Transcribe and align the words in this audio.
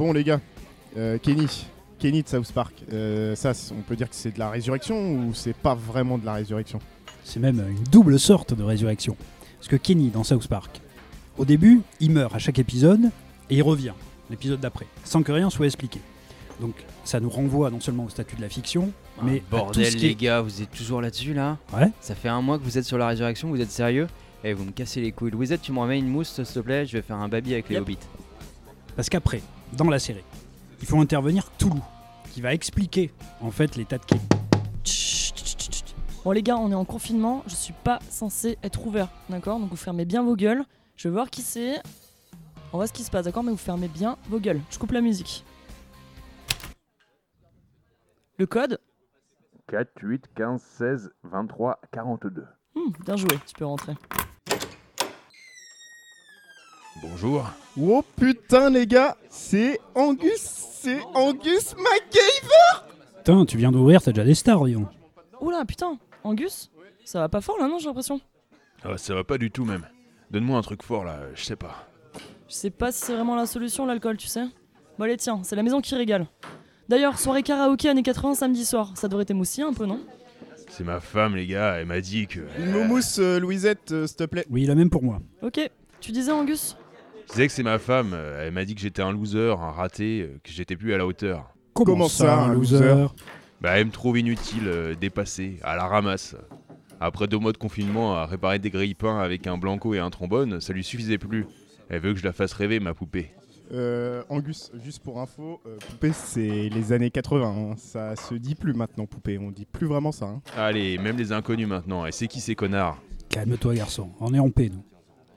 Bon, 0.00 0.14
les 0.14 0.24
gars, 0.24 0.40
euh, 0.96 1.18
Kenny, 1.18 1.46
Kenny 1.98 2.22
de 2.22 2.28
South 2.28 2.50
Park, 2.52 2.72
euh, 2.90 3.34
ça, 3.36 3.52
on 3.78 3.82
peut 3.82 3.96
dire 3.96 4.08
que 4.08 4.14
c'est 4.16 4.30
de 4.32 4.38
la 4.38 4.48
résurrection 4.48 4.96
ou 5.12 5.34
c'est 5.34 5.52
pas 5.54 5.74
vraiment 5.74 6.16
de 6.16 6.24
la 6.24 6.32
résurrection 6.32 6.78
C'est 7.22 7.38
même 7.38 7.62
une 7.68 7.84
double 7.84 8.18
sorte 8.18 8.54
de 8.54 8.62
résurrection. 8.62 9.14
Parce 9.58 9.68
que 9.68 9.76
Kenny, 9.76 10.08
dans 10.08 10.24
South 10.24 10.48
Park, 10.48 10.80
au 11.36 11.44
début, 11.44 11.82
il 12.00 12.12
meurt 12.12 12.34
à 12.34 12.38
chaque 12.38 12.58
épisode 12.58 13.10
et 13.50 13.56
il 13.56 13.62
revient 13.62 13.92
l'épisode 14.30 14.58
d'après, 14.60 14.86
sans 15.04 15.22
que 15.22 15.32
rien 15.32 15.50
soit 15.50 15.66
expliqué. 15.66 16.00
Donc 16.62 16.76
ça 17.04 17.20
nous 17.20 17.28
renvoie 17.28 17.68
non 17.70 17.80
seulement 17.80 18.04
au 18.04 18.08
statut 18.08 18.36
de 18.36 18.40
la 18.40 18.48
fiction, 18.48 18.92
mais 19.22 19.32
à 19.32 19.34
tout 19.40 19.44
Ah, 19.52 19.56
Bordel, 19.58 19.84
ce 19.84 19.96
qui 19.98 20.06
est- 20.06 20.08
les 20.08 20.14
gars, 20.14 20.40
vous 20.40 20.62
êtes 20.62 20.70
toujours 20.70 21.02
là-dessus 21.02 21.34
là 21.34 21.58
Ouais. 21.74 21.90
Ça 22.00 22.14
fait 22.14 22.30
un 22.30 22.40
mois 22.40 22.58
que 22.58 22.64
vous 22.64 22.78
êtes 22.78 22.86
sur 22.86 22.96
la 22.96 23.06
résurrection, 23.08 23.48
vous 23.50 23.60
êtes 23.60 23.70
sérieux 23.70 24.06
Eh, 24.44 24.54
vous 24.54 24.64
me 24.64 24.70
cassez 24.70 25.02
les 25.02 25.12
couilles. 25.12 25.30
Louisette, 25.32 25.60
tu 25.60 25.72
me 25.72 25.78
remets 25.80 25.98
une 25.98 26.08
mousse, 26.08 26.32
s'il 26.42 26.46
te 26.46 26.60
plaît 26.60 26.86
Je 26.86 26.92
vais 26.96 27.02
faire 27.02 27.16
un 27.16 27.28
baby 27.28 27.52
avec 27.52 27.68
les 27.68 27.74
Yep. 27.74 27.82
hobbits. 27.82 27.98
Parce 28.96 29.10
qu'après, 29.10 29.42
dans 29.76 29.88
la 29.88 29.98
série, 29.98 30.24
il 30.80 30.86
faut 30.86 31.00
intervenir 31.00 31.50
Toulouse, 31.58 31.80
qui 32.32 32.40
va 32.40 32.52
expliquer 32.54 33.12
en 33.40 33.50
fait 33.50 33.76
l'état 33.76 33.98
de 33.98 34.04
chut. 34.84 35.94
Bon 36.24 36.32
les 36.32 36.42
gars, 36.42 36.56
on 36.56 36.70
est 36.70 36.74
en 36.74 36.84
confinement, 36.84 37.42
je 37.46 37.54
suis 37.54 37.72
pas 37.72 37.98
censé 38.10 38.58
être 38.62 38.86
ouvert, 38.86 39.08
d'accord? 39.28 39.58
Donc 39.58 39.70
vous 39.70 39.76
fermez 39.76 40.04
bien 40.04 40.22
vos 40.22 40.36
gueules. 40.36 40.64
Je 40.96 41.08
vais 41.08 41.12
voir 41.14 41.30
qui 41.30 41.40
c'est. 41.42 41.80
On 42.72 42.76
voit 42.76 42.86
ce 42.86 42.92
qui 42.92 43.02
se 43.04 43.10
passe, 43.10 43.24
d'accord? 43.24 43.42
Mais 43.42 43.50
vous 43.50 43.56
fermez 43.56 43.88
bien 43.88 44.16
vos 44.28 44.38
gueules. 44.38 44.60
Je 44.70 44.78
coupe 44.78 44.92
la 44.92 45.00
musique. 45.00 45.44
Le 48.36 48.46
code? 48.46 48.78
4, 49.68 49.88
8, 50.02 50.24
15, 50.36 50.62
16, 50.62 51.10
23, 51.24 51.80
42. 51.92 52.44
Hmm, 52.74 52.90
Bien 53.04 53.16
joué, 53.16 53.28
tu 53.46 53.54
peux 53.54 53.64
rentrer. 53.64 53.94
Bonjour. 57.02 57.50
Oh 57.80 58.02
putain, 58.16 58.70
les 58.70 58.86
gars, 58.86 59.16
c'est 59.28 59.80
Angus, 59.94 60.40
c'est 60.40 61.00
Angus 61.14 61.74
McGay 61.76 62.48
Putain, 63.18 63.44
tu 63.46 63.56
viens 63.56 63.72
d'ouvrir, 63.72 64.02
t'as 64.02 64.12
déjà 64.12 64.24
des 64.24 64.34
stars, 64.34 64.64
disons. 64.64 64.86
Oula, 65.40 65.64
putain, 65.64 65.98
Angus 66.24 66.70
Ça 67.04 67.20
va 67.20 67.28
pas 67.28 67.40
fort 67.40 67.58
là, 67.58 67.68
non 67.68 67.78
J'ai 67.78 67.86
l'impression? 67.86 68.20
Ah, 68.84 68.98
ça 68.98 69.14
va 69.14 69.24
pas 69.24 69.38
du 69.38 69.50
tout 69.50 69.64
même. 69.64 69.86
Donne-moi 70.30 70.58
un 70.58 70.62
truc 70.62 70.82
fort 70.82 71.04
là, 71.04 71.20
je 71.34 71.44
sais 71.44 71.56
pas. 71.56 71.86
Je 72.48 72.54
sais 72.54 72.70
pas 72.70 72.92
si 72.92 73.04
c'est 73.04 73.14
vraiment 73.14 73.36
la 73.36 73.46
solution, 73.46 73.86
l'alcool, 73.86 74.16
tu 74.16 74.26
sais. 74.26 74.44
Bon, 74.98 75.04
allez, 75.04 75.16
tiens, 75.16 75.40
c'est 75.42 75.56
la 75.56 75.62
maison 75.62 75.80
qui 75.80 75.94
régale. 75.94 76.26
D'ailleurs, 76.88 77.18
soirée 77.18 77.42
karaoké 77.42 77.88
années 77.88 78.02
80 78.02 78.34
samedi 78.34 78.64
soir. 78.64 78.92
Ça 78.96 79.06
devrait 79.08 79.24
t'émoustiller 79.24 79.66
un 79.66 79.72
peu, 79.72 79.86
non? 79.86 80.00
C'est 80.68 80.84
ma 80.84 81.00
femme 81.00 81.36
les 81.36 81.46
gars, 81.46 81.76
elle 81.78 81.86
m'a 81.86 82.00
dit 82.00 82.26
que... 82.26 82.40
Une 82.58 82.72
momousse, 82.72 83.18
euh, 83.18 83.38
Louisette, 83.38 83.92
euh, 83.92 84.06
s'il 84.06 84.16
te 84.16 84.24
plaît. 84.24 84.44
Oui, 84.50 84.66
la 84.66 84.74
même 84.74 84.90
pour 84.90 85.02
moi. 85.02 85.20
Ok, 85.42 85.60
tu 86.00 86.12
disais 86.12 86.32
Angus? 86.32 86.76
Je 87.30 87.34
disais 87.34 87.46
que 87.46 87.52
c'est 87.52 87.62
ma 87.62 87.78
femme, 87.78 88.10
euh, 88.12 88.46
elle 88.46 88.52
m'a 88.52 88.64
dit 88.64 88.74
que 88.74 88.80
j'étais 88.80 89.02
un 89.02 89.12
loser, 89.12 89.52
un 89.52 89.70
raté, 89.70 90.22
euh, 90.22 90.38
que 90.42 90.50
j'étais 90.50 90.76
plus 90.76 90.92
à 90.94 90.98
la 90.98 91.06
hauteur. 91.06 91.54
Comment 91.74 92.08
ça, 92.08 92.42
un 92.44 92.52
loser 92.54 93.06
Bah 93.60 93.78
elle 93.78 93.86
me 93.86 93.90
trouve 93.92 94.18
inutile, 94.18 94.66
euh, 94.66 94.94
dépassée, 94.94 95.58
à 95.62 95.76
la 95.76 95.86
ramasse. 95.86 96.34
Après 97.00 97.28
deux 97.28 97.38
mois 97.38 97.52
de 97.52 97.56
confinement 97.58 98.16
à 98.16 98.26
réparer 98.26 98.58
des 98.58 98.70
grille-pains 98.70 99.20
avec 99.20 99.46
un 99.46 99.56
blanco 99.56 99.94
et 99.94 99.98
un 100.00 100.10
trombone, 100.10 100.60
ça 100.60 100.72
lui 100.72 100.82
suffisait 100.84 101.18
plus. 101.18 101.46
Elle 101.88 102.00
veut 102.00 102.12
que 102.12 102.18
je 102.18 102.24
la 102.24 102.32
fasse 102.32 102.52
rêver, 102.52 102.80
ma 102.80 102.94
poupée. 102.94 103.30
Euh, 103.72 104.22
Angus, 104.28 104.70
juste 104.84 105.00
pour 105.02 105.20
info, 105.20 105.60
euh, 105.66 105.76
poupée, 105.88 106.12
c'est 106.12 106.68
les 106.68 106.92
années 106.92 107.10
80. 107.10 107.46
hein. 107.56 107.74
Ça 107.78 108.16
se 108.16 108.34
dit 108.34 108.56
plus 108.56 108.74
maintenant, 108.74 109.06
poupée. 109.06 109.38
On 109.38 109.50
dit 109.52 109.64
plus 109.66 109.86
vraiment 109.86 110.10
ça. 110.10 110.26
hein. 110.26 110.42
Allez, 110.56 110.98
même 110.98 111.16
les 111.16 111.30
inconnus 111.32 111.68
maintenant, 111.68 112.04
et 112.04 112.12
c'est 112.12 112.26
qui 112.26 112.40
ces 112.40 112.56
connards? 112.56 113.00
Calme-toi, 113.28 113.74
garçon. 113.76 114.10
On 114.18 114.34
est 114.34 114.40
en 114.40 114.50
paix, 114.50 114.68
nous. 114.68 114.84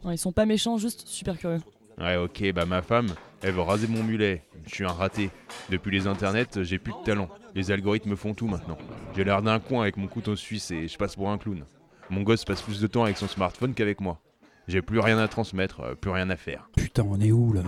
Non, 0.03 0.11
Ils 0.11 0.17
sont 0.17 0.31
pas 0.33 0.45
méchants, 0.47 0.77
juste 0.77 1.07
super 1.07 1.37
curieux. 1.37 1.61
Ouais, 1.99 2.17
ok, 2.17 2.51
bah 2.53 2.65
ma 2.65 2.81
femme, 2.81 3.07
elle 3.41 3.53
veut 3.53 3.61
raser 3.61 3.87
mon 3.87 4.03
mulet. 4.03 4.43
Je 4.65 4.75
suis 4.75 4.85
un 4.85 4.91
raté. 4.91 5.29
Depuis 5.69 5.91
les 5.91 6.07
internets, 6.07 6.63
j'ai 6.63 6.79
plus 6.79 6.93
de 6.93 7.03
talent. 7.05 7.29
Les 7.55 7.71
algorithmes 7.71 8.15
font 8.15 8.33
tout 8.33 8.47
maintenant. 8.47 8.77
J'ai 9.15 9.23
l'air 9.23 9.41
d'un 9.41 9.59
coin 9.59 9.83
avec 9.83 9.97
mon 9.97 10.07
couteau 10.07 10.35
suisse 10.35 10.71
et 10.71 10.87
je 10.87 10.97
passe 10.97 11.15
pour 11.15 11.29
un 11.29 11.37
clown. 11.37 11.63
Mon 12.09 12.21
gosse 12.21 12.45
passe 12.45 12.61
plus 12.61 12.81
de 12.81 12.87
temps 12.87 13.03
avec 13.03 13.17
son 13.17 13.27
smartphone 13.27 13.73
qu'avec 13.73 14.01
moi. 14.01 14.19
J'ai 14.67 14.81
plus 14.81 14.99
rien 14.99 15.17
à 15.17 15.27
transmettre, 15.27 15.81
euh, 15.81 15.95
plus 15.95 16.11
rien 16.11 16.29
à 16.29 16.35
faire. 16.37 16.69
Putain, 16.75 17.03
on 17.07 17.19
est 17.19 17.31
où, 17.31 17.53
là? 17.53 17.63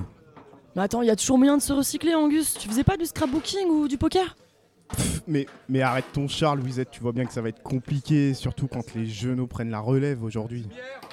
Mais 0.76 0.84
attends, 0.84 1.02
il 1.02 1.08
y 1.08 1.12
a 1.12 1.16
toujours 1.16 1.38
moyen 1.38 1.58
de 1.58 1.62
se 1.62 1.74
recycler, 1.74 2.16
Angus? 2.16 2.54
Tu 2.54 2.68
faisais 2.68 2.84
pas 2.84 2.98
du 2.98 3.06
scrapbooking 3.06 3.68
ou 3.68 3.88
du 3.88 3.98
poker? 3.98 4.36
Pff, 4.90 5.22
Mais, 5.28 5.48
mais 5.68 5.82
arrête 5.82 6.06
ton 6.14 6.28
char, 6.28 6.56
Louisette. 6.56 6.90
Tu 6.92 7.02
vois 7.02 7.12
bien 7.12 7.26
que 7.26 7.34
ça 7.34 7.42
va 7.42 7.50
être 7.50 7.62
compliqué, 7.64 8.34
surtout 8.34 8.68
quand 8.68 8.94
les 8.94 9.08
genoux 9.08 9.48
prennent 9.48 9.72
la 9.72 9.80
relève 9.80 10.24
aujourd'hui. 10.24 10.68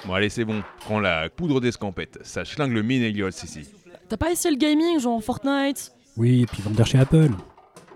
Bon, 0.07 0.15
allez, 0.15 0.29
c'est 0.29 0.45
bon. 0.45 0.63
Prends 0.81 1.01
la 1.01 1.29
poudre 1.31 1.61
d'escampette. 1.61 2.19
Ça 2.23 2.45
schlingue 2.45 2.73
le 2.73 2.83
Minelios 2.83 3.29
ici. 3.31 3.69
T'as 4.09 4.17
pas 4.17 4.31
essayé 4.31 4.55
le 4.55 4.59
gaming, 4.59 5.01
genre 5.01 5.23
Fortnite? 5.23 5.93
Oui, 6.17 6.43
et 6.43 6.47
puis 6.47 6.63
vendre 6.63 6.85
chez 6.85 6.99
Apple. 6.99 7.31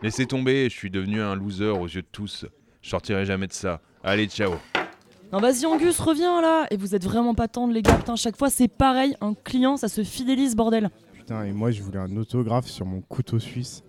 Laissez 0.02 0.26
tomber, 0.26 0.68
je 0.70 0.74
suis 0.74 0.90
devenu 0.90 1.20
un 1.20 1.34
loser 1.34 1.68
aux 1.68 1.86
yeux 1.86 2.02
de 2.02 2.06
tous. 2.10 2.46
Je 2.80 2.88
sortirai 2.88 3.24
jamais 3.26 3.46
de 3.46 3.52
ça. 3.52 3.80
Allez, 4.02 4.26
ciao. 4.26 4.52
Non, 5.32 5.40
vas-y, 5.40 5.66
Angus, 5.66 5.98
reviens 5.98 6.40
là 6.40 6.66
Et 6.70 6.76
vous 6.76 6.94
êtes 6.94 7.04
vraiment 7.04 7.34
pas 7.34 7.48
tendre, 7.48 7.72
les 7.74 7.82
gars. 7.82 7.96
Putain, 7.96 8.14
chaque 8.16 8.36
fois 8.36 8.48
c'est 8.48 8.68
pareil. 8.68 9.16
Un 9.20 9.34
client, 9.34 9.76
ça 9.76 9.88
se 9.88 10.04
fidélise, 10.04 10.54
bordel. 10.54 10.88
Putain, 11.14 11.44
et 11.44 11.52
moi, 11.52 11.70
je 11.72 11.82
voulais 11.82 11.98
un 11.98 12.16
autographe 12.16 12.68
sur 12.68 12.86
mon 12.86 13.00
couteau 13.00 13.38
suisse. 13.38 13.82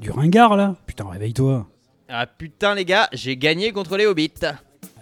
Du 0.00 0.10
ringard, 0.10 0.56
là 0.56 0.76
Putain, 0.86 1.04
réveille-toi. 1.08 1.66
Ah 2.08 2.26
putain, 2.26 2.74
les 2.74 2.84
gars, 2.84 3.08
j'ai 3.12 3.36
gagné 3.36 3.70
contre 3.72 3.96
les 3.96 4.06
hobbits. 4.06 4.32
Ah, 4.42 4.54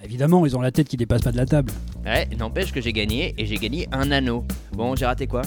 Évidemment, 0.04 0.44
ils 0.44 0.56
ont 0.56 0.60
la 0.60 0.70
tête 0.72 0.88
qui 0.88 0.96
dépasse 0.96 1.22
pas 1.22 1.32
de 1.32 1.36
la 1.36 1.46
table. 1.46 1.72
Ouais, 2.04 2.28
n'empêche 2.38 2.72
que 2.72 2.80
j'ai 2.80 2.92
gagné 2.92 3.34
et 3.38 3.46
j'ai 3.46 3.56
gagné 3.56 3.88
un 3.92 4.10
anneau. 4.10 4.44
Bon, 4.72 4.94
j'ai 4.96 5.06
raté 5.06 5.26
quoi? 5.26 5.42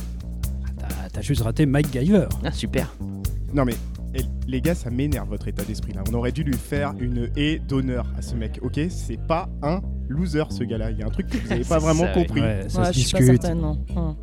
T'as- 0.79 1.09
T'as 1.13 1.21
juste 1.21 1.41
raté 1.41 1.65
Mike 1.65 1.91
Giver. 1.91 2.25
Ah, 2.43 2.51
super. 2.51 2.93
Non, 3.53 3.65
mais 3.65 3.73
eh, 4.15 4.21
les 4.47 4.61
gars, 4.61 4.73
ça 4.75 4.89
m'énerve 4.89 5.29
votre 5.29 5.47
état 5.47 5.63
d'esprit 5.63 5.93
là. 5.93 6.03
On 6.09 6.13
aurait 6.13 6.31
dû 6.31 6.43
lui 6.43 6.55
faire 6.57 6.93
une 6.99 7.29
haie 7.35 7.59
d'honneur 7.59 8.07
à 8.17 8.21
ce 8.21 8.35
mec, 8.35 8.59
ok? 8.61 8.79
C'est 8.89 9.19
pas 9.19 9.49
un 9.61 9.81
loser 10.07 10.43
ce 10.49 10.63
gars-là. 10.63 10.91
Il 10.91 10.99
y 10.99 11.03
a 11.03 11.07
un 11.07 11.09
truc 11.09 11.27
que 11.27 11.37
vous 11.37 11.51
avez 11.51 11.63
pas 11.69 11.79
vraiment 11.79 12.07
compris. 12.13 12.41
Ouais, 12.41 12.65
ça 12.69 12.81
ouais, 12.81 12.87
se 12.87 12.93
je 12.93 12.99
suis 12.99 13.11
pas 13.11 13.19
discute. 13.19 13.41
certaine, 13.41 13.61
non. 13.61 13.83
Hein. 13.95 14.15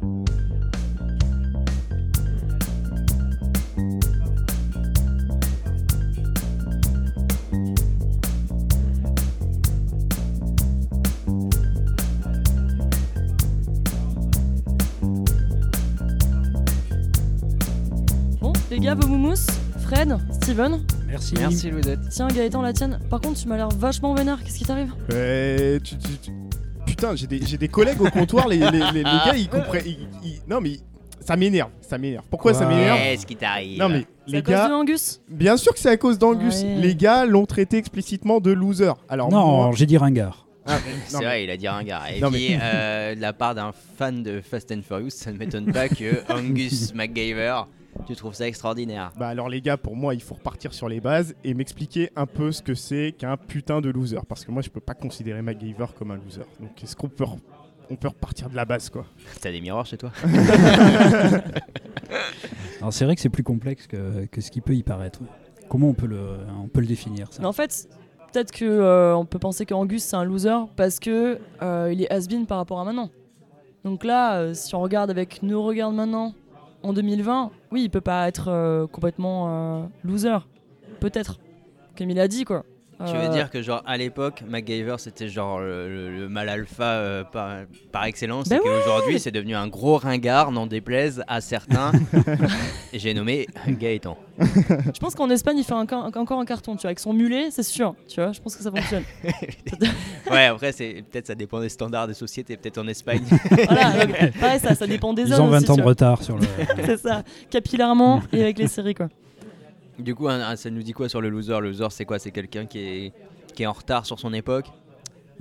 Les 18.79 18.85
gars, 18.87 18.95
vos 18.95 19.09
moumous 19.09 19.47
Fred, 19.81 20.17
Steven 20.43 20.81
Merci. 21.07 21.35
Merci, 21.39 21.71
Louisette. 21.71 22.01
Tiens, 22.11 22.29
Gaëtan, 22.29 22.61
la 22.63 22.73
tienne. 22.73 23.01
Par 23.09 23.21
contre, 23.21 23.41
tu 23.41 23.49
m'as 23.49 23.57
l'air 23.57 23.69
vachement 23.71 24.15
vénère. 24.15 24.39
Qu'est-ce 24.45 24.59
qui 24.59 24.65
t'arrive? 24.65 24.93
Tu- 25.83 25.97
tu- 25.97 26.19
tu- 26.23 26.31
Putain, 26.87 27.15
j'ai 27.17 27.27
des, 27.27 27.41
j'ai 27.47 27.57
des 27.57 27.69
collègues 27.69 28.01
au 28.01 28.11
comptoir, 28.11 28.49
les, 28.49 28.57
les- 28.59 28.71
les- 28.71 28.93
les 28.93 29.03
gars, 29.03 29.35
ils 29.37 29.49
comprennent. 29.49 29.83
ils- 29.87 30.09
ils- 30.25 30.41
Non, 30.49 30.61
mais 30.61 30.73
ça 31.21 31.37
m'énerve, 31.37 31.71
ça 31.81 31.97
m'énerve. 31.97 32.25
Pourquoi 32.31 32.53
ça 32.55 32.67
m'énerve? 32.67 32.99
Qu'est-ce 32.99 33.27
qui 33.27 33.37
t'arrive 33.37 33.79
Non, 33.79 33.89
mais 33.89 34.07
C'est 34.27 34.33
les 34.33 34.39
à 34.39 34.43
cause 34.43 34.55
de 34.55 34.59
gars, 34.59 34.77
Angus? 34.77 35.21
Bien 35.31 35.57
sûr 35.57 35.73
que 35.73 35.79
c'est 35.79 35.91
à 35.91 35.97
cause 35.97 36.19
d'Angus. 36.19 36.63
Ouais. 36.63 36.75
Les 36.77 36.95
gars 36.95 37.25
l'ont 37.25 37.47
traité 37.47 37.79
explicitement 37.79 38.41
de 38.41 38.51
loser. 38.53 38.93
Alors, 39.09 39.31
Non, 39.31 39.47
moi- 39.67 39.71
j'ai 39.75 39.87
dit 39.87 39.97
ringard. 39.97 40.47
Ah, 40.67 40.77
C'est 41.07 41.17
vrai, 41.17 41.45
il 41.45 41.51
a 41.51 41.57
dit 41.57 41.69
ringard. 41.69 42.05
Et 42.15 42.21
Non, 42.21 42.31
puis, 42.31 42.51
mais- 42.51 42.59
euh, 42.63 43.15
de 43.15 43.21
la 43.21 43.33
part 43.33 43.55
d'un 43.55 43.73
fan 43.97 44.23
de 44.23 44.41
Fast 44.43 44.71
and 44.73 44.81
Furious, 44.87 45.11
ça 45.11 45.33
ne 45.33 45.39
m'étonne 45.39 45.73
pas 45.73 45.89
que 45.89 46.23
Angus 46.31 46.93
MacGyver, 46.95 47.63
tu 48.07 48.17
trouves 48.17 48.35
ça 48.35 48.47
extraordinaire. 48.47 49.13
Bah 49.19 49.29
alors 49.29 49.49
les 49.49 49.61
gars, 49.61 49.77
pour 49.77 49.97
moi, 49.97 50.15
il 50.15 50.23
faut 50.23 50.35
repartir 50.35 50.73
sur 50.73 50.89
les 50.89 51.01
bases 51.01 51.35
et 51.45 51.55
m'expliquer 51.55 52.11
un 52.17 52.27
peu 52.27 52.53
ce 52.53 52.63
que 52.63 52.75
c'est 52.75 53.15
qu'un 53.17 53.37
putain 53.37 53.81
de 53.81 53.91
loser. 53.91 54.21
Parce 54.29 54.45
que 54.45 54.51
moi, 54.51 54.63
je 54.63 54.71
peux 54.71 54.81
pas 54.81 54.95
considérer 54.95 55.43
MacGyver 55.43 55.87
comme 55.97 56.11
un 56.11 56.17
loser. 56.17 56.45
Donc 56.61 56.83
est-ce 56.83 56.97
qu'on 56.97 57.09
peut, 57.09 57.25
on 57.91 57.97
peut 57.97 58.09
repartir 58.09 58.49
de 58.51 58.57
la 58.57 58.65
base, 58.65 58.89
quoi? 58.91 59.05
T'as 59.41 59.51
des 59.51 59.61
miroirs 59.61 59.87
chez 59.87 59.99
toi? 59.99 60.11
Alors 62.81 62.93
c'est 62.93 63.05
vrai 63.05 63.15
que 63.15 63.21
c'est 63.21 63.29
plus 63.29 63.43
complexe 63.43 63.87
que, 63.87 64.27
que 64.27 64.41
ce 64.41 64.51
qui 64.51 64.61
peut 64.61 64.75
y 64.75 64.83
paraître. 64.83 65.21
Comment 65.69 65.89
on 65.89 65.95
peut 65.95 66.07
le, 66.07 66.39
on 66.63 66.69
peut 66.69 66.81
le 66.81 66.87
définir 66.87 67.33
ça? 67.33 67.43
Mais 67.43 67.49
en 67.49 67.53
fait, 67.53 67.89
peut-être 68.33 68.53
que 68.53 68.65
euh, 68.65 69.17
on 69.17 69.27
peut 69.27 69.39
penser 69.39 69.67
qu'Angus 69.67 70.03
c'est 70.03 70.17
un 70.17 70.25
loser 70.25 70.67
parce 70.77 70.99
que 70.99 71.39
euh, 71.63 71.91
il 71.93 72.03
est 72.03 72.11
has-been 72.11 72.47
par 72.47 72.59
rapport 72.59 72.81
à 72.81 72.85
maintenant. 72.85 73.11
Donc 73.85 74.05
là, 74.05 74.39
euh, 74.39 74.55
si 74.55 74.75
on 74.75 74.81
regarde 74.81 75.11
avec 75.11 75.43
nos 75.43 75.63
regards 75.63 75.93
maintenant, 75.93 76.35
en 76.83 76.93
2020, 76.93 77.51
oui, 77.73 77.83
il 77.85 77.91
peut 77.91 78.01
pas 78.01 78.29
être 78.29 78.49
euh, 78.49 78.87
complètement 78.87 79.83
euh, 79.83 79.87
loser. 80.05 80.39
Peut-être. 81.01 81.39
Comme 81.97 82.11
il 82.11 82.21
a 82.21 82.29
dit, 82.29 82.45
quoi. 82.45 82.65
Tu 83.07 83.13
veux 83.13 83.27
Euh, 83.27 83.29
dire 83.29 83.49
que 83.51 83.63
genre 83.63 83.81
à 83.87 83.97
l'époque, 83.97 84.43
MacGyver 84.49 84.97
c'était 84.99 85.29
genre 85.29 85.61
le, 85.61 85.89
le- 85.89 86.19
le 86.19 86.29
mal 86.29 86.49
alpha 86.49 86.83
euh, 86.83 87.23
par, 87.23 87.59
par 87.93 88.05
excellence 88.07 88.49
Ben 88.49 88.57
et 88.57 88.61
qu'aujourd'hui 88.61 89.21
c'est 89.21 89.31
devenu 89.31 89.55
un 89.55 89.69
gros 89.69 89.99
ringard, 89.99 90.51
n'en 90.51 90.67
déplaise 90.67 91.23
à 91.29 91.41
certains. 91.41 91.93
et 92.93 92.99
j'ai 92.99 93.15
nommé 93.15 93.47
Gaëtan. 93.69 94.19
Je 94.41 94.99
pense 95.01 95.15
qu'en 95.15 95.31
Espagne, 95.31 95.59
il 95.59 95.65
fait 95.65 95.75
un- 95.75 95.87
un- 95.91 96.11
encore 96.13 96.41
un 96.41 96.45
carton, 96.45 96.75
tu 96.75 96.83
vois, 96.83 96.89
avec 96.89 96.99
son 97.01 97.13
mulet, 97.13 97.51
c'est 97.51 97.63
sûr. 97.63 97.95
Tu 98.09 98.21
vois, 98.21 98.33
je 98.33 98.41
pense 98.41 98.57
que 98.57 98.63
ça 98.63 98.71
fonctionne. 98.71 99.03
Ouais, 100.31 100.45
après 100.47 100.73
c'est 100.73 101.05
peut-être 101.11 101.27
ça 101.29 101.35
dépend 101.35 101.61
des 101.61 101.69
standards 101.71 102.07
des 102.09 102.15
sociétés, 102.15 102.57
peut-être 102.57 102.79
en 102.79 102.87
Espagne. 102.89 103.23
voilà, 103.51 104.05
donc, 104.07 104.33
pareil, 104.39 104.61
ça, 104.61 104.75
ça 104.75 104.87
dépend 104.87 105.13
des 105.15 105.23
Ils 105.23 105.33
hommes 105.35 105.43
ont 105.47 105.51
20 105.51 105.57
aussi, 105.59 105.71
ans 105.71 105.77
de 105.77 105.83
retard 105.83 106.23
sur 106.23 106.37
le. 106.37 106.47
C'est 106.85 106.99
ça, 106.99 107.23
capillairement 107.51 108.23
et 108.33 108.43
avec 108.43 108.59
les 108.59 108.69
séries, 108.69 108.95
quoi. 108.95 109.09
Du 109.99 110.15
coup, 110.15 110.29
un- 110.29 110.41
un- 110.41 110.57
ça 110.57 110.71
nous 110.71 110.83
dit 110.83 110.93
quoi 110.93 111.09
sur 111.09 111.21
le 111.21 111.29
loser? 111.29 111.61
Le 111.61 111.69
loser 111.69 111.87
c'est 111.91 112.05
quoi? 112.05 112.19
C'est 112.19 112.31
quelqu'un 112.31 112.67
qui 112.67 112.79
est 112.79 113.13
qui 113.55 113.63
est 113.65 113.67
en 113.67 113.73
retard 113.73 114.07
sur 114.07 114.19
son 114.21 114.33
époque? 114.33 114.67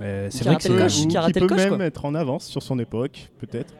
Mais 0.00 0.30
c'est 0.30 0.44
vrai 0.44 0.54
a 0.54 0.56
que 0.58 0.62
c'est. 0.62 0.76
coche, 0.76 1.06
qui 1.08 1.16
a 1.16 1.20
raté 1.22 1.32
qui 1.34 1.40
peut 1.40 1.46
coche, 1.54 1.64
même 1.64 1.76
quoi. 1.76 1.84
être 1.84 2.04
en 2.04 2.14
avance 2.14 2.46
sur 2.46 2.62
son 2.62 2.78
époque, 2.78 3.30
peut-être. 3.38 3.74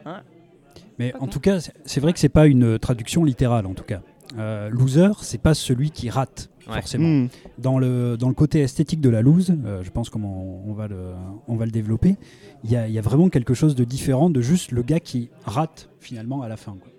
Mais 0.97 1.13
en 1.19 1.27
tout 1.27 1.39
cas, 1.39 1.59
c'est- 1.59 1.99
vrai 2.01 2.11
que 2.13 2.19
c'est 2.19 2.27
pas 2.29 2.45
une 2.47 2.77
traduction 2.77 3.23
littérale 3.23 3.65
en 3.65 3.73
tout 3.73 3.85
cas. 3.85 4.01
Euh, 4.37 4.69
loser, 4.69 5.09
c'est 5.21 5.41
pas 5.41 5.53
celui 5.53 5.91
qui 5.91 6.09
rate 6.09 6.49
Ouais. 6.67 6.75
forcément. 6.75 7.07
Hmm. 7.23 7.27
Dans 7.57 7.79
le 7.79 8.15
dans 8.15 8.27
le 8.27 8.35
côté 8.35 8.59
esthétique 8.59 9.01
de 9.01 9.09
la 9.09 9.21
loose, 9.21 9.55
euh, 9.65 9.81
je 9.81 9.89
pense 9.89 10.09
comment 10.11 10.61
on 10.67 10.73
va 10.73 10.87
le 10.87 11.13
on 11.47 11.55
va 11.55 11.65
le 11.65 11.71
développer. 11.71 12.15
Il 12.63 12.69
y 12.69 12.75
a, 12.75 12.87
il 12.87 12.93
y 12.93 12.99
a 12.99 13.01
vraiment 13.01 13.29
quelque 13.29 13.53
chose 13.55 13.73
de 13.75 13.83
différent 13.85 14.29
de 14.29 14.41
juste 14.41 14.71
le 14.71 14.83
gars 14.83 14.99
qui 14.99 15.29
rate 15.45 15.89
finalement 15.99 16.41
à 16.43 16.47
la 16.49 16.57
fin. 16.57 16.73
quoi. 16.79 16.91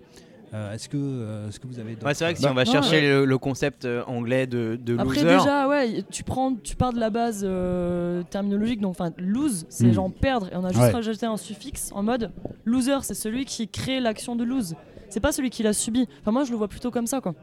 Euh, 0.52 0.74
est-ce 0.74 0.88
que 0.88 0.96
euh, 0.98 1.48
est-ce 1.48 1.60
que 1.60 1.68
vous 1.68 1.78
avez 1.78 1.94
d'autres- 1.94 2.06
Ouais, 2.06 2.14
c'est 2.14 2.24
vrai 2.24 2.32
que 2.32 2.40
si 2.40 2.44
Bah, 2.44 2.50
on 2.50 2.54
va 2.54 2.62
ouais, 2.62 2.66
chercher 2.66 3.00
le, 3.02 3.24
le 3.24 3.38
concept 3.38 3.84
euh, 3.84 4.02
anglais 4.08 4.48
de, 4.48 4.76
de 4.82 4.94
Après, 4.98 5.22
loser, 5.22 5.36
déjà, 5.38 5.68
ouais, 5.68 6.04
tu, 6.10 6.24
prends, 6.24 6.54
tu 6.56 6.74
pars 6.74 6.92
de 6.92 6.98
la 6.98 7.08
base 7.10 7.42
euh, 7.46 8.22
terminologique, 8.30 8.80
donc 8.80 8.90
enfin, 8.90 9.12
lose, 9.16 9.64
c'est 9.68 9.86
Mm. 9.86 9.92
genre 9.92 10.10
perdre, 10.12 10.48
et 10.52 10.56
on 10.56 10.64
a 10.64 10.70
juste 10.70 10.80
Ouais. 10.80 10.90
rajouté 10.90 11.24
un 11.26 11.36
suffixe 11.36 11.90
en 11.94 12.02
mode 12.02 12.32
loser, 12.64 12.96
c'est 13.02 13.14
celui 13.14 13.44
qui 13.44 13.68
crée 13.68 14.00
l'action 14.00 14.34
de 14.34 14.42
lose. 14.42 14.74
C'est 15.08 15.20
pas 15.20 15.30
celui 15.30 15.50
qui 15.50 15.62
l'a 15.62 15.72
subi. 15.72 16.08
Enfin, 16.20 16.32
moi, 16.32 16.42
je 16.44 16.50
le 16.50 16.56
vois 16.56 16.68
plutôt 16.68 16.90
comme 16.90 17.06
ça, 17.06 17.20
quoi. 17.20 17.34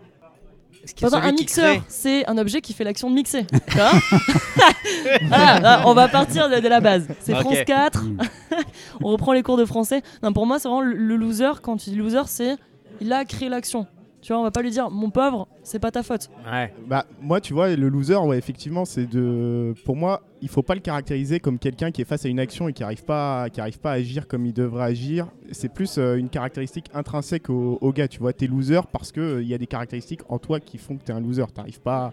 Par 1.01 1.07
exemple, 1.09 1.25
un 1.27 1.31
mixeur, 1.33 1.75
c'est 1.89 2.25
un 2.29 2.37
objet 2.37 2.61
qui 2.61 2.71
fait 2.73 2.83
l'action 2.85 3.09
de 3.09 3.15
mixer. 3.15 3.45
Voilà, 5.27 5.59
là, 5.59 5.81
on 5.85 5.93
va 5.93 6.07
partir 6.07 6.49
de, 6.49 6.59
de 6.59 6.67
la 6.67 6.79
base. 6.79 7.07
C'est. 7.21 7.33
France 7.35 7.57
4, 7.65 8.03
Mm. 8.03 8.17
on 9.03 9.07
reprend 9.09 9.33
les 9.33 9.43
cours 9.43 9.57
de 9.57 9.65
français. 9.65 10.01
Non, 10.23 10.33
pour 10.33 10.45
moi, 10.45 10.59
c'est 10.59 10.67
vraiment 10.67 10.81
le, 10.81 10.93
le 10.95 11.15
loser. 11.15 11.51
Quand 11.61 11.77
tu 11.77 11.89
dis 11.89 11.95
loser, 11.95 12.21
c'est 12.27 12.55
il 13.01 13.11
a 13.13 13.25
créé 13.25 13.49
l'action. 13.49 13.85
Tu 14.19 14.33
vois, 14.33 14.41
on 14.41 14.43
va 14.43 14.51
pas 14.51 14.63
lui 14.63 14.71
dire 14.71 14.89
mon 14.89 15.09
pauvre, 15.11 15.47
c'est 15.63 15.79
pas 15.79 15.91
ta 15.91 16.01
faute. 16.01 16.29
Ouais. 16.51 16.73
Bah, 16.87 17.05
moi, 17.21 17.39
tu 17.39 17.53
vois, 17.53 17.73
le 17.75 17.87
loser, 17.87 18.15
ouais, 18.15 18.37
effectivement, 18.37 18.83
c'est 18.83 19.05
de. 19.05 19.73
Pour 19.85 19.95
moi, 19.95 20.23
il 20.41 20.49
faut 20.49 20.63
pas 20.63 20.73
le 20.73 20.81
caractériser 20.81 21.39
comme 21.39 21.59
quelqu'un 21.59 21.91
qui 21.91 22.01
est 22.01 22.05
face 22.05 22.25
à 22.25 22.27
une 22.27 22.39
action 22.39 22.67
et 22.67 22.73
qui 22.73 22.83
arrive 22.83 23.03
pas, 23.05 23.43
à- 23.43 23.49
qui 23.51 23.61
arrive 23.61 23.79
pas 23.79 23.91
à 23.91 23.93
agir 23.95 24.27
comme 24.27 24.45
il 24.47 24.53
devrait 24.53 24.85
agir. 24.85 25.27
C'est 25.51 25.71
plus 25.71 25.97
euh, 25.99 26.15
une 26.17 26.29
caractéristique 26.29 26.87
intrinsèque 26.95 27.49
au, 27.49 27.77
au 27.79 27.93
gars. 27.93 28.07
Tu 28.07 28.19
vois, 28.19 28.33
t'es 28.33 28.47
loser 28.47 28.81
parce 28.91 29.11
que 29.11 29.21
euh, 29.21 29.41
il 29.43 29.47
y 29.47 29.53
a 29.53 29.57
des 29.59 29.67
caractéristiques 29.67 30.21
en 30.29 30.39
toi 30.39 30.59
qui 30.59 30.77
font 30.79 30.97
que 30.97 31.03
t'es 31.03 31.13
un 31.13 31.21
loser. 31.21 31.45
T'arrives 31.53 31.79
pas. 31.81 32.11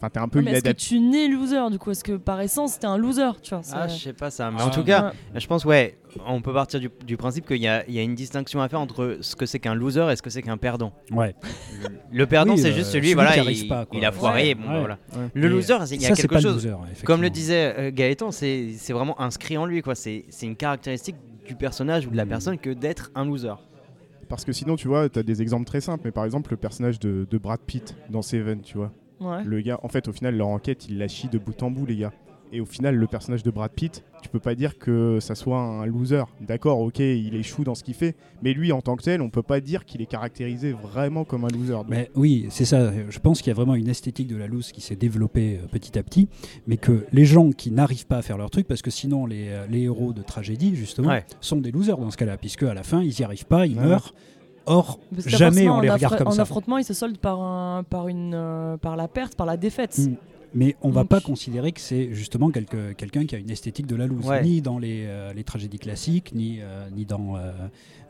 Enfin, 0.00 0.10
t'es 0.10 0.20
un 0.20 0.28
peu 0.28 0.38
Ouais, 0.38 0.44
mais 0.44 0.52
est-ce 0.52 0.62
que 0.62 0.70
tu 0.70 1.00
nais 1.00 1.26
loser 1.26 1.70
du 1.72 1.78
coup? 1.80 1.90
Est-ce 1.90 2.04
que 2.04 2.12
par 2.12 2.40
essence 2.40 2.78
t'es 2.78 2.86
un 2.86 2.96
loser 2.96 3.32
tu 3.42 3.50
vois 3.52 3.62
Ah, 3.72 3.88
je 3.88 3.96
sais 4.00 4.12
pas 4.12 4.30
ça. 4.30 4.48
Mais 4.52 4.58
Ah. 4.60 4.66
en 4.66 4.70
tout 4.70 4.84
cas, 4.84 5.06
Ouais. 5.34 5.40
je 5.40 5.46
pense, 5.48 5.64
ouais, 5.64 5.98
on 6.24 6.40
peut 6.40 6.52
partir 6.52 6.78
du, 6.78 6.88
du 7.04 7.16
principe 7.16 7.46
qu'il 7.48 7.56
y, 7.56 7.66
a 7.66 7.84
il 7.88 7.94
y 7.94 7.98
a 7.98 8.02
une 8.02 8.14
distinction 8.14 8.62
à 8.62 8.68
faire 8.68 8.80
entre 8.80 9.18
ce 9.22 9.34
que 9.34 9.44
c'est 9.44 9.58
qu'un 9.58 9.74
loser 9.74 10.06
et 10.12 10.14
ce 10.14 10.22
que 10.22 10.30
c'est 10.30 10.42
qu'un 10.42 10.56
perdant. 10.56 10.92
Ouais. 11.10 11.34
Le 12.12 12.26
perdant, 12.26 12.52
Oui, 12.54 12.60
c'est 12.60 12.70
euh, 12.70 12.74
juste 12.74 12.90
celui 12.90 13.08
celui, 13.08 13.14
voilà, 13.14 13.36
il, 13.38 13.66
pas, 13.68 13.86
quoi. 13.86 13.98
il 13.98 14.04
a 14.04 14.12
foiré. 14.12 14.42
Ouais. 14.50 14.54
bon, 14.54 14.68
Ouais. 14.72 14.78
voilà. 14.78 14.98
Ouais. 15.16 15.28
Le 15.34 15.46
Et, 15.46 15.48
loser, 15.48 15.74
c'est- 15.86 15.96
il 15.96 16.02
y 16.02 16.06
a 16.06 16.08
ça, 16.10 16.14
quelque 16.14 16.34
pas 16.34 16.40
chose. 16.40 16.64
le 16.64 16.70
loser, 16.70 17.02
Comme 17.04 17.20
le 17.22 17.30
disait 17.30 17.74
euh, 17.76 17.90
Gaëtan, 17.92 18.30
c'est 18.30 18.76
vraiment 18.90 19.20
inscrit 19.20 19.58
en 19.58 19.66
lui, 19.66 19.82
quoi. 19.82 19.96
C'est 19.96 20.24
une 20.42 20.54
caractéristique 20.56 21.16
du 21.44 21.56
personnage 21.56 22.06
ou 22.06 22.10
de 22.10 22.16
la 22.16 22.24
Mm. 22.24 22.28
personne 22.28 22.58
que 22.58 22.70
d'être 22.70 23.10
un 23.16 23.24
loser. 23.24 23.54
Parce 24.28 24.44
que 24.44 24.52
sinon, 24.52 24.76
tu 24.76 24.86
vois, 24.86 25.08
t'as 25.08 25.22
des 25.24 25.42
exemples 25.42 25.64
très 25.64 25.80
simples. 25.80 26.02
Mais 26.04 26.12
par 26.12 26.24
exemple, 26.24 26.50
le 26.52 26.56
personnage 26.58 27.00
de, 27.00 27.26
de 27.28 27.38
Brad 27.38 27.58
Pitt 27.66 27.96
dans 28.10 28.22
Seven, 28.22 28.60
tu 28.60 28.76
vois. 28.76 28.92
Ouais. 29.20 29.42
Le 29.44 29.60
gars, 29.60 29.80
en 29.82 29.88
fait, 29.88 30.08
au 30.08 30.12
final, 30.12 30.36
leur 30.36 30.48
enquête, 30.48 30.86
il 30.88 30.98
la 30.98 31.08
chie 31.08 31.28
de 31.28 31.38
bout 31.38 31.60
en 31.62 31.70
bout, 31.70 31.86
les 31.86 31.96
gars. 31.96 32.12
Et 32.50 32.62
au 32.62 32.64
final, 32.64 32.94
le 32.96 33.06
personnage 33.06 33.42
de 33.42 33.50
Brad 33.50 33.70
Pitt, 33.70 34.02
tu 34.22 34.30
peux 34.30 34.38
pas 34.38 34.54
dire 34.54 34.78
que 34.78 35.18
ça 35.20 35.34
soit 35.34 35.60
un 35.60 35.84
loser. 35.84 36.22
D'accord, 36.40 36.80
ok, 36.80 36.98
il 37.00 37.34
échoue 37.34 37.62
dans 37.62 37.74
ce 37.74 37.84
qu'il 37.84 37.92
fait, 37.92 38.16
mais 38.42 38.54
lui, 38.54 38.72
en 38.72 38.80
tant 38.80 38.96
que 38.96 39.02
tel, 39.02 39.20
on 39.20 39.28
peut 39.28 39.42
pas 39.42 39.60
dire 39.60 39.84
qu'il 39.84 40.00
est 40.00 40.06
caractérisé 40.06 40.72
vraiment 40.72 41.24
comme 41.26 41.44
un 41.44 41.48
loser. 41.48 41.72
Donc, 41.74 41.88
Mais 41.90 42.10
oui, 42.14 42.46
c'est 42.48 42.64
ça. 42.64 42.90
Je 43.10 43.18
pense 43.18 43.42
qu'il 43.42 43.48
y 43.48 43.50
a 43.50 43.54
vraiment 43.54 43.74
une 43.74 43.88
esthétique 43.88 44.28
de 44.28 44.36
la 44.36 44.46
loose 44.46 44.72
qui 44.72 44.80
s'est 44.80 44.96
développée 44.96 45.60
euh, 45.62 45.66
petit 45.66 45.98
à 45.98 46.02
petit, 46.02 46.26
mais 46.66 46.78
que 46.78 47.04
les 47.12 47.26
gens 47.26 47.50
qui 47.52 47.70
n'arrivent 47.70 48.06
pas 48.06 48.16
à 48.16 48.22
faire 48.22 48.38
leur 48.38 48.48
truc, 48.48 48.66
parce 48.66 48.80
que 48.80 48.90
sinon 48.90 49.26
les, 49.26 49.48
euh, 49.50 49.66
les 49.68 49.82
héros 49.82 50.14
de 50.14 50.22
tragédie, 50.22 50.74
justement, 50.74 51.08
Ouais. 51.08 51.26
sont 51.42 51.56
des 51.56 51.70
losers 51.70 51.98
dans 51.98 52.10
ce 52.10 52.16
cas-là, 52.16 52.38
puisque 52.38 52.62
à 52.62 52.72
la 52.72 52.82
fin, 52.82 53.02
ils 53.02 53.14
n'y 53.18 53.24
arrivent 53.24 53.44
pas, 53.46 53.66
ils 53.66 53.76
Ouais. 53.78 53.84
meurent. 53.84 54.14
Or, 54.68 54.98
jamais 55.26 55.68
on 55.68 55.80
les 55.80 55.90
en 55.90 55.94
regarde 55.94 56.16
comme 56.18 56.28
en 56.28 56.32
ça. 56.32 56.42
affrontement, 56.42 56.78
il 56.78 56.84
se 56.84 56.94
solde 56.94 57.18
par, 57.18 57.40
un, 57.40 57.82
par, 57.84 58.08
une, 58.08 58.32
euh, 58.34 58.76
par 58.76 58.96
la 58.96 59.08
perte, 59.08 59.34
par 59.34 59.46
la 59.46 59.56
défaite. 59.56 59.98
Mm. 59.98 60.14
Mais 60.54 60.76
on 60.80 60.88
va 60.88 61.02
Donc- 61.02 61.10
pas 61.10 61.20
considérer 61.20 61.72
que 61.72 61.80
c'est 61.80 62.08
justement 62.14 62.50
quelque- 62.50 62.92
quelqu'un 62.92 63.26
qui 63.26 63.34
a 63.34 63.38
une 63.38 63.50
esthétique 63.50 63.86
de 63.86 63.94
la 63.96 64.06
loose, 64.06 64.26
Ouais. 64.26 64.42
ni 64.42 64.62
dans 64.62 64.78
les, 64.78 65.04
euh, 65.06 65.34
les 65.34 65.44
tragédies 65.44 65.78
classiques, 65.78 66.32
ni, 66.34 66.60
euh, 66.62 66.88
ni 66.90 67.04
dans 67.04 67.36
euh, 67.36 67.50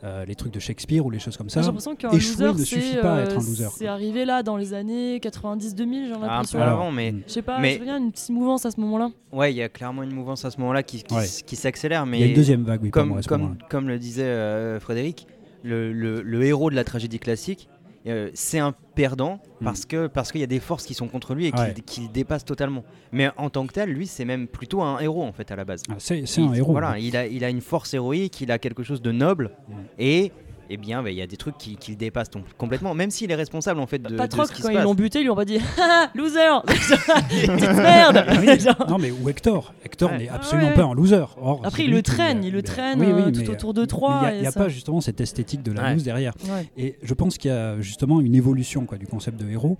euh, 0.05 0.25
les 0.25 0.37
trucs 0.37 0.55
de 0.55 0.61
Shakespeare 0.61 1.05
ou 1.05 1.11
les 1.11 1.19
choses 1.19 1.37
comme 1.37 1.51
ça. 1.51 1.63
J'ai 1.63 1.67
l'impression 1.67 1.97
qu'un 1.97 2.11
loser, 2.13 2.53
ne 2.53 2.59
suffit 2.65 2.97
pas 3.03 3.17
à 3.17 3.21
être 3.23 3.33
un 3.33 3.35
loser, 3.41 3.67
C'est 3.77 3.89
arrivé 3.89 4.25
là 4.25 4.45
dans 4.45 4.57
les 4.57 4.73
années 4.73 5.19
90-2000, 5.19 6.07
j'ai 6.07 6.13
Un 6.15 6.19
l'impression. 6.21 6.63
Alors, 6.63 6.81
avant, 6.81 6.93
mais 6.93 7.11
mm. 7.11 7.23
Je 7.27 7.33
sais 7.33 7.43
pas, 7.43 7.59
Mais- 7.59 7.75
je 7.75 7.81
reviens 7.81 7.99
une 7.99 8.13
petite 8.13 8.31
mouvance 8.31 8.65
à 8.65 8.71
ce 8.71 8.81
moment-là. 8.83 9.11
ouais, 9.33 9.53
il 9.53 9.57
y 9.57 9.63
a 9.63 9.69
clairement 9.69 10.05
une 10.05 10.15
mouvance 10.15 10.45
à 10.45 10.53
ce 10.53 10.61
moment-là 10.61 10.85
qui, 10.85 11.03
qui, 11.03 11.15
Ouais. 11.17 11.27
s'accélère. 11.27 12.07
Mais 12.07 12.19
il 12.19 12.21
y 12.21 12.25
a 12.25 12.29
une 12.29 12.35
deuxième 12.37 12.63
vague, 12.63 12.81
oui, 12.85 12.91
pour 12.91 13.01
comme, 13.03 13.09
moi, 13.09 13.19
à 13.19 13.23
ce 13.23 13.27
comme, 13.29 13.57
comme 13.69 13.89
le 13.89 13.99
disait 13.99 14.23
euh, 14.23 14.79
Frédéric, 14.79 15.27
le, 15.63 15.93
le- 15.93 16.23
le 16.23 16.43
héros 16.45 16.71
de 16.71 16.75
la 16.77 16.85
tragédie 16.85 17.19
classique, 17.19 17.69
euh, 18.07 18.31
c'est 18.35 18.59
un 18.61 18.73
perdant 18.95 19.41
Mm. 19.61 19.65
parce 19.65 19.85
que 19.85 20.07
parce 20.07 20.31
qu'il 20.33 20.41
y 20.41 20.45
a 20.45 20.49
des 20.49 20.61
forces 20.61 20.85
qui 20.87 20.95
sont 20.95 21.09
contre 21.09 21.35
lui 21.35 21.47
et 21.47 21.53
qui, 21.53 21.61
Ouais. 21.61 21.75
qui 21.85 22.01
le 22.03 22.09
dépassent 22.09 22.45
totalement. 22.45 22.85
Mais 23.13 23.29
en 23.37 23.51
tant 23.51 23.67
que 23.67 23.73
tel, 23.73 23.91
lui, 23.91 24.07
c'est 24.07 24.25
même 24.25 24.47
plutôt 24.47 24.83
un 24.83 24.99
héros 25.01 25.25
en 25.25 25.33
fait 25.33 25.51
à 25.51 25.57
la 25.57 25.65
base. 25.65 25.83
Ah, 25.91 25.95
c'est 25.99 26.23
un 26.39 26.53
héros. 26.55 26.73
Voilà, 26.73 26.99
il 26.99 27.17
a, 27.17 27.27
il 27.27 27.45
a 27.45 27.51
une 27.51 27.61
force 27.61 27.93
héroïque, 27.95 28.41
il 28.41 28.51
a 28.53 28.59
quelque 28.59 28.83
chose 28.85 29.03
de 29.03 29.11
noble 29.13 29.51
Mm. 29.69 29.73
et 29.99 30.33
eh 30.71 30.77
bien, 30.77 31.03
bah, 31.03 31.11
il 31.11 31.17
y 31.17 31.23
a 31.23 31.27
des 31.27 31.37
trucs 31.37 31.57
qui, 31.59 31.77
qui 31.77 31.93
le 31.93 31.97
dépassent 31.97 32.31
complètement, 32.57 32.95
même 32.95 33.11
s'il 33.11 33.31
est 33.31 33.35
responsable 33.35 33.81
en 33.81 33.87
fait 33.87 33.99
de, 33.99 34.09
de 34.11 34.17
Patroc, 34.17 34.49
ce 34.49 34.53
qui 34.53 34.63
quand 34.63 34.69
se 34.69 34.73
ils 34.73 34.77
passe. 34.77 34.85
l'ont 34.85 34.95
buté, 34.95 35.21
ils 35.21 35.23
lui 35.25 35.31
ont 35.31 35.37
pas 35.37 35.45
dit 35.45 35.59
loser 36.15 36.39
merde 37.49 38.25
Ah 38.29 38.35
oui. 38.41 38.49
Non, 38.89 38.99
mais 38.99 39.11
ou 39.11 39.29
Hector. 39.29 39.73
Hector 39.85 40.11
Ouais. 40.11 40.19
n'est 40.19 40.29
absolument 40.29 40.69
ouais. 40.69 40.75
pas 40.75 40.85
un 40.85 40.95
loser. 40.95 41.25
Or, 41.41 41.61
Après, 41.65 41.85
il 41.85 41.91
le 41.91 42.03
traîne, 42.03 42.39
euh, 42.39 42.47
il 42.47 42.53
le 42.53 42.59
mais- 42.59 42.63
traîne 42.63 43.01
oui, 43.01 43.07
oui, 43.07 43.13
euh, 43.23 43.27
mais, 43.27 43.33
tout 43.33 43.51
autour 43.51 43.75
de 43.75 43.83
mais 43.83 43.87
trois. 43.87 44.31
Il 44.33 44.41
n'y 44.41 44.47
a, 44.47 44.53
pas 44.53 44.69
justement 44.69 45.01
cette 45.01 45.21
esthétique 45.21 45.63
de 45.63 45.73
la 45.73 45.83
Ouais. 45.83 45.93
loose 45.95 46.03
derrière. 46.05 46.35
Ouais. 46.45 46.67
Et 46.77 46.97
je 47.03 47.15
pense 47.15 47.39
qu'il 47.39 47.51
y 47.51 47.55
a 47.55 47.81
justement 47.81 48.21
une 48.21 48.35
évolution 48.35 48.85
quoi, 48.87 48.99
du 48.99 49.07
concept 49.07 49.39
de 49.41 49.49
héros. 49.49 49.77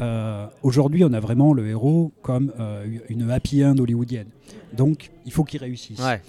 Euh, 0.00 0.46
Aujourd'hui, 0.62 1.04
on 1.04 1.12
a 1.12 1.20
vraiment 1.20 1.52
le 1.54 1.66
héros 1.68 2.12
comme 2.22 2.52
euh, 2.60 2.84
une 3.08 3.30
happy 3.30 3.64
end 3.64 3.76
hollywoodienne. 3.78 4.28
Donc, 4.74 5.10
il 5.24 5.32
faut 5.32 5.44
qu'il 5.44 5.60
réussisse. 5.60 5.98
Ouais. 6.00 6.20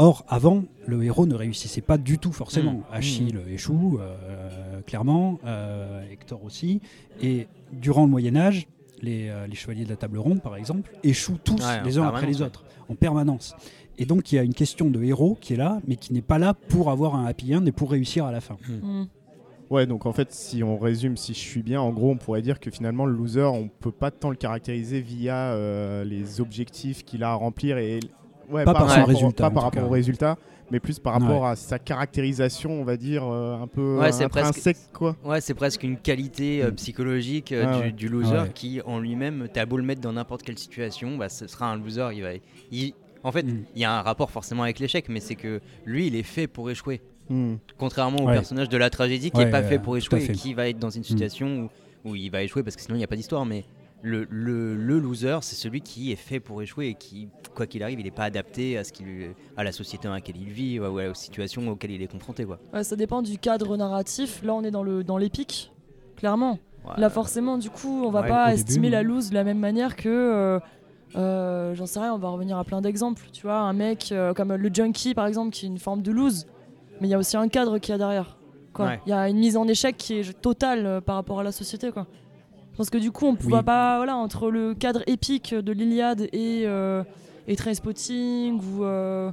Or, 0.00 0.24
avant, 0.28 0.62
le 0.86 1.02
héros 1.02 1.26
ne 1.26 1.34
réussissait 1.34 1.80
pas 1.80 1.98
du 1.98 2.18
tout 2.18 2.32
forcément. 2.32 2.74
Mmh. 2.74 2.84
Achille 2.92 3.40
échoue, 3.50 3.98
euh, 4.00 4.80
clairement, 4.82 5.40
euh, 5.44 6.08
Hector 6.08 6.44
aussi. 6.44 6.80
Et 7.20 7.48
durant 7.72 8.04
le 8.04 8.10
Moyen 8.10 8.36
Âge, 8.36 8.68
les, 9.02 9.28
euh, 9.28 9.48
les 9.48 9.56
chevaliers 9.56 9.84
de 9.84 9.90
la 9.90 9.96
table 9.96 10.18
ronde, 10.18 10.40
par 10.40 10.54
exemple, 10.54 10.92
échouent 11.02 11.38
tous 11.42 11.56
Ouais, 11.56 11.82
les 11.84 11.98
uns 11.98 12.06
après 12.06 12.26
les 12.26 12.42
autres, 12.42 12.64
en 12.88 12.94
permanence. 12.94 13.56
Et 13.98 14.06
donc, 14.06 14.30
il 14.30 14.36
y 14.36 14.38
a 14.38 14.44
une 14.44 14.54
question 14.54 14.88
de 14.88 15.02
héros 15.02 15.36
qui 15.40 15.54
est 15.54 15.56
là, 15.56 15.80
mais 15.88 15.96
qui 15.96 16.12
n'est 16.12 16.22
pas 16.22 16.38
là 16.38 16.54
pour 16.54 16.90
avoir 16.90 17.16
un 17.16 17.26
happy 17.26 17.56
end 17.56 17.66
et 17.66 17.72
pour 17.72 17.90
réussir 17.90 18.24
à 18.24 18.30
la 18.30 18.40
fin. 18.40 18.56
Mm. 18.68 19.06
Ouais, 19.70 19.86
donc 19.86 20.06
en 20.06 20.12
fait, 20.12 20.32
si 20.32 20.62
on 20.62 20.78
résume, 20.78 21.16
si 21.16 21.34
je 21.34 21.40
suis 21.40 21.62
bien, 21.62 21.80
en 21.80 21.90
gros, 21.90 22.10
on 22.10 22.16
pourrait 22.16 22.40
dire 22.40 22.60
que 22.60 22.70
finalement, 22.70 23.04
le 23.04 23.12
loser, 23.12 23.42
on 23.42 23.68
peut 23.68 23.92
pas 23.92 24.10
tant 24.10 24.30
le 24.30 24.36
caractériser 24.36 25.00
via 25.00 25.52
euh, 25.52 26.04
les 26.04 26.40
objectifs 26.40 27.04
qu'il 27.04 27.22
a 27.22 27.32
à 27.32 27.34
remplir 27.34 27.76
et 27.76 27.98
ouais, 28.50 28.64
Pas 28.64 28.72
par 28.72 28.82
son 28.82 28.88
rapport- 28.88 29.08
résultat, 29.08 29.42
pas 29.44 29.46
en 29.48 29.50
par 29.50 29.62
tout 29.62 29.64
rapport 29.66 29.82
cas. 29.82 29.86
au 29.88 29.92
résultat, 29.92 30.38
mais 30.70 30.80
plus 30.80 30.98
par 30.98 31.14
rapport 31.14 31.46
à 31.46 31.56
sa 31.56 31.78
caractérisation, 31.78 32.70
on 32.80 32.84
va 32.84 32.96
dire 32.96 33.24
euh, 33.24 33.60
un 33.60 33.66
peu 33.66 33.98
Ouais, 33.98 34.12
c'est 34.12 34.28
presque- 34.28 34.48
intrinsèque, 34.48 34.76
quoi. 34.92 35.16
Ouais, 35.24 35.40
c'est 35.40 35.54
presque 35.54 35.82
une 35.82 35.96
qualité 35.96 36.62
euh, 36.62 36.70
Mm. 36.70 36.74
psychologique 36.74 37.52
euh, 37.52 37.64
Ah 37.66 37.76
du, 37.76 37.82
ouais. 37.84 37.92
du 37.92 38.08
loser 38.08 38.36
Ah 38.36 38.42
ouais. 38.44 38.50
qui, 38.54 38.80
en 38.84 38.98
lui-même, 38.98 39.48
t'as 39.52 39.66
beau 39.66 39.76
le 39.76 39.82
mettre 39.82 40.00
dans 40.00 40.12
n'importe 40.12 40.42
quelle 40.42 40.58
situation, 40.58 41.16
bah, 41.16 41.28
ce 41.28 41.46
sera 41.46 41.70
un 41.70 41.76
loser. 41.76 42.08
Il 42.14 42.22
va, 42.22 42.30
il- 42.70 42.94
en 43.24 43.32
fait, 43.32 43.42
Mm. 43.44 43.64
il 43.74 43.80
y 43.82 43.84
a 43.84 43.92
un 43.98 44.02
rapport 44.02 44.30
forcément 44.30 44.62
avec 44.62 44.78
l'échec, 44.78 45.06
mais 45.08 45.20
c'est 45.20 45.34
que 45.34 45.60
lui, 45.84 46.06
il 46.06 46.14
est 46.16 46.22
fait 46.22 46.46
pour 46.46 46.70
échouer. 46.70 47.00
Hmm. 47.30 47.56
Contrairement 47.76 48.22
au 48.24 48.26
personnage 48.26 48.70
de 48.70 48.76
la 48.78 48.88
tragédie 48.88 49.30
qui 49.30 49.36
Ouais, 49.36 49.42
est 49.44 49.50
pas 49.50 49.60
euh, 49.60 49.68
fait 49.68 49.78
pour 49.78 49.98
échouer 49.98 50.24
et 50.24 50.32
qui 50.32 50.54
va 50.54 50.66
être 50.70 50.78
dans 50.78 50.88
une 50.88 51.04
situation 51.04 51.68
où, 52.04 52.10
où 52.10 52.14
il 52.14 52.30
va 52.30 52.42
échouer 52.42 52.62
parce 52.62 52.74
que 52.74 52.80
sinon 52.80 52.94
il 52.94 52.98
n'y 52.98 53.04
a 53.04 53.06
pas 53.06 53.16
d'histoire. 53.16 53.44
Mais 53.44 53.64
le, 54.02 54.26
le, 54.30 54.76
le 54.76 54.98
loser, 55.00 55.38
c'est 55.42 55.56
celui 55.56 55.80
qui 55.80 56.12
est 56.12 56.16
fait 56.16 56.38
pour 56.40 56.62
échouer 56.62 56.88
et 56.88 56.94
qui, 56.94 57.28
quoi 57.54 57.66
qu'il 57.66 57.82
arrive, 57.82 57.98
il 57.98 58.04
n'est 58.04 58.10
pas 58.12 58.24
adapté 58.24 58.78
à, 58.78 58.84
ce 58.84 58.92
qu'il, 58.92 59.06
à 59.56 59.64
la 59.64 59.72
société 59.72 60.06
dans 60.06 60.14
laquelle 60.14 60.36
il 60.36 60.50
vit 60.50 60.78
ou 60.78 60.84
aux 60.84 61.14
situations 61.14 61.68
auxquelles 61.68 61.90
il 61.90 62.02
est 62.02 62.06
confronté. 62.06 62.44
Quoi. 62.44 62.58
Ouais, 62.72 62.84
ça 62.84 62.94
dépend 62.96 63.22
du 63.22 63.38
cadre 63.38 63.76
narratif. 63.76 64.42
Là, 64.44 64.54
on 64.54 64.62
est 64.62 64.70
dans 64.70 64.82
le 64.84 65.02
dans 65.02 65.18
l'épique, 65.18 65.72
clairement. 66.16 66.58
Ouais. 66.84 66.92
Là, 66.96 67.10
forcément, 67.10 67.58
du 67.58 67.70
coup, 67.70 68.04
on 68.04 68.10
va 68.10 68.20
Ouais, 68.22 68.28
pas 68.28 68.46
début, 68.50 68.60
estimer 68.60 68.90
la 68.90 69.02
loose 69.02 69.30
de 69.30 69.34
la 69.34 69.44
même 69.44 69.58
manière 69.58 69.96
que. 69.96 70.08
euh, 70.08 70.60
Euh, 71.16 71.74
J'en 71.74 71.86
sais 71.86 72.00
rien, 72.00 72.12
on 72.14 72.18
va 72.18 72.28
revenir 72.28 72.58
à 72.58 72.64
plein 72.64 72.80
d'exemples. 72.82 73.22
Tu 73.32 73.42
vois, 73.42 73.58
un 73.60 73.72
mec 73.72 74.10
euh, 74.12 74.34
comme 74.34 74.54
le 74.54 74.70
junkie 74.72 75.14
par 75.14 75.26
exemple, 75.26 75.50
qui 75.52 75.64
est 75.64 75.68
une 75.68 75.78
forme 75.78 76.02
de 76.02 76.12
lose, 76.12 76.46
mais 77.00 77.08
il 77.08 77.10
y 77.10 77.14
a 77.14 77.18
aussi 77.18 77.36
un 77.36 77.48
cadre 77.48 77.78
qui 77.78 77.90
y 77.92 77.94
a 77.94 77.98
derrière. 77.98 78.36
Il 78.78 78.84
Ouais. 78.84 79.00
y 79.06 79.12
a 79.12 79.28
une 79.28 79.38
mise 79.38 79.56
en 79.56 79.66
échec 79.66 79.96
qui 79.96 80.14
est 80.18 80.40
totale 80.40 80.86
euh, 80.86 81.00
par 81.00 81.16
rapport 81.16 81.40
à 81.40 81.42
la 81.42 81.50
société. 81.50 81.90
Quoi. 81.90 82.06
Parce 82.78 82.88
que 82.90 82.96
du 82.96 83.10
coup, 83.12 83.26
on 83.26 83.32
ne 83.32 83.36
Oui. 83.36 83.48
voit 83.48 83.62
pas, 83.62 83.96
voilà, 83.98 84.16
entre 84.16 84.50
le 84.50 84.72
cadre 84.74 85.02
épique 85.06 85.54
de 85.54 85.72
l'Iliade 85.72 86.22
et, 86.32 86.62
euh, 86.64 87.02
et 87.46 87.56
Trainspotting 87.56 88.58
ou. 88.62 88.84
euh, 88.84 89.30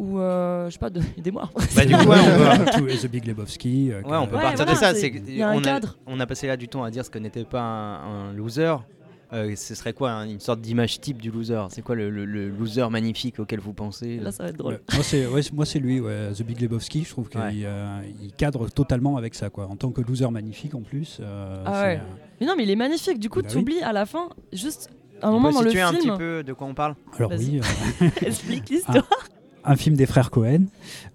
ou 0.00 0.18
euh, 0.18 0.66
je 0.68 0.72
sais 0.72 0.78
pas, 0.80 0.90
de- 0.90 1.00
aidez-moi. 1.18 1.48
Bah, 1.76 1.84
du 1.84 1.96
coup, 1.96 2.04
ouais, 2.08 2.16
on 2.78 2.80
peut, 2.82 2.86
The 2.96 3.06
Big 3.06 3.26
Lebowski. 3.26 3.92
euh, 3.92 4.00
ouais, 4.02 4.16
on 4.16 4.26
peut 4.26 4.34
Ouais, 4.36 4.42
partir 4.42 4.64
voilà, 4.64 4.72
de 4.72 4.76
ça. 4.76 4.94
c'est- 4.94 5.08
y 5.28 5.40
a 5.42 5.50
un 5.50 5.54
on, 5.54 5.58
a, 5.58 5.62
cadre. 5.62 5.96
on 6.06 6.18
a 6.18 6.26
passé 6.26 6.46
là 6.48 6.56
du 6.56 6.66
temps 6.66 6.82
à 6.82 6.90
dire 6.90 7.04
ce 7.04 7.10
que 7.10 7.18
n'était 7.20 7.44
pas 7.44 7.60
un, 7.60 8.30
un 8.30 8.32
loser. 8.32 8.74
Euh, 9.34 9.54
ce 9.56 9.74
serait 9.74 9.92
quoi 9.92 10.12
hein, 10.12 10.24
une 10.28 10.40
sorte 10.40 10.60
d'image 10.60 11.00
type 11.00 11.20
du 11.20 11.30
loser? 11.30 11.60
C'est 11.70 11.82
quoi 11.82 11.94
le, 11.94 12.08
le- 12.08 12.24
le 12.24 12.48
loser 12.48 12.88
magnifique 12.90 13.38
auquel 13.40 13.60
vous 13.60 13.72
pensez 13.72 14.16
Là, 14.18 14.30
ça 14.32 14.44
va 14.44 14.48
être 14.50 14.56
drôle. 14.56 14.74
Ouais, 14.74 14.80
moi 14.94 15.02
c'est 15.02 15.26
ouais, 15.26 15.40
moi 15.52 15.66
c'est 15.66 15.78
lui 15.80 16.00
ouais, 16.00 16.32
The 16.32 16.42
Big 16.42 16.60
Lebowski 16.60 17.04
je 17.04 17.10
trouve 17.10 17.28
qu'il 17.28 17.40
Ouais. 17.40 17.52
euh, 17.64 18.00
cadre 18.38 18.68
totalement 18.68 19.16
avec 19.16 19.34
ça 19.34 19.50
quoi 19.50 19.66
en 19.66 19.76
tant 19.76 19.90
que 19.90 20.00
loser 20.00 20.30
magnifique 20.30 20.74
en 20.74 20.82
plus 20.82 21.18
euh, 21.20 21.62
Ah 21.66 21.94
Mais 22.40 22.46
non, 22.46 22.54
mais 22.56 22.62
il 22.62 22.70
est 22.70 22.76
magnifique. 22.76 23.18
Du 23.18 23.28
coup, 23.28 23.42
Bah 23.42 23.48
tu 23.48 23.56
oui. 23.56 23.62
oublies 23.62 23.82
à 23.82 23.92
la 23.92 24.06
fin, 24.06 24.28
juste 24.52 24.88
un 25.22 25.30
On 25.30 25.32
moment 25.34 25.48
peut 25.48 25.54
dans 25.56 25.60
le 25.62 25.68
situer 25.70 25.82
un 25.82 25.92
petit 25.92 26.02
film. 26.02 26.18
peu 26.18 26.42
de 26.44 26.52
quoi 26.52 26.66
on 26.66 26.74
parle? 26.74 26.94
Alors 27.16 27.32
oui 27.36 27.60
euh, 28.02 28.08
Explique 28.26 28.68
l'histoire. 28.70 29.06
Un 29.64 29.76
film 29.76 29.96
des 29.96 30.06
frères 30.06 30.30
Cohen 30.30 30.66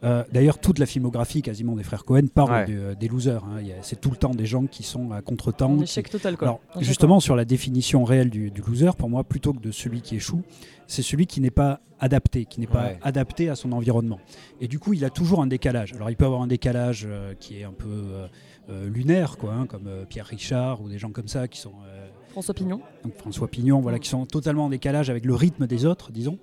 Euh, 0.04 0.24
d'ailleurs 0.32 0.60
toute 0.60 0.80
la 0.80 0.86
filmographie 0.86 1.42
quasiment 1.42 1.76
des 1.76 1.84
frères 1.84 2.06
Cohen 2.06 2.28
parle 2.34 2.52
Ouais. 2.52 2.66
de- 2.66 2.94
des 3.00 3.08
losers 3.08 3.44
hein. 3.46 3.62
C'est 3.82 4.00
tout 4.02 4.10
le 4.12 4.18
temps 4.18 4.32
des 4.34 4.46
gens 4.46 4.66
qui 4.66 4.84
sont 4.84 5.12
à 5.12 5.22
contre-temps 5.22 5.74
Un 5.74 5.78
qui- 5.78 5.84
échec 5.84 6.10
total, 6.10 6.38
quoi. 6.38 6.48
Alors, 6.48 6.60
justement, 6.80 7.20
sur 7.20 7.36
la 7.36 7.46
définition 7.46 8.04
réelle 8.04 8.30
du, 8.30 8.50
du 8.52 8.62
loser, 8.62 8.92
pour 8.98 9.10
moi, 9.10 9.24
plutôt 9.24 9.54
que 9.54 9.60
de 9.60 9.72
celui 9.72 10.02
qui 10.02 10.16
échoue, 10.16 10.42
c'est 10.88 11.02
celui 11.02 11.28
qui 11.28 11.42
n'est 11.42 11.52
pas 11.52 11.80
adapté, 12.00 12.46
qui 12.46 12.60
n'est 12.60 12.68
pas 12.68 12.86
Ouais. 12.86 13.00
adapté 13.04 13.50
à 13.50 13.56
son 13.56 13.72
environnement. 13.74 14.20
Et 14.62 14.68
du 14.68 14.80
coup, 14.80 14.94
il 14.94 15.04
a 15.06 15.10
toujours 15.10 15.42
un 15.42 15.48
décalage. 15.48 15.94
Alors, 15.94 16.10
il 16.10 16.16
peut 16.16 16.26
avoir 16.26 16.42
un 16.42 16.48
décalage 16.48 17.06
euh, 17.08 17.34
qui 17.40 17.60
est 17.60 17.64
un 17.66 17.74
peu 17.74 17.88
euh, 17.90 18.28
euh, 18.70 18.90
lunaire, 18.90 19.38
quoi, 19.38 19.54
hein, 19.54 19.66
comme 19.68 19.88
euh, 19.88 20.06
Pierre 20.06 20.26
Richard 20.26 20.82
ou 20.82 20.90
des 20.90 20.98
gens 20.98 21.12
comme 21.12 21.28
ça 21.28 21.48
qui 21.48 21.60
sont. 21.60 21.74
euh, 21.88 22.08
François 22.32 22.54
Pignon. 22.54 22.80
donc 23.04 23.16
François 23.18 23.48
Pignon, 23.48 23.82
voilà, 23.82 23.98
qui 24.00 24.08
sont 24.08 24.26
totalement 24.26 24.66
en 24.66 24.70
décalage 24.70 25.10
avec 25.10 25.26
le 25.26 25.34
rythme 25.36 25.66
des 25.68 25.86
autres, 25.86 26.12
disons. 26.12 26.38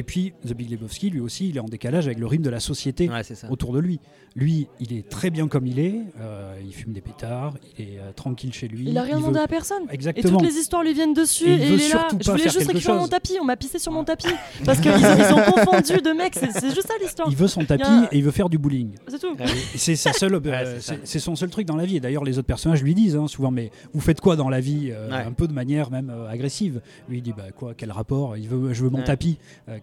Et 0.00 0.02
puis, 0.02 0.32
The 0.48 0.54
Big 0.54 0.70
Lebowski, 0.70 1.10
lui 1.10 1.20
aussi, 1.20 1.50
il 1.50 1.58
est 1.58 1.60
en 1.60 1.66
décalage 1.66 2.06
avec 2.06 2.18
le 2.18 2.26
rythme 2.26 2.44
de 2.44 2.48
la 2.48 2.58
société 2.58 3.06
Ouais, 3.10 3.20
autour 3.50 3.74
de 3.74 3.80
lui. 3.80 4.00
Lui, 4.34 4.66
il 4.78 4.94
est 4.94 5.06
très 5.06 5.28
bien 5.28 5.46
comme 5.46 5.66
il 5.66 5.78
est, 5.78 6.00
euh, 6.20 6.54
il 6.64 6.72
fume 6.72 6.94
des 6.94 7.02
pétards, 7.02 7.52
il 7.76 7.84
est 7.84 7.98
euh, 7.98 8.12
tranquille 8.16 8.54
chez 8.54 8.66
lui. 8.66 8.88
Il 8.88 8.96
a 8.96 9.02
rien 9.02 9.18
demandé 9.18 9.40
à 9.40 9.46
personne. 9.46 9.82
Et 9.90 9.94
Exactement. 9.94 10.38
toutes 10.38 10.48
les 10.48 10.54
histoires 10.54 10.82
lui 10.84 10.94
viennent 10.94 11.12
dessus. 11.12 11.48
Et 11.50 11.52
Et, 11.54 11.68
il 11.74 11.80
est 11.82 11.92
là. 11.92 12.08
Je 12.18 12.30
voulais 12.30 12.44
juste 12.44 12.58
récupérer 12.60 12.80
chose. 12.80 12.96
mon 12.98 13.08
tapis. 13.08 13.36
On 13.42 13.44
m'a 13.44 13.56
pissé 13.58 13.78
sur 13.78 13.92
mon 13.92 14.04
tapis. 14.04 14.28
Parce 14.64 14.80
qu'ils 14.80 14.90
ont, 14.92 14.96
ils 14.96 15.34
ont 15.34 15.52
confondu 15.52 16.00
de 16.00 16.16
mecs. 16.16 16.34
C'est 16.36 16.70
juste 16.74 16.86
ça 16.86 16.94
l'histoire. 16.98 17.28
Il 17.28 17.36
veut 17.36 17.48
son 17.48 17.62
tapis 17.66 17.82
Il 17.86 18.02
y 18.02 18.04
a- 18.06 18.08
et 18.14 18.18
il 18.18 18.24
veut 18.24 18.30
faire 18.30 18.48
du 18.48 18.56
bowling. 18.56 18.92
C'est 19.08 19.18
tout. 19.18 19.34
Et 19.74 19.76
C'est 19.78 19.96
sa 19.96 20.14
seule, 20.14 20.34
euh, 20.36 20.40
Ouais, 20.40 20.64
c'est 20.76 20.80
ça. 20.80 20.94
c'est 21.02 21.06
c'est 21.06 21.18
son 21.18 21.36
seul 21.36 21.50
truc 21.50 21.66
dans 21.66 21.76
la 21.76 21.84
vie. 21.84 21.96
Et 21.96 22.00
d'ailleurs, 22.00 22.24
les 22.24 22.38
autres 22.38 22.46
personnages 22.46 22.82
lui 22.82 22.94
disent 22.94 23.16
hein, 23.16 23.26
souvent, 23.26 23.50
mais 23.50 23.70
vous 23.92 24.00
faites 24.00 24.20
quoi 24.22 24.36
dans 24.36 24.48
la 24.48 24.60
vie 24.60 24.90
euh, 24.92 25.10
Ouais. 25.10 25.16
Un 25.26 25.32
peu 25.32 25.46
de 25.48 25.52
manière 25.52 25.90
même 25.90 26.08
euh, 26.08 26.28
agressive? 26.30 26.80
Lui 27.10 27.18
il 27.18 27.22
dit, 27.22 27.34
bah 27.36 27.50
quoi, 27.54 27.74
quel 27.76 27.90
rapport? 27.92 28.36
Il 28.38 28.48
veut, 28.48 28.72
je 28.72 28.84
veux 28.84 28.90
mon 28.90 28.98
Ouais. 28.98 29.04
tapis. 29.04 29.38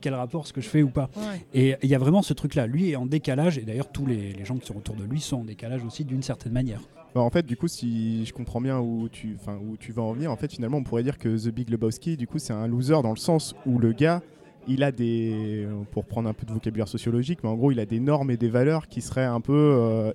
Quel 0.07 0.13
rapport, 0.13 0.47
ce 0.47 0.53
que 0.53 0.61
je 0.61 0.69
fais 0.69 0.83
ou 0.83 0.89
pas 0.89 1.09
Ouais. 1.17 1.45
Et 1.53 1.75
il 1.83 1.89
y 1.89 1.93
a 1.93 1.97
vraiment 1.97 2.21
ce 2.21 2.33
truc-là. 2.33 2.65
Lui 2.65 2.91
est 2.91 2.95
en 2.95 3.05
décalage. 3.05 3.57
Et 3.57 3.63
d'ailleurs, 3.63 3.91
tous 3.91 4.05
les, 4.05 4.31
les 4.31 4.45
gens 4.45 4.55
qui 4.55 4.65
sont 4.65 4.77
autour 4.77 4.95
de 4.95 5.03
lui 5.03 5.19
sont 5.19 5.41
en 5.41 5.43
décalage 5.43 5.83
aussi 5.83 6.05
d'une 6.05 6.23
certaine 6.23 6.53
manière. 6.53 6.79
Bah, 7.13 7.19
en 7.19 7.29
fait, 7.29 7.45
du 7.45 7.57
coup, 7.57 7.67
si 7.67 8.25
je 8.25 8.31
comprends 8.31 8.61
bien 8.61 8.79
où 8.79 9.09
tu, 9.09 9.35
enfin, 9.37 9.59
où 9.61 9.75
tu 9.75 9.91
vas 9.91 10.03
en 10.03 10.13
venir, 10.13 10.31
en 10.31 10.37
fait, 10.37 10.49
finalement, 10.49 10.77
on 10.77 10.83
pourrait 10.83 11.03
dire 11.03 11.17
que 11.17 11.27
The 11.27 11.53
Big 11.53 11.69
Lebowski, 11.69 12.15
du 12.15 12.25
coup, 12.25 12.39
c'est 12.39 12.53
un 12.53 12.67
loser 12.67 13.01
dans 13.03 13.09
le 13.09 13.17
sens 13.17 13.53
où 13.65 13.79
le 13.79 13.91
gars, 13.91 14.21
il 14.67 14.83
a 14.83 14.91
des, 14.91 15.67
pour 15.91 16.05
prendre 16.05 16.27
un 16.29 16.33
peu 16.33 16.45
de 16.45 16.51
vocabulaire 16.51 16.87
sociologique, 16.87 17.39
mais 17.43 17.49
en 17.49 17.55
gros, 17.55 17.71
il 17.71 17.79
a 17.79 17.85
des 17.85 17.99
normes 17.99 18.31
et 18.31 18.37
des 18.37 18.49
valeurs 18.49 18.87
qui 18.87 19.01
seraient 19.01 19.25
un 19.25 19.39
peu 19.41 19.53
euh, 19.53 20.11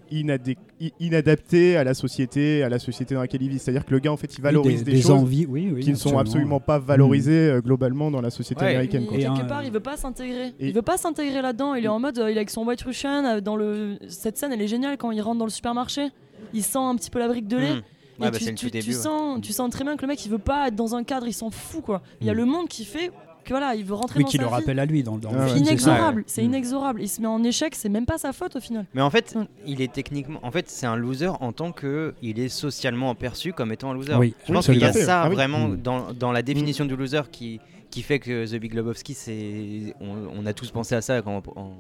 inadaptées 1.00 1.76
à 1.76 1.84
la 1.84 1.94
société, 1.94 2.62
à 2.62 2.68
la 2.68 2.78
société 2.78 3.14
dans 3.14 3.20
laquelle 3.20 3.42
il 3.42 3.48
vit. 3.48 3.58
C'est-à-dire 3.58 3.84
que 3.84 3.92
le 3.92 3.98
gars, 3.98 4.12
en 4.12 4.16
fait, 4.16 4.34
il 4.36 4.42
valorise 4.42 4.80
Oui, 4.80 4.84
des, 4.84 4.92
des, 4.92 5.00
choses 5.02 5.10
envies, 5.10 5.46
oui, 5.48 5.70
oui, 5.72 5.80
qui 5.82 5.90
ne 5.90 5.96
sont 5.96 6.18
absolument. 6.18 6.60
pas 6.60 6.78
valorisées 6.78 7.50
euh, 7.50 7.60
globalement 7.60 8.10
dans 8.10 8.20
la 8.20 8.30
société 8.30 8.62
Ouais. 8.64 8.70
américaine. 8.70 9.06
Quoi. 9.06 9.16
Et 9.18 9.20
quelque 9.22 9.48
part, 9.48 9.64
il 9.64 9.70
veut 9.72 9.80
pas 9.80 9.96
s'intégrer. 9.96 10.52
Il 10.60 10.72
veut 10.72 10.82
pas 10.82 10.96
s'intégrer 10.96 11.42
là-dedans. 11.42 11.74
Il 11.74 11.84
est 11.84 11.88
en 11.88 11.98
mode, 12.00 12.18
euh, 12.18 12.30
il 12.30 12.34
est 12.34 12.40
avec 12.40 12.50
son 12.50 12.64
white 12.66 12.82
Russian 12.82 13.24
euh, 13.24 13.40
dans 13.40 13.56
le. 13.56 13.96
Cette 14.08 14.36
scène, 14.38 14.52
elle 14.52 14.62
est 14.62 14.68
géniale 14.68 14.96
quand 14.96 15.10
il 15.10 15.20
rentre 15.20 15.38
dans 15.38 15.46
le 15.46 15.50
supermarché. 15.50 16.08
Il 16.54 16.62
sent 16.62 16.78
un 16.78 16.94
petit 16.96 17.10
peu 17.10 17.18
la 17.18 17.28
brique 17.28 17.48
de 17.48 17.56
lait. 17.56 17.74
Hmm. 17.74 17.82
Et 18.20 18.24
Ouais, 18.24 18.30
bah, 18.30 18.38
tu, 18.38 18.66
ouais. 18.66 18.82
sens, 18.92 19.40
tu 19.40 19.52
sens 19.52 19.70
très 19.70 19.84
bien 19.84 19.96
que 19.96 20.02
le 20.02 20.08
mec, 20.08 20.24
il 20.24 20.30
veut 20.30 20.38
pas 20.38 20.68
être 20.68 20.76
dans 20.76 20.94
un 20.94 21.02
cadre. 21.02 21.26
Il 21.26 21.32
s'en 21.32 21.50
fout 21.50 21.82
quoi. 21.82 22.02
Il 22.20 22.26
y 22.26 22.30
a 22.30 22.34
Mm. 22.34 22.36
le 22.36 22.44
monde 22.44 22.68
qui 22.68 22.84
fait 22.84 23.10
que 23.44 23.50
voilà, 23.50 23.74
il 23.74 23.84
veut 23.84 23.94
rentrer 23.94 24.18
Oui, 24.18 24.24
dans 24.24 24.30
qui 24.30 24.36
sa 24.36 24.42
le 24.42 24.48
vie. 24.48 24.54
rappelle 24.54 24.78
à 24.78 24.86
lui 24.86 25.02
dans, 25.02 25.16
dans 25.18 25.32
le 25.32 25.38
Ah 25.40 25.46
film, 25.46 25.58
ça. 25.64 25.70
Inexorable, 25.70 26.24
c'est 26.26 26.42
Mm. 26.42 26.46
inexorable. 26.46 27.02
Il 27.02 27.08
se 27.08 27.20
met 27.20 27.26
en 27.26 27.42
échec, 27.44 27.74
c'est 27.74 27.88
même 27.88 28.06
pas 28.06 28.18
sa 28.18 28.32
faute 28.32 28.56
au 28.56 28.60
final. 28.60 28.86
Mais 28.94 29.02
en 29.02 29.10
fait, 29.10 29.34
Mm. 29.34 29.46
il 29.66 29.80
est 29.82 29.92
techniquement. 29.92 30.40
En 30.42 30.50
fait, 30.50 30.68
c'est 30.70 30.86
un 30.86 30.96
loser 30.96 31.30
en 31.40 31.52
tant 31.52 31.72
que 31.72 32.14
il 32.22 32.38
est 32.38 32.48
socialement 32.48 33.14
perçu 33.14 33.52
comme 33.52 33.72
étant 33.72 33.90
un 33.90 33.94
loser. 33.94 34.14
Oui, 34.14 34.34
Je 34.46 34.52
pense 34.52 34.68
oui, 34.68 34.74
qu'il 34.74 34.82
y 34.82 34.86
a 34.86 34.92
ça 34.92 35.22
Ah 35.22 35.28
oui. 35.28 35.34
vraiment 35.34 35.68
Mm. 35.68 35.76
dans, 35.82 36.12
dans 36.12 36.32
la 36.32 36.42
définition 36.42 36.84
du 36.84 36.96
loser 36.96 37.22
qui, 37.30 37.60
qui 37.90 38.02
fait 38.02 38.18
que 38.18 38.46
The 38.46 38.58
Big 38.60 38.74
Lebowski, 38.74 39.14
c'est. 39.14 39.94
On, 40.00 40.40
on 40.40 40.46
a 40.46 40.52
tous 40.52 40.70
pensé 40.70 40.94
à 40.94 41.00
ça 41.02 41.20
quand, 41.22 41.42
en, 41.56 41.72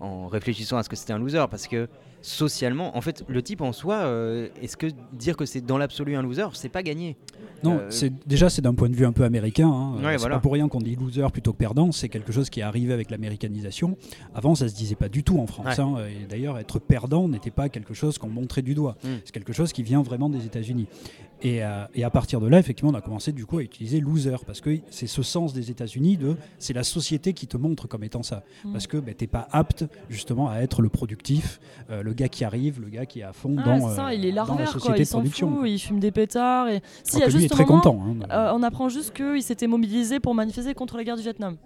en 0.00 0.26
réfléchissant 0.26 0.76
à 0.76 0.82
ce 0.82 0.88
que 0.88 0.96
c'était 0.96 1.12
un 1.12 1.18
loser 1.18 1.44
parce 1.50 1.66
que 1.68 1.88
socialement, 2.22 2.96
en 2.96 3.00
fait, 3.00 3.24
le 3.28 3.42
type 3.42 3.60
en 3.60 3.72
soi, 3.72 3.96
euh, 3.96 4.48
est-ce 4.62 4.76
que 4.76 4.86
dire 5.12 5.36
que 5.36 5.44
c'est 5.44 5.60
dans 5.60 5.76
l'absolu 5.78 6.16
un 6.16 6.22
loser, 6.22 6.46
c'est 6.54 6.68
pas 6.68 6.82
gagné? 6.82 7.16
Non, 7.62 7.78
Euh, 7.78 7.86
c'est 7.90 8.12
déjà 8.26 8.48
c'est 8.50 8.62
d'un 8.62 8.74
point 8.74 8.88
de 8.88 8.94
vue 8.96 9.06
un 9.06 9.12
peu 9.12 9.24
américain. 9.24 9.68
hein. 9.68 9.94
Ouais, 10.02 10.12
c'est 10.12 10.16
voilà. 10.18 10.36
pas 10.36 10.40
pour 10.40 10.52
rien 10.52 10.68
qu'on 10.68 10.80
dit 10.80 10.96
loser 10.96 11.26
plutôt 11.32 11.52
que 11.52 11.58
perdant. 11.58 11.92
C'est 11.92 12.08
quelque 12.08 12.32
chose 12.32 12.50
qui 12.50 12.60
est 12.60 12.64
arrivé 12.64 12.92
avec 12.92 13.10
l'américanisation. 13.10 13.96
Avant, 14.34 14.54
ça 14.54 14.68
se 14.68 14.74
disait 14.74 14.94
pas 14.96 15.08
du 15.08 15.22
tout 15.22 15.38
en 15.38 15.46
France. 15.46 15.66
Ouais. 15.78 15.80
hein. 15.82 15.96
Et 16.22 16.26
d'ailleurs, 16.26 16.58
être 16.58 16.78
perdant 16.78 17.28
n'était 17.28 17.50
pas 17.50 17.68
quelque 17.68 17.94
chose 17.94 18.18
qu'on 18.18 18.28
montrait 18.28 18.62
du 18.62 18.74
doigt. 18.74 18.96
Mm. 19.04 19.08
C'est 19.24 19.32
quelque 19.32 19.52
chose 19.52 19.72
qui 19.72 19.82
vient 19.82 20.02
vraiment 20.02 20.28
des 20.28 20.44
États-Unis. 20.46 20.86
Et, 21.44 21.64
euh, 21.64 21.84
et 21.94 22.04
à 22.04 22.10
partir 22.10 22.40
de 22.40 22.46
là, 22.46 22.58
effectivement, 22.60 22.92
on 22.92 22.94
a 22.94 23.00
commencé 23.00 23.32
du 23.32 23.46
coup 23.46 23.58
à 23.58 23.62
utiliser 23.62 23.98
loser 24.00 24.36
parce 24.46 24.60
que 24.60 24.78
c'est 24.90 25.08
ce 25.08 25.22
sens 25.24 25.52
des 25.52 25.72
États-Unis 25.72 26.16
de 26.16 26.36
c'est 26.60 26.72
la 26.72 26.84
société 26.84 27.32
qui 27.32 27.48
te 27.48 27.56
montre 27.56 27.88
comme 27.88 28.04
étant 28.04 28.22
ça. 28.22 28.44
Mm. 28.64 28.72
Parce 28.72 28.86
que 28.86 28.96
ben, 28.96 29.12
t'es 29.14 29.26
pas 29.26 29.48
apte 29.50 29.84
justement 30.08 30.48
à 30.50 30.58
être 30.60 30.82
le 30.82 30.88
productif, 30.88 31.60
euh, 31.90 32.02
le 32.12 32.16
gars 32.16 32.28
qui 32.28 32.44
arrive, 32.44 32.80
le 32.80 32.88
gars 32.88 33.06
qui 33.06 33.20
est 33.20 33.22
à 33.22 33.32
fond 33.32 33.56
Ah, 33.58 33.62
dans, 33.64 33.88
ça, 33.94 34.08
euh, 34.08 34.14
il 34.14 34.26
est 34.26 34.32
dans 34.32 34.42
la 34.42 34.48
larvaire 34.48 34.70
quoi. 34.72 34.80
société 34.80 35.02
Il 35.02 35.04
de 35.06 35.10
production. 35.10 35.48
fout, 35.56 35.68
il 35.68 35.78
fume 35.78 35.98
des 35.98 36.10
pétards. 36.10 36.68
Et... 36.68 36.82
Si, 37.04 37.16
il 37.16 37.18
y 37.20 37.22
a 37.22 37.24
Alors 37.24 37.32
que 37.32 37.38
lui 37.38 37.44
est 37.46 37.48
très 37.48 37.64
moment, 37.64 37.80
content. 37.80 38.02
hein. 38.06 38.26
euh, 38.30 38.52
on 38.54 38.62
apprend 38.62 38.88
juste 38.90 39.14
qu'il 39.14 39.42
s'était 39.42 39.66
mobilisé 39.66 40.20
pour 40.20 40.34
manifester 40.34 40.74
contre 40.74 40.96
la 40.98 41.04
guerre 41.04 41.16
du 41.16 41.22
Vietnam. 41.22 41.56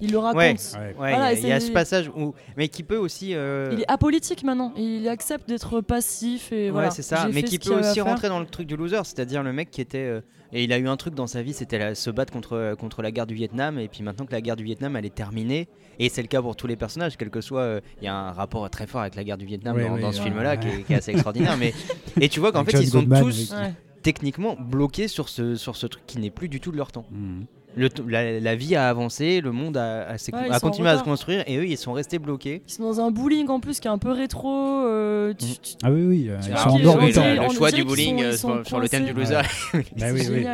Il 0.00 0.12
le 0.12 0.18
raconte. 0.18 0.38
Ouais. 0.42 0.54
Ouais. 0.54 0.78
Ouais, 0.86 0.92
Voilà, 0.96 1.32
il 1.32 1.38
y 1.38 1.44
a- 1.44 1.46
il 1.46 1.48
y, 1.48 1.52
a 1.52 1.60
c'est- 1.60 1.66
ce 1.68 1.72
passage 1.72 2.10
où. 2.14 2.34
Mais 2.56 2.68
qui 2.68 2.82
peut 2.82 2.96
aussi. 2.98 3.34
euh, 3.34 3.70
Il 3.72 3.80
est 3.80 3.90
apolitique 3.90 4.44
maintenant. 4.44 4.72
Il 4.76 5.08
accepte 5.08 5.48
d'être 5.48 5.80
passif 5.80 6.52
et 6.52 6.66
Ouais, 6.66 6.70
voilà. 6.70 6.90
c'est 6.90 7.02
ça, 7.02 7.28
mais 7.32 7.42
qui 7.42 7.58
peut 7.58 7.78
aussi 7.78 8.00
rentrer 8.00 8.28
dans 8.28 8.40
le 8.40 8.46
truc 8.46 8.66
du 8.66 8.76
loser, 8.76 9.00
c'est-à-dire 9.04 9.42
le 9.42 9.52
mec 9.52 9.70
qui 9.70 9.80
était. 9.80 9.98
euh, 9.98 10.20
et 10.52 10.62
il 10.64 10.72
a 10.72 10.78
eu 10.78 10.86
un 10.86 10.96
truc 10.96 11.14
dans 11.14 11.26
sa 11.26 11.42
vie, 11.42 11.52
c'était 11.52 11.94
se 11.94 12.08
battre 12.10 12.32
contre, 12.32 12.76
contre 12.78 13.02
la 13.02 13.10
guerre 13.10 13.26
du 13.26 13.34
Vietnam, 13.34 13.78
et 13.80 13.88
puis 13.88 14.02
maintenant 14.04 14.26
que 14.26 14.32
la 14.32 14.40
guerre 14.40 14.54
du 14.56 14.62
Vietnam 14.64 14.94
elle 14.96 15.04
est 15.04 15.14
terminée, 15.14 15.66
et 15.98 16.08
c'est 16.08 16.22
le 16.22 16.28
cas 16.28 16.40
pour 16.40 16.54
tous 16.56 16.66
les 16.68 16.76
personnages, 16.76 17.16
quel 17.16 17.30
que 17.30 17.40
soit. 17.40 17.62
euh, 17.62 17.80
Il 18.00 18.04
y 18.04 18.08
a 18.08 18.14
un 18.14 18.30
rapport 18.32 18.68
très 18.70 18.86
fort 18.86 19.00
avec 19.00 19.16
la 19.16 19.24
guerre 19.24 19.38
du 19.38 19.44
Vietnam 19.46 19.74
Ouais, 19.76 20.00
dans, 20.00 20.12
ce 20.12 20.18
ouais. 20.18 20.24
film-là 20.24 20.56
qui, 20.56 20.68
est, 20.68 20.82
qui 20.84 20.92
est 20.92 20.96
assez 20.96 21.10
extraordinaire, 21.12 21.56
mais. 21.58 21.72
Et 22.20 22.28
tu 22.28 22.38
vois 22.40 22.52
qu'en 22.52 22.64
fait 22.64 22.72
John 22.72 22.82
ils 22.82 22.88
sont 22.90 23.04
tous 23.22 23.54
techniquement 24.02 24.56
bloqués 24.58 25.08
sur 25.08 25.28
ce, 25.28 25.56
sur 25.56 25.74
ce 25.74 25.86
truc 25.86 26.04
qui 26.06 26.18
n'est 26.18 26.30
plus 26.30 26.48
du 26.48 26.60
tout 26.60 26.70
de 26.70 26.76
leur 26.76 26.92
temps. 26.92 27.06
Mhm. 27.10 27.46
Le 27.76 27.88
la, 28.08 28.40
la 28.40 28.56
vie 28.56 28.74
a 28.74 28.88
avancé, 28.88 29.40
le 29.42 29.52
monde 29.52 29.76
a, 29.76 30.14
Ouais, 30.32 30.50
en 30.50 30.58
continué 30.60 30.88
à 30.88 30.96
se 30.98 31.04
construire, 31.04 31.44
et 31.46 31.56
eux 31.58 31.66
ils 31.66 31.76
sont 31.76 31.92
restés 31.92 32.18
bloqués. 32.18 32.62
Ils 32.66 32.72
sont 32.72 32.84
dans 32.84 33.00
un 33.00 33.10
bowling 33.10 33.48
en 33.48 33.60
plus 33.60 33.80
qui 33.80 33.86
est 33.86 33.90
un 33.90 33.98
peu 33.98 34.10
rétro. 34.12 34.48
euh, 34.86 35.34
tu- 35.34 35.58
tu- 35.58 35.74
Ah 35.84 35.90
oui, 35.92 36.02
oui, 36.04 36.26
euh, 36.30 36.38
ils 36.40 36.56
sont 36.56 36.68
en 36.70 36.72
qu'ils 36.74 36.82
dehors 36.84 36.96
Oui, 36.96 37.12
le, 37.12 37.42
le 37.48 37.50
choix 37.54 37.70
du 37.70 37.84
bowling 37.84 38.16
sont- 38.18 38.22
euh, 38.24 38.30
ils 38.32 38.38
sont 38.38 38.48
sur, 38.56 38.66
sur 38.66 38.80
le 38.80 38.88
thème 38.88 39.04
du 39.04 39.12
loser. 39.12 39.34
Bah 39.74 40.06
c'est 40.16 40.28
oui. 40.30 40.46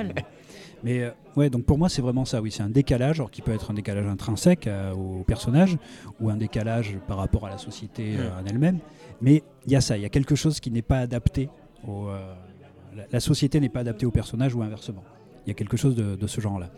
Mais 0.84 1.00
euh, 1.02 1.10
ouais, 1.36 1.48
donc 1.48 1.62
pour 1.64 1.78
moi, 1.78 1.88
c'est 1.88 2.02
vraiment 2.02 2.24
ça. 2.24 2.42
Oui, 2.42 2.50
c'est 2.50 2.64
un 2.64 2.68
décalage, 2.68 3.20
alors 3.20 3.30
qui 3.30 3.40
peut 3.40 3.52
être 3.52 3.70
un 3.70 3.74
décalage 3.74 4.06
intrinsèque 4.06 4.66
euh, 4.66 4.92
au 4.92 5.22
personnage 5.22 5.76
ou 6.20 6.28
un 6.28 6.36
décalage 6.36 6.96
par 7.06 7.18
rapport 7.18 7.46
à 7.46 7.50
la 7.50 7.58
société 7.58 8.16
euh, 8.18 8.30
en 8.40 8.44
elle-même. 8.46 8.80
Mais 9.20 9.44
il 9.66 9.72
y 9.72 9.76
a 9.76 9.80
ça, 9.80 9.96
il 9.96 10.02
y 10.02 10.06
a 10.06 10.08
quelque 10.08 10.34
chose 10.34 10.58
qui 10.58 10.72
n'est 10.72 10.82
pas 10.82 10.98
adapté. 10.98 11.48
Au, 11.86 12.08
euh, 12.08 12.18
la, 12.96 13.04
la 13.12 13.20
société 13.20 13.60
n'est 13.60 13.68
pas 13.68 13.80
adaptée 13.80 14.06
au 14.06 14.10
personnage 14.10 14.56
ou 14.56 14.62
inversement. 14.62 15.04
Il 15.46 15.50
y 15.50 15.52
a 15.52 15.54
quelque 15.54 15.76
chose 15.76 15.94
de, 15.94 16.16
de 16.16 16.26
ce 16.26 16.40
genre-là. 16.40 16.70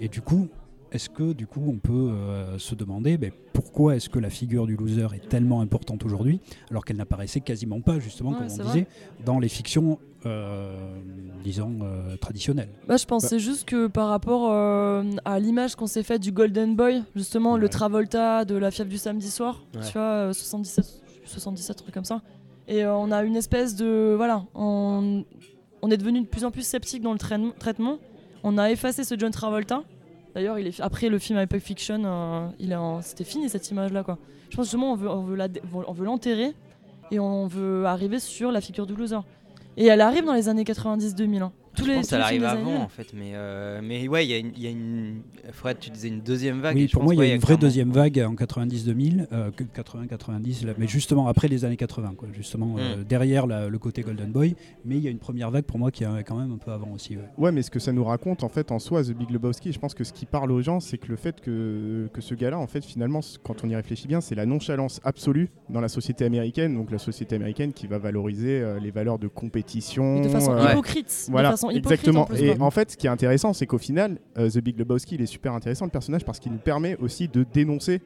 Et 0.00 0.08
du 0.08 0.20
coup, 0.20 0.48
est-ce 0.92 1.10
que 1.10 1.32
du 1.32 1.46
coup 1.46 1.62
on 1.66 1.78
peut 1.78 1.92
euh, 1.92 2.58
se 2.58 2.74
demander 2.74 3.18
ben, 3.18 3.30
pourquoi 3.52 3.96
est-ce 3.96 4.08
que 4.08 4.18
la 4.18 4.30
figure 4.30 4.66
du 4.66 4.74
loser 4.76 5.08
est 5.14 5.28
tellement 5.28 5.60
importante 5.60 6.04
aujourd'hui 6.04 6.40
alors 6.70 6.84
qu'elle 6.84 6.96
n'apparaissait 6.96 7.40
quasiment 7.40 7.80
pas 7.82 7.98
justement 7.98 8.30
Ouais, 8.30 8.38
comme 8.38 8.46
on 8.50 8.56
vrai. 8.56 8.64
disait 8.64 8.86
dans 9.24 9.38
les 9.38 9.48
fictions 9.48 9.98
euh, 10.24 10.98
disons 11.44 11.80
euh, 11.82 12.16
traditionnelles? 12.16 12.70
Bah, 12.86 12.96
je 12.96 13.04
pensais 13.04 13.38
juste 13.38 13.66
que 13.68 13.86
par 13.86 14.08
rapport 14.08 14.50
à 14.52 15.38
l'image 15.40 15.76
qu'on 15.76 15.86
s'est 15.86 16.02
faite 16.02 16.22
du 16.22 16.32
Golden 16.32 16.74
Boy, 16.74 17.02
justement 17.14 17.56
le. 17.56 17.68
Travolta 17.68 18.44
de 18.46 18.54
la 18.56 18.70
fièvre 18.70 18.88
du 18.90 18.98
samedi 18.98 19.30
soir, 19.30 19.62
Ouais. 19.74 19.82
tu 19.86 19.92
vois, 19.92 20.02
euh, 20.28 20.32
77, 20.32 21.02
77 21.26 21.76
trucs 21.76 21.94
comme 21.94 22.04
ça. 22.04 22.22
Et 22.66 22.84
on 22.86 23.10
a 23.12 23.22
une 23.24 23.36
espèce 23.36 23.76
de 23.76 24.14
voilà, 24.16 24.44
on, 24.54 25.24
on 25.82 25.90
est 25.90 25.96
devenu 25.98 26.20
de 26.22 26.26
plus 26.26 26.44
en 26.44 26.50
plus 26.50 26.62
sceptique 26.62 27.02
dans 27.02 27.12
le 27.12 27.18
traitement. 27.58 27.98
On 28.50 28.56
a 28.56 28.70
effacé 28.70 29.04
ce 29.04 29.14
John 29.18 29.30
Travolta 29.30 29.82
D'ailleurs, 30.34 30.56
après 30.80 31.10
le 31.10 31.18
film 31.18 31.38
Hyper 31.38 31.60
Fiction, 31.60 32.02
euh, 32.06 32.98
c'était 33.02 33.24
fini 33.24 33.50
cette 33.50 33.70
image-là. 33.70 34.02
Je 34.48 34.56
pense 34.56 34.64
justement 34.66 34.92
on 34.92 34.96
veut, 34.96 35.36
veut 35.92 36.04
l'enterrer 36.06 36.54
et 37.10 37.20
on 37.20 37.46
veut 37.46 37.84
arriver 37.84 38.18
sur 38.18 38.50
la 38.50 38.62
figure 38.62 38.86
du 38.86 38.94
loser. 38.94 39.18
Et 39.76 39.84
elle 39.86 40.00
arrive 40.00 40.24
dans 40.24 40.32
les 40.32 40.48
années 40.48 40.64
90-2000. 40.64 41.42
hein. 41.42 41.52
Tous 41.78 41.84
je 41.84 41.90
les, 41.90 41.96
pense 41.96 42.08
qu'elle 42.10 42.20
arrive 42.20 42.44
avant 42.44 42.60
années- 42.72 42.76
en 42.82 42.88
fait, 42.88 43.06
mais, 43.14 43.32
euh, 43.34 43.80
mais 43.82 44.06
ouais, 44.08 44.26
il 44.26 44.30
y 44.30 44.34
a 44.34 44.38
une. 44.38 44.52
il 44.56 44.62
Y 44.62 44.66
a 44.66 44.70
une... 44.70 45.22
Fred, 45.52 45.78
tu 45.78 45.90
disais 45.90 46.08
une 46.08 46.20
deuxième 46.20 46.60
vague. 46.60 46.76
et 46.76 46.82
Oui, 46.82 46.88
pour 46.88 47.02
moi, 47.04 47.14
il 47.14 47.18
y 47.26 47.30
a 47.30 47.34
une 47.34 47.40
vraie 47.40 47.56
deuxième 47.56 47.90
vague 47.90 48.18
en 48.20 48.34
90-2000, 48.34 49.26
euh, 49.32 49.50
que 49.50 49.64
80-90, 49.64 50.66
là, 50.66 50.72
mais 50.78 50.86
justement 50.86 51.28
après 51.28 51.48
les 51.48 51.64
années 51.64 51.76
80, 51.76 52.14
quoi, 52.16 52.28
justement 52.32 52.74
Mm. 52.74 52.78
euh, 52.78 53.04
derrière 53.08 53.46
la- 53.46 53.68
le 53.68 53.78
côté 53.78 54.02
Golden 54.02 54.30
Boy. 54.30 54.54
Mais 54.84 54.96
il 54.96 55.02
y 55.02 55.08
a 55.08 55.10
une 55.10 55.18
première 55.18 55.50
vague 55.50 55.64
pour 55.64 55.78
moi 55.78 55.90
qui 55.90 56.04
est 56.04 56.24
quand 56.24 56.36
même 56.36 56.52
un 56.52 56.58
peu 56.58 56.70
avant 56.72 56.90
aussi. 56.92 57.16
ouais. 57.16 57.22
Ouais, 57.38 57.52
mais 57.52 57.62
ce 57.62 57.70
que 57.70 57.78
ça 57.78 57.92
nous 57.92 58.04
raconte 58.04 58.44
en 58.44 58.48
fait 58.48 58.70
en 58.72 58.78
soi, 58.78 59.02
The 59.02 59.10
Big 59.12 59.30
Lebowski, 59.30 59.72
je 59.72 59.78
pense 59.78 59.94
que 59.94 60.04
ce 60.04 60.12
qui 60.12 60.26
parle 60.26 60.50
aux 60.52 60.62
gens, 60.62 60.80
c'est 60.80 60.98
que 60.98 61.08
le 61.08 61.16
fait 61.16 61.40
que, 61.40 62.08
que 62.12 62.20
ce 62.20 62.34
gars-là, 62.34 62.58
en 62.58 62.66
fait, 62.66 62.84
finalement, 62.84 63.20
quand 63.42 63.64
on 63.64 63.68
y 63.68 63.74
réfléchit 63.76 64.08
bien, 64.08 64.20
c'est 64.20 64.34
la 64.34 64.46
nonchalance 64.46 65.00
absolue 65.04 65.48
dans 65.70 65.80
la 65.80 65.88
société 65.88 66.24
américaine, 66.24 66.74
donc 66.74 66.90
la 66.90 66.98
société 66.98 67.36
américaine 67.36 67.72
qui 67.72 67.86
va 67.86 67.98
valoriser 67.98 68.60
euh, 68.60 68.78
les 68.80 68.90
valeurs 68.90 69.18
de 69.18 69.28
compétition. 69.28 70.14
Mais 70.16 70.22
de 70.22 70.28
façon 70.28 70.52
euh, 70.52 70.70
hypocrite. 70.72 71.26
Voilà, 71.30 71.48
de 71.48 71.52
façon 71.54 71.67
exactement. 71.76 72.22
en 72.22 72.26
plus, 72.26 72.42
et 72.42 72.56
quoi. 72.56 72.66
en 72.66 72.70
fait, 72.70 72.90
ce 72.92 72.96
qui 72.96 73.06
est 73.06 73.10
intéressant, 73.10 73.52
c'est 73.52 73.66
qu'au 73.66 73.78
final, 73.78 74.18
euh, 74.38 74.48
The 74.50 74.58
Big 74.58 74.78
Lebowski, 74.78 75.14
il 75.16 75.22
est 75.22 75.26
super 75.26 75.52
intéressant 75.54 75.84
le 75.84 75.90
personnage 75.90 76.24
parce 76.24 76.38
qu'il 76.38 76.52
nous 76.52 76.58
permet 76.58 76.96
aussi 76.96 77.28
de 77.28 77.44
dénoncer 77.44 78.00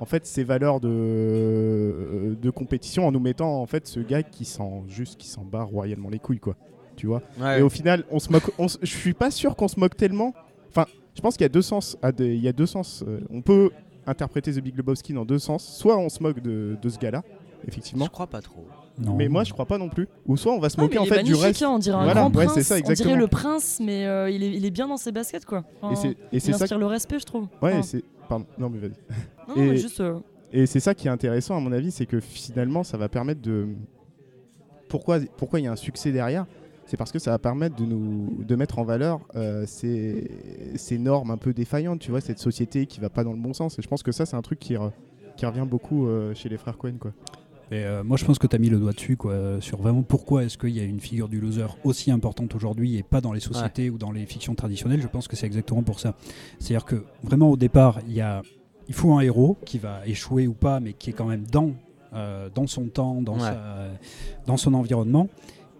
en 0.00 0.04
fait 0.06 0.26
ces 0.26 0.42
valeurs 0.44 0.80
de, 0.80 0.88
euh, 0.90 2.34
de 2.40 2.50
compétition 2.50 3.06
en 3.06 3.12
nous 3.12 3.20
mettant 3.20 3.60
en 3.60 3.66
fait 3.66 3.86
ce 3.86 4.00
gars 4.00 4.22
qui 4.22 4.44
s'en 4.44 4.84
juste 4.88 5.16
qui 5.18 5.28
s'en 5.28 5.42
bat 5.44 5.62
royalement 5.62 6.08
les 6.10 6.18
couilles 6.18 6.40
quoi. 6.40 6.56
Tu 6.96 7.06
vois. 7.06 7.22
Ouais. 7.40 7.58
Et 7.58 7.62
au 7.62 7.68
final, 7.68 8.04
on 8.10 8.18
se 8.20 8.30
moque. 8.30 8.50
on 8.58 8.66
je 8.68 8.86
suis 8.86 9.14
pas 9.14 9.30
sûr 9.32 9.56
qu'on 9.56 9.68
se 9.68 9.78
moque 9.80 9.96
tellement. 9.96 10.32
Enfin, 10.68 10.86
je 11.16 11.20
pense 11.20 11.34
qu'il 11.36 11.42
y 11.42 11.46
a 11.46 11.48
deux 11.50 11.62
sens. 11.62 11.96
à 12.02 12.12
des- 12.12 12.34
il 12.36 12.42
y 12.42 12.48
a 12.48 12.52
deux 12.52 12.66
sens. 12.66 13.02
euh, 13.06 13.20
on 13.30 13.42
peut 13.42 13.70
interpréter 14.06 14.52
The 14.52 14.60
Big 14.60 14.76
Lebowski 14.76 15.12
dans 15.12 15.24
deux 15.24 15.38
sens. 15.40 15.64
Soit 15.66 15.96
on 15.98 16.08
se 16.08 16.22
moque 16.22 16.40
de, 16.40 16.76
de 16.80 16.88
ce 16.88 16.98
gars-là, 16.98 17.22
effectivement. 17.66 18.04
Je 18.04 18.10
crois 18.10 18.26
pas 18.28 18.40
trop. 18.42 18.66
Non. 18.98 19.14
Mais 19.16 19.28
moi, 19.28 19.42
je 19.44 19.52
crois 19.52 19.66
pas 19.66 19.76
non 19.78 19.88
plus. 19.88 20.06
Ou 20.26 20.36
soit 20.36 20.52
on 20.52 20.60
va 20.60 20.68
se 20.68 20.76
Ah, 20.78 20.82
moquer 20.82 20.94
mais 20.94 21.00
en 21.00 21.04
fait 21.06 21.22
du 21.24 21.34
reste. 21.34 21.62
hein, 21.62 21.70
on 21.70 21.78
dirait 21.78 21.96
un 21.96 22.04
Voilà, 22.04 22.20
grand 22.20 22.30
prince. 22.30 22.60
ça, 22.60 22.76
on 22.84 22.92
dirait 22.92 23.16
le 23.16 23.26
prince, 23.26 23.80
mais 23.82 24.06
euh, 24.06 24.30
il, 24.30 24.42
est, 24.42 24.52
il 24.52 24.64
est 24.64 24.70
bien 24.70 24.86
dans 24.86 24.96
ses 24.96 25.10
baskets, 25.10 25.44
quoi. 25.44 25.58
Et 25.60 25.76
Enfin, 25.82 25.94
c'est 26.00 26.16
et 26.32 26.38
c'est 26.40 26.52
ça. 26.52 26.76
le 26.78 26.86
respect, 26.86 27.18
je 27.18 27.24
trouve. 27.24 27.44
Ouais, 27.60 27.70
Enfin, 27.70 27.78
et 27.80 27.82
c'est. 27.82 28.04
Pardon. 28.28 28.46
Non 28.56 28.70
mais 28.70 28.78
vas-y. 28.78 28.90
non, 29.48 29.54
non, 29.56 29.62
mais 29.62 29.68
et- 29.74 29.76
juste. 29.76 30.00
euh, 30.00 30.18
Et 30.52 30.66
c'est 30.66 30.80
ça 30.80 30.94
qui 30.94 31.08
est 31.08 31.10
intéressant 31.10 31.56
à 31.56 31.60
mon 31.60 31.72
avis, 31.72 31.90
c'est 31.90 32.06
que 32.06 32.20
finalement 32.20 32.84
ça 32.84 32.96
va 32.96 33.08
permettre 33.08 33.42
de... 33.42 33.66
Pourquoi 34.88 35.18
pourquoi 35.36 35.60
il 35.60 35.64
y 35.64 35.66
a 35.66 35.72
un 35.72 35.76
succès 35.76 36.12
derrière? 36.12 36.46
C'est 36.86 36.96
parce 36.96 37.10
que 37.10 37.18
ça 37.18 37.30
va 37.30 37.38
permettre 37.38 37.76
de 37.76 37.84
nous 37.84 38.44
de 38.44 38.54
mettre 38.56 38.78
en 38.78 38.84
valeur 38.84 39.20
euh, 39.34 39.64
ces, 39.66 40.30
ces 40.76 40.98
normes 40.98 41.30
un 41.30 41.36
peu 41.38 41.52
défaillantes, 41.52 41.98
tu 42.00 42.10
vois, 42.10 42.20
cette 42.20 42.38
société 42.38 42.86
qui 42.86 43.00
va 43.00 43.08
pas 43.10 43.24
dans 43.24 43.32
le 43.32 43.38
bon 43.38 43.52
sens. 43.54 43.78
Et 43.78 43.82
je 43.82 43.88
pense 43.88 44.02
que 44.02 44.12
ça 44.12 44.26
c'est 44.26 44.36
un 44.36 44.42
truc 44.42 44.58
qui, 44.58 44.74
re- 44.74 44.92
qui 45.36 45.46
revient 45.46 45.66
beaucoup 45.68 46.06
euh, 46.06 46.34
chez 46.34 46.48
les 46.48 46.58
frères 46.58 46.76
Cohen 46.78 46.94
quoi. 47.00 47.12
Et, 47.70 47.76
euh, 47.84 48.04
moi, 48.04 48.16
je 48.16 48.24
pense 48.24 48.38
que 48.38 48.46
tu 48.46 48.54
as 48.54 48.58
mis 48.58 48.68
le 48.68 48.78
doigt 48.78 48.92
dessus, 48.92 49.16
quoi, 49.16 49.34
sur 49.60 49.78
vraiment 49.78 50.02
pourquoi 50.02 50.44
est-ce 50.44 50.58
qu'il 50.58 50.70
y 50.70 50.80
a 50.80 50.84
une 50.84 51.00
figure 51.00 51.28
du 51.28 51.40
loser 51.40 51.66
aussi 51.84 52.10
importante 52.10 52.54
aujourd'hui 52.54 52.96
et 52.96 53.02
pas 53.02 53.20
dans 53.20 53.32
les 53.32 53.40
sociétés 53.40 53.90
ou 53.90 53.98
dans 53.98 54.12
les 54.12 54.26
fictions 54.26 54.54
traditionnelles. 54.54 55.00
Je 55.02 55.08
pense 55.08 55.28
que 55.28 55.36
c'est 55.36 55.46
exactement 55.46 55.82
pour 55.82 55.98
ça. 56.00 56.14
C'est-à-dire 56.58 56.84
que 56.84 57.04
vraiment 57.22 57.50
au 57.50 57.56
départ, 57.56 58.00
il 58.06 58.14
y 58.14 58.20
a, 58.20 58.42
il 58.88 58.94
faut 58.94 59.12
un 59.14 59.20
héros 59.20 59.56
qui 59.64 59.78
va 59.78 60.06
échouer 60.06 60.46
ou 60.46 60.52
pas, 60.54 60.78
mais 60.80 60.92
qui 60.92 61.10
est 61.10 61.14
quand 61.14 61.24
même 61.26 61.44
dans, 61.50 61.70
euh, 62.14 62.48
dans 62.54 62.66
son 62.66 62.84
temps, 62.86 63.22
dans, 63.22 63.34
Ouais. 63.34 63.40
sa- 63.40 63.88
dans 64.46 64.56
son 64.56 64.74
environnement. 64.74 65.28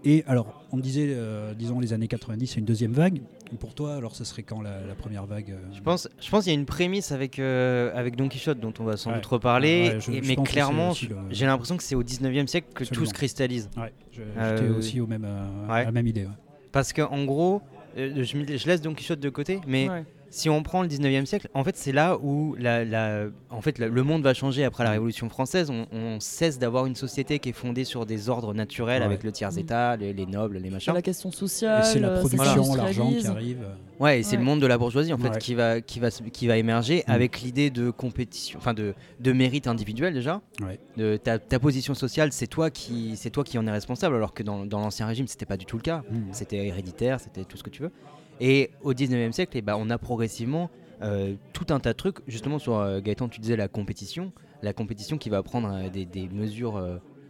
Et 0.07 0.23
alors, 0.27 0.63
on 0.73 0.77
disait, 0.79 1.07
euh, 1.11 1.55
disons 1.55 1.81
les 1.81 1.93
années 1.93 2.09
90, 2.09 2.47
c'est 2.47 2.61
une 2.61 2.67
deuxième 2.67 2.93
vague. 2.93 3.21
Pour 3.61 3.75
toi, 3.75 3.95
alors, 3.95 4.17
ce 4.17 4.25
serait 4.25 4.43
quand 4.43 4.61
la, 4.63 4.81
la 4.81 4.95
première 4.95 5.27
vague 5.27 5.51
euh, 5.51 5.59
Je 5.73 5.81
pense, 5.81 6.09
je 6.21 6.29
pense 6.31 6.45
qu'il 6.45 6.53
y 6.53 6.57
a 6.57 6.59
une 6.59 6.67
prémisse 6.67 7.13
avec, 7.13 7.39
euh, 7.39 7.93
avec 7.95 8.17
Don 8.17 8.29
Quichotte 8.29 8.59
dont 8.59 8.73
on 8.81 8.85
va 8.85 8.97
sans 8.97 9.11
Ouais. 9.11 9.17
doute 9.17 9.27
reparler, 9.27 9.91
Ouais, 9.95 10.01
je- 10.01 10.11
et- 10.13 10.23
je 10.23 10.29
mais 10.29 10.37
clairement, 10.37 10.89
le- 11.09 11.17
j'ai 11.31 11.47
l'impression 11.47 11.77
que 11.77 11.83
c'est 11.83 11.95
au 11.95 12.03
19e 12.03 12.49
siècle 12.49 12.69
que 12.75 12.85
tout 12.85 13.07
se 13.07 13.13
cristallise. 13.15 13.71
Ouais, 13.77 13.93
je- 14.13 14.23
Euh, 14.23 14.57
j'étais 14.57 14.71
aussi 14.71 15.01
au 15.01 15.07
même, 15.07 15.25
euh, 15.25 15.67
ouais. 15.69 15.81
à 15.83 15.85
la 15.85 15.93
même 15.93 16.07
idée. 16.07 16.25
ouais. 16.25 16.33
Parce 16.73 16.93
qu'en 16.93 17.25
gros, 17.25 17.63
euh, 17.97 18.25
je, 18.25 18.67
laisse 18.67 18.81
Don 18.81 18.95
Quichotte 18.95 19.21
de 19.21 19.29
côté, 19.31 19.61
mais 19.69 19.89
ouais. 19.89 20.05
Si 20.35 20.51
on 20.51 20.63
prend 20.65 20.83
le 20.83 20.89
19e 20.89 21.27
siècle, 21.27 21.49
en 21.55 21.63
fait, 21.63 21.77
c'est 21.77 21.93
là 21.93 22.19
où 22.21 22.57
la, 22.59 22.85
la- 22.85 23.27
en 23.51 23.61
fait, 23.61 23.79
la- 23.79 23.87
le 23.89 24.03
monde 24.03 24.23
va 24.23 24.35
changer 24.35 24.65
après 24.65 24.83
la 24.83 24.91
Révolution 24.91 25.29
française. 25.29 25.71
On, 25.71 25.87
on 25.93 26.19
cesse 26.19 26.59
d'avoir 26.59 26.87
une 26.87 26.97
société 26.97 27.39
qui 27.39 27.51
est 27.51 27.53
fondée 27.53 27.85
sur 27.85 28.05
des 28.05 28.29
ordres 28.29 28.53
naturels 28.53 29.01
Ouais. 29.01 29.07
avec 29.07 29.23
le 29.23 29.31
tiers-état, 29.31 29.97
les, 29.97 30.13
les 30.13 30.27
nobles, 30.27 30.57
les 30.59 30.65
C'est 30.65 30.71
machins. 30.71 30.95
la 30.95 31.03
question 31.03 31.31
sociale. 31.31 31.85
C'est 31.85 32.01
la 32.01 32.19
production, 32.19 32.75
l'argent 32.75 33.11
qui 33.13 33.27
arrive. 33.27 33.65
Ouais, 34.01 34.19
et 34.19 34.23
c'est 34.25 34.33
Ouais. 34.33 34.39
le 34.39 34.45
monde 34.45 34.61
de 34.61 34.67
la 34.67 34.77
bourgeoisie 34.77 35.13
en 35.13 35.19
fait 35.19 35.29
Ouais. 35.29 35.39
qui 35.39 35.55
va 35.55 35.81
qui 35.81 36.01
va 36.01 36.11
qui 36.11 36.47
va 36.49 36.57
émerger 36.57 37.05
Mm. 37.07 37.11
avec 37.13 37.41
l'idée 37.43 37.71
de 37.71 37.91
compétition, 37.91 38.59
enfin 38.59 38.75
de 38.75 38.95
de 39.21 39.33
mérite 39.33 39.69
individuel 39.69 40.13
déjà. 40.15 40.41
Ouais. 40.61 40.81
De 40.97 41.17
ta, 41.17 41.39
ta 41.39 41.61
position 41.61 41.95
sociale, 41.95 42.33
c'est 42.33 42.49
toi 42.49 42.71
qui 42.71 43.17
c'est 43.17 43.31
toi 43.31 43.45
qui 43.45 43.57
en 43.57 43.67
es 43.69 43.71
responsable, 43.71 44.17
alors 44.17 44.35
que 44.35 44.43
dans, 44.43 44.67
dans 44.67 44.81
l'ancien 44.81 45.07
régime 45.07 45.29
c'était 45.29 45.47
pas 45.47 45.57
du 45.57 45.65
tout 45.65 45.77
le 45.77 45.83
cas. 45.83 46.03
Mm. 46.11 46.17
C'était 46.33 46.67
héréditaire, 46.67 47.21
c'était 47.21 47.45
tout 47.45 47.57
ce 47.57 47.63
que 47.63 47.71
tu 47.71 47.83
veux. 47.83 47.93
Et 48.41 48.71
au 48.83 48.93
19e 48.93 49.33
siècle, 49.33 49.57
eh 49.57 49.63
ben, 49.63 49.77
on 49.79 49.91
a 49.91 49.99
progressivement 49.99 50.71
euh, 51.03 51.35
tout 51.53 51.67
un 51.71 51.81
tas 51.81 51.93
de 51.93 51.99
trucs. 51.99 52.19
Justement, 52.27 52.59
sur 52.59 52.77
euh, 52.79 53.01
Gaëtan, 53.01 53.29
tu 53.29 53.41
disais 53.41 53.57
la 53.57 53.69
compétition. 53.69 54.33
La 54.63 54.73
compétition 54.73 55.19
qui 55.19 55.31
va 55.31 55.43
prendre 55.43 55.71
euh, 55.73 55.89
des, 55.89 56.29
mesures 56.29 56.83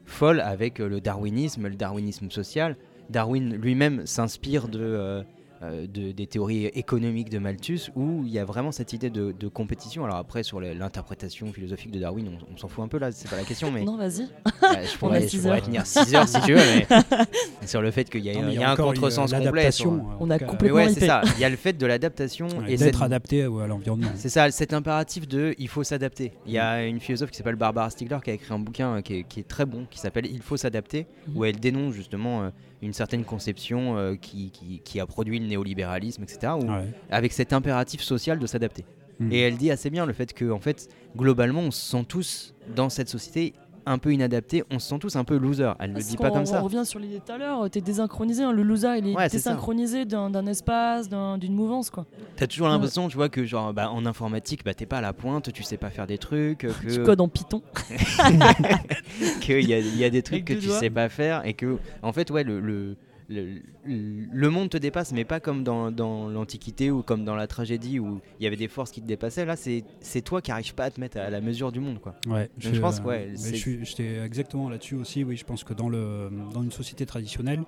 folles 0.04 0.40
avec 0.40 0.78
le 0.78 1.00
darwinisme, 1.00 1.68
le 1.68 1.76
darwinisme 1.76 2.30
social. 2.30 2.76
Darwin 3.10 3.54
lui-même 3.54 4.06
s'inspire 4.06 4.68
de, 4.68 5.24
de- 5.72 6.12
des 6.12 6.27
théories 6.27 6.66
économiques 6.66 7.31
de 7.31 7.38
Malthus, 7.38 7.90
où 7.94 8.22
il 8.24 8.31
y 8.33 8.38
a 8.38 8.44
vraiment 8.44 8.72
cette 8.72 8.92
idée 8.92 9.11
de, 9.11 9.33
de 9.33 9.48
compétition. 9.48 10.05
Alors 10.05 10.16
après, 10.16 10.42
sur 10.42 10.61
l'interprétation 10.61 11.53
philosophique 11.53 11.90
de 11.90 11.98
Darwin, 11.98 12.29
on, 12.29 12.55
on 12.55 12.57
s'en 12.57 12.68
fout 12.68 12.85
un 12.85 12.88
peu 12.88 12.98
là, 12.98 13.11
c'est 13.12 13.29
pas 13.31 13.37
la 13.37 13.44
question, 13.44 13.70
mais 13.70 13.83
Non, 13.85 13.96
vas-y. 13.96 14.29
bah, 14.61 14.70
je 14.85 14.96
pourrais, 14.98 15.22
je 15.22 15.29
six 15.29 15.38
pourrais 15.38 15.59
heures. 15.59 15.62
tenir 15.62 15.87
6 15.87 16.14
heures 16.14 16.29
si 16.29 16.40
tu 16.42 16.55
veux, 16.55 16.61
mais 16.61 16.87
sur 17.66 17.81
le 17.83 17.90
fait 17.90 18.09
qu'il 18.09 18.24
y 18.24 18.31
a, 18.31 18.35
Non, 18.35 18.42
mais 18.42 18.55
il 18.55 18.61
y 18.61 18.62
a 18.62 18.70
un 18.70 18.77
contresens 18.77 19.33
euh, 19.33 19.38
complet. 19.38 19.70
sur- 19.70 19.90
l'adaptation, 19.92 19.94
euh, 19.96 20.16
On 20.20 20.31
a 20.31 20.38
complètement 20.38 20.77
ouais, 20.77 20.88
c'est 20.90 21.07
ça. 21.07 21.22
Il 21.37 21.40
y 21.40 21.44
a 21.44 21.48
le 21.48 21.57
fait 21.57 21.72
de 21.72 21.87
l'adaptation 21.87 22.46
Ouais, 22.48 22.72
et 22.72 22.77
d'être 22.77 22.94
cette- 22.98 23.03
adapté 23.03 23.42
à 23.42 23.66
l'environnement. 23.66 24.09
C'est 24.16 24.29
ça, 24.29 24.50
cet 24.50 24.72
impératif 24.72 25.27
de 25.29 25.55
il 25.59 25.68
faut 25.68 25.85
s'adapter. 25.85 26.33
Il 26.46 26.53
y 26.53 26.59
a 26.59 26.85
une 26.85 27.00
philosophe 27.00 27.31
qui 27.31 27.37
s'appelle 27.38 27.57
Barbara 27.57 27.90
Stiegler 27.90 28.18
qui 28.24 28.31
a 28.31 28.35
écrit 28.35 28.53
un 28.55 28.59
bouquin 28.59 28.96
euh, 28.96 29.00
qui 29.00 29.14
est, 29.16 29.22
qui 29.24 29.40
est 29.40 29.48
très 29.48 29.64
bon, 29.66 29.87
qui 29.90 29.98
s'appelle 29.98 30.27
Il 30.27 30.42
faut 30.42 30.57
s'adapter, 30.57 31.07
Mhm. 31.29 31.37
où 31.37 31.44
elle 31.44 31.59
dénonce 31.59 31.94
justement 31.94 32.42
euh, 32.42 32.50
une 32.85 32.92
certaine 32.92 33.25
conception 33.25 33.97
euh, 33.97 34.14
qui, 34.16 34.51
qui- 34.51 34.81
qui 34.85 35.01
a 35.01 35.07
produit 35.07 35.38
le 35.38 35.47
néolibéralisme, 35.47 36.23
etc., 36.23 36.53
où- 36.57 36.66
Ouais. 36.70 36.87
avec 37.11 37.33
cet 37.33 37.53
impératif 37.53 38.01
social 38.03 38.38
de 38.38 38.47
s'adapter. 38.47 38.85
Mm. 39.20 39.33
Et 39.33 39.40
elle 39.40 39.57
dit 39.57 39.70
assez 39.70 39.90
bien 39.90 40.07
le 40.07 40.12
fait 40.12 40.33
que, 40.33 40.51
en 40.51 40.59
fait, 40.59 40.88
globalement, 41.16 41.61
on 41.61 41.70
se 41.70 41.81
sent 41.90 42.05
tous 42.09 42.55
dans 42.75 42.88
cette 42.90 43.09
société 43.09 43.55
un 43.87 43.99
peu 43.99 44.12
inadaptés, 44.12 44.64
on 44.70 44.79
se 44.79 44.88
sent 44.88 44.99
tous 44.99 45.16
un 45.16 45.25
peu 45.25 45.37
loser. 45.37 45.73
Elle 45.79 45.92
ne 45.92 45.97
le 45.99 46.03
dit 46.03 46.16
pas 46.16 46.31
comme 46.31 46.47
ça. 46.47 46.61
On 46.61 46.64
revient 46.64 46.85
sur 46.85 46.99
l'idée 46.99 47.20
tout 47.25 47.33
à 47.33 47.38
l'heure, 47.38 47.68
t'es 47.70 47.81
désynchronisé, 47.81 48.42
hein, 48.42 48.53
le 48.53 48.62
loser 48.62 48.99
il 48.99 49.09
est 49.09 49.14
Ouais, 49.14 49.29
désynchronisé 49.29 50.05
d'un 50.05 50.31
d'un 50.31 50.47
espace, 50.47 51.09
d'un- 51.09 51.38
d'une 51.38 51.55
mouvance 51.55 51.90
quoi. 51.90 52.07
T'as 52.37 52.47
toujours 52.47 52.68
l'impression, 52.68 53.09
tu 53.09 53.16
vois, 53.16 53.29
que 53.29 53.44
genre, 53.44 53.73
bah, 53.73 53.90
en 53.90 54.07
informatique, 54.07 54.64
bah, 54.64 54.75
t'es 54.75 54.87
pas 54.87 54.99
à 54.99 55.01
la 55.01 55.12
pointe, 55.12 55.53
tu 55.53 55.62
sais 55.62 55.77
pas 55.77 55.90
faire 55.90 56.07
des 56.07 56.18
trucs, 56.18 56.66
Tu 56.88 56.99
que 56.99 57.05
codes 57.05 57.20
en 57.20 57.29
Python. 57.29 57.62
qu'il 59.40 59.61
y 59.61 59.99
y 59.99 60.05
a 60.05 60.11
des 60.11 60.23
trucs 60.23 60.49
Avec 60.49 60.59
que 60.59 60.61
tu 60.62 60.66
doigts. 60.68 60.79
sais 60.79 60.90
pas 60.90 61.09
faire 61.09 61.47
et 61.47 61.55
que, 61.55 61.79
en 62.03 62.12
fait, 62.12 62.31
ouais, 62.31 62.44
le, 62.44 62.61
le, 62.61 62.97
le, 63.28 63.60
le 63.87 64.50
monde 64.50 64.70
te 64.70 64.76
dépasse, 64.76 65.12
mais 65.12 65.24
pas 65.24 65.40
comme 65.40 65.64
dans, 65.64 65.90
dans 65.90 66.28
l'Antiquité 66.28 66.90
ou 66.90 67.02
comme 67.02 67.24
dans 67.24 67.37
la 67.37 67.46
tragédie 67.46 67.98
où 67.98 68.20
il 68.38 68.44
y 68.44 68.46
avait 68.46 68.56
des 68.56 68.68
forces 68.68 68.90
qui 68.90 69.00
te 69.00 69.06
dépassaient. 69.06 69.44
Là, 69.44 69.56
c'est 69.56 70.20
toi 70.22 70.42
qui 70.42 70.50
arrives 70.50 70.74
pas 70.74 70.84
à 70.84 70.90
te 70.90 71.00
mettre 71.00 71.18
à 71.18 71.30
la 71.30 71.40
mesure 71.40 71.72
du 71.72 71.80
monde, 71.80 72.00
quoi. 72.00 72.14
Ouais, 72.26 72.50
je 72.58 72.78
pense 72.80 73.00
que, 73.00 73.06
ouais, 73.06 73.32
je 73.37 73.84
j'étais 73.84 74.18
exactement 74.18 74.68
là-dessus 74.68 74.96
aussi. 74.96 75.24
Oui, 75.24 75.37
je 75.37 75.44
pense 75.44 75.64
que 75.64 75.74
dans, 75.74 75.88
le, 75.88 76.30
dans 76.52 76.62
une 76.62 76.72
société 76.72 77.06
traditionnelle, 77.06 77.62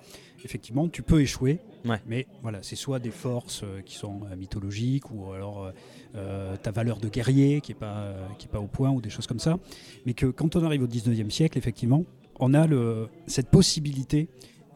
effectivement, 0.44 0.88
tu 0.88 1.02
peux 1.02 1.20
échouer. 1.20 1.58
Ouais. 1.84 2.00
Mais 2.06 2.26
voilà, 2.42 2.58
c'est 2.62 2.76
soit 2.76 2.98
des 2.98 3.10
forces 3.10 3.62
euh, 3.62 3.80
qui 3.80 3.94
sont 3.96 4.20
euh, 4.30 4.36
mythologiques 4.36 5.10
ou 5.10 5.32
alors 5.32 5.64
euh, 5.64 5.70
euh, 6.16 6.56
ta 6.56 6.70
valeur 6.70 6.98
de 6.98 7.08
guerrier 7.08 7.60
qui 7.60 7.72
est 7.72 7.76
pas 7.76 7.96
euh, 7.98 8.26
qui 8.38 8.46
est 8.46 8.50
pas 8.50 8.60
au 8.60 8.66
point 8.66 8.90
ou 8.90 9.00
des 9.00 9.10
choses 9.10 9.26
comme 9.26 9.38
ça. 9.38 9.58
Mais 10.04 10.14
que 10.14 10.26
quand 10.26 10.56
on 10.56 10.64
arrive 10.64 10.82
au 10.82 10.86
19e 10.88 11.30
siècle, 11.30 11.58
effectivement, 11.58 12.04
on 12.38 12.54
a 12.54 12.66
le, 12.66 13.08
cette 13.26 13.48
possibilité. 13.48 14.28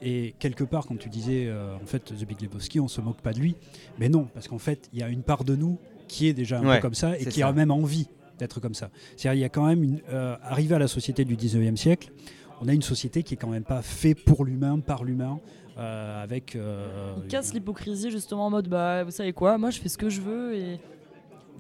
Et 0.03 0.35
quelque 0.39 0.65
part, 0.65 0.87
quand 0.87 0.99
tu 0.99 1.09
disais, 1.09 1.45
euh, 1.47 1.75
en 1.77 1.87
fait, 1.87 2.01
The 2.05 2.25
Big 2.27 2.41
Lebowski, 2.41 2.81
on 2.81 2.89
se 2.89 3.01
moque 3.01 3.21
pas 3.21 3.33
de 3.33 3.39
lui. 3.39 3.55
Mais 3.99 4.09
non, 4.09 4.27
parce 4.33 4.49
qu'en 4.49 4.59
fait, 4.59 4.89
il 4.93 4.99
y 4.99 5.03
a 5.03 5.09
une 5.09 5.23
part 5.23 5.45
de 5.45 5.55
nous 5.57 5.79
qui 6.09 6.27
est 6.27 6.33
déjà 6.33 6.59
un 6.61 6.67
Ouais, 6.67 6.77
peu 6.77 6.83
comme 6.83 6.95
ça 6.95 7.19
et 7.19 7.25
qui 7.27 7.41
ça. 7.41 7.49
a 7.49 7.53
même 7.53 7.71
envie 7.71 8.09
d'être 8.39 8.61
comme 8.61 8.75
ça. 8.75 8.91
C'est-à-dire, 9.17 9.39
il 9.41 9.43
y 9.43 9.45
a 9.45 9.51
quand 9.51 9.67
même 9.67 9.83
une. 9.85 10.01
euh, 10.11 10.37
arrivé 10.43 10.75
à 10.75 10.79
la 10.79 10.89
société 10.89 11.25
du 11.27 11.37
19e 11.37 11.77
siècle, 11.77 12.11
on 12.63 12.69
a 12.69 12.73
une 12.73 12.83
société 12.83 13.23
qui 13.23 13.35
est 13.35 13.37
quand 13.37 13.51
même 13.51 13.65
pas 13.65 13.83
faite 13.83 14.25
pour 14.25 14.45
l'humain, 14.47 14.81
par 14.81 15.05
l'humain, 15.05 15.39
euh, 15.79 16.23
avec. 16.23 16.57
euh, 16.57 17.13
Il 17.23 17.29
casse 17.29 17.53
l'hypocrisie 17.53 18.11
justement 18.11 18.47
en 18.47 18.51
mode 18.51 18.69
bah 18.69 19.05
vous 19.05 19.11
savez 19.11 19.33
quoi, 19.35 19.59
moi 19.59 19.71
je 19.71 19.79
fais 19.81 19.89
ce 19.91 19.99
que 19.99 20.09
je 20.09 20.21
veux 20.23 20.55
et. 20.55 20.81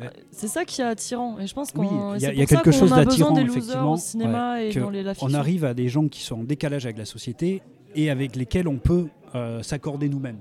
Euh, 0.00 0.08
c'est 0.30 0.48
ça 0.48 0.64
qui 0.64 0.80
est 0.80 0.84
attirant 0.84 1.38
et 1.38 1.46
je 1.46 1.52
pense 1.52 1.72
qu'on 1.72 1.82
Oui, 1.82 2.16
il 2.16 2.22
y 2.22 2.26
a- 2.26 2.32
y 2.32 2.40
a 2.40 2.46
quelque 2.46 2.70
chose 2.70 2.88
d'attirant, 2.90 3.36
effectivement, 3.36 3.92
au 3.92 3.96
cinéma 3.98 4.62
et 4.62 4.70
que 4.70 4.80
dans 4.80 4.88
les 4.88 5.02
la 5.02 5.12
on 5.20 5.34
arrive 5.34 5.66
à 5.66 5.74
des 5.74 5.88
gens 5.90 6.08
qui 6.08 6.22
sont 6.22 6.40
en 6.40 6.44
décalage 6.44 6.86
avec 6.86 6.96
la 6.96 7.04
société 7.04 7.60
et 7.94 8.10
avec 8.10 8.36
lesquels 8.36 8.68
on 8.68 8.78
peut 8.78 9.06
euh, 9.34 9.62
s'accorder 9.62 10.08
nous-mêmes. 10.08 10.38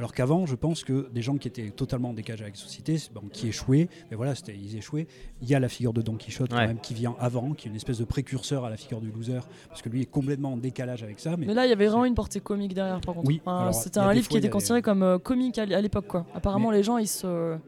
Alors 0.00 0.14
qu'avant, 0.14 0.46
je 0.46 0.54
pense 0.54 0.82
que 0.82 1.10
des 1.12 1.20
gens 1.20 1.36
qui 1.36 1.46
étaient 1.46 1.68
totalement 1.68 2.08
en 2.08 2.12
décalage 2.14 2.40
avec 2.40 2.54
la 2.54 2.60
société, 2.60 2.96
bon, 3.12 3.20
qui 3.30 3.48
échouaient, 3.48 3.86
mais 4.10 4.16
voilà, 4.16 4.32
ils 4.48 4.76
échouaient. 4.78 5.06
Il 5.42 5.48
y 5.50 5.54
a 5.54 5.60
la 5.60 5.68
figure 5.68 5.92
de 5.92 6.00
Don 6.00 6.14
Quichotte 6.14 6.48
quand 6.48 6.56
même 6.56 6.80
qui 6.80 6.94
vient 6.94 7.14
avant, 7.20 7.52
qui 7.52 7.68
est 7.68 7.70
une 7.70 7.76
espèce 7.76 7.98
de 7.98 8.04
précurseur 8.04 8.64
à 8.64 8.70
la 8.70 8.78
figure 8.78 9.02
du 9.02 9.10
loser, 9.10 9.40
parce 9.68 9.82
que 9.82 9.90
lui 9.90 10.00
est 10.00 10.06
complètement 10.06 10.54
en 10.54 10.56
décalage 10.56 11.02
avec 11.02 11.20
ça. 11.20 11.36
Mais, 11.36 11.44
Mais 11.44 11.52
là, 11.52 11.66
il 11.66 11.68
y 11.68 11.72
avait 11.72 11.86
vraiment 11.86 12.06
une 12.06 12.14
portée 12.14 12.40
comique 12.40 12.72
derrière, 12.72 13.02
par 13.02 13.14
contre. 13.14 13.28
Oui, 13.28 13.42
Enfin, 13.44 13.60
alors, 13.60 13.74
C'était 13.74 13.98
un 13.98 14.10
livre 14.14 14.24
fois, 14.24 14.32
qui 14.32 14.38
était 14.38 14.48
considéré 14.48 14.80
comme 14.80 15.02
euh, 15.02 15.18
comique 15.18 15.58
à 15.58 15.66
l'époque, 15.66 16.06
quoi. 16.06 16.24
Apparemment, 16.34 16.70
les 16.70 16.82
gens, 16.82 16.96
ils 16.96 17.06
se. 17.06 17.58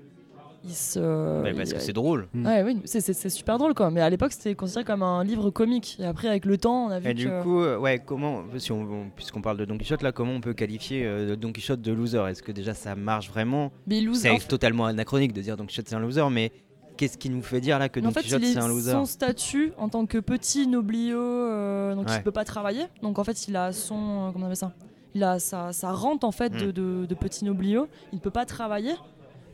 Se. 0.68 1.42
Ouais, 1.42 1.52
parce 1.54 1.72
que 1.72 1.80
c'est 1.80 1.92
drôle. 1.92 2.28
Mm. 2.32 2.46
Ouais, 2.46 2.62
oui, 2.62 2.80
c'est- 2.84 3.00
c'est 3.00 3.12
c'est 3.12 3.28
super 3.30 3.58
drôle, 3.58 3.74
quoi. 3.74 3.90
Mais 3.90 4.00
à 4.00 4.08
l'époque, 4.08 4.32
c'était 4.32 4.54
considéré 4.54 4.84
comme 4.84 5.02
un 5.02 5.24
livre 5.24 5.50
comique. 5.50 5.96
Et 5.98 6.04
après, 6.04 6.28
avec 6.28 6.44
le 6.44 6.56
temps, 6.58 6.86
on 6.86 6.90
a 6.90 6.98
vu 7.00 7.08
Et 7.10 7.14
du 7.14 7.28
coup, 7.42 7.60
euh, 7.60 7.76
ouais, 7.78 7.98
comment, 8.04 8.42
si 8.58 8.70
on, 8.72 8.80
on- 8.82 9.10
puisqu'on 9.14 9.40
parle 9.42 9.56
de 9.56 9.64
Don 9.64 9.76
Quichotte, 9.76 10.02
là, 10.02 10.12
comment 10.12 10.32
on 10.32 10.40
peut 10.40 10.54
qualifier 10.54 11.04
euh, 11.04 11.34
Don 11.36 11.52
Quichotte 11.52 11.80
de 11.80 11.92
loser? 11.92 12.24
Est-ce 12.28 12.42
que 12.42 12.52
déjà 12.52 12.74
ça 12.74 12.94
marche 12.94 13.28
vraiment? 13.28 13.72
C'est 14.14 14.38
totalement 14.48 14.86
anachronique 14.86 15.32
de 15.32 15.40
dire 15.40 15.56
Don 15.56 15.66
Quichotte 15.66 15.88
c'est 15.88 15.96
un 15.96 16.00
loser, 16.00 16.28
mais 16.30 16.52
qu'est-ce 16.96 17.18
qui 17.18 17.30
nous 17.30 17.42
fait 17.42 17.60
dire 17.60 17.78
là 17.78 17.88
que 17.88 17.98
Don 18.00 18.08
en 18.08 18.12
fait, 18.12 18.22
Quichotte 18.22 18.44
c'est 18.44 18.58
un 18.58 18.68
loser? 18.68 18.92
son 18.92 19.04
statut 19.06 19.72
en 19.78 19.88
tant 19.88 20.06
que 20.06 20.18
petit 20.18 20.66
noblio, 20.68 21.18
euh, 21.18 21.94
donc 21.96 22.06
Ouais. 22.08 22.16
il 22.18 22.22
peut 22.22 22.30
pas 22.30 22.44
travailler. 22.44 22.84
Donc 23.02 23.18
en 23.18 23.24
fait, 23.24 23.48
il 23.48 23.56
a 23.56 23.72
son 23.72 23.94
euh, 24.28 24.30
comment 24.32 24.44
on 24.44 24.46
appelle 24.46 24.56
ça? 24.56 24.72
Il 25.14 25.22
a 25.24 25.38
sa, 25.38 25.72
sa 25.74 25.92
rente 25.92 26.24
en 26.24 26.32
fait 26.32 26.48
de, 26.50 26.68
Mm. 26.68 26.72
de, 26.72 27.06
de 27.06 27.14
petit 27.14 27.44
noblio. 27.44 27.86
Il 28.12 28.16
ne 28.16 28.20
peut 28.20 28.30
pas 28.30 28.46
travailler. 28.46 28.92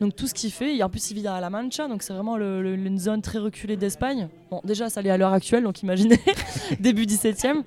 Donc 0.01 0.15
tout 0.15 0.27
ce 0.27 0.33
qu'il 0.33 0.51
fait, 0.51 0.75
et 0.77 0.83
en 0.83 0.89
plus 0.89 1.11
il 1.11 1.15
vit 1.15 1.27
à 1.27 1.39
La 1.41 1.49
Mancha, 1.49 1.87
donc 1.87 2.03
c'est 2.03 2.13
vraiment 2.13 2.37
le- 2.37 2.61
le- 2.61 2.75
une 2.75 2.97
zone 2.97 3.21
très 3.21 3.37
reculée 3.39 3.75
d'Espagne. 3.75 4.29
Bon, 4.49 4.61
déjà 4.63 4.89
ça 4.89 5.01
l'est 5.01 5.09
à 5.09 5.17
l'heure 5.17 5.33
actuelle, 5.33 5.63
donc 5.63 5.81
imaginez 5.83 6.17
début 6.79 7.05
17e. 7.05 7.63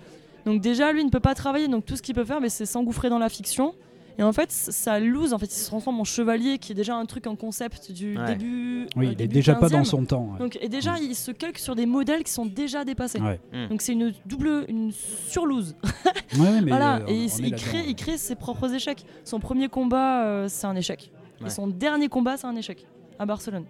Donc 0.46 0.60
déjà 0.62 0.92
lui 0.92 1.00
il 1.02 1.06
ne 1.06 1.10
peut 1.10 1.20
pas 1.20 1.34
travailler, 1.34 1.68
donc 1.68 1.84
tout 1.84 1.94
ce 1.96 2.02
qu'il 2.02 2.14
peut 2.14 2.24
faire, 2.24 2.40
mais 2.40 2.48
c'est 2.48 2.66
s'engouffrer 2.66 3.10
dans 3.10 3.18
la 3.18 3.28
fiction. 3.28 3.74
Et 4.18 4.22
en 4.22 4.32
fait, 4.34 4.52
ça 4.52 5.00
lose. 5.00 5.32
En 5.32 5.38
fait, 5.38 5.46
il 5.46 5.54
se 5.58 5.64
transforme 5.68 5.98
en 5.98 6.04
chevalier, 6.04 6.58
qui 6.58 6.72
est 6.72 6.74
déjà 6.74 6.94
un 6.94 7.06
truc 7.06 7.26
en 7.26 7.34
concept 7.34 7.90
du 7.92 8.18
Ouais. 8.18 8.26
début. 8.26 8.86
oui, 8.94 9.06
euh, 9.06 9.08
il 9.08 9.12
est 9.12 9.14
début 9.14 9.36
déjà 9.36 9.54
pas 9.54 9.70
dans 9.70 9.78
15e. 9.80 9.84
son 9.86 10.04
temps. 10.04 10.28
ouais. 10.34 10.38
Donc, 10.38 10.58
et 10.60 10.68
déjà, 10.68 10.98
il 10.98 11.14
se 11.14 11.30
calque 11.30 11.56
sur 11.58 11.74
des 11.74 11.86
modèles 11.86 12.22
qui 12.22 12.30
sont 12.30 12.44
déjà 12.44 12.84
dépassés. 12.84 13.20
Ouais. 13.20 13.40
Mm. 13.54 13.68
Donc 13.70 13.80
c'est 13.80 13.92
une 13.94 14.12
double, 14.26 14.66
une 14.68 14.92
surlose. 14.92 15.74
Ouais, 16.38 16.40
ouais, 16.48 16.60
mais, 16.60 16.70
voilà. 16.70 16.96
euh, 17.00 17.06
et 17.08 17.24
il, 17.24 17.30
il 17.38 17.46
est 17.54 17.56
crée, 17.56 17.84
il 17.88 17.94
crée 17.94 18.18
ses 18.18 18.34
propres 18.34 18.72
échecs. 18.74 19.04
Son 19.24 19.38
premier 19.40 19.68
combat, 19.68 20.24
euh, 20.24 20.46
c'est 20.48 20.66
un 20.66 20.76
échec. 20.76 21.10
Ouais. 21.42 21.48
Et 21.48 21.50
son 21.50 21.66
dernier 21.66 22.08
combat, 22.08 22.36
c'est 22.36 22.46
un 22.46 22.56
échec 22.56 22.86
à 23.18 23.26
Barcelone. 23.26 23.64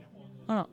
Voilà. 0.46 0.66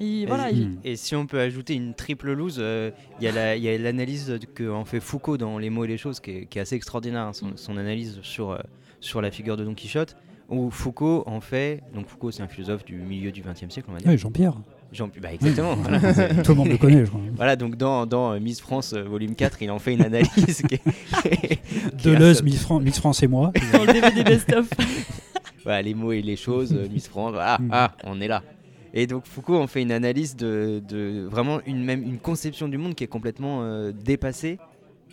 Et 0.00 0.26
voilà. 0.26 0.50
Et- 0.50 0.54
il-. 0.54 0.78
Et 0.84 0.96
si 0.96 1.14
on 1.14 1.26
peut 1.26 1.38
ajouter 1.40 1.74
une 1.74 1.94
triple 1.94 2.32
lose, 2.32 2.56
euh, 2.58 2.90
il 3.20 3.24
y 3.24 3.28
a 3.28 3.32
la- 3.32 3.56
il 3.56 3.62
y 3.62 3.68
a 3.68 3.78
l'analyse 3.78 4.38
que 4.54 4.68
en 4.70 4.84
fait 4.84 5.00
Foucault 5.00 5.36
dans 5.36 5.58
Les 5.58 5.70
mots 5.70 5.84
et 5.84 5.88
les 5.88 5.98
choses 5.98 6.18
qui 6.20 6.30
est, 6.32 6.46
qui 6.46 6.58
est 6.58 6.62
assez 6.62 6.74
extraordinaire, 6.76 7.22
hein, 7.22 7.32
son, 7.32 7.46
Mm. 7.48 7.56
son 7.56 7.76
analyse 7.76 8.18
sur, 8.22 8.50
euh, 8.50 8.58
sur 9.00 9.20
la 9.22 9.30
figure 9.30 9.56
de 9.56 9.64
Don 9.64 9.74
Quichotte, 9.74 10.16
où 10.48 10.70
Foucault 10.70 11.22
en 11.26 11.40
fait, 11.40 11.82
donc 11.94 12.08
Foucault 12.08 12.30
c'est 12.32 12.42
un 12.42 12.48
philosophe 12.48 12.84
du 12.84 12.96
milieu 12.96 13.30
du 13.30 13.42
XXe 13.42 13.72
siècle 13.72 13.88
on 13.90 13.92
va 13.92 13.98
dire. 14.00 14.08
Ouais, 14.08 14.18
Jean-Pierre. 14.18 14.54
Jean- 14.92 15.08
bah, 15.22 15.32
exactement. 15.32 15.74
voilà, 15.76 16.00
Tout 16.44 16.50
le 16.50 16.54
monde 16.56 16.68
le 16.68 16.76
connaît, 16.78 17.04
je 17.06 17.10
crois. 17.10 17.20
Voilà, 17.36 17.56
donc 17.56 17.76
dans, 17.76 18.04
dans 18.04 18.32
euh, 18.32 18.40
Miss 18.40 18.60
France 18.60 18.92
volume 18.94 19.34
4, 19.36 19.62
il 19.62 19.70
en 19.70 19.78
fait 19.78 19.94
une 19.94 20.02
analyse 20.02 20.62
qui 20.68 20.74
est- 20.74 21.60
Deleuze, 22.04 22.38
assez- 22.38 22.44
Miss, 22.44 22.60
Fran- 22.62 22.80
Miss 22.80 22.98
France 22.98 23.22
et 23.22 23.28
moi. 23.28 23.52
Dans 23.72 23.84
le 23.84 23.92
DVD 23.92 24.24
best-of. 24.24 24.68
Voilà, 25.64 25.82
les 25.82 25.94
mots 25.94 26.12
et 26.12 26.22
les 26.22 26.36
choses, 26.36 26.72
euh, 26.72 26.88
Miss 26.90 27.08
France, 27.08 27.32
voilà, 27.32 27.58
Mm. 27.60 27.68
ah, 27.72 27.92
on 28.04 28.20
est 28.20 28.28
là. 28.28 28.42
Et 28.94 29.06
donc 29.06 29.26
Foucault 29.26 29.56
en 29.58 29.66
fait 29.66 29.80
une 29.82 29.92
analyse 29.92 30.36
de, 30.36 30.82
de 30.86 31.26
vraiment 31.30 31.60
une, 31.66 31.82
même 31.82 32.02
une 32.02 32.18
conception 32.18 32.68
du 32.68 32.76
monde 32.78 32.94
qui 32.94 33.04
est 33.04 33.08
complètement 33.08 33.62
euh, 33.62 33.90
dépassée. 33.92 34.58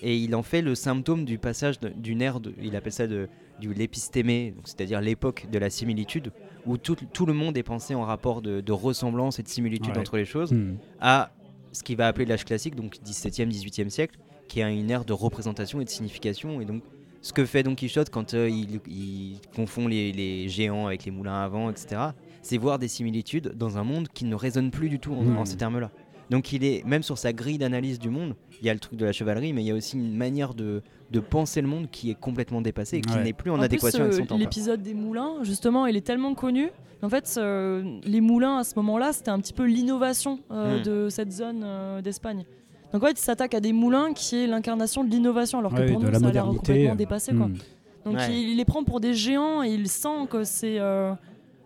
Et 0.02 0.18
il 0.18 0.34
en 0.36 0.44
fait 0.44 0.62
le 0.62 0.76
symptôme 0.76 1.26
du 1.26 1.38
passage 1.38 1.78
d'une 1.80 2.22
ère, 2.22 2.40
de, 2.40 2.54
il 2.62 2.76
appelle 2.76 2.92
ça 2.94 3.06
de, 3.08 3.28
du 3.60 3.74
l'épistémé, 3.74 4.54
c'est-à-dire 4.64 5.02
l'époque 5.02 5.48
de 5.52 5.60
la 5.60 5.70
similitude, 5.70 6.32
où 6.66 6.78
tout, 6.78 6.96
tout 7.14 7.26
le 7.26 7.34
monde 7.34 7.58
est 7.58 7.64
pensé 7.64 7.96
en 7.96 8.04
rapport 8.04 8.42
de, 8.42 8.62
de 8.62 8.72
ressemblance 8.72 9.40
et 9.40 9.44
de 9.44 9.50
similitude 9.50 9.94
Ouais. 9.94 10.00
entre 10.00 10.16
les 10.18 10.24
choses, 10.26 10.54
Hmm. 10.54 10.76
à 11.02 11.32
ce 11.74 11.84
qu'il 11.84 11.98
va 11.98 12.08
appeler 12.08 12.26
l'âge 12.26 12.46
classique, 12.46 12.76
donc 12.76 12.96
17e, 13.04 13.50
18e 13.50 13.90
siècle, 13.90 14.18
qui 14.48 14.62
a 14.62 14.70
une 14.70 14.90
ère 14.90 15.04
de 15.06 15.14
représentation 15.14 15.82
et 15.82 15.86
de 15.86 15.90
signification. 15.90 16.60
Et 16.62 16.66
donc, 16.66 16.82
ce 17.22 17.34
que 17.34 17.46
fait 17.46 17.64
Don 17.64 17.76
Quichotte 17.76 18.10
quand 18.10 18.34
euh, 18.34 18.50
il, 18.50 18.80
il 18.88 19.38
confond 19.56 19.88
les, 19.88 20.12
les 20.12 20.48
géants 20.50 20.88
avec 20.88 21.06
les 21.06 21.12
moulins 21.12 21.42
à 21.44 21.48
vent, 21.48 21.70
etc., 21.70 22.02
c'est 22.42 22.58
voir 22.58 22.80
des 22.80 22.88
similitudes 22.88 23.54
dans 23.58 23.78
un 23.78 23.84
monde 23.84 24.08
qui 24.14 24.26
ne 24.26 24.36
résonne 24.36 24.72
plus 24.72 24.90
du 24.90 25.00
tout 25.00 25.14
en, 25.14 25.24
Mm. 25.24 25.38
en 25.38 25.46
ces 25.46 25.58
termes-là. 25.58 25.92
Donc, 26.30 26.54
il 26.54 26.64
est, 26.64 26.86
même 26.86 27.02
sur 27.04 27.18
sa 27.18 27.34
grille 27.34 27.58
d'analyse 27.58 27.98
du 28.00 28.10
monde, 28.10 28.36
il 28.62 28.68
y 28.68 28.70
a 28.70 28.74
le 28.74 28.80
truc 28.80 28.98
de 29.00 29.06
la 29.06 29.12
chevalerie, 29.12 29.52
mais 29.52 29.64
il 29.64 29.68
y 29.68 29.72
a 29.72 29.76
aussi 29.76 29.98
une 29.98 30.16
manière 30.16 30.54
de, 30.54 30.84
de 31.10 31.20
penser 31.20 31.60
le 31.60 31.68
monde 31.68 31.90
qui 31.92 32.12
est 32.12 32.20
complètement 32.20 32.62
dépassée 32.62 32.98
et 32.98 33.02
qui 33.02 33.14
Ouais. 33.16 33.24
n'est 33.24 33.34
plus 33.34 33.50
en, 33.50 33.58
En 33.58 33.62
adéquation 33.64 33.98
plus, 33.98 34.04
avec 34.06 34.14
euh, 34.14 34.20
son 34.20 34.26
temps. 34.28 34.38
L'épisode 34.38 34.82
des 34.84 34.94
moulins, 34.94 35.44
justement, 35.44 35.88
il 35.88 35.98
est 35.98 36.02
tellement 36.06 36.36
connu. 36.36 36.70
En 37.02 37.10
fait, 37.10 37.34
euh, 37.38 37.98
les 38.04 38.22
moulins 38.22 38.58
à 38.60 38.64
ce 38.64 38.74
moment-là, 38.76 39.12
c'était 39.12 39.30
un 39.32 39.40
petit 39.40 39.54
peu 39.54 39.64
l'innovation 39.66 40.40
euh, 40.52 40.80
Hmm. 40.80 40.84
de 40.84 41.10
cette 41.10 41.32
zone 41.32 41.62
euh, 41.64 42.02
d'Espagne. 42.02 42.46
Donc 42.94 43.04
en 43.04 43.08
fait, 43.08 43.12
il 43.14 43.18
s'attaque 43.20 43.54
à 43.54 43.60
des 43.60 43.74
moulins 43.74 44.14
qui 44.14 44.36
est 44.36 44.48
l'incarnation 44.48 45.04
de 45.04 45.10
l'innovation, 45.10 45.60
alors 45.60 45.74
que 45.74 45.80
Ouais, 45.82 45.92
pour 45.92 46.00
nous, 46.02 46.10
la 46.10 46.20
ça 46.20 46.28
a 46.28 46.32
l'air 46.32 46.46
complètement 46.46 46.96
dépassé. 46.96 47.34
Quoi. 47.34 47.48
Hmm. 47.48 47.58
Donc 48.06 48.16
Ouais. 48.16 48.28
il, 48.32 48.50
il 48.52 48.58
les 48.58 48.66
prend 48.66 48.84
pour 48.84 49.00
des 49.00 49.14
géants 49.14 49.62
et 49.64 49.70
il 49.70 49.88
sent 49.88 50.28
que 50.30 50.44
c'est 50.44 50.80
euh, 50.80 51.14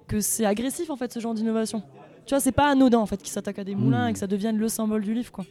que 0.08 0.20
c'est 0.20 0.46
agressif 0.46 0.90
en 0.90 0.96
fait 0.98 1.14
ce 1.14 1.20
genre 1.20 1.34
d'innovation. 1.34 1.82
Tu 2.26 2.34
vois, 2.34 2.40
c'est 2.40 2.52
pas 2.52 2.70
anodin 2.70 3.00
en 3.00 3.06
fait 3.06 3.18
qu'il 3.18 3.30
s'attaque 3.32 3.60
à 3.60 3.64
des 3.64 3.76
moulins 3.76 4.06
Hmm. 4.06 4.10
et 4.10 4.14
que 4.14 4.20
ça 4.20 4.28
devienne 4.28 4.58
le 4.58 4.68
symbole 4.68 5.02
du 5.04 5.14
livre 5.14 5.32
quoi. 5.32 5.46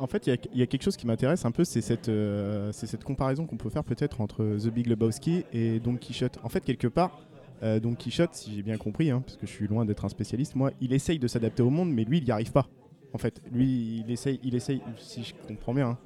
En 0.00 0.06
fait, 0.08 0.26
il 0.26 0.30
y 0.30 0.32
a- 0.32 0.36
il 0.52 0.58
y, 0.58 0.62
a 0.62 0.66
quelque 0.66 0.82
chose 0.82 0.96
qui 0.96 1.06
m'intéresse 1.06 1.44
un 1.44 1.52
peu, 1.52 1.62
c'est 1.64 1.80
cette, 1.80 2.08
euh, 2.08 2.72
c'est 2.72 2.86
cette 2.86 3.04
comparaison 3.04 3.46
qu'on 3.46 3.56
peut 3.56 3.70
faire 3.70 3.84
peut-être 3.84 4.20
entre 4.20 4.42
The 4.60 4.66
Big 4.68 4.88
Lebowski 4.88 5.44
et 5.52 5.78
Don 5.78 5.94
Quichotte. 5.94 6.38
En 6.42 6.48
fait, 6.48 6.60
quelque 6.64 6.88
part, 6.88 7.20
euh, 7.62 7.78
Don 7.78 7.94
Quichotte, 7.94 8.34
si 8.34 8.52
j'ai 8.56 8.62
bien 8.62 8.76
compris, 8.78 9.10
hein, 9.12 9.22
parce 9.24 9.36
que 9.36 9.46
je 9.46 9.52
suis 9.52 9.68
loin 9.68 9.84
d'être 9.84 10.04
un 10.04 10.08
spécialiste, 10.08 10.56
moi, 10.56 10.72
il 10.80 10.92
essaye 10.92 11.20
de 11.20 11.28
s'adapter 11.28 11.62
au 11.62 11.70
monde, 11.70 11.92
mais 11.92 12.02
lui, 12.02 12.18
il 12.18 12.24
n'y 12.24 12.32
arrive 12.32 12.50
pas. 12.50 12.66
En 13.14 13.18
fait, 13.18 13.40
lui, 13.52 14.02
il 14.04 14.10
essaye, 14.12 14.38
il 14.42 14.54
essaye, 14.54 14.82
si 14.98 15.22
je 15.24 15.32
comprends 15.48 15.72
bien. 15.72 15.88
hein. 15.90 15.98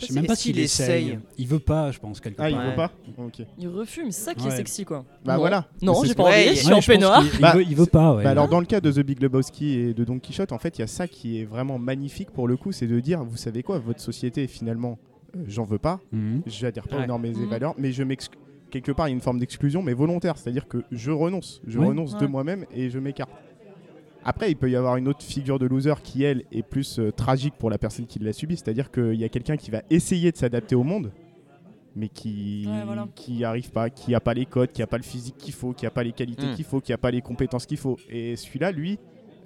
Je 0.00 0.06
sais 0.06 0.12
même 0.12 0.26
pas 0.26 0.36
s'il 0.36 0.56
essaye. 0.60 1.18
Il 1.38 1.46
veut 1.48 1.58
pas, 1.58 1.90
je 1.90 1.98
pense, 1.98 2.20
quelque 2.20 2.36
Ah, 2.40 2.48
il 2.50 2.54
part. 2.54 2.64
Ouais. 2.64 2.70
veut 2.70 2.76
pas 2.76 2.92
Ok. 3.18 3.42
Il 3.58 3.68
refuse, 3.68 4.04
mais 4.04 4.10
c'est 4.12 4.22
ça 4.26 4.34
qui 4.34 4.46
est 4.46 4.50
sexy 4.56 4.84
quoi. 4.84 5.04
Bah 5.24 5.34
non. 5.34 5.40
voilà. 5.40 5.66
Non, 5.82 6.04
j'ai 6.04 6.14
pas 6.14 6.22
envie, 6.24 6.50
je 6.50 6.54
suis 6.64 6.72
en 6.72 6.78
peignoir. 6.80 7.24
il, 7.34 7.40
Bah, 7.40 7.54
veut, 7.56 7.62
il 7.62 7.74
veut 7.74 7.86
pas, 7.86 8.14
ouais. 8.14 8.22
Bah 8.22 8.30
alors 8.30 8.46
dans 8.48 8.60
le 8.60 8.66
cas 8.66 8.80
de 8.80 8.92
The 8.92 9.00
Big 9.00 9.20
Lebowski 9.20 9.72
et 9.78 9.94
de 9.94 10.04
Don 10.04 10.20
Quichotte, 10.20 10.52
en 10.52 10.58
fait, 10.58 10.78
il 10.78 10.82
y 10.82 10.84
a 10.84 10.88
ça 10.88 11.08
qui 11.08 11.40
est 11.40 11.44
vraiment 11.44 11.78
magnifique 11.80 12.30
pour 12.30 12.46
le 12.46 12.56
coup, 12.56 12.70
c'est 12.70 12.86
de 12.86 13.00
dire, 13.00 13.24
vous 13.24 13.36
savez 13.36 13.64
quoi, 13.64 13.80
votre 13.80 14.00
société 14.00 14.46
finalement, 14.46 14.98
euh, 15.36 15.40
j'en 15.48 15.64
veux 15.64 15.78
pas, 15.78 15.98
Mhm. 16.12 16.42
j'adhère 16.46 16.86
pas 16.86 16.98
Ouais. 16.98 17.04
aux 17.04 17.06
normes 17.08 17.24
et 17.24 17.32
Mhm. 17.32 17.48
valeurs, 17.48 17.74
mais 17.76 17.90
je 17.92 18.04
m'exclus. 18.04 18.38
Quelque 18.70 18.92
part, 18.92 19.08
il 19.08 19.10
y 19.10 19.14
a 19.14 19.16
une 19.16 19.20
forme 19.20 19.38
d'exclusion, 19.40 19.82
mais 19.82 19.92
volontaire, 19.94 20.38
c'est-à-dire 20.38 20.66
que 20.68 20.78
je 20.92 21.10
renonce, 21.10 21.60
je 21.66 21.78
Ouais. 21.80 21.86
renonce 21.88 22.16
de 22.16 22.26
moi-même 22.26 22.64
et 22.74 22.88
je 22.88 22.98
m'écarte. 23.00 23.30
Après, 24.24 24.50
il 24.50 24.56
peut 24.56 24.70
y 24.70 24.76
avoir 24.76 24.96
une 24.96 25.08
autre 25.08 25.22
figure 25.22 25.58
de 25.58 25.66
loser 25.66 25.94
qui, 26.02 26.22
elle, 26.22 26.44
est 26.52 26.62
plus 26.62 26.98
euh, 26.98 27.10
tragique 27.10 27.54
pour 27.58 27.70
la 27.70 27.78
personne 27.78 28.06
qui 28.06 28.18
l'a 28.18 28.32
subi, 28.32 28.56
c'est-à-dire 28.56 28.90
qu'il 28.90 29.14
y 29.14 29.24
a 29.24 29.28
quelqu'un 29.28 29.56
qui 29.56 29.70
va 29.70 29.82
essayer 29.90 30.30
de 30.30 30.36
s'adapter 30.36 30.74
au 30.74 30.84
monde, 30.84 31.10
mais 31.96 32.08
qui 32.08 32.64
Ouais, 32.68 32.84
voilà. 32.84 33.08
qui 33.14 33.44
arrive 33.44 33.70
pas, 33.70 33.90
qui 33.90 34.14
a 34.14 34.20
pas 34.20 34.34
les 34.34 34.46
codes, 34.46 34.70
qui 34.72 34.82
a 34.82 34.86
pas 34.86 34.96
le 34.98 35.02
physique 35.02 35.36
qu'il 35.36 35.52
faut, 35.54 35.72
qui 35.72 35.86
a 35.86 35.90
pas 35.90 36.04
les 36.04 36.12
qualités 36.12 36.46
Mm. 36.46 36.54
qu'il 36.54 36.64
faut, 36.64 36.80
qui 36.80 36.92
a 36.92 36.98
pas 36.98 37.10
les 37.10 37.20
compétences 37.20 37.66
qu'il 37.66 37.78
faut. 37.78 37.98
Et 38.08 38.36
celui-là, 38.36 38.70
lui, 38.72 38.98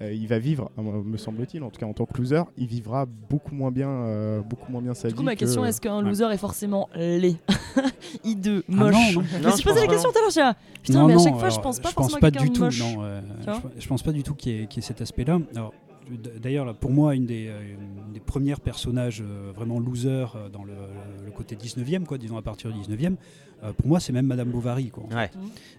euh, 0.02 0.12
il 0.12 0.26
va 0.28 0.38
vivre, 0.38 0.70
euh, 0.78 0.82
me 0.82 1.16
semble-t-il, 1.16 1.62
en 1.62 1.70
tout 1.70 1.80
cas 1.80 1.86
en 1.86 1.92
tant 1.94 2.04
que 2.06 2.18
loser, 2.18 2.42
il 2.58 2.66
vivra 2.66 3.06
beaucoup 3.30 3.54
moins 3.54 3.70
bien, 3.70 3.88
euh, 3.88 4.40
beaucoup 4.42 4.70
moins 4.70 4.82
bien 4.82 4.94
sa 4.94 5.08
Du 5.08 5.14
vie. 5.14 5.18
coup, 5.18 5.24
ma 5.24 5.34
que- 5.34 5.40
question 5.40 5.64
est-ce 5.64 5.80
qu'un 5.80 5.98
Ouais. 5.98 6.08
loser 6.08 6.30
est 6.32 6.36
forcément 6.38 6.88
laid, 6.94 7.36
hideux, 8.24 8.62
Ah 8.68 8.72
moche 8.74 8.92
non, 8.94 9.22
non. 9.22 9.26
Je 9.40 9.46
me 9.46 9.50
suis 9.52 9.62
je 9.62 9.62
posé 9.62 9.62
pense 9.64 9.74
la 9.80 9.86
question 9.86 10.10
tout 10.12 10.18
à 10.18 10.42
l'heure, 10.42 10.54
Putain, 10.82 10.98
Non, 11.00 11.06
mais 11.06 11.12
à 11.12 11.16
non, 11.16 11.24
chaque 11.24 11.32
fois, 11.38 11.48
je 11.48 11.54
alors, 11.54 11.62
pense 11.62 11.80
pas 11.80 11.88
je 11.90 11.94
pense 11.94 12.10
forcément 12.12 12.20
pas 12.20 12.30
du 12.30 12.50
tout. 12.52 12.60
moche. 12.64 12.78
Non, 12.80 12.96
euh, 13.02 13.20
je, 13.76 13.80
je 13.80 13.88
pense 13.88 14.02
pas 14.02 14.12
du 14.12 14.22
tout 14.22 14.34
qu'il 14.34 14.52
y, 14.52 14.62
ait- 14.62 14.66
qu'il 14.66 14.82
y 14.82 14.84
ait 14.84 14.88
cet 14.88 15.00
aspect-là. 15.00 15.38
Alors, 15.54 15.72
D'ailleurs, 16.40 16.74
pour 16.76 16.90
moi, 16.92 17.14
une 17.14 17.26
des, 17.26 17.46
une 18.06 18.12
des 18.12 18.20
premières 18.20 18.60
personnages 18.60 19.22
euh, 19.24 19.50
vraiment 19.54 19.80
loser 19.80 20.26
euh, 20.36 20.48
dans 20.48 20.62
le, 20.64 20.74
le 21.24 21.30
côté 21.32 21.56
19e, 21.56 22.04
quoi, 22.04 22.16
disons 22.16 22.36
à 22.36 22.42
partir 22.42 22.72
du 22.72 22.78
19e, 22.78 23.16
euh, 23.64 23.72
pour 23.72 23.88
moi, 23.88 23.98
c'est 23.98 24.12
même 24.12 24.26
Madame 24.26 24.50
Bovary. 24.50 24.90
Quoi. 24.90 25.04
Ouais. 25.12 25.30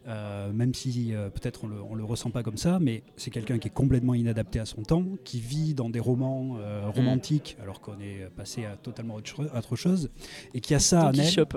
Euh, 0.07 0.51
même 0.51 0.73
si 0.73 1.13
peut-être 1.33 1.63
on 1.63 1.67
le, 1.67 1.81
on 1.81 1.95
le 1.95 2.03
ressent 2.03 2.29
pas 2.29 2.43
comme 2.43 2.57
ça, 2.57 2.77
mais 2.81 3.03
c'est 3.15 3.29
quelqu'un 3.31 3.57
qui 3.57 3.67
est 3.69 3.73
complètement 3.73 4.13
inadapté 4.15 4.59
à 4.59 4.65
son 4.65 4.81
temps, 4.83 5.05
qui 5.23 5.39
vit 5.39 5.73
dans 5.73 5.89
des 5.89 5.99
romans 6.01 6.57
euh, 6.59 6.89
romantiques 6.89 7.55
alors 7.61 7.79
qu'on 7.79 7.99
est 8.01 8.27
passé 8.35 8.65
à 8.65 8.75
totalement 8.75 9.15
autre, 9.15 9.27
cho- 9.29 9.43
autre 9.57 9.75
chose, 9.75 10.09
et 10.53 10.59
qui 10.59 10.75
a 10.75 10.79
ça 10.79 11.05
en 11.05 11.13
elle. 11.13 11.21
Quichotte. 11.25 11.55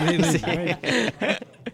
Oui, 0.00 0.16
oui, 0.18 0.40
oui. 0.46 1.26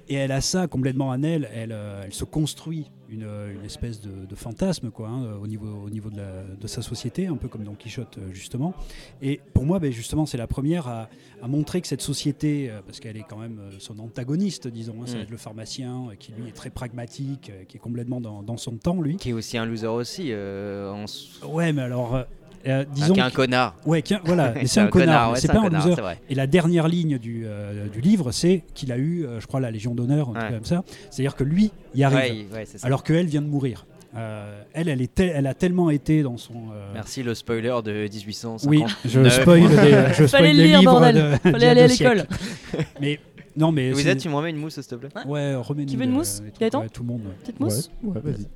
Et 0.09 0.15
elle 0.15 0.33
a 0.33 0.41
ça 0.41 0.67
complètement 0.69 1.09
en 1.09 1.23
elle. 1.23 1.49
Elle, 1.55 1.73
euh, 1.73 2.03
elle 2.05 2.13
se 2.15 2.25
construit 2.25 2.91
une, 3.09 3.23
euh, 3.25 3.55
une 3.55 3.65
espèce 3.65 4.01
de, 4.01 4.27
de 4.27 4.35
fantasme 4.35 4.91
quoi, 4.91 5.09
hein, 5.09 5.37
au 5.41 5.47
niveau, 5.47 5.69
au 5.85 5.91
niveau 5.91 6.11
de, 6.11 6.17
la- 6.17 6.43
de 6.61 6.67
sa 6.67 6.83
société, 6.83 7.27
un 7.27 7.37
peu 7.37 7.49
comme 7.49 7.63
Don 7.65 7.75
Quichotte 7.75 8.19
euh, 8.19 8.33
justement. 8.33 8.75
Et 9.23 9.41
pour 9.55 9.65
moi, 9.65 9.79
ben, 9.79 9.93
justement, 9.93 10.27
c'est 10.27 10.37
la 10.39 10.47
première 10.47 10.89
à, 10.89 11.09
à 11.43 11.49
montrer 11.49 11.81
que 11.81 11.87
cette 11.87 12.03
société, 12.03 12.71
euh, 12.71 12.81
parce 12.85 13.01
qu'elle 13.01 13.17
est 13.17 13.25
quand 13.29 13.39
même 13.39 13.61
son 13.79 13.99
antagoniste, 13.99 14.67
disons, 14.69 15.03
hein, 15.03 15.07
ça 15.07 15.13
va 15.15 15.19
Mm. 15.21 15.23
être 15.23 15.31
le 15.31 15.37
pharmacien 15.37 16.09
qui 16.19 16.33
lui 16.33 16.49
est 16.49 16.53
très 16.53 16.71
pragmatique, 16.71 17.53
qui 17.69 17.77
est 17.77 17.81
complètement 17.81 18.21
dans, 18.21 18.43
dans 18.43 18.57
son 18.57 18.77
temps, 18.77 19.01
lui. 19.01 19.17
Qui 19.17 19.31
est 19.31 19.33
aussi 19.35 19.57
un 19.59 19.67
loser 19.67 19.87
aussi. 19.87 20.29
euh, 20.33 20.91
en 20.93 21.05
Ouais, 21.49 21.73
mais 21.73 21.83
alors, 21.83 22.25
euh, 22.67 22.85
Ah, 22.87 22.91
disons 22.95 23.15
qui 23.15 23.21
est 23.21 23.23
un 23.23 23.31
que- 23.31 23.37
connard. 23.37 23.75
ouais, 23.87 24.03
qu'un- 24.03 24.21
voilà, 24.25 24.53
mais 24.55 24.67
c'est 24.67 24.81
un 24.81 24.87
connard, 24.89 25.33
ouais, 25.33 25.41
c'est 25.41 25.49
pas 25.49 25.59
un 25.61 25.63
connard, 25.65 25.87
loser. 25.89 26.03
Et 26.29 26.35
la 26.35 26.47
dernière 26.47 26.89
ligne 26.89 27.19
du, 27.19 27.45
euh, 27.47 27.89
du 27.89 28.01
livre, 28.01 28.33
c'est 28.33 28.63
qu'il 28.75 28.93
a 28.93 28.97
eu, 28.99 29.25
euh, 29.25 29.41
je 29.41 29.47
crois, 29.47 29.61
la 29.61 29.71
Légion 29.71 29.95
d'honneur, 29.95 30.29
un 30.31 30.33
truc 30.33 30.45
Ouais. 30.45 30.55
comme 30.57 30.65
ça. 30.65 30.85
C'est-à-dire 31.11 31.37
que 31.37 31.45
lui, 31.45 31.71
y 31.95 32.05
arrive, 32.05 32.47
Ouais, 32.53 32.59
ouais, 32.59 32.65
c'est 32.67 32.79
ça. 32.79 32.87
alors 32.87 33.03
qu'elle 33.05 33.27
vient 33.27 33.43
de 33.43 33.47
mourir. 33.49 33.87
Euh, 34.17 34.63
elle, 34.73 34.89
elle, 34.89 35.03
est 35.03 35.21
elle 35.21 35.47
a 35.47 35.53
tellement 35.53 35.91
été 35.91 36.23
dans 36.23 36.39
son. 36.39 36.55
euh, 36.73 36.91
Merci 36.95 37.23
le 37.23 37.35
spoiler 37.35 37.75
de 37.85 37.93
1850. 38.09 38.71
oui, 38.71 38.83
je 39.05 39.29
spoil 39.29 39.61
des, 39.69 39.69
je 40.15 40.27
spoil 40.27 40.29
Fallait 40.29 40.53
le 40.53 40.57
des 40.57 40.67
lire, 40.69 40.79
livres 40.81 40.93
bordel. 40.93 41.15
de- 41.45 41.51
Fallait 41.51 41.67
aller 41.67 41.81
à 41.83 41.87
l'école. 41.87 42.25
Mais 43.01 43.21
non, 43.59 43.73
mais 43.73 43.91
Vous 43.93 44.07
êtes, 44.09 44.19
tu 44.19 44.29
me 44.31 44.35
remets 44.35 44.51
une 44.51 44.57
mousse, 44.57 44.75
s'il 44.75 44.85
te 44.87 44.95
plaît 44.95 45.09
Ouais, 45.27 45.55
remets-nous 45.55 45.87
Qui 45.89 45.97
veut 45.97 46.05
une 46.05 46.13
mousse 46.13 46.43
tout. 46.45 46.59
Gaëtan 46.61 46.81
Ouais, 46.83 46.89
Tout 46.89 47.03
le 47.03 47.09
monde. 47.09 47.23
Petite 47.43 47.61
mousse 47.61 47.91
Ouais, 48.03 48.21
vas-y. 48.23 48.47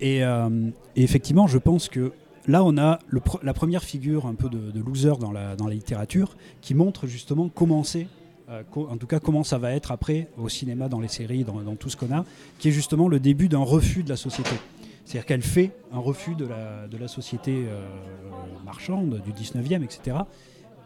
Et, 0.00 0.22
euh, 0.24 0.48
et 0.94 1.02
effectivement, 1.02 1.46
je 1.46 1.58
pense 1.58 1.88
que 1.88 2.12
là, 2.46 2.64
on 2.64 2.76
a 2.76 2.98
la 3.42 3.54
première 3.54 3.82
figure 3.82 4.26
un 4.26 4.34
peu 4.34 4.48
de, 4.48 4.80
loser 4.80 5.14
dans 5.20 5.32
la, 5.32 5.56
littérature 5.70 6.36
qui 6.60 6.74
montre 6.74 7.06
justement 7.06 7.48
comment 7.48 7.84
c'est, 7.84 8.06
euh, 8.48 8.62
en 8.74 8.96
tout 8.96 9.06
cas 9.06 9.20
comment 9.20 9.44
ça 9.44 9.58
va 9.58 9.72
être 9.72 9.92
après 9.92 10.28
au 10.36 10.48
cinéma, 10.48 10.88
dans 10.88 11.00
les 11.00 11.08
séries, 11.08 11.44
dans, 11.44 11.76
tout 11.76 11.90
ce 11.90 11.96
qu'on 11.96 12.12
a, 12.14 12.24
qui 12.58 12.68
est 12.68 12.72
justement 12.72 13.08
le 13.08 13.20
début 13.20 13.48
d'un 13.48 13.58
refus 13.58 14.02
de 14.02 14.08
la 14.08 14.16
société. 14.16 14.56
C'est-à-dire 15.04 15.26
qu'elle 15.26 15.42
fait 15.42 15.72
un 15.92 15.98
refus 15.98 16.34
de 16.34 16.46
la, 16.46 16.88
de 16.88 16.96
la 16.96 17.08
société 17.08 17.66
euh, 17.68 17.86
marchande 18.64 19.22
du 19.24 19.32
19e, 19.32 19.84
etc. 19.84 20.16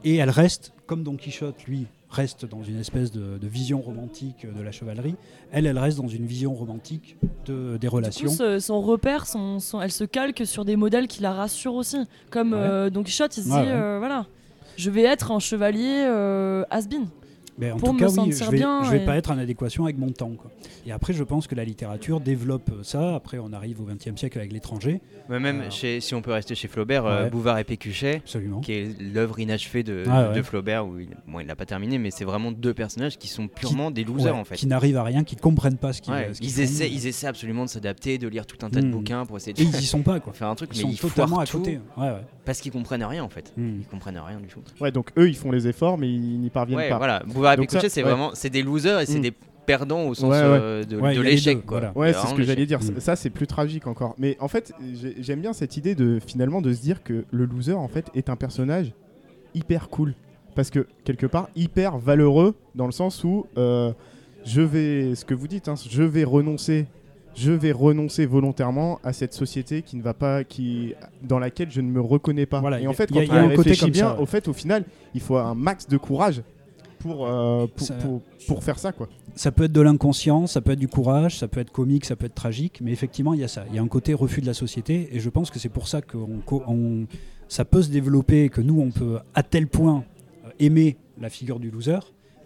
Et 0.04 0.16
elle 0.16 0.30
reste, 0.30 0.72
comme 0.86 1.02
Don 1.02 1.16
Quichotte, 1.16 1.64
lui, 1.64 1.86
reste 2.10 2.44
dans 2.44 2.62
une 2.62 2.78
espèce 2.80 3.12
de, 3.12 3.38
de 3.38 3.46
vision 3.46 3.80
romantique 3.80 4.44
de 4.44 4.62
la 4.62 4.72
chevalerie. 4.72 5.14
Elle, 5.52 5.66
elle 5.66 5.78
reste 5.78 5.98
dans 5.98 6.08
une 6.08 6.26
vision 6.26 6.52
romantique 6.54 7.16
de, 7.46 7.76
des 7.76 7.88
relations. 7.88 8.28
coup, 8.28 8.58
son 8.60 8.80
repère, 8.80 9.26
son, 9.26 9.60
son- 9.60 9.80
elle 9.80 9.92
se 9.92 10.04
calque 10.04 10.44
sur 10.44 10.64
des 10.64 10.76
modèles 10.76 11.06
qui 11.06 11.22
la 11.22 11.32
rassurent 11.32 11.74
aussi. 11.76 11.98
Comme 12.30 12.52
Ouais. 12.52 12.58
euh, 12.58 12.90
Don 12.90 13.02
Quichotte, 13.04 13.36
il 13.36 13.44
se 13.44 13.48
Ouais, 13.50 13.62
dit 13.62 13.68
ouais. 13.68 13.72
euh, 13.74 13.98
voilà, 13.98 14.26
je 14.76 14.90
vais 14.90 15.02
être 15.02 15.30
un 15.30 15.38
chevalier 15.38 16.04
euh, 16.06 16.64
has-been. 16.70 17.06
Mais 17.60 17.70
en 17.72 17.76
pour 17.76 17.88
tout 17.90 17.94
me 17.94 17.98
cas, 18.00 18.08
oui, 18.08 18.32
je 18.32 18.44
vais, 18.50 18.56
bien 18.56 18.82
je 18.84 18.90
vais 18.90 19.02
et- 19.02 19.06
pas 19.06 19.16
être 19.16 19.30
en 19.30 19.38
adéquation 19.38 19.84
avec 19.84 19.98
mon 19.98 20.10
temps. 20.10 20.32
Quoi. 20.36 20.50
Et 20.86 20.92
après, 20.92 21.12
je 21.12 21.22
pense 21.22 21.46
que 21.46 21.54
la 21.54 21.64
littérature 21.64 22.20
développe 22.20 22.70
ça. 22.82 23.14
Après, 23.14 23.38
on 23.38 23.52
arrive 23.52 23.80
au 23.80 23.84
XXe 23.84 24.18
siècle 24.18 24.38
avec 24.38 24.52
l'étranger. 24.52 25.00
Ouais, 25.28 25.38
Même 25.38 25.60
Euh, 25.62 25.70
chez, 25.70 26.00
si 26.00 26.14
on 26.14 26.22
peut 26.22 26.32
rester 26.32 26.54
chez 26.54 26.68
Flaubert, 26.68 27.04
euh. 27.06 27.28
Bouvard 27.28 27.58
et 27.58 27.64
Pécuchet, 27.64 28.16
Absolument. 28.16 28.60
qui 28.60 28.72
est 28.72 29.00
l'œuvre 29.00 29.38
inachevée 29.38 29.82
de, 29.82 30.04
Ah 30.10 30.28
ouais. 30.30 30.34
de 30.36 30.42
Flaubert, 30.42 30.86
où 30.86 30.98
il, 30.98 31.08
bon, 31.28 31.40
il 31.40 31.46
l'a 31.46 31.54
pas 31.56 31.66
terminé, 31.66 31.98
mais 31.98 32.10
c'est 32.10 32.24
vraiment 32.24 32.50
deux 32.52 32.74
personnages 32.74 33.18
qui 33.18 33.28
sont 33.28 33.46
purement 33.48 33.90
des 33.90 34.04
losers 34.04 34.34
Ouais, 34.34 34.40
en 34.40 34.44
fait. 34.44 34.54
Qui 34.56 34.66
n'arrivent 34.66 34.96
à 34.96 35.04
rien, 35.04 35.22
qui 35.24 35.36
comprennent 35.36 35.76
pas 35.76 35.92
ce 35.92 36.00
qu'ils 36.02 36.14
qu'ils 36.14 36.46
ils, 36.46 36.50
font. 36.52 36.62
essaient, 36.62 36.90
ils 36.90 37.06
essaient 37.06 37.26
absolument 37.26 37.64
de 37.64 37.70
s'adapter, 37.70 38.18
de 38.18 38.26
lire 38.28 38.46
tout 38.46 38.64
un 38.64 38.70
tas 38.70 38.80
de 38.80 38.86
Mm. 38.86 38.90
bouquins 38.90 39.26
pour 39.26 39.36
essayer 39.36 39.52
de 39.52 39.60
Et 39.60 39.64
ils 39.64 39.80
y 39.80 39.84
sont 39.86 40.02
pas, 40.02 40.18
quoi. 40.20 40.32
faire 40.34 40.48
un 40.48 40.54
truc, 40.54 40.70
Ils 40.72 40.78
mais 40.78 40.82
sont 40.82 40.90
ils 40.90 40.98
totalement 40.98 41.38
à 41.38 41.46
côté. 41.46 41.78
tout 41.94 42.00
Ouais, 42.00 42.08
ouais. 42.08 42.16
Parce 42.50 42.60
qu'ils 42.60 42.72
comprennent 42.72 43.04
rien 43.04 43.22
en 43.22 43.28
fait. 43.28 43.52
Mm. 43.56 43.78
Ils 43.80 43.86
comprennent 43.86 44.18
rien 44.18 44.40
du 44.40 44.48
tout. 44.48 44.60
Ouais, 44.80 44.90
donc 44.90 45.10
eux, 45.16 45.28
ils 45.28 45.36
font 45.36 45.52
les 45.52 45.68
efforts, 45.68 45.96
mais 45.98 46.08
ils 46.12 46.40
n'y 46.40 46.50
parviennent 46.50 46.78
Ouais, 46.80 46.88
pas. 46.88 46.98
voilà. 46.98 47.22
Bouvard 47.24 47.52
et 47.52 47.56
Pécuchet, 47.58 47.88
c'est 47.88 48.02
ouais. 48.02 48.08
vraiment, 48.10 48.30
c'est 48.34 48.50
des 48.50 48.62
losers 48.64 48.98
et 48.98 49.06
c'est 49.06 49.18
Mm. 49.18 49.22
des 49.22 49.32
perdants 49.66 50.02
au 50.08 50.14
sens 50.14 50.24
Ouais, 50.32 50.40
ouais. 50.40 50.58
euh, 50.60 50.82
de, 50.82 51.20
l'échec 51.20 51.58
voilà. 51.64 51.92
Ouais, 51.94 52.12
C'est 52.12 52.26
ce 52.26 52.34
que 52.34 52.42
j'allais 52.42 52.66
dire. 52.66 52.80
Ça, 52.98 53.14
c'est 53.14 53.30
plus 53.30 53.46
tragique 53.46 53.86
encore. 53.86 54.16
Mais 54.18 54.36
en 54.40 54.48
fait, 54.48 54.72
j'ai- 55.00 55.14
j'aime 55.22 55.40
bien 55.40 55.52
cette 55.52 55.76
idée 55.76 55.94
de 55.94 56.18
finalement 56.26 56.60
de 56.60 56.72
se 56.72 56.80
dire 56.80 57.04
que 57.04 57.24
le 57.30 57.44
loser, 57.44 57.74
en 57.74 57.86
fait, 57.86 58.06
est 58.16 58.28
un 58.30 58.36
personnage 58.36 58.92
hyper 59.54 59.88
cool. 59.88 60.14
Parce 60.56 60.70
que, 60.70 60.88
quelque 61.04 61.26
part, 61.26 61.48
hyper 61.54 61.98
valeureux, 61.98 62.56
dans 62.74 62.86
le 62.86 62.92
sens 62.92 63.22
où 63.22 63.46
euh, 63.58 63.92
je 64.44 64.60
vais, 64.60 65.14
ce 65.14 65.24
que 65.24 65.34
vous 65.34 65.46
dites, 65.46 65.68
hein, 65.68 65.74
je 65.88 66.02
vais 66.02 66.24
renoncer. 66.24 66.86
Je 67.34 67.52
vais 67.52 67.72
renoncer 67.72 68.26
volontairement 68.26 68.98
à 69.04 69.12
cette 69.12 69.32
société 69.32 69.82
qui 69.82 69.96
ne 69.96 70.02
va 70.02 70.14
pas, 70.14 70.44
qui, 70.44 70.94
dans 71.22 71.38
laquelle 71.38 71.70
je 71.70 71.80
ne 71.80 71.90
me 71.90 72.00
reconnais 72.00 72.46
pas. 72.46 72.60
Voilà, 72.60 72.80
Et 72.80 72.82
y 72.82 72.86
a- 72.86 72.90
en 72.90 72.92
fait, 72.92 73.10
y 73.10 73.14
quand 73.14 73.20
a- 73.20 73.24
y 73.24 73.30
on 73.30 73.34
a 73.34 73.40
un 73.40 73.54
côté 73.54 73.70
bien, 73.90 73.92
ça, 74.08 74.14
ouais. 74.16 74.20
au 74.22 74.26
fait, 74.26 74.48
au 74.48 74.52
final, 74.52 74.84
il 75.14 75.20
faut 75.20 75.36
un 75.36 75.54
max 75.54 75.86
de 75.88 75.96
courage 75.96 76.42
pour, 76.98 77.26
euh, 77.26 77.66
pour, 77.74 77.86
Ça- 77.86 77.94
pour, 77.94 78.20
pour 78.46 78.64
faire 78.64 78.78
ça, 78.78 78.92
quoi. 78.92 79.08
Ça 79.36 79.52
peut 79.52 79.64
être 79.64 79.72
de 79.72 79.80
l'inconscient, 79.80 80.46
ça 80.48 80.60
peut 80.60 80.72
être 80.72 80.78
du 80.80 80.88
courage, 80.88 81.38
ça 81.38 81.46
peut 81.48 81.60
être 81.60 81.70
comique, 81.70 82.04
ça 82.04 82.16
peut 82.16 82.26
être 82.26 82.34
tragique, 82.34 82.80
mais 82.82 82.90
effectivement, 82.92 83.32
il 83.32 83.40
y 83.40 83.44
a 83.44 83.48
ça. 83.48 83.64
Il 83.70 83.76
y 83.76 83.78
a 83.78 83.82
un 83.82 83.86
côté 83.88 84.12
refus 84.12 84.40
de 84.40 84.46
la 84.46 84.54
société, 84.54 85.08
et 85.12 85.20
je 85.20 85.30
pense 85.30 85.50
que 85.50 85.58
c'est 85.60 85.68
pour 85.68 85.86
ça 85.88 86.02
que 86.02 86.16
on 86.16 87.06
ça 87.48 87.64
peut 87.64 87.82
se 87.82 87.90
développer, 87.90 88.48
que 88.48 88.60
nous, 88.60 88.80
on 88.80 88.90
peut 88.90 89.18
à 89.34 89.42
tel 89.42 89.66
point 89.66 90.04
euh, 90.46 90.50
aimer 90.58 90.96
la 91.20 91.30
figure 91.30 91.58
du 91.60 91.70
loser, 91.70 91.98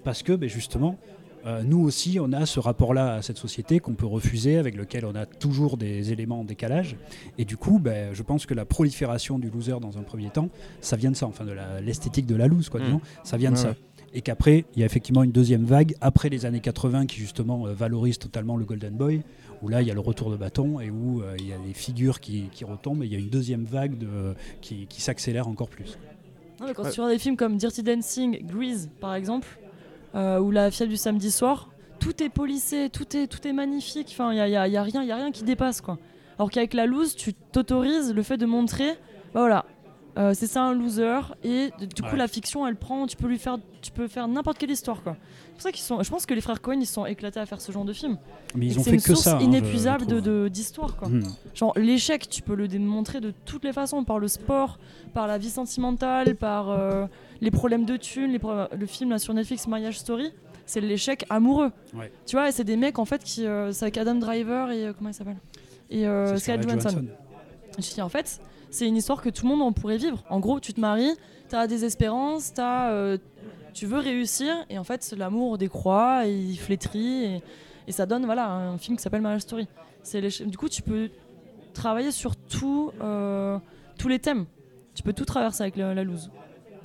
parce 0.05 0.23
que 0.23 0.33
ben, 0.35 0.49
justement, 0.49 0.97
euh, 1.47 1.63
nous 1.63 1.81
aussi, 1.81 2.19
on 2.21 2.33
a 2.33 2.47
ce 2.47 2.59
rapport-là 2.61 3.15
à 3.17 3.23
cette 3.23 3.37
société 3.39 3.79
qu'on 3.81 3.95
peut 3.95 4.07
refuser, 4.07 4.57
avec 4.57 4.77
lequel 4.77 5.05
on 5.05 5.15
a 5.15 5.27
toujours 5.27 5.77
des 5.77 6.11
éléments 6.13 6.41
en 6.41 6.45
décalage. 6.45 6.97
Et 7.39 7.45
du 7.45 7.57
coup, 7.57 7.79
ben, 7.79 8.15
je 8.15 8.23
pense 8.23 8.47
que 8.47 8.55
la 8.55 8.65
prolifération 8.65 9.39
du 9.39 9.51
loser 9.51 9.79
dans 9.81 9.99
un 9.99 10.03
premier 10.03 10.31
temps, 10.31 10.49
ça 10.81 10.97
vient 10.97 11.11
de 11.11 11.17
ça, 11.17 11.27
enfin 11.27 11.45
de 11.45 11.53
la- 11.53 11.81
l'esthétique 11.81 12.27
de 12.27 12.37
la 12.37 12.47
loose, 12.47 12.69
quoi, 12.69 12.81
Mm. 12.81 12.85
disons. 12.85 13.01
ça 13.25 13.37
vient 13.37 13.51
de 13.51 13.57
Ouais, 13.57 13.63
ça. 13.63 13.69
ouais. 13.71 13.77
Et 14.17 14.21
qu'après, 14.23 14.65
il 14.77 14.81
y 14.81 14.83
a 14.85 14.87
effectivement 14.87 15.25
une 15.25 15.33
deuxième 15.33 15.65
vague, 15.65 15.97
après 16.01 16.29
les 16.29 16.47
années 16.47 16.61
80, 16.61 17.07
qui 17.07 17.17
justement 17.19 17.67
euh, 17.67 17.73
valorise 17.75 18.19
totalement 18.19 18.57
le 18.57 18.65
Golden 18.65 18.95
Boy, 18.95 19.23
où 19.61 19.69
là, 19.69 19.83
il 19.83 19.89
y 19.89 19.91
a 19.91 19.95
le 19.95 20.01
retour 20.01 20.31
de 20.31 20.37
bâton 20.37 20.79
et 20.81 20.89
où 20.89 21.21
euh, 21.21 21.35
il 21.41 21.49
y 21.49 21.53
a 21.53 21.59
des 21.59 21.73
figures 21.75 22.21
qui, 22.21 22.45
qui 22.53 22.65
retombent, 22.65 23.03
et 23.03 23.07
il 23.07 23.13
y 23.13 23.17
a 23.17 23.19
une 23.19 23.29
deuxième 23.29 23.65
vague 23.65 23.99
de, 23.99 24.35
qui, 24.61 24.87
qui 24.87 25.01
s'accélère 25.03 25.49
encore 25.49 25.69
plus. 25.69 25.99
Non, 26.61 26.67
mais 26.69 26.75
quand 26.75 26.85
Ouais. 26.85 26.91
tu 26.93 27.01
regardes 27.01 27.13
des 27.15 27.19
films 27.19 27.37
comme 27.37 27.57
Dirty 27.57 27.83
Dancing, 27.83 28.47
Grease 28.47 28.89
par 29.01 29.15
exemple, 29.17 29.49
ou 30.15 30.51
La 30.51 30.71
fièvre 30.71 30.91
du 30.91 30.97
samedi 30.97 31.31
soir, 31.31 31.69
tout 31.99 32.23
est 32.23 32.29
polissé, 32.29 32.89
tout 32.93 33.17
est, 33.17 33.27
tout 33.27 33.47
est 33.47 33.53
magnifique. 33.53 34.09
Enfin, 34.11 34.31
il 34.33 34.37
n'y 34.37 34.41
a, 34.41 34.49
y 34.49 34.57
a- 34.57 34.69
y 34.69 34.77
a 34.77 34.83
rien, 34.83 35.03
y 35.03 35.11
a 35.13 35.17
rien 35.17 35.31
qui 35.33 35.43
dépasse 35.45 35.81
quoi. 35.81 35.99
Alors 36.39 36.51
qu'avec 36.51 36.75
la 36.75 36.87
loose, 36.87 37.15
tu 37.15 37.33
t'autorises 37.35 38.13
le 38.13 38.23
fait 38.23 38.37
de 38.37 38.47
montrer, 38.47 38.89
bah 39.33 39.41
voilà, 39.41 39.65
euh, 40.19 40.33
c'est 40.35 40.47
ça 40.49 40.63
un 40.63 40.75
loser, 40.75 41.21
et 41.45 41.71
du 41.95 42.03
coup 42.03 42.11
Ouais. 42.13 42.17
la 42.19 42.29
fiction, 42.29 42.67
elle 42.67 42.77
prend, 42.77 43.07
tu 43.07 43.17
peux 43.17 43.27
lui 43.29 43.39
faire, 43.39 43.59
tu 43.83 43.91
peux 43.93 44.07
faire 44.09 44.27
n'importe 44.29 44.59
quelle 44.59 44.71
histoire 44.71 45.03
quoi. 45.03 45.17
C'est 45.47 45.53
pour 45.53 45.63
ça 45.63 45.73
qu'ils 45.73 45.83
sont, 45.85 46.03
je 46.03 46.11
pense 46.11 46.27
que 46.27 46.35
les 46.35 46.41
frères 46.41 46.61
Cohen 46.61 46.79
ils 46.81 46.87
se 46.87 46.95
sont 46.95 47.07
éclatés 47.07 47.39
à 47.41 47.47
faire 47.47 47.61
ce 47.61 47.71
genre 47.73 47.85
de 47.85 47.93
film. 47.93 48.19
Mais 48.57 48.67
ils 48.67 48.79
ont 48.79 48.83
c'est 48.83 48.91
fait 48.91 48.97
une 48.97 49.03
que 49.03 49.09
source 49.15 49.23
ça. 49.23 49.37
hein, 49.37 49.41
inépuisable 49.41 50.07
de- 50.07 50.49
d'histoire 50.49 50.97
quoi. 50.97 51.09
Hmm. 51.09 51.23
Genre 51.55 51.73
l'échec, 51.77 52.29
tu 52.29 52.43
peux 52.43 52.55
le 52.57 52.67
démontrer 52.69 53.21
de 53.21 53.33
toutes 53.45 53.65
les 53.65 53.73
façons, 53.73 54.03
par 54.05 54.19
le 54.19 54.27
sport, 54.29 54.79
par 55.15 55.27
la 55.29 55.39
vie 55.39 55.51
sentimentale, 55.51 56.35
par 56.37 56.71
euh, 56.71 57.07
les 57.41 57.51
problèmes 57.51 57.85
de 57.85 57.97
thunes, 57.97 58.31
les 58.33 58.39
pro- 58.39 58.69
le 58.77 58.87
film 58.87 59.11
là, 59.11 59.19
sur 59.19 59.35
Netflix 59.35 59.67
Mariage 59.67 59.99
Story, 59.99 60.33
c'est 60.67 60.81
l'échec 60.81 61.25
amoureux. 61.29 61.73
Ouais. 61.95 62.11
Tu 62.27 62.37
vois, 62.37 62.49
et 62.49 62.53
c'est 62.53 62.65
des 62.65 62.77
mecs 62.77 62.99
en 62.99 63.05
fait 63.05 63.23
qui, 63.23 63.47
euh, 63.47 63.73
c'est 63.73 63.85
avec 63.85 63.99
Adam 63.99 64.15
Driver 64.15 64.71
et 64.71 64.87
euh, 64.87 64.93
comment 64.97 65.11
il 65.11 65.15
s'appelle? 65.15 65.37
Et 65.91 66.07
euh, 66.07 66.37
Scarlett 66.37 66.69
Johansson. 66.69 67.05
Je 67.79 67.93
dis 67.93 68.01
en 68.01 68.09
fait, 68.09 68.41
c'est 68.71 68.87
une 68.87 68.97
histoire 68.97 69.21
que 69.21 69.29
tout 69.29 69.45
le 69.45 69.51
monde 69.51 69.63
en 69.63 69.73
pourrait 69.73 69.99
vivre. 69.99 70.23
En 70.31 70.41
gros, 70.41 70.61
tu 70.61 70.73
te 70.73 70.81
maries, 70.81 71.15
t'as 71.49 71.67
des 71.67 71.85
espérances, 71.85 72.53
euh, 72.59 73.19
tu 73.75 73.87
veux 73.87 73.99
réussir, 73.99 74.55
et 74.71 74.79
en 74.79 74.85
fait, 74.85 75.15
l'amour 75.17 75.59
décroît, 75.59 76.27
et 76.27 76.35
il 76.35 76.57
flétrit, 76.57 77.25
et, 77.25 77.43
et 77.89 77.93
ça 77.93 78.07
donne 78.07 78.25
voilà 78.25 78.51
un 78.51 78.79
film 78.79 78.97
qui 78.97 79.03
s'appelle 79.03 79.21
Marriage 79.21 79.43
Story. 79.43 79.69
Du 80.47 80.57
coup, 80.57 80.69
tu 80.69 80.83
peux 80.83 81.11
travailler 81.73 82.13
sur 82.13 82.37
tout, 82.37 82.93
tous 83.99 84.09
les 84.09 84.19
thèmes. 84.19 84.47
Tu 84.95 85.03
peux 85.03 85.13
tout 85.13 85.25
traverser 85.25 85.63
avec 85.63 85.77
la, 85.77 85.93
la 85.93 86.05
loose. 86.05 86.31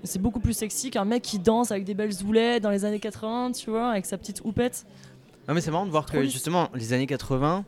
C'est 0.03 0.21
beaucoup 0.21 0.39
plus 0.39 0.53
sexy 0.53 0.91
qu'un 0.91 1.05
mec 1.05 1.21
qui 1.23 1.39
danse 1.39 1.71
avec 1.71 1.83
des 1.83 1.93
belles 1.93 2.11
zoulettes 2.11 2.63
dans 2.63 2.69
les 2.71 2.85
années 2.85 2.99
80, 2.99 3.51
tu 3.53 3.69
vois, 3.69 3.91
avec 3.91 4.05
sa 4.05 4.17
petite 4.17 4.41
houppette. 4.43 4.85
Non 5.47 5.53
mais 5.53 5.61
c'est 5.61 5.71
marrant 5.71 5.85
de 5.85 5.91
voir 5.91 6.05
que 6.05 6.17
lisse. 6.17 6.31
justement 6.31 6.69
les 6.75 6.93
années 6.93 7.07
80, 7.07 7.65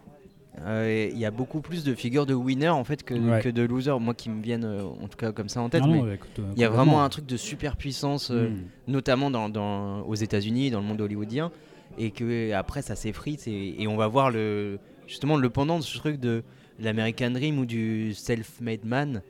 euh, 0.65 1.09
il 1.11 1.17
y 1.17 1.25
a 1.25 1.31
beaucoup 1.31 1.61
plus 1.61 1.83
de 1.83 1.95
figures 1.95 2.25
de 2.25 2.33
winners 2.33 2.67
en 2.69 2.83
fait 2.83 3.03
que, 3.03 3.13
Ouais. 3.13 3.41
que 3.41 3.49
de 3.49 3.61
losers. 3.63 3.99
Moi 3.99 4.13
qui 4.13 4.29
me 4.29 4.41
viennent 4.41 4.65
euh, 4.65 4.83
en 4.83 5.07
tout 5.07 5.17
cas 5.17 5.31
comme 5.31 5.49
ça 5.49 5.61
en 5.61 5.69
tête. 5.69 5.83
Euh, 5.85 6.15
il 6.55 6.59
y 6.61 6.63
a 6.63 6.69
vraiment 6.69 7.03
un 7.03 7.09
truc 7.09 7.25
de 7.25 7.37
super 7.37 7.77
puissance, 7.77 8.29
euh, 8.31 8.49
Hmm. 8.49 8.63
notamment 8.87 9.31
dans, 9.31 9.49
dans- 9.49 10.01
aux 10.01 10.15
États-Unis, 10.15 10.69
dans 10.71 10.79
le 10.81 10.85
monde 10.85 11.01
hollywoodien, 11.01 11.51
et 11.97 12.11
que 12.11 12.51
après 12.53 12.81
ça 12.81 12.95
s'effrite 12.95 13.47
et, 13.47 13.81
et 13.81 13.87
on 13.87 13.97
va 13.97 14.07
voir 14.07 14.29
le 14.29 14.77
justement 15.07 15.37
le 15.37 15.49
pendant 15.49 15.77
de 15.79 15.83
ce 15.83 15.97
truc 15.97 16.19
de 16.19 16.43
l'American 16.79 17.31
Dream 17.31 17.59
ou 17.59 17.65
du 17.65 18.13
self-made 18.13 18.85
man, 18.85 19.21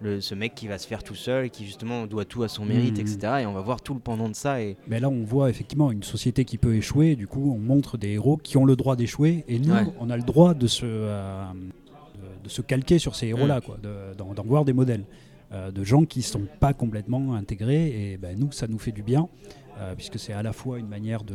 le, 0.00 0.20
ce 0.20 0.34
mec 0.34 0.54
qui 0.54 0.66
va 0.66 0.78
se 0.78 0.86
faire 0.86 1.02
tout 1.02 1.14
seul, 1.14 1.46
et 1.46 1.50
qui 1.50 1.66
justement 1.66 2.06
doit 2.06 2.24
tout 2.24 2.42
à 2.42 2.48
son 2.48 2.64
mérite, 2.64 2.96
Mhm. 2.98 3.00
etc. 3.06 3.32
Et 3.42 3.46
on 3.46 3.52
va 3.52 3.60
voir 3.60 3.80
tout 3.82 3.94
le 3.94 4.00
pendant 4.00 4.28
de 4.28 4.34
ça 4.34 4.62
et 4.62 4.76
Mais 4.88 4.98
là, 5.00 5.08
on 5.10 5.22
voit 5.24 5.50
effectivement 5.50 5.90
une 5.92 6.02
société 6.02 6.44
qui 6.44 6.58
peut 6.58 6.74
échouer. 6.74 7.16
Du 7.16 7.26
coup, 7.26 7.52
on 7.54 7.58
montre 7.58 7.98
des 7.98 8.10
héros 8.10 8.36
qui 8.36 8.56
ont 8.56 8.64
le 8.64 8.76
droit 8.76 8.96
d'échouer. 8.96 9.44
Et 9.48 9.58
nous, 9.58 9.72
Ouais. 9.74 9.84
on 10.00 10.08
a 10.10 10.16
le 10.16 10.22
droit 10.22 10.54
de 10.54 10.66
se, 10.66 10.84
euh, 10.86 11.44
de, 12.14 12.44
de 12.44 12.48
se 12.48 12.62
calquer 12.62 12.98
sur 12.98 13.14
ces 13.14 13.26
héros-là, 13.28 13.60
quoi, 13.60 13.76
de- 13.82 14.14
d'en 14.16 14.42
voir 14.44 14.64
des 14.64 14.72
modèles. 14.72 15.04
euh, 15.52 15.72
de 15.72 15.82
gens 15.82 16.04
qui 16.04 16.20
ne 16.20 16.24
sont 16.24 16.46
pas 16.60 16.72
complètement 16.72 17.34
intégrés. 17.34 18.12
Et 18.12 18.16
ben, 18.18 18.38
nous, 18.38 18.52
ça 18.52 18.68
nous 18.68 18.78
fait 18.78 18.92
du 18.92 19.02
bien. 19.02 19.28
euh, 19.80 19.94
puisque 19.96 20.18
c'est 20.18 20.32
à 20.34 20.42
la 20.42 20.52
fois 20.52 20.78
une 20.78 20.86
manière 20.88 21.24
de, 21.24 21.34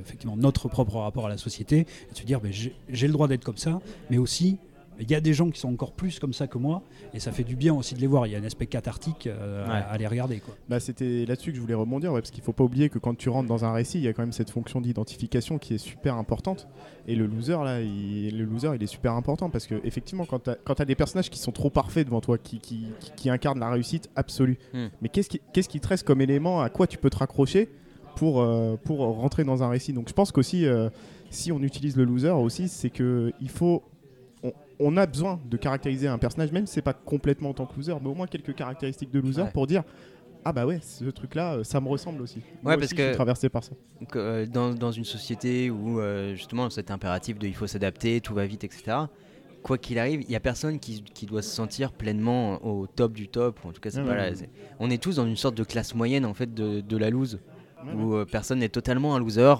effectivement, 0.00 0.36
notre 0.36 0.68
propre 0.68 0.96
rapport 0.96 1.24
à 1.26 1.28
la 1.28 1.36
société, 1.38 1.86
de 2.12 2.18
se 2.18 2.24
dire, 2.24 2.40
ben, 2.40 2.50
j'ai 2.52 3.06
le 3.06 3.12
droit 3.12 3.28
d'être 3.28 3.44
comme 3.44 3.56
ça, 3.58 3.80
mais 4.10 4.18
aussi, 4.18 4.58
Il 5.00 5.10
y 5.10 5.14
a 5.14 5.20
des 5.20 5.34
gens 5.34 5.50
qui 5.50 5.60
sont 5.60 5.72
encore 5.72 5.92
plus 5.92 6.18
comme 6.18 6.32
ça 6.32 6.46
que 6.46 6.58
moi, 6.58 6.82
et 7.14 7.20
ça 7.20 7.32
fait 7.32 7.44
du 7.44 7.56
bien 7.56 7.74
aussi 7.74 7.94
de 7.94 8.00
les 8.00 8.06
voir. 8.06 8.26
Il 8.26 8.32
y 8.32 8.36
a 8.36 8.38
un 8.38 8.44
aspect 8.44 8.66
cathartique 8.66 9.26
euh, 9.26 9.64
à- 9.66 9.68
Ouais. 9.68 9.84
à, 9.90 9.98
les 9.98 10.06
regarder. 10.06 10.40
Quoi. 10.40 10.54
Bah, 10.68 10.80
c'était 10.80 11.24
là-dessus 11.26 11.50
que 11.50 11.56
je 11.56 11.60
voulais 11.60 11.74
rebondir, 11.74 12.12
ouais, 12.12 12.20
parce 12.20 12.30
qu'il 12.30 12.42
faut 12.42 12.52
pas 12.52 12.64
oublier 12.64 12.88
que 12.88 12.98
quand 12.98 13.16
tu 13.16 13.28
rentres 13.28 13.48
dans 13.48 13.64
un 13.64 13.72
récit, 13.72 13.98
il 13.98 14.04
y 14.04 14.08
a 14.08 14.12
quand 14.12 14.22
même 14.22 14.32
cette 14.32 14.50
fonction 14.50 14.80
d'identification 14.80 15.58
qui 15.58 15.74
est 15.74 15.78
super 15.78 16.16
importante. 16.16 16.66
Et 17.06 17.14
le 17.14 17.26
loser, 17.26 17.58
là, 17.64 17.80
il, 17.82 18.36
le 18.38 18.44
loser, 18.44 18.70
il 18.74 18.82
est 18.82 18.86
super 18.86 19.12
important 19.12 19.50
parce 19.50 19.66
que 19.66 19.74
effectivement, 19.84 20.24
quand 20.24 20.44
tu 20.44 20.50
as, 20.82 20.84
des 20.84 20.94
personnages 20.94 21.30
qui 21.30 21.38
sont 21.38 21.52
trop 21.52 21.70
parfaits 21.70 22.06
devant 22.06 22.20
toi, 22.20 22.38
qui, 22.38 22.58
qui, 22.58 22.86
qui- 23.00 23.10
qui 23.16 23.30
incarnent 23.30 23.60
la 23.60 23.70
réussite 23.70 24.08
absolue, 24.16 24.58
Hmm. 24.72 24.86
mais 25.02 25.08
qu'est-ce 25.08 25.28
qui, 25.28 25.40
qu'est-ce 25.52 25.68
qui 25.68 25.80
te 25.80 25.88
reste 25.88 26.04
comme 26.06 26.20
élément 26.20 26.60
À 26.62 26.68
quoi 26.70 26.86
tu 26.86 26.98
peux 26.98 27.10
te 27.10 27.18
raccrocher 27.18 27.68
pour, 28.16 28.40
euh, 28.40 28.76
pour 28.82 28.98
rentrer 29.00 29.44
dans 29.44 29.62
un 29.62 29.68
récit? 29.68 29.92
Donc 29.92 30.08
je 30.08 30.14
pense 30.14 30.32
qu'aussi, 30.32 30.64
euh, 30.66 30.88
si 31.30 31.52
on 31.52 31.60
utilise 31.62 31.96
le 31.96 32.04
loser 32.04 32.30
aussi, 32.30 32.68
c'est 32.68 32.90
que 32.90 33.32
il 33.40 33.50
faut 33.50 33.82
on, 34.78 34.96
a 34.96 35.06
besoin 35.06 35.40
de 35.48 35.56
caractériser 35.56 36.08
un 36.08 36.18
personnage, 36.18 36.52
même 36.52 36.66
si 36.66 36.74
c'est 36.74 36.82
pas 36.82 36.92
complètement 36.92 37.50
en 37.50 37.54
tant 37.54 37.66
que 37.66 37.76
loser, 37.76 37.94
mais 38.02 38.08
au 38.08 38.14
moins 38.14 38.26
quelques 38.26 38.54
caractéristiques 38.54 39.10
de 39.10 39.20
loser 39.20 39.42
Ouais. 39.42 39.50
pour 39.52 39.66
dire 39.66 39.82
ah 40.48 40.52
bah 40.52 40.64
ouais, 40.64 40.78
ce 40.80 41.04
truc-là, 41.06 41.54
euh, 41.54 41.64
ça 41.64 41.80
me 41.80 41.88
ressemble 41.88 42.22
aussi. 42.22 42.38
Moi 42.62 42.72
Ouais, 42.74 42.76
parce 42.78 42.86
aussi, 42.92 42.96
je 42.96 43.02
suis 43.02 43.10
que- 43.10 43.14
traversé 43.16 43.48
par 43.48 43.64
ça. 43.64 43.72
Euh, 44.14 44.46
dans, 44.46 44.72
dans 44.74 44.92
une 44.92 45.04
société 45.04 45.70
où 45.70 45.98
euh, 45.98 46.34
justement 46.36 46.70
cet 46.70 46.92
impératif 46.92 47.36
de 47.38 47.48
il 47.48 47.54
faut 47.54 47.66
s'adapter, 47.66 48.20
tout 48.20 48.32
va 48.32 48.46
vite, 48.46 48.62
etc. 48.62 48.96
Quoi 49.64 49.76
qu'il 49.78 49.98
arrive, 49.98 50.22
il 50.22 50.28
n'y 50.28 50.36
a 50.36 50.40
personne 50.40 50.78
qui, 50.78 51.02
qui 51.02 51.26
doit 51.26 51.42
se 51.42 51.50
sentir 51.50 51.90
pleinement 51.92 52.64
au 52.64 52.86
top 52.86 53.12
du 53.14 53.26
top. 53.26 53.58
ou 53.64 53.68
En 53.70 53.72
tout 53.72 53.80
cas, 53.80 53.90
c'est 53.90 53.98
Ouais, 54.02 54.06
pas 54.06 54.12
ouais. 54.12 54.30
là. 54.30 54.36
c'est- 54.36 54.48
On 54.78 54.88
est 54.88 55.02
tous 55.02 55.16
dans 55.16 55.26
une 55.26 55.34
sorte 55.36 55.56
de 55.56 55.64
classe 55.64 55.96
moyenne 55.96 56.24
en 56.24 56.34
fait 56.34 56.54
de, 56.54 56.80
de 56.80 56.96
la 56.96 57.10
lose, 57.10 57.40
Ouais, 57.84 57.92
où 57.94 58.14
euh, 58.14 58.24
personne 58.24 58.60
n'est 58.60 58.68
totalement 58.68 59.16
un 59.16 59.18
loser. 59.18 59.54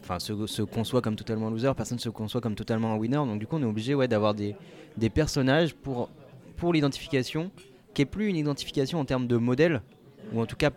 Enfin, 0.00 0.18
se, 0.18 0.46
se 0.46 0.62
conçoit 0.62 1.00
comme 1.00 1.16
totalement 1.16 1.48
un 1.48 1.50
loser, 1.50 1.72
personne 1.76 1.98
se 1.98 2.08
conçoit 2.08 2.40
comme 2.40 2.54
totalement 2.54 2.92
un 2.92 2.96
winner. 2.96 3.16
Donc 3.16 3.38
du 3.38 3.46
coup, 3.46 3.56
on 3.56 3.62
est 3.62 3.66
obligé 3.66 3.94
ouais, 3.94 4.06
d'avoir 4.08 4.34
des, 4.34 4.54
des 4.96 5.10
personnages 5.10 5.74
pour, 5.74 6.08
pour 6.56 6.72
l'identification, 6.72 7.50
qui 7.92 8.02
est 8.02 8.06
plus 8.06 8.28
une 8.28 8.36
identification 8.36 9.00
en 9.00 9.04
termes 9.04 9.26
de 9.26 9.36
modèle, 9.36 9.82
ou 10.32 10.40
en 10.40 10.46
tout 10.46 10.56
cas 10.56 10.70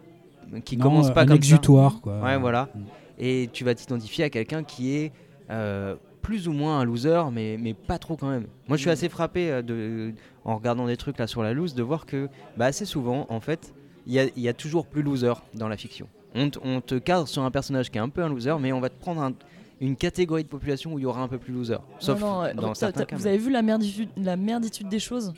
qui 0.64 0.78
Non, 0.78 0.84
commence 0.86 1.14
pas 1.14 1.22
un 1.22 1.26
comme 1.26 1.34
ça. 1.34 1.36
exutoire. 1.36 2.02
Quoi. 2.02 2.20
Ouais, 2.22 2.38
voilà. 2.38 2.70
Mm. 2.74 2.80
Et 3.20 3.50
tu 3.52 3.64
vas 3.64 3.76
t'identifier 3.76 4.24
à 4.26 4.30
quelqu'un 4.30 4.64
qui 4.64 4.96
est 4.96 5.12
euh, 5.50 5.96
plus 6.22 6.48
ou 6.48 6.54
moins 6.54 6.80
un 6.80 6.86
loser, 6.86 7.24
mais, 7.32 7.58
mais 7.60 7.74
pas 7.74 8.00
trop 8.00 8.16
quand 8.16 8.30
même. 8.30 8.48
Moi, 8.68 8.78
je 8.78 8.82
suis 8.82 8.90
assez 8.90 9.10
frappé 9.10 9.52
euh, 9.52 9.62
de, 9.62 10.14
en 10.46 10.56
regardant 10.56 10.88
des 10.88 10.98
trucs 10.98 11.18
là 11.20 11.28
sur 11.28 11.44
la 11.44 11.54
loose 11.54 11.74
de 11.76 11.84
voir 11.84 12.06
que 12.06 12.30
bah, 12.58 12.66
assez 12.66 12.86
souvent, 12.86 13.26
en 13.30 13.40
fait, 13.40 13.74
il 14.06 14.14
y 14.14 14.42
y 14.42 14.48
a 14.48 14.54
toujours 14.54 14.88
plus 14.88 15.02
loser 15.02 15.34
dans 15.54 15.68
la 15.68 15.78
fiction. 15.78 16.08
On, 16.38 16.50
te- 16.50 16.60
on 16.64 16.82
te 16.82 16.96
cadre 16.96 17.28
sur 17.28 17.42
un 17.44 17.52
personnage 17.52 17.90
qui 17.90 17.98
est 17.98 18.02
un 18.02 18.10
peu 18.10 18.22
un 18.24 18.30
loser, 18.30 18.56
mais 18.60 18.72
on 18.72 18.80
va 18.80 18.90
te 18.90 19.00
prendre 19.00 19.22
un- 19.22 19.34
une 19.82 19.96
catégorie 19.96 20.44
de 20.44 20.48
population 20.50 20.94
où 20.94 21.00
il 21.00 21.04
y 21.04 21.06
aura 21.06 21.22
un 21.22 21.28
peu 21.28 21.38
plus 21.38 21.54
loser. 21.54 21.78
Sauf 22.00 22.20
Non, 22.20 22.44
non, 22.54 22.62
dans 22.62 22.74
certains 22.74 23.06
cas. 23.06 23.16
Vous 23.16 23.28
avez 23.28 23.38
vu 23.38 23.52
la 23.52 23.62
merditude, 23.62 24.10
la 24.18 24.36
merditude 24.36 24.88
des 24.90 25.00
choses? 25.00 25.34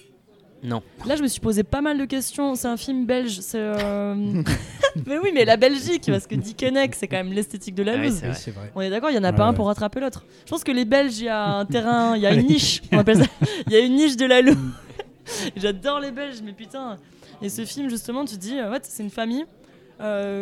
Non. 0.62 0.82
Là, 1.06 1.16
je 1.16 1.24
me 1.24 1.28
suis 1.30 1.40
posé 1.40 1.64
pas 1.64 1.80
mal 1.80 1.98
de 1.98 2.04
questions. 2.04 2.54
C'est 2.56 2.68
un 2.68 2.76
film 2.76 3.06
belge. 3.06 3.40
C'est. 3.40 3.58
euh, 3.60 4.14
mais 5.08 5.18
oui, 5.18 5.30
mais 5.34 5.46
la 5.46 5.56
Belgique, 5.56 6.04
parce 6.08 6.28
que 6.28 6.36
Dickeneck, 6.36 6.96
c'est 6.96 7.08
quand 7.08 7.16
même 7.18 7.32
l'esthétique 7.32 7.76
de 7.76 7.84
la 7.84 7.94
Ah 7.94 7.96
oui, 7.98 8.08
loose. 8.08 8.16
c'est 8.16 8.26
Oui, 8.26 8.32
vrai. 8.32 8.40
c'est 8.40 8.52
vrai. 8.52 8.72
On 8.76 8.82
est 8.82 8.90
d'accord, 8.90 9.10
il 9.10 9.16
y 9.16 9.20
en 9.20 9.24
a 9.24 9.32
pas 9.32 9.46
un 9.46 9.54
pour 9.54 9.68
rattraper 9.68 10.02
l'autre. 10.02 10.26
Je 10.46 10.50
pense 10.50 10.66
que 10.66 10.72
les 10.74 10.84
Belges, 10.84 11.18
il 11.20 11.26
y 11.26 11.30
a 11.30 11.46
un 11.60 11.66
terrain, 11.66 12.18
il 12.18 12.22
y 12.24 12.26
a 12.26 12.34
une 12.38 12.46
niche. 12.48 12.82
On 12.92 12.98
appelle 12.98 13.20
ça. 13.24 13.26
Il 13.68 13.72
y 13.74 13.78
a 13.78 13.80
une 13.80 13.96
niche 13.96 14.18
de 14.18 14.26
la 14.26 14.42
loose. 14.42 14.58
J'adore 15.56 16.00
les 16.02 16.12
Belges, 16.12 16.42
mais 16.44 16.54
putain. 16.54 16.98
Et 17.42 17.50
ce 17.50 17.64
film, 17.64 17.90
justement, 17.90 18.26
tu 18.26 18.36
te 18.36 18.42
dis, 18.42 18.58
euh, 18.60 18.70
ouais, 18.72 18.80
c'est 18.84 19.04
une 19.04 19.10
famille 19.10 19.44
euh, 19.44 19.59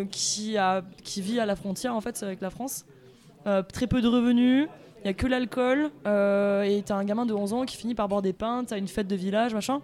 qui, 0.05 0.57
a, 0.57 0.83
qui 1.03 1.21
vit 1.21 1.39
à 1.39 1.45
la 1.45 1.55
frontière, 1.55 1.95
en 1.95 2.01
fait, 2.01 2.21
avec 2.23 2.41
la 2.41 2.49
France. 2.49 2.85
Euh, 3.47 3.63
très 3.63 3.87
peu 3.87 4.01
de 4.01 4.07
revenus. 4.07 4.67
Il 5.03 5.07
y 5.07 5.09
a 5.09 5.13
que 5.13 5.27
l'alcool. 5.27 5.89
euh, 6.05 6.63
et 6.63 6.81
t'as 6.85 6.95
un 6.95 7.05
gamin 7.05 7.25
de 7.25 7.33
11 7.33 7.53
ans 7.53 7.65
qui 7.65 7.77
finit 7.77 7.95
par 7.95 8.07
boire 8.07 8.21
des 8.21 8.33
pintes. 8.33 8.67
T'as 8.69 8.77
une 8.77 8.87
fête 8.87 9.07
de 9.07 9.15
village, 9.15 9.53
machin. 9.53 9.81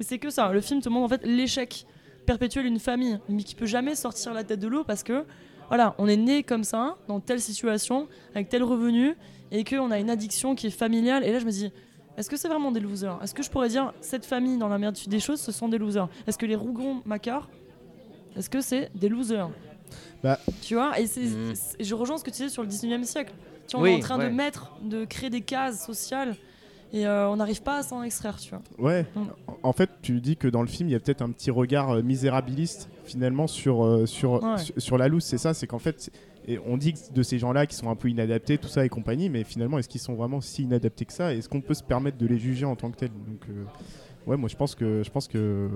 C'est 0.00 0.18
que 0.18 0.30
ça. 0.30 0.52
Le 0.52 0.60
film 0.60 0.80
te 0.80 0.88
montre, 0.88 1.04
en 1.04 1.08
fait, 1.08 1.24
l'échec 1.26 1.86
perpétuel 2.26 2.64
d'une 2.64 2.80
famille, 2.80 3.20
mais 3.28 3.42
qui 3.42 3.54
peut 3.54 3.66
jamais 3.66 3.94
sortir 3.94 4.32
la 4.34 4.44
tête 4.44 4.58
de 4.58 4.66
l'eau 4.66 4.82
parce 4.82 5.02
que, 5.02 5.24
voilà, 5.68 5.94
on 5.98 6.08
est 6.08 6.16
né 6.16 6.42
comme 6.42 6.64
ça, 6.64 6.96
dans 7.06 7.20
telle 7.20 7.40
situation, 7.40 8.08
avec 8.34 8.48
tel 8.48 8.62
revenu, 8.62 9.14
et 9.52 9.62
qu'on 9.62 9.90
a 9.90 9.98
une 9.98 10.10
addiction 10.10 10.54
qui 10.54 10.66
est 10.66 10.70
familiale. 10.70 11.22
Et 11.22 11.32
là, 11.32 11.38
je 11.38 11.44
me 11.44 11.50
dis, 11.50 11.70
est-ce 12.16 12.28
que 12.30 12.36
c'est 12.36 12.48
vraiment 12.48 12.72
des 12.72 12.80
losers? 12.80 13.18
Est-ce 13.22 13.34
que 13.34 13.42
je 13.42 13.50
pourrais 13.50 13.68
dire, 13.68 13.92
cette 14.00 14.24
famille, 14.24 14.56
dans 14.56 14.68
la 14.68 14.78
merde 14.78 14.96
des 15.06 15.20
choses, 15.20 15.40
ce 15.40 15.52
sont 15.52 15.68
des 15.68 15.78
losers? 15.78 16.08
Est-ce 16.26 16.38
que 16.38 16.46
les 16.46 16.56
Rougon 16.56 17.02
Est-ce 18.36 18.50
que 18.50 18.60
c'est 18.60 18.90
des 18.94 19.08
losers 19.08 19.48
Bah. 20.22 20.38
Tu 20.62 20.74
vois 20.74 20.98
Et 20.98 21.06
c'est, 21.06 21.26
c'est- 21.54 21.82
je 21.82 21.94
rejoins 21.94 22.18
ce 22.18 22.24
que 22.24 22.30
tu 22.30 22.36
disais 22.38 22.48
sur 22.48 22.62
le 22.62 22.68
19e 22.68 23.04
siècle. 23.04 23.32
Tu 23.66 23.76
vois, 23.76 23.80
on 23.80 23.82
Oui, 23.84 23.92
est 23.92 23.96
en 23.96 24.00
train 24.00 24.18
ouais. 24.18 24.28
de 24.30 24.34
mettre, 24.34 24.72
de 24.82 25.04
créer 25.04 25.30
des 25.30 25.40
cases 25.40 25.84
sociales, 25.86 26.36
et 26.92 27.06
euh, 27.06 27.28
on 27.28 27.36
n'arrive 27.36 27.62
pas 27.62 27.78
à 27.78 27.82
s'en 27.82 28.02
extraire, 28.02 28.36
tu 28.38 28.50
vois. 28.50 28.62
Ouais. 28.78 29.06
Mm. 29.16 29.22
En 29.62 29.72
fait, 29.72 29.90
tu 30.02 30.20
dis 30.20 30.36
que 30.36 30.46
dans 30.48 30.60
le 30.62 30.68
film, 30.68 30.88
il 30.88 30.92
y 30.92 30.94
a 30.94 31.00
peut-être 31.00 31.22
un 31.22 31.30
petit 31.30 31.50
regard 31.50 31.90
euh, 31.90 32.02
misérabiliste 32.02 32.88
finalement 33.04 33.46
sur, 33.46 33.84
euh, 33.84 34.06
sur, 34.06 34.42
Ouais. 34.42 34.58
sur, 34.58 34.74
sur 34.80 34.98
la 34.98 35.08
loose. 35.08 35.24
C'est 35.24 35.38
ça, 35.38 35.54
c'est 35.54 35.66
qu'en 35.66 35.78
fait, 35.78 36.10
et 36.46 36.58
on 36.66 36.76
dit 36.76 36.92
que 36.92 36.98
de 37.12 37.22
ces 37.22 37.38
gens-là 37.38 37.66
qui 37.66 37.74
sont 37.74 37.88
un 37.90 37.96
peu 37.96 38.08
inadaptés, 38.08 38.58
tout 38.58 38.68
ça 38.68 38.84
et 38.84 38.88
compagnie, 38.88 39.28
mais 39.30 39.44
finalement, 39.44 39.78
est-ce 39.78 39.88
qu'ils 39.88 40.00
sont 40.00 40.14
vraiment 40.14 40.40
si 40.40 40.62
inadaptés 40.64 41.04
que 41.06 41.12
ça? 41.12 41.34
Est-ce 41.34 41.48
qu'on 41.48 41.60
peut 41.62 41.74
se 41.74 41.82
permettre 41.82 42.18
de 42.18 42.26
les 42.26 42.38
juger 42.38 42.66
en 42.66 42.76
tant 42.76 42.90
que 42.90 42.96
tels? 42.96 43.08
Donc, 43.10 43.42
euh, 43.48 43.64
ouais, 44.26 44.36
moi, 44.36 44.48
je 44.48 44.56
pense 44.56 44.74
que, 44.74 45.02
je 45.02 45.10
pense 45.10 45.26
que 45.26 45.68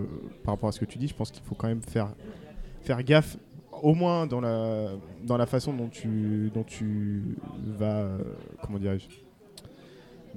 par 0.45 0.55
rapport 0.55 0.69
à 0.69 0.73
ce 0.73 0.79
que 0.81 0.85
tu 0.85 0.99
dis, 0.99 1.09
je 1.09 1.15
pense 1.15 1.31
qu'il 1.31 1.43
faut 1.43 1.55
quand 1.55 1.69
même 1.69 1.83
faire, 1.83 2.09
faire 2.83 3.03
gaffe. 3.03 3.37
Au 3.83 3.95
moins 3.95 4.27
dans 4.27 4.41
la, 4.41 4.89
dans 5.23 5.37
la 5.37 5.47
façon 5.47 5.73
dont 5.73 5.89
tu, 5.89 6.51
dont 6.53 6.65
tu 6.65 7.37
vas, 7.65 8.01
euh, 8.01 8.19
comment 8.61 8.79
dirais-je, 8.79 9.07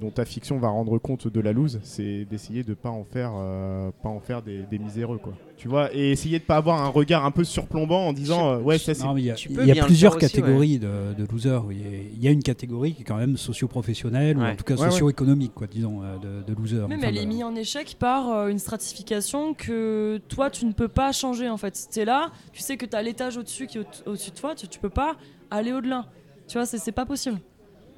dont 0.02 0.10
ta 0.10 0.24
fiction 0.26 0.58
va 0.58 0.68
rendre 0.68 0.98
compte 0.98 1.26
de 1.28 1.40
la 1.40 1.52
loose, 1.52 1.80
c'est 1.82 2.26
d'essayer 2.26 2.62
de 2.64 2.74
pas 2.74 2.90
en 2.90 3.04
faire, 3.04 3.32
euh, 3.34 3.90
pas 4.02 4.08
en 4.10 4.20
faire 4.20 4.42
des, 4.42 4.64
des 4.70 4.78
miséreux, 4.78 5.18
quoi. 5.18 5.32
Tu 5.56 5.68
vois, 5.68 5.94
et 5.94 6.10
essayer 6.10 6.38
de 6.40 6.44
pas 6.44 6.56
avoir 6.56 6.82
un 6.82 6.88
regard 6.88 7.24
un 7.24 7.30
peu 7.30 7.44
surplombant 7.44 8.08
en 8.08 8.12
disant, 8.12 8.54
euh, 8.54 8.58
ouais, 8.58 8.78
ça 8.78 8.94
c'est. 8.94 9.06
Mais 9.14 9.20
il 9.22 9.26
y 9.26 9.30
a, 9.30 9.74
y 9.74 9.78
a 9.80 9.84
plusieurs 9.84 10.16
aussi, 10.16 10.26
catégories 10.26 10.78
de, 10.80 11.14
de 11.16 11.24
losers. 11.30 11.62
Il 11.70 12.20
y 12.22 12.26
a 12.26 12.30
une 12.32 12.42
catégorie 12.42 12.94
qui 12.94 13.02
est 13.02 13.04
quand 13.04 13.16
même 13.16 13.36
socio-professionnelle, 13.36 14.36
ou 14.36 14.42
en 14.42 14.56
tout 14.56 14.64
cas 14.64 14.74
Ouais, 14.74 14.90
socio-économique, 14.90 15.52
quoi, 15.54 15.66
disons, 15.68 16.02
euh, 16.02 16.18
de, 16.18 16.52
de 16.52 16.58
losers. 16.58 16.88
Même 16.88 16.98
Enfin, 16.98 17.08
elle 17.08 17.18
est 17.18 17.26
mise 17.26 17.44
en 17.44 17.54
échec 17.54 17.96
par 17.98 18.48
une 18.48 18.58
stratification 18.58 19.54
que 19.54 20.20
toi 20.28 20.50
tu 20.50 20.66
ne 20.66 20.72
peux 20.72 20.88
pas 20.88 21.12
changer 21.12 21.48
en 21.48 21.56
fait. 21.56 21.88
T'es 21.90 22.04
là, 22.04 22.30
tu 22.52 22.60
sais 22.60 22.76
que 22.76 22.86
tu 22.86 22.96
as 22.96 23.02
l'étage 23.02 23.36
au-dessus 23.36 23.66
qui 23.66 23.78
est 23.78 23.80
au- 24.06 24.10
au-dessus 24.10 24.30
de 24.30 24.36
toi, 24.36 24.54
tu, 24.54 24.66
tu 24.66 24.78
peux 24.80 24.90
pas 24.90 25.16
aller 25.50 25.72
au-delà. 25.72 26.06
Tu 26.48 26.58
vois, 26.58 26.66
c'est 26.66 26.78
c'est 26.78 26.92
pas 26.92 27.06
possible. 27.06 27.38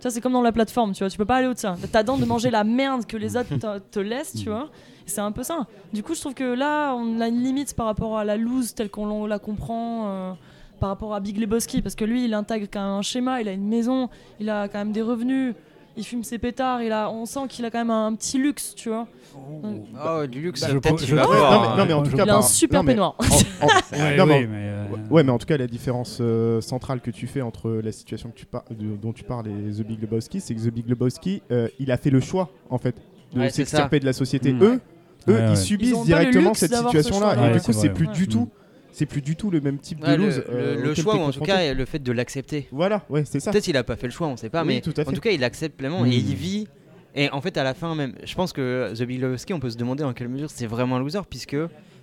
Ça 0.04 0.10
c'est 0.10 0.20
comme 0.20 0.34
dans 0.34 0.42
la 0.42 0.52
plateforme, 0.52 0.92
tu 0.92 0.98
vois, 0.98 1.08
tu 1.08 1.16
peux 1.16 1.24
pas 1.24 1.36
aller 1.36 1.46
au-delà. 1.46 1.76
T'as 1.90 2.02
dent 2.02 2.18
de 2.18 2.26
manger 2.26 2.50
la 2.50 2.62
merde 2.62 3.06
que 3.06 3.16
les 3.16 3.38
autres 3.38 3.56
te, 3.56 3.78
te 3.78 4.00
laissent, 4.00 4.34
tu 4.34 4.50
vois. 4.50 4.68
Et 5.06 5.08
C'est 5.08 5.22
un 5.22 5.32
peu 5.32 5.42
ça. 5.42 5.66
Du 5.94 6.02
coup, 6.02 6.14
je 6.14 6.20
trouve 6.20 6.34
que 6.34 6.44
là, 6.44 6.92
on 6.94 7.22
a 7.22 7.28
une 7.28 7.42
limite 7.42 7.74
par 7.74 7.86
rapport 7.86 8.18
à 8.18 8.22
la 8.22 8.36
loose 8.36 8.74
telle 8.74 8.90
qu'on 8.90 9.24
la 9.24 9.38
comprend. 9.38 10.02
euh, 10.08 10.32
par 10.78 10.90
rapport 10.90 11.14
à 11.14 11.20
Big 11.20 11.38
Lebowski, 11.38 11.80
parce 11.80 11.94
que 11.94 12.04
lui, 12.04 12.26
il 12.26 12.34
intègre 12.34 12.66
quand 12.70 12.80
même 12.82 12.98
un 12.98 13.00
schéma, 13.00 13.40
il 13.40 13.48
a 13.48 13.52
une 13.52 13.66
maison, 13.66 14.10
il 14.40 14.50
a 14.50 14.68
quand 14.68 14.76
même 14.76 14.92
des 14.92 15.00
revenus, 15.00 15.54
il 15.96 16.04
fume 16.04 16.24
ses 16.24 16.38
pétards, 16.38 16.83
il 16.83 16.92
a, 16.92 17.11
on 17.11 17.24
sent 17.26 17.40
qu'il 17.48 17.64
a 17.64 17.70
quand 17.70 17.78
même 17.78 17.90
un 17.90 18.14
petit 18.14 18.38
luxe, 18.38 18.74
tu 18.74 18.88
vois. 18.88 19.07
Oh, 19.37 20.26
du 20.26 20.40
luxe, 20.40 20.61
Bah, 20.61 20.68
je 20.70 20.78
peut-être 20.78 21.04
tu 21.04 21.14
vas 21.14 21.24
voir, 21.26 21.52
non, 21.52 21.61
mais, 21.61 21.66
hein. 21.66 21.76
non, 21.78 21.87
mais 21.87 21.92
en 21.92 22.02
tout 22.02 22.16
cas, 22.16 22.24
Il 22.24 22.30
a 22.30 22.37
un 22.37 22.42
super 22.42 22.83
non, 22.83 22.87
peignoir. 22.87 23.14
en- 23.18 23.24
en- 23.66 23.98
Ouais, 23.98 24.16
non, 24.16 24.26
mais 24.26 24.40
oui, 24.40 24.46
mais, 24.50 24.57
euh, 24.68 24.85
Ouais, 25.11 25.22
mais 25.24 25.33
en 25.33 25.38
tout 25.38 25.46
cas, 25.46 25.57
la 25.57 25.66
différence 25.66 26.18
euh, 26.20 26.61
centrale 26.61 27.00
que 27.00 27.11
tu 27.11 27.26
fais 27.26 27.40
entre 27.42 27.70
la 27.70 27.92
situation 27.92 28.30
que 28.30 28.37
tu 28.37 28.46
par- 28.46 28.64
de- 28.70 28.96
dont 28.96 29.12
tu 29.12 29.24
parles 29.24 29.48
et 29.48 29.72
The 29.72 29.87
Big 29.87 30.00
Lebowski, 30.00 30.40
c'est 30.40 30.54
que 30.54 30.61
The 30.61 30.72
Big 30.72 30.88
Lebowski, 30.88 31.42
euh, 31.50 31.68
il 31.78 31.90
a 31.90 31.96
fait 31.96 32.11
le 32.11 32.20
choix, 32.20 32.50
en 32.70 32.78
fait, 32.78 32.94
de 33.33 33.40
Ouais, 33.40 33.50
s'extirper 33.50 33.98
de 34.00 34.04
la 34.07 34.12
société. 34.12 34.52
Mm. 34.52 34.62
Eux, 34.62 34.80
eux, 35.28 35.40
ils 35.50 35.57
subissent 35.57 36.04
directement 36.04 36.54
cette 36.54 36.74
situation-là. 36.74 37.50
Et 37.50 37.54
du 37.54 37.61
coup, 37.61 37.72
c'est 37.72 37.88
plus 37.90 38.07
du 38.09 38.24
Mm. 38.24 38.28
tout, 38.28 38.48
c'est 38.94 39.07
plus 39.07 39.20
du 39.22 39.37
tout 39.37 39.50
le 39.50 39.61
même 39.61 39.78
type 39.78 40.00
de 40.00 40.07
Ouais, 40.07 40.16
lose. 40.16 40.37
le- 40.48 40.54
euh, 40.54 40.83
le 40.83 40.94
choix, 40.94 41.16
ou 41.16 41.20
en 41.20 41.30
tout 41.30 41.40
cas 41.40 41.74
le 41.74 41.85
fait 41.85 41.98
de 42.02 42.12
l'accepter. 42.12 42.68
Voilà, 42.70 43.04
ouais, 43.11 43.24
c'est 43.24 43.40
ça. 43.40 43.50
Peut-être 43.50 43.68
il 43.68 43.76
a 43.76 43.85
pas 43.85 43.96
fait 43.96 44.07
le 44.07 44.12
choix, 44.12 44.28
on 44.28 44.37
sait 44.37 44.48
pas, 44.50 44.62
Oui, 44.62 44.68
mais 44.76 44.80
tout 44.80 44.98
en 44.98 45.04
tout 45.12 45.20
cas 45.20 45.30
il 45.30 45.42
accepte 45.44 45.76
pleinement 45.76 46.07
et 46.07 46.11
il 46.11 46.35
vit. 46.35 46.68
Et 47.16 47.30
en 47.30 47.40
fait, 47.40 47.57
à 47.57 47.62
la 47.64 47.74
fin 47.74 47.94
même, 47.94 48.14
je 48.24 48.35
pense 48.35 48.52
que 48.52 48.92
The 48.94 49.02
Big 49.02 49.20
Lebowski, 49.20 49.52
on 49.52 49.61
peut 49.61 49.70
se 49.70 49.76
demander 49.76 50.02
en 50.02 50.12
quelle 50.12 50.28
mesure 50.28 50.50
c'est 50.50 50.66
vraiment 50.66 50.96
un 50.96 51.00
loser, 51.00 51.20
puisque 51.30 51.57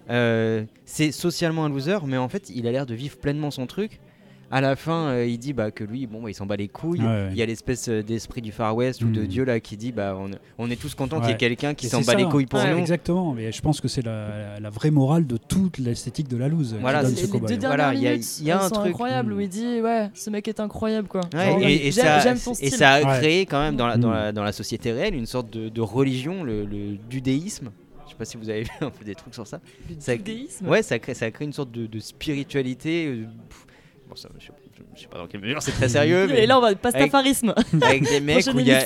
euh, 0.10 0.64
c'est 0.86 1.12
socialement 1.12 1.66
un 1.66 1.70
loser, 1.70 1.98
mais 2.06 2.18
en 2.18 2.30
fait, 2.30 2.50
il 2.54 2.66
a 2.68 2.72
l'air 2.72 2.86
de 2.86 2.94
vivre 2.96 3.18
pleinement 3.18 3.52
son 3.52 3.68
truc. 3.68 4.00
À 4.52 4.60
la 4.62 4.76
fin, 4.76 5.08
euh, 5.08 5.26
il 5.26 5.38
dit 5.40 5.54
bah, 5.54 5.72
que 5.72 5.84
lui, 5.84 6.08
bon, 6.08 6.22
bah, 6.22 6.30
il 6.30 6.34
s'en 6.34 6.46
bat 6.46 6.56
les 6.58 6.68
couilles. 6.68 7.02
Il 7.32 7.38
y 7.38 7.42
a 7.42 7.46
l'espèce 7.46 7.88
euh, 7.88 8.04
d'esprit 8.04 8.42
du 8.42 8.52
Far 8.52 8.76
West 8.76 9.02
ou 9.02 9.10
de 9.10 9.22
Mm. 9.22 9.28
Dieu 9.28 9.44
là 9.46 9.60
qui 9.60 9.78
dit 9.78 9.92
bah, 9.92 10.18
on, 10.20 10.30
on 10.58 10.70
est 10.70 10.76
tous 10.76 10.94
contents 10.94 11.20
qu'il 11.22 11.30
y 11.30 11.34
ait 11.34 11.38
quelqu'un 11.38 11.74
qui 11.74 11.88
s'en 11.88 12.02
bat 12.02 12.16
les 12.16 12.26
couilles 12.26 12.46
pour 12.48 12.60
Ouais, 12.60 12.72
nous. 12.72 12.78
Exactement, 12.80 13.34
mais 13.34 13.52
je 13.52 13.62
pense 13.62 13.80
que 13.82 13.88
c'est 13.88 14.02
la, 14.04 14.60
la 14.60 14.70
vraie 14.70 14.92
morale 14.92 15.26
de 15.26 15.38
toute 15.38 15.78
l'esthétique 15.78 16.28
de 16.28 16.38
la 16.38 16.48
loose. 16.50 16.74
qui 16.74 16.80
Voilà, 16.82 17.02
donne 17.04 17.16
c'est- 17.16 17.28
ce 17.28 17.34
les, 17.34 17.40
les 17.40 17.46
deux 17.48 17.58
dernières 17.58 17.70
Voilà, 17.78 17.94
il 17.94 18.02
y 18.02 18.08
a- 18.08 18.44
y 18.44 18.52
a 18.52 18.64
un 18.64 18.70
truc. 18.70 18.88
incroyables 18.88 19.34
Mm. 19.34 19.38
où 19.38 19.40
il 19.40 19.50
dit 19.50 19.82
ouais, 19.82 20.10
ce 20.14 20.30
mec 20.30 20.48
est 20.48 20.60
incroyable 20.60 21.08
quoi. 21.08 21.22
Et, 21.62 21.92
ça, 21.92 22.16
a 22.18 23.02
Ouais. 23.04 23.18
créé 23.20 23.46
quand 23.46 23.60
même 23.62 23.76
dans 23.78 23.88
la, 23.88 23.98
dans, 23.98 24.12
la, 24.12 24.32
dans 24.32 24.44
la 24.44 24.52
société 24.52 24.92
réelle 24.92 25.16
une 25.16 25.26
sorte 25.26 25.50
de, 25.52 25.70
de 25.70 25.82
religion, 25.82 26.44
le, 26.44 26.66
le 26.66 26.98
dudéisme. 27.10 27.70
Je 28.06 28.10
sais 28.12 28.16
pas 28.18 28.26
si 28.26 28.36
vous 28.38 28.50
avez 28.50 28.64
vu 28.64 28.70
un 28.82 28.90
peu 28.90 29.06
des 29.06 29.16
trucs 29.16 29.34
sur 29.34 29.48
ça. 29.48 29.62
Le 29.90 29.96
ça-. 30.00 30.14
Ouais, 30.68 30.82
ça 30.84 31.00
crée, 31.00 31.14
ça 31.14 31.32
crée 31.32 31.46
une 31.46 31.54
sorte 31.54 31.72
de, 31.72 31.86
de 31.88 32.00
spiritualité. 32.00 33.20
Pff, 34.14 34.30
bon, 34.30 34.30
ça, 34.30 34.30
je, 34.40 34.46
je- 34.46 34.84
je 34.96 35.02
sais 35.02 35.08
pas 35.08 35.18
dans 35.18 35.28
quelle 35.28 35.42
mesure 35.42 35.62
c'est 35.62 35.72
très 35.72 35.90
sérieux, 35.98 36.28
mais 36.28 36.44
Et 36.44 36.48
là, 36.48 36.58
on 36.58 36.62
va 36.62 36.74
pastafarisme. 36.76 37.54
avec 37.82 38.04
des 38.04 38.20
mecs 38.20 38.46
où 38.54 38.60
il 38.60 38.68
y 38.68 38.72
a. 38.74 38.84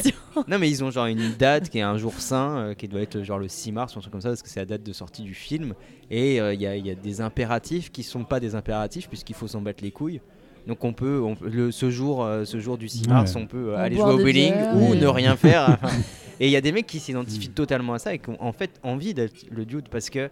Non, 0.48 0.60
mais 0.60 0.70
ils 0.70 0.84
ont 0.84 0.92
genre 0.92 1.06
une 1.08 1.32
date 1.38 1.70
qui 1.70 1.80
est 1.80 1.82
un 1.84 1.98
jour 1.98 2.14
saint, 2.14 2.58
euh, 2.58 2.74
qui 2.74 2.88
doit 2.88 3.02
être 3.02 3.22
genre 3.24 3.40
le 3.40 3.48
6 3.48 3.72
mars 3.72 3.96
ou 3.96 4.00
un 4.00 4.02
truc 4.02 4.12
comme 4.12 4.22
ça, 4.22 4.30
parce 4.30 4.42
que 4.42 4.50
c'est 4.50 4.60
la 4.60 4.66
date 4.66 4.84
de 4.84 4.94
sortie 4.94 5.24
du 5.24 5.34
film. 5.34 5.74
Et 6.12 6.40
euh, 6.40 6.54
il 6.54 6.62
y, 6.62 6.68
a, 6.68 6.76
il 6.76 6.86
y 6.86 6.92
a 6.92 6.96
des 6.96 7.22
impératifs 7.22 7.92
qui 7.92 8.04
sont 8.04 8.24
pas 8.24 8.40
des 8.40 8.56
impératifs, 8.56 9.08
puisqu'il 9.08 9.36
faut 9.36 9.48
s'en 9.48 9.62
battre 9.62 9.84
les 9.84 9.92
couilles. 9.92 10.22
Donc 10.68 10.84
on 10.84 10.94
peut, 10.94 11.22
on 11.22 11.36
le, 11.42 11.72
ce, 11.72 11.90
jour, 11.92 12.24
euh, 12.24 12.44
ce 12.44 12.60
jour 12.60 12.78
du 12.78 12.88
6 12.90 13.08
mars, 13.08 13.36
Ouais. 13.36 13.42
on 13.44 13.48
peut 13.48 13.70
euh, 13.70 13.76
On 13.76 13.80
aller 13.80 13.96
jouer 13.98 14.14
au 14.14 14.18
bowling 14.18 14.54
ou 14.76 14.94
et- 14.94 15.00
ne 15.00 15.08
rien 15.08 15.36
faire. 15.36 15.78
et 16.40 16.48
il 16.48 16.52
y 16.52 16.56
a 16.56 16.62
des 16.62 16.72
mecs 16.72 16.88
qui 16.88 17.00
s'identifient 17.00 17.50
totalement 17.50 17.94
à 17.94 18.00
ça 18.00 18.14
et 18.14 18.20
qui 18.20 18.30
ont 18.32 18.42
en 18.44 18.52
fait 18.52 18.72
envie 18.84 19.14
d'être 19.14 19.46
le 19.52 19.64
dude 19.66 19.90
parce 19.90 20.10
que 20.10 20.30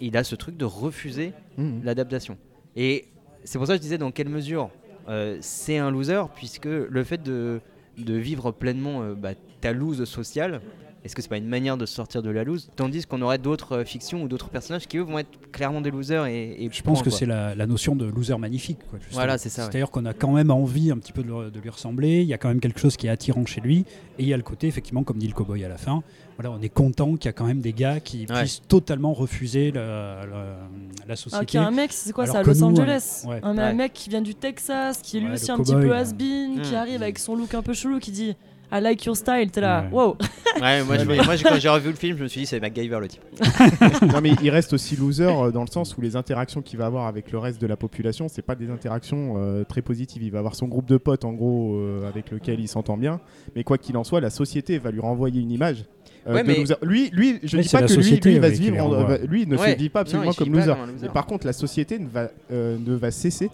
il 0.00 0.16
a 0.16 0.24
ce 0.24 0.34
truc 0.34 0.56
de 0.56 0.64
refuser 0.64 1.32
Mhm. 1.58 1.80
l'adaptation. 1.84 2.36
Et 2.74 3.06
c'est 3.46 3.56
pour 3.58 3.66
ça 3.66 3.72
que 3.72 3.78
je 3.78 3.82
disais 3.82 3.98
dans 3.98 4.10
quelle 4.10 4.28
mesure 4.28 4.68
euh, 5.08 5.38
c'est 5.40 5.78
un 5.78 5.90
loser, 5.90 6.22
puisque 6.34 6.66
le 6.66 7.04
fait 7.04 7.22
de, 7.22 7.60
de 7.96 8.14
vivre 8.14 8.50
pleinement 8.52 9.02
euh, 9.02 9.14
bah, 9.14 9.30
ta 9.60 9.72
loose 9.72 10.04
sociale, 10.04 10.60
est-ce 11.04 11.14
que 11.14 11.22
c'est 11.22 11.28
pas 11.28 11.36
une 11.36 11.46
manière 11.46 11.76
de 11.76 11.86
sortir 11.86 12.20
de 12.20 12.30
la 12.30 12.42
loose? 12.42 12.68
Tandis 12.74 13.06
qu'on 13.06 13.22
aurait 13.22 13.38
d'autres 13.38 13.76
euh, 13.78 13.84
fictions 13.84 14.24
ou 14.24 14.28
d'autres 14.28 14.48
personnages 14.48 14.88
qui 14.88 14.98
eux 14.98 15.02
vont 15.02 15.20
être 15.20 15.28
clairement 15.52 15.80
des 15.80 15.92
losers 15.92 16.26
et, 16.26 16.64
et 16.64 16.68
Je 16.72 16.82
pense 16.82 17.00
que 17.02 17.10
c'est 17.10 17.26
la, 17.26 17.54
la 17.54 17.66
notion 17.66 17.94
de 17.94 18.06
loser 18.06 18.36
magnifique. 18.38 18.80
Quoi. 18.90 18.98
Voilà, 19.12 19.38
c'est 19.38 19.48
ça, 19.48 19.62
ouais. 19.66 19.68
C'est-à-dire 19.70 19.92
qu'on 19.92 20.04
a 20.04 20.12
quand 20.14 20.32
même 20.32 20.50
envie 20.50 20.90
un 20.90 20.98
petit 20.98 21.12
peu 21.12 21.22
de, 21.22 21.28
le- 21.28 21.50
de 21.52 21.60
lui 21.60 21.70
ressembler. 21.70 22.22
Il 22.22 22.26
y 22.26 22.34
a 22.34 22.38
quand 22.38 22.48
même 22.48 22.58
quelque 22.58 22.80
chose 22.80 22.96
qui 22.96 23.06
est 23.06 23.10
attirant 23.10 23.46
chez 23.46 23.60
lui. 23.60 23.84
Et 24.18 24.24
il 24.24 24.26
y 24.28 24.34
a 24.34 24.36
le 24.36 24.42
côté, 24.42 24.66
effectivement, 24.66 25.04
comme 25.04 25.18
dit 25.18 25.28
le 25.28 25.34
cowboy 25.34 25.64
à 25.64 25.68
la 25.68 25.78
fin, 25.78 26.02
voilà, 26.36 26.50
on 26.50 26.60
est 26.60 26.68
content 26.68 27.14
qu'il 27.16 27.26
y 27.26 27.28
a 27.28 27.32
quand 27.32 27.46
même 27.46 27.60
des 27.60 27.72
gars 27.72 28.00
qui 28.00 28.26
Ouais. 28.28 28.40
puissent 28.40 28.62
totalement 28.68 29.12
refuser 29.14 29.70
la, 29.72 30.26
la- 30.26 30.58
la 31.06 31.12
Ah, 31.12 31.16
société. 31.16 31.46
qu'il 31.46 31.60
y 31.60 31.62
a 31.62 31.66
un 31.66 31.70
mec, 31.70 31.92
c'est 31.92 32.12
quoi, 32.12 32.24
Alors 32.24 32.34
c'est 32.36 32.40
à 32.40 32.42
Los 32.44 32.54
nous, 32.60 32.66
Angeles. 32.80 33.24
ouais. 33.28 33.40
Un, 33.42 33.56
Ouais. 33.56 33.72
mec 33.74 33.92
qui 33.92 34.10
vient 34.10 34.20
du 34.22 34.34
Texas, 34.34 34.98
qui 35.02 35.16
est 35.16 35.20
lui 35.20 35.28
Ouais, 35.28 35.34
aussi 35.34 35.48
le 35.48 35.54
un 35.54 35.58
petit 35.58 35.74
peu 35.74 35.94
has-been, 35.94 36.60
qui 36.62 36.72
Mm. 36.72 36.76
arrive 36.76 37.02
avec 37.02 37.18
son 37.18 37.36
look 37.36 37.54
un 37.54 37.62
peu 37.62 37.72
chelou, 37.74 37.98
qui 38.00 38.10
dit 38.10 38.36
I 38.72 38.80
like 38.80 39.04
your 39.04 39.16
style. 39.16 39.48
T'es 39.52 39.60
là, 39.60 39.82
Ouais. 39.82 39.88
wow. 39.92 40.16
Ouais, 40.60 40.82
moi, 40.82 40.98
je- 40.98 41.04
moi, 41.04 41.36
je- 41.36 41.44
quand 41.44 41.54
j'ai 41.60 41.68
revu 41.68 41.90
le 41.90 41.94
film, 41.94 42.18
je 42.18 42.24
me 42.24 42.28
suis 42.28 42.40
dit 42.40 42.46
c'est 42.46 42.58
MacGyver 42.58 42.98
le 43.00 43.06
type. 43.08 43.22
non 44.12 44.20
mais 44.20 44.32
il 44.42 44.50
reste 44.50 44.72
aussi 44.72 44.96
loser 44.96 45.24
euh, 45.26 45.50
dans 45.52 45.60
le 45.60 45.68
sens 45.68 45.96
où 45.96 46.00
les 46.00 46.16
interactions 46.16 46.62
qu'il 46.62 46.78
va 46.78 46.86
avoir 46.86 47.06
avec 47.06 47.30
le 47.30 47.38
reste 47.38 47.60
de 47.60 47.66
la 47.68 47.76
population, 47.76 48.26
c'est 48.28 48.42
pas 48.42 48.54
des 48.56 48.68
interactions 48.70 49.34
euh, 49.36 49.64
très 49.64 49.82
positives. 49.82 50.22
Il 50.24 50.30
va 50.32 50.38
avoir 50.40 50.54
son 50.56 50.66
groupe 50.66 50.86
de 50.86 50.96
potes 50.96 51.24
en 51.24 51.32
gros 51.32 51.76
euh, 51.76 52.08
avec 52.08 52.30
lequel 52.32 52.58
il 52.58 52.66
s'entend 52.68 52.96
bien, 52.96 53.20
mais 53.54 53.62
quoi 53.64 53.78
qu'il 53.78 53.96
en 53.96 54.02
soit, 54.04 54.20
la 54.20 54.30
société 54.30 54.78
va 54.78 54.90
lui 54.90 55.00
renvoyer 55.00 55.40
une 55.40 55.52
image. 55.52 55.84
Euh, 56.26 56.34
Ouais, 56.34 56.42
mais- 56.44 56.56
loser. 56.56 56.74
Lui, 56.82 57.10
lui, 57.12 57.38
je 57.42 57.56
Oui, 57.56 57.62
dis 57.62 57.68
pas 57.68 57.82
que 57.82 57.86
lui, 57.86 57.94
société, 57.94 58.30
lui, 58.32 58.38
va 58.38 58.52
se 58.54 58.60
vivre, 58.60 58.84
en- 58.84 58.88
va- 59.04 59.18
lui 59.18 59.46
ne 59.46 59.56
Ouais. 59.56 59.72
se 59.72 59.78
vit 59.78 59.88
pas 59.88 60.00
absolument 60.00 60.28
Non, 60.28 60.32
comme 60.34 60.50
pas 60.50 60.58
loser. 60.58 60.72
comme 60.72 60.86
loser. 60.92 61.06
Mais 61.06 61.12
par 61.12 61.26
contre, 61.26 61.46
la 61.46 61.52
société 61.52 61.98
ne 61.98 62.08
va, 62.08 62.30
euh, 62.52 62.76
ne 62.84 62.94
va 62.94 63.10
cesser 63.10 63.50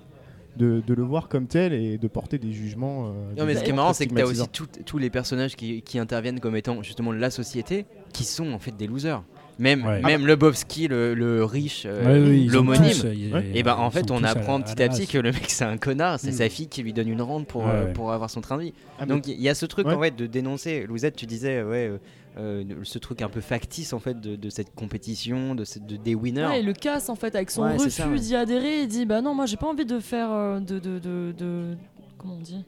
de, 0.56 0.82
de 0.86 0.94
le 0.94 1.02
voir 1.02 1.28
comme 1.28 1.46
tel 1.46 1.72
et 1.72 1.96
de 1.98 2.08
porter 2.08 2.38
des 2.38 2.52
jugements. 2.52 3.06
euh, 3.06 3.10
Non, 3.38 3.46
mais 3.46 3.54
ce 3.54 3.64
qui 3.64 3.70
est 3.70 3.74
marrant, 3.74 3.92
c'est 3.94 4.06
que 4.06 4.14
t'as 4.14 4.24
aussi 4.24 4.34
stigmatisants. 4.36 4.66
tout- 4.74 4.82
tous 4.84 4.98
les 4.98 5.08
personnages 5.10 5.56
qui, 5.56 5.82
qui 5.82 5.98
interviennent 5.98 6.40
comme 6.40 6.56
étant 6.56 6.82
justement 6.82 7.10
la 7.12 7.30
société, 7.30 7.86
qui 8.12 8.24
sont 8.24 8.52
en 8.52 8.58
fait 8.58 8.76
des 8.76 8.86
losers. 8.86 9.22
Même, 9.58 9.84
Ouais. 9.84 10.00
même 10.00 10.26
Lebowski, 10.26 10.88
le, 10.88 11.14
le 11.14 11.44
riche, 11.44 11.84
euh, 11.86 12.22
Ouais, 12.24 12.28
oui, 12.30 12.46
l'homonyme. 12.48 13.32
Ouais. 13.34 13.50
Et 13.54 13.62
ben 13.62 13.76
en 13.76 13.90
fait, 13.90 14.10
on 14.10 14.24
à 14.24 14.30
apprend 14.30 14.60
petit 14.62 14.82
à 14.82 14.88
petit 14.88 15.06
que 15.06 15.18
le 15.18 15.30
mec 15.30 15.44
c'est 15.48 15.64
un 15.64 15.76
connard, 15.76 16.18
c'est 16.18 16.30
Mm. 16.30 16.34
sa 16.38 16.48
fille 16.48 16.68
qui 16.68 16.82
lui 16.82 16.94
donne 16.94 17.08
une 17.08 17.20
rente 17.20 17.46
pour, 17.46 17.64
Ouais, 17.64 17.70
euh, 17.70 17.84
ouais. 17.86 17.92
pour 17.92 18.12
avoir 18.12 18.30
son 18.30 18.40
train 18.40 18.56
de 18.56 18.62
vie. 18.62 18.72
Ah, 18.98 19.04
Donc 19.06 19.26
il 19.28 19.40
y 19.40 19.50
a 19.50 19.54
ce 19.54 19.66
truc 19.66 19.86
Ouais. 19.86 19.94
en 19.94 20.00
fait 20.00 20.16
de 20.16 20.26
dénoncer. 20.26 20.86
Louzette, 20.88 21.16
tu 21.16 21.26
disais 21.26 21.62
ouais, 21.62 21.92
euh, 22.38 22.64
ce 22.82 22.98
truc 22.98 23.20
un 23.22 23.28
peu 23.28 23.40
factice 23.40 23.92
en 23.92 23.98
fait 23.98 24.20
de, 24.20 24.36
de 24.36 24.50
cette 24.50 24.74
compétition, 24.74 25.54
de, 25.54 25.64
cette- 25.64 25.86
de 25.86 25.96
des 25.96 26.14
winners. 26.14 26.44
Ouais, 26.46 26.60
il 26.60 26.66
le 26.66 26.72
casse 26.72 27.08
en 27.08 27.14
fait 27.14 27.34
avec 27.34 27.50
son 27.50 27.62
Ouais, 27.62 27.76
refus 27.76 27.90
ça, 27.90 28.08
ouais. 28.08 28.18
d'y 28.18 28.34
adhérer. 28.36 28.82
Il 28.82 28.88
dit 28.88 29.04
Bah 29.06 29.20
non, 29.20 29.34
moi 29.34 29.46
j'ai 29.46 29.56
pas 29.56 29.66
envie 29.66 29.84
de 29.86 29.98
faire. 30.00 30.30
euh, 30.32 30.60
de, 30.60 30.78
de, 30.78 30.98
de, 30.98 31.34
de- 31.36 31.76
Comment 32.18 32.34
on 32.34 32.40
dit 32.40 32.64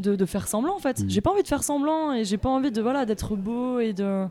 de, 0.00 0.16
de 0.16 0.26
faire 0.26 0.48
semblant 0.48 0.74
en 0.74 0.80
fait. 0.80 1.00
Mm. 1.00 1.08
J'ai 1.10 1.20
pas 1.20 1.30
envie 1.30 1.42
de 1.44 1.48
faire 1.48 1.62
semblant 1.62 2.12
et 2.12 2.24
j'ai 2.24 2.36
pas 2.38 2.48
envie 2.48 2.72
de 2.72 2.82
voilà 2.82 3.06
d'être 3.06 3.36
beau 3.36 3.78
et 3.78 3.92
de. 3.92 4.26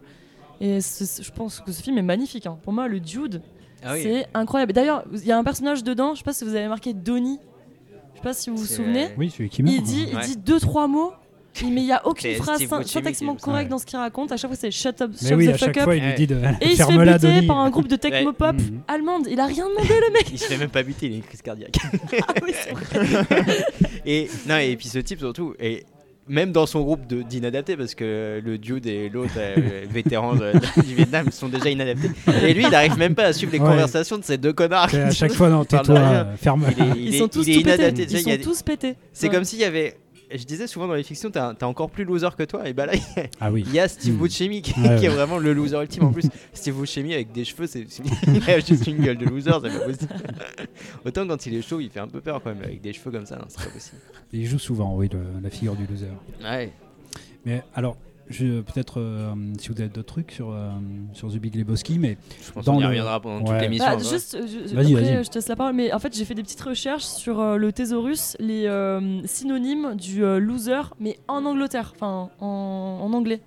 Et 0.59 0.79
je 0.81 1.31
pense 1.31 1.59
que 1.61 1.71
ce 1.71 1.81
film 1.81 1.97
est 1.97 2.01
magnifique. 2.03 2.45
hein. 2.45 2.57
Pour 2.63 2.73
moi, 2.73 2.87
le 2.87 2.99
Dude, 2.99 3.41
Ah 3.83 3.93
oui. 3.93 4.01
c'est 4.03 4.27
incroyable. 4.33 4.71
Et 4.71 4.73
D'ailleurs, 4.73 5.03
il 5.13 5.25
y 5.25 5.31
a 5.31 5.37
un 5.37 5.43
personnage 5.43 5.83
dedans, 5.83 6.13
je 6.13 6.19
sais 6.19 6.23
pas 6.23 6.33
si 6.33 6.43
vous 6.43 6.55
avez 6.55 6.67
marqué 6.67 6.93
Donnie. 6.93 7.39
Je 8.13 8.17
sais 8.17 8.23
pas 8.23 8.33
si 8.33 8.49
vous 8.49 8.57
vous 8.57 8.65
souvenez. 8.65 9.09
Oui, 9.17 9.29
celui 9.29 9.49
qui 9.49 9.63
meurt. 9.63 9.75
Il 9.75 9.81
dit, 9.83 10.07
il 10.11 10.19
dit 10.19 10.37
deux 10.37 10.59
trois 10.59 10.87
mots, 10.87 11.11
mais 11.63 11.81
il 11.81 11.87
y 11.87 11.91
a 11.91 12.05
aucune 12.07 12.33
phrase 12.35 12.61
syntaxiquement 12.85 13.35
correcte 13.35 13.69
dans 13.69 13.77
ce 13.77 13.85
qu'il 13.85 13.97
raconte. 13.99 14.31
À 14.31 14.37
chaque 14.37 14.49
fois, 14.49 14.57
c'est 14.59 14.71
shut 14.71 15.01
up, 15.01 15.11
shut 15.19 15.33
oui, 15.37 15.45
the 15.45 15.49
à 15.49 15.51
fuck 15.53 15.59
chaque 15.59 15.77
up. 15.77 15.83
fois, 15.83 15.95
il 15.95 16.03
lui 16.03 16.13
dit 16.15 16.27
de 16.27 16.35
Et 16.61 16.71
il 16.71 16.77
se 16.77 16.83
fait 16.83 16.97
buter 16.97 17.17
Denis. 17.19 17.47
par 17.47 17.57
un 17.59 17.69
groupe 17.69 17.87
de 17.87 17.95
techno-pop 17.95 18.55
Mhm. 18.55 18.81
allemande. 18.87 19.27
Il 19.29 19.39
a 19.39 19.45
rien 19.45 19.67
demandé, 19.69 19.87
le 20.07 20.13
mec. 20.13 20.25
Il 20.31 20.39
se 20.39 20.45
fait 20.45 20.57
même 20.57 20.69
pas 20.69 20.83
buter, 20.83 21.07
il 21.07 21.13
a 21.13 21.15
une 21.17 21.21
crise 21.23 21.41
cardiaque. 21.41 21.75
Ah 22.27 22.33
oui, 22.43 22.53
c'est 22.53 22.71
vrai. 22.71 23.65
et 24.05 24.29
non 24.47 24.57
et 24.57 24.75
puis 24.75 24.87
ce 24.87 24.99
type 24.99 25.19
surtout 25.19 25.53
et 25.59 25.83
même 26.27 26.51
dans 26.53 26.65
son 26.65 26.81
groupe 26.83 27.05
de- 27.05 27.21
d'inadaptés 27.21 27.75
parce 27.75 27.95
que 27.95 28.41
le 28.43 28.57
dude 28.57 28.85
et 28.87 29.09
l'autre 29.09 29.33
euh, 29.37 29.83
vétéran 29.91 30.35
de- 30.35 30.53
du 30.85 30.95
Vietnam 30.95 31.29
sont 31.31 31.49
déjà 31.49 31.69
inadaptés 31.69 32.09
et 32.43 32.53
lui 32.53 32.63
il 32.65 32.73
arrive 32.75 32.97
même 32.97 33.13
pas 33.15 33.25
à 33.25 33.33
suivre 33.33 33.51
les 33.51 33.59
Ouais. 33.59 33.65
conversations 33.67 34.17
de 34.17 34.23
ces 34.23 34.37
deux 34.37 34.53
connards. 34.53 34.93
À 34.93 35.11
chaque 35.11 35.33
fois, 35.33 35.49
non, 35.49 35.65
tais-toi, 35.65 36.27
ferme. 36.37 36.65
Il 36.77 36.83
est, 36.83 36.87
il 36.95 37.07
Ils 37.09 37.15
est- 37.15 37.19
sont 37.19 37.27
tous 37.27 37.45
il 37.45 37.49
est 37.51 37.53
Ils 37.53 37.59
il 38.11 38.27
y 38.27 38.31
a 38.31 38.37
sont 38.37 38.43
tous 38.43 38.61
pétés. 38.61 38.95
C'est 39.11 39.27
Ouais. 39.27 39.33
comme 39.35 39.43
s'il 39.43 39.59
y 39.59 39.65
avait. 39.65 39.97
Je 40.35 40.43
disais 40.45 40.67
souvent 40.67 40.87
dans 40.87 40.93
les 40.95 41.03
fictions, 41.03 41.29
t'es 41.31 41.63
encore 41.63 41.89
plus 41.89 42.03
loser 42.03 42.27
que 42.37 42.43
toi. 42.43 42.67
Et 42.67 42.73
bah 42.73 42.85
là, 42.85 42.93
Ah 43.39 43.51
oui. 43.51 43.63
il 43.67 43.73
y 43.73 43.79
a 43.79 43.87
Steve 43.87 44.15
Mm. 44.15 44.17
Buscemi 44.17 44.61
qui, 44.61 44.73
Ouais, 44.79 44.95
qui 44.97 45.05
est 45.05 45.09
vraiment 45.09 45.37
le 45.37 45.53
loser 45.53 45.77
ultime. 45.81 46.03
En 46.05 46.11
plus, 46.11 46.23
Steve 46.53 46.75
Buscemi 46.75 47.13
avec 47.13 47.31
des 47.31 47.45
cheveux, 47.45 47.67
c'est, 47.67 47.85
il 48.27 48.49
a 48.49 48.59
juste 48.59 48.87
une 48.87 49.03
gueule 49.03 49.17
de 49.17 49.25
loser, 49.25 49.51
pas 49.51 49.59
possible. 49.59 50.13
Autant 51.05 51.27
quand 51.27 51.45
il 51.45 51.55
est 51.55 51.61
chaud, 51.61 51.79
il 51.79 51.89
fait 51.89 51.99
un 51.99 52.07
peu 52.07 52.21
peur 52.21 52.41
quand 52.43 52.53
même. 52.53 52.63
Avec 52.63 52.81
des 52.81 52.93
cheveux 52.93 53.11
comme 53.11 53.25
ça, 53.25 53.35
non, 53.37 53.45
c'est 53.47 53.63
pas 53.63 53.69
possible. 53.71 54.01
Il 54.31 54.45
joue 54.45 54.59
souvent, 54.59 54.95
oui, 54.95 55.09
le- 55.11 55.41
la 55.41 55.49
figure 55.49 55.75
du 55.75 55.85
loser. 55.85 56.07
Ouais. 56.43 56.71
Mais 57.45 57.61
alors, 57.75 57.97
peut-être 58.29 58.99
euh, 58.99 59.33
si 59.59 59.69
vous 59.69 59.79
avez 59.79 59.89
d'autres 59.89 60.07
trucs 60.13 60.31
sur, 60.31 60.51
euh, 60.51 60.69
sur 61.13 61.29
The 61.31 61.37
Big 61.37 61.55
Lebowski, 61.55 61.99
mais 61.99 62.17
Je 62.45 62.51
pense 62.51 62.65
Dans 62.65 62.73
qu'on 62.73 62.79
y 62.79 62.81
le- 62.81 62.87
reviendra 62.89 63.19
pendant 63.19 63.39
toute 63.39 63.49
Ouais. 63.49 63.61
l'émission. 63.61 63.85
Bah, 63.85 63.95
vrai. 63.95 64.09
juste, 64.09 64.37
je, 64.41 64.73
Vas-y, 64.75 64.93
après, 64.95 65.13
vas-y. 65.13 65.23
je 65.23 65.29
te 65.29 65.35
laisse 65.35 65.47
la 65.47 65.55
parole, 65.55 65.73
mais 65.73 65.93
en 65.93 65.99
fait, 65.99 66.15
j'ai 66.15 66.25
fait 66.25 66.33
des 66.35 66.43
petites 66.43 66.61
recherches 66.61 67.03
sur 67.03 67.39
euh, 67.39 67.57
le 67.57 67.71
thésaurus, 67.71 68.35
les 68.39 68.65
euh, 68.65 69.21
synonymes 69.25 69.95
du 69.95 70.23
euh, 70.23 70.39
loser, 70.39 70.81
mais 70.99 71.17
en 71.27 71.45
Angleterre, 71.45 71.93
enfin 71.95 72.29
en, 72.39 72.99
en 73.01 73.13
anglais. 73.13 73.41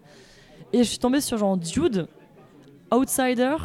Et 0.73 0.79
je 0.79 0.89
suis 0.89 0.99
tombée 0.99 1.21
sur 1.21 1.39
genre 1.39 1.57
Dude, 1.57 2.07
outsider. 2.93 3.57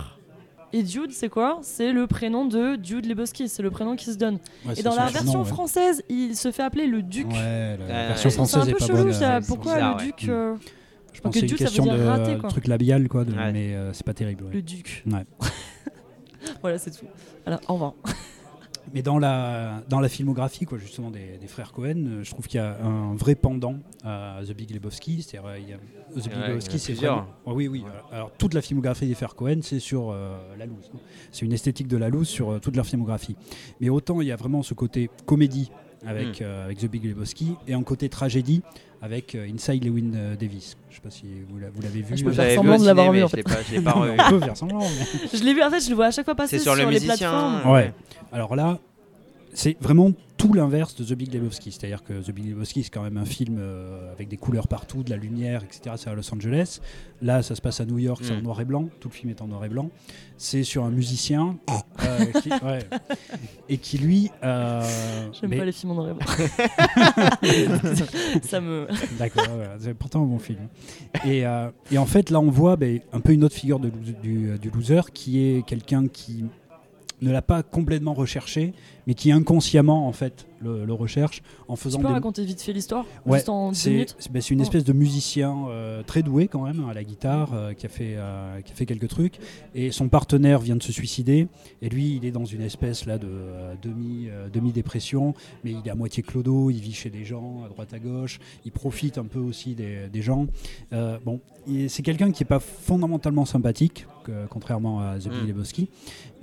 Et 0.74 0.84
Dude, 0.84 1.12
c'est 1.12 1.28
quoi? 1.28 1.60
C'est 1.64 1.92
le 1.92 2.08
prénom 2.08 2.46
de 2.46 2.78
Dude 2.78 3.06
Lebowski, 3.06 3.50
c'est 3.50 3.62
le 3.62 3.70
prénom 3.72 3.98
qui 3.98 4.06
se 4.06 4.18
donne. 4.18 4.40
ouais, 4.66 4.74
Et 4.80 4.84
dans 4.84 4.96
la 4.96 5.08
version 5.08 5.40
ouais. 5.42 5.46
française, 5.48 6.02
il 6.08 6.34
se 6.38 6.50
fait 6.52 6.64
appeler 6.64 6.88
le 6.88 7.02
Duc. 7.02 7.28
Ouais, 7.28 7.78
la 7.78 8.08
version 8.08 8.30
ouais. 8.30 8.36
C'est 8.36 8.40
un 8.40 8.46
française 8.46 8.70
est 8.70 8.72
peu 8.72 8.78
pas 8.78 8.86
chelou, 8.86 9.04
bonne. 9.04 9.14
c'est 9.14 9.48
pourquoi 9.48 9.74
bizarre, 9.74 9.98
le 9.98 10.02
ouais. 10.04 10.06
Duc 10.18 10.30
euh, 10.30 10.56
Je 11.14 11.22
pense 11.22 11.34
que 11.34 11.40
c'est 11.40 11.48
une 11.48 11.56
question 11.56 11.86
de 11.86 12.00
raté, 12.02 12.38
truc 12.50 12.68
labial, 12.68 13.08
quoi, 13.10 13.26
de- 13.26 13.34
Ouais. 13.34 13.52
mais 13.52 13.74
euh, 13.76 13.94
c'est 13.94 14.06
pas 14.06 14.14
terrible. 14.14 14.46
ouais. 14.46 14.54
Le 14.54 14.62
Duc. 14.62 15.04
Ouais. 15.08 15.26
Voilà, 16.62 16.78
c'est 16.78 16.92
tout. 16.92 17.06
Alors, 17.46 17.60
au 17.68 17.74
revoir. 17.74 17.94
Mais 18.94 19.04
dans 19.04 19.20
la, 19.20 19.84
dans 19.90 20.00
la 20.00 20.10
filmographie, 20.10 20.66
quoi, 20.66 20.78
justement, 20.80 21.12
des, 21.12 21.38
des 21.40 21.48
frères 21.48 21.72
Cohen, 21.72 22.04
euh, 22.08 22.24
je 22.24 22.32
trouve 22.32 22.48
qu'il 22.48 22.58
y 22.60 22.64
a 22.64 22.84
un 22.84 23.14
vrai 23.16 23.36
pendant 23.36 23.76
à 24.04 24.40
The 24.46 24.54
Big 24.54 24.72
Lebowski. 24.72 25.22
C'est-à-dire, 25.22 25.50
euh, 25.50 25.60
il 25.60 25.70
y 25.70 25.74
a- 25.74 25.78
The 26.20 26.28
Big 26.28 26.38
en 26.38 26.48
Lebowski, 26.48 26.80
c'est 26.80 26.94
vraiment- 26.94 27.28
Oh 27.46 27.54
oui, 27.54 27.68
oui. 27.68 27.84
Ouais. 27.86 27.92
Alors, 28.12 28.32
toute 28.38 28.54
la 28.56 28.62
filmographie 28.62 29.08
des 29.08 29.14
frères 29.14 29.36
Cohen, 29.36 29.60
c'est 29.62 29.80
sur 29.80 30.10
euh, 30.12 30.36
la 30.58 30.66
loose. 30.66 30.92
C'est 31.32 31.46
une 31.46 31.54
esthétique 31.54 31.88
de 31.88 31.96
la 31.98 32.10
loose 32.10 32.28
sur 32.28 32.50
euh, 32.54 32.60
toute 32.60 32.76
leur 32.76 32.86
filmographie. 32.88 33.36
Mais 33.80 33.90
autant, 33.90 34.20
il 34.20 34.28
y 34.28 34.32
a 34.32 34.36
vraiment 34.36 34.64
ce 34.64 34.74
côté 34.74 35.10
comédie 35.28 35.72
avec, 36.06 36.40
Hmm. 36.40 36.44
euh, 36.44 36.66
avec 36.66 36.80
The 36.80 36.88
Big 36.88 37.06
Lebowski 37.06 37.56
et 37.68 37.74
un 37.76 37.84
côté 37.84 38.10
tragédie 38.10 38.64
avec 39.02 39.36
euh, 39.36 39.48
Inside 39.54 39.84
Lewin 39.84 40.14
euh, 40.16 40.36
Davis. 40.36 40.78
Je 40.90 40.96
sais 40.96 41.02
pas 41.02 41.10
si 41.10 41.26
vous 41.50 41.58
l'a- 41.60 41.70
vous 41.74 41.82
l'avez 41.82 42.02
vu. 42.02 42.16
Je 42.18 42.24
peux 42.24 42.32
faire 42.32 42.56
semblant 42.56 42.78
de 42.78 42.86
l'avoir 42.86 43.12
vu, 43.12 43.24
en 43.24 43.26
mais 43.26 43.30
je 43.32 43.36
l'ai 43.38 43.44
pas, 43.44 43.52
je 43.68 43.76
l'ai 43.76 43.82
pas 43.82 43.92
revu. 43.94 44.12
on 44.20 44.30
peut 44.32 44.40
faire 44.46 44.58
semblant, 44.58 44.80
mais- 44.80 45.38
Je 45.38 45.44
l'ai 45.44 45.54
vu, 45.54 45.64
en 45.64 45.70
fait, 45.72 45.80
je 45.82 45.90
le 45.90 45.96
vois 45.96 46.06
à 46.08 46.12
chaque 46.12 46.26
fois 46.26 46.36
passer 46.36 46.58
C'est 46.58 46.64
sur 46.64 46.76
le 46.76 46.82
les 46.82 46.88
musicien. 46.88 47.16
plateformes. 47.16 47.72
Ouais. 47.74 47.94
Alors 48.32 48.56
là, 48.56 48.78
c'est 49.54 49.78
vraiment 49.82 50.12
tout 50.38 50.54
l'inverse 50.54 50.96
de 50.96 51.04
The 51.04 51.14
Big 51.14 51.32
Lebowski. 51.34 51.72
C'est-à-dire 51.72 52.04
que 52.04 52.14
The 52.14 52.32
Big 52.32 52.50
Lebowski, 52.50 52.84
c'est 52.84 52.90
quand 52.90 53.04
même 53.04 53.18
un 53.18 53.26
film 53.26 53.58
euh, 53.60 54.12
avec 54.12 54.28
des 54.28 54.38
couleurs 54.38 54.68
partout, 54.68 55.04
de 55.04 55.10
la 55.12 55.18
lumière, 55.18 55.64
etc. 55.64 55.96
C'est 55.98 56.10
à 56.10 56.16
Los 56.16 56.34
Angeles. 56.34 56.80
Là, 57.22 57.44
ça 57.44 57.54
se 57.56 57.62
passe 57.62 57.80
à 57.82 57.86
New 57.86 58.00
York, 58.00 58.22
c'est 58.24 58.34
en 58.34 58.40
Mm. 58.40 58.44
noir 58.44 58.62
et 58.62 58.66
blanc. 58.66 58.90
Tout 59.00 59.10
le 59.10 59.14
film 59.14 59.30
est 59.30 59.42
en 59.42 59.48
noir 59.48 59.64
et 59.66 59.70
blanc. 59.70 59.90
C'est 60.38 60.64
sur 60.64 60.84
un 60.84 60.90
musicien 60.90 61.58
euh, 62.04 62.26
qui, 62.42 62.50
ouais, 62.50 62.80
et 63.70 63.78
qui, 63.78 63.98
lui. 64.00 64.32
euh, 64.44 64.82
J'aime 65.40 65.52
mais- 65.52 65.58
pas 65.58 65.66
les 65.66 65.72
films 65.72 65.92
en 65.92 65.96
noir 65.96 66.10
et 66.10 66.14
blanc. 66.14 66.26
ça 68.44 68.62
me. 68.62 68.88
D'accord, 69.20 69.46
voilà, 69.54 69.76
c'est 69.80 69.94
pourtant 69.94 70.24
un 70.24 70.28
bon 70.28 70.40
film. 70.40 70.68
Et, 71.26 71.46
euh, 71.46 71.70
et 71.92 71.98
en 71.98 72.06
fait, 72.06 72.30
là, 72.32 72.40
on 72.40 72.50
voit 72.50 72.76
ben, 72.76 73.00
un 73.14 73.20
peu 73.20 73.34
une 73.34 73.44
autre 73.44 73.56
figure 73.56 73.80
de, 73.80 73.90
du, 73.90 74.58
du 74.58 74.70
loser 74.72 75.02
qui 75.14 75.44
est 75.44 75.66
quelqu'un 75.66 76.08
qui 76.08 76.46
ne 77.22 77.32
l'a 77.32 77.42
pas 77.42 77.62
complètement 77.64 78.14
recherché, 78.14 78.74
mais 79.08 79.14
qui 79.14 79.32
inconsciemment 79.32 80.08
en 80.08 80.12
fait 80.12 80.48
le, 80.60 80.86
le 80.86 80.94
recherche 80.94 81.42
en 81.68 81.76
Tu 81.76 81.82
faisant 81.82 82.00
peux 82.00 82.08
des, 82.08 82.14
raconter 82.14 82.44
vite 82.46 82.62
fait 82.62 82.74
l'histoire 82.74 83.06
Ouais, 83.26 83.38
Juste 83.40 83.50
en 83.50 83.72
10 83.72 83.78
c'est 83.78 83.90
minutes 83.92 84.16
c'est- 84.20 84.32
ben, 84.32 84.42
c'est 84.42 84.54
une 84.54 84.60
Oh. 84.60 84.64
espèce 84.64 84.84
de 84.84 84.94
musicien 84.94 85.56
euh, 85.70 86.04
très 86.04 86.22
doué 86.24 86.48
quand 86.48 86.64
même 86.64 86.88
à 86.90 86.94
la 86.94 87.04
guitare 87.04 87.52
euh, 87.54 87.74
qui, 87.74 87.86
a 87.86 87.90
fait, 87.90 88.16
euh, 88.16 88.62
qui 88.62 88.72
a 88.72 88.76
fait 88.76 88.86
quelques 88.86 89.08
trucs. 89.08 89.40
Et 89.76 89.92
son 89.92 90.08
partenaire 90.10 90.60
vient 90.60 90.76
de 90.76 90.84
se 90.84 90.92
suicider. 90.92 91.48
Et 91.82 91.90
lui 91.90 92.16
il 92.16 92.26
est 92.26 92.32
dans 92.32 92.46
une 92.46 92.62
espèce 92.62 93.06
là 93.06 93.18
de 93.18 93.28
euh, 93.28 93.74
demi 93.82 94.28
euh, 94.30 94.50
demi 94.50 94.72
dépression 94.72 95.34
mais 95.64 95.72
il 95.72 95.82
est 95.88 95.90
à 95.92 95.96
moitié 95.96 96.22
clodo 96.24 96.70
il 96.70 96.80
vit 96.80 96.94
chez 96.94 97.10
des 97.10 97.24
gens 97.26 97.64
à 97.66 97.70
droite 97.70 97.94
à 97.94 98.00
gauche. 98.00 98.40
Il 98.66 98.72
profite 98.72 99.18
un 99.18 99.26
peu 99.26 99.40
aussi 99.40 99.74
des, 99.76 100.10
des 100.12 100.22
gens. 100.22 100.48
Euh, 100.94 101.18
bon 101.26 101.40
c'est 101.88 102.02
quelqu'un 102.04 102.32
qui 102.32 102.44
est 102.44 102.46
pas 102.48 102.60
fondamentalement 102.60 103.46
sympathique 103.46 104.06
que- 104.24 104.46
contrairement 104.50 105.00
à 105.02 105.18
The 105.20 105.30
Big 105.30 105.44
Mm. 105.44 105.48
Lebowski. 105.48 105.90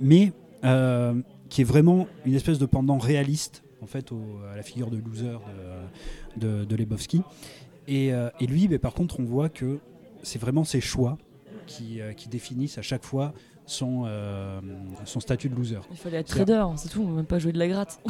Mais 0.01 0.31
euh, 0.63 1.13
qui 1.49 1.61
est 1.61 1.65
vraiment 1.65 2.07
une 2.25 2.35
espèce 2.35 2.59
de 2.59 2.65
pendant 2.65 2.97
réaliste 2.97 3.63
en 3.81 3.85
fait 3.87 4.11
au- 4.11 4.39
à 4.51 4.55
la 4.55 4.61
figure 4.63 4.89
de 4.91 4.97
loser 4.97 5.37
de, 6.39 6.47
de, 6.59 6.65
de 6.65 6.75
Lebowski. 6.75 7.21
Et, 7.87 8.13
euh, 8.13 8.29
et 8.39 8.45
lui, 8.47 8.67
ben, 8.67 8.77
par 8.79 8.93
contre, 8.93 9.19
on 9.19 9.23
voit 9.23 9.49
que 9.49 9.79
c'est 10.21 10.39
vraiment 10.39 10.63
ses 10.63 10.81
choix 10.81 11.17
qui, 11.65 12.01
euh, 12.01 12.13
qui 12.13 12.29
définissent 12.29 12.77
à 12.77 12.81
chaque 12.81 13.03
fois 13.03 13.33
son, 13.65 14.03
euh, 14.05 14.59
son 15.05 15.19
statut 15.19 15.49
de 15.49 15.55
loser. 15.55 15.79
Il 15.91 15.97
fallait 15.97 16.17
être 16.17 16.27
trader, 16.27 16.65
c'est 16.75 16.89
tout, 16.89 17.03
même 17.07 17.25
pas 17.25 17.39
jouer 17.39 17.51
de 17.53 17.59
la 17.59 17.67
gratte. 17.67 17.99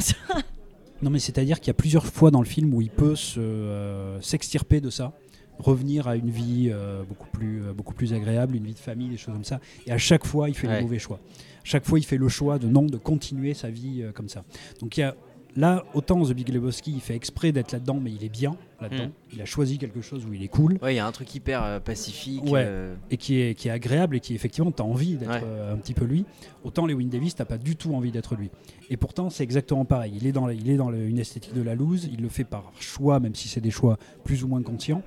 Non, 1.02 1.10
mais 1.10 1.20
c'est-à-dire 1.20 1.62
qu'il 1.62 1.68
y 1.68 1.72
a 1.72 1.76
plusieurs 1.76 2.06
fois 2.06 2.30
dans 2.30 2.42
le 2.42 2.46
film 2.46 2.74
où 2.74 2.82
il 2.82 2.90
peut 2.90 3.16
se, 3.16 3.40
euh, 3.40 4.20
s'extirper 4.20 4.82
de 4.82 4.90
ça, 4.90 5.14
revenir 5.58 6.10
à 6.10 6.18
une 6.18 6.30
vie 6.30 6.70
euh, 6.74 7.04
beaucoup, 7.08 7.28
plus, 7.32 7.64
euh, 7.64 7.72
beaucoup 7.74 7.94
plus 7.94 8.12
agréable, 8.14 8.58
une 8.58 8.66
vie 8.66 8.74
de 8.74 8.80
famille, 8.80 9.08
des 9.08 9.16
choses 9.16 9.34
comme 9.34 9.46
ça. 9.46 9.62
Et 9.88 9.94
à 9.94 9.98
chaque 9.98 10.26
fois, 10.26 10.50
il 10.50 10.56
fait 10.56 10.68
Ouais. 10.68 10.76
les 10.76 10.82
mauvais 10.82 11.00
choix. 11.00 11.22
Chaque 11.64 11.86
fois, 11.86 12.00
il 12.00 12.04
fait 12.04 12.18
le 12.18 12.30
choix 12.30 12.60
de 12.60 12.68
non, 12.68 12.84
de 12.86 12.98
continuer 12.98 13.54
sa 13.54 13.70
vie 13.70 14.02
euh, 14.02 14.12
comme 14.12 14.30
ça. 14.30 14.44
Donc 14.82 14.98
il 14.98 15.02
y 15.02 15.04
a 15.04 15.16
là, 15.56 15.84
autant 15.94 16.24
The 16.24 16.32
Big 16.34 16.50
Lebowski, 16.50 16.92
il 16.94 17.02
fait 17.02 17.16
exprès 17.16 17.52
d'être 17.52 17.72
là-dedans, 17.72 18.00
mais 18.02 18.12
il 18.12 18.24
est 18.24 18.30
bien 18.30 18.56
là-dedans. 18.80 19.08
Mm. 19.08 19.12
Il 19.34 19.42
a 19.42 19.46
choisi 19.46 19.78
quelque 19.80 20.00
chose 20.00 20.26
où 20.26 20.32
il 20.34 20.42
est 20.44 20.48
cool. 20.48 20.78
Ouais, 20.82 20.94
il 20.94 20.98
y 20.98 21.00
a 21.00 21.06
un 21.08 21.12
truc 21.12 21.34
hyper 21.36 21.64
euh, 21.64 21.80
pacifique. 21.80 22.44
Ouais. 22.46 22.64
euh, 22.66 22.96
et 23.12 23.18
qui 23.18 23.42
est, 23.42 23.56
qui 23.56 23.68
est 23.68 23.72
agréable 23.72 24.16
et 24.16 24.20
qui 24.20 24.36
effectivement 24.36 24.72
t'as 24.72 24.84
envie 24.84 25.16
d'être 25.16 25.30
Ouais. 25.32 25.42
euh, 25.44 25.74
un 25.74 25.78
petit 25.78 25.94
peu 25.96 26.06
lui. 26.06 26.24
Autant 26.64 26.86
Lewin 26.86 27.08
Davis 27.08 27.36
t'as 27.36 27.46
pas 27.46 27.58
du 27.58 27.76
tout 27.76 27.94
envie 27.94 28.12
d'être 28.12 28.36
lui. 28.36 28.50
Et 28.90 28.96
pourtant 28.96 29.30
c'est 29.30 29.44
exactement 29.44 29.86
pareil. 29.86 30.14
Il 30.16 30.28
est 30.28 30.32
dans, 30.32 30.46
la- 30.48 30.54
il 30.54 30.70
est 30.70 30.78
dans 30.78 30.92
le- 30.92 31.08
une 31.08 31.20
esthétique 31.20 31.54
de 31.56 31.62
la 31.64 31.76
loose. 31.76 32.08
Il 32.14 32.22
le 32.22 32.30
fait 32.30 32.44
par 32.46 32.72
choix, 32.80 33.20
même 33.20 33.36
si 33.36 33.48
c'est 33.50 33.60
des 33.62 33.72
choix 33.72 33.98
plus 34.24 34.44
ou 34.44 34.48
moins 34.48 34.62
conscients. 34.62 35.02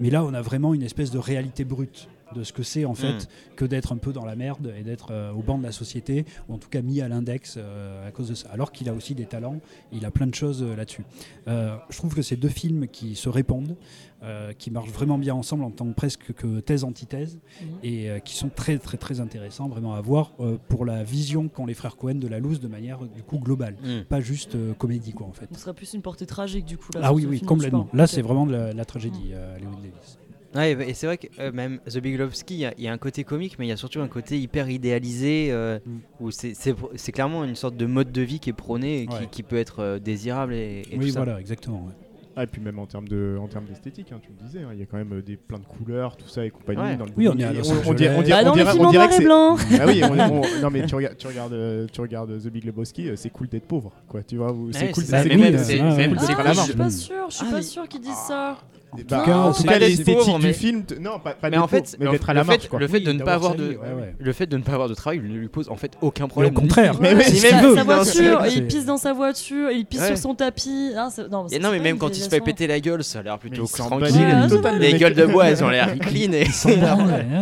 Mais 0.00 0.10
là 0.10 0.22
on 0.24 0.34
a 0.34 0.42
vraiment 0.42 0.74
une 0.74 0.82
espèce 0.82 1.10
de 1.12 1.18
réalité 1.18 1.64
brute 1.64 2.08
de 2.34 2.42
ce 2.42 2.52
que 2.52 2.62
c'est 2.62 2.84
en 2.84 2.94
fait 2.94 3.28
que 3.56 3.64
d'être 3.64 3.92
un 3.92 3.96
peu 3.98 4.12
dans 4.12 4.24
la 4.24 4.34
merde 4.36 4.72
et 4.78 4.82
d'être 4.82 5.08
euh, 5.12 5.30
au 5.32 5.42
banc 5.42 5.58
de 5.58 5.62
la 5.62 5.72
société 5.72 6.24
ou 6.48 6.54
en 6.54 6.58
tout 6.58 6.68
cas 6.68 6.82
mis 6.82 7.00
à 7.00 7.08
l'index 7.08 7.54
euh, 7.56 8.08
à 8.08 8.10
cause 8.10 8.28
de 8.28 8.34
ça. 8.34 8.48
Alors 8.50 8.72
qu'il 8.72 8.88
a 8.88 8.94
aussi 8.94 9.14
des 9.14 9.26
talents, 9.26 9.60
il 9.92 10.04
a 10.04 10.10
plein 10.10 10.26
de 10.26 10.34
choses 10.34 10.62
euh, 10.62 10.74
là-dessus. 10.76 11.04
Euh, 11.48 11.76
je 11.90 11.96
trouve 11.98 12.14
que 12.14 12.22
c'est 12.22 12.36
deux 12.36 12.48
films 12.48 12.88
qui 12.88 13.14
se 13.14 13.28
répondent, 13.28 13.76
euh, 14.22 14.52
qui 14.54 14.70
marchent 14.70 14.90
vraiment 14.90 15.18
bien 15.18 15.34
ensemble 15.34 15.64
en 15.64 15.70
tant 15.70 15.86
que 15.86 15.94
presque 15.94 16.32
que 16.32 16.60
thèse-antithèse 16.60 17.38
Mhm. 17.60 17.68
et 17.82 18.10
euh, 18.10 18.18
qui 18.20 18.34
sont 18.36 18.48
très 18.48 18.78
très 18.78 18.96
très 18.96 19.20
intéressants 19.20 19.68
vraiment 19.68 19.94
à 19.94 20.00
voir 20.00 20.32
euh, 20.40 20.56
pour 20.68 20.84
la 20.84 21.04
vision 21.04 21.48
qu'ont 21.48 21.66
les 21.66 21.74
frères 21.74 21.96
Cohen 21.96 22.14
de 22.16 22.26
la 22.28 22.38
loose 22.40 22.60
de 22.60 22.68
manière 22.68 23.00
du 23.06 23.22
coup 23.22 23.38
globale, 23.38 23.76
hmm. 23.82 24.04
pas 24.08 24.20
juste 24.20 24.54
euh, 24.54 24.72
comédie 24.74 25.12
quoi 25.12 25.26
en 25.26 25.32
fait. 25.32 25.48
Ce 25.52 25.60
serait 25.60 25.74
plus 25.74 25.92
une 25.94 26.02
portée 26.02 26.26
tragique 26.26 26.64
du 26.64 26.76
coup. 26.78 26.88
Là, 26.94 27.00
Ah 27.04 27.12
oui 27.14 27.26
oui 27.28 27.40
complètement. 27.40 27.88
Là 27.92 28.06
c'est 28.06 28.22
vraiment 28.22 28.46
de 28.46 28.52
la, 28.52 28.72
la 28.72 28.84
tragédie 28.84 29.30
euh, 29.32 29.58
Lewin 29.58 29.76
Davis. 29.82 30.18
Ouais, 30.54 30.72
et 30.88 30.94
c'est 30.94 31.06
vrai 31.06 31.18
que 31.18 31.26
euh, 31.40 31.50
même 31.52 31.80
The 31.88 31.98
Big 31.98 32.16
Lebowski, 32.18 32.54
il 32.54 32.60
y 32.60 32.64
a- 32.66 32.74
il 32.78 32.84
y, 32.84 32.88
a 32.88 32.92
un 32.92 32.98
côté 32.98 33.24
comique, 33.24 33.58
mais 33.58 33.66
il 33.66 33.70
y 33.70 33.72
a 33.72 33.76
surtout 33.76 34.00
un 34.00 34.08
côté 34.08 34.38
hyper 34.38 34.68
idéalisé, 34.70 35.48
euh, 35.50 35.78
Mm. 35.84 35.90
où 36.20 36.30
c'est- 36.30 37.12
clairement 37.12 37.44
une 37.44 37.56
sorte 37.56 37.76
de 37.76 37.86
mode 37.86 38.12
de 38.12 38.22
vie 38.22 38.38
qui 38.38 38.50
est 38.50 38.54
prôné 38.54 39.02
et 39.02 39.06
qui, 39.06 39.14
Ouais. 39.14 39.28
qui 39.30 39.42
peut 39.42 39.56
être 39.56 39.80
euh, 39.80 39.98
désirable 39.98 40.54
et, 40.54 40.82
et 40.90 40.96
oui 40.98 41.06
tout 41.06 41.12
ça. 41.14 41.24
voilà 41.24 41.40
exactement. 41.40 41.78
ouais. 41.86 41.92
Ah, 42.36 42.42
et 42.42 42.46
puis 42.48 42.60
même 42.60 42.80
en 42.80 42.86
termes 42.86 43.06
de, 43.06 43.36
en 43.40 43.46
termes 43.46 43.64
d'esthétique, 43.66 44.08
hein, 44.12 44.18
tu 44.20 44.30
le 44.36 44.44
disais, 44.44 44.58
hein, 44.64 44.70
il 44.72 44.80
y 44.80 44.82
a 44.82 44.86
quand 44.86 44.96
même 44.96 45.22
des 45.22 45.36
plein 45.36 45.58
de 45.60 45.64
couleurs, 45.66 46.16
tout 46.16 46.26
ça 46.28 46.44
et 46.44 46.50
compagnie. 46.50 46.80
Ouais. 46.82 46.96
Dans 46.96 47.04
le 47.04 47.12
Oui, 47.16 47.28
on 47.28 47.38
est 47.38 47.44
à 47.44 47.52
Los 47.52 47.70
on, 47.70 47.90
on 47.90 47.94
dirait, 47.94 48.16
on 48.16 48.22
dirait, 48.22 48.42
Bah 48.42 48.50
on 48.50 48.56
non, 48.56 48.56
dirait- 48.56 48.72
films 48.72 48.84
on 48.86 48.90
dirait 48.90 49.06
que 49.08 49.12
et 49.12 49.16
c'est- 49.18 49.24
blanc 49.24 49.56
Ah 49.80 49.84
oui, 49.86 50.02
on- 50.02 50.12
on- 50.18 50.42
non 50.62 50.70
mais 50.70 50.84
tu 50.84 50.94
regardes, 50.96 51.16
tu 51.16 51.26
regardes, 51.28 51.86
tu 51.92 52.00
regardes 52.00 52.42
The 52.42 52.48
Big 52.48 52.64
Lebowski, 52.64 53.10
c'est 53.16 53.30
cool 53.30 53.46
d'être 53.48 53.66
pauvre, 53.68 53.92
quoi. 54.08 54.22
Tu 54.24 54.36
vois, 54.36 54.52
c'est 54.72 54.80
Ouais, 54.86 54.90
cool, 54.90 55.04
c'est 55.04 55.10
ça, 55.10 55.22
c'est 55.22 55.28
mais 55.28 55.34
cool, 55.36 55.44
même, 55.44 55.58
c'est- 55.58 55.80
Ah, 55.80 56.52
je 56.52 56.60
suis 56.60 56.74
pas 56.74 56.90
sûr, 56.90 57.14
je 57.30 57.34
suis 57.36 57.46
Ah, 57.48 57.52
pas 57.52 57.62
sûr 57.62 57.88
qu'ils 57.88 58.00
disent 58.00 58.14
ça. 58.26 58.58
Bah, 59.08 59.22
cas, 59.26 59.36
en 59.36 59.52
tout 59.52 59.62
pas 59.64 59.72
cas, 59.74 59.78
l'esthétique 59.80 60.36
du 60.38 60.46
mais- 60.46 60.52
film, 60.52 60.84
t- 60.84 60.98
non, 60.98 61.18
pas, 61.22 61.32
pas 61.34 61.50
Mais 61.50 61.58
en 61.58 61.66
fait, 61.68 61.96
mais 61.98 62.06
le- 62.06 62.12
d'être 62.12 62.30
à 62.30 62.34
la 62.34 62.44
quoi. 62.44 62.78
le 62.78 62.86
fait 62.88 63.00
de 63.00 63.12
ne 63.12 63.22
pas 63.22 63.34
avoir 63.34 63.54
de, 63.54 63.76
le 64.18 64.32
fait 64.32 64.46
de 64.46 64.56
ne 64.56 64.62
pas 64.62 64.72
avoir 64.72 64.88
de 64.88 64.94
travail 64.94 65.18
ne 65.20 65.36
lui 65.38 65.48
pose 65.48 65.68
en 65.68 65.76
fait 65.76 65.92
aucun 66.02 66.28
problème. 66.28 66.56
au 66.56 66.60
contraire. 66.60 66.94
Mais 67.00 67.20
sa, 67.24 67.84
voiture, 67.84 68.42
il 68.54 68.66
pisse 68.66 68.86
dans 68.86 68.96
sa 68.96 69.12
voiture, 69.12 69.70
il 69.70 69.84
pisse 69.86 70.06
sur 70.06 70.18
son 70.18 70.34
tapis. 70.34 70.92
Ah, 70.96 71.08
c'est- 71.10 71.28
non, 71.28 71.46
Et 71.46 71.50
c'est 71.54 71.58
non, 71.58 71.70
mais 71.70 71.80
même 71.80 71.98
quand 71.98 72.16
il 72.16 72.22
se 72.22 72.28
fait 72.28 72.40
péter 72.40 72.66
la 72.66 72.80
gueule, 72.80 73.02
ça 73.04 73.20
a 73.20 73.22
l'air 73.22 73.38
plutôt 73.38 73.66
tranquille. 73.66 74.26
les 74.78 74.94
gueules 74.94 75.14
de 75.14 75.26
bois, 75.26 75.46
elles 75.48 75.64
ont 75.64 75.68
l'air 75.68 75.98
clean. 75.98 76.32
Et... 76.32 76.46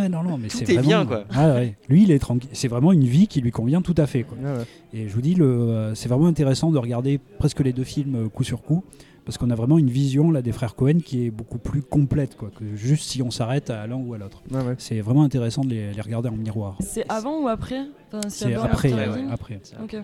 Non, 0.09 0.23
non, 0.23 0.37
mais 0.37 0.47
Tout 0.47 0.57
c'est 0.65 0.77
bien, 0.77 1.05
quoi. 1.05 1.23
Ah. 1.35 1.55
Lui, 1.89 2.03
il 2.03 2.11
est 2.11 2.19
tranquille. 2.19 2.49
C'est 2.53 2.67
vraiment 2.67 2.91
une 2.91 3.03
vie 3.05 3.27
qui 3.27 3.41
lui 3.41 3.51
convient 3.51 3.81
tout 3.81 3.95
à 3.97 4.05
fait. 4.05 4.25
Ouais. 4.31 4.63
Et 4.93 5.07
je 5.07 5.13
vous 5.13 5.21
dis, 5.21 5.33
le, 5.35 5.45
euh, 5.45 5.95
c'est 5.95 6.07
vraiment 6.09 6.27
intéressant 6.27 6.71
de 6.71 6.77
regarder 6.77 7.19
presque 7.39 7.59
les 7.61 7.73
deux 7.73 7.83
films 7.83 8.25
euh, 8.25 8.29
coup 8.29 8.43
sur 8.43 8.61
coup, 8.61 8.83
parce 9.25 9.37
qu'on 9.37 9.49
a 9.49 9.55
vraiment 9.55 9.77
une 9.77 9.89
vision 9.89 10.31
là 10.31 10.41
des 10.41 10.51
frères 10.51 10.75
Cohen 10.75 10.99
qui 11.03 11.25
est 11.25 11.31
beaucoup 11.31 11.57
plus 11.57 11.81
complète 11.81 12.35
quoi, 12.35 12.49
que 12.49 12.75
juste 12.75 13.09
si 13.09 13.21
on 13.21 13.31
s'arrête 13.31 13.69
à 13.69 13.85
l'un 13.87 13.95
ou 13.95 14.13
à 14.13 14.17
l'autre. 14.17 14.41
Ouais, 14.51 14.61
ouais. 14.63 14.75
C'est 14.77 14.99
vraiment 15.01 15.23
intéressant 15.23 15.63
de 15.63 15.69
les, 15.69 15.93
les 15.93 16.01
regarder 16.01 16.29
en 16.29 16.35
miroir. 16.35 16.77
C'est 16.81 17.05
avant 17.09 17.41
ou 17.41 17.47
après? 17.47 17.85
Enfin, 18.11 18.29
si 18.29 18.39
C'est 18.45 18.53
après, 18.55 18.93
ouais, 18.93 19.23
après. 19.31 19.59
Ok. 19.81 19.95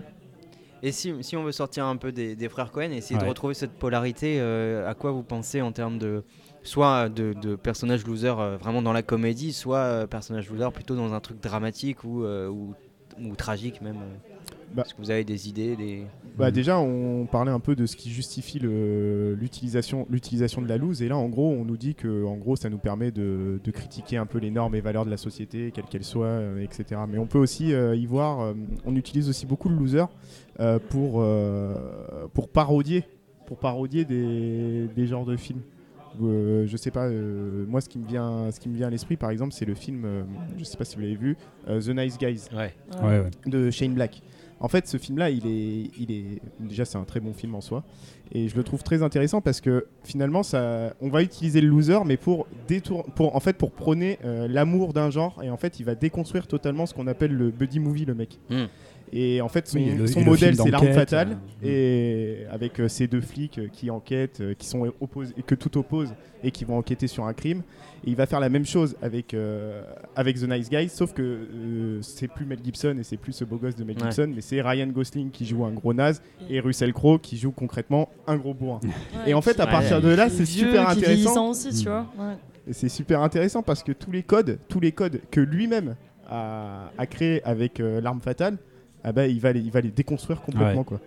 Et 0.82 0.92
si, 0.92 1.12
si 1.20 1.36
on 1.36 1.44
veut 1.44 1.52
sortir 1.52 1.84
un 1.84 1.96
peu 1.96 2.10
des, 2.10 2.34
des 2.34 2.48
frères 2.48 2.72
Cohen 2.72 2.90
et 2.90 2.96
essayer 2.96 3.16
de 3.18 3.22
Ouais. 3.24 3.28
retrouver 3.28 3.52
cette 3.52 3.72
polarité, 3.72 4.38
euh, 4.40 4.88
à 4.88 4.94
quoi 4.94 5.10
vous 5.10 5.22
pensez 5.22 5.60
en 5.60 5.72
termes 5.72 5.98
de 5.98 6.24
soit 6.62 7.10
de, 7.10 7.34
de 7.34 7.54
personnage 7.54 8.06
loser 8.06 8.32
euh, 8.38 8.56
vraiment 8.56 8.80
dans 8.80 8.94
la 8.94 9.02
comédie, 9.02 9.52
soit 9.52 9.76
euh, 9.78 10.06
personnage 10.06 10.48
loser 10.48 10.70
plutôt 10.72 10.96
dans 10.96 11.12
un 11.12 11.20
truc 11.20 11.38
dramatique 11.42 12.02
ou, 12.04 12.24
euh, 12.24 12.48
ou, 12.48 12.74
ou 13.22 13.36
tragique 13.36 13.82
même 13.82 13.96
euh? 13.96 14.16
Bah. 14.74 14.82
Est-ce 14.86 14.94
que 14.94 15.00
vous 15.02 15.10
avez 15.10 15.24
des 15.24 15.48
idées 15.48 15.74
des... 15.76 16.04
Bah 16.38 16.50
déjà, 16.50 16.78
on 16.78 17.26
parlait 17.26 17.50
un 17.50 17.58
peu 17.60 17.74
de 17.74 17.86
ce 17.86 17.96
qui 17.96 18.10
justifie 18.10 18.58
le- 18.60 19.34
l'utilisation 19.34 20.06
l'utilisation 20.08 20.62
de 20.62 20.68
la 20.68 20.76
loose. 20.78 21.02
Et 21.02 21.08
là, 21.08 21.16
en 21.16 21.28
gros, 21.28 21.50
on 21.50 21.64
nous 21.64 21.76
dit 21.76 21.94
que 21.96 22.24
en 22.24 22.36
gros, 22.36 22.54
ça 22.56 22.70
nous 22.70 22.78
permet 22.78 23.10
de, 23.10 23.60
de 23.62 23.70
critiquer 23.72 24.16
un 24.16 24.26
peu 24.26 24.38
les 24.38 24.50
normes 24.50 24.74
et 24.76 24.80
valeurs 24.80 25.04
de 25.04 25.10
la 25.10 25.16
société, 25.16 25.72
quelles 25.74 25.84
qu'elles 25.86 26.04
soient, 26.04 26.26
euh, 26.26 26.62
etc. 26.62 27.00
Mais 27.08 27.18
on 27.18 27.26
peut 27.26 27.38
aussi 27.38 27.72
euh, 27.74 27.96
y 27.96 28.06
voir, 28.06 28.40
euh, 28.40 28.54
on 28.86 28.94
utilise 28.96 29.28
aussi 29.28 29.44
beaucoup 29.44 29.68
le 29.68 29.76
loser 29.76 30.04
euh, 30.60 30.78
pour, 30.78 31.20
euh, 31.20 31.74
pour 32.32 32.48
parodier, 32.48 33.04
pour 33.46 33.58
parodier 33.58 34.04
des, 34.04 34.86
des 34.94 35.06
genres 35.06 35.24
de 35.24 35.36
films. 35.36 35.62
Euh, 36.22 36.66
je 36.66 36.76
sais 36.76 36.90
pas, 36.90 37.06
euh, 37.06 37.64
moi 37.68 37.80
ce 37.80 37.88
qui 37.88 37.98
me 37.98 38.06
vient, 38.06 38.50
ce 38.50 38.58
qui 38.60 38.68
me 38.68 38.76
vient 38.76 38.88
à 38.88 38.90
l'esprit 38.90 39.16
par 39.16 39.30
exemple, 39.30 39.52
c'est 39.52 39.64
le 39.64 39.74
film, 39.74 40.02
euh, 40.04 40.22
je 40.58 40.64
sais 40.64 40.76
pas 40.76 40.84
si 40.84 40.96
vous 40.96 41.02
l'avez 41.02 41.14
vu, 41.14 41.36
euh, 41.68 41.80
The 41.80 41.88
Nice 41.90 42.18
Guys 42.18 42.46
Ouais. 42.52 42.74
Ouais, 43.02 43.20
ouais. 43.20 43.30
de 43.46 43.70
Shane 43.70 43.94
Black. 43.94 44.20
En 44.60 44.68
fait, 44.68 44.86
ce 44.86 44.98
film-là, 44.98 45.30
il 45.30 45.46
est, 45.46 45.90
il 45.98 46.10
est 46.10 46.40
déjà 46.58 46.84
c'est 46.84 46.98
un 46.98 47.04
très 47.04 47.20
bon 47.20 47.32
film 47.32 47.54
en 47.54 47.60
soi, 47.60 47.82
et 48.32 48.48
je 48.48 48.56
le 48.56 48.62
trouve 48.62 48.82
très 48.82 49.02
intéressant 49.02 49.40
parce 49.40 49.60
que 49.60 49.86
finalement, 50.04 50.42
ça, 50.42 50.94
on 51.00 51.08
va 51.08 51.22
utiliser 51.22 51.60
le 51.60 51.68
loser, 51.68 51.98
mais 52.04 52.16
pour 52.16 52.46
détour, 52.68 53.04
pour 53.14 53.34
en 53.34 53.40
fait 53.40 53.56
pour 53.56 53.72
prôner 53.72 54.18
euh, 54.24 54.46
l'amour 54.48 54.92
d'un 54.92 55.10
genre, 55.10 55.40
et 55.42 55.50
en 55.50 55.56
fait, 55.56 55.80
il 55.80 55.86
va 55.86 55.94
déconstruire 55.94 56.46
totalement 56.46 56.86
ce 56.86 56.94
qu'on 56.94 57.06
appelle 57.06 57.32
le 57.32 57.50
buddy 57.50 57.80
movie, 57.80 58.04
le 58.04 58.14
mec. 58.14 58.38
Mm. 58.50 58.64
Et 59.12 59.40
en 59.40 59.48
fait, 59.48 59.66
son, 59.66 59.78
Oui, 59.78 59.86
le- 59.96 60.24
modèle, 60.24 60.54
c'est 60.56 60.70
l'arme 60.70 60.92
fatale, 60.92 61.36
euh, 61.64 61.66
et 62.44 62.46
avec 62.48 62.78
euh, 62.80 62.86
ces 62.86 63.08
deux 63.08 63.20
flics 63.20 63.58
euh, 63.58 63.66
qui 63.72 63.90
enquêtent, 63.90 64.40
euh, 64.40 64.54
qui 64.56 64.66
sont 64.68 64.92
opposés, 65.00 65.34
que 65.46 65.56
tout 65.56 65.76
oppose, 65.78 66.14
et 66.44 66.52
qui 66.52 66.64
vont 66.64 66.78
enquêter 66.78 67.08
sur 67.08 67.24
un 67.26 67.32
crime. 67.32 67.62
Et 68.06 68.10
il 68.10 68.16
va 68.16 68.26
faire 68.26 68.38
la 68.40 68.48
même 68.48 68.64
chose 68.64 68.96
avec, 69.02 69.34
euh, 69.34 69.82
avec 70.14 70.38
The 70.38 70.48
Nice 70.48 70.70
Guys, 70.70 70.88
sauf 70.90 71.12
que 71.12 71.22
euh, 71.22 71.98
c'est 72.02 72.28
plus 72.28 72.46
Mel 72.46 72.60
Gibson 72.64 72.96
et 73.00 73.02
c'est 73.02 73.16
plus 73.16 73.32
ce 73.32 73.44
beau 73.44 73.56
gosse 73.56 73.74
de 73.74 73.82
Mel 73.84 73.96
Ouais. 73.96 74.04
Gibson, 74.04 74.30
mais 74.34 74.40
c'est 74.42 74.62
Ryan 74.62 74.86
Gosling 74.86 75.30
qui 75.30 75.44
joue 75.44 75.64
un 75.64 75.72
gros 75.72 75.92
naze 75.92 76.22
et 76.48 76.60
Russell 76.60 76.92
Crowe 76.92 77.18
qui 77.18 77.36
joue 77.36 77.50
concrètement 77.50 78.08
un 78.28 78.36
gros 78.36 78.54
bourrin. 78.54 78.80
Ouais, 78.84 79.30
Et 79.30 79.34
en 79.34 79.42
fait, 79.42 79.58
à 79.60 79.64
Ouais, 79.66 79.70
partir 79.72 80.00
de 80.00 80.08
là, 80.08 80.30
c'est 80.30 80.46
super 80.46 80.88
intéressant. 80.88 81.50
aussi, 81.50 81.70
tu 81.70 81.88
Mm. 81.88 81.92
vois. 81.92 82.06
Ouais. 82.16 82.34
Et 82.68 82.72
c'est 82.72 82.88
super 82.88 83.20
intéressant 83.22 83.62
parce 83.62 83.82
que 83.82 83.90
tous 83.92 84.12
les 84.12 84.22
codes, 84.22 84.58
tous 84.68 84.80
les 84.80 84.92
codes 84.92 85.20
que 85.32 85.40
lui-même 85.40 85.96
a, 86.28 86.90
a 86.96 87.06
créés 87.06 87.42
avec 87.44 87.80
euh, 87.80 88.00
l'arme 88.00 88.20
fatale, 88.20 88.56
ah 89.04 89.12
bah, 89.12 89.26
il, 89.26 89.40
va 89.40 89.52
les, 89.52 89.60
il 89.60 89.70
va 89.70 89.80
les 89.80 89.90
déconstruire 89.90 90.40
complètement. 90.42 90.80
Ouais. 90.80 90.84
Quoi. 90.84 91.00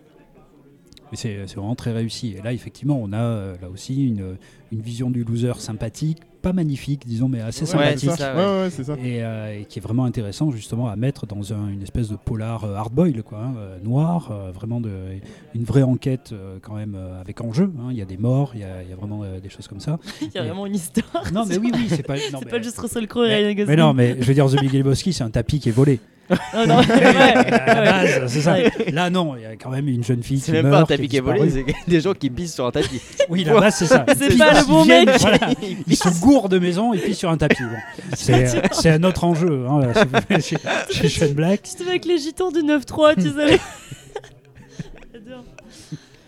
Mais 1.11 1.17
c'est 1.17 1.37
c'est 1.45 1.57
vraiment 1.57 1.75
très 1.75 1.91
réussi. 1.91 2.35
Et 2.37 2.41
là, 2.41 2.53
effectivement, 2.53 2.99
on 3.01 3.13
a 3.13 3.17
euh, 3.21 3.55
là 3.61 3.69
aussi 3.69 4.07
une, 4.07 4.35
une 4.71 4.81
vision 4.81 5.11
du 5.11 5.23
loser 5.23 5.53
sympathique, 5.59 6.17
pas 6.41 6.53
magnifique, 6.53 7.05
disons, 7.05 7.27
mais 7.29 7.39
assez 7.39 7.61
Ouais, 7.61 7.67
sympathique. 7.67 8.09
c'est 8.09 8.17
ça, 8.17 8.35
Ouais, 8.35 8.61
ouais, 8.63 8.69
c'est 8.71 8.83
ça. 8.83 8.93
Et, 9.01 9.23
euh, 9.23 9.59
et 9.61 9.65
qui 9.65 9.77
est 9.77 9.81
vraiment 9.81 10.05
intéressant 10.05 10.49
justement 10.49 10.87
à 10.89 10.95
mettre 10.95 11.27
dans 11.27 11.53
un- 11.53 11.69
une 11.69 11.83
espèce 11.83 12.09
de 12.09 12.15
polar 12.15 12.63
euh, 12.63 12.73
hard-boil, 12.75 13.21
quoi, 13.21 13.37
hein, 13.43 13.53
euh, 13.57 13.77
noir, 13.83 14.31
euh, 14.31 14.51
vraiment 14.51 14.81
de, 14.81 14.89
une 15.53 15.63
vraie 15.63 15.83
enquête 15.83 16.31
euh, 16.33 16.57
quand 16.63 16.73
même 16.75 16.95
euh, 16.97 17.21
avec 17.21 17.41
enjeu. 17.41 17.71
hein. 17.79 17.89
Il 17.91 17.97
y 17.97 18.01
a 18.01 18.05
des 18.05 18.17
morts, 18.17 18.51
il 18.55 18.61
y 18.61 18.63
a, 18.63 18.81
il 18.81 18.89
y 18.89 18.93
a 18.93 18.95
vraiment 18.95 19.23
euh, 19.23 19.39
des 19.39 19.49
choses 19.49 19.67
comme 19.67 19.79
ça. 19.79 19.99
Il 20.21 20.31
y 20.33 20.37
a 20.39 20.43
Et- 20.43 20.47
vraiment 20.47 20.65
une 20.65 20.75
histoire. 20.75 21.31
Non 21.31 21.45
mais 21.45 21.59
oui, 21.59 21.69
oui, 21.75 21.85
c'est 21.89 22.01
pas, 22.01 22.15
non, 22.15 22.21
C'est 22.39 22.45
mais- 22.45 22.51
pas 22.51 22.61
juste 22.61 22.79
Russell 22.79 23.07
Crowe 23.07 23.25
et 23.25 23.29
mais, 23.29 23.35
Ryan 23.37 23.49
Gosling. 23.53 23.67
mais 23.67 23.75
non, 23.75 23.93
mais 23.93 24.17
je 24.19 24.25
veux 24.27 24.33
dire, 24.33 24.47
The 24.49 24.59
Big 24.59 24.73
Lebowski, 24.73 25.13
c'est 25.13 25.23
un 25.23 25.29
tapis 25.29 25.59
qui 25.59 25.69
est 25.69 25.73
volé. 25.73 25.99
Non, 26.29 26.65
non, 26.67 26.77
ouais, 26.79 26.91
à 26.91 27.73
la 27.75 27.81
ouais. 27.81 28.19
base, 28.19 28.27
c'est 28.27 28.41
ça. 28.41 28.55
Là, 28.91 29.09
non, 29.09 29.35
il 29.35 29.41
y 29.43 29.45
a 29.45 29.55
quand 29.55 29.69
même 29.69 29.87
une 29.87 30.03
jeune 30.03 30.23
fille 30.23 30.37
qui 30.37 30.43
C'est 30.45 30.51
même 30.53 30.63
pas 30.63 30.67
un 30.69 30.71
meurt, 30.71 30.89
tapis 30.89 31.07
qui 31.09 31.17
est 31.17 31.21
volé, 31.21 31.49
c'est 31.49 31.65
des 31.87 31.99
gens 32.01 32.13
qui 32.13 32.29
pissent 32.29 32.53
sur 32.55 32.65
un 32.65 32.71
tapis. 32.71 33.01
Oui, 33.29 33.43
la 33.43 33.59
base, 33.59 33.75
c'est 33.75 33.85
ça. 33.87 34.05
C'est 34.17 34.27
Ils- 34.31 34.37
pas 34.37 34.53
le 34.53 34.59
ils 34.59 34.67
bon 34.67 34.83
viennent, 34.83 35.05
mec. 35.05 35.19
voilà, 35.19 35.37
ils 35.87 35.95
se 35.97 36.19
gourent 36.21 36.49
de 36.49 36.59
maison 36.59 36.93
et 36.93 36.97
puis 36.97 37.13
sur 37.15 37.29
un 37.29 37.37
tapis. 37.37 37.63
Bon. 37.63 37.77
C'est 38.15 38.61
c'est 38.73 38.89
un 38.89 39.03
autre 39.03 39.23
enjeu. 39.25 39.65
Hein, 39.69 39.81
là, 39.93 40.39
chez, 40.39 40.57
chez 40.91 41.09
Sean 41.09 41.33
Black. 41.33 41.61
C'était 41.63 41.89
avec 41.89 42.05
les 42.05 42.17
gitans 42.17 42.51
du 42.51 42.59
9-3, 42.59 43.15
tu 43.15 43.21
sais. 43.29 43.59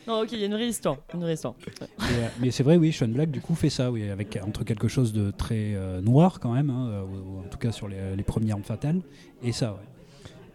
Non, 0.08 0.22
ok, 0.22 0.30
il 0.34 0.40
y 0.40 0.44
a 0.44 0.46
une 0.46 0.54
vraie 0.54 0.68
histoire. 0.68 0.98
Une 1.14 1.22
vraie 1.22 1.34
histoire. 1.34 1.56
Et, 1.68 2.02
euh, 2.02 2.28
mais 2.40 2.52
c'est 2.52 2.64
vrai, 2.64 2.78
oui, 2.78 2.92
Sean 2.94 3.08
Black 3.08 3.32
du 3.32 3.42
coup 3.42 3.56
fait 3.56 3.70
ça, 3.70 3.92
oui, 3.92 4.10
avec 4.10 4.38
entre 4.46 4.64
quelque 4.64 4.88
chose 4.88 5.14
de 5.14 5.32
très 5.32 5.74
euh, 5.76 6.02
noir 6.02 6.40
quand 6.40 6.54
même, 6.54 6.70
hein, 6.70 6.88
euh, 6.90 7.02
ou, 7.04 7.38
ou 7.38 7.40
en 7.40 7.50
tout 7.50 7.58
cas 7.58 7.72
sur 7.72 7.88
les, 7.88 8.16
les 8.16 8.24
premières 8.24 8.56
armes 8.56 8.64
fatales, 8.64 9.02
et 9.44 9.52
ça, 9.52 9.74
ouais. 9.74 9.80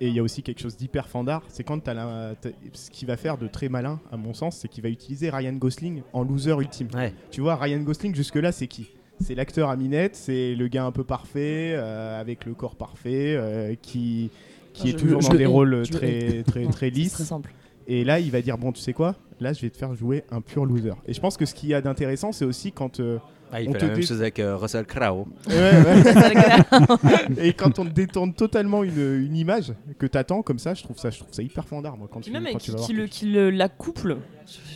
Et 0.02 0.08
il 0.08 0.14
y 0.14 0.18
a 0.18 0.22
aussi 0.22 0.42
quelque 0.42 0.60
chose 0.62 0.76
d'hyper 0.78 1.08
fandard, 1.08 1.42
c'est 1.48 1.62
quand 1.62 1.78
t'as 1.80 1.92
la- 1.92 2.34
t'as- 2.40 2.48
ce 2.72 2.90
qu'il 2.90 3.06
va 3.06 3.18
faire 3.18 3.36
de 3.36 3.46
très 3.48 3.68
malin, 3.68 4.00
à 4.10 4.16
mon 4.16 4.32
sens, 4.32 4.56
c'est 4.56 4.66
qu'il 4.68 4.82
va 4.82 4.88
utiliser 4.88 5.28
Ryan 5.28 5.52
Gosling 5.52 6.00
en 6.14 6.22
loser 6.22 6.52
ultime. 6.58 6.88
Ouais. 6.94 7.12
Tu 7.30 7.42
vois, 7.42 7.56
Ryan 7.56 7.80
Gosling, 7.80 8.14
jusque-là, 8.14 8.50
c'est 8.52 8.66
qui? 8.66 8.88
C'est 9.20 9.34
l'acteur 9.34 9.68
à 9.68 9.76
minette, 9.76 10.16
c'est 10.16 10.54
le 10.54 10.68
gars 10.68 10.84
un 10.86 10.92
peu 10.92 11.04
parfait, 11.04 11.74
euh, 11.74 12.18
avec 12.18 12.46
le 12.46 12.54
corps 12.54 12.76
parfait, 12.76 13.34
euh, 13.36 13.74
qui, 13.82 14.30
qui 14.72 14.86
Ah, 14.86 14.90
est 14.90 14.92
toujours 14.98 15.20
dans 15.20 15.34
des 15.34 15.44
rôles 15.44 15.82
très, 15.86 15.98
très, 15.98 16.42
très, 16.44 16.66
très 16.70 16.88
lisses. 16.90 17.22
simple. 17.22 17.52
Et 17.86 18.02
là, 18.04 18.20
il 18.20 18.30
va 18.30 18.40
dire 18.40 18.56
Bon, 18.56 18.72
tu 18.72 18.80
sais 18.80 18.94
quoi? 18.94 19.16
Là, 19.40 19.52
je 19.52 19.60
vais 19.62 19.70
te 19.70 19.76
faire 19.78 19.94
jouer 19.94 20.24
un 20.30 20.40
pur 20.40 20.64
loser. 20.66 20.92
Et 21.06 21.14
je 21.14 21.20
pense 21.20 21.36
que 21.36 21.46
ce 21.46 21.54
qu'il 21.54 21.70
y 21.70 21.74
a 21.74 21.80
d'intéressant, 21.80 22.32
c'est 22.32 22.44
aussi 22.44 22.72
quand. 22.72 23.00
euh, 23.00 23.18
Ah, 23.52 23.60
il 23.62 23.68
On 23.68 23.72
fait 23.72 23.78
te 23.78 23.84
la 23.86 23.92
même 23.92 24.02
chose 24.02 24.20
avec 24.20 24.38
euh, 24.38 24.56
Russell 24.56 24.84
Crowe. 24.86 25.26
ouais, 25.48 25.54
ouais. 25.54 27.38
et 27.48 27.52
quand 27.52 27.78
on 27.78 27.84
détourne 27.84 28.32
totalement 28.34 28.84
une, 28.84 29.24
une 29.24 29.36
image 29.36 29.72
que 29.98 30.06
t'attends 30.06 30.42
comme 30.42 30.58
ça, 30.58 30.74
je 30.74 30.82
trouve 30.82 30.98
ça, 30.98 31.10
je 31.10 31.18
trouve 31.18 31.32
ça 31.32 31.42
hyper 31.42 31.64
fandard, 31.64 31.96
moi, 31.96 32.08
quand 32.12 32.20
tu, 32.20 32.30
même 32.30 32.46
quand 32.52 32.58
qui, 32.58 32.70
vas 32.70 32.76
voir 32.76 32.86
qui 32.86 32.92
le, 32.92 33.06
qui 33.06 33.56
la 33.56 33.68
couple, 33.68 34.18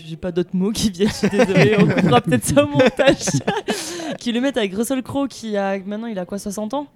j'ai 0.06 0.16
pas 0.16 0.32
d'autres 0.32 0.54
mots 0.56 0.72
qui 0.72 0.90
viennent, 0.90 1.08
je 1.08 1.14
suis 1.14 1.28
désolée, 1.30 1.76
on 1.78 1.86
coupera 1.86 2.20
peut-être 2.20 2.44
ça 2.44 2.64
au 2.64 2.68
montage. 2.68 3.26
qui 4.18 4.32
le 4.32 4.40
mettent 4.40 4.56
avec 4.56 4.74
Russell 4.74 5.02
Crowe 5.02 5.28
qui 5.28 5.56
a 5.56 5.78
maintenant 5.78 6.06
il 6.08 6.18
a 6.18 6.24
quoi 6.24 6.38
60 6.38 6.74
ans? 6.74 6.86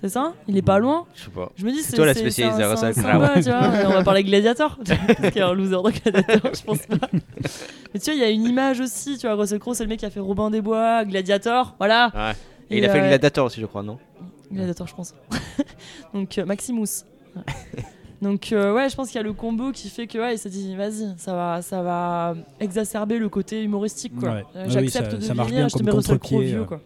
C'est 0.00 0.08
ça 0.10 0.32
Il 0.46 0.56
est 0.56 0.62
pas 0.62 0.78
loin 0.78 1.06
Je 1.14 1.24
sais 1.24 1.30
pas. 1.30 1.50
Je 1.56 1.64
me 1.64 1.72
dis 1.72 1.82
C'est 1.82 1.96
toi 1.96 2.06
la 2.06 2.14
spécialiste 2.14 2.56
un- 2.60 2.74
de 2.76 2.84
un 2.84 3.34
tu 3.42 3.50
vois, 3.50 3.82
et 3.82 3.86
on 3.86 3.90
va 3.90 4.04
parler 4.04 4.22
Gladiator. 4.22 4.78
Parce 4.86 5.30
qu'il 5.32 5.38
y 5.38 5.40
a 5.40 5.48
un 5.48 5.54
loser 5.54 5.72
dans 5.72 5.82
Gladiator, 5.82 6.54
je 6.54 6.62
pense 6.62 6.86
pas. 6.86 7.08
Mais 7.94 8.00
tu 8.00 8.04
vois, 8.10 8.14
il 8.14 8.20
y 8.20 8.24
a 8.24 8.30
une 8.30 8.44
image 8.44 8.78
aussi, 8.80 9.18
tu 9.18 9.26
vois, 9.26 9.34
Russell 9.34 9.58
Crowe 9.58 9.74
c'est 9.74 9.82
le 9.84 9.88
mec 9.88 9.98
qui 9.98 10.06
a 10.06 10.10
fait 10.10 10.20
Robin 10.20 10.50
des 10.50 10.60
Bois, 10.60 11.04
Gladiator, 11.04 11.74
voilà. 11.78 12.12
Ouais. 12.14 12.32
Et 12.70 12.76
Et, 12.76 12.78
il 12.78 12.84
a 12.84 12.90
fait 12.90 13.00
euh, 13.00 13.08
Gladiator 13.08 13.46
aussi, 13.46 13.60
je 13.60 13.66
crois, 13.66 13.82
non? 13.82 13.98
Gladiator, 14.52 14.86
je 14.86 14.94
pense. 14.94 15.14
Donc 16.14 16.38
euh, 16.38 16.44
Maximus. 16.44 17.04
Ouais. 17.34 17.42
Donc 18.22 18.52
euh, 18.52 18.74
ouais, 18.74 18.88
je 18.88 18.94
pense 18.96 19.08
qu'il 19.08 19.16
y 19.16 19.20
a 19.20 19.22
le 19.22 19.32
combo 19.32 19.70
qui 19.72 19.88
fait 19.90 20.06
que 20.06 20.18
ouais, 20.18 20.34
il 20.34 20.38
s'est 20.38 20.48
dit 20.48 20.74
vas-y, 20.76 21.14
ça 21.18 21.34
va, 21.34 21.62
ça 21.62 21.82
va 21.82 22.34
exacerber 22.60 23.18
le 23.18 23.28
côté 23.28 23.62
humoristique 23.62 24.14
quoi. 24.18 24.30
Ouais. 24.30 24.44
Oui, 24.56 24.60
J'accepte 24.66 25.10
ça- 25.12 25.16
de 25.16 25.22
ça 25.22 25.34
marche 25.34 25.48
vieillir, 25.50 25.66
bien 25.66 25.68
je 25.68 25.78
te 25.78 25.82
mets 25.84 25.90
Russell 25.92 26.18
Crowe 26.18 26.42
vieux 26.42 26.60
euh, 26.60 26.64
quoi. 26.64 26.80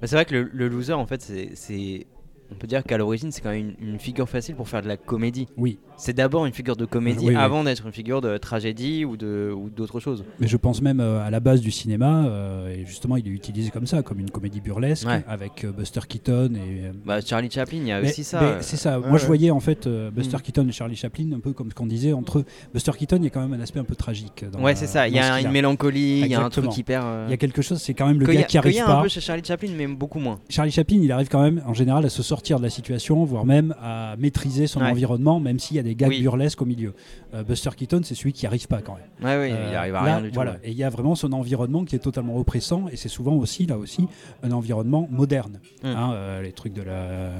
Bah, 0.00 0.06
C'est 0.06 0.16
vrai 0.16 0.24
que 0.24 0.34
le, 0.34 0.68
loser, 0.68 0.92
en 0.92 1.06
fait, 1.06 1.22
c'est-. 1.22 2.06
On 2.52 2.56
peut 2.56 2.66
dire 2.66 2.82
qu'à 2.82 2.98
l'origine, 2.98 3.30
c'est 3.30 3.42
quand 3.42 3.50
même 3.50 3.74
une 3.78 4.00
figure 4.00 4.28
facile 4.28 4.56
pour 4.56 4.68
faire 4.68 4.82
de 4.82 4.88
la 4.88 4.96
comédie. 4.96 5.46
Oui, 5.56 5.78
C'est 6.00 6.14
d'abord 6.14 6.46
une 6.46 6.52
figure 6.54 6.76
de 6.76 6.86
comédie 6.86 7.26
Oui, 7.26 7.34
oui. 7.34 7.36
avant 7.36 7.62
d'être 7.62 7.84
une 7.84 7.92
figure 7.92 8.20
de 8.22 8.38
tragédie 8.38 9.04
ou 9.04 9.16
de 9.18 9.52
ou 9.54 9.68
d'autre 9.68 10.00
chose. 10.00 10.24
mais 10.38 10.46
je 10.48 10.56
pense 10.56 10.80
même 10.80 10.98
euh, 11.00 11.22
à 11.22 11.30
la 11.30 11.40
base 11.40 11.60
du 11.60 11.70
cinéma, 11.70 12.24
euh, 12.26 12.74
et 12.74 12.86
justement 12.86 13.16
il 13.16 13.26
est 13.26 13.30
utilisé 13.30 13.70
comme 13.70 13.86
ça, 13.86 14.02
comme 14.02 14.18
une 14.18 14.30
comédie 14.30 14.60
burlesque, 14.62 15.06
Ouais. 15.06 15.22
avec 15.28 15.64
euh, 15.64 15.72
Buster 15.72 16.00
Keaton 16.08 16.52
et... 16.54 16.86
euh, 16.86 16.92
Bah, 17.04 17.20
Charlie 17.20 17.50
Chaplin, 17.50 17.78
il 17.82 17.86
y 17.88 17.92
a 17.92 18.00
mais- 18.00 18.08
aussi 18.08 18.24
ça. 18.24 18.40
mais 18.40 18.52
c'est 18.62 18.76
ça. 18.78 18.98
Ouais, 18.98 19.08
Moi, 19.08 19.18
je 19.18 19.26
voyais 19.26 19.50
en 19.50 19.60
fait 19.60 19.86
euh, 19.86 20.10
Buster 20.10 20.38
Mm. 20.38 20.40
Keaton 20.40 20.68
et 20.68 20.72
Charlie 20.72 20.96
Chaplin, 20.96 21.32
un 21.34 21.40
peu 21.40 21.52
comme 21.52 21.68
ce 21.70 21.74
qu'on 21.74 21.86
disait 21.86 22.12
entre 22.14 22.38
eux. 22.38 22.44
Buster 22.72 22.92
Keaton, 22.98 23.16
il 23.18 23.24
y 23.24 23.26
a 23.26 23.30
quand 23.30 23.46
même 23.46 23.52
un 23.52 23.62
aspect 23.62 23.80
un 23.80 23.84
peu 23.84 23.94
tragique. 23.96 24.44
Dans 24.50 24.60
Ouais, 24.60 24.72
la- 24.72 24.76
c'est 24.76 24.86
ça. 24.86 25.06
Il 25.06 25.14
y 25.14 25.18
a 25.18 25.40
une 25.40 25.50
mélancolie, 25.50 26.20
il 26.20 26.26
y 26.28 26.34
a 26.34 26.42
un 26.42 26.48
truc 26.48 26.74
hyper. 26.78 27.04
Il 27.26 27.30
y 27.30 27.34
a 27.34 27.36
quelque 27.36 27.60
chose, 27.60 27.78
c'est 27.78 27.92
quand 27.94 28.06
même 28.06 28.18
le 28.20 28.24
y 28.30 28.32
gars 28.34 28.40
a- 28.40 28.42
qui 28.44 28.58
qu'il 28.58 28.74
y 28.74 28.78
arrive 28.78 28.80
a 28.80 28.84
un 28.92 28.96
pas. 28.96 29.02
peu 29.02 29.08
chez 29.08 29.20
Charlie 29.20 29.44
Chaplin, 29.44 29.68
mais 29.76 29.86
beaucoup 29.86 30.18
moins. 30.18 30.38
Charlie 30.48 30.72
Chaplin, 30.72 30.98
il 31.02 31.12
arrive 31.12 31.28
quand 31.28 31.42
même 31.42 31.62
en 31.66 31.74
général 31.74 32.06
à 32.06 32.08
se 32.08 32.22
sortir 32.22 32.56
de 32.58 32.62
la 32.62 32.70
situation, 32.70 33.22
voire 33.24 33.44
même 33.44 33.74
à 33.82 34.16
maîtriser 34.18 34.66
son 34.66 34.80
Ouais. 34.80 34.90
environnement, 34.90 35.40
même 35.40 35.58
s'il 35.58 35.76
y 35.76 35.80
a 35.80 35.82
des 35.82 35.89
gags 35.94 36.08
Oui. 36.10 36.22
burlesques 36.22 36.60
au 36.62 36.64
milieu. 36.66 36.94
Euh, 37.34 37.42
Buster 37.42 37.70
Keaton, 37.76 38.00
c'est 38.04 38.14
celui 38.14 38.32
qui 38.32 38.46
arrive 38.46 38.66
pas 38.68 38.80
quand 38.82 38.94
même. 38.94 39.26
Ouais, 39.28 39.36
ouais, 39.38 39.50
il 39.50 39.54
Euh, 39.56 39.78
arrive 39.78 39.94
à 39.94 39.98
là, 40.04 40.04
rien 40.16 40.20
du 40.22 40.28
tout. 40.28 40.34
Voilà. 40.34 40.52
ouais. 40.52 40.58
Et 40.64 40.70
il 40.70 40.76
y 40.76 40.84
a 40.84 40.90
vraiment 40.90 41.14
son 41.14 41.32
environnement 41.32 41.84
qui 41.84 41.96
est 41.96 42.00
totalement 42.00 42.36
oppressant, 42.36 42.86
et 42.90 42.96
c'est 42.96 43.08
souvent 43.08 43.34
aussi, 43.34 43.66
là 43.66 43.78
aussi, 43.78 44.06
un 44.42 44.50
environnement 44.52 45.08
moderne. 45.10 45.60
Mm. 45.82 45.86
Hein, 45.86 46.12
euh, 46.14 46.42
les 46.42 46.52
trucs 46.52 46.72
de 46.72 46.82
la, 46.82 46.92
euh, 46.92 47.32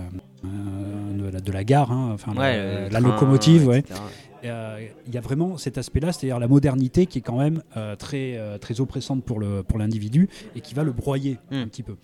de 1.18 1.28
la, 1.30 1.40
de 1.40 1.53
la 1.53 1.64
gare, 1.64 1.92
hein, 1.92 2.11
enfin, 2.14 2.32
Ouais, 2.32 2.57
la, 2.57 2.78
le 2.86 2.88
la 2.92 3.01
train, 3.01 3.09
locomotive, 3.11 3.66
ouais. 3.66 3.84
Euh, 4.42 4.86
Il 5.07 5.14
y 5.14 5.18
a 5.18 5.20
vraiment 5.20 5.59
cet 5.59 5.76
aspect-là, 5.76 6.12
c'est-à-dire 6.12 6.38
la 6.38 6.48
modernité 6.48 7.05
qui 7.05 7.18
est 7.18 7.20
quand 7.20 7.38
même 7.38 7.62
euh, 7.76 7.94
très, 7.94 8.38
euh, 8.38 8.57
très 8.57 8.80
oppressante 8.80 9.22
pour 9.22 9.38
le 9.38 9.62
pour 9.62 9.78
l'individu 9.78 10.30
et 10.57 10.62
qui 10.62 10.72
va 10.74 10.82
le 10.82 10.92
broyer 10.92 11.36
Mm. 11.51 11.57
un 11.57 11.66
petit 11.68 11.82
peu. 11.82 11.96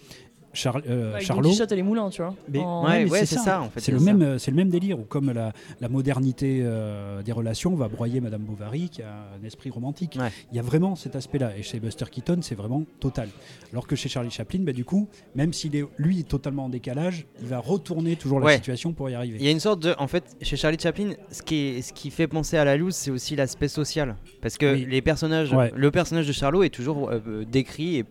Char- 0.56 0.80
euh, 0.88 1.18
Charlot, 1.20 1.50
Quichotte 1.50 1.70
et 1.72 1.76
les 1.76 1.82
moulins, 1.82 2.10
tu 2.10 2.22
vois. 2.22 2.34
mais- 2.48 2.58
En- 2.58 2.84
Ouais, 2.84 3.04
mais 3.04 3.10
ouais, 3.10 3.26
c'est 3.26 3.36
ça, 3.38 3.60
en 3.60 3.64
fait, 3.70 3.80
C'est 3.80 3.86
c'est 3.86 3.92
le 3.92 3.98
ça. 3.98 4.12
même, 4.12 4.38
c'est 4.38 4.50
le 4.50 4.56
même 4.56 4.70
délire. 4.70 4.98
Où 4.98 5.02
comme 5.02 5.30
la, 5.32 5.52
la 5.80 5.88
modernité 5.88 6.60
euh, 6.62 7.22
des 7.22 7.32
relations 7.32 7.74
va 7.74 7.88
broyer 7.88 8.20
Madame 8.20 8.42
Bovary, 8.42 8.88
qui 8.88 9.02
a 9.02 9.26
un 9.40 9.44
esprit 9.46 9.70
romantique. 9.70 10.18
Il 10.52 10.56
y 10.56 10.58
a 10.58 10.62
vraiment 10.62 10.96
cet 10.96 11.14
aspect-là. 11.16 11.56
Et 11.56 11.62
chez 11.62 11.78
Buster 11.80 12.06
Keaton, 12.10 12.38
c'est 12.42 12.54
vraiment 12.54 12.84
total. 13.00 13.28
Alors 13.72 13.86
que 13.86 13.94
chez 13.96 14.08
Charlie 14.08 14.30
Chaplin, 14.30 14.60
bah, 14.60 14.72
du 14.72 14.84
coup, 14.84 15.08
même 15.34 15.52
s'il 15.52 15.76
est 15.76 15.84
lui 15.98 16.24
totalement 16.24 16.64
en 16.64 16.68
décalage, 16.68 17.26
il 17.40 17.46
va 17.46 17.58
retourner 17.58 18.16
toujours 18.16 18.40
la 18.40 18.54
situation 18.54 18.92
pour 18.92 19.10
y 19.10 19.14
arriver. 19.14 19.36
Il 19.40 19.44
y 19.44 19.48
a 19.48 19.52
une 19.52 19.60
sorte 19.60 19.80
de. 19.80 19.94
En 19.98 20.06
fait, 20.08 20.36
chez 20.42 20.56
Charlie 20.56 20.78
Chaplin, 20.80 21.10
ce 21.30 21.42
qui, 21.42 21.56
est- 21.56 21.82
ce 21.82 21.92
qui 21.92 22.10
fait 22.10 22.26
penser 22.26 22.56
à 22.56 22.64
la 22.64 22.76
loose, 22.76 22.94
c'est 22.94 23.10
aussi 23.10 23.36
l'aspect 23.36 23.68
social. 23.68 24.16
Parce 24.40 24.56
que 24.56 24.74
Oui. 24.74 24.86
les 24.88 25.02
personnages, 25.02 25.54
le 25.74 25.90
personnage 25.90 26.26
de 26.26 26.32
Charlot 26.32 26.62
est 26.62 26.70
toujours 26.70 27.10
euh, 27.10 27.44
décrit 27.50 27.96
et, 27.96 28.04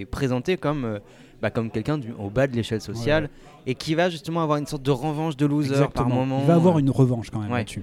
et 0.00 0.06
présenté 0.06 0.56
comme, 0.56 1.00
bah, 1.42 1.50
comme 1.50 1.70
quelqu'un 1.70 2.00
au 2.18 2.30
bas 2.30 2.46
de 2.46 2.54
l'échelle 2.54 2.80
sociale 2.80 3.28
et 3.66 3.74
qui 3.74 3.94
va 3.96 4.08
justement 4.08 4.42
avoir 4.42 4.58
une 4.58 4.66
sorte 4.66 4.82
de 4.84 4.90
revanche 4.92 5.36
de 5.36 5.44
loser 5.44 5.74
par 5.92 6.08
moment. 6.08 6.38
Il 6.40 6.46
va 6.46 6.54
avoir 6.54 6.78
une 6.78 6.88
revanche 6.90 7.30
quand 7.30 7.40
même 7.40 7.50
Ouais. 7.50 7.58
là-dessus. 7.58 7.82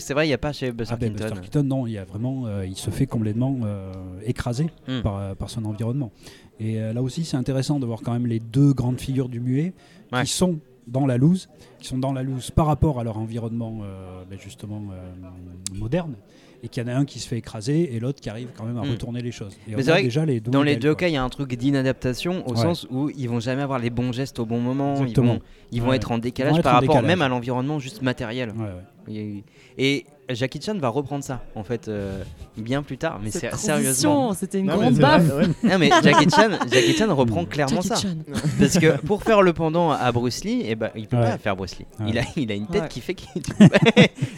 C'est 0.00 0.12
vrai, 0.14 0.26
il 0.26 0.28
n'y 0.28 0.34
a 0.34 0.38
pas 0.38 0.52
chez 0.52 0.70
Buster 0.70 0.94
Ah 0.94 0.98
ben, 1.00 1.12
Keaton. 1.14 1.24
Buster 1.30 1.40
Keaton, 1.42 1.62
non, 1.64 1.86
il 1.86 1.92
y 1.94 1.98
a 1.98 2.04
vraiment, 2.04 2.46
euh, 2.46 2.66
il 2.66 2.76
se 2.76 2.90
fait 2.90 3.06
complètement 3.06 3.56
euh, 3.64 3.92
écraser 4.24 4.66
Hmm. 4.86 5.00
par, 5.02 5.16
euh, 5.16 5.34
par 5.34 5.48
son 5.50 5.64
environnement. 5.64 6.12
Et 6.60 6.78
euh, 6.80 6.92
là 6.92 7.00
aussi, 7.02 7.24
c'est 7.24 7.36
intéressant 7.38 7.80
de 7.80 7.86
voir 7.86 8.00
quand 8.02 8.12
même 8.12 8.26
les 8.26 8.38
deux 8.38 8.72
grandes 8.74 9.00
figures 9.00 9.28
du 9.30 9.40
muet 9.40 9.72
Ouais. 10.12 10.24
qui 10.24 10.30
sont 10.32 10.58
dans 10.86 11.06
la 11.06 11.16
loose, 11.16 11.48
qui 11.78 11.86
sont 11.88 11.98
dans 11.98 12.12
la 12.12 12.22
loose 12.22 12.50
par 12.50 12.66
rapport 12.66 12.98
à 13.00 13.04
leur 13.04 13.16
environnement 13.16 13.78
euh, 13.82 14.24
ben, 14.28 14.38
justement 14.38 14.82
euh, 14.92 15.76
moderne, 15.78 16.14
et 16.62 16.68
qu'il 16.68 16.82
y 16.82 16.86
en 16.86 16.88
a 16.88 16.94
un 16.94 17.04
qui 17.04 17.18
se 17.20 17.26
fait 17.28 17.38
écraser 17.38 17.94
et 17.94 18.00
l'autre 18.00 18.20
qui 18.20 18.28
arrive 18.28 18.48
quand 18.56 18.64
même 18.64 18.76
à 18.78 18.82
Hmm. 18.82 18.90
retourner 18.90 19.22
les 19.22 19.32
choses. 19.32 19.56
Et 19.68 19.74
Mais 19.74 19.82
c'est 19.82 19.90
vrai 19.90 20.02
déjà 20.02 20.24
les 20.26 20.40
Dans 20.40 20.62
les 20.62 20.76
deux 20.76 20.90
quoi. 20.90 21.00
cas, 21.00 21.08
il 21.08 21.14
y 21.14 21.16
a 21.16 21.22
un 21.22 21.28
truc 21.28 21.54
d'inadaptation 21.54 22.46
au 22.46 22.52
Ouais. 22.52 22.56
sens 22.62 22.86
où 22.90 23.10
ils 23.16 23.28
vont 23.28 23.40
jamais 23.40 23.62
avoir 23.62 23.78
les 23.78 23.90
bons 23.90 24.12
gestes 24.12 24.38
au 24.38 24.46
bon 24.46 24.60
moment. 24.60 24.94
Ils 24.96 25.02
Exactement. 25.02 25.34
vont, 25.34 25.40
ils 25.72 25.80
vont 25.82 25.88
Ouais. 25.90 25.96
être 25.96 26.12
en 26.12 26.18
décalage 26.18 26.52
vont 26.52 26.58
être 26.58 26.64
par 26.64 26.72
en 26.74 26.76
rapport 26.80 26.94
décalage. 26.96 27.08
même 27.08 27.22
à 27.22 27.28
l'environnement 27.28 27.78
juste 27.78 28.02
matériel. 28.02 28.50
Ouais, 28.50 28.64
ouais. 28.64 29.14
Et, 29.14 29.44
et 29.78 30.06
Jackie 30.34 30.60
Chan 30.60 30.74
va 30.78 30.88
reprendre 30.88 31.24
ça 31.24 31.40
en 31.54 31.62
fait 31.64 31.88
euh, 31.88 32.22
bien 32.56 32.82
plus 32.82 32.98
tard. 32.98 33.20
Mais 33.22 33.30
c'est 33.30 33.54
sérieusement. 33.56 34.32
C'était 34.34 34.58
une 34.60 34.66
Non, 34.66 34.76
grande 34.76 34.94
baffe. 34.94 35.24
Non 35.62 35.78
mais 35.78 35.90
Jackie 36.02 36.28
Chan, 36.34 36.50
Jackie 36.70 36.96
Chan 36.96 37.14
reprend 37.14 37.44
clairement 37.44 37.80
Jackie 37.80 37.88
ça. 37.88 37.96
Chan. 38.08 38.16
Parce 38.58 38.78
que 38.78 39.00
pour 39.06 39.22
faire 39.22 39.42
le 39.42 39.52
pendant 39.52 39.90
à 39.90 40.10
Bruce 40.12 40.44
Lee, 40.44 40.62
eh 40.64 40.74
ben, 40.74 40.90
il 40.96 41.06
peut 41.06 41.16
Ouais. 41.16 41.22
pas 41.32 41.38
faire 41.38 41.56
Bruce 41.56 41.78
Lee. 41.78 41.86
Ouais. 42.00 42.06
Il, 42.10 42.18
a, 42.18 42.22
il 42.36 42.50
a 42.50 42.54
une 42.54 42.66
tête 42.66 42.82
Ouais. 42.82 42.88
qui 42.88 43.00
fait 43.00 43.14
qu'il. 43.14 43.28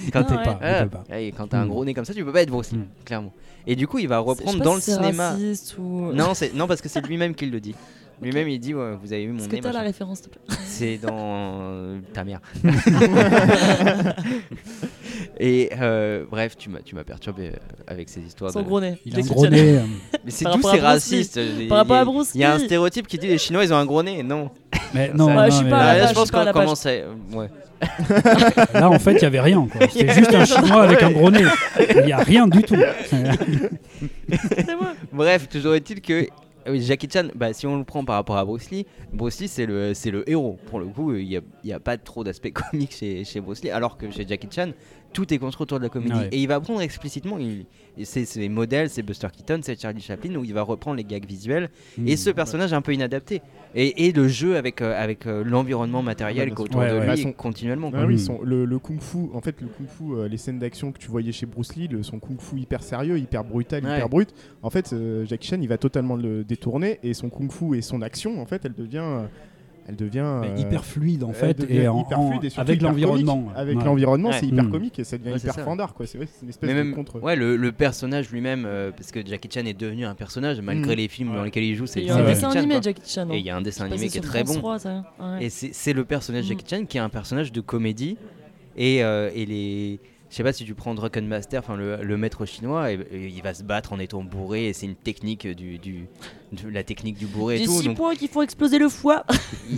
Il 0.04 0.10
quand 0.10 0.28
ouais. 0.30 0.36
pas, 0.44 0.58
quand 1.36 1.46
t'as 1.48 1.58
un 1.58 1.64
Mm. 1.66 1.68
gros 1.68 1.84
nez 1.84 1.94
comme 1.94 2.04
ça, 2.04 2.12
tu 2.14 2.24
peux 2.24 2.32
pas 2.32 2.42
être 2.42 2.50
Bruce 2.50 2.72
Lee, 2.72 2.78
Mm. 2.78 2.86
clairement. 3.04 3.32
Et 3.66 3.76
du 3.76 3.86
coup, 3.86 3.98
il 3.98 4.08
va 4.08 4.18
reprendre 4.18 4.60
dans 4.62 4.78
si 4.80 4.90
le 4.90 4.96
c'est 4.96 5.02
cinéma. 5.02 5.36
ou... 5.78 6.12
Non, 6.12 6.34
c'est 6.34 6.52
non 6.54 6.66
parce 6.66 6.80
que 6.80 6.88
c'est 6.88 7.00
lui-même 7.06 7.34
qui 7.34 7.46
le 7.46 7.60
dit. 7.60 7.74
Lui-même, 8.20 8.48
il 8.48 8.58
dit 8.60 8.72
ouais, 8.74 8.94
vous 9.02 9.12
avez 9.12 9.26
vu 9.26 9.32
mon 9.32 9.38
Est-ce 9.40 9.48
que 9.48 9.56
nez. 9.56 9.60
t'as 9.62 9.72
la 9.72 9.80
référence, 9.80 10.18
s'il 10.20 10.28
te 10.30 10.38
plaît? 10.38 10.56
C'est 10.64 10.98
dans 10.98 11.10
euh, 11.12 11.98
ta 12.12 12.22
mère. 12.24 12.40
Et 15.40 15.70
euh, 15.80 16.24
bref, 16.30 16.56
tu 16.56 16.68
m'as 16.68 16.80
tu 16.80 16.94
m'as 16.94 17.04
perturbé 17.04 17.48
euh, 17.48 17.56
avec 17.86 18.08
ces 18.08 18.20
histoires. 18.20 18.52
Son 18.52 18.60
de- 18.60 18.66
gros 18.66 18.80
nez. 18.80 18.98
Il 19.06 19.14
a 19.14 19.18
un 19.18 19.22
Jackie 19.22 19.34
gros 19.34 19.44
Chan. 19.44 19.50
nez. 19.50 19.78
Mais 20.24 20.30
c'est 20.30 20.46
rapport 20.46 20.70
c'est 20.70 20.80
raciste. 20.80 21.36
Il 21.36 21.62
y 21.62 21.66
a- 21.66 21.68
Par 21.68 21.78
rapport 21.78 21.96
à 21.96 22.04
Bruce 22.04 22.30
Il 22.34 22.40
y 22.40 22.44
a 22.44 22.54
un 22.54 22.58
stéréotype 22.58 23.06
qui 23.06 23.18
dit 23.18 23.26
les 23.28 23.38
Chinois 23.38 23.64
ils 23.64 23.72
ont 23.72 23.76
un 23.76 23.86
gros 23.86 24.02
nez. 24.02 24.22
Non. 24.22 24.50
Mais 24.94 25.10
non, 25.14 25.26
Ouais, 25.28 25.34
non, 25.34 25.44
je 25.46 25.50
suis 25.52 25.64
mais 25.64 25.70
pas 25.70 25.78
là- 25.78 25.94
Là, 25.94 26.00
page, 26.00 26.08
je 26.10 26.14
pense 26.14 26.30
qu'on 26.30 26.52
commence 26.52 26.86
à. 26.86 26.90
Ouais. 27.32 27.48
Là, 28.74 28.88
en 28.90 28.98
fait, 29.00 29.12
il 29.14 29.18
n'y 29.18 29.24
avait 29.24 29.40
rien. 29.40 29.66
C'était 29.90 30.12
juste 30.14 30.32
un 30.34 30.44
chinois 30.44 30.82
avec 30.84 31.02
un 31.02 31.10
gros 31.10 31.30
nez. 31.32 31.42
Il 31.96 32.04
n'y 32.04 32.12
a 32.12 32.18
rien 32.18 32.46
du 32.46 32.62
tout. 32.62 32.76
Bref, 35.12 35.48
toujours 35.48 35.74
est-il 35.74 36.00
que 36.00 36.26
ah 36.64 36.70
oui, 36.70 36.80
Jackie 36.80 37.08
Chan, 37.12 37.24
bah, 37.34 37.52
si 37.52 37.66
on 37.66 37.76
le 37.78 37.82
prend 37.82 38.04
par 38.04 38.14
rapport 38.14 38.36
à 38.36 38.44
Bruce 38.44 38.70
Lee, 38.70 38.86
Bruce 39.12 39.40
Lee 39.40 39.48
c'est 39.48 39.66
le, 39.66 39.94
c'est 39.94 40.12
le 40.12 40.28
héros. 40.30 40.58
Pour 40.70 40.78
le 40.78 40.86
coup, 40.86 41.12
il 41.12 41.26
n'y 41.26 41.36
a, 41.36 41.40
il 41.64 41.70
y 41.70 41.72
a 41.72 41.80
pas 41.80 41.96
trop 41.96 42.22
d'aspect 42.22 42.52
comique 42.52 42.94
chez, 42.94 43.24
chez 43.24 43.40
Bruce 43.40 43.64
Lee, 43.64 43.70
alors 43.70 43.96
que 43.96 44.08
chez 44.12 44.24
Jackie 44.28 44.46
Chan, 44.54 44.68
tout 45.12 45.32
est 45.32 45.38
construit 45.38 45.62
autour 45.64 45.78
de 45.78 45.84
la 45.84 45.88
comédie. 45.88 46.12
Ouais. 46.18 46.28
Et 46.32 46.38
il 46.40 46.46
va 46.48 46.60
prendre 46.60 46.80
explicitement, 46.80 47.38
il, 47.38 47.66
et 47.98 48.04
ses 48.04 48.48
modèles, 48.48 48.88
c'est 48.90 49.02
Buster 49.02 49.28
Keaton, 49.30 49.60
c'est 49.62 49.80
Charlie 49.80 50.00
Chaplin, 50.00 50.34
où 50.36 50.44
il 50.44 50.54
va 50.54 50.62
reprendre 50.62 50.96
les 50.96 51.04
gags 51.04 51.26
visuels 51.26 51.68
et 52.06 52.14
Mm. 52.14 52.16
ce 52.16 52.30
personnage 52.30 52.72
un 52.72 52.80
peu 52.80 52.94
inadapté. 52.94 53.42
Et, 53.74 54.06
et 54.06 54.12
le 54.12 54.28
jeu 54.28 54.56
avec, 54.56 54.80
euh, 54.82 54.94
avec 55.00 55.26
euh, 55.26 55.44
l'environnement 55.44 56.02
matériel 56.02 56.48
Ouais, 56.48 56.60
autour 56.60 56.80
de 56.82 56.86
Ouais, 56.86 57.14
lui. 57.14 57.22
Son- 57.22 57.32
continuellement. 57.32 57.88
Ah 57.92 57.98
quoi. 57.98 58.06
oui, 58.06 58.14
Mm. 58.14 58.18
son- 58.18 58.42
le, 58.42 58.64
le 58.64 58.78
kung-fu, 58.78 59.28
en 59.34 59.40
fait, 59.40 59.60
le 59.60 59.68
kung-fu, 59.68 60.14
euh, 60.14 60.28
les 60.28 60.36
scènes 60.36 60.58
d'action 60.58 60.92
que 60.92 60.98
tu 60.98 61.08
voyais 61.08 61.32
chez 61.32 61.46
Bruce 61.46 61.74
Lee, 61.76 61.88
le, 61.88 62.02
son 62.02 62.18
kung-fu 62.18 62.58
hyper 62.60 62.82
sérieux, 62.82 63.18
hyper 63.18 63.44
brutal, 63.44 63.84
Ouais. 63.84 63.94
hyper 63.96 64.08
brut. 64.08 64.34
En 64.62 64.70
fait, 64.70 64.92
euh, 64.92 65.24
Jackie 65.26 65.48
Chan, 65.48 65.58
il 65.60 65.68
va 65.68 65.78
totalement 65.78 66.16
le 66.16 66.44
détourner 66.44 66.98
et 67.02 67.14
son 67.14 67.28
kung-fu 67.30 67.76
et 67.76 67.82
son 67.82 68.00
action, 68.02 68.40
en 68.40 68.46
fait, 68.46 68.62
elle 68.64 68.74
devient, 68.74 68.98
euh, 69.02 69.26
elle 69.88 69.96
devient 69.96 70.24
Mais 70.42 70.48
euh, 70.50 70.56
hyper 70.58 70.84
fluide 70.84 71.24
en 71.24 71.32
fait 71.32 71.64
et, 71.68 71.88
en- 71.88 72.00
hyper 72.00 72.20
en- 72.20 72.28
fluide 72.30 72.44
et 72.44 72.50
surtout 72.50 72.60
avec 72.70 72.82
l'environnement. 72.82 73.48
Avec 73.56 73.78
Ouais. 73.78 73.84
l'environnement, 73.84 74.28
Ouais. 74.28 74.36
c'est 74.38 74.46
hyper 74.46 74.64
Mm. 74.64 74.70
comique 74.70 74.98
et 74.98 75.04
ça 75.04 75.18
devient 75.18 75.32
Ouais, 75.32 75.38
hyper 75.38 75.54
fandard, 75.60 75.94
quoi. 75.94 76.06
C'est 76.06 76.18
vrai, 76.18 76.28
c'est 76.32 76.42
une 76.44 76.48
espèce 76.50 76.70
Mais 76.70 76.84
de 76.84 76.90
contre. 76.92 77.20
ouais, 77.20 77.34
le, 77.36 77.56
le 77.56 77.72
personnage 77.72 78.30
lui-même, 78.30 78.64
euh, 78.66 78.90
parce 78.90 79.10
que 79.10 79.20
Jackie 79.26 79.48
Chan 79.52 79.66
est 79.66 79.78
devenu 79.78 80.04
un 80.04 80.14
personnage, 80.14 80.60
malgré 80.60 80.94
Mm. 80.94 80.98
les 80.98 81.08
films 81.08 81.34
dans 81.34 81.42
lesquels 81.42 81.64
il 81.64 81.74
joue, 81.74 81.86
c'est 81.86 82.00
Il 82.00 82.04
y 82.04 82.08
c'est 82.08 82.14
a 82.14 82.18
un 82.18 82.24
dessin 82.24 82.50
Chan, 82.52 82.58
animé 82.58 82.74
quoi. 82.74 82.82
Jackie 82.82 83.02
Chan. 83.10 83.28
Et 83.32 83.38
il 83.38 83.44
y 83.44 83.50
a 83.50 83.56
un 83.56 83.60
dessin 83.62 83.84
animé 83.86 84.08
qui 84.08 84.18
est 84.18 84.20
très 84.20 84.44
bon. 84.44 84.60
Et 85.40 85.46
Et 85.46 85.50
c'est 85.50 85.92
le 85.92 86.04
personnage 86.04 86.44
Mm. 86.44 86.48
Jackie 86.48 86.64
Chan 86.76 86.84
qui 86.86 86.96
est 86.98 87.00
un 87.00 87.08
personnage 87.08 87.50
de 87.52 87.60
comédie. 87.60 88.16
Et, 88.76 89.02
euh, 89.04 89.30
et 89.34 89.44
les. 89.46 90.00
Je 90.32 90.36
sais 90.38 90.42
pas 90.42 90.54
si 90.54 90.64
tu 90.64 90.74
prends 90.74 90.94
Drunken 90.94 91.26
Master, 91.26 91.60
enfin 91.60 91.76
le, 91.76 92.02
le 92.02 92.16
maître 92.16 92.46
chinois, 92.46 92.90
et, 92.90 92.94
et 93.12 93.26
il 93.28 93.42
va 93.42 93.52
se 93.52 93.62
battre 93.62 93.92
en 93.92 93.98
étant 93.98 94.24
bourré, 94.24 94.68
et 94.68 94.72
c'est 94.72 94.86
une 94.86 94.94
technique 94.94 95.46
du, 95.46 95.76
du 95.78 96.06
de 96.52 96.70
la 96.70 96.82
technique 96.82 97.18
du 97.18 97.26
bourré 97.26 97.56
et 97.56 97.58
J'ai 97.58 97.64
tout. 97.66 97.78
6 97.80 97.84
Donc 97.88 97.96
points 97.98 98.14
qui 98.14 98.28
font 98.28 98.40
exploser 98.40 98.78
le 98.78 98.88
foie. 98.88 99.24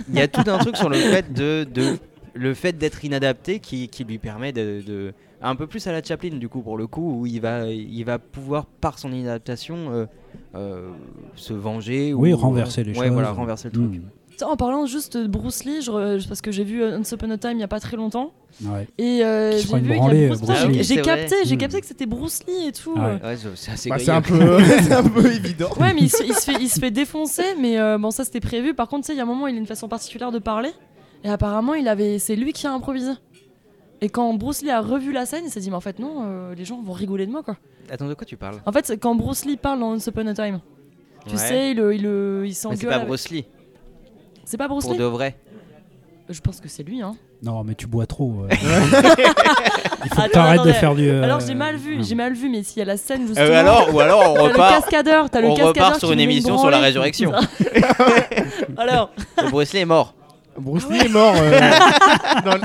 il 0.08 0.14
y 0.14 0.20
a 0.20 0.28
tout 0.28 0.48
un 0.48 0.58
truc 0.58 0.76
sur 0.76 0.88
le 0.88 0.96
fait 1.12 1.32
de, 1.32 1.64
de 1.64 1.98
le 2.34 2.54
fait 2.54 2.72
d'être 2.78 3.04
inadapté 3.04 3.58
qui, 3.58 3.88
qui 3.88 4.04
lui 4.04 4.18
permet 4.18 4.52
de, 4.52 4.80
de- 4.86 5.12
un 5.42 5.56
peu 5.56 5.66
plus 5.66 5.84
à 5.88 5.92
la 5.92 6.02
Chaplin 6.02 6.30
du 6.36 6.48
coup 6.48 6.62
pour 6.62 6.78
le 6.78 6.86
coup 6.86 7.20
où 7.20 7.26
il 7.26 7.40
va 7.40 7.66
il 7.66 8.02
va 8.04 8.18
pouvoir 8.18 8.64
par 8.66 8.98
son 8.98 9.12
inadaptation 9.12 9.92
euh, 9.92 10.06
euh, 10.54 10.90
se 11.34 11.52
venger 11.52 12.14
Oui, 12.14 12.32
ou 12.32 12.36
renverser 12.36 12.82
les 12.84 12.92
ouais, 12.96 13.06
choses. 13.06 13.12
voilà 13.12 13.30
renverser 13.32 13.68
le 13.68 13.72
truc. 13.72 13.84
Mm. 13.84 14.02
En 14.42 14.56
parlant 14.56 14.86
juste 14.86 15.16
de 15.16 15.26
Bruce 15.26 15.64
Lee, 15.64 15.80
je 15.82 16.26
parce 16.28 16.40
que 16.40 16.50
j'ai 16.50 16.64
vu 16.64 16.82
euh, 16.82 16.98
Once 16.98 17.10
Upon 17.12 17.30
a 17.30 17.38
Time 17.38 17.52
il 17.54 17.60
y 17.60 17.64
a 17.64 17.68
pas 17.68 17.80
très 17.80 17.96
longtemps. 17.96 18.32
Ouais. 18.64 18.86
Et 18.98 19.24
euh, 19.24 19.52
j'ai 19.52 19.58
vu 19.58 19.66
qu'il 19.82 19.92
y 19.92 19.96
branlée, 19.96 20.24
a 20.24 20.28
Bruce 20.28 20.40
Bruce 20.42 20.64
Lee. 20.64 20.72
Lee. 20.78 20.84
J'ai- 20.84 20.94
vrai. 20.94 21.02
capté, 21.02 21.34
j'ai 21.44 21.54
Mm. 21.56 21.58
capté 21.58 21.80
que 21.80 21.86
c'était 21.86 22.06
Bruce 22.06 22.40
Lee 22.46 22.68
et 22.68 22.72
tout. 22.72 22.94
Ah 22.96 23.14
ouais. 23.14 23.22
Ouais, 23.22 23.36
c'est- 23.76 23.88
Bah, 23.88 23.96
un 24.14 24.22
peu, 24.22 24.58
un 24.92 25.02
peu 25.08 25.26
évident. 25.32 25.70
Ouais, 25.80 25.92
mais 25.94 26.02
il 26.02 26.10
se, 26.10 26.22
il 26.24 26.34
se 26.34 26.50
fait, 26.50 26.60
il 26.60 26.68
se 26.68 26.78
fait 26.80 26.90
défoncer, 26.90 27.44
mais 27.60 27.78
euh, 27.78 27.98
bon, 27.98 28.10
ça 28.10 28.24
c'était 28.24 28.40
prévu. 28.40 28.74
Par 28.74 28.88
contre, 28.88 29.02
tu 29.02 29.06
sais, 29.08 29.12
il 29.14 29.16
y 29.16 29.20
a 29.20 29.24
un 29.24 29.26
moment, 29.26 29.46
il 29.46 29.54
a 29.56 29.58
une 29.58 29.66
façon 29.66 29.88
particulière 29.88 30.30
de 30.32 30.38
parler. 30.38 30.70
Et 31.24 31.28
apparemment, 31.28 31.74
il 31.74 31.88
avait, 31.88 32.18
c'est 32.18 32.36
lui 32.36 32.52
qui 32.52 32.66
a 32.66 32.72
improvisé. 32.72 33.12
Et 34.00 34.08
quand 34.08 34.34
Bruce 34.34 34.62
Lee 34.62 34.70
a 34.70 34.80
revu 34.80 35.12
la 35.12 35.24
scène, 35.26 35.44
il 35.46 35.50
s'est 35.50 35.60
dit, 35.60 35.70
mais 35.70 35.76
en 35.76 35.80
fait, 35.80 35.98
non, 35.98 36.22
euh, 36.26 36.54
les 36.54 36.64
gens 36.64 36.80
vont 36.82 36.92
rigoler 36.92 37.26
de 37.26 37.30
moi, 37.32 37.42
quoi. 37.42 37.56
Attends 37.90 38.08
de 38.08 38.14
quoi 38.14 38.26
tu 38.26 38.36
parles? 38.36 38.56
En 38.66 38.72
fait, 38.72 38.98
quand 39.00 39.14
Bruce 39.14 39.44
Lee 39.46 39.56
parle 39.56 39.80
dans 39.80 39.92
Once 39.92 40.06
Upon 40.06 40.26
a 40.26 40.34
Time, 40.34 40.60
tu 41.26 41.32
Ouais. 41.32 41.38
sais, 41.38 41.70
il, 41.70 41.78
il, 41.78 42.46
il, 42.46 42.54
s'engueule. 42.54 42.78
c'est 42.78 42.86
pas 42.86 42.94
avec- 42.96 43.06
Bruce 43.08 43.30
Lee 43.30 43.46
C'est 44.46 44.56
pas 44.56 44.68
Bruce 44.68 44.84
pour 44.84 44.92
Lee 44.92 44.98
de 44.98 45.04
vrai. 45.04 45.36
Je 46.28 46.40
pense 46.40 46.58
que 46.60 46.68
c'est 46.68 46.82
lui, 46.82 47.02
hein. 47.02 47.16
Non, 47.42 47.62
mais 47.64 47.74
tu 47.74 47.86
bois 47.86 48.06
trop. 48.06 48.44
euh. 48.44 48.48
Il 50.04 50.10
faut 50.10 50.16
que 50.16 50.20
Attends, 50.20 50.28
t'arrêtes 50.32 50.54
de 50.56 50.60
attendez. 50.60 50.72
faire 50.74 50.94
du. 50.94 51.08
euh, 51.08 51.22
Alors 51.22 51.40
j'ai 51.40 51.54
mal 51.54 51.76
vu, 51.76 52.02
j'ai 52.02 52.14
mal 52.14 52.32
vu, 52.34 52.48
mais 52.48 52.62
s'il 52.62 52.78
y 52.78 52.82
a 52.82 52.84
la 52.86 52.96
scène 52.96 53.26
justement. 53.26 53.46
Euh, 53.46 53.58
alors 53.60 53.94
ou 53.94 54.00
alors 54.00 54.32
on 54.32 54.34
T'as 54.34 54.42
le 54.42 54.48
repart 54.52 54.80
cascadeur, 54.80 55.30
t'as 55.30 55.40
le 55.40 55.48
on 55.48 55.54
cascadeur 55.54 55.74
repart 55.74 55.94
qui 55.94 56.00
sur 56.00 56.10
une 56.12 56.16
met 56.18 56.22
émission 56.24 56.56
sur 56.58 56.66
la 56.70 56.72
branlée. 56.78 56.86
résurrection. 56.86 57.32
alors, 58.76 59.10
Bruce 59.50 59.72
Lee 59.72 59.80
est 59.80 59.84
mort. 59.84 60.14
Bruce 60.58 60.84
Lee 60.90 60.98
est 61.04 61.08
mort. 61.08 61.34
euh, 61.36 61.50
dans 62.44 62.54
le- 62.54 62.60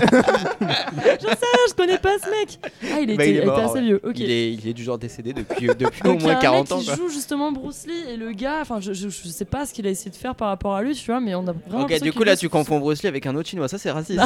je 1.70 1.74
connais 1.76 1.98
pas 1.98 2.18
ce 2.24 2.30
mec. 2.30 2.60
Ah, 2.84 3.00
il 3.02 3.10
était, 3.10 3.18
Bah, 3.18 3.26
il 3.26 3.30
est 3.30 3.34
il 3.34 3.38
était 3.38 3.46
mort, 3.46 3.60
assez 3.60 3.74
ouais. 3.76 3.82
vieux. 3.82 4.02
Ok. 4.04 4.14
Il, 4.18 4.30
est, 4.32 4.54
il 4.54 4.68
est 4.68 4.74
du 4.74 4.84
genre 4.84 4.98
décédé 4.98 5.34
depuis, 5.34 5.70
euh, 5.70 5.74
depuis 5.78 6.02
au 6.04 6.08
Donc, 6.10 6.22
il 6.22 6.28
y 6.28 6.30
a 6.30 6.32
moins 6.32 6.38
un 6.38 6.42
40 6.42 6.70
mec 6.70 6.72
ans. 6.72 6.80
qui 6.80 6.86
quoi. 6.88 6.96
joue 6.96 7.10
justement 7.10 7.52
Bruce 7.52 7.86
Lee 7.88 8.14
et 8.14 8.18
le 8.18 8.32
gars, 8.32 8.60
enfin 8.62 8.80
je, 8.80 8.94
je, 8.94 9.10
je 9.10 9.28
sais 9.30 9.46
pas 9.46 9.66
ce 9.66 9.74
qu'il 9.74 9.88
a 9.88 9.90
essayé 9.90 10.12
de 10.12 10.16
faire 10.16 10.36
par 10.36 10.50
rapport 10.50 10.76
à 10.76 10.82
lui, 10.84 10.94
tu 10.96 11.06
vois, 11.06 11.20
mais 11.20 11.34
on 11.36 11.48
a 11.48 11.54
vraiment. 11.68 11.86
Ok, 11.86 12.02
du 12.02 12.14
coup 12.14 12.24
là 12.24 12.36
tu 12.38 12.48
confonds 12.50 12.80
Bruce 12.80 13.02
Lee 13.04 13.10
avec 13.10 13.26
un 13.26 13.36
autre 13.36 13.50
chinois, 13.50 13.68
ça 13.68 13.78
c'est 13.78 13.92
raciste. 13.92 14.20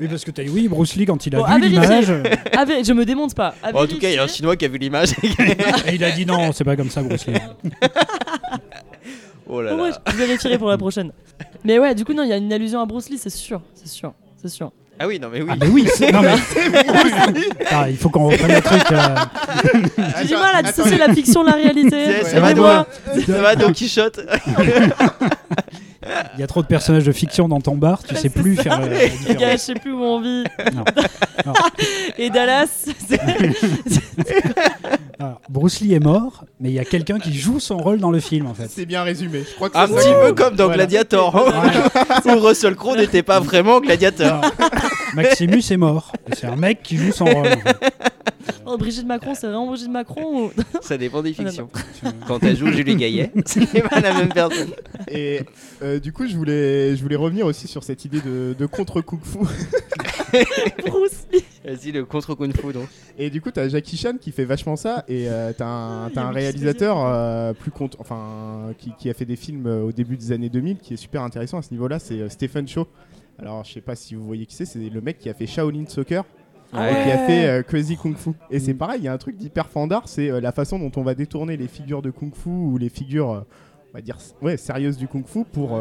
Oui, 0.00 0.08
parce 0.10 0.24
que 0.24 0.30
t'as 0.30 0.42
dit 0.44 0.50
oui, 0.50 0.68
Bruce 0.68 0.94
Lee, 0.96 1.06
quand 1.06 1.24
il 1.26 1.34
a 1.36 1.38
Bon, 1.38 1.54
vu 1.54 1.68
l'image, 1.68 2.10
vé- 2.10 2.84
je 2.86 2.92
me 2.92 3.04
démonte 3.04 3.34
pas. 3.34 3.54
Bon, 3.72 3.82
en 3.82 3.86
tout 3.86 3.98
cas, 3.98 4.08
il 4.08 4.14
y 4.14 4.18
a 4.18 4.24
un 4.24 4.28
chinois 4.28 4.56
qui 4.56 4.64
a 4.64 4.68
vu 4.68 4.78
l'image. 4.78 5.10
il 5.92 6.02
a 6.04 6.10
dit 6.10 6.26
non, 6.26 6.52
c'est 6.52 6.64
pas 6.64 6.76
comme 6.76 6.90
ça, 6.90 7.02
Bruce 7.02 7.26
Lee. 7.26 7.34
oh 9.48 9.60
là 9.62 9.74
ouais, 9.74 9.90
là. 9.90 9.98
je 10.10 10.16
vérifierai 10.16 10.58
pour 10.58 10.68
la 10.68 10.78
prochaine. 10.78 11.12
Mais 11.64 11.78
ouais, 11.78 11.94
du 11.94 12.04
coup, 12.04 12.12
non, 12.14 12.22
il 12.22 12.28
y 12.28 12.32
a 12.32 12.36
une 12.36 12.52
allusion 12.52 12.80
à 12.80 12.86
Bruce 12.86 13.08
Lee, 13.10 13.18
c'est 13.18 13.30
sûr, 13.30 13.60
c'est 13.74 13.88
sûr, 13.88 14.12
c'est 14.40 14.48
sûr. 14.48 14.72
Ah 14.98 15.06
oui, 15.08 15.18
non 15.18 15.28
mais 15.32 15.40
oui. 15.42 15.48
Ah, 15.50 15.56
mais 15.58 15.66
oui, 15.68 15.88
c'est- 15.92 16.12
non, 16.12 16.20
mais. 16.20 16.34
Ah, 17.70 17.88
il 17.90 17.96
faut 17.96 18.08
qu'on 18.10 18.28
reprenne 18.28 18.54
le 18.54 18.60
truc. 18.60 18.82
euh, 18.92 19.16
J'ai 20.20 20.28
du 20.28 20.34
mal 20.34 20.54
à 20.56 20.62
dissocier 20.62 20.98
la 20.98 21.12
fiction 21.12 21.42
de 21.42 21.48
la 21.48 21.54
réalité. 21.56 21.90
C'est- 22.22 22.24
ça 22.24 22.40
va, 22.40 22.50
Aidez-moi. 22.50 22.86
Ça 23.26 23.40
va, 23.42 23.56
Don 23.56 23.72
Quichotte 23.72 24.20
Il 26.34 26.40
y 26.40 26.42
a 26.42 26.46
trop 26.46 26.62
de 26.62 26.66
personnages 26.68 27.04
de 27.04 27.10
fiction 27.12 27.48
dans 27.48 27.60
ton 27.60 27.76
bar, 27.76 28.02
tu 28.04 28.14
Ouais, 28.14 28.20
sais 28.20 28.28
plus 28.28 28.54
ça. 28.56 28.62
faire 28.64 28.80
la 28.80 28.86
Les 29.28 29.34
gars, 29.34 29.52
je 29.52 29.56
sais 29.56 29.74
plus 29.74 29.92
où 29.92 30.02
on 30.02 30.20
vit. 30.20 30.44
Non. 30.74 30.84
Non. 31.46 31.52
Et 32.18 32.28
Dallas, 32.30 32.68
c'est- 33.08 33.20
Alors, 35.18 35.40
Bruce 35.48 35.80
Lee 35.80 35.94
est 35.94 36.00
mort, 36.00 36.44
mais 36.60 36.70
il 36.70 36.74
y 36.74 36.78
a 36.78 36.84
quelqu'un 36.84 37.18
qui 37.18 37.32
joue 37.34 37.60
son 37.60 37.76
rôle 37.76 37.98
dans 38.00 38.10
le 38.10 38.20
film 38.20 38.46
en 38.46 38.54
fait. 38.54 38.68
C'est 38.68 38.86
bien 38.86 39.02
résumé. 39.02 39.44
Je 39.48 39.54
crois 39.54 39.70
que 39.70 39.78
Un 39.78 39.86
petit 39.86 40.08
ça. 40.08 40.14
peu 40.26 40.32
comme 40.32 40.56
dans 40.56 40.64
Voilà. 40.64 40.84
Gladiator, 40.86 41.34
où 42.26 42.38
Russell 42.40 42.74
Crowe 42.76 42.96
n'était 42.96 43.22
pas 43.22 43.38
vraiment 43.40 43.80
Gladiator. 43.80 44.40
Maximus 45.14 45.62
est 45.70 45.76
mort. 45.76 46.12
C'est 46.34 46.46
un 46.46 46.56
mec 46.56 46.82
qui 46.82 46.96
joue 46.96 47.12
son 47.12 47.26
rôle. 47.26 47.46
en 47.46 47.50
fait. 47.50 47.76
Oh, 48.66 48.76
Brigitte 48.78 49.06
Macron, 49.06 49.34
c'est 49.34 49.46
vraiment 49.46 49.66
Brigitte 49.66 49.90
Macron 49.90 50.44
ou... 50.46 50.52
Ça 50.80 50.96
dépend 50.96 51.22
des 51.22 51.32
fictions. 51.32 51.68
Quand 52.26 52.42
elle 52.42 52.56
joue 52.56 52.72
Julie 52.72 52.96
Gaillet, 52.96 53.30
c'est 53.44 53.82
pas 53.88 54.00
la 54.00 54.14
même 54.14 54.32
personne. 54.32 54.70
Et 55.08 55.42
euh, 55.82 55.98
du 56.00 56.12
coup, 56.12 56.26
je 56.26 56.34
voulais, 56.36 56.96
je 56.96 57.02
voulais 57.02 57.16
revenir 57.16 57.46
aussi 57.46 57.68
sur 57.68 57.84
cette 57.84 58.04
idée 58.04 58.20
de, 58.20 58.54
de 58.58 58.66
contre 58.66 59.00
kung 59.00 59.20
fu. 59.22 59.38
Bruce 60.86 61.26
Lee 61.32 61.44
Vas-y, 61.64 61.92
le 61.92 62.04
contre 62.04 62.34
Kung 62.34 62.52
Fu 62.56 62.72
donc. 62.72 62.88
Et 63.18 63.30
du 63.30 63.40
coup, 63.40 63.50
t'as 63.50 63.68
Jackie 63.68 63.96
Chan 63.96 64.14
qui 64.20 64.32
fait 64.32 64.44
vachement 64.44 64.76
ça, 64.76 65.04
et 65.08 65.28
euh, 65.28 65.52
t'as 65.56 65.66
un, 65.66 66.06
Il 66.08 66.12
y 66.12 66.14
t'as 66.14 66.20
a 66.22 66.24
un 66.24 66.28
Wikipédia. 66.28 66.50
réalisateur 66.50 66.96
euh, 67.06 67.52
plus 67.52 67.70
compte, 67.70 67.96
enfin, 68.00 68.72
qui, 68.78 68.92
qui 68.98 69.08
a 69.10 69.14
fait 69.14 69.24
des 69.24 69.36
films 69.36 69.66
euh, 69.66 69.82
au 69.84 69.92
début 69.92 70.16
des 70.16 70.32
années 70.32 70.48
2000, 70.48 70.78
qui 70.78 70.94
est 70.94 70.96
super 70.96 71.22
intéressant 71.22 71.58
à 71.58 71.62
ce 71.62 71.70
niveau-là, 71.72 71.98
c'est 71.98 72.20
euh, 72.20 72.28
Stephen 72.28 72.66
Chow. 72.66 72.86
Alors, 73.38 73.64
je 73.64 73.72
sais 73.72 73.80
pas 73.80 73.94
si 73.94 74.14
vous 74.14 74.24
voyez 74.24 74.46
qui 74.46 74.54
c'est, 74.56 74.64
c'est 74.64 74.78
le 74.90 75.00
mec 75.00 75.18
qui 75.18 75.28
a 75.30 75.34
fait 75.34 75.46
Shaolin 75.46 75.84
Soccer 75.88 76.24
Ah 76.72 76.90
et 76.90 77.04
qui 77.04 77.10
a 77.10 77.18
fait 77.26 77.46
euh, 77.46 77.62
Crazy 77.62 77.96
Kung 77.96 78.16
Fu. 78.16 78.30
Et 78.50 78.58
c'est 78.58 78.74
Mm. 78.74 78.78
pareil, 78.78 79.00
il 79.00 79.04
y 79.04 79.08
a 79.08 79.12
un 79.12 79.18
truc 79.18 79.36
d'hyper 79.36 79.68
fandard, 79.68 80.08
c'est 80.08 80.30
euh, 80.30 80.40
la 80.40 80.52
façon 80.52 80.78
dont 80.78 80.92
on 80.96 81.02
va 81.02 81.14
détourner 81.14 81.56
les 81.56 81.68
figures 81.68 82.02
de 82.02 82.10
Kung 82.10 82.34
Fu 82.34 82.48
ou 82.50 82.76
les 82.78 82.88
figures, 82.88 83.30
euh, 83.30 83.40
on 83.92 83.98
va 83.98 84.00
dire, 84.02 84.18
ouais, 84.42 84.56
sérieuses 84.56 84.96
du 84.96 85.06
Kung 85.08 85.26
Fu 85.26 85.44
pour. 85.44 85.78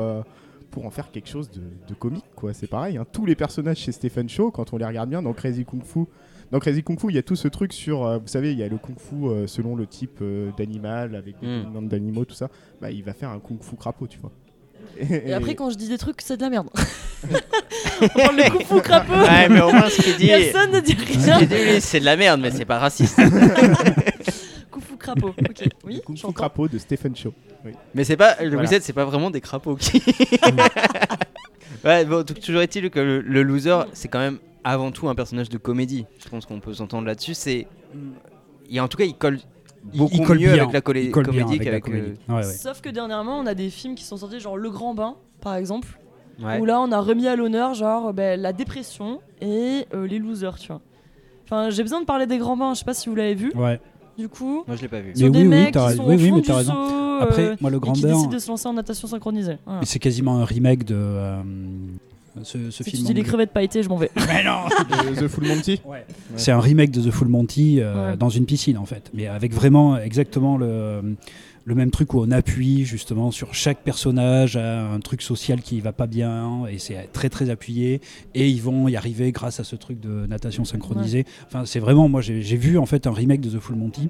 Pour 0.72 0.86
en 0.86 0.89
faire 0.89 1.11
quelque 1.11 1.30
chose 1.30 1.49
de, 1.51 1.61
de 1.88 1.93
comique, 1.93 2.26
quoi. 2.36 2.53
C'est 2.53 2.67
pareil. 2.67 2.97
hein. 2.97 3.05
Tous 3.11 3.26
les 3.26 3.36
personnages 3.36 3.78
chez 3.78 3.91
Stephen 3.91 4.28
Chow, 4.30 4.51
quand 4.51 4.74
on 4.74 4.78
les 4.78 4.86
regarde 4.86 5.09
bien, 5.09 5.22
dans 5.22 5.34
Crazy 5.34 5.65
Kung 5.65 5.84
Fu, 5.84 6.05
dans 6.51 6.59
Crazy 6.59 6.82
Kung 6.84 6.99
Fu, 6.99 7.07
il 7.09 7.15
y 7.15 7.19
a 7.19 7.24
tout 7.24 7.36
ce 7.36 7.47
truc 7.47 7.72
sur, 7.74 8.05
euh, 8.05 8.17
vous 8.17 8.28
savez, 8.28 8.51
il 8.53 8.57
y 8.57 8.63
a 8.63 8.67
le 8.67 8.78
Kung 8.78 8.97
Fu 8.97 9.26
euh, 9.28 9.47
selon 9.47 9.76
le 9.76 9.86
type 9.88 10.19
euh, 10.22 10.49
d'animal, 10.57 11.15
avec 11.15 11.39
des 11.39 11.47
Mm. 11.47 11.61
dominantes 11.63 11.88
d'animaux, 11.89 12.26
tout 12.26 12.36
ça. 12.36 12.49
Bah, 12.82 12.89
il 12.91 13.03
va 13.03 13.13
faire 13.13 13.30
un 13.30 13.39
Kung 13.39 13.61
Fu 13.61 13.76
crapaud, 13.76 14.07
tu 14.07 14.19
vois. 14.19 14.32
Et 14.99 15.32
après, 15.34 15.55
quand 15.55 15.69
je 15.69 15.78
dis 15.78 15.88
des 15.88 15.97
trucs, 15.97 16.22
c'est 16.22 16.38
de 16.38 16.41
la 16.41 16.49
merde. 16.49 16.67
on 18.01 18.07
parle 18.07 18.36
de 18.36 18.49
coup 18.49 18.63
fou 18.65 18.82
crapaud. 18.82 19.13
Ouais, 19.13 19.47
mais 19.47 19.61
au 19.61 19.72
moins 19.72 19.89
ce 19.89 20.01
qu'il 20.01 20.17
dit. 20.17 20.28
Personne 20.28 20.72
ne 20.72 20.80
dit 20.80 20.97
Ce 20.97 21.26
rien. 21.28 21.38
qu'il 21.39 21.47
dit, 21.47 21.55
lui, 21.55 21.82
c'est 21.82 21.99
de 21.99 22.05
la 22.05 22.17
merde, 22.17 22.41
mais 22.41 22.49
c'est 22.51 22.65
pas 22.65 22.80
raciste. 22.80 23.19
Coup 24.72 24.80
fou 24.80 24.95
crapaud. 24.97 25.30
Ok, 25.39 25.67
oui, 25.86 26.01
j'entends. 26.15 26.32
crapaud 26.34 26.67
de 26.67 26.78
Stephen 26.78 27.15
Chow. 27.15 27.34
Mais 27.93 28.03
c'est 28.03 28.17
pas. 28.17 28.41
Le 28.41 28.49
Voilà. 28.55 28.80
c'est 28.80 28.93
pas 28.93 29.05
vraiment 29.05 29.30
des 29.30 29.41
crapauds 29.41 29.76
qui. 29.76 30.01
ouais, 31.86 32.05
bon, 32.05 32.24
toujours 32.24 32.61
est-il 32.61 32.89
que 32.89 32.99
le, 32.99 33.22
le 33.22 33.43
loser, 33.43 33.78
c'est 33.93 34.07
quand 34.07 34.19
même 34.19 34.39
avant 34.63 34.91
tout 34.91 35.09
un 35.09 35.15
personnage 35.15 35.49
de 35.49 35.57
comédie. 35.57 36.05
Je 36.24 36.30
pense 36.30 36.45
qu'on 36.45 36.59
peut 36.59 36.74
s'entendre 36.74 37.07
là-dessus. 37.07 37.34
C'est. 37.34 37.67
Il, 38.69 38.80
en 38.82 38.88
tout 38.88 38.97
cas, 38.97 39.03
il 39.05 39.15
colle 39.15 39.39
beaucoup 39.93 40.13
il 40.13 40.26
colle 40.26 40.38
mieux 40.39 40.53
bien. 40.53 40.63
avec 40.63 40.74
la 40.74 40.82
comédie 40.82 41.11
avec 41.11 41.59
la 41.59 41.63
qu'avec. 41.65 41.84
comédie. 41.84 42.13
euh, 42.30 42.34
Ouais, 42.34 42.36
ouais. 42.38 42.43
Sauf 42.43 42.82
que 42.82 42.89
dernièrement, 42.89 43.39
on 43.39 43.45
a 43.45 43.53
des 43.53 43.69
films 43.69 43.95
qui 43.95 44.03
sont 44.03 44.17
sortis, 44.17 44.39
genre 44.39 44.57
Le 44.57 44.69
Grand 44.69 44.93
Bain, 44.93 45.15
par 45.41 45.55
exemple, 45.55 45.99
ouais. 46.41 46.59
où 46.59 46.65
là, 46.65 46.80
on 46.80 46.91
a 46.91 46.99
remis 46.99 47.28
à 47.28 47.36
l'honneur, 47.36 47.74
genre, 47.74 48.13
ben, 48.13 48.39
la 48.39 48.53
dépression 48.53 49.19
et 49.41 49.86
euh, 49.93 50.07
les 50.07 50.19
losers, 50.19 50.57
tu 50.57 50.67
vois. 50.67 50.82
Enfin, 51.43 51.69
j'ai 51.69 51.84
besoin 51.84 51.99
de 51.99 52.05
parler 52.05 52.28
des 52.28 52.38
Grands 52.38 52.55
Bains, 52.55 52.74
je 52.74 52.80
sais 52.80 52.86
pas 52.86 52.93
si 52.93 53.09
vous 53.09 53.15
l'avez 53.15 53.36
vu, 53.36 53.51
Ouais. 53.55 53.80
Du 54.18 54.28
coup. 54.30 54.64
Moi, 54.68 54.76
je 54.76 54.82
l'ai 54.82 54.88
pas 54.88 54.99
vu. 54.99 55.09
Mais 55.09 55.16
Sur 55.16 55.26
oui, 55.28 55.32
des 55.32 55.39
oui, 55.39 55.47
mecs 55.47 55.72
t'as 55.74 55.82
qui 55.82 55.88
raison. 55.88 56.03
sont 56.03 56.09
Oui, 56.09 56.32
mais 56.32 56.41
t'as 56.41 56.55
raison. 56.57 56.74
Après, 57.22 57.41
euh, 57.49 57.55
moi, 57.62 57.70
le 57.70 57.80
Grand 57.80 57.93
qui 57.93 58.01
Bain, 58.01 58.09
décident 58.14 58.30
de 58.32 58.39
se 58.39 58.47
lancer 58.49 58.68
en 58.68 58.74
natation 58.74 59.07
synchronisée. 59.07 59.57
Voilà. 59.66 59.80
mais 59.82 59.86
c'est 59.86 59.99
quasiment 59.99 60.38
un 60.38 60.45
remake 60.45 60.84
de 60.86 60.95
euh, 60.97 61.41
ce, 62.43 62.71
ce 62.71 62.84
Si 62.84 62.91
tu 62.91 62.97
dis 63.03 63.13
les 63.13 63.23
crevettes 63.23 63.51
pailletées, 63.51 63.84
je 63.84 63.89
m'en 63.89 63.97
vais. 63.97 64.09
Mais 64.27 64.43
non 64.43 64.65
De 65.11 65.19
The 65.21 65.27
Full 65.27 65.45
Monty. 65.47 65.82
C'est 66.36 66.51
un 66.51 66.59
remake 66.59 66.91
de 66.91 67.01
The 67.01 67.11
Full 67.11 67.27
Monty 67.27 67.79
euh, 67.79 68.11
Ouais. 68.11 68.17
dans 68.17 68.29
une 68.29 68.45
piscine 68.45 68.77
en 68.77 68.86
fait, 68.86 69.09
mais 69.13 69.27
avec 69.27 69.53
vraiment 69.53 69.97
exactement 69.97 70.57
le, 70.57 71.15
le 71.65 71.75
même 71.75 71.91
truc 71.91 72.13
où 72.13 72.21
on 72.21 72.32
appuie 72.32 72.86
justement 72.86 73.32
sur 73.32 73.53
chaque 73.53 73.79
personnage 73.84 74.55
à 74.55 74.86
un 74.91 74.99
truc 74.99 75.21
social 75.21 75.61
qui 75.61 75.79
va 75.82 75.91
pas 75.91 76.07
bien 76.07 76.65
et 76.71 76.79
c'est 76.79 77.09
très 77.13 77.29
très 77.29 77.49
appuyé 77.49 78.01
et 78.34 78.47
ils 78.49 78.61
vont 78.61 78.88
y 78.88 78.95
arriver 78.95 79.32
grâce 79.32 79.59
à 79.59 79.63
ce 79.63 79.75
truc 79.75 79.99
de 79.99 80.25
natation 80.25 80.63
synchronisée. 80.65 81.25
Enfin, 81.47 81.65
c'est 81.65 81.79
vraiment 81.79 82.07
moi 82.07 82.21
j'ai 82.21 82.41
j'ai 82.41 82.57
vu 82.57 82.77
en 82.77 82.86
fait 82.86 83.05
un 83.07 83.13
remake 83.13 83.41
de 83.41 83.49
The 83.49 83.59
Full 83.59 83.75
Monty. 83.75 84.09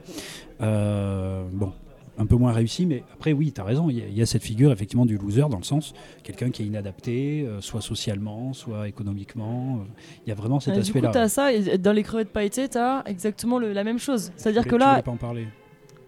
Euh, 0.62 1.44
bon. 1.52 1.72
Un 2.18 2.26
peu 2.26 2.36
moins 2.36 2.52
réussi, 2.52 2.86
mais 2.86 3.04
après, 3.14 3.32
oui, 3.34 3.52
tu 3.52 3.62
as 3.62 3.64
raison. 3.64 3.90
Il 3.90 3.98
y, 3.98 4.02
a- 4.02 4.08
il 4.08 4.18
y 4.18 4.22
a 4.22 4.26
cette 4.26 4.44
figure 4.44 4.72
effectivement 4.72 5.06
du 5.06 5.18
loser 5.18 5.46
dans 5.50 5.58
le 5.58 5.64
sens 5.64 5.94
quelqu'un 6.24 6.50
qui 6.52 6.62
est 6.62 6.66
inadapté, 6.66 7.44
euh, 7.48 7.62
soit 7.62 7.82
socialement, 7.82 8.54
soit 8.54 8.88
économiquement. 8.88 9.80
euh, 9.82 9.86
Il 10.26 10.30
y 10.30 10.32
a 10.32 10.36
vraiment 10.36 10.60
cet 10.60 10.76
Et 10.76 10.82
du 10.82 10.92
coup, 10.92 10.98
aspect-là. 10.98 11.10
t'as 11.14 11.30
ça, 11.30 11.54
et 11.54 11.78
dans 11.78 11.94
les 11.94 12.04
crevettes 12.04 12.32
pailletées, 12.34 12.68
t'as 12.70 13.04
exactement 13.06 13.58
le- 13.60 13.72
la 13.74 13.84
même 13.84 13.98
chose. 13.98 14.32
C'est-à-dire 14.36 14.64
Tu 14.64 14.70
que 14.70 14.76
voulais- 14.76 14.84
tu 14.84 14.88
là. 14.88 14.92
voulais 14.94 15.04
pas 15.04 15.12
en 15.12 15.18
parler. 15.18 15.48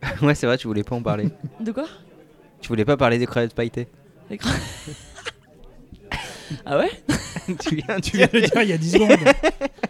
Ouais, 0.22 0.36
c'est 0.36 0.45
vrai, 0.45 0.58
tu 0.58 0.68
voulais 0.68 0.84
pas 0.84 0.95
en 0.97 1.01
parler. 1.01 1.30
De 1.62 1.72
quoi? 1.72 1.86
Tu 2.62 2.68
voulais 2.68 2.86
pas 2.86 2.97
parler 2.97 3.18
des 3.18 3.26
crevettes 3.26 3.56
pailletées. 3.56 3.88
Les 4.30 4.38
Ah 6.66 6.78
ouais 6.78 6.89
tu 7.60 7.76
viens, 7.76 7.99
Tu 7.99 8.18
viens 8.18 8.28
de 8.28 8.38
le 8.39 8.41
dire 8.41 8.62
il 8.62 8.70
y 8.70 8.74
a 8.74 8.78
10 8.78 8.91
secondes. 8.91 9.10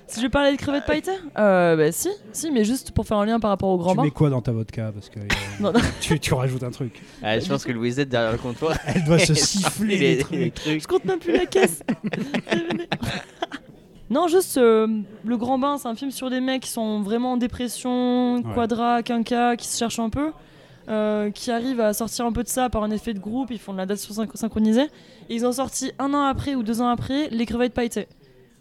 Si 0.07 0.21
je 0.21 0.27
parlais 0.27 0.51
de 0.51 0.57
crevettes 0.61 0.85
pailletées 0.85 1.09
euh, 1.39 1.75
Bah 1.75 1.91
si, 1.91 2.07
si, 2.33 2.51
mais 2.51 2.63
juste 2.63 2.91
pour 2.91 3.07
faire 3.07 3.17
un 3.17 3.25
lien 3.25 3.39
par 3.39 3.49
rapport 3.49 3.69
au 3.69 3.77
grand 3.79 3.91
tu 3.91 3.97
bain. 3.97 4.03
mets 4.03 4.11
quoi 4.11 4.29
dans 4.29 4.41
ta 4.43 4.51
vodka 4.51 4.91
Parce 4.93 5.09
que 5.09 5.17
euh, 5.21 5.23
Non, 5.59 5.71
non. 5.73 5.79
tu, 6.01 6.19
tu 6.19 6.33
rajoutes 6.35 6.61
un 6.61 6.69
truc. 6.69 7.01
Ah, 7.23 7.39
je 7.39 7.47
pense 7.47 7.63
que 7.65 7.71
Louisette 7.71 8.09
derrière 8.09 8.31
le 8.31 8.37
comptoir. 8.37 8.77
Elle 8.85 9.03
doit 9.05 9.17
se 9.17 9.33
siffler 9.33 9.97
les, 9.97 10.15
les 10.15 10.17
trucs. 10.19 10.37
les 10.39 10.51
trucs. 10.51 10.81
Je 10.83 10.87
compte 10.87 11.05
même 11.05 11.17
plus 11.17 11.31
la 11.33 11.47
caisse. 11.47 11.81
non, 14.09 14.27
juste 14.27 14.57
euh, 14.57 14.87
Le 15.25 15.37
Grand 15.37 15.57
Bain, 15.57 15.77
c'est 15.79 15.87
un 15.87 15.95
film 15.95 16.11
sur 16.11 16.29
des 16.29 16.41
mecs 16.41 16.61
qui 16.63 16.69
sont 16.69 17.01
vraiment 17.01 17.31
en 17.33 17.37
dépression, 17.37 18.35
Ouais. 18.35 18.53
quadra, 18.53 19.01
quinca, 19.01 19.55
qui 19.55 19.67
se 19.67 19.77
cherchent 19.79 19.99
un 19.99 20.09
peu, 20.09 20.31
euh, 20.89 21.31
qui 21.31 21.51
arrivent 21.51 21.79
à 21.81 21.93
sortir 21.93 22.25
un 22.25 22.31
peu 22.31 22.43
de 22.43 22.47
ça 22.47 22.69
par 22.69 22.83
un 22.83 22.91
effet 22.91 23.13
de 23.13 23.19
groupe. 23.19 23.49
Ils 23.51 23.59
font 23.59 23.73
de 23.73 23.77
la 23.77 23.85
date 23.85 23.97
synch- 23.99 24.35
synchronisée. 24.35 24.87
Et 25.29 25.35
ils 25.35 25.45
ont 25.45 25.51
sorti 25.51 25.91
un 25.99 26.13
an 26.13 26.23
après 26.23 26.55
ou 26.55 26.63
deux 26.63 26.81
ans 26.81 26.87
après 26.89 27.29
Les 27.29 27.45
Crevettes 27.45 27.73
Pailletées. 27.73 28.07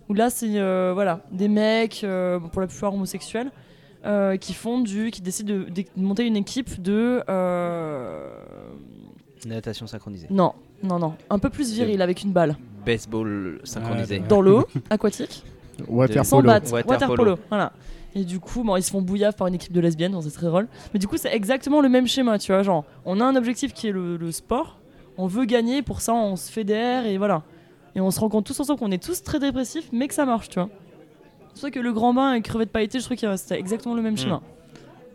Où 0.09 0.15
là, 0.15 0.31
c'est 0.31 0.59
euh, 0.59 0.93
voilà, 0.95 1.21
des 1.31 1.49
mecs, 1.49 2.03
euh, 2.05 2.39
pour 2.39 2.61
la 2.61 2.67
plupart 2.67 2.93
homosexuels. 2.95 3.51
euh, 4.05 4.37
qui 4.37 4.53
font 4.53 4.81
du, 4.81 5.13
qui 5.13 5.23
décident 5.23 5.55
de, 5.55 5.65
de 5.71 5.85
monter 5.97 6.27
une 6.27 6.37
équipe 6.37 6.83
de, 6.83 7.23
euh, 7.29 8.29
Natation 9.47 9.87
synchronisée. 9.87 10.27
non, 10.31 10.53
non, 10.83 10.99
non, 10.99 11.15
un 11.31 11.39
peu 11.39 11.51
plus 11.51 11.73
viril 11.73 12.03
avec 12.03 12.23
une 12.23 12.33
balle. 12.33 12.57
Baseball 12.85 13.61
synchronisé. 13.65 14.17
Ah, 14.17 14.23
bah, 14.23 14.27
dans 14.29 14.41
l'eau, 14.41 14.67
aquatique, 14.91 15.45
Water 15.89 16.25
sans 16.25 16.39
polo. 16.39 16.47
battre, 16.49 16.73
Water 16.73 16.91
water, 16.91 17.09
polo. 17.09 17.17
polo. 17.37 17.39
Voilà. 17.49 17.73
Et 18.15 18.25
du 18.25 18.41
coup, 18.41 18.63
bon, 18.63 18.77
ils 18.77 18.83
se 18.83 18.91
font 18.91 19.01
bouillave 19.03 19.35
par 19.35 19.47
une 19.47 19.55
équipe 19.55 19.73
de 19.73 19.81
lesbiennes, 19.81 20.13
donc 20.13 20.23
c'est 20.25 20.31
très 20.31 20.47
drôle. 20.47 20.69
Mais 20.93 20.99
du 21.01 21.09
coup, 21.09 21.17
c'est 21.17 21.33
exactement 21.35 21.81
le 21.81 21.89
même 21.89 22.07
schéma, 22.07 22.39
tu 22.39 22.53
vois. 22.53 22.63
Genre, 22.63 22.85
on 23.07 23.21
a 23.21 23.25
un 23.25 23.37
objectif 23.37 23.73
qui 23.73 23.89
est 23.89 23.93
le, 23.93 24.17
le 24.19 24.33
sport, 24.33 24.79
on 25.17 25.27
veut 25.27 25.45
gagner, 25.47 25.83
pour 25.83 26.01
ça, 26.03 26.13
on 26.15 26.37
se 26.37 26.51
fédère 26.53 27.07
et 27.07 27.17
voilà. 27.19 27.43
Et 27.95 28.01
on 28.01 28.11
se 28.11 28.21
rend 28.21 28.29
compte 28.29 28.47
tous 28.47 28.59
ensemble 28.61 28.79
qu'on 28.81 28.91
est 28.91 29.03
tous 29.03 29.23
très 29.23 29.39
dépressifs, 29.39 29.89
mais 29.93 30.09
que 30.09 30.15
ça 30.15 30.25
marche, 30.27 30.49
tu 30.51 30.59
vois. 30.59 30.69
C'est 31.55 31.61
ça 31.63 31.71
que 31.71 31.81
le 31.81 31.93
grand 31.93 32.15
bain 32.15 32.35
et 32.35 32.41
crevette 32.43 32.71
pailletée, 32.71 32.99
je 33.01 33.05
trouve 33.05 33.17
que 33.19 33.37
c'était 33.37 33.59
exactement 33.59 33.95
le 33.95 34.03
même 34.03 34.17
schéma. 34.17 34.41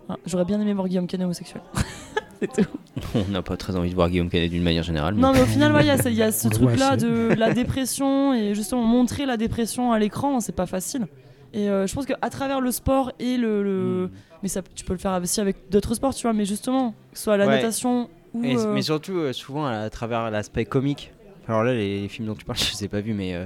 Voilà. 0.08 0.20
J'aurais 0.26 0.46
bien 0.46 0.60
aimé 0.62 0.74
voir 0.74 0.88
Guillaume 0.88 1.08
Canet 1.08 1.26
homosexuel. 1.26 1.62
c'est 2.40 2.52
tout. 2.52 2.70
On 3.16 3.32
n'a 3.32 3.42
pas 3.42 3.58
très 3.58 3.76
envie 3.76 3.90
de 3.90 3.96
voir 3.96 4.10
Guillaume 4.10 4.30
Canet 4.30 4.50
d'une 4.52 4.64
manière 4.64 4.84
générale. 4.84 5.16
mais- 5.16 5.22
Non, 5.22 5.34
mais 5.34 5.42
au 5.42 5.46
final, 5.48 5.72
ouais, 5.74 5.82
il 5.84 5.88
y 5.88 5.90
a 5.92 5.98
ce- 6.02 6.10
y 6.10 6.22
a 6.22 6.32
truc-là 6.32 6.96
de 6.98 7.34
la 7.38 7.54
dépression 7.54 8.34
et 8.34 8.54
justement 8.56 8.84
montrer 8.84 9.26
la 9.26 9.38
dépression 9.38 9.92
à 9.92 10.00
l'écran, 10.00 10.40
c'est 10.40 10.56
pas 10.56 10.66
facile. 10.68 11.08
Et 11.54 11.70
euh, 11.70 11.88
je 11.88 11.94
pense 11.96 12.06
qu'à 12.06 12.30
travers 12.30 12.62
le 12.62 12.72
sport 12.72 13.12
et 13.20 13.38
le. 13.38 13.64
le- 13.64 14.10
Mais 14.44 14.50
ça, 14.50 14.62
tu 14.76 14.84
peux 14.86 14.94
le 14.94 15.00
faire 15.00 15.20
aussi 15.22 15.40
avec 15.42 15.56
d'autres 15.70 15.96
sports, 15.96 16.14
tu 16.14 16.24
vois, 16.24 16.34
mais 16.34 16.46
justement, 16.46 16.92
que 17.12 17.18
ce 17.18 17.24
soit 17.24 17.38
la 17.38 17.48
Ouais. 17.48 17.56
natation 17.56 18.10
ou. 18.34 18.44
Et- 18.44 18.56
euh, 18.58 18.74
Mais 18.74 18.82
surtout, 18.82 19.18
euh, 19.18 19.34
souvent 19.34 19.66
à, 19.66 19.90
travers 19.90 20.30
l'aspect 20.30 20.66
comique. 20.66 21.12
Alors 21.48 21.64
là, 21.64 21.74
les, 21.74 22.02
les 22.02 22.08
films 22.10 22.28
dont 22.28 22.36
tu 22.36 22.46
parles, 22.46 22.58
je 22.60 22.72
les 22.74 22.86
ai 22.86 22.88
pas 22.88 23.02
vus, 23.02 23.14
mais 23.14 23.34
euh, 23.34 23.46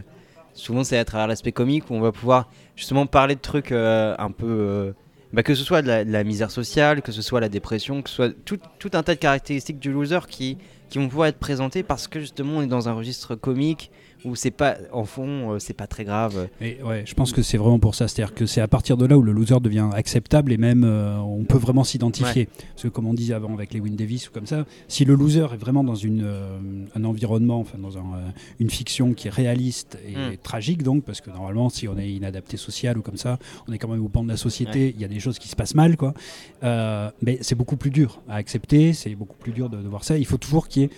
souvent 0.54 0.84
c'est 0.84 0.98
à 0.98 1.06
travers 1.06 1.28
l'aspect 1.28 1.52
comique 1.52 1.90
où 1.90 1.94
on 1.94 2.02
va 2.02 2.12
pouvoir 2.12 2.50
justement 2.76 3.06
parler 3.06 3.36
de 3.36 3.42
trucs 3.42 3.72
un 3.72 4.32
peu. 4.36 4.94
bah, 5.32 5.44
que 5.44 5.54
ce 5.56 5.64
soit 5.64 5.82
de 5.82 5.88
la, 5.88 6.04
de 6.04 6.12
la 6.12 6.24
misère 6.26 6.52
sociale, 6.52 7.02
que 7.02 7.12
ce 7.14 7.22
soit 7.22 7.40
la 7.40 7.48
dépression, 7.50 8.02
que 8.02 8.10
ce 8.10 8.16
soit 8.18 8.30
tout, 8.44 8.58
tout 8.80 8.90
un 8.94 9.04
tas 9.04 9.14
de 9.16 9.20
caractéristiques 9.20 9.80
du 9.80 9.92
loser 9.94 10.20
qui, 10.28 10.58
qui 10.90 10.98
vont 10.98 11.08
pouvoir 11.08 11.28
être 11.30 11.38
présentées 11.40 11.84
parce 11.84 12.08
que 12.10 12.20
justement 12.20 12.58
on 12.58 12.62
est 12.64 12.68
dans 12.68 12.90
un 12.90 12.94
registre 12.94 13.36
comique 13.36 13.92
où 14.26 14.36
c'est 14.36 14.52
pas, 14.52 14.78
en 14.92 15.06
fond, 15.06 15.54
euh, 15.54 15.60
c'est 15.60 15.74
pas 15.74 15.88
très 15.88 16.04
grave. 16.04 16.48
Et 16.62 16.78
ouais, 16.84 17.04
je 17.06 17.14
pense 17.14 17.32
que 17.32 17.42
c'est 17.42 17.58
vraiment 17.58 17.80
pour 17.80 17.96
ça. 17.96 18.08
C'est-à-dire 18.08 18.34
que 18.36 18.46
c'est 18.46 18.62
à 18.62 18.68
partir 18.68 18.98
de 18.98 19.06
là 19.06 19.18
où 19.18 19.22
le 19.22 19.32
loser 19.32 19.60
devient 19.62 19.90
acceptable 19.94 20.52
et 20.52 20.58
même 20.58 20.84
euh, 20.84 21.18
on 21.18 21.44
peut 21.44 21.58
vraiment 21.58 21.84
s'identifier. 21.84 22.48
Parce 22.74 22.84
que 22.84 22.88
comme 22.88 23.08
on 23.08 23.14
disait 23.14 23.34
avant 23.34 23.54
avec 23.54 23.74
les 23.74 23.80
Win 23.80 23.96
Davis 23.96 24.30
ou 24.30 24.32
comme 24.32 24.46
ça, 24.46 24.66
si 24.88 25.06
le 25.06 25.16
loser 25.16 25.48
est 25.54 25.58
vraiment 25.58 25.84
dans 25.84 25.96
une, 25.96 26.22
euh, 26.24 26.58
un 26.96 27.04
environnement, 27.04 27.60
enfin 27.60 27.78
dans 27.78 27.98
un, 27.98 28.02
euh, 28.02 28.30
une 28.60 28.70
fiction 28.70 29.14
qui 29.14 29.28
est 29.28 29.32
réaliste 29.32 29.98
et 30.08 30.12
Mm. 30.12 30.38
tragique 30.44 30.84
donc, 30.84 31.04
parce 31.04 31.22
que 31.22 31.30
normalement 31.32 31.70
si 31.70 31.88
on 31.88 31.98
est 31.98 32.12
inadapté 32.12 32.58
social 32.58 32.98
ou 32.98 33.02
comme 33.02 33.18
ça, 33.18 33.40
on 33.68 33.74
est 33.74 33.78
quand 33.78 33.88
même 33.88 34.04
au 34.04 34.10
banc 34.10 34.24
de 34.24 34.30
la 34.30 34.38
société, 34.38 34.94
il 34.96 35.02
y 35.02 35.06
a 35.06 35.08
des 35.08 35.20
choses 35.20 35.40
qui 35.40 35.48
se 35.48 35.56
passent 35.56 35.74
mal 35.76 35.98
quoi. 35.98 36.14
Mais 36.62 37.38
c'est 37.42 37.56
beaucoup 37.56 37.78
plus 37.78 37.90
dur 37.92 38.22
à 38.30 38.36
accepter, 38.36 38.94
c'est 38.94 39.16
beaucoup 39.16 39.38
plus 39.38 39.52
dur 39.52 39.70
de, 39.70 39.78
de 39.78 39.88
voir 39.88 40.04
ça. 40.04 40.18
Il 40.18 40.26
faut 40.26 40.38
toujours 40.38 40.68
qu'il 40.68 40.84
y 40.84 40.86
ait 40.86 40.90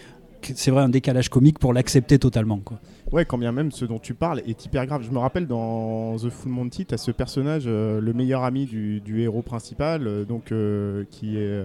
c'est 0.55 0.71
vrai 0.71 0.83
un 0.83 0.89
décalage 0.89 1.29
comique 1.29 1.59
pour 1.59 1.73
l'accepter 1.73 2.19
totalement. 2.19 2.59
Ouais, 3.11 3.25
quand 3.25 3.37
bien 3.37 3.51
même 3.51 3.71
ce 3.71 3.85
dont 3.85 3.99
tu 3.99 4.13
parles 4.13 4.41
est 4.47 4.65
hyper 4.65 4.85
grave. 4.85 5.03
Je 5.03 5.11
me 5.11 5.19
rappelle 5.19 5.47
dans 5.47 6.17
The 6.17 6.29
Full 6.29 6.51
Monty, 6.51 6.85
tu 6.85 6.93
as 6.93 6.97
ce 6.97 7.11
personnage, 7.11 7.63
euh, 7.67 8.01
le 8.01 8.13
meilleur 8.13 8.43
ami 8.43 8.65
du, 8.65 9.21
héros 9.21 9.41
principal, 9.41 10.07
euh, 10.07 10.25
donc 10.25 10.51
euh, 10.51 11.03
qui, 11.11 11.37
est, 11.37 11.63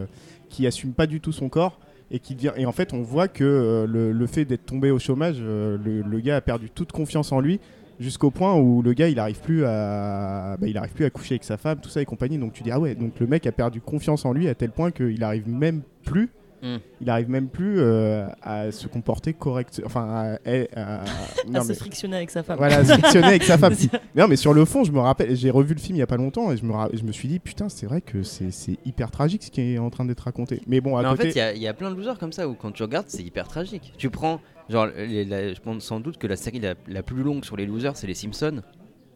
qui 0.48 0.66
assume 0.66 0.92
pas 0.92 1.06
du 1.06 1.20
tout 1.20 1.32
son 1.32 1.48
corps. 1.48 1.78
Et, 2.10 2.20
qui 2.20 2.34
devient, 2.34 2.52
et 2.56 2.64
en 2.64 2.72
fait, 2.72 2.94
on 2.94 3.02
voit 3.02 3.28
que 3.28 3.86
le, 3.86 4.26
fait 4.26 4.46
d'être 4.46 4.64
tombé 4.64 4.90
au 4.90 4.98
chômage, 4.98 5.42
le, 5.42 6.20
gars 6.20 6.36
a 6.36 6.40
perdu 6.40 6.70
toute 6.70 6.90
confiance 6.90 7.32
en 7.32 7.40
lui 7.40 7.60
jusqu'au 8.00 8.30
point 8.30 8.54
où 8.54 8.80
le 8.80 8.92
gars 8.92 9.08
il 9.08 9.18
arrive 9.18 9.40
plus 9.40 9.64
à 9.64 10.56
bah, 10.58 10.68
plus 10.94 11.04
à 11.04 11.10
coucher 11.10 11.34
avec 11.34 11.42
sa 11.42 11.56
femme 11.56 11.80
tout 11.80 11.88
ça 11.88 12.00
et 12.00 12.04
compagnie 12.04 12.38
donc 12.38 12.52
tu 12.52 12.62
dis 12.62 12.70
ah 12.70 12.78
ouais 12.78 12.94
donc 12.94 13.18
le 13.18 13.26
mec 13.26 13.44
a 13.48 13.50
perdu 13.50 13.80
confiance 13.80 14.24
en 14.24 14.32
lui 14.32 14.46
à 14.46 14.54
tel 14.54 14.70
point 14.70 14.92
qu'il 14.92 15.24
arrive 15.24 15.48
même 15.48 15.82
plus 16.04 16.30
Mm. 16.62 16.76
il 17.00 17.10
arrive 17.10 17.28
même 17.30 17.48
plus 17.48 17.76
euh, 17.78 18.26
à 18.42 18.72
se 18.72 18.86
comporter 18.88 19.32
correct 19.32 19.80
enfin 19.84 20.08
à, 20.08 20.22
à- 20.44 20.64
à- 20.74 21.00
à 21.02 21.04
non, 21.48 21.62
se 21.62 21.72
frictionner 21.72 22.16
avec 22.16 22.30
sa 22.30 22.42
femme. 22.42 22.56
voilà, 22.58 22.84
se 22.84 22.92
frictionner 22.94 23.26
avec 23.28 23.44
sa 23.44 23.56
femme. 23.58 23.74
Non, 24.16 24.26
mais 24.28 24.36
sur 24.36 24.52
le 24.52 24.64
fond, 24.64 24.82
je 24.84 24.90
me 24.92 24.98
rappelle, 24.98 25.36
j'ai 25.36 25.50
revu 25.50 25.74
le 25.74 25.80
film 25.80 25.96
il 25.96 26.00
y 26.00 26.02
a 26.02 26.06
pas 26.06 26.16
longtemps 26.16 26.50
et 26.50 26.56
je 26.56 26.64
me, 26.64 26.72
ra- 26.72 26.88
je 26.92 27.02
me 27.04 27.12
suis 27.12 27.28
dit, 27.28 27.38
putain, 27.38 27.68
c'est 27.68 27.86
vrai 27.86 28.00
que 28.00 28.22
c'est 28.22 28.50
c'est 28.50 28.76
hyper 28.84 29.10
tragique 29.10 29.42
ce 29.44 29.50
qui 29.50 29.60
est 29.74 29.78
en 29.78 29.90
train 29.90 30.04
d'être 30.04 30.20
raconté. 30.20 30.60
Mais 30.66 30.80
bon, 30.80 30.96
à 30.96 31.02
Mais 31.02 31.08
en 31.08 31.16
fait, 31.16 31.28
il 31.30 31.36
y 31.36 31.40
a- 31.40 31.52
il 31.54 31.62
y, 31.62 31.68
a 31.68 31.74
plein 31.74 31.90
de 31.90 31.96
losers 31.96 32.18
comme 32.18 32.32
ça 32.32 32.48
où 32.48 32.54
quand 32.54 32.72
tu 32.72 32.82
regardes, 32.82 33.08
c'est 33.08 33.22
hyper 33.22 33.46
tragique. 33.48 33.92
Tu 33.96 34.10
prends, 34.10 34.40
genre, 34.68 34.86
les- 34.96 35.24
la- 35.24 35.52
je 35.54 35.60
pense 35.60 35.84
sans 35.84 36.00
doute 36.00 36.18
que 36.18 36.26
la 36.26 36.36
série 36.36 36.58
la, 36.60 36.74
la 36.88 37.02
plus 37.02 37.22
longue 37.22 37.44
sur 37.44 37.56
les 37.56 37.66
losers, 37.66 37.96
c'est 37.96 38.06
les 38.08 38.14
Simpsons. 38.14 38.62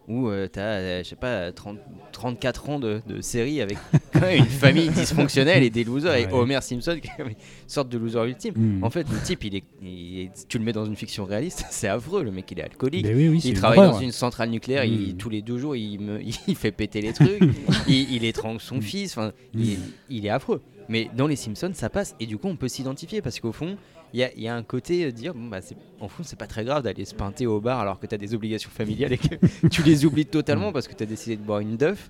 Où 0.07 0.27
euh, 0.27 0.47
t'as, 0.51 0.61
euh, 0.61 1.03
je 1.03 1.09
sais 1.09 1.15
pas, 1.15 1.51
30 1.53 1.79
34 2.11 2.69
ans 2.69 2.79
de, 2.79 3.01
de 3.07 3.21
série 3.21 3.61
avec 3.61 3.77
quand 4.13 4.19
même 4.21 4.39
une 4.39 4.45
famille 4.45 4.89
dysfonctionnelle 4.89 5.63
et 5.63 5.69
des 5.69 5.83
losers. 5.85 6.15
Et. 6.15 6.27
Homer 6.31 6.59
Simpson, 6.61 6.99
qui 7.01 7.07
est 7.07 7.23
une 7.23 7.33
sorte 7.67 7.87
de 7.89 7.97
loser 7.97 8.19
ultime. 8.27 8.53
Mm. 8.55 8.83
En 8.83 8.89
fait, 8.89 9.07
le 9.09 9.17
type, 9.23 9.43
il 9.45 9.55
est, 9.55 9.63
il 9.81 10.19
est- 10.21 10.47
tu 10.49 10.57
le 10.57 10.63
mets 10.65 10.73
dans 10.73 10.85
une 10.85 10.95
fiction 10.97 11.23
réaliste, 11.25 11.65
c'est 11.69 11.87
affreux. 11.87 12.23
Le 12.23 12.31
mec, 12.31 12.51
il 12.51 12.59
est 12.59 12.63
alcoolique. 12.63 13.05
Mais 13.05 13.13
oui, 13.15 13.29
oui, 13.29 13.39
c'est 13.41 13.47
Il 13.49 13.53
travaille 13.55 13.77
dans 13.79 13.99
une 13.99 14.11
centrale 14.11 14.49
nucléaire, 14.49 14.83
il- 14.83 15.13
Mm. 15.13 15.17
tous 15.17 15.29
les 15.29 15.41
deux 15.41 15.57
jours 15.57 15.75
il, 15.75 15.99
me- 16.01 16.21
il 16.47 16.55
fait 16.55 16.71
péter 16.71 16.99
les 17.01 17.13
trucs, 17.13 17.39
il, 17.87 18.13
il 18.13 18.25
étrangle 18.25 18.59
son 18.59 18.81
fils, 18.81 19.17
enfin, 19.17 19.31
il, 19.53 19.77
il 20.09 20.25
est 20.25 20.29
affreux. 20.29 20.61
Mais 20.89 21.09
dans 21.15 21.27
les 21.27 21.37
Simpsons 21.37 21.71
ça 21.73 21.89
passe 21.89 22.13
et 22.19 22.25
du 22.25 22.37
coup 22.37 22.47
on 22.49 22.57
peut 22.57 22.67
s'identifier 22.67 23.21
parce 23.21 23.39
qu'au 23.39 23.53
fond 23.53 23.77
il 24.13 24.19
y 24.19 24.23
a, 24.23 24.31
il 24.35 24.41
y 24.43 24.47
a 24.47 24.55
un 24.55 24.63
côté 24.63 25.05
euh, 25.05 25.11
dire 25.11 25.33
bon, 25.33 25.47
bah, 25.47 25.59
en 25.99 26.07
fond 26.07 26.23
c'est 26.23 26.37
pas 26.37 26.47
très 26.47 26.63
grave 26.63 26.83
d'aller 26.83 27.05
se 27.05 27.15
pinter 27.15 27.47
au 27.47 27.59
bar 27.59 27.79
alors 27.79 27.99
que 27.99 28.07
tu 28.07 28.13
as 28.15 28.17
des 28.17 28.33
obligations 28.33 28.69
familiales 28.69 29.13
et 29.13 29.17
que 29.17 29.67
tu 29.67 29.83
les 29.83 30.05
oublies 30.05 30.25
totalement 30.25 30.71
parce 30.71 30.87
que 30.87 30.93
tu 30.93 31.03
as 31.03 31.07
décidé 31.07 31.35
de 31.35 31.41
boire 31.41 31.59
une 31.59 31.77
duff. 31.77 32.09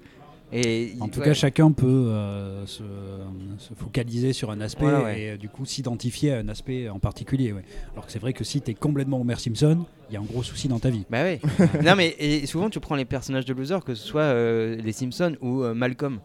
Et 0.56 0.94
En 1.00 1.08
tout 1.08 1.20
ouais. 1.20 1.26
cas, 1.26 1.34
chacun 1.34 1.72
peut 1.72 1.88
euh, 1.88 2.68
se, 2.68 2.84
se 3.58 3.74
focaliser 3.74 4.34
sur 4.34 4.52
un 4.52 4.62
aspect 4.62 4.86
ouais. 4.86 5.22
et 5.22 5.30
euh, 5.32 5.38
du 5.38 5.50
coup 5.50 5.66
s'identifier 5.66 6.32
à 6.34 6.38
un 6.38 6.48
aspect 6.48 6.90
en 6.90 7.00
particulier. 7.00 7.56
Alors 7.94 8.06
que 8.06 8.12
c'est 8.12 8.20
vrai 8.20 8.34
que 8.34 8.44
si 8.44 8.62
tu 8.62 8.70
es 8.70 8.74
complètement 8.76 9.20
Homer 9.20 9.40
Simpson, 9.40 9.84
il 10.10 10.14
y 10.14 10.18
a 10.18 10.20
un 10.20 10.24
gros 10.26 10.44
souci 10.44 10.68
dans 10.68 10.78
ta 10.78 10.92
vie. 10.92 11.06
Bah 11.10 11.24
ouais. 11.24 11.40
non 11.84 11.96
mais 11.96 12.16
et 12.20 12.46
souvent 12.46 12.70
tu 12.70 12.80
prends 12.80 12.96
les 12.96 13.06
personnages 13.06 13.46
de 13.46 13.54
losers, 13.54 13.84
que 13.84 13.96
ce 13.96 14.06
soit 14.06 14.22
euh, 14.22 14.76
les 14.76 14.92
Simpsons 14.92 15.38
ou 15.42 15.64
Malcolm, 15.74 16.20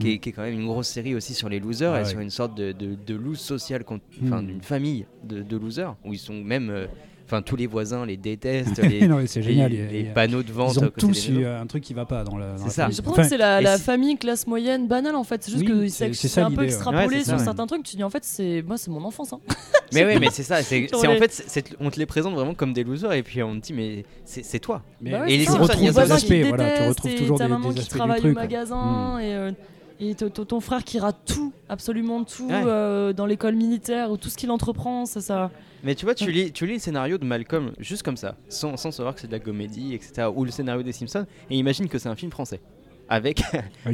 qui, 0.00 0.12
est, 0.12 0.18
qui 0.18 0.28
est 0.30 0.32
quand 0.32 0.42
même 0.42 0.54
une 0.60 0.66
grosse 0.66 0.88
série 0.88 1.14
aussi 1.14 1.34
sur 1.34 1.48
les 1.48 1.60
losers 1.60 1.92
Mm. 1.92 1.94
Ah 1.94 2.00
et 2.00 2.04
ouais. 2.04 2.10
sur 2.10 2.20
une 2.20 2.30
sorte 2.30 2.54
de, 2.56 2.72
de, 2.72 2.96
de 3.06 3.14
loose 3.14 3.38
sociale, 3.40 3.84
con- 3.84 4.00
enfin 4.24 4.42
Mm. 4.42 4.46
d'une 4.46 4.62
famille 4.62 5.06
de, 5.22 5.42
de 5.42 5.56
losers 5.56 5.94
où 6.04 6.12
ils 6.12 6.18
sont 6.18 6.34
même, 6.34 6.68
euh, 6.70 6.86
enfin 7.26 7.40
tous 7.42 7.56
les 7.56 7.66
voisins 7.66 8.04
les 8.04 8.16
détestent, 8.16 8.78
les, 8.82 9.06
Non, 9.08 9.20
c'est 9.26 9.40
les- 9.40 9.46
génial. 9.46 9.70
les, 9.72 10.00
il 10.00 10.06
y 10.06 10.08
a- 10.08 10.12
panneaux 10.12 10.42
de 10.42 10.52
vente. 10.52 10.74
Ils 10.74 10.78
ont 10.80 10.82
côté 10.82 11.00
tous 11.00 11.28
eu 11.28 11.32
maisons. 11.38 11.54
un 11.60 11.66
truc 11.66 11.82
qui 11.84 11.94
va 11.94 12.04
pas 12.04 12.22
dans 12.24 12.36
la. 12.36 12.52
dans 12.52 12.58
C'est 12.58 12.64
la 12.64 12.70
ça. 12.70 12.82
famille. 12.82 12.96
Je 12.96 13.02
pense 13.02 13.16
que 13.16 13.22
c'est 13.22 13.36
la, 13.38 13.62
et 13.76 13.78
famille 13.78 14.16
classe 14.18 14.46
moyenne 14.46 14.88
banale 14.88 15.14
en 15.14 15.24
fait. 15.24 15.42
C'est 15.44 15.52
juste 15.52 15.62
Oui, 15.64 15.70
que 15.70 15.88
c'est- 15.88 16.40
un 16.40 16.50
peu 16.50 16.64
extrapolé 16.64 17.18
Ouais, 17.18 17.24
sur 17.24 17.38
ça. 17.38 17.44
certains 17.44 17.66
trucs. 17.66 17.82
Tu 17.84 17.96
dis 17.96 18.04
en 18.04 18.10
fait 18.10 18.24
c'est 18.24 18.62
moi 18.66 18.76
c'est 18.76 18.90
mon 18.90 19.04
enfance. 19.04 19.32
Hein. 19.32 19.40
Mais 19.92 20.04
oui, 20.04 20.16
mais 20.18 20.28
c'est 20.32 20.42
ça. 20.42 20.60
C'est 20.62 20.92
en 20.94 21.02
les- 21.12 21.18
fait, 21.28 21.76
on 21.78 21.88
te 21.88 22.00
les 22.00 22.06
présente 22.06 22.34
vraiment 22.34 22.54
comme 22.54 22.72
des 22.72 22.82
losers 22.82 23.12
et 23.12 23.22
puis 23.22 23.42
on 23.44 23.54
te 23.60 23.66
dit 23.66 23.72
mais 23.72 24.04
c'est 24.24 24.58
toi. 24.58 24.82
mais 25.00 25.12
Bah 25.12 25.24
Et 25.28 25.36
les 25.38 25.44
y 25.44 25.48
a 25.48 25.92
des 25.92 25.98
aspects, 26.10 26.32
voilà, 26.48 26.64
tu 26.64 26.70
détestent 26.72 26.88
retrouves 26.88 27.10
et 27.12 27.14
toujours 27.14 27.38
des- 27.38 27.46
maman 27.46 27.68
des 27.68 27.74
qui 27.74 27.80
aspects 27.82 27.92
du 27.92 27.98
travaille 27.98 28.20
truc, 28.20 28.32
au 28.36 28.40
magasin 28.40 29.18
et 29.20 29.34
euh, 29.34 29.52
Et 30.00 30.14
t- 30.14 30.28
t- 30.28 30.44
ton 30.44 30.60
frère 30.60 30.82
qui 30.84 30.98
rate 30.98 31.18
tout, 31.24 31.52
absolument 31.68 32.24
tout, 32.24 32.48
Ouais. 32.48 32.62
euh, 32.66 33.12
dans 33.12 33.26
l'école 33.26 33.54
militaire 33.54 34.10
ou 34.10 34.16
tout 34.16 34.28
ce 34.28 34.36
qu'il 34.36 34.50
entreprend, 34.50 35.06
ça, 35.06 35.20
ça. 35.20 35.50
Mais 35.84 35.94
tu 35.94 36.04
vois, 36.04 36.14
tu 36.14 36.30
lis, 36.30 36.50
tu 36.52 36.66
lis 36.66 36.74
le 36.74 36.78
scénario 36.80 37.16
de 37.18 37.24
Malcolm 37.24 37.72
juste 37.78 38.02
comme 38.02 38.16
ça, 38.16 38.34
sans, 38.48 38.76
sans 38.76 38.90
savoir 38.90 39.14
que 39.14 39.20
c'est 39.20 39.26
de 39.28 39.32
la 39.32 39.38
comédie, 39.38 39.94
etc. 39.94 40.28
Ou 40.34 40.44
le 40.44 40.50
scénario 40.50 40.82
des 40.82 40.92
Simpsons, 40.92 41.26
et 41.50 41.56
imagine 41.56 41.88
que 41.88 41.98
c'est 41.98 42.08
un 42.08 42.16
film 42.16 42.30
français. 42.32 42.60
Avec, 43.08 43.42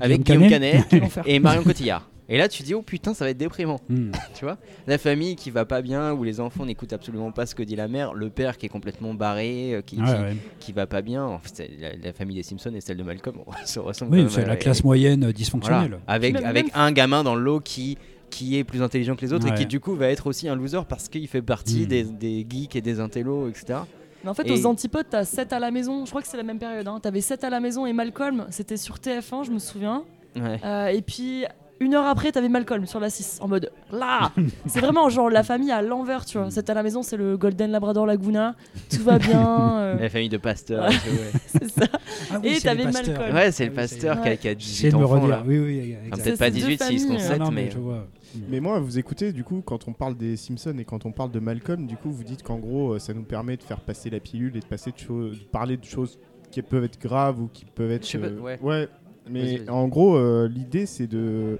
avec 0.01 0.23
Guillaume 0.23 0.49
Canet 0.49 0.85
et 1.27 1.39
Marion 1.41 1.65
Cotillard. 1.65 2.09
Et 2.33 2.39
là, 2.39 2.49
tu 2.49 2.63
dis, 2.63 2.75
oh 2.75 2.81
putain, 2.83 3.13
ça 3.13 3.25
va 3.25 3.31
être 3.33 3.37
déprimant. 3.37 3.81
Hmm. 3.89 4.13
Tu 4.35 4.45
vois 4.45 4.57
La 4.87 4.97
famille 4.99 5.35
qui 5.37 5.51
va 5.51 5.65
pas 5.65 5.83
bien, 5.83 6.13
où 6.13 6.23
les 6.25 6.39
enfants 6.41 6.65
n'écoutent 6.65 6.93
absolument 6.93 7.33
pas 7.33 7.45
ce 7.45 7.55
que 7.57 7.63
dit 7.65 7.75
la 7.77 7.89
mère, 7.89 8.15
le 8.15 8.31
père 8.31 8.57
qui 8.57 8.67
est 8.67 8.69
complètement 8.71 9.13
barré, 9.15 9.75
euh, 9.75 9.83
qui, 9.83 9.97
Ouais, 10.01 10.05
qui, 10.07 10.13
ouais. 10.13 10.37
qui 10.61 10.73
va 10.73 10.87
pas 10.87 11.03
bien. 11.03 11.25
En 11.25 11.39
fait, 11.41 11.69
la, 11.81 11.89
la 11.97 12.13
famille 12.13 12.37
des 12.37 12.43
Simpsons 12.45 12.73
et 12.75 12.81
celle 12.81 12.97
de 12.97 13.03
Malcolm 13.03 13.37
se 13.67 13.81
ressemblent 13.81 14.17
Oui, 14.17 14.27
c'est 14.31 14.45
euh, 14.45 14.47
la 14.47 14.55
et- 14.55 14.59
classe 14.59 14.85
moyenne 14.85 15.21
euh, 15.21 15.27
voilà. 15.27 15.33
dysfonctionnelle. 15.33 15.99
Avec, 16.07 16.35
Même- 16.35 16.45
avec 16.45 16.65
même- 16.67 16.73
un 16.75 16.93
gamin 16.93 17.25
dans 17.25 17.35
le 17.35 17.43
lot 17.43 17.59
qui, 17.61 17.99
qui 18.31 18.57
est 18.57 18.63
plus 18.65 18.81
intelligent 18.81 19.17
que 19.17 19.23
les 19.23 19.33
autres 19.33 19.49
et 19.49 19.55
qui 19.55 19.67
du 19.67 19.81
coup 19.81 19.97
va 19.97 20.07
être 20.09 20.29
aussi 20.29 20.49
un 20.49 20.55
loser 20.55 20.81
parce 20.89 21.09
qu'il 21.09 21.27
fait 21.27 21.43
partie 21.43 21.83
Mm. 21.83 21.87
des, 21.87 22.05
des 22.05 22.47
geeks 22.49 22.77
et 22.77 22.81
des 22.81 23.01
intellos, 23.01 23.49
etc. 23.49 23.81
Mais 24.23 24.31
en 24.31 24.35
fait, 24.35 24.47
Et- 24.47 24.53
aux 24.53 24.67
antipodes, 24.67 25.07
t'as 25.11 25.25
7 25.25 25.53
à 25.53 25.59
la 25.59 25.73
maison. 25.73 26.05
Je 26.05 26.11
crois 26.11 26.23
que 26.23 26.29
c'est 26.29 26.37
la 26.37 26.43
même 26.45 26.59
période. 26.61 26.87
Hein. 26.87 27.01
T'avais 27.03 27.23
7 27.23 27.43
à 27.43 27.51
la 27.51 27.59
maison 27.59 27.87
et 27.87 27.93
Malcolm, 27.93 28.47
c'était 28.51 28.77
sur 28.77 28.97
TF1, 29.01 29.45
je 29.45 29.51
me 29.51 29.59
souviens. 29.59 30.05
Ouais. 30.37 30.61
Euh, 30.65 30.87
et 30.89 31.03
puis, 31.03 31.45
une 31.81 31.95
heure 31.95 32.07
après, 32.07 32.31
t'avais 32.31 32.49
Malcolm 32.49 32.87
sur 32.87 33.01
la 33.01 33.09
6, 33.11 33.39
en 33.41 33.49
mode 33.49 33.71
là 33.91 34.33
C'est 34.67 34.81
vraiment 34.81 35.09
genre 35.09 35.31
la 35.31 35.43
famille 35.43 35.73
à 35.73 35.81
l'envers, 35.83 36.25
tu 36.27 36.39
vois. 36.39 36.51
7 36.51 36.69
à 36.71 36.75
la 36.75 36.83
maison, 36.83 37.03
c'est 37.03 37.17
le 37.17 37.37
Golden 37.37 37.71
Labrador 37.71 38.07
Laguna. 38.07 38.55
Tout 38.95 39.03
va 39.03 39.19
bien. 39.19 39.79
euh, 39.79 39.99
La 39.99 40.09
famille 40.11 40.29
de 40.29 40.37
Pasteur. 40.37 40.85
et 40.87 40.95
ouais. 40.95 41.31
c'est 41.47 41.71
ça. 41.71 41.87
Ah 42.31 42.39
Et 42.43 42.55
c'est 42.57 42.61
t'avais. 42.69 42.85
Malcolm. 42.85 43.35
Ouais, 43.35 43.51
c'est 43.51 43.65
le 43.65 43.71
Ah 43.71 43.73
oui, 43.73 43.77
pasteur 43.77 44.21
qui 44.23 44.29
a, 44.29 44.31
Ouais. 44.33 44.37
qui 44.37 44.49
a 44.49 44.51
est. 44.53 44.55
18 44.57 44.75
J'essaie 44.77 44.91
de 44.93 44.97
me 44.97 45.05
enfants 45.05 45.27
là. 45.27 45.43
Oui, 45.47 45.59
oui, 45.59 45.97
Enfin, 46.13 46.23
peut-être 46.23 46.39
pas 46.39 46.45
C'est 46.47 46.51
deux 46.53 46.59
18 46.77 46.83
s'ils. 46.83 47.21
7, 47.21 47.39
Non, 47.39 47.45
non, 47.47 47.51
mais. 47.51 47.71
je 47.71 47.79
vois. 47.79 48.07
Mais 48.49 48.61
moi, 48.61 48.79
vous 48.79 48.99
écoutez, 48.99 49.33
du 49.33 49.43
coup, 49.43 49.61
quand 49.65 49.89
on 49.89 49.93
parle 49.93 50.17
des 50.17 50.37
Simpsons 50.37 50.77
et 50.79 50.85
quand 50.85 51.05
on 51.07 51.11
parle 51.13 51.33
de 51.33 51.41
Malcolm, 51.41 51.87
du 51.87 51.97
coup, 51.97 52.11
vous 52.13 52.23
dites 52.25 52.43
qu'en 52.45 52.59
gros, 52.59 52.93
euh, 52.93 52.99
ça 53.01 53.13
nous 53.15 53.25
permet 53.25 53.57
de 53.57 53.63
faire 53.63 53.81
passer 53.81 54.09
la 54.11 54.21
pilule 54.21 54.57
et 54.57 54.61
de, 54.61 54.67
passer 54.67 54.93
de, 54.93 54.99
choses- 54.99 55.41
de 55.41 55.45
parler 55.47 55.77
de 55.77 55.85
choses 55.85 56.19
qui 56.53 56.63
peuvent 56.63 56.85
être 56.85 57.01
graves 57.01 57.41
ou 57.41 57.49
qui 57.53 57.65
peuvent 57.65 57.91
être. 57.91 58.05
Je 58.07 58.11
sais 58.13 58.19
pas, 58.19 58.27
euh, 58.27 58.57
ouais. 58.63 58.89
Mais 59.31 59.69
en 59.71 59.89
gros, 59.89 60.17
euh, 60.17 60.49
l'idée, 60.49 60.87
c'est 60.87 61.07
de. 61.07 61.59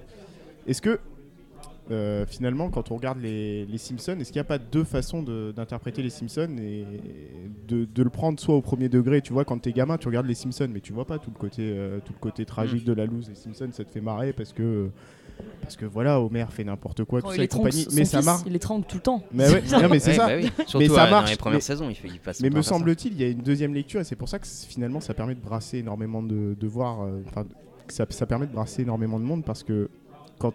Est-ce 0.67 0.81
que. 0.81 0.99
euh, 1.89 2.25
finalement, 2.25 2.69
quand 2.69 2.91
on 2.91 2.95
regarde 2.95 3.19
les, 3.19 3.65
les 3.65 3.77
Simpsons, 3.77 4.17
est-ce 4.19 4.31
qu'il 4.31 4.39
n'y 4.39 4.45
a 4.45 4.45
pas 4.45 4.59
deux 4.59 4.83
façons 4.85 5.23
d'interpréter 5.23 6.01
les 6.01 6.09
Simpsons 6.09 6.55
et 6.59 6.85
de, 7.67 7.85
de 7.85 8.03
le 8.03 8.09
prendre 8.09 8.39
soit 8.39 8.55
au 8.55 8.61
premier 8.61 8.87
degré, 8.87 9.21
tu 9.21 9.33
vois, 9.33 9.43
quand 9.43 9.57
t'es 9.59 9.73
gamin, 9.73 9.97
tu 9.97 10.07
regardes 10.07 10.27
les 10.27 10.35
Simpsons, 10.35 10.69
mais 10.71 10.79
tu 10.79 10.93
vois 10.93 11.05
pas 11.05 11.19
tout 11.19 11.31
le 11.33 11.39
côté, 11.39 11.63
euh, 11.63 11.99
tout 12.05 12.13
le 12.13 12.19
côté 12.19 12.45
tragique 12.45 12.85
de 12.85 12.93
la 12.93 13.05
loose 13.05 13.27
des 13.27 13.35
Simpsons, 13.35 13.69
ça 13.73 13.83
te 13.83 13.91
fait 13.91 13.99
marrer 13.99 14.31
parce 14.31 14.53
que 14.53 14.89
parce 15.61 15.75
que 15.75 15.85
voilà, 15.85 16.19
Homer 16.21 16.45
fait 16.49 16.63
n'importe 16.63 17.03
quoi, 17.05 17.21
tout 17.21 17.29
il 17.31 17.37
ça 17.37 17.43
et 17.43 17.47
compagnie, 17.47 17.87
mais 17.93 18.05
ça 18.05 18.21
marche. 18.21 18.41
Il 18.45 18.55
étrangle 18.55 18.85
tout 18.85 18.97
le 18.97 19.01
temps. 19.01 19.23
Mais 19.31 19.49
ouais, 19.51 19.61
non, 19.81 19.89
mais 19.89 19.99
c'est 19.99 20.13
ça. 20.13 20.27
bah 20.27 20.35
oui. 20.41 20.51
Surtout 20.67 20.93
ça 20.93 21.05
euh, 21.05 21.09
marche, 21.09 21.25
dans 21.25 21.31
les 21.31 21.37
premières 21.37 21.57
mais- 21.57 21.61
saisons, 21.61 21.89
il, 21.89 21.95
fait, 21.95 22.07
il 22.09 22.19
passe 22.19 22.39
Mais 22.41 22.49
me 22.49 22.61
semble-t-il, 22.61 23.13
il 23.13 23.21
y 23.21 23.23
a 23.23 23.27
une 23.29 23.41
deuxième 23.41 23.73
lecture 23.73 23.99
et 24.01 24.03
c'est 24.03 24.15
pour 24.15 24.29
ça 24.29 24.39
que 24.39 24.47
finalement 24.47 24.99
ça 24.99 25.13
permet 25.13 25.35
de 25.35 25.41
brasser 25.41 25.77
énormément 25.79 26.21
de, 26.23 26.55
de 26.59 26.67
voir, 26.67 27.03
euh, 27.03 27.21
ça, 27.89 28.05
ça 28.09 28.25
permet 28.25 28.47
de 28.47 28.53
brasser 28.53 28.81
énormément 28.83 29.19
de 29.19 29.25
monde 29.25 29.43
parce 29.45 29.63
que 29.63 29.89
quand 30.39 30.53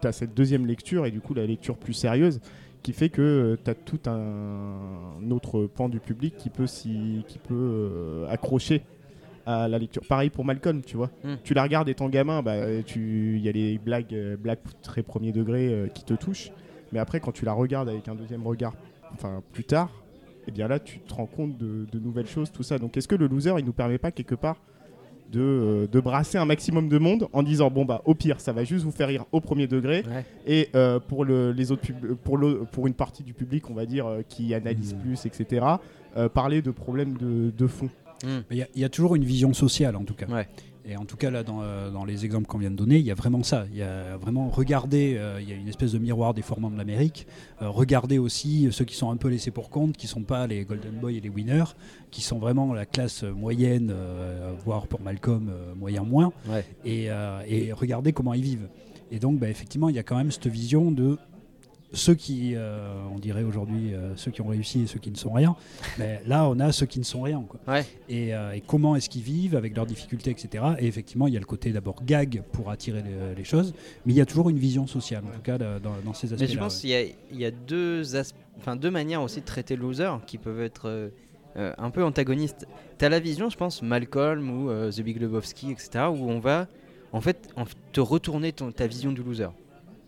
tu 0.00 0.06
as 0.06 0.12
cette 0.12 0.34
deuxième 0.34 0.66
lecture 0.66 1.06
et 1.06 1.10
du 1.10 1.20
coup 1.20 1.34
la 1.34 1.46
lecture 1.46 1.76
plus 1.76 1.92
sérieuse 1.92 2.40
qui 2.82 2.92
fait 2.92 3.08
que 3.10 3.56
tu 3.64 3.70
as 3.70 3.74
tout 3.74 4.00
un, 4.06 5.30
autre 5.30 5.66
pan 5.66 5.88
du 5.88 6.00
public 6.00 6.34
qui 6.36 6.50
peut, 6.50 6.66
s'y- 6.66 7.24
qui 7.28 7.38
peut 7.38 7.54
euh, 7.54 8.26
accrocher 8.28 8.82
à 9.46 9.68
la 9.68 9.78
lecture. 9.78 10.02
Pareil 10.08 10.30
pour 10.30 10.44
Malcolm, 10.44 10.82
tu 10.82 10.96
vois. 10.96 11.10
Hmm. 11.24 11.34
Tu 11.44 11.54
la 11.54 11.62
regardes 11.62 11.88
étant 11.88 12.08
gamin, 12.08 12.42
bah, 12.42 12.82
tu- 12.84 13.34
il 13.36 13.42
y 13.44 13.48
a 13.48 13.52
les 13.52 13.78
blagues, 13.78 14.12
euh, 14.14 14.36
blagues 14.36 14.58
très 14.82 15.02
premier 15.02 15.32
degré 15.32 15.68
euh, 15.72 15.86
qui 15.88 16.04
te 16.04 16.14
touchent. 16.14 16.50
Mais 16.92 16.98
après, 16.98 17.20
quand 17.20 17.32
tu 17.32 17.44
la 17.44 17.52
regardes 17.52 17.88
avec 17.88 18.06
un 18.08 18.14
deuxième 18.14 18.46
regard, 18.46 18.74
enfin 19.14 19.42
plus 19.52 19.64
tard, 19.64 19.90
et 20.46 20.50
bien 20.50 20.68
là, 20.68 20.78
tu 20.78 20.98
te 20.98 21.14
rends 21.14 21.26
compte 21.26 21.56
de, 21.58 21.86
de 21.90 21.98
nouvelles 21.98 22.26
choses, 22.26 22.50
tout 22.52 22.62
ça. 22.62 22.78
Donc, 22.78 22.96
est-ce 22.96 23.08
que 23.08 23.14
le 23.14 23.26
loser, 23.28 23.54
il 23.58 23.64
nous 23.64 23.72
permet 23.72 23.98
pas 23.98 24.10
quelque 24.10 24.34
part 24.34 24.56
de, 25.30 25.40
euh, 25.40 25.86
de 25.86 26.00
brasser 26.00 26.36
un 26.36 26.44
maximum 26.44 26.88
de 26.90 26.98
monde 26.98 27.26
en 27.32 27.42
disant 27.42 27.70
bon 27.70 27.86
bah 27.86 28.02
au 28.04 28.14
pire, 28.14 28.38
ça 28.38 28.52
va 28.52 28.64
juste 28.64 28.84
vous 28.84 28.90
faire 28.90 29.08
rire 29.08 29.24
au 29.32 29.40
premier 29.40 29.66
degré 29.66 30.02
Ouais. 30.06 30.26
et 30.46 30.68
euh, 30.74 31.00
pour 31.00 31.24
le, 31.24 31.52
les 31.52 31.72
autres 31.72 31.80
pub- 31.82 32.16
pour 32.16 32.36
le, 32.36 32.64
pour 32.70 32.86
une 32.86 32.92
partie 32.92 33.22
du 33.22 33.32
public, 33.32 33.70
on 33.70 33.74
va 33.74 33.86
dire 33.86 34.06
euh, 34.06 34.20
qui 34.28 34.52
analyse 34.52 34.92
Mhm. 34.94 35.00
plus, 35.00 35.24
etc. 35.24 35.64
euh, 36.18 36.28
parler 36.28 36.60
de 36.60 36.70
problèmes 36.70 37.16
de, 37.16 37.50
de 37.50 37.66
fond. 37.66 37.88
Hmm. 38.22 38.42
Mais 38.50 38.56
Il 38.56 38.58
y 38.58 38.62
a- 38.62 38.68
il 38.74 38.80
y, 38.80 38.84
a 38.84 38.88
toujours 38.88 39.14
une 39.16 39.24
vision 39.24 39.52
sociale 39.54 39.96
en 39.96 40.04
tout 40.04 40.14
cas. 40.14 40.26
Ouais. 40.26 40.48
Et 40.84 40.96
en 40.96 41.04
tout 41.04 41.16
cas, 41.16 41.30
là, 41.30 41.44
dans, 41.44 41.60
euh, 41.62 41.90
dans 41.92 42.04
les 42.04 42.24
exemples 42.24 42.48
qu'on 42.48 42.58
vient 42.58 42.70
de 42.72 42.76
donner, 42.76 42.98
il 42.98 43.04
y 43.06 43.12
a 43.12 43.14
vraiment 43.14 43.44
ça. 43.44 43.66
Il 43.70 43.78
y 43.78 43.82
a 43.82 44.16
vraiment 44.16 44.48
regarder, 44.48 45.14
euh, 45.16 45.38
il 45.40 45.48
y 45.48 45.52
a 45.52 45.54
une 45.54 45.68
espèce 45.68 45.92
de 45.92 45.98
miroir 45.98 46.34
déformant 46.34 46.70
de 46.70 46.76
l'Amérique. 46.76 47.28
Euh, 47.62 47.68
regarder 47.68 48.18
aussi 48.18 48.66
ceux 48.72 48.84
qui 48.84 48.96
sont 48.96 49.10
un 49.12 49.16
peu 49.16 49.28
laissés 49.28 49.52
pour 49.52 49.70
compte, 49.70 49.96
qui 49.96 50.08
sont 50.08 50.22
pas 50.24 50.48
les 50.48 50.64
Golden 50.64 50.94
Boy 51.00 51.18
et 51.18 51.20
les 51.20 51.28
winners, 51.28 51.76
qui 52.10 52.20
sont 52.20 52.40
vraiment 52.40 52.74
la 52.74 52.84
classe 52.84 53.22
moyenne, 53.22 53.92
euh, 53.94 54.52
voire 54.64 54.88
pour 54.88 55.00
Malcolm, 55.00 55.52
moyen 55.78 56.02
moins. 56.02 56.32
Ouais. 56.48 56.64
Et, 56.84 57.04
et 57.46 57.72
regarder 57.72 58.12
comment 58.12 58.34
ils 58.34 58.42
vivent. 58.42 58.68
Et 59.12 59.20
donc, 59.20 59.38
bah, 59.38 59.48
effectivement, 59.48 59.88
il 59.88 59.94
y 59.94 59.98
a 60.00 60.02
quand 60.02 60.16
même 60.16 60.32
cette 60.32 60.48
vision 60.48 60.90
de 60.90 61.16
ceux 61.94 62.14
qui, 62.14 62.52
euh, 62.54 62.94
on 63.14 63.18
dirait 63.18 63.42
aujourd'hui, 63.42 63.94
euh, 63.94 64.16
ceux 64.16 64.30
qui 64.30 64.40
ont 64.40 64.46
réussi 64.48 64.82
et 64.82 64.86
ceux 64.86 64.98
qui 64.98 65.10
ne 65.10 65.16
sont 65.16 65.32
rien. 65.32 65.54
Mais 65.98 66.20
là, 66.26 66.48
on 66.48 66.58
a 66.60 66.72
ceux 66.72 66.86
qui 66.86 66.98
ne 66.98 67.04
sont 67.04 67.22
rien. 67.22 67.42
Quoi 67.48 67.60
Ouais. 67.68 67.84
et, 68.08 68.34
euh, 68.34 68.52
et 68.52 68.60
comment 68.60 68.96
est-ce 68.96 69.08
qu'ils 69.10 69.22
vivent 69.22 69.56
avec 69.56 69.76
leurs 69.76 69.86
difficultés, 69.86 70.30
etc. 70.30 70.64
Et 70.78 70.86
effectivement, 70.86 71.26
il 71.26 71.34
y 71.34 71.36
a 71.36 71.40
le 71.40 71.46
côté 71.46 71.70
d'abord 71.72 72.02
gag 72.04 72.42
pour 72.52 72.70
attirer 72.70 73.02
les, 73.02 73.34
les 73.36 73.44
choses, 73.44 73.74
mais 74.06 74.12
il 74.12 74.16
y 74.16 74.20
a 74.20 74.26
toujours 74.26 74.48
une 74.50 74.58
vision 74.58 74.86
sociale, 74.86 75.24
en 75.30 75.34
tout 75.34 75.42
cas 75.42 75.58
dans, 75.58 75.78
dans 76.04 76.14
ces 76.14 76.32
aspects-là. 76.32 76.46
Mais 76.48 76.52
je 76.54 76.58
pense 76.58 76.74
ouais. 76.76 76.80
qu'il 76.80 76.90
y 76.90 76.94
a, 76.94 77.02
il 77.32 77.38
y 77.40 77.44
a 77.44 77.50
deux, 77.50 78.16
as- 78.16 78.32
enfin, 78.58 78.76
deux 78.76 78.90
manières 78.90 79.22
aussi 79.22 79.40
de 79.40 79.44
traiter 79.46 79.76
le 79.76 79.82
loser 79.82 80.10
qui 80.26 80.38
peuvent 80.38 80.62
être 80.62 81.10
un 81.56 81.90
peu 81.90 82.02
antagonistes. 82.02 82.66
Tu 82.98 83.04
as 83.04 83.08
la 83.10 83.20
vision, 83.20 83.50
je 83.50 83.56
pense, 83.58 83.82
Malcolm 83.82 84.48
ou 84.50 84.70
The 84.90 85.00
Big 85.02 85.20
Lebowski, 85.20 85.70
etc., 85.72 86.06
où 86.10 86.30
on 86.30 86.38
va 86.40 86.66
en 87.12 87.20
fait 87.20 87.50
en 87.56 87.64
te 87.92 88.00
retourner 88.00 88.52
ton- 88.52 88.72
ta 88.72 88.86
vision 88.86 89.12
du 89.12 89.22
loser. 89.22 89.48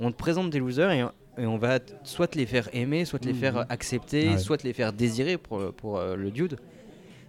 On 0.01 0.11
te 0.11 0.17
présente 0.17 0.49
des 0.51 0.59
losers 0.59 0.91
et, 0.91 1.05
et 1.39 1.47
on 1.47 1.59
va 1.59 1.79
soit 2.05 2.29
te 2.29 2.39
les 2.39 2.47
faire 2.47 2.69
aimer, 2.73 3.05
soit 3.05 3.19
te 3.19 3.27
les 3.27 3.33
Mhm. 3.33 3.39
faire 3.41 3.67
accepter, 3.69 4.31
Ouais. 4.31 4.39
soit 4.39 4.59
te 4.59 4.65
les 4.67 4.73
faire 4.73 4.93
désirer 4.93 5.37
pour, 5.39 5.59
le- 5.59 5.73
pour 5.73 5.99
euh, 5.99 6.17
le 6.17 6.31
dude. 6.31 6.57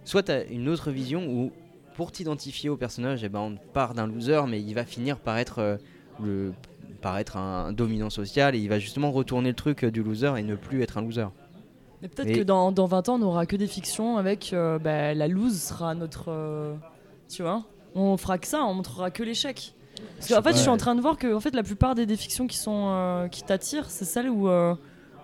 Soit 0.04 0.24
tu 0.24 0.32
as 0.32 0.44
une 0.44 0.68
autre 0.68 0.90
vision 0.90 1.26
où 1.28 1.52
pour 1.96 2.12
t'identifier 2.12 2.68
au 2.68 2.76
personnage, 2.76 3.24
eh 3.24 3.28
ben, 3.28 3.40
on 3.40 3.56
part 3.72 3.94
d'un 3.94 4.06
loser, 4.06 4.42
mais 4.48 4.60
il 4.60 4.74
va 4.74 4.84
finir 4.84 5.18
par 5.18 5.38
être, 5.38 5.58
euh, 5.60 5.76
le, 6.22 6.52
par 7.00 7.18
être 7.18 7.36
un 7.36 7.72
dominant 7.72 8.10
social 8.10 8.54
et 8.54 8.58
il 8.58 8.68
va 8.68 8.78
justement 8.78 9.10
retourner 9.10 9.48
le 9.50 9.54
truc 9.54 9.82
euh, 9.84 9.90
du 9.90 10.02
loser 10.02 10.32
et 10.36 10.42
ne 10.42 10.54
plus 10.56 10.82
être 10.82 10.98
un 10.98 11.02
loser. 11.02 11.26
Mais 12.02 12.08
peut-être 12.08 12.28
Et- 12.28 12.38
que 12.38 12.42
dans, 12.42 12.70
dans 12.72 12.84
20 12.86 13.08
ans, 13.08 13.14
on 13.14 13.18
n'aura 13.18 13.46
que 13.46 13.56
des 13.56 13.66
fictions 13.66 14.18
avec 14.18 14.52
euh, 14.52 14.78
bah, 14.78 15.14
la 15.14 15.26
loose 15.28 15.58
sera 15.60 15.94
notre. 15.94 16.26
euh, 16.28 16.74
tu 17.28 17.40
vois 17.42 17.64
On 17.94 18.16
fera 18.18 18.36
que 18.38 18.46
ça, 18.46 18.62
on 18.62 18.74
montrera 18.74 19.10
que 19.10 19.22
l'échec. 19.22 19.74
Parce 20.18 20.28
qu'en 20.28 20.42
fait, 20.42 20.52
je 20.52 20.58
suis 20.60 20.68
en 20.68 20.76
train 20.76 20.94
de 20.94 21.00
voir 21.00 21.16
que 21.18 21.32
en 21.34 21.40
fait, 21.40 21.54
la 21.54 21.62
plupart 21.62 21.94
des, 21.94 22.06
des 22.06 22.16
fictions 22.16 22.46
qui, 22.46 22.56
sont, 22.56 22.86
euh, 22.88 23.28
qui 23.28 23.42
t'attirent, 23.42 23.90
c'est 23.90 24.04
celles 24.04 24.28
où, 24.30 24.48
euh, 24.48 24.74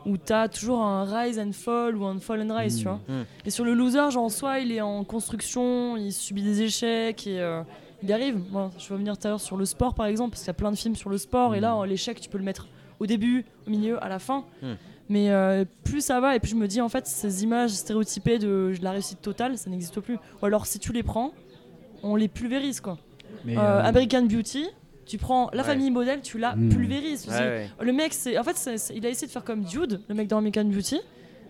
où 0.07 0.16
t'as 0.16 0.49
toujours 0.49 0.83
un 0.83 1.05
rise 1.05 1.39
and 1.39 1.53
fall 1.53 1.97
ou 1.97 2.05
un 2.05 2.18
fall 2.18 2.43
and 2.51 2.55
rise, 2.55 2.77
Mm. 2.77 2.79
tu 2.79 2.85
vois. 2.85 3.01
Mm. 3.09 3.23
Et 3.47 3.51
sur 3.51 3.64
le 3.64 3.75
loser, 3.75 4.11
genre, 4.11 4.31
soit 4.31 4.59
il 4.61 4.73
est 4.73 4.81
en 4.81 5.05
construction, 5.05 5.97
il 5.97 6.12
subit 6.12 6.43
des 6.43 6.62
échecs 6.62 7.27
et. 7.27 7.41
euh, 7.41 7.62
il 8.05 8.09
y 8.09 8.12
arrive. 8.12 8.37
Bon, 8.51 8.73
je 8.79 8.89
vais 8.89 8.95
revenir 8.95 9.16
tout 9.16 9.29
à 9.29 9.31
l'heure 9.31 9.41
sur 9.41 9.57
le 9.57 9.64
sport 9.64 9.95
par 9.95 10.07
exemple, 10.07 10.31
parce 10.31 10.41
qu'il 10.43 10.49
y 10.49 10.51
a 10.51 10.55
plein 10.55 10.73
de 10.73 10.77
films 10.77 10.97
sur 10.97 11.09
le 11.09 11.18
sport, 11.18 11.55
et 11.55 11.61
là, 11.61 11.77
Mm. 11.77 11.85
l'échec, 11.87 12.20
tu 12.20 12.29
peux 12.29 12.39
le 12.39 12.43
mettre 12.45 12.66
au 12.99 13.07
début, 13.07 13.45
au 13.66 13.70
milieu, 13.70 14.03
à 14.03 14.09
la 14.09 14.18
fin. 14.18 14.45
Mm. 14.61 14.66
Mais 15.09 15.31
euh, 15.31 15.64
plus 15.85 16.01
ça 16.01 16.18
va, 16.20 16.35
et 16.35 16.41
plus 16.41 16.51
je 16.51 16.57
me 16.57 16.66
dis, 16.66 16.81
en 16.81 16.89
fait, 16.89 17.07
ces 17.07 17.45
images 17.45 17.70
stéréotypées 17.70 18.39
de 18.41 18.73
la 18.83 18.91
réussite 18.93 19.20
totale, 19.23 19.57
ça 19.57 19.70
n'existe 19.70 20.01
plus. 20.01 20.16
Ou 20.43 20.47
alors, 20.47 20.66
si 20.66 20.79
tu 20.81 20.93
les 20.93 21.03
prends, 21.05 21.33
on 22.03 22.16
les 22.16 22.27
pulvérise, 22.29 22.81
quoi. 22.81 22.99
Mais, 23.45 23.57
Euh, 23.57 23.61
euh, 23.61 23.82
American 23.82 24.22
Beauty, 24.26 24.66
tu 25.07 25.18
prends 25.18 25.51
la 25.53 25.62
Ouais. 25.62 25.68
famille 25.68 25.90
modèle, 25.90 26.20
tu 26.22 26.38
la 26.38 26.55
Mm. 26.57 26.68
pulvérises. 26.70 27.26
Ouais, 27.28 27.38
ouais. 27.38 27.70
Le 27.80 27.93
mec, 27.93 28.12
c'est, 28.14 28.38
en 28.38 28.45
fait, 28.45 28.57
il 28.95 29.05
a 29.07 29.09
essayé 29.11 29.26
de 29.26 29.32
faire 29.32 29.45
comme 29.45 29.62
Dude, 29.64 30.01
le 30.09 30.14
mec 30.14 30.28
dans 30.28 30.38
American 30.38 30.64
Beauty, 30.64 31.01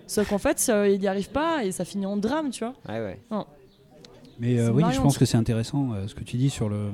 sauf 0.06 0.28
qu'en 0.28 0.38
fait, 0.38 0.64
euh, 0.70 0.88
il 0.88 1.00
n'y 1.00 1.06
arrive 1.06 1.30
pas 1.30 1.64
et 1.64 1.72
ça 1.72 1.84
finit 1.84 2.06
en 2.06 2.16
drame, 2.16 2.50
tu 2.50 2.64
vois. 2.64 2.74
Ouais, 2.88 3.00
ouais. 3.00 3.18
Mais 4.38 4.58
euh, 4.58 4.70
oui, 4.72 4.82
je 4.92 5.00
pense 5.00 5.18
que 5.18 5.24
c'est 5.24 5.36
intéressant 5.36 5.92
euh, 5.92 6.06
ce 6.08 6.14
que 6.14 6.24
tu 6.24 6.36
dis 6.36 6.50
sur 6.50 6.68
le. 6.68 6.90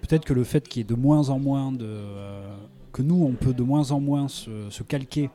Peut-être 0.00 0.24
que 0.24 0.32
le 0.32 0.44
fait 0.44 0.66
qu'il 0.66 0.80
y 0.80 0.82
ait 0.82 0.88
de 0.88 0.94
moins 0.94 1.28
en 1.28 1.38
moins 1.38 1.72
de. 1.72 1.84
euh, 1.86 2.46
que 2.92 3.02
nous, 3.02 3.22
on 3.24 3.32
peut 3.32 3.52
de 3.54 3.62
moins 3.62 3.92
en 3.92 4.00
moins 4.00 4.26
se, 4.26 4.68
se 4.70 4.82
calquer 4.82 5.30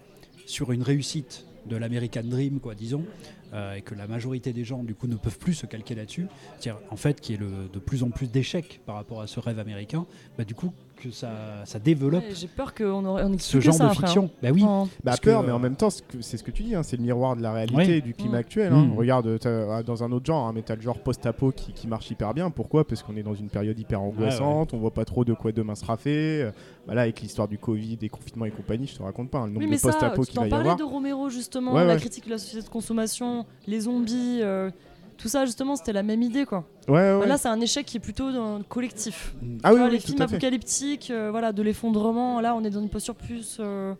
sur 0.45 0.71
une 0.73 0.81
réussite 0.83 1.45
de 1.67 1.77
l'American 1.77 2.21
Dream, 2.25 2.59
quoi, 2.59 2.75
disons, 2.75 3.03
euh, 3.03 3.34
et 3.75 3.81
que 3.81 3.95
la 3.95 4.07
majorité 4.07 4.53
des 4.53 4.63
gens, 4.63 4.83
du 4.83 4.95
coup, 4.95 5.07
ne 5.07 5.15
peuvent 5.15 5.37
plus 5.39 5.53
se 5.53 5.65
calquer 5.65 5.95
là-dessus. 5.95 6.27
C'est-à-dire, 6.59 6.81
en 6.89 6.95
fait, 6.97 7.21
qu'il 7.21 7.35
ait 7.35 7.37
le- 7.37 7.69
de 7.71 7.79
plus 7.79 8.03
en 8.03 8.09
plus 8.09 8.29
d'échecs 8.31 8.81
par 8.85 8.95
rapport 8.95 9.21
à 9.21 9.27
ce 9.27 9.39
rêve 9.39 9.59
américain, 9.59 10.05
bah, 10.37 10.43
du 10.45 10.55
coup, 10.55 10.73
que 10.95 11.11
ça, 11.11 11.29
ça 11.65 11.79
développe 11.79 12.23
Ouais, 12.23 12.33
J'ai 12.35 12.47
peur 12.47 12.73
qu'on 12.73 13.05
aurait 13.05 13.23
on 13.23 13.37
ce 13.37 13.59
genre 13.59 13.73
ça 13.73 13.85
de 13.85 13.89
après, 13.91 14.05
fiction. 14.07 14.29
Bah 14.41 14.49
oui. 14.53 14.61
Bah 14.63 14.85
Parce 15.03 15.19
peur, 15.19 15.41
que- 15.41 15.45
mais 15.47 15.51
en 15.51 15.59
même 15.59 15.75
temps, 15.75 15.89
c'est 16.21 16.37
ce 16.37 16.43
que 16.43 16.51
tu 16.51 16.63
dis, 16.63 16.73
hein, 16.75 16.83
c'est 16.83 16.97
le 16.97 17.03
miroir 17.03 17.35
de 17.35 17.41
la 17.41 17.51
réalité 17.53 17.75
Ouais. 17.75 17.97
et 17.97 18.01
du 18.01 18.13
climat 18.13 18.37
Mm. 18.37 18.41
actuel. 18.41 18.73
hein. 18.73 18.85
Mm. 18.85 18.97
Regarde, 18.97 19.39
ah, 19.45 19.83
dans 19.83 20.03
un 20.03 20.11
autre 20.11 20.25
genre, 20.25 20.47
hein, 20.47 20.51
mais 20.55 20.61
t'as 20.61 20.75
le 20.75 20.81
genre 20.81 20.97
post-apo 20.99 21.51
qui, 21.51 21.73
qui 21.73 21.87
marche 21.87 22.09
hyper 22.11 22.33
bien. 22.33 22.49
Pourquoi? 22.49 22.87
Parce 22.87 23.03
qu'on 23.03 23.15
est 23.17 23.23
dans 23.23 23.35
une 23.35 23.49
période 23.49 23.77
hyper 23.79 24.01
angoissante, 24.01 24.73
on 24.73 24.77
voit 24.77 24.93
pas 24.93 25.05
trop 25.05 25.25
de 25.25 25.33
quoi 25.33 25.51
demain 25.51 25.75
sera 25.75 25.97
fait. 25.97 26.43
Euh, 26.43 26.51
Bah 26.87 26.93
là, 26.93 27.01
avec 27.01 27.19
l'histoire 27.21 27.47
du 27.47 27.57
Covid, 27.57 27.97
des 27.97 28.09
confinements 28.09 28.45
et 28.45 28.51
compagnie, 28.51 28.85
je 28.85 28.95
te 28.95 29.01
raconte 29.01 29.31
pas 29.31 29.39
hein, 29.39 29.45
le 29.47 29.53
nombre 29.53 29.61
Oui, 29.65 29.67
mais 29.69 29.77
de 29.77 29.81
post-apo 29.81 30.23
tu 30.23 30.31
qu'il 30.31 30.39
va 30.39 30.45
y 30.45 30.49
parlais 30.51 30.69
avoir. 30.69 30.77
de 30.77 30.83
Romero 30.83 31.29
justement, 31.29 31.73
Ouais, 31.73 31.83
la 31.83 31.93
ouais. 31.95 31.99
critique 31.99 32.25
de 32.25 32.29
la 32.29 32.37
société 32.37 32.63
de 32.63 32.69
consommation, 32.71 33.45
les 33.65 33.79
zombies, 33.81 34.39
euh, 34.43 34.69
tout 35.17 35.27
ça 35.27 35.45
justement, 35.45 35.75
c'était 35.75 35.93
la 35.93 36.03
même 36.03 36.21
idée 36.21 36.45
quoi. 36.45 36.65
Ouais, 36.87 37.15
ouais. 37.15 37.25
Là, 37.25 37.37
c'est 37.37 37.47
un 37.47 37.59
échec 37.61 37.85
qui 37.85 37.97
est 37.97 37.99
plutôt 37.99 38.31
dans 38.31 38.57
le 38.59 38.63
collectif. 38.63 39.33
Ah 39.63 39.69
Tu 39.69 39.73
oui, 39.73 39.79
vois, 39.79 39.87
oui, 39.87 39.93
les 39.93 39.99
films 39.99 40.21
apocalyptiques, 40.21 41.09
euh, 41.11 41.31
voilà, 41.31 41.51
de 41.51 41.61
l'effondrement. 41.63 42.39
Là, 42.41 42.55
on 42.55 42.63
est 42.63 42.69
dans 42.69 42.81
une 42.81 42.89
posture 42.89 43.15
plus 43.15 43.57
euh, 43.59 43.93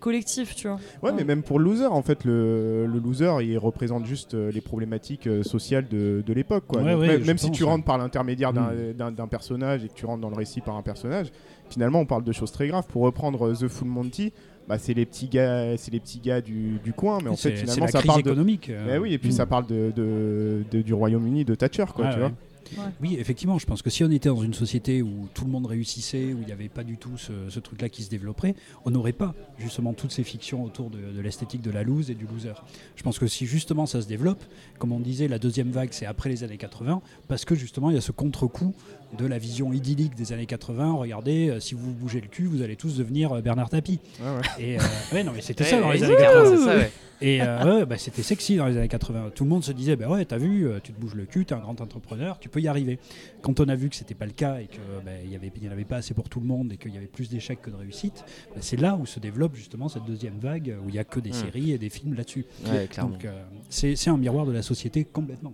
collective, 0.00 0.54
tu 0.54 0.68
vois. 0.68 0.78
Ouais, 1.02 1.12
mais 1.12 1.24
même 1.24 1.42
pour 1.42 1.58
le 1.58 1.64
loser, 1.64 1.86
en 1.86 2.02
fait, 2.02 2.24
le, 2.24 2.86
le 2.86 2.98
loser, 2.98 3.32
il 3.42 3.56
représente 3.58 4.04
juste 4.04 4.34
euh, 4.34 4.50
les 4.50 4.60
problématiques 4.60 5.28
sociales 5.42 5.86
de, 5.88 6.22
de 6.26 6.32
l'époque. 6.32 6.64
quoi. 6.66 6.82
Ouais, 6.82 6.92
Donc, 6.92 7.00
ouais, 7.02 7.18
même 7.18 7.38
si 7.38 7.50
tu 7.50 7.64
rentres 7.64 7.84
par 7.84 7.98
l'intermédiaire 7.98 8.52
d'un- 8.52 8.72
Mm. 8.72 9.14
d'un 9.14 9.26
personnage 9.28 9.84
et 9.84 9.88
que 9.88 9.94
tu 9.94 10.06
rentres 10.06 10.20
dans 10.20 10.30
le 10.30 10.36
récit 10.36 10.60
par 10.60 10.76
un 10.76 10.82
personnage, 10.82 11.28
finalement, 11.70 12.00
on 12.00 12.06
parle 12.06 12.24
de 12.24 12.32
choses 12.32 12.52
très 12.52 12.68
graves. 12.68 12.86
Pour 12.88 13.02
reprendre 13.02 13.52
The 13.52 13.68
Full 13.68 13.88
Monty, 13.88 14.32
bah, 14.68 14.78
c'est 14.78 14.94
les 14.94 15.06
petits 15.06 15.28
gars, 15.28 15.76
c'est 15.76 15.92
les 15.92 16.00
petits 16.00 16.20
gars 16.20 16.40
du, 16.40 16.78
du 16.84 16.92
coin, 16.92 17.18
mais 17.22 17.30
en 17.30 17.36
fait, 17.36 17.56
finalement, 17.56 17.84
la 17.86 17.90
ça 17.90 17.98
crise 17.98 18.06
parle 18.08 18.22
de. 18.22 18.30
économique. 18.30 18.70
euh, 18.70 18.84
Mais 18.86 18.98
oui, 18.98 19.12
et 19.12 19.18
puis 19.18 19.32
ça 19.32 19.46
parle 19.46 19.66
de, 19.66 19.92
de- 19.94 20.64
de- 20.70 20.82
du 20.82 20.94
Royaume-Uni, 20.94 21.44
de 21.44 21.54
Thatcher, 21.54 21.84
quoi, 21.94 22.06
Ouais, 22.06 22.10
tu 22.12 22.20
ouais. 22.20 22.28
vois. 22.28 22.32
Oui, 23.02 23.16
effectivement, 23.18 23.58
je 23.58 23.66
pense 23.66 23.82
que 23.82 23.90
si 23.90 24.02
on 24.02 24.10
était 24.10 24.30
dans 24.30 24.40
une 24.42 24.54
société 24.54 25.02
où 25.02 25.28
tout 25.34 25.44
le 25.44 25.50
monde 25.50 25.66
réussissait, 25.66 26.32
où 26.32 26.38
il 26.40 26.46
n'y 26.46 26.52
avait 26.52 26.70
pas 26.70 26.84
du 26.84 26.96
tout 26.96 27.18
ce, 27.18 27.32
ce 27.50 27.60
truc-là 27.60 27.90
qui 27.90 28.02
se 28.02 28.08
développerait, 28.08 28.54
on 28.86 28.90
n'aurait 28.90 29.12
pas 29.12 29.34
justement 29.58 29.92
toutes 29.92 30.12
ces 30.12 30.24
fictions 30.24 30.64
autour 30.64 30.88
de, 30.88 30.96
de 31.14 31.20
l'esthétique 31.20 31.60
de 31.60 31.70
la 31.70 31.82
loose 31.82 32.08
et 32.10 32.14
du 32.14 32.24
loser. 32.24 32.54
Je 32.96 33.02
pense 33.02 33.18
que 33.18 33.26
si 33.26 33.44
justement 33.44 33.84
ça 33.84 34.00
se 34.00 34.06
développe, 34.08 34.42
comme 34.78 34.92
on 34.92 35.00
disait, 35.00 35.28
la 35.28 35.38
deuxième 35.38 35.70
vague 35.70 35.90
c'est 35.92 36.06
après 36.06 36.30
les 36.30 36.44
années 36.44 36.56
80, 36.56 37.02
parce 37.28 37.44
que 37.44 37.54
justement 37.54 37.90
il 37.90 37.94
y 37.94 37.98
a 37.98 38.02
ce 38.02 38.12
contre-coup 38.12 38.74
de 39.18 39.26
la 39.26 39.38
vision 39.38 39.72
idyllique 39.72 40.14
des 40.14 40.32
années 40.32 40.46
80. 40.46 40.92
Regardez, 40.94 41.48
euh, 41.50 41.60
si 41.60 41.74
vous 41.74 41.92
bougez 41.92 42.20
le 42.20 42.28
cul, 42.28 42.46
vous 42.46 42.62
allez 42.62 42.76
tous 42.76 42.96
devenir 42.96 43.32
euh, 43.32 43.40
Bernard 43.40 43.68
Tapie. 43.68 44.00
Ouais, 44.20 44.26
ouais. 44.26 44.42
Et 44.64 44.76
euh, 44.78 44.82
ouais, 45.12 45.22
non, 45.24 45.32
mais 45.34 45.42
c'était 45.42 45.64
ça 45.64 45.80
dans 45.80 45.90
les 45.90 46.02
années 46.02 46.16
80. 46.16 46.56
c'est 46.56 46.64
ça, 46.64 46.76
ouais. 46.76 46.90
Et 47.24 47.38
bah, 47.38 47.98
c'était 47.98 48.22
sexy 48.24 48.56
dans 48.56 48.66
les 48.66 48.76
années 48.76 48.88
80. 48.88 49.30
Tout 49.34 49.44
le 49.44 49.50
monde 49.50 49.62
se 49.62 49.70
disait, 49.70 49.94
bah 49.94 50.08
ouais, 50.08 50.24
t'as 50.24 50.38
vu, 50.38 50.66
tu 50.82 50.92
te 50.92 51.00
bouges 51.00 51.14
le 51.14 51.24
cul, 51.24 51.44
t'es 51.44 51.54
un 51.54 51.60
grand 51.60 51.80
entrepreneur, 51.80 52.40
tu 52.40 52.48
peux 52.48 52.60
y 52.60 52.66
arriver. 52.66 52.98
Quand 53.42 53.60
on 53.60 53.68
a 53.68 53.76
vu 53.76 53.88
que 53.90 53.94
c'était 53.94 54.16
pas 54.16 54.26
le 54.26 54.32
cas 54.32 54.58
et 54.58 54.66
que 54.66 54.78
bah, 55.04 55.12
il 55.24 55.30
y 55.30 55.36
avait, 55.36 55.52
y 55.62 55.68
en 55.68 55.70
avait 55.70 55.84
pas 55.84 55.98
assez 55.98 56.14
pour 56.14 56.28
tout 56.28 56.40
le 56.40 56.46
monde 56.46 56.72
et 56.72 56.76
qu'il 56.78 56.92
y 56.92 56.96
avait 56.96 57.06
plus 57.06 57.28
d'échecs 57.30 57.62
que 57.62 57.70
de 57.70 57.76
réussites, 57.76 58.24
bah, 58.52 58.56
c'est 58.60 58.76
là 58.80 58.96
où 59.00 59.06
se 59.06 59.20
développe 59.20 59.54
justement 59.54 59.88
cette 59.88 60.04
deuxième 60.04 60.38
vague 60.40 60.74
où 60.84 60.88
il 60.88 60.96
y 60.96 60.98
a 60.98 61.04
que 61.04 61.20
des 61.20 61.30
Mm. 61.30 61.34
séries 61.34 61.70
et 61.70 61.78
des 61.78 61.90
films 61.90 62.14
là-dessus. 62.14 62.44
Donc 63.00 63.24
c'est 63.68 64.08
un 64.08 64.16
miroir 64.16 64.44
de 64.44 64.52
la 64.52 64.62
société 64.62 65.04
complètement. 65.04 65.52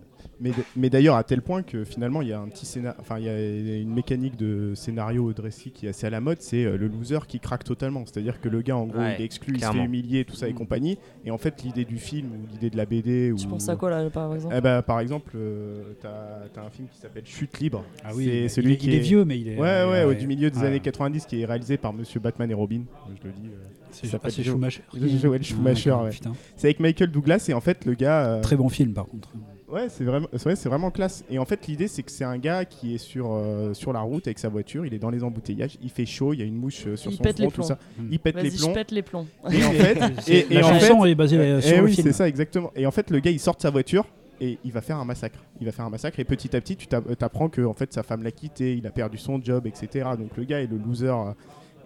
Mais, 0.75 0.89
d'ailleurs, 0.89 1.15
à 1.15 1.23
tel 1.23 1.41
point 1.41 1.63
que 1.63 1.83
finalement, 1.83 2.21
il 2.21 2.29
y 2.29 2.33
a 2.33 2.39
un 2.39 2.47
petit 2.47 2.65
scénar... 2.65 2.95
enfin, 2.99 3.17
il 3.19 3.25
y 3.25 3.29
a 3.29 3.75
une 3.77 3.93
mécanique 3.93 4.37
de 4.37 4.73
scénario 4.75 5.33
récit 5.37 5.71
qui 5.71 5.85
est 5.85 5.89
assez 5.89 6.07
à 6.07 6.09
la 6.09 6.21
mode, 6.21 6.37
c'est 6.41 6.63
euh, 6.65 6.77
le 6.77 6.87
loser 6.87 7.19
qui 7.27 7.39
craque 7.39 7.63
totalement. 7.63 8.03
C'est-à-dire 8.05 8.39
que 8.39 8.47
le 8.49 8.61
gars, 8.61 8.77
en 8.77 8.85
gros, 8.85 8.99
Ouais, 8.99 9.15
il 9.17 9.21
est 9.21 9.25
exclu, 9.25 9.53
il 9.55 9.63
se 9.63 9.69
fait 9.71 9.77
humilier, 9.83 10.25
tout 10.25 10.35
ça 10.35 10.47
et 10.47 10.53
Mm. 10.53 10.55
compagnie. 10.55 10.97
Et 11.25 11.31
en 11.31 11.37
fait, 11.37 11.61
l'idée 11.63 11.85
du 11.85 11.97
film 11.97 12.27
ou 12.31 12.47
l'idée 12.53 12.69
de 12.69 12.77
la 12.77 12.85
BD 12.85 13.31
ou 13.31 13.35
Tu 13.37 13.47
penses 13.47 13.67
à 13.69 13.75
quoi 13.75 13.89
là, 13.89 14.09
par 14.09 14.33
exemple? 14.33 14.55
Eh 14.57 14.61
ben, 14.61 14.81
par 14.81 14.99
exemple, 14.99 15.31
euh, 15.35 15.83
t'as 16.01 16.61
as 16.61 16.65
un 16.65 16.69
film 16.69 16.87
qui 16.87 16.97
s'appelle 16.99 17.25
Chute 17.25 17.59
libre. 17.59 17.83
Ah 18.03 18.11
oui, 18.15 18.25
c'est 18.25 18.43
il, 18.43 18.49
celui 18.49 18.73
est, 18.73 18.77
qui 18.77 18.87
il 18.87 18.95
est 18.95 18.99
vieux, 18.99 19.25
mais 19.25 19.39
il 19.39 19.47
est. 19.49 19.57
Ouais, 19.57 20.05
ouais, 20.05 20.15
du 20.15 20.27
milieu 20.27 20.49
des 20.49 20.59
ouais. 20.59 20.67
années 20.67 20.79
90, 20.79 21.25
qui 21.25 21.41
est 21.41 21.45
réalisé 21.45 21.77
par 21.77 21.93
Monsieur 21.93 22.19
Batman 22.19 22.49
et 22.49 22.53
Robin. 22.53 22.81
Je 23.21 23.27
le 23.27 23.33
dis. 23.33 23.47
euh. 23.47 23.57
C'est 23.91 24.07
ah, 24.15 24.29
c'est 24.29 24.43
Schumacher. 24.43 24.81
Joel 24.93 25.43
Schumacher, 25.43 25.91
Ah, 25.91 26.03
ouais. 26.03 26.11
avec 26.63 26.79
Michael 26.79 27.11
Douglas 27.11 27.45
et 27.49 27.53
en 27.53 27.61
fait, 27.61 27.85
le 27.85 27.93
gars. 27.93 28.25
euh, 28.25 28.41
Très 28.41 28.55
bon 28.55 28.69
film 28.69 28.93
par 28.93 29.05
contre. 29.07 29.29
Ouais, 29.71 29.87
c'est 29.87 30.03
vraiment, 30.03 30.27
c'est 30.31 30.43
vrai, 30.45 30.55
c'est 30.55 30.67
vraiment 30.67 30.89
classe. 30.89 31.23
Et 31.29 31.37
en 31.37 31.45
fait, 31.45 31.67
l'idée, 31.67 31.87
c'est 31.87 32.01
que 32.01 32.09
c'est 32.11 32.23
un 32.23 32.39
gars 32.39 32.65
qui 32.65 32.95
est 32.95 32.97
sur, 32.97 33.31
euh, 33.33 33.75
sur 33.75 33.93
la 33.93 33.99
route 34.01 34.25
avec 34.25 34.39
sa 34.39 34.49
voiture, 34.49 34.83
il 34.83 34.95
est 34.95 34.97
dans 34.99 35.11
les 35.11 35.23
embouteillages, 35.23 35.77
il 35.83 35.91
fait 35.91 36.07
chaud, 36.07 36.33
il 36.33 36.39
y 36.39 36.41
a 36.41 36.45
une 36.45 36.55
mouche 36.55 36.87
euh, 36.87 36.95
sur 36.95 37.11
Il 37.11 37.17
son 37.17 37.23
pète 37.23 37.35
front, 37.37 37.45
les 37.45 37.51
tout 37.51 37.61
ça. 37.61 37.77
Il 38.09 38.19
pète 38.19 38.41
les 38.41 38.49
je 38.49 38.57
plombs. 38.57 38.73
pète 38.73 38.89
les 38.91 39.01
plombs. 39.03 39.27
Et 39.51 39.63
en 39.63 39.71
fait, 39.71 39.99
et, 40.27 40.47
et 40.49 40.53
la 40.55 40.65
en 40.65 40.79
chanson 40.79 41.03
fait, 41.03 41.11
est 41.11 41.15
basée 41.15 41.37
eh 41.57 41.61
sur 41.61 41.77
le 41.77 41.83
oui, 41.83 41.93
film. 41.93 42.07
c'est 42.07 42.13
ça, 42.13 42.27
exactement. 42.27 42.71
Et 42.75 42.87
en 42.87 42.91
fait, 42.91 43.11
le 43.11 43.19
gars, 43.19 43.29
il 43.29 43.39
sort 43.39 43.55
de 43.57 43.61
sa 43.61 43.69
voiture 43.69 44.07
et 44.41 44.57
il 44.65 44.71
va 44.71 44.81
faire 44.81 44.97
un 44.97 45.05
massacre. 45.05 45.37
Il 45.61 45.67
va 45.67 45.71
faire 45.71 45.85
un 45.85 45.89
massacre 45.91 46.19
et 46.19 46.23
petit 46.23 46.55
à 46.55 46.61
petit, 46.61 46.75
tu 46.75 46.87
t'a- 46.87 47.01
t'apprends 47.01 47.49
que 47.49 47.61
en 47.61 47.73
fait, 47.75 47.93
sa 47.93 48.01
femme 48.01 48.23
l'a 48.23 48.31
quitté, 48.31 48.75
il 48.75 48.87
a 48.87 48.89
perdu 48.91 49.19
son 49.19 49.39
job, 49.39 49.67
etc. 49.67 50.09
Donc 50.17 50.35
le 50.35 50.45
gars 50.45 50.61
est 50.61 50.67
le 50.67 50.77
loser. 50.77 51.13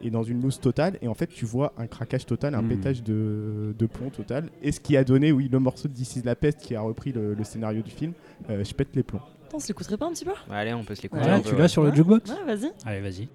Est 0.01 0.09
dans 0.09 0.23
une 0.23 0.41
loose 0.41 0.59
totale 0.59 0.97
et 1.01 1.07
en 1.07 1.13
fait 1.13 1.27
tu 1.27 1.45
vois 1.45 1.73
un 1.77 1.87
craquage 1.87 2.25
total, 2.25 2.55
un 2.55 2.61
Mm. 2.61 2.69
pétage 2.69 3.03
de, 3.03 3.73
de 3.77 3.85
plomb 3.85 4.09
total 4.09 4.49
et 4.61 4.71
ce 4.71 4.79
qui 4.79 4.97
a 4.97 5.03
donné 5.03 5.31
oui 5.31 5.49
le 5.51 5.59
morceau 5.59 5.87
de 5.87 5.93
This 5.93 6.15
is 6.17 6.21
la 6.23 6.35
peste 6.35 6.59
qui 6.61 6.75
a 6.75 6.81
repris 6.81 7.11
le, 7.11 7.33
le 7.33 7.43
scénario 7.43 7.81
du 7.81 7.91
film 7.91 8.13
euh, 8.49 8.63
je 8.63 8.73
pète 8.73 8.95
les 8.95 9.03
plombs 9.03 9.21
Attends, 9.45 9.57
on 9.57 9.59
se 9.59 9.67
l'écouterait 9.67 9.97
pas 9.97 10.07
un 10.07 10.11
petit 10.13 10.25
peu? 10.25 10.31
Ouais, 10.31 10.55
allez, 10.57 10.73
on 10.73 10.83
peut 10.83 10.95
se 10.95 11.03
l'écouter. 11.03 11.23
Ouais, 11.25 11.31
Ouais, 11.33 11.41
tu 11.41 11.53
ouais. 11.53 11.57
l'as 11.59 11.67
sur 11.67 11.83
le 11.83 11.89
Ouais. 11.89 11.95
jukebox? 11.95 12.29
Ouais, 12.31 12.43
vas-y. 12.55 12.71
Allez, 12.85 13.01
vas-y. 13.01 13.27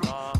Alors 0.00 0.37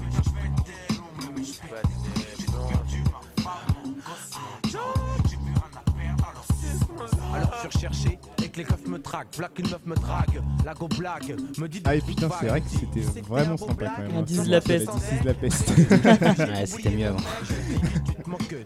surcherché 7.61 8.19
et 8.43 8.49
que 8.49 8.59
les 8.59 8.65
keufs 8.65 8.87
me 8.87 8.99
traquent, 8.99 9.29
voilà 9.35 9.49
qu'une 9.49 9.69
meuf 9.69 9.85
me 9.87 9.95
drague, 9.95 10.41
la 10.65 10.75
go 10.75 10.89
blague, 10.89 11.37
me 11.59 11.69
dit 11.69 11.81
ah 11.85 11.95
et 11.97 12.01
putain 12.01 12.29
c'est 12.41 12.47
vrai 12.47 12.61
que 12.61 12.69
c'était 12.69 13.21
vraiment 13.21 13.57
sympa 13.57 13.93
quand 13.97 14.03
même. 14.03 14.25
Is 14.29 14.35
Ça, 14.37 14.45
la 14.45 14.61
peste. 14.61 14.91
La 15.25 15.35
Ouais, 16.49 16.67
c'était 16.67 16.91
mieux 16.91 17.07
avant. 17.07 17.19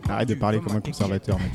arrête 0.09 0.28
de 0.28 0.34
parler 0.34 0.59
comme 0.61 0.76
un 0.76 0.80
conservateur 0.80 1.38
mec. 1.38 1.53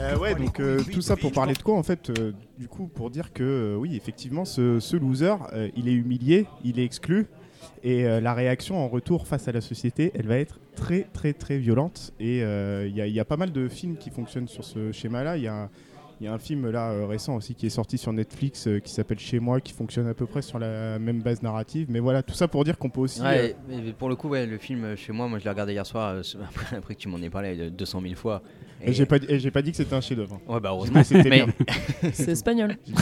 Euh, 0.00 0.18
ouais, 0.18 0.34
donc 0.34 0.60
euh, 0.60 0.82
tout 0.92 1.00
ça 1.02 1.16
pour 1.16 1.32
parler 1.32 1.54
de 1.54 1.62
quoi 1.62 1.76
en 1.76 1.82
fait 1.82 2.10
euh, 2.10 2.32
Du 2.58 2.68
coup, 2.68 2.86
pour 2.86 3.10
dire 3.10 3.32
que 3.32 3.42
euh, 3.42 3.76
oui, 3.76 3.96
effectivement, 3.96 4.44
ce, 4.44 4.78
ce 4.80 4.96
loser, 4.96 5.34
euh, 5.52 5.68
il 5.76 5.88
est 5.88 5.92
humilié, 5.92 6.46
il 6.64 6.78
est 6.78 6.84
exclu, 6.84 7.26
et 7.82 8.04
euh, 8.06 8.20
la 8.20 8.34
réaction 8.34 8.78
en 8.84 8.88
retour 8.88 9.26
face 9.26 9.48
à 9.48 9.52
la 9.52 9.60
société, 9.60 10.12
elle 10.14 10.26
va 10.26 10.38
être 10.38 10.58
très 10.76 11.02
très 11.12 11.32
très 11.32 11.58
violente. 11.58 12.12
Et 12.20 12.42
euh, 12.44 12.86
il 12.86 12.94
y, 12.94 13.00
a- 13.00 13.06
il 13.08 13.14
y 13.14 13.20
a 13.20 13.24
pas 13.24 13.36
mal 13.36 13.50
de 13.50 13.66
films 13.68 13.96
qui 13.96 14.10
fonctionnent 14.10 14.46
sur 14.48 14.64
ce 14.64 14.92
schéma-là. 14.92 15.36
Il 15.36 15.42
y 15.42 15.50
y 16.24 16.26
a 16.28 16.32
un 16.32 16.38
film 16.38 16.70
là 16.70 16.92
euh, 16.92 17.04
récent 17.06 17.36
aussi 17.36 17.54
qui 17.54 17.66
est 17.66 17.70
sorti 17.70 17.98
sur 17.98 18.10
Netflix 18.10 18.66
euh, 18.68 18.78
qui 18.78 18.90
s'appelle 18.90 19.18
Chez 19.18 19.38
moi, 19.38 19.60
qui 19.60 19.74
fonctionne 19.74 20.06
à 20.08 20.14
peu 20.14 20.24
près 20.24 20.40
sur 20.40 20.58
la 20.58 20.98
même 20.98 21.20
base 21.20 21.42
narrative. 21.42 21.88
Mais 21.90 22.00
voilà, 22.00 22.22
tout 22.22 22.32
ça 22.34 22.48
pour 22.48 22.64
dire 22.64 22.78
qu'on 22.78 22.88
peut 22.88 23.00
aussi. 23.02 23.20
Ouais, 23.20 23.54
mais 23.68 23.92
pour 23.92 24.08
le 24.08 24.16
coup, 24.16 24.28
ouais, 24.28 24.46
le 24.46 24.56
film 24.56 24.96
chez 24.96 25.12
moi, 25.12 25.28
moi 25.28 25.38
je 25.38 25.44
l'ai 25.44 25.50
regardé 25.50 25.72
hier 25.74 25.84
soir, 25.84 26.16
après, 26.74 26.94
que 26.94 27.00
tu 27.00 27.08
m'en 27.08 27.18
aies 27.18 27.28
parlé 27.28 27.58
euh, 27.60 27.70
200 27.70 28.00
000 28.00 28.14
fois. 28.14 28.40
Et 28.86 28.92
j'ai 28.92 29.04
pas, 29.06 29.16
et 29.28 29.38
j'ai 29.38 29.50
pas 29.50 29.60
dit 29.62 29.70
que 29.72 29.76
c'était 29.76 29.94
un 29.94 30.00
chef-d'œuvre. 30.00 30.36
hein. 30.48 30.52
Ouais, 30.54 30.60
bah 30.60 30.70
heureusement. 30.72 30.96
Mais 30.98 31.04
c'était 31.04 31.28
mais, 31.28 31.44
bien. 31.44 31.54
C'est 32.12 32.30
espagnol. 32.32 32.76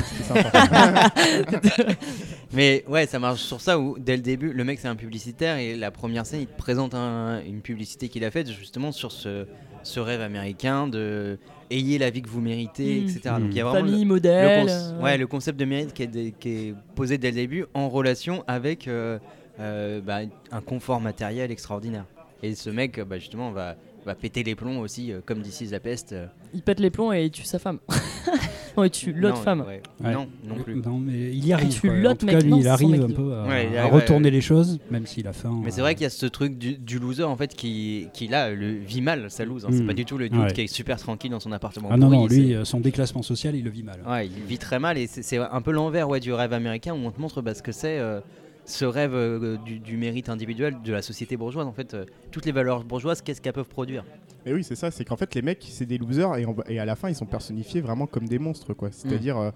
Mais 2.52 2.84
ouais, 2.88 3.06
ça 3.06 3.18
marche 3.18 3.42
sur 3.42 3.60
ça 3.60 3.78
où 3.78 3.96
dès 3.98 4.16
le 4.16 4.22
début, 4.22 4.52
le 4.52 4.64
mec 4.64 4.78
c'est 4.78 4.88
un 4.88 4.96
publicitaire 4.96 5.56
et 5.58 5.74
la 5.76 5.90
première 5.90 6.24
scène, 6.26 6.40
il 6.40 6.46
te 6.46 6.56
présente 6.56 6.94
un- 6.94 7.40
une 7.44 7.60
publicité 7.60 8.08
qu'il 8.08 8.24
a 8.24 8.30
faite 8.30 8.50
justement 8.50 8.92
sur 8.92 9.10
ce, 9.12 9.46
ce 9.82 10.00
rêve 10.00 10.20
américain 10.20 10.86
de 10.86 11.38
ayez 11.70 11.98
la 11.98 12.10
vie 12.10 12.22
que 12.22 12.28
vous 12.28 12.40
méritez, 12.40 13.00
Mm. 13.00 13.04
etc. 13.04 13.20
Donc 13.40 13.48
il 13.50 13.56
y 13.56 13.60
a 13.60 13.64
vraiment 13.64 13.80
le- 13.84 13.90
Famille, 13.90 14.04
le, 14.04 14.08
modèle. 14.08 14.66
euh, 14.68 15.00
ouais, 15.02 15.18
le 15.18 15.26
concept 15.26 15.58
de 15.58 15.64
mérite 15.64 15.92
qui 15.92 16.04
est, 16.04 16.38
qui 16.38 16.48
est 16.48 16.74
posé 16.94 17.18
dès 17.18 17.30
le 17.30 17.36
début 17.36 17.64
en 17.74 17.88
relation 17.88 18.44
avec 18.46 18.86
euh, 18.86 19.18
euh, 19.60 20.00
bah, 20.00 20.20
un 20.52 20.60
confort 20.60 21.00
matériel 21.00 21.50
extraordinaire. 21.50 22.04
Et 22.42 22.54
ce 22.54 22.70
mec, 22.70 23.00
bah, 23.00 23.18
justement, 23.18 23.50
va, 23.52 23.74
va 24.04 24.14
péter 24.14 24.42
les 24.42 24.54
plombs 24.54 24.80
aussi, 24.80 25.12
euh, 25.12 25.20
comme 25.24 25.40
d'ici 25.40 25.66
la 25.66 25.80
peste. 25.80 26.12
euh. 26.12 26.26
Il 26.52 26.62
pète 26.62 26.80
les 26.80 26.90
plombs 26.90 27.12
et 27.12 27.24
il 27.24 27.30
tue 27.30 27.44
sa 27.44 27.58
femme. 27.58 27.78
non, 28.76 28.84
il 28.84 28.90
tue 28.90 29.12
l'autre 29.12 29.38
femme. 29.38 29.60
ouais. 29.66 29.82
Ouais. 30.02 30.12
Non, 30.12 30.28
non 30.46 30.56
plus. 30.56 30.74
Non, 30.76 30.98
mais 30.98 31.12
il 31.32 31.46
y 31.46 31.52
arrive. 31.52 31.72
tu 31.72 31.88
quoi. 31.88 31.90
En 31.90 32.00
l'autre 32.02 32.18
tout 32.20 32.26
cas, 32.26 32.40
lui, 32.40 32.50
non, 32.50 32.58
il 32.60 32.68
arrive 32.68 33.02
un 33.02 33.08
peu 33.10 33.34
à, 33.34 33.44
Ouais, 33.46 33.68
il 33.70 33.76
à 33.76 33.82
arrive, 33.82 33.94
retourner 33.94 34.26
ouais. 34.26 34.30
les 34.30 34.40
choses, 34.40 34.78
même 34.90 35.06
s'il 35.06 35.26
a 35.28 35.32
faim. 35.32 35.60
Mais 35.64 35.70
c'est 35.70 35.80
vrai 35.80 35.94
qu'il 35.94 36.02
y 36.02 36.06
a 36.06 36.10
ce 36.10 36.26
truc 36.26 36.58
du, 36.58 36.76
du 36.76 36.98
loser 36.98 37.22
en 37.24 37.36
fait 37.36 37.54
qui, 37.54 38.08
qui 38.12 38.28
là 38.28 38.50
le 38.50 38.72
vit 38.72 39.00
mal 39.00 39.30
sa 39.30 39.44
lose. 39.44 39.64
hein. 39.64 39.68
C'est 39.72 39.82
Mm. 39.82 39.86
pas 39.86 39.94
du 39.94 40.04
tout 40.04 40.18
le 40.18 40.28
dude 40.28 40.40
Ouais. 40.40 40.52
qui 40.52 40.60
est 40.62 40.66
super 40.66 40.98
tranquille 40.98 41.30
dans 41.30 41.40
son 41.40 41.52
appartement. 41.52 41.88
Ah 41.90 41.96
non, 41.96 42.08
non, 42.10 42.26
lui, 42.26 42.54
euh, 42.54 42.64
son 42.64 42.80
déclassement 42.80 43.22
social, 43.22 43.54
il 43.54 43.64
le 43.64 43.70
vit 43.70 43.82
mal. 43.82 44.00
Ouais, 44.08 44.26
il 44.26 44.42
vit 44.44 44.58
très 44.58 44.78
mal 44.78 44.98
et 44.98 45.06
c'est 45.06 45.22
c'est 45.22 45.38
un 45.38 45.62
peu 45.62 45.70
l'envers 45.72 46.08
ouais, 46.08 46.20
du 46.20 46.32
rêve 46.32 46.52
américain 46.52 46.92
où 46.94 46.98
on 47.06 47.10
te 47.10 47.20
montre 47.20 47.40
bah, 47.42 47.54
ce 47.54 47.62
que 47.62 47.72
c'est 47.72 47.98
euh, 47.98 48.20
ce 48.64 48.84
rêve 48.84 49.14
euh, 49.14 49.56
du, 49.58 49.78
du 49.78 49.96
mérite 49.96 50.28
individuel 50.28 50.76
de 50.82 50.92
la 50.92 51.02
société 51.02 51.36
bourgeoise. 51.36 51.66
En 51.66 51.72
fait, 51.72 51.94
euh, 51.94 52.04
toutes 52.30 52.46
les 52.46 52.52
valeurs 52.52 52.84
bourgeoises, 52.84 53.22
qu'est-ce 53.22 53.40
qu'elles 53.40 53.52
peuvent 53.52 53.68
produire? 53.68 54.04
Et 54.46 54.52
oui, 54.52 54.62
c'est 54.62 54.76
ça, 54.76 54.90
c'est 54.90 55.04
qu'en 55.04 55.16
fait, 55.16 55.34
les 55.34 55.42
mecs, 55.42 55.64
c'est 55.68 55.86
des 55.86 55.98
losers 55.98 56.36
et, 56.68 56.78
à 56.78 56.84
la 56.84 56.96
fin, 56.96 57.08
ils 57.08 57.14
sont 57.14 57.26
personnifiés 57.26 57.80
vraiment 57.80 58.06
comme 58.06 58.28
des 58.28 58.38
monstres, 58.38 58.74
quoi. 58.74 58.90
C'est-à-dire, 58.90 59.38
euh, 59.38 59.50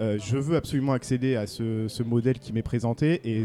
euh, 0.00 0.18
je 0.18 0.38
veux 0.38 0.56
absolument 0.56 0.92
accéder 0.92 1.36
à 1.36 1.46
ce, 1.46 1.88
ce 1.88 2.02
modèle 2.02 2.38
qui 2.38 2.52
m'est 2.52 2.62
présenté 2.62 3.20
et 3.24 3.44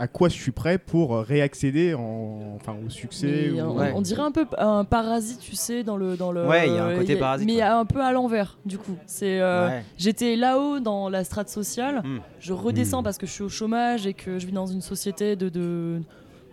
à 0.00 0.06
quoi 0.06 0.28
je 0.28 0.34
suis 0.34 0.52
prêt 0.52 0.78
pour 0.78 1.16
euh, 1.16 1.22
réaccéder 1.22 1.94
en, 1.94 2.54
enfin, 2.56 2.76
au 2.86 2.88
succès. 2.90 3.50
Ou- 3.50 3.58
on, 3.60 3.76
Ouais. 3.78 3.92
on 3.94 4.00
dirait 4.00 4.22
un 4.22 4.30
peu 4.30 4.46
un 4.56 4.84
parasite, 4.84 5.40
tu 5.40 5.54
sais, 5.56 5.82
dans 5.82 5.96
le. 5.96 6.16
Dans 6.16 6.30
le 6.32 6.46
Ouais, 6.46 6.68
il 6.68 6.74
y 6.74 6.78
a 6.78 6.84
un 6.84 6.96
côté 6.96 7.14
y 7.14 7.16
parasite, 7.16 7.46
Mais 7.48 7.56
ouais. 7.56 7.62
un 7.62 7.84
peu 7.84 8.00
à 8.00 8.12
l'envers, 8.12 8.58
du 8.64 8.78
coup. 8.78 8.96
C'est. 9.06 9.40
euh, 9.40 9.68
Ouais. 9.68 9.82
J'étais 9.96 10.36
là-haut 10.36 10.78
dans 10.80 11.08
la 11.08 11.24
strate 11.24 11.48
sociale, 11.48 12.02
Hmm. 12.04 12.18
je 12.40 12.52
redescends 12.52 13.00
Hmm. 13.00 13.04
parce 13.04 13.18
que 13.18 13.26
je 13.26 13.32
suis 13.32 13.42
au 13.44 13.48
chômage 13.48 14.06
et 14.06 14.14
que 14.14 14.38
je 14.38 14.46
vis 14.46 14.52
dans 14.52 14.66
une 14.66 14.80
société 14.82 15.34
de. 15.36 15.48
de 15.48 16.00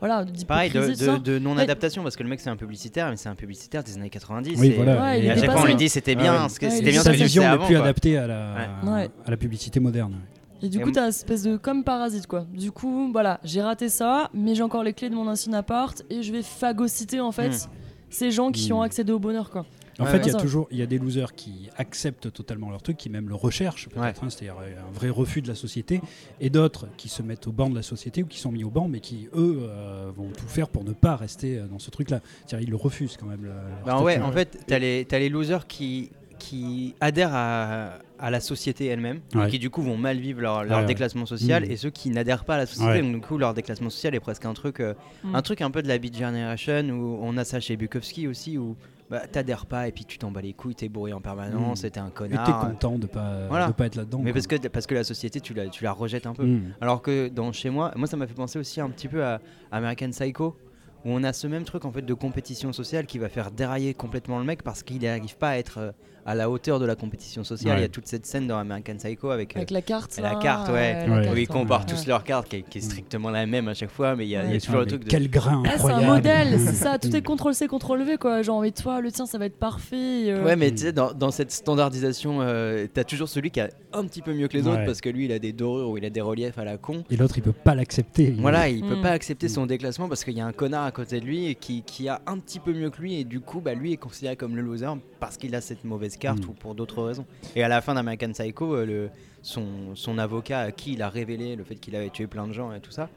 voilà, 0.02 0.26
Pareil, 0.48 0.70
de, 0.72 0.80
de- 0.80 1.18
de 1.20 1.39
non-adaptation, 1.39 2.04
parce 2.04 2.16
que 2.18 2.22
le 2.24 2.30
mec 2.30 2.39
c'est 2.41 2.50
un 2.50 2.58
publicitaire, 2.58 3.10
mais 3.10 3.16
c'est 3.16 3.30
un 3.30 3.34
publicitaire 3.36 3.82
des 3.84 3.96
années 3.96 4.10
90. 4.10 4.60
Oui, 4.60 4.68
et, 4.68 4.70
voilà. 4.72 5.02
Ouais, 5.02 5.24
et 5.24 5.32
à 5.32 5.38
chaque 5.38 5.52
fois 5.52 5.62
on 5.62 5.66
lui 5.66 5.76
dit 5.76 5.88
c'était 5.88 6.16
Ouais, 6.16 6.22
bien, 6.22 6.34
ouais. 6.34 6.41
Ouais, 6.43 6.50
c'était 6.50 6.78
est 6.89 6.91
bien 6.91 7.02
sa 7.02 7.12
vision 7.14 7.43
n'est 7.50 7.66
plus 7.66 7.78
adaptée 7.78 8.17
à 8.17 8.28
la, 8.28 8.55
Ouais. 8.84 9.09
à 9.26 9.32
la 9.32 9.38
publicité 9.38 9.80
moderne. 9.80 10.16
Et 10.64 10.70
du 10.70 10.80
Et 10.80 10.82
coup, 10.82 10.92
t'as 10.92 11.04
une 11.04 11.10
espèce 11.10 11.44
de 11.44 11.58
comme 11.58 11.84
parasite 11.84 12.28
quoi. 12.28 12.46
Du 12.54 12.72
coup, 12.72 13.10
voilà, 13.12 13.40
j'ai 13.44 13.62
raté 13.62 13.90
ça, 13.90 14.30
mais 14.34 14.56
j'ai 14.56 14.64
encore 14.64 14.84
les 14.84 14.94
clés 14.94 15.10
de 15.10 15.16
mon 15.16 15.28
ancien 15.28 15.54
appart 15.54 16.02
et 16.10 16.24
je 16.24 16.32
vais 16.32 16.42
phagocyter 16.44 17.20
en 17.20 17.32
fait 17.32 17.50
Hmm. 17.50 17.70
ces 18.10 18.32
gens 18.32 18.52
qui 18.52 18.72
Hmm. 18.72 18.78
ont 18.78 18.82
accédé 18.82 19.12
au 19.12 19.20
bonheur 19.20 19.50
quoi. 19.50 19.66
En 19.98 20.04
Ouais, 20.04 20.12
fait, 20.12 20.18
il 20.18 20.26
y 20.28 20.30
a 20.30 20.34
Ça. 20.34 20.40
toujours 20.40 20.68
il 20.72 20.78
y 20.78 20.82
a 20.82 20.86
des 20.86 20.98
losers 20.98 21.36
qui 21.36 21.70
acceptent 21.78 22.30
totalement 22.34 22.70
leur 22.70 22.82
truc, 22.82 22.98
qui 22.98 23.10
même 23.10 23.30
le 23.30 23.36
recherchent, 23.36 23.88
Ouais. 23.96 24.08
hein, 24.10 24.14
c'est-à-dire 24.30 24.56
euh, 24.62 24.74
un 24.90 24.92
vrai 24.94 25.08
refus 25.10 25.42
de 25.42 25.48
la 25.48 25.56
société, 25.56 26.02
et 26.42 26.50
d'autres 26.50 26.88
qui 26.98 27.08
se 27.08 27.22
mettent 27.22 27.48
au 27.48 27.54
banc 27.54 27.70
de 27.70 27.76
la 27.76 27.82
société 27.82 28.22
ou 28.24 28.26
qui 28.26 28.40
sont 28.40 28.52
mis 28.52 28.66
au 28.66 28.70
banc, 28.70 28.90
mais 28.90 29.00
qui 29.00 29.30
eux 29.36 29.60
euh, 29.62 30.12
vont 30.14 30.28
tout 30.38 30.48
faire 30.48 30.68
pour 30.68 30.84
ne 30.84 30.92
pas 30.92 31.16
rester 31.16 31.60
euh, 31.60 31.68
dans 31.68 31.80
ce 31.80 31.92
truc-là. 31.92 32.20
C'est-à-dire 32.46 32.68
ils 32.68 32.72
le 32.72 32.76
refusent 32.76 33.16
quand 33.18 33.28
même. 33.28 33.46
leur 33.46 33.56
Ben 33.86 34.02
ouais, 34.04 34.20
en 34.20 34.34
fait, 34.34 34.58
t'as 34.68 34.80
les, 34.80 35.06
t'as 35.08 35.20
les 35.20 35.30
losers 35.30 35.66
qui, 35.66 36.12
qui 36.50 36.93
adhèrent 37.01 37.34
à, 37.34 37.89
à 38.20 38.30
la 38.30 38.39
société 38.39 38.86
elle-même, 38.86 39.20
Ouais. 39.34 39.50
qui 39.50 39.59
du 39.59 39.70
coup 39.70 39.82
vont 39.82 39.97
mal 39.97 40.17
vivre 40.20 40.42
leur, 40.42 40.63
leur 40.63 40.78
Ouais, 40.78 40.82
ouais. 40.84 40.86
déclassement 40.86 41.26
social, 41.26 41.63
Mhm. 41.63 41.72
et 41.72 41.78
ceux 41.78 41.89
qui 41.89 42.09
n'adhèrent 42.12 42.46
pas 42.46 42.55
à 42.55 42.58
la 42.59 42.66
société, 42.66 42.92
Ouais. 42.92 43.01
donc 43.01 43.13
du 43.16 43.22
coup 43.22 43.38
leur 43.38 43.54
déclassement 43.54 43.89
social 43.89 44.13
est 44.16 44.20
presque 44.20 44.46
un 44.46 44.54
truc, 44.54 44.80
euh, 44.80 44.93
Mhm. 45.24 45.36
un 45.36 45.42
truc 45.42 45.62
un 45.62 45.72
peu 45.72 45.82
de 45.82 45.88
la 45.88 45.97
Beat 45.97 46.16
Generation, 46.17 46.89
où 46.89 47.20
on 47.22 47.36
a 47.38 47.43
ça 47.43 47.59
chez 47.59 47.76
Bukowski 47.78 48.28
aussi, 48.28 48.58
où 48.58 48.76
bah, 49.09 49.22
t'adhères 49.32 49.66
pas, 49.67 49.88
et 49.88 49.92
puis 49.92 50.04
tu 50.05 50.17
t'en 50.17 50.32
bats 50.32 50.42
les 50.42 50.54
couilles, 50.54 50.74
t'es 50.76 50.89
bourré 50.89 51.13
en 51.13 51.22
permanence, 51.22 51.84
et 51.84 51.92
t'es 51.92 52.00
un 52.00 52.08
Et 52.08 52.09
t'es 52.09 52.16
connard. 52.16 52.59
content 52.72 52.97
de 52.97 53.05
pas 53.05 53.47
Voilà. 53.50 53.67
de 53.67 53.72
pas 53.74 53.86
être 53.86 53.96
là-dedans. 53.96 54.17
Mais 54.20 54.32
quoi. 54.32 54.42
parce 54.42 54.47
que, 54.47 54.67
parce 54.67 54.88
que 54.88 54.96
la 54.96 55.04
société, 55.04 55.39
tu 55.42 55.54
la, 55.54 55.67
tu 55.67 55.84
la 55.84 55.92
rejettes 55.92 56.26
un 56.26 56.34
peu. 56.34 56.43
Mhm. 56.46 56.74
Alors 56.82 57.01
que 57.04 57.28
dans 57.28 57.51
chez 57.51 57.70
moi, 57.70 57.92
moi 57.96 58.08
ça 58.08 58.17
m'a 58.17 58.26
fait 58.28 58.34
penser 58.34 58.58
aussi 58.58 58.82
un 58.82 58.89
petit 58.89 59.08
peu 59.08 59.24
à 59.24 59.42
American 59.72 60.09
Psycho, 60.09 60.58
où 61.05 61.12
on 61.12 61.24
a 61.24 61.34
ce 61.34 61.46
même 61.46 61.66
truc 61.66 61.86
en 61.86 61.92
fait 61.92 62.01
de 62.01 62.13
compétition 62.16 62.74
sociale 62.74 63.05
qui 63.05 63.20
va 63.20 63.30
faire 63.30 63.51
dérailler 63.51 63.93
complètement 63.93 64.39
le 64.39 64.43
mec 64.46 64.63
parce 64.63 64.82
qu'il 64.82 65.00
n'arrive 65.04 65.38
pas 65.38 65.50
à 65.50 65.58
être 65.58 65.78
euh, 65.78 65.92
à 66.26 66.34
la 66.36 66.50
hauteur 66.50 66.80
de 66.80 66.86
la 66.86 66.96
compétition 66.96 67.43
sociale. 67.43 67.74
Ouais. 67.76 67.80
Il 67.80 67.82
y 67.84 67.86
a 67.86 67.89
toute 67.89 68.08
cette 68.08 68.26
scène 68.26 68.47
dans 68.47 68.58
American 68.58 68.96
Psycho 68.97 69.30
avec, 69.30 69.56
euh, 69.56 69.60
Avec 69.60 69.72
la 69.72 69.82
carte. 69.82 70.18
et 70.18 70.22
la 70.22 70.34
là, 70.34 70.39
carte, 70.42 70.70
ouais. 70.70 71.08
la 71.08 71.16
Ouais. 71.22 71.30
où 71.30 71.38
ils 71.38 71.47
comparent 71.47 71.82
ouais. 71.82 71.93
tous 71.93 72.08
leurs 72.08 72.24
cartes 72.24 72.47
qui 72.50 72.58
est, 72.58 72.62
qui 72.64 72.80
est 72.80 72.82
strictement 72.82 73.30
la 73.30 73.46
même 73.46 73.68
à 73.68 73.74
chaque 73.74 73.92
fois, 73.92 74.16
mais 74.16 74.26
il 74.26 74.30
y 74.30 74.36
a, 74.36 74.43
il 74.43 74.47
y 74.47 74.50
a 74.50 74.54
Ouais. 74.54 74.60
toujours 74.60 74.80
le 74.82 74.86
truc 74.88 75.04
de. 75.04 75.10
Quel 75.10 75.30
grain 75.30 75.62
Ah, 75.68 75.78
c'est 75.78 75.92
un 75.92 76.02
modèle, 76.02 76.60
c'est 76.60 76.74
ça, 76.74 76.97
tout 77.00 77.16
est 77.16 77.22
CTRL-C, 77.22 77.68
CTRL-V 77.68 78.18
quoi. 78.18 78.42
Genre, 78.42 78.62
mais 78.62 78.72
toi, 78.72 79.02
le 79.02 79.12
tien 79.12 79.26
ça 79.26 79.38
va 79.38 79.46
être 79.46 79.58
parfait. 79.60 80.32
euh. 80.32 80.43
Ouais, 80.43 80.56
mais 80.56 80.72
tu 80.72 80.78
sais, 80.78 80.92
dans, 80.93 81.14
dans 81.14 81.32
cette 81.32 81.52
standardisation, 81.52 82.39
euh, 82.42 82.88
t'as 82.92 83.04
toujours 83.04 83.30
celui 83.30 83.52
qui 83.52 83.60
a 83.60 83.70
un 83.93 84.06
petit 84.06 84.22
peu 84.22 84.34
mieux 84.34 84.47
que 84.47 84.58
les 84.58 84.68
autres 84.68 84.84
parce 84.86 85.02
que 85.02 85.10
lui 85.10 85.26
il 85.26 85.32
a 85.32 85.39
des 85.39 85.54
dorures 85.54 85.89
ou 85.92 85.97
il 85.97 86.06
a 86.06 86.10
des 86.10 86.22
reliefs 86.22 86.58
à 86.58 86.64
la 86.64 86.78
con. 86.78 87.04
Et 87.10 87.18
l'autre, 87.18 87.38
il 87.38 87.42
peut 87.43 87.52
pas 87.52 87.76
l'accepter. 87.76 88.34
Il- 88.36 88.42
Voilà, 88.42 88.68
il 88.70 88.82
peut 88.82 88.96
Mm. 88.96 89.02
pas 89.02 89.12
accepter 89.12 89.47
son 89.47 89.66
déclassement 89.66 90.08
parce 90.10 90.24
qu'il 90.24 90.36
y 90.38 90.42
a 90.42 90.46
un 90.46 90.52
connard 90.54 90.86
à 90.86 90.92
côté 90.92 91.20
de 91.20 91.26
lui 91.26 91.56
qui, 91.60 91.84
qui 91.84 92.10
a 92.10 92.22
un 92.28 92.38
petit 92.39 92.60
peu 92.60 92.74
mieux 92.74 92.89
que 92.89 93.02
lui 93.02 93.20
et 93.20 93.24
du 93.24 93.39
coup 93.42 93.62
bah, 93.62 93.74
lui 93.74 93.93
est 93.93 93.97
considéré 93.97 94.36
comme 94.36 94.56
le 94.56 94.62
loser 94.62 94.88
parce 95.20 95.38
qu'il 95.38 95.54
a 95.56 95.62
cette 95.62 95.84
mauvaise 95.84 96.14
carte 96.17 96.39
Mm. 96.46 96.50
ou 96.50 96.54
pour 96.54 96.75
d'autres 96.75 97.04
raisons. 97.04 97.25
Et 97.55 97.63
à 97.63 97.67
la 97.67 97.82
fin 97.82 97.93
d'American 97.93 98.32
Psycho, 98.32 98.74
euh, 98.75 98.86
le, 98.86 99.09
son, 99.42 99.96
son 99.96 100.17
avocat 100.17 100.59
à 100.62 100.71
qui 100.71 100.93
il 100.93 101.01
a 101.01 101.09
révélé 101.09 101.55
le 101.55 101.63
fait 101.63 101.75
qu'il 101.75 101.96
avait 101.96 102.09
tué 102.09 102.28
plein 102.28 102.47
de 102.47 102.54
gens 102.54 102.74
et 102.74 102.79
tout 102.79 102.92
ça, 102.92 103.09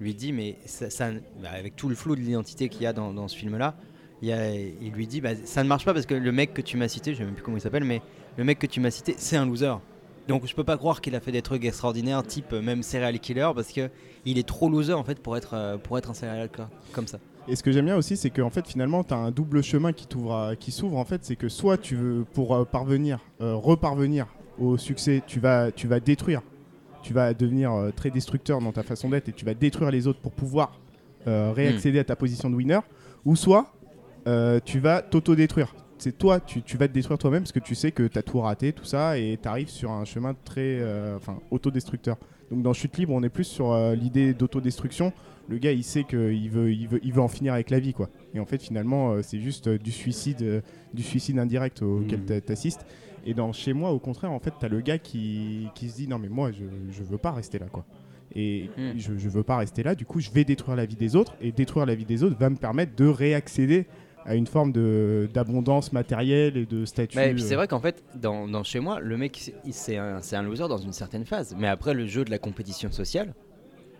lui 0.00 0.14
dit 0.14 0.32
mais 0.32 0.56
ça, 0.66 0.90
ça- 0.90 1.10
bah, 1.42 1.48
avec 1.54 1.76
tout 1.76 1.88
le 1.88 1.94
flou 1.94 2.16
de 2.16 2.20
l'identité 2.20 2.68
qu'il 2.68 2.82
y 2.82 2.86
a 2.86 2.92
dans, 2.92 3.12
dans 3.12 3.28
ce 3.28 3.36
film 3.36 3.56
là, 3.58 3.74
il, 4.22 4.28
y 4.28 4.32
a- 4.32 4.54
il 4.54 4.92
lui 4.92 5.06
dit 5.06 5.20
bah, 5.20 5.30
ça 5.44 5.62
ne 5.62 5.68
marche 5.68 5.84
pas 5.84 5.92
parce 5.94 6.06
que 6.06 6.14
le 6.14 6.32
mec 6.32 6.54
que 6.54 6.62
tu 6.62 6.76
m'as 6.76 6.88
cité, 6.88 7.12
je 7.12 7.18
sais 7.18 7.24
même 7.24 7.34
plus 7.34 7.42
comment 7.42 7.56
il 7.56 7.60
s'appelle, 7.62 7.84
mais 7.84 8.00
le 8.36 8.44
mec 8.44 8.58
que 8.58 8.66
tu 8.66 8.80
m'as 8.80 8.90
cité 8.90 9.14
c'est 9.18 9.36
un 9.36 9.46
loser. 9.46 9.74
Donc 10.28 10.44
je 10.46 10.54
peux 10.56 10.64
pas 10.64 10.76
croire 10.76 11.00
qu'il 11.00 11.14
a 11.14 11.20
fait 11.20 11.30
des 11.32 11.42
trucs 11.42 11.64
extraordinaires, 11.64 12.22
type 12.24 12.52
euh, 12.52 12.60
même 12.60 12.82
serial 12.82 13.18
killer, 13.20 13.48
parce 13.54 13.70
que 13.72 13.88
il 14.24 14.38
est 14.38 14.46
trop 14.48 14.68
loser 14.68 14.92
en 14.92 15.04
fait 15.04 15.20
pour 15.20 15.36
être 15.36 15.54
euh, 15.54 15.76
pour 15.78 15.96
être 15.98 16.10
un 16.10 16.14
serial 16.14 16.48
killer 16.50 16.66
comme 16.92 17.06
ça. 17.06 17.18
Et 17.48 17.54
ce 17.54 17.62
que 17.62 17.70
j'aime 17.70 17.84
bien 17.84 17.96
aussi, 17.96 18.16
c'est 18.16 18.30
qu'en 18.30 18.50
fait, 18.50 18.66
finalement, 18.66 19.04
tu 19.04 19.14
as 19.14 19.18
un 19.18 19.30
double 19.30 19.62
chemin 19.62 19.92
qui 19.92 20.06
t'ouvre 20.06 20.34
à- 20.34 20.56
qui 20.56 20.72
s'ouvre. 20.72 20.96
En 20.96 21.04
fait, 21.04 21.24
c'est 21.24 21.36
que 21.36 21.48
soit 21.48 21.78
tu 21.78 21.94
veux, 21.94 22.24
pour 22.32 22.54
euh, 22.54 22.64
parvenir, 22.64 23.20
euh, 23.40 23.54
reparvenir 23.54 24.26
au 24.58 24.76
succès, 24.76 25.22
tu 25.26 25.38
vas, 25.38 25.70
tu 25.70 25.86
vas 25.86 26.00
détruire. 26.00 26.42
Tu 27.02 27.12
vas 27.14 27.34
devenir 27.34 27.72
euh, 27.72 27.90
très 27.94 28.10
destructeur 28.10 28.60
dans 28.60 28.72
ta 28.72 28.82
façon 28.82 29.10
d'être 29.10 29.28
et 29.28 29.32
tu 29.32 29.44
vas 29.44 29.54
détruire 29.54 29.92
les 29.92 30.08
autres 30.08 30.18
pour 30.18 30.32
pouvoir 30.32 30.76
euh, 31.28 31.52
réaccéder 31.54 32.00
à 32.00 32.04
ta 32.04 32.16
position 32.16 32.50
de 32.50 32.56
winner. 32.56 32.80
Ou 33.24 33.36
soit 33.36 33.72
tu 34.64 34.80
vas 34.80 35.02
t'auto-détruire. 35.02 35.72
C'est 35.98 36.18
toi, 36.18 36.40
tu, 36.40 36.60
tu 36.62 36.76
vas 36.76 36.88
te 36.88 36.92
détruire 36.92 37.16
toi-même 37.16 37.42
parce 37.44 37.52
que 37.52 37.60
tu 37.60 37.76
sais 37.76 37.92
que 37.92 38.02
tu 38.08 38.18
as 38.18 38.24
tout 38.24 38.40
raté, 38.40 38.72
tout 38.72 38.84
ça, 38.84 39.16
et 39.18 39.38
tu 39.40 39.48
arrives 39.48 39.68
sur 39.68 39.92
un 39.92 40.04
chemin 40.04 40.34
très 40.44 40.82
enfin, 41.14 41.38
autodestructeur. 41.52 42.16
Donc 42.50 42.62
dans 42.62 42.72
Chute 42.72 42.96
Libre, 42.98 43.12
on 43.14 43.22
est 43.22 43.28
plus 43.28 43.44
sur 43.44 43.72
l'idée 43.94 44.34
d'autodestruction 44.34 45.12
le 45.48 45.58
gars 45.58 45.72
il 45.72 45.84
sait 45.84 46.04
qu'il 46.04 46.50
veut, 46.50 46.72
il 46.72 46.88
veut, 46.88 47.00
il 47.02 47.12
veut 47.12 47.20
en 47.22 47.28
finir 47.28 47.52
avec 47.54 47.70
la 47.70 47.78
vie 47.78 47.92
quoi. 47.92 48.08
Et 48.34 48.40
en 48.40 48.46
fait 48.46 48.62
finalement 48.62 49.12
euh, 49.12 49.22
c'est 49.22 49.38
juste 49.40 49.68
euh, 49.68 49.78
du 49.78 49.90
suicide, 49.92 50.42
euh, 50.42 50.60
du 50.94 51.02
suicide 51.02 51.38
indirect 51.38 51.82
auquel 51.82 52.24
t'a- 52.24 52.40
t'assistes. 52.40 52.84
Et 53.24 53.34
dans 53.34 53.52
chez 53.52 53.72
moi 53.72 53.90
au 53.92 53.98
contraire 53.98 54.32
en 54.32 54.38
fait 54.40 54.52
t'as 54.60 54.68
le 54.68 54.80
gars 54.80 54.98
qui, 54.98 55.68
qui 55.74 55.88
se 55.88 55.96
dit 55.96 56.08
non 56.08 56.18
mais 56.18 56.28
moi 56.28 56.50
je, 56.52 56.64
je 56.92 57.02
veux 57.02 57.18
pas 57.18 57.32
rester 57.32 57.58
là 57.58 57.66
quoi. 57.66 57.84
Et 58.34 58.68
Mhm. 58.76 58.94
je, 58.98 59.16
je 59.18 59.28
veux 59.28 59.42
pas 59.44 59.56
rester 59.56 59.82
là, 59.82 59.94
du 59.94 60.04
coup 60.04 60.20
je 60.20 60.30
vais 60.30 60.44
détruire 60.44 60.76
la 60.76 60.84
vie 60.84 60.96
des 60.96 61.14
autres 61.16 61.34
et 61.40 61.52
détruire 61.52 61.86
la 61.86 61.94
vie 61.94 62.04
des 62.04 62.22
autres 62.24 62.36
va 62.38 62.50
me 62.50 62.56
permettre 62.56 62.94
de 62.96 63.06
réaccéder 63.06 63.86
à 64.24 64.34
une 64.34 64.48
forme 64.48 64.72
de 64.72 65.28
d'abondance 65.32 65.92
matérielle 65.92 66.56
et 66.56 66.66
de 66.66 66.84
statut. 66.84 67.16
Bah, 67.16 67.26
c'est 67.38 67.54
vrai 67.54 67.68
qu'en 67.68 67.78
fait 67.80 68.02
dans, 68.20 68.48
dans 68.48 68.64
chez 68.64 68.80
moi 68.80 68.98
le 68.98 69.16
mec 69.16 69.52
c'est- 69.70 69.96
un, 69.96 70.20
c'est 70.20 70.34
un 70.34 70.42
loser 70.42 70.66
dans 70.68 70.78
une 70.78 70.92
certaine 70.92 71.24
phase, 71.24 71.54
mais 71.56 71.68
après 71.68 71.94
le 71.94 72.06
jeu 72.06 72.24
de 72.24 72.30
la 72.30 72.38
compétition 72.38 72.90
sociale. 72.90 73.32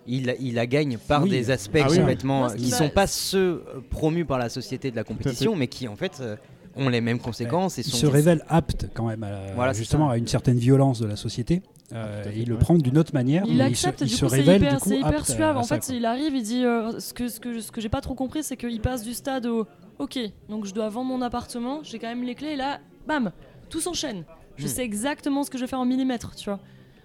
Il, 0.07 0.27
la- 0.27 0.37
il 0.37 0.55
la 0.55 0.67
gagne 0.67 0.99
par 0.99 1.23
Oui. 1.25 1.31
des 1.31 1.51
aspects 1.51 1.79
Ah 1.83 1.89
oui. 1.91 1.99
complètement 1.99 2.49
qui 2.49 2.71
sont 2.71 2.89
pas 2.91 3.07
ceux 3.07 3.65
euh, 3.75 3.81
promus 3.91 4.25
par 4.25 4.39
la 4.39 4.49
société 4.49 4.91
de 4.91 4.97
la 4.97 5.05
compétition, 5.05 5.57
mais 5.57 5.67
qui 5.67 5.89
en 5.89 5.97
fait 5.97 6.19
euh, 6.21 6.37
ont 6.77 6.89
les 6.89 7.01
mêmes 7.01 7.19
conséquences 7.19 7.79
et 7.79 7.83
il 7.83 7.93
se 7.93 8.07
révèle 8.07 8.45
apte 8.49 8.87
quand 8.95 9.07
même 9.09 9.23
à, 9.25 9.53
Voilà, 9.55 9.73
justement 9.73 10.11
à 10.11 10.17
une 10.19 10.27
certaine 10.29 10.59
violence 10.59 11.01
de 11.01 11.07
la 11.07 11.17
société. 11.17 11.63
Euh, 11.93 12.25
et 12.35 12.41
il 12.41 12.49
le 12.49 12.59
prend 12.59 12.75
d'une 12.75 12.99
autre 12.99 13.15
manière. 13.15 13.45
Il 13.47 13.59
mais 13.59 13.65
accepte, 13.65 14.01
se, 14.01 14.05
il 14.05 14.09
du 14.09 14.15
se 14.15 14.25
coup, 14.25 14.31
c'est 14.31 14.37
révèle 14.39 14.57
hyper, 14.63 14.75
du 14.75 14.79
coup 14.81 14.89
c'est 14.89 14.99
hyper 14.99 15.27
suave. 15.27 15.57
En 15.57 15.63
ça, 15.63 15.77
fait, 15.77 15.87
quoi. 15.87 15.95
il 15.95 16.05
arrive, 16.05 16.35
il 16.35 16.43
dit 16.43 16.65
euh, 16.65 16.99
ce 16.99 17.15
que, 17.15 17.29
ce 17.29 17.39
que, 17.39 17.61
ce 17.61 17.71
que 17.71 17.81
j'ai 17.81 17.89
pas 17.89 18.01
trop 18.01 18.15
compris, 18.15 18.43
c'est 18.43 18.57
qu'il 18.57 18.81
passe 18.81 19.03
du 19.05 19.15
stade 19.15 19.47
au 19.47 19.67
OK, 20.01 20.19
donc 20.49 20.67
je 20.67 20.75
dois 20.75 20.89
vendre 20.89 21.09
mon 21.09 21.23
appartement, 21.23 21.81
j'ai 21.85 21.99
quand 21.99 22.09
même 22.09 22.25
les 22.25 22.35
clés, 22.35 22.51
et 22.51 22.57
là, 22.57 22.81
bam, 23.07 23.31
tout 23.71 23.81
s'enchaîne. 23.81 24.25
Je 24.57 24.65
Hmm. 24.65 24.69
sais 24.69 24.83
exactement 24.85 25.43
ce 25.45 25.51
que 25.51 25.59
je 25.59 25.65
vais 25.65 25.69
faire 25.69 25.79
en 25.81 25.85
millimètres, 25.87 26.35
tu 26.35 26.47
vois. 26.51 26.59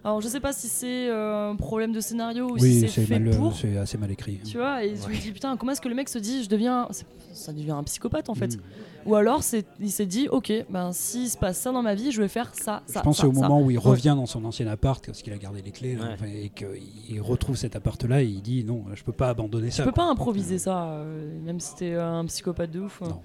Alors, 0.03 0.19
je 0.19 0.27
sais 0.27 0.39
pas 0.39 0.51
si 0.51 0.67
c'est 0.67 1.09
euh, 1.09 1.51
un 1.51 1.55
problème 1.55 1.91
de 1.91 1.99
scénario 1.99 2.49
ou 2.51 2.57
si 2.57 2.63
Oui, 2.63 2.79
c'est 2.81 2.87
c'est 2.87 3.05
fait 3.05 3.19
mal- 3.19 3.35
pour. 3.37 3.55
c'est 3.55 3.77
assez 3.77 3.99
mal 3.99 4.09
écrit. 4.11 4.39
Tu 4.43 4.57
vois, 4.57 4.83
et 4.83 4.95
je 4.95 5.07
me 5.07 5.13
dis 5.15 5.31
putain, 5.31 5.55
comment 5.57 5.73
est-ce 5.73 5.81
que 5.81 5.89
le 5.89 5.93
mec 5.95 6.09
se 6.09 6.17
dit, 6.17 6.43
je 6.43 6.49
deviens, 6.49 6.87
ça 7.33 7.53
devient 7.53 7.71
un 7.71 7.83
psychopathe 7.83 8.27
en 8.29 8.33
fait. 8.33 8.57
Mm. 8.57 8.61
Ou 9.05 9.15
alors, 9.15 9.41
il 9.79 9.91
s'est 9.91 10.05
dit, 10.07 10.27
ok, 10.29 10.51
ben 10.71 10.91
s'il 10.91 11.29
se 11.29 11.37
passe 11.37 11.59
ça 11.59 11.71
dans 11.71 11.81
ma 11.83 11.93
vie, 11.95 12.11
je 12.11 12.19
vais 12.21 12.27
faire 12.27 12.51
ça, 12.55 12.81
ça. 12.87 12.99
Je 12.99 13.03
pense 13.03 13.17
ça, 13.19 13.27
au 13.27 13.33
ça. 13.33 13.41
moment 13.41 13.61
où 13.61 13.69
il 13.69 13.77
Ouais. 13.77 13.83
revient 13.83 14.13
dans 14.15 14.25
son 14.25 14.43
ancien 14.45 14.65
appart, 14.67 15.05
parce 15.05 15.21
qu'il 15.21 15.33
a 15.33 15.37
gardé 15.37 15.61
les 15.61 15.71
clés, 15.71 15.95
là, 15.95 16.15
Ouais. 16.21 16.45
et 16.45 16.49
qu'il 16.49 17.21
retrouve 17.21 17.55
cet 17.55 17.75
appart-là, 17.75 18.21
et 18.23 18.25
il 18.27 18.41
dit 18.41 18.63
non, 18.63 18.85
je 18.95 19.03
peux 19.03 19.11
pas 19.11 19.29
abandonner 19.29 19.67
Tu 19.69 19.75
ça. 19.75 19.83
peux 19.83 19.91
quoi. 19.91 20.03
pas 20.05 20.09
improviser 20.09 20.57
ça, 20.57 20.85
euh, 20.93 21.39
même 21.43 21.59
si 21.59 21.75
t'es 21.75 21.93
un 21.95 22.25
psychopathe 22.25 22.71
de 22.71 22.79
ouf. 22.81 23.01
hein. 23.03 23.07
Non. 23.09 23.21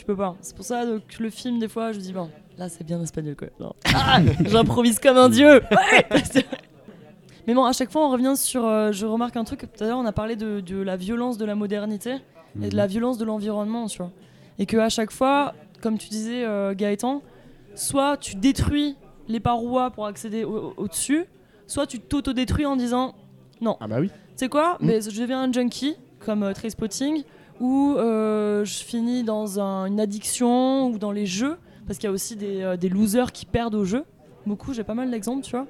Tu 0.00 0.06
peux 0.06 0.16
pas. 0.16 0.34
C'est 0.40 0.56
pour 0.56 0.64
ça 0.64 0.82
que 1.14 1.22
le 1.22 1.28
film, 1.28 1.58
des 1.58 1.68
fois, 1.68 1.92
je 1.92 1.98
dis, 1.98 2.14
bon, 2.14 2.30
là 2.56 2.70
c'est 2.70 2.84
bien 2.84 3.02
espagnol 3.02 3.36
quoi. 3.36 3.48
Non. 3.60 3.74
Ah, 3.94 4.18
J'improvise 4.46 4.98
comme 4.98 5.18
un 5.18 5.28
dieu. 5.38 5.60
Ouais 5.70 6.06
Mais 7.46 7.52
bon, 7.52 7.64
à 7.66 7.72
chaque 7.72 7.90
fois, 7.90 8.06
on 8.06 8.10
revient 8.10 8.32
sur. 8.34 8.64
euh, 8.64 8.92
je 8.92 9.04
remarque 9.04 9.36
un 9.36 9.44
truc. 9.44 9.60
Tout 9.60 9.84
à 9.84 9.88
l'heure, 9.88 9.98
on 9.98 10.06
a 10.06 10.12
parlé 10.12 10.36
de, 10.36 10.60
de 10.60 10.78
la 10.80 10.96
violence 10.96 11.36
de 11.36 11.44
la 11.44 11.54
modernité 11.54 12.16
et 12.62 12.70
de 12.70 12.76
la 12.76 12.86
violence 12.86 13.18
de 13.18 13.26
l'environnement, 13.26 13.88
tu 13.88 13.98
vois. 13.98 14.10
Et 14.58 14.64
que 14.64 14.78
à 14.78 14.88
chaque 14.88 15.10
fois, 15.10 15.52
comme 15.82 15.98
tu 15.98 16.08
disais, 16.08 16.44
euh, 16.44 16.74
Gaëtan, 16.74 17.20
soit 17.74 18.16
tu 18.16 18.36
détruis 18.36 18.96
les 19.28 19.38
parois 19.40 19.90
pour 19.90 20.06
accéder 20.06 20.44
au- 20.44 20.56
au- 20.70 20.74
au-dessus, 20.78 21.26
soit 21.66 21.86
tu 21.86 22.00
t'auto-détruis 22.00 22.64
en 22.64 22.76
disant 22.76 23.14
Ah 23.80 23.86
bah 23.86 23.96
oui. 24.00 24.08
tu 24.08 24.14
sais 24.36 24.48
quoi? 24.48 24.78
Mm. 24.80 24.86
Mais 24.86 25.00
Je 25.02 25.20
deviens 25.20 25.42
un 25.42 25.52
junkie, 25.52 25.96
comme 26.24 26.42
euh, 26.42 26.54
Trainspotting, 26.54 27.22
ou 27.60 27.94
euh, 27.96 28.64
je 28.64 28.82
finis 28.82 29.22
dans 29.22 29.60
un- 29.60 29.84
une 29.86 30.00
addiction 30.00 30.88
ou 30.88 30.98
dans 30.98 31.12
les 31.12 31.26
jeux, 31.26 31.56
parce 31.86 31.98
qu'il 31.98 32.08
y 32.08 32.10
a 32.10 32.12
aussi 32.12 32.34
des, 32.36 32.62
euh, 32.62 32.76
des 32.76 32.88
losers 32.88 33.32
qui 33.32 33.46
perdent 33.46 33.74
au 33.74 33.84
jeu. 33.84 34.04
Beaucoup, 34.46 34.72
j'ai 34.72 34.84
pas 34.84 34.94
mal 34.94 35.10
d'exemples, 35.10 35.42
tu 35.44 35.50
vois. 35.52 35.66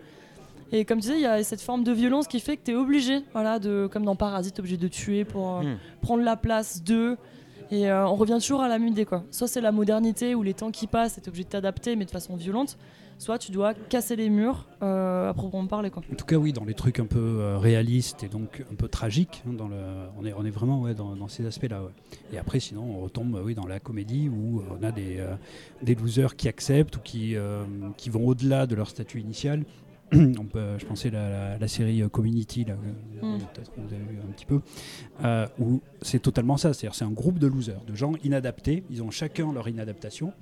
Et 0.73 0.85
comme 0.85 0.99
tu 0.99 1.09
disais, 1.09 1.17
il 1.17 1.23
y 1.23 1.27
a 1.27 1.43
cette 1.43 1.61
forme 1.61 1.83
de 1.83 1.91
violence 1.93 2.29
qui 2.29 2.39
fait 2.39 2.57
que 2.57 2.63
tu 2.65 2.71
es 2.71 2.75
obligé, 2.77 3.25
voilà, 3.33 3.59
de, 3.59 3.89
comme 3.93 4.05
dans 4.05 4.15
Parasite, 4.15 4.59
obligé 4.61 4.77
de 4.77 4.87
tuer 4.89 5.25
pour 5.25 5.57
euh, 5.59 5.63
Mm. 5.63 5.77
prendre 6.01 6.23
la 6.23 6.37
place 6.37 6.83
d'eux. 6.85 7.17
Et 7.73 7.91
euh, 7.91 8.07
on 8.07 8.15
revient 8.15 8.39
toujours 8.41 8.63
à 8.63 8.69
la 8.69 8.79
même 8.79 8.89
idée 8.89 9.05
quoi. 9.05 9.25
Soit 9.33 9.47
c'est 9.49 9.61
la 9.61 9.73
modernité 9.73 10.35
où 10.37 10.43
les 10.43 10.55
temps 10.55 10.71
qui 10.71 10.87
passent, 10.87 11.15
t'es 11.21 11.29
obligé 11.29 11.45
de 11.45 11.49
t'adapter 11.51 11.97
mais 11.97 12.05
de 12.05 12.11
façon 12.11 12.37
violente. 12.37 12.77
Soit 13.21 13.37
tu 13.37 13.53
dois 13.53 13.75
casser 13.75 14.17
les 14.17 14.31
murs 14.31 14.67
euh, 14.83 15.29
à 15.29 15.35
proprement 15.35 15.67
parler 15.67 15.91
quoi. 15.91 16.03
En 16.11 16.15
tout 16.17 16.25
cas, 16.25 16.37
oui, 16.37 16.55
dans 16.55 16.65
les 16.65 16.73
trucs 16.73 17.01
un 17.01 17.05
peu 17.05 17.19
euh, 17.19 17.59
réalistes 17.59 18.23
et 18.25 18.29
donc 18.29 18.65
un 18.73 18.75
peu 18.75 18.89
tragiques, 18.89 19.43
hein, 19.47 19.53
dans 19.53 19.69
le, 19.69 19.77
on, 20.19 20.25
est, 20.25 20.33
on 20.33 20.43
est 20.47 20.51
vraiment 20.51 20.81
ouais, 20.81 20.95
dans, 20.95 21.15
dans 21.17 21.29
ces 21.29 21.45
aspects-là. 21.45 21.83
ouais. 21.83 21.91
Et 22.33 22.39
après, 22.39 22.61
sinon, 22.61 22.83
on 22.83 23.01
retombe 23.01 23.39
oui, 23.45 23.55
dans 23.55 23.67
la 23.67 23.79
comédie 23.79 24.31
où 24.31 24.63
on 24.71 24.83
a 24.83 24.91
des, 24.91 25.19
euh, 25.19 25.35
des 25.83 25.95
losers 25.97 26.35
qui 26.35 26.49
acceptent 26.49 26.97
ou 26.97 27.01
qui, 27.01 27.37
euh, 27.37 27.63
qui 27.99 28.09
vont 28.09 28.27
au-delà 28.27 28.67
de 28.67 28.75
leur 28.75 28.89
statut 28.89 29.21
initial. 29.21 29.65
on 30.13 30.47
peut, 30.47 30.77
je 30.79 30.87
pensais 30.87 31.09
la, 31.11 31.29
la, 31.29 31.59
la 31.59 31.69
série 31.69 32.03
euh, 32.03 32.09
Community, 32.09 32.65
là, 32.65 32.73
euh, 32.73 33.11
Mm. 33.23 33.39
peut-être 33.53 33.71
que 33.73 33.81
vous 33.81 33.95
avez 33.95 34.03
vu 34.03 34.19
un 34.27 34.33
petit 34.33 34.47
peu, 34.47 34.61
euh, 35.25 35.47
où 35.59 35.83
c'est 36.01 36.21
totalement 36.21 36.57
ça. 36.57 36.73
C'est-à-dire, 36.73 36.95
c'est 36.97 37.05
un 37.05 37.11
groupe 37.11 37.39
de 37.39 37.47
losers, 37.47 37.85
de 37.87 37.95
gens 37.95 38.15
inadaptés. 38.25 38.83
Ils 38.91 39.03
ont 39.03 39.11
chacun 39.11 39.53
leur 39.53 39.69
inadaptation. 39.69 40.33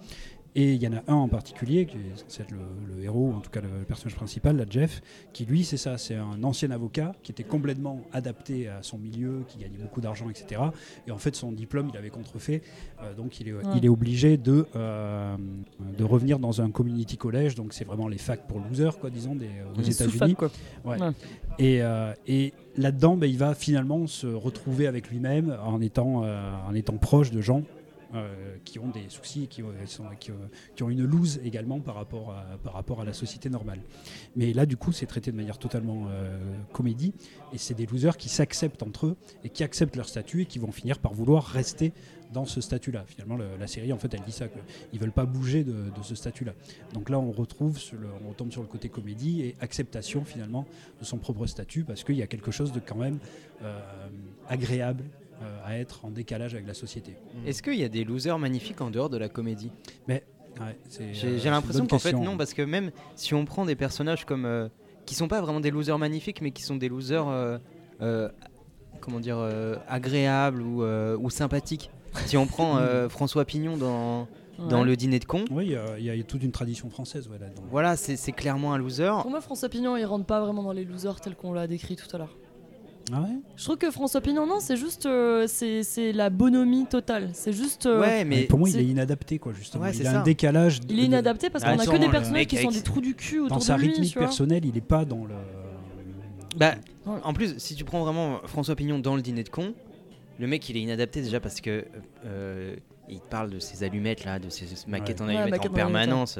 Et 0.54 0.72
il 0.72 0.82
y 0.82 0.88
en 0.88 0.92
a 0.92 1.02
un 1.08 1.14
en 1.14 1.28
particulier, 1.28 1.86
qui 1.86 1.96
est 1.96 2.16
censé 2.16 2.42
être 2.42 2.50
le, 2.50 2.58
le 2.96 3.04
héros, 3.04 3.32
en 3.36 3.40
tout 3.40 3.50
cas 3.50 3.60
le, 3.60 3.68
le 3.78 3.84
personnage 3.84 4.16
principal, 4.16 4.56
là, 4.56 4.64
Jeff, 4.68 5.02
qui 5.32 5.44
lui, 5.44 5.62
c'est 5.64 5.76
ça, 5.76 5.98
c'est 5.98 6.14
un 6.16 6.42
ancien 6.42 6.70
avocat 6.70 7.12
qui 7.22 7.32
était 7.32 7.44
complètement 7.44 8.02
adapté 8.12 8.68
à 8.68 8.82
son 8.82 8.98
milieu, 8.98 9.44
qui 9.46 9.58
gagnait 9.58 9.78
beaucoup 9.78 10.00
d'argent, 10.00 10.28
etc. 10.30 10.62
Et 11.06 11.10
en 11.10 11.18
fait, 11.18 11.36
son 11.36 11.52
diplôme, 11.52 11.90
il 11.92 11.96
avait 11.96 12.10
contrefait, 12.10 12.62
euh, 13.02 13.14
donc 13.14 13.40
il 13.40 13.48
est, 13.48 13.54
il 13.76 13.84
est 13.84 13.88
obligé 13.88 14.36
de, 14.36 14.66
euh, 14.74 15.36
de 15.96 16.04
revenir 16.04 16.38
dans 16.38 16.60
un 16.60 16.70
community 16.70 17.16
college, 17.16 17.54
donc 17.54 17.72
c'est 17.72 17.84
vraiment 17.84 18.08
les 18.08 18.18
facs 18.18 18.46
pour 18.48 18.60
losers, 18.60 18.98
quoi, 18.98 19.10
disons, 19.10 19.34
des, 19.34 19.46
aux 19.46 19.78
Les 19.78 19.90
États-Unis. 19.90 20.34
Ouais. 20.84 21.00
Ouais. 21.00 21.10
Et, 21.58 21.82
euh, 21.82 22.12
et 22.26 22.52
là-dedans, 22.76 23.16
ben, 23.16 23.28
il 23.28 23.38
va 23.38 23.54
finalement 23.54 24.06
se 24.06 24.26
retrouver 24.26 24.86
avec 24.86 25.10
lui-même 25.10 25.56
en 25.64 25.80
étant, 25.80 26.22
euh, 26.24 26.50
en 26.68 26.74
étant 26.74 26.96
proche 26.96 27.30
de 27.30 27.40
gens 27.40 27.62
euh, 28.14 28.56
qui 28.64 28.78
ont 28.78 28.88
des 28.88 29.08
soucis, 29.08 29.48
qui, 29.48 29.62
qui, 30.18 30.82
ont- 30.82 30.88
une 30.90 31.04
loose 31.04 31.40
également 31.44 31.78
par 31.80 31.94
rapport, 31.94 32.32
à, 32.32 33.04
la 33.04 33.12
société 33.12 33.50
normale. 33.50 33.80
Mais 34.34 34.52
là, 34.52 34.64
du 34.64 34.76
coup, 34.76 34.92
c'est 34.92 35.06
traité 35.06 35.30
de 35.30 35.36
manière 35.36 35.58
totalement 35.58 36.06
euh, 36.08 36.38
comédie. 36.72 37.12
Et 37.52 37.58
c'est 37.58 37.74
des 37.74 37.86
losers 37.86 38.16
qui 38.16 38.28
s'acceptent 38.28 38.82
entre 38.82 39.06
eux 39.06 39.16
et 39.44 39.50
qui 39.50 39.62
acceptent 39.62 39.96
leur 39.96 40.08
statut 40.08 40.42
et 40.42 40.46
qui 40.46 40.58
vont 40.58 40.72
finir 40.72 40.98
par 40.98 41.12
vouloir 41.12 41.44
rester 41.44 41.92
dans 42.32 42.44
ce 42.44 42.60
statut-là. 42.60 43.04
Finalement, 43.06 43.36
le- 43.36 43.56
la 43.58 43.66
série, 43.66 43.92
en 43.92 43.98
fait, 43.98 44.12
elle 44.14 44.22
dit 44.22 44.32
ça, 44.32 44.46
qu'ils 44.48 44.98
veulent 45.00 45.12
pas 45.12 45.24
bouger 45.26 45.64
de, 45.64 45.84
ce 46.02 46.14
statut-là. 46.14 46.52
Donc 46.94 47.10
là, 47.10 47.18
on 47.18 47.30
retrouve, 47.30 47.78
on 48.24 48.28
retombe 48.30 48.52
sur 48.52 48.62
le 48.62 48.68
côté 48.68 48.88
comédie 48.88 49.42
et 49.42 49.56
acceptation 49.60 50.24
finalement 50.24 50.66
de 51.00 51.04
son 51.04 51.18
propre 51.18 51.46
statut 51.46 51.84
parce 51.84 52.04
qu'il 52.04 52.16
y 52.16 52.22
a 52.22 52.26
quelque 52.26 52.50
chose 52.50 52.72
de 52.72 52.80
quand 52.80 52.96
même 52.96 53.18
euh, 53.62 53.78
agréable 54.48 55.04
euh, 55.42 55.58
à 55.64 55.78
être 55.78 56.04
en 56.04 56.10
décalage 56.10 56.54
avec 56.54 56.66
la 56.66 56.74
société. 56.74 57.16
Est-ce 57.46 57.62
qu'il 57.62 57.74
y 57.76 57.84
a 57.84 57.88
des 57.88 58.04
losers 58.04 58.38
magnifiques 58.38 58.80
en 58.80 58.90
dehors 58.90 59.08
de 59.10 59.16
la 59.18 59.28
comédie? 59.28 59.70
Ouais, 60.08 60.24
c'est, 60.88 61.14
J'ai 61.14 61.28
euh, 61.46 61.50
l'impression 61.50 61.86
qu'en 61.86 61.98
fait 62.00 62.12
non, 62.12 62.36
parce 62.36 62.52
que 62.54 62.62
même 62.62 62.90
si 63.14 63.34
on 63.34 63.44
prend 63.44 63.64
des 63.64 63.76
personnages 63.76 64.24
comme 64.24 64.44
euh, 64.44 64.68
qui 65.06 65.14
sont 65.14 65.28
pas 65.28 65.40
vraiment 65.40 65.60
des 65.60 65.70
losers 65.70 65.98
magnifiques, 65.98 66.40
mais 66.42 66.50
qui 66.50 66.62
sont 66.62 66.76
des 66.76 66.88
losers, 66.88 67.28
euh, 67.28 67.58
euh, 68.02 68.28
comment 69.00 69.20
dire, 69.20 69.38
euh, 69.38 69.76
agréables 69.88 70.60
ou, 70.62 70.82
euh, 70.82 71.16
ou 71.16 71.30
sympathiques. 71.30 71.90
Si 72.26 72.36
on 72.36 72.46
prend 72.46 72.78
euh, 72.78 73.08
François 73.10 73.44
Pignon 73.44 73.76
dans, 73.76 74.26
dans 74.58 74.80
Ouais. 74.80 74.84
le 74.86 74.96
dîner 74.96 75.20
de 75.20 75.24
con, 75.24 75.44
Oui, 75.52 75.66
il 75.66 75.70
y 75.72 75.76
a- 75.76 75.98
il 75.98 76.04
y, 76.04 76.10
a 76.10 76.20
toute 76.24 76.42
une 76.42 76.50
tradition 76.50 76.90
française 76.90 77.28
ouais, 77.28 77.38
là-dedans. 77.38 77.62
voilà, 77.70 77.94
c'est 77.96 78.16
c'est 78.16 78.32
clairement 78.32 78.72
un 78.74 78.78
loser. 78.78 79.12
Pour 79.22 79.30
moi, 79.30 79.40
François 79.40 79.68
Pignon, 79.68 79.96
il 79.96 80.04
rentre 80.04 80.26
pas 80.26 80.40
vraiment 80.40 80.64
dans 80.64 80.72
les 80.72 80.84
losers 80.84 81.20
tels 81.20 81.36
qu'on 81.36 81.52
l'a 81.52 81.68
décrit 81.68 81.94
tout 81.94 82.08
à 82.12 82.18
l'heure. 82.18 82.36
Ah 83.12 83.22
ouais 83.22 83.28
Je 83.56 83.64
trouve 83.64 83.76
que 83.78 83.90
François 83.90 84.20
Pignon, 84.20 84.46
non, 84.46 84.60
c'est 84.60 84.76
juste. 84.76 85.06
euh, 85.06 85.46
c'est 85.46 86.12
la 86.12 86.28
bonhomie 86.30 86.86
totale. 86.86 87.30
C'est 87.32 87.52
juste. 87.52 87.86
euh, 87.86 88.00
Ouais, 88.00 88.24
Mais 88.24 88.36
mais 88.36 88.42
pour 88.44 88.58
moi, 88.58 88.68
il 88.68 88.78
est 88.78 88.84
inadapté, 88.84 89.38
quoi, 89.38 89.52
justement. 89.54 89.84
Ouais, 89.84 89.90
il 89.92 89.96
c'est 89.96 90.06
a 90.06 90.12
ça. 90.12 90.20
un 90.20 90.22
décalage. 90.22 90.80
Il 90.88 90.98
est 91.00 91.04
inadapté 91.04 91.48
parce 91.50 91.64
Ah, 91.66 91.74
qu'on 91.74 91.80
a 91.80 91.86
que 91.86 91.96
des 91.96 92.08
personnages 92.08 92.46
qui 92.46 92.58
sont 92.58 92.70
des 92.70 92.82
trous 92.82 93.00
du 93.00 93.14
cul 93.14 93.38
autour 93.40 93.56
Dans 93.56 93.60
sa 93.62 93.76
de 93.76 93.80
lui. 93.82 93.88
rythmique 93.88 94.14
personnelle, 94.16 94.64
il 94.66 94.76
est 94.76 94.80
pas 94.82 95.04
dans 95.04 95.24
le. 95.24 95.34
Bah, 96.56 96.74
en 97.06 97.32
plus, 97.32 97.54
si 97.58 97.74
tu 97.74 97.84
prends 97.84 98.02
vraiment 98.04 98.40
François 98.44 98.74
Pignon 98.76 98.98
dans 98.98 99.16
le 99.16 99.22
dîner 99.22 99.42
de 99.44 99.48
con, 99.48 99.74
le 100.38 100.46
mec 100.46 100.68
il 100.68 100.76
est 100.76 100.80
inadapté 100.80 101.22
déjà 101.22 101.40
parce 101.40 101.60
que 101.60 101.84
euh, 102.26 102.74
il 103.08 103.20
parle 103.20 103.50
de 103.50 103.58
ses 103.58 103.84
allumettes 103.84 104.24
là, 104.24 104.38
de 104.38 104.48
ses 104.50 104.66
maquettes 104.88 105.20
Ouais. 105.20 105.24
en 105.24 105.28
Ouais, 105.28 105.36
allumettes 105.36 105.50
maquettes 105.52 105.70
en 105.70 105.74
permanence. 105.74 106.38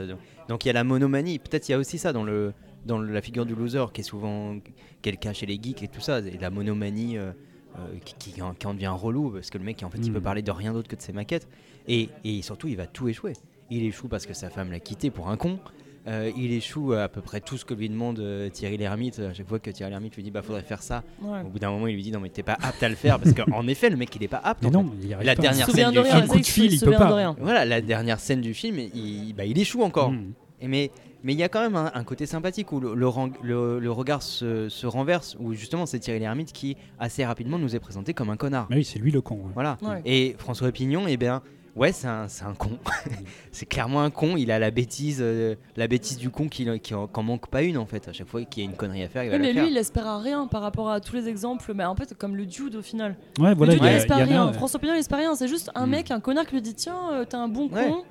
Donc 0.49 0.65
il 0.65 0.69
y 0.69 0.71
a 0.71 0.75
la 0.75 0.85
monomanie. 0.85 1.39
Peut-être 1.39 1.69
il 1.69 1.73
y 1.73 1.75
a 1.75 1.79
aussi 1.79 1.99
ça 1.99 2.13
dans 2.13 2.25
le 2.25 2.53
dans 2.87 2.99
la 3.01 3.21
figure 3.23 3.45
du 3.47 3.55
loser 3.55 3.85
qui 3.93 4.01
est 4.01 4.05
souvent 4.05 4.57
cache 5.03 5.39
chez 5.39 5.47
les 5.47 5.59
geeks 5.61 5.83
et 5.83 5.89
tout 5.89 6.01
ça, 6.01 6.21
et 6.21 6.39
la 6.41 6.51
monomanie 6.51 7.17
euh, 7.19 7.33
euh, 7.79 7.81
qui, 8.05 8.33
qui 8.33 8.43
en, 8.43 8.55
qui 8.55 8.67
en 8.67 8.75
devient 8.75 8.89
relou 8.95 9.31
parce 9.31 9.51
que 9.51 9.59
le 9.59 9.65
mec 9.65 9.83
en 9.83 9.91
fait 9.91 9.99
il 10.03 10.11
Mm. 10.11 10.15
peut 10.15 10.21
parler 10.21 10.43
de 10.43 10.51
rien 10.51 10.73
d'autre 10.73 10.89
que 10.89 10.97
de 10.97 11.03
ses 11.03 11.13
maquettes 11.13 11.49
et, 11.87 12.09
et 12.25 12.43
surtout 12.43 12.69
il 12.69 12.77
va 12.77 12.87
tout 12.87 13.09
échouer. 13.09 13.33
Il 13.71 13.85
échoue 13.85 14.09
parce 14.09 14.25
que 14.27 14.33
sa 14.35 14.49
femme 14.51 14.71
l'a 14.71 14.81
quitté 14.81 15.11
pour 15.11 15.29
un 15.29 15.37
con. 15.37 15.59
Euh, 16.07 16.31
il 16.39 16.53
échoue 16.53 16.95
à 16.95 17.09
peu 17.09 17.21
près 17.21 17.41
tout 17.43 17.59
ce 17.59 17.67
que 17.67 17.75
lui 17.75 17.91
demande 17.91 18.19
euh, 18.21 18.49
Thierry 18.49 18.79
Lhermitte. 18.79 19.19
À 19.19 19.35
chaque 19.35 19.47
fois 19.47 19.59
que 19.59 19.71
Thierry 19.71 19.91
Lhermitte 19.91 20.17
lui 20.17 20.23
dit 20.23 20.31
bah 20.31 20.41
faudrait 20.41 20.63
faire 20.63 20.81
ça, 20.83 21.03
Ouais. 21.21 21.43
au 21.45 21.49
bout 21.51 21.59
d'un 21.59 21.71
moment, 21.71 21.87
il 21.87 21.95
lui 21.97 22.03
dit 22.03 22.11
non 22.13 22.21
mais 22.21 22.31
t'es 22.31 22.43
pas 22.43 22.57
apte 22.63 22.83
à 22.83 22.89
le 22.89 22.95
faire 22.95 23.19
parce 23.21 23.35
qu'en 23.35 23.67
effet, 23.69 23.91
le 23.91 23.97
mec 23.97 24.15
il 24.17 24.23
est 24.23 24.29
pas 24.29 24.39
apte. 24.43 24.63
Mais 24.63 24.71
non, 24.71 24.91
il 25.03 25.11
La 25.11 25.35
pas. 25.37 25.43
dernière 25.43 25.69
Il 25.69 25.75
scène 25.75 25.91
du 25.93 26.03
film. 26.03 26.27
coup 26.27 26.37
il 26.37 26.41
de 26.41 26.47
fil, 26.47 26.65
il 26.65 26.75
il 26.75 26.81
peut 26.81 26.93
pas. 26.93 27.35
Voilà, 27.39 27.67
la 27.67 27.83
dernière 27.83 28.21
scène 28.21 28.41
du 28.41 28.55
film, 28.55 28.79
il, 28.95 29.35
bah, 29.35 29.45
il 29.45 29.59
échoue 29.59 29.83
encore. 29.83 30.13
Mm. 30.13 30.33
Et 30.63 30.69
mais 30.69 30.91
mais 31.23 31.33
il 31.33 31.39
y 31.39 31.43
a 31.43 31.49
quand 31.49 31.61
même 31.61 31.77
un, 31.77 31.91
un 31.95 32.05
côté 32.05 32.27
sympathique 32.27 32.71
où 32.73 32.81
le, 32.81 32.95
le, 32.95 33.09
rang- 33.09 33.31
le- 33.43 33.79
le 33.81 33.91
regard 33.93 34.23
se, 34.23 34.69
se 34.69 34.87
renverse, 34.87 35.37
où 35.41 35.53
justement 35.55 35.87
c'est 35.87 35.99
Thierry 35.99 36.21
Lhermitte 36.21 36.53
qui 36.53 36.77
assez 36.99 37.25
rapidement 37.25 37.59
nous 37.59 37.75
est 37.75 37.81
présenté 37.81 38.15
comme 38.15 38.31
un 38.31 38.37
connard. 38.37 38.67
Mais 38.71 38.77
oui, 38.77 38.85
c'est 38.85 38.99
lui 38.99 39.11
le 39.11 39.21
con. 39.21 39.37
ouais. 39.37 39.51
Voilà. 39.55 39.77
Ouais. 39.83 40.01
Et 40.05 40.37
François 40.39 40.71
Pignon, 40.73 41.07
eh 41.09 41.17
bien, 41.17 41.43
ouais, 41.77 41.93
c'est 41.93 42.07
un, 42.09 42.29
c'est 42.29 42.45
un 42.45 42.55
con. 42.55 42.79
c'est 43.53 43.67
clairement 43.67 44.03
un 44.03 44.11
con. 44.11 44.37
Il 44.37 44.51
a 44.51 44.59
la 44.59 44.71
bêtise, 44.71 45.19
euh, 45.21 45.55
la 45.77 45.89
bêtise 45.89 46.19
du 46.19 46.31
con 46.31 46.49
qui, 46.49 46.67
qui 46.81 46.95
en 46.95 47.07
qu'en 47.07 47.23
manque 47.23 47.49
pas 47.49 47.63
une 47.63 47.79
en 47.79 47.87
fait. 47.87 48.09
À 48.09 48.13
chaque 48.13 48.29
fois 48.29 48.43
qu'il 48.45 48.63
y 48.63 48.67
a 48.67 48.71
une 48.71 48.77
connerie 48.77 49.03
à 49.03 49.09
faire, 49.09 49.25
il 49.25 49.31
va 49.31 49.37
Oui, 49.37 49.43
la 49.43 49.49
mais 49.49 49.55
faire. 49.55 49.65
lui, 49.65 49.71
il 49.73 49.77
espère 49.77 50.07
à 50.07 50.19
rien 50.21 50.47
par 50.47 50.63
rapport 50.63 50.91
à 50.91 51.01
tous 51.01 51.15
les 51.17 51.29
exemples. 51.29 51.73
Mais 51.75 51.85
en 51.85 51.95
fait, 51.97 52.15
comme 52.17 52.37
le 52.37 52.47
dude 52.47 52.77
au 52.77 52.83
final. 52.83 53.17
Ouais, 53.39 53.55
voilà, 53.55 53.73
le 53.75 53.79
il 53.79 53.83
dude, 53.83 53.91
espère 53.93 54.19
rien. 54.27 54.47
a. 54.49 54.53
François 54.53 54.79
Pignon, 54.81 54.95
il 54.95 54.99
espère 55.01 55.19
rien. 55.19 55.35
C'est 55.35 55.49
juste 55.49 55.71
un 55.75 55.87
Mm. 55.87 55.91
mec, 55.91 56.11
un 56.11 56.21
connard 56.21 56.47
qui 56.47 56.55
lui 56.55 56.63
dit 56.63 56.75
Tiens, 56.75 57.13
euh, 57.13 57.25
t'es 57.25 57.37
un 57.37 57.49
bon 57.49 57.69
Ouais. 57.71 57.89
con. 57.89 58.05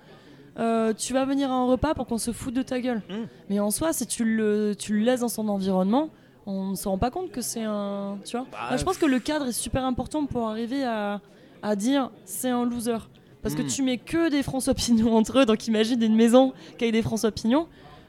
Euh, 0.60 0.94
tu 0.94 1.14
vas 1.14 1.26
venir 1.26 1.52
à 1.52 1.56
un 1.56 1.66
repas 1.66 1.94
pour 1.94 2.08
qu'on 2.08 2.18
se 2.18 2.32
foute 2.32 2.54
de 2.54 2.62
ta 2.64 2.80
gueule. 2.80 3.02
Mm. 3.10 3.14
Mais 3.50 3.60
en 3.60 3.72
soi, 3.72 3.94
si 3.94 4.08
tu 4.08 4.24
le, 4.26 4.74
tu 4.78 4.98
le 4.98 5.04
laisses 5.06 5.20
dans 5.22 5.30
son 5.30 5.48
environnement, 5.50 6.10
on 6.46 6.72
ne 6.72 6.76
se 6.76 6.88
rend 6.88 6.98
pas 6.98 7.12
compte 7.12 7.32
que 7.32 7.42
c'est 7.42 7.64
un. 7.64 8.18
Tu 8.26 8.38
vois 8.38 8.46
Bah, 8.52 8.76
Je 8.78 8.84
pense 8.84 8.98
que 8.98 9.06
le 9.06 9.20
cadre 9.20 9.48
est 9.48 9.52
super 9.52 9.84
important 9.86 10.26
pour 10.26 10.48
arriver 10.48 10.84
à, 10.84 11.22
à 11.62 11.76
dire 11.76 12.10
c'est 12.26 12.50
un 12.50 12.66
loser. 12.66 12.98
Parce 13.44 13.54
que 13.56 13.62
Mm. 13.62 13.68
tu 13.68 13.84
mets 13.84 13.98
que 13.98 14.30
des 14.30 14.44
François 14.44 14.74
Pignon 14.74 15.16
entre 15.18 15.40
eux, 15.40 15.46
donc 15.46 15.68
imagine 15.68 16.02
une 16.02 16.16
maison 16.16 16.54
qui 16.78 16.86
a 16.86 16.92
des 16.92 17.02
François 17.02 17.32
Pignon. 17.32 17.68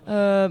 Euh, 0.09 0.49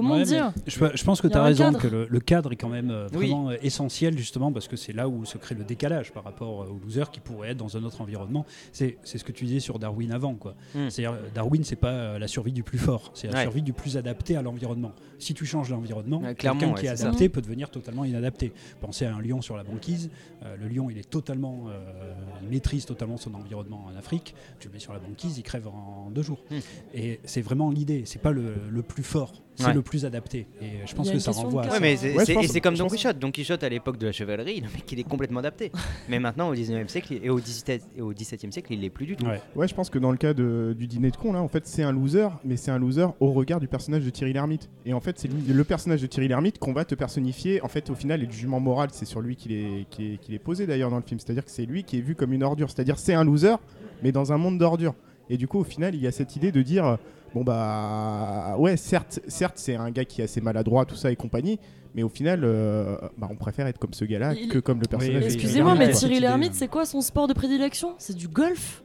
comment 0.00 0.14
Ouais, 0.16 0.24
dire 0.24 0.52
je, 0.66 0.78
je 0.94 1.04
pense 1.04 1.20
que 1.20 1.28
tu 1.28 1.36
as 1.36 1.42
raison, 1.42 1.64
cadre. 1.64 1.78
que 1.80 1.88
le, 1.88 2.06
le 2.08 2.20
cadre 2.20 2.52
est 2.52 2.56
quand 2.56 2.68
même 2.68 2.90
euh, 2.90 3.06
vraiment 3.12 3.50
euh, 3.50 3.56
essentiel, 3.62 4.16
justement, 4.18 4.52
parce 4.52 4.68
que 4.68 4.76
c'est 4.76 4.92
là 4.92 5.08
où 5.08 5.24
se 5.24 5.38
crée 5.38 5.54
le 5.54 5.64
décalage 5.64 6.12
par 6.12 6.24
rapport 6.24 6.62
euh, 6.62 6.66
aux 6.66 6.80
losers 6.84 7.10
qui 7.10 7.20
pourraient 7.20 7.50
être 7.50 7.56
dans 7.58 7.76
un 7.76 7.84
autre 7.84 8.00
environnement. 8.00 8.44
C'est 8.72 8.98
c'est 9.04 9.18
ce 9.18 9.24
que 9.24 9.32
tu 9.32 9.44
disais 9.44 9.60
sur 9.60 9.78
Darwin 9.78 10.12
avant. 10.12 10.34
quoi. 10.34 10.54
Mm. 10.74 10.90
C'est-à-dire, 10.90 11.18
Darwin, 11.34 11.64
c'est 11.64 11.76
pas 11.76 11.88
euh, 11.88 12.18
la 12.18 12.28
survie 12.28 12.52
du 12.52 12.62
plus 12.62 12.78
fort, 12.78 13.10
c'est 13.14 13.28
la 13.28 13.34
Ouais. 13.34 13.42
survie 13.42 13.62
du 13.62 13.72
plus 13.72 13.96
adapté 13.96 14.36
à 14.36 14.42
l'environnement. 14.42 14.92
Si 15.20 15.34
tu 15.34 15.46
changes 15.46 15.70
l'environnement, 15.70 16.20
quelqu'un 16.36 16.68
ouais, 16.72 16.74
qui 16.80 16.86
est 16.86 16.88
adapté 16.88 17.28
peut 17.28 17.40
devenir 17.42 17.70
totalement 17.70 18.04
inadapté. 18.04 18.52
Pensez 18.80 19.04
à 19.06 19.14
un 19.14 19.20
lion 19.20 19.40
sur 19.42 19.56
la 19.56 19.62
banquise. 19.64 20.10
Euh, 20.44 20.56
le 20.56 20.68
lion, 20.68 20.90
il 20.90 20.98
est 20.98 21.08
totalement, 21.08 21.66
euh, 21.68 22.12
il 22.42 22.48
maîtrise 22.48 22.86
totalement 22.86 23.16
son 23.18 23.34
environnement 23.34 23.86
en 23.92 23.96
Afrique. 23.98 24.34
Tu 24.58 24.68
le 24.68 24.74
mets 24.74 24.80
sur 24.80 24.92
la 24.92 24.98
banquise, 24.98 25.38
il 25.38 25.42
crève 25.42 25.68
en 25.68 26.10
deux 26.10 26.22
jours. 26.22 26.42
Mm. 26.50 26.56
Et 26.94 27.20
c'est 27.24 27.42
vraiment 27.42 27.70
l'idée. 27.70 28.02
C'est 28.06 28.20
pas 28.22 28.32
le, 28.32 28.54
le 28.70 28.82
plus 28.82 29.02
fort, 29.02 29.32
c'est 29.56 29.66
Ouais. 29.66 29.74
le 29.74 29.82
plus 29.82 30.04
adapté. 30.06 30.46
Et 30.62 30.86
je 30.86 30.94
pense 30.94 31.10
que 31.10 31.18
ça 31.18 31.32
renvoie 31.32 31.62
à 31.62 31.64
cadre. 31.66 31.76
ça. 31.76 31.80
Ouais, 31.82 31.88
mais 31.90 31.96
c'est 31.96 32.12
Ouais, 32.14 32.20
je 32.20 32.24
c'est- 32.24 32.34
pense- 32.34 32.44
et 32.44 32.48
c'est 32.48 32.60
comme 32.62 32.76
Don 32.76 32.88
Quichotte. 32.88 33.18
Don 33.18 33.30
Quichotte, 33.30 33.62
à 33.62 33.68
l'époque 33.68 33.98
de 33.98 34.06
la 34.06 34.12
chevalerie, 34.12 34.60
le 34.60 34.68
mec, 34.68 34.90
il 34.90 34.98
est 34.98 35.04
complètement 35.04 35.40
adapté. 35.40 35.70
mais 36.08 36.18
maintenant, 36.18 36.48
au 36.48 36.54
19e 36.54 36.88
siècle 36.88 37.18
et 37.22 37.28
au 37.28 37.38
17 37.40 37.82
et 37.96 38.00
au 38.00 38.14
17e 38.14 38.50
siècle, 38.52 38.72
il 38.72 38.80
l'est 38.80 38.88
plus 38.90 39.04
du 39.06 39.16
tout. 39.16 39.26
Ouais. 39.26 39.40
Ouais, 39.54 39.68
je 39.68 39.74
pense 39.74 39.90
que 39.90 39.98
dans 39.98 40.10
le 40.12 40.16
cas 40.16 40.32
de- 40.32 40.74
du 40.78 40.86
dîner 40.86 41.10
de 41.10 41.16
con, 41.16 41.32
là, 41.34 41.42
en 41.42 41.48
fait, 41.48 41.66
c'est 41.66 41.82
un 41.82 41.92
loser, 41.92 42.28
mais 42.44 42.56
c'est 42.56 42.70
un 42.70 42.78
loser 42.78 43.06
au 43.20 43.32
regard 43.32 43.60
du 43.60 43.68
personnage 43.68 44.04
de 44.04 44.10
Thierry 44.10 44.32
Lhermitte. 44.32 44.70
Et 44.86 44.94
en 44.94 45.00
fait, 45.00 45.09
c'est 45.18 45.28
lui- 45.28 45.42
le 45.52 45.64
personnage 45.64 46.00
de 46.02 46.06
Thierry 46.06 46.28
Lhermitte 46.28 46.58
qu'on 46.58 46.72
va 46.72 46.84
te 46.84 46.94
personnifier. 46.94 47.62
En 47.62 47.68
fait, 47.68 47.90
au 47.90 47.94
final, 47.94 48.22
et 48.22 48.26
le 48.26 48.32
jugement 48.32 48.60
moral, 48.60 48.90
c'est 48.92 49.04
sur 49.04 49.20
lui 49.20 49.36
qu'il 49.36 49.52
est, 49.52 50.38
posé 50.38 50.66
d'ailleurs 50.66 50.90
dans 50.90 50.96
le 50.96 51.02
film. 51.02 51.20
C'est-à-dire 51.20 51.44
que 51.44 51.50
c'est 51.50 51.66
lui 51.66 51.84
qui 51.84 51.98
est 51.98 52.00
vu 52.02 52.14
comme 52.14 52.32
une 52.32 52.42
ordure. 52.42 52.70
C'est-à-dire 52.70 52.98
c'est 52.98 53.14
un 53.14 53.24
loser, 53.24 53.56
mais 54.02 54.12
dans 54.12 54.32
un 54.32 54.38
monde 54.38 54.58
d'ordures. 54.58 54.94
Et 55.28 55.36
du 55.36 55.46
coup, 55.48 55.58
au 55.58 55.64
final, 55.64 55.94
il 55.94 56.00
y 56.00 56.06
a 56.06 56.12
cette 56.12 56.34
idée 56.36 56.50
de 56.52 56.62
dire, 56.62 56.84
euh, 56.86 56.96
bon 57.34 57.44
bah, 57.44 58.56
ouais, 58.58 58.76
certes, 58.76 59.20
certes, 59.28 59.54
c'est 59.58 59.76
un 59.76 59.90
gars 59.90 60.04
qui 60.04 60.20
est 60.20 60.24
assez 60.24 60.40
maladroit, 60.40 60.84
tout 60.84 60.96
ça 60.96 61.10
et 61.12 61.16
compagnie. 61.16 61.58
Mais 61.94 62.02
au 62.02 62.08
final, 62.08 62.42
euh, 62.44 62.96
bah, 63.18 63.28
on 63.30 63.36
préfère 63.36 63.66
être 63.66 63.78
comme 63.78 63.92
ce 63.94 64.04
gars-là 64.04 64.34
Il- 64.34 64.48
que 64.48 64.58
comme 64.58 64.80
le 64.80 64.86
personnage. 64.86 65.14
Oui, 65.16 65.20
de 65.20 65.24
oui, 65.24 65.30
Thierry 65.30 65.44
Excusez-moi, 65.44 65.74
mais 65.74 65.90
Thierry 65.90 66.20
Lhermitte, 66.20 66.54
c'est 66.54 66.68
quoi 66.68 66.84
son 66.84 67.00
sport 67.00 67.26
de 67.26 67.32
prédilection? 67.32 67.94
C'est 67.98 68.16
du 68.16 68.28
golf? 68.28 68.82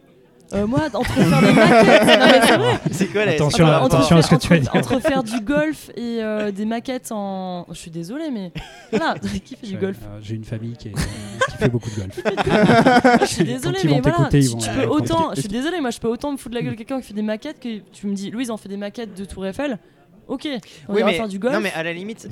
Euh, 0.54 0.68
moi, 0.68 0.82
entre 0.94 1.12
faire 1.12 1.42
des 1.42 1.52
maquettes, 1.54 2.82
c'est 2.92 3.08
quoi 3.12 3.26
la 3.26 3.32
Attention, 3.32 3.66
Entre 3.66 3.96
attention 3.96 4.18
à 4.18 4.22
ce 4.22 4.30
que 4.30 4.38
faire- 4.38 4.40
tu 4.40 4.48
vas 4.50 4.56
entre- 4.58 4.72
dire. 4.72 4.76
Entre 4.98 5.00
faire 5.02 5.24
du 5.24 5.40
golf 5.42 5.90
et 5.98 6.20
euh, 6.22 6.52
des 6.52 6.66
maquettes 6.66 7.12
en. 7.12 7.66
Je 7.70 7.76
suis 7.78 7.90
désolée, 7.92 8.30
mais. 8.32 8.52
Voilà, 8.92 9.16
qui 9.44 9.56
fait 9.56 9.66
du 9.66 9.74
J'ai- 9.74 9.78
golf 9.78 9.98
euh, 10.04 10.20
J'ai 10.22 10.36
une 10.36 10.44
famille 10.44 10.78
qui, 10.78 10.90
est- 10.90 10.94
qui 10.94 11.58
fait 11.58 11.70
beaucoup 11.70 11.90
de 11.90 11.96
golf. 11.96 12.20
Je 13.22 13.26
suis 13.26 13.44
désolée, 13.44 13.80
ils 13.84 13.90
mais 13.90 14.02
voilà. 14.02 14.30
tu- 14.30 14.40
tu 14.56 14.70
euh, 14.70 14.84
peux 14.84 14.88
autant. 14.88 15.32
Je 15.36 15.40
suis 15.42 15.50
désolée, 15.50 15.82
moi, 15.82 15.90
je 15.90 16.00
peux 16.00 16.08
autant 16.10 16.32
me 16.32 16.38
foutre 16.38 16.52
de 16.52 16.56
la 16.56 16.62
gueule 16.62 16.74
de 16.74 16.78
quelqu'un 16.78 17.02
qui 17.02 17.08
fait 17.08 17.14
des 17.16 17.22
maquettes 17.24 17.60
que 17.60 17.80
tu 17.92 18.06
me 18.08 18.14
dis, 18.14 18.30
Louise 18.32 18.52
en 18.52 18.58
fait 18.58 18.70
des 18.70 18.78
maquettes 18.78 19.16
de 19.18 19.26
Tour 19.26 19.46
Eiffel. 19.48 19.80
Ok, 20.28 20.48
on 20.90 20.94
Oui, 20.96 21.02
mais, 21.04 21.14
faire 21.16 21.28
du 21.28 21.38
golf. 21.40 21.54
non, 21.54 21.60
mais 21.62 21.72
à 21.74 21.84
la 21.84 21.94
limite, 21.94 22.28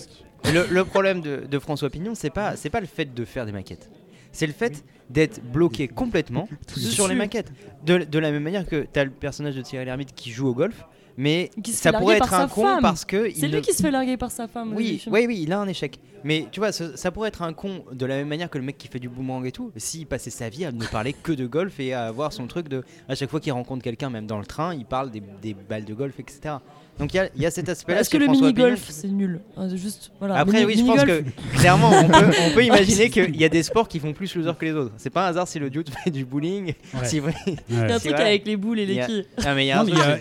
le, 0.51 0.65
le 0.69 0.83
problème 0.85 1.21
de, 1.21 1.43
de 1.49 1.59
François 1.59 1.89
Pignon, 1.91 2.13
c'est 2.15 2.29
pas, 2.31 2.55
c'est 2.55 2.69
pas 2.71 2.79
le 2.79 2.87
fait 2.87 3.13
de 3.13 3.23
faire 3.25 3.45
des 3.45 3.51
maquettes. 3.51 3.89
C'est 4.31 4.47
le 4.47 4.53
fait 4.53 4.83
d'être 5.09 5.41
bloqué 5.43 5.87
complètement 5.87 6.47
sur 6.75 7.07
les 7.07 7.15
maquettes. 7.15 7.51
De, 7.85 7.97
de 7.99 8.19
la 8.19 8.31
même 8.31 8.43
manière 8.43 8.65
que 8.65 8.85
t'as 8.91 9.03
le 9.03 9.11
personnage 9.11 9.55
de 9.55 9.61
Thierry 9.61 9.85
Lhermitte 9.85 10.13
qui 10.15 10.31
joue 10.31 10.47
au 10.47 10.53
golf, 10.53 10.85
mais 11.17 11.51
ça 11.65 11.93
pourrait 11.93 12.17
être 12.17 12.33
un 12.33 12.47
con 12.47 12.63
femme. 12.63 12.81
parce 12.81 13.05
que. 13.05 13.29
C'est 13.35 13.47
lui 13.47 13.55
ne- 13.55 13.59
qui 13.59 13.73
se 13.73 13.81
fait 13.83 13.91
larguer 13.91 14.17
par 14.17 14.31
sa 14.31 14.47
femme. 14.47 14.73
Oui, 14.75 15.03
oui, 15.07 15.25
oui, 15.27 15.39
il 15.43 15.51
a 15.53 15.59
un 15.59 15.67
échec. 15.67 15.99
Mais 16.23 16.47
tu 16.51 16.59
vois, 16.61 16.71
ça, 16.71 16.95
ça 16.95 17.11
pourrait 17.11 17.27
être 17.27 17.41
un 17.41 17.51
con 17.53 17.83
de 17.91 18.05
la 18.05 18.15
même 18.15 18.29
manière 18.29 18.49
que 18.49 18.57
le 18.57 18.63
mec 18.63 18.77
qui 18.77 18.87
fait 18.87 18.97
du 18.99 19.09
boomerang 19.09 19.45
et 19.45 19.51
tout. 19.51 19.71
S'il 19.75 20.07
passait 20.07 20.29
sa 20.29 20.47
vie 20.49 20.63
à 20.65 20.71
ne 20.71 20.85
parler 20.85 21.11
que 21.13 21.33
de 21.33 21.45
golf 21.45 21.79
et 21.81 21.93
à 21.93 22.05
avoir 22.05 22.31
son 22.33 22.47
truc 22.47 22.69
de. 22.69 22.83
À 23.09 23.15
chaque 23.15 23.29
fois 23.29 23.39
qu'il 23.41 23.51
rencontre 23.51 23.83
quelqu'un, 23.83 24.09
même 24.09 24.25
dans 24.25 24.39
le 24.39 24.45
train, 24.45 24.73
il 24.73 24.85
parle 24.85 25.11
des, 25.11 25.21
des 25.41 25.53
balles 25.53 25.85
de 25.85 25.93
golf, 25.93 26.19
etc. 26.19 26.55
Donc 26.99 27.11
il 27.13 27.17
y 27.17 27.19
a, 27.19 27.29
il 27.35 27.41
y 27.41 27.45
a 27.45 27.51
cet 27.51 27.69
aspect-là. 27.69 28.01
Est-ce 28.01 28.09
que 28.09 28.17
le 28.17 28.25
François 28.25 28.47
mini-golf, 28.47 28.85
c'est 28.89 29.07
nul 29.07 29.39
Ah, 29.57 29.67
Juste, 29.75 30.11
voilà. 30.19 30.35
Après, 30.35 30.59
mini- 30.65 30.65
oui, 30.65 30.77
je 30.77 30.85
pense 30.85 31.03
que 31.03 31.23
clairement, 31.57 31.89
on 31.91 32.07
peut, 32.07 32.31
on 32.47 32.53
peut 32.53 32.63
imaginer 32.65 33.09
qu'il 33.09 33.35
y 33.35 33.43
a 33.43 33.49
des 33.49 33.63
sports 33.63 33.87
qui 33.87 33.99
font 33.99 34.13
plus 34.13 34.35
loser 34.35 34.51
que 34.59 34.65
les 34.65 34.73
autres. 34.73 34.91
C'est 34.97 35.09
pas 35.09 35.25
un 35.25 35.29
hasard 35.29 35.47
si 35.47 35.57
le 35.57 35.69
dude 35.71 35.89
fait 36.03 36.11
du 36.11 36.23
bowling. 36.23 36.73
Ouais. 36.93 37.05
Si. 37.05 37.19
Ouais. 37.19 37.33
Il 37.69 37.75
y 37.75 37.79
a 37.79 37.95
un 37.95 37.99
truc 37.99 38.11
vrai. 38.11 38.21
avec 38.21 38.45
les 38.45 38.57
boules 38.57 38.79
et 38.79 38.85
les 38.85 38.99
quilles. 39.05 39.25
Ah, 39.43 39.55
mais 39.55 39.65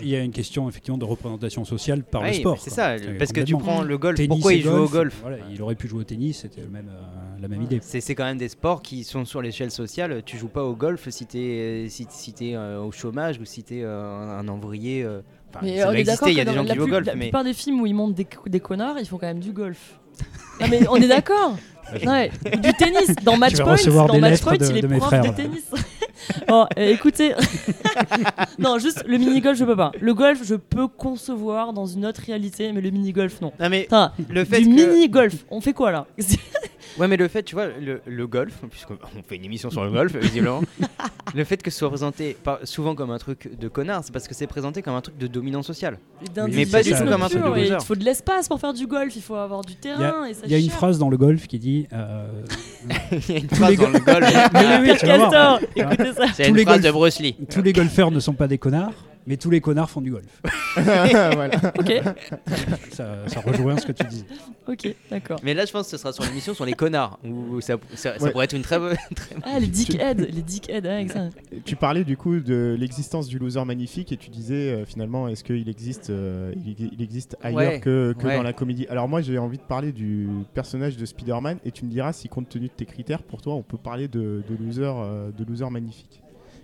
il 0.01 0.09
y 0.09 0.15
a 0.15 0.19
une 0.19 0.31
question 0.31 0.67
effectivement 0.67 0.97
de 0.97 1.05
représentation 1.05 1.63
sociale 1.63 2.03
par 2.03 2.23
le 2.23 2.33
sport. 2.33 2.57
C'est 2.59 2.69
ça, 2.71 2.89
Euh, 2.93 3.17
parce 3.19 3.31
que 3.31 3.41
tu 3.41 3.55
prends 3.55 3.83
le 3.83 3.97
golf. 3.97 4.17
Tennis 4.17 4.29
Pourquoi 4.29 4.53
il 4.53 4.63
joue 4.63 4.71
au 4.71 4.89
golf 4.89 5.15
voilà, 5.21 5.37
Il 5.51 5.61
aurait 5.61 5.75
pu 5.75 5.87
jouer 5.87 6.01
au 6.01 6.03
tennis, 6.03 6.39
c'était 6.39 6.61
le 6.61 6.69
même, 6.69 6.89
euh, 6.89 7.41
la 7.41 7.47
même 7.47 7.61
idée. 7.61 7.79
C'est 7.81 8.15
quand 8.15 8.25
même 8.25 8.37
des 8.39 8.49
sports 8.49 8.81
qui 8.81 9.03
sont 9.03 9.25
sur 9.25 9.41
l'échelle 9.43 9.71
sociale. 9.71 10.23
Tu 10.25 10.37
joues 10.37 10.47
pas 10.47 10.63
au 10.63 10.75
golf 10.75 11.07
si 11.09 11.25
t'es 11.27 11.85
si, 11.89 12.07
si 12.09 12.33
t'es, 12.33 12.55
euh, 12.55 12.81
au 12.81 12.91
chômage 12.91 13.37
ou 13.39 13.45
si 13.45 13.63
t'es 13.63 13.81
euh, 13.83 14.39
un, 14.39 14.39
un 14.39 14.47
ouvrier. 14.47 15.05
Mais 15.61 15.77
ça 15.79 15.83
on 15.87 15.91
doit 15.91 15.99
est 15.99 16.03
d'accord 16.03 16.27
exister, 16.27 16.31
il 16.31 16.37
y 16.37 16.41
a 16.41 16.43
que 16.45 16.49
des 16.49 16.55
dans 16.55 16.61
gens 16.63 16.67
la, 16.67 16.73
qui 16.73 16.79
jouent 16.79 16.83
au 16.85 16.87
golf, 16.87 17.05
la 17.07 17.15
mais 17.15 17.25
plupart 17.25 17.43
des 17.43 17.53
films 17.53 17.81
où 17.81 17.85
ils 17.85 17.93
montent 17.93 18.15
des, 18.15 18.27
des 18.47 18.59
connards, 18.59 18.95
ils 18.99 19.05
font 19.05 19.17
quand 19.17 19.27
même 19.27 19.39
du 19.39 19.51
golf. 19.51 19.99
non 20.61 20.67
mais 20.69 20.87
on 20.89 20.95
est 20.97 21.07
d'accord. 21.07 21.57
Ouais, 22.05 22.31
du 22.61 22.73
tennis 22.73 23.13
dans 23.23 23.37
Match 23.37 23.53
vas 23.55 23.63
Point, 23.65 23.73
recevoir 23.73 24.07
dans 24.07 24.13
des 24.15 24.19
Match 24.21 24.31
lettres 24.31 24.43
Point, 24.43 24.57
de- 24.57 24.65
il 24.71 24.77
est 24.77 24.81
de 24.81 24.87
mes 24.87 24.97
prof 24.97 25.07
frères. 25.09 25.21
de 25.23 25.29
tennis. 25.35 25.63
Bon, 26.47 26.65
euh, 26.77 26.91
écoutez, 26.91 27.33
non, 28.59 28.79
juste 28.79 29.03
le 29.07 29.17
mini 29.17 29.41
golf, 29.41 29.57
je 29.57 29.65
peux 29.65 29.75
pas. 29.75 29.91
Le 29.99 30.13
golf, 30.13 30.41
je 30.43 30.55
peux 30.55 30.87
concevoir 30.87 31.73
dans 31.73 31.85
une 31.85 32.05
autre 32.05 32.21
réalité, 32.25 32.71
mais 32.71 32.81
le 32.81 32.89
mini 32.91 33.11
golf, 33.11 33.41
non. 33.41 33.51
non 33.59 33.69
mais 33.69 33.87
le 34.29 34.45
fait 34.45 34.59
du 34.59 34.65
que 34.65 34.69
mini 34.69 35.09
golf, 35.09 35.45
on 35.49 35.61
fait 35.61 35.73
quoi 35.73 35.91
là 35.91 36.05
ouais 36.99 37.07
mais 37.07 37.17
le 37.17 37.27
fait 37.27 37.43
tu 37.43 37.55
vois 37.55 37.67
le, 37.67 38.01
le 38.05 38.27
golf 38.27 38.53
puisqu'on 38.69 38.97
fait 39.27 39.35
une 39.35 39.45
émission 39.45 39.69
sur 39.69 39.83
le 39.83 39.91
golf 39.91 40.15
visiblement. 40.15 40.61
Le 41.35 41.43
fait 41.45 41.63
que 41.63 41.71
ce 41.71 41.79
soit 41.79 41.89
présenté 41.89 42.37
par- 42.43 42.59
souvent 42.63 42.93
comme 42.93 43.09
un 43.09 43.17
truc 43.17 43.57
de 43.57 43.67
connard 43.67 44.03
c'est 44.03 44.11
parce 44.11 44.27
que 44.27 44.35
c'est 44.35 44.45
présenté 44.45 44.83
comme 44.83 44.93
un 44.93 45.01
truc 45.01 45.17
de 45.17 45.25
dominant 45.25 45.63
social. 45.63 45.97
Mais 46.47 46.67
pas 46.67 46.83
du 46.83 46.91
tout 46.91 47.05
comme 47.05 47.23
un 47.23 47.29
truc 47.29 47.41
de 47.41 47.47
loser. 47.47 47.75
Il 47.79 47.85
faut 47.85 47.95
de 47.95 48.03
l'espace 48.03 48.47
pour 48.47 48.59
faire 48.59 48.73
du 48.73 48.85
golf, 48.85 49.15
il 49.15 49.21
faut 49.21 49.33
avoir 49.35 49.61
du 49.61 49.73
Il 49.73 49.89
y 49.89 49.93
a, 49.93 49.97
terrain 49.97 50.25
et 50.25 50.33
ça 50.35 50.41
il 50.45 50.51
y 50.51 50.55
a 50.55 50.59
une 50.59 50.69
phrase 50.69 50.99
dans 50.99 51.09
le 51.09 51.17
golf 51.17 51.47
qui 51.47 51.57
dit 51.57 51.87
euh, 51.91 52.27
il 53.11 53.33
y 53.33 53.37
a 53.37 53.39
une 53.39 53.49
phrase 53.49 53.77
dans 53.77 53.89
le 53.89 53.99
golf. 53.99 54.51
Mais 54.53 54.59
oui, 54.79 54.91
oui, 54.91 56.12
ça. 56.13 56.25
c'est 56.33 56.43
Tous 56.43 56.49
une 56.49 56.55
les 56.57 56.63
phrase 56.63 56.75
golf- 56.81 56.85
de 56.87 56.91
Bruce 56.91 57.19
Lee 57.19 57.35
Tous 57.51 57.61
les 57.61 57.73
golfeurs 57.73 58.11
ne 58.11 58.19
sont 58.19 58.33
pas 58.33 58.47
des 58.47 58.57
connards, 58.57 58.93
mais 59.27 59.37
tous 59.37 59.49
les 59.49 59.61
connards 59.61 59.89
font 59.89 60.01
du 60.01 60.11
golf. 60.11 60.41
voilà. 60.75 61.49
Ok, 61.79 61.91
Ça, 62.91 63.27
ça 63.27 63.39
rejoint 63.41 63.77
ce 63.77 63.85
que 63.87 63.91
tu 63.91 64.05
disais. 64.07 64.25
ok, 64.67 64.95
d'accord. 65.09 65.39
mais 65.43 65.53
là 65.53 65.65
je 65.65 65.71
pense 65.71 65.85
que 65.85 65.91
ce 65.91 65.97
sera 65.97 66.13
sur 66.13 66.23
l'émission 66.23 66.53
sur 66.53 66.65
les 66.65 66.73
connards 66.73 67.19
où 67.23 67.61
ça, 67.61 67.75
ça, 67.95 68.17
ça 68.17 68.23
Ouais. 68.23 68.31
pourrait 68.31 68.45
être 68.45 68.53
une 68.55 68.61
très 68.61 68.79
bonne 68.79 68.95
très 69.15 69.35
Ah, 69.43 69.59
les 69.59 69.67
dickheads, 69.67 70.15
les 70.29 70.41
dickheads, 70.41 70.87
hein, 70.87 71.07
ça. 71.07 71.29
Tu 71.65 71.75
parlais 71.75 72.03
du 72.03 72.17
coup 72.17 72.39
de 72.39 72.75
l'existence 72.79 73.27
du 73.27 73.37
loser 73.39 73.63
magnifique 73.65 74.11
et 74.11 74.17
tu 74.17 74.29
disais 74.29 74.71
euh, 74.71 74.85
finalement 74.85 75.27
est-ce 75.27 75.43
qu'il 75.43 75.67
existe, 75.69 76.09
euh, 76.09 76.53
il, 76.65 76.89
il 76.93 77.01
existe 77.01 77.37
ailleurs 77.41 77.57
Ouais, 77.57 77.79
que, 77.79 78.13
que 78.17 78.25
ouais. 78.27 78.35
dans 78.37 78.43
la 78.43 78.53
comédie? 78.53 78.87
Alors 78.89 79.07
moi 79.07 79.21
j'ai 79.21 79.37
envie 79.37 79.57
de 79.57 79.63
parler 79.63 79.91
du 79.91 80.27
personnage 80.53 80.97
de 80.97 81.05
Spider-Man 81.05 81.57
et 81.65 81.71
tu 81.71 81.85
me 81.85 81.89
diras 81.91 82.13
si 82.13 82.29
compte 82.29 82.49
tenu 82.49 82.67
de 82.67 82.73
tes 82.73 82.85
critères 82.85 83.21
pour 83.23 83.41
toi 83.41 83.53
on 83.55 83.61
peut 83.63 83.77
parler 83.77 84.07
de, 84.07 84.43
de 84.49 84.55
loser, 84.63 84.83
euh, 84.85 85.31
de 85.31 85.43
loser 85.45 85.69
magnifique. 85.69 86.21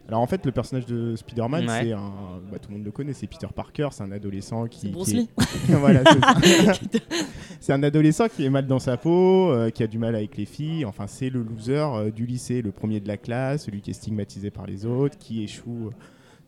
Alors 0.10 0.22
en 0.22 0.28
fait 0.28 0.44
le 0.46 0.52
personnage 0.52 0.86
de 0.88 1.16
Spider-Man 1.16 1.66
Ouais. 1.70 1.84
c'est 1.84 1.92
un, 1.94 2.12
bah, 2.52 2.58
tout 2.60 2.70
le 2.72 2.76
monde 2.78 2.86
le 2.86 2.92
connaît, 2.92 3.14
c'est 3.14 3.28
Peter 3.28 3.48
Parker, 3.56 3.88
c'est 3.92 4.04
un 4.04 4.12
adolescent 4.12 4.66
qui, 4.68 4.80
C'est 4.82 4.88
Bruce 4.90 5.10
qui 5.12 5.20
est- 5.20 5.30
voilà, 5.76 6.02
c'est 7.60 7.74
un 7.74 7.84
adolescent 7.84 8.28
qui 8.28 8.46
est 8.46 8.50
mal 8.50 8.66
dans 8.68 8.80
sa 8.80 8.98
peau, 8.98 9.52
euh, 9.52 9.70
qui 9.70 9.84
a 9.84 9.88
du 9.88 9.98
mal 9.98 10.16
avec 10.16 10.38
les 10.38 10.46
filles. 10.46 10.86
Enfin, 10.86 11.08
c'est 11.08 11.30
le 11.30 11.44
loser 11.44 11.76
euh, 11.78 12.12
du 12.12 12.26
lycée, 12.26 12.62
le 12.62 12.72
premier 12.72 13.00
de 13.00 13.08
la 13.08 13.18
classe, 13.18 13.66
celui 13.66 13.82
qui 13.82 13.92
est 13.92 13.94
stigmatisé 13.94 14.50
par 14.52 14.66
les 14.66 14.86
autres, 14.86 15.18
qui 15.18 15.44
échoue 15.44 15.88
euh, 15.88 15.92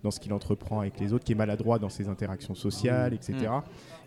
dans 0.03 0.11
ce 0.11 0.19
qu'il 0.19 0.33
entreprend 0.33 0.79
avec 0.79 0.99
les 0.99 1.13
autres, 1.13 1.23
qui 1.23 1.33
est 1.33 1.35
maladroit 1.35 1.77
dans 1.77 1.89
ses 1.89 2.07
interactions 2.09 2.55
sociales, 2.55 3.13
etc. 3.13 3.35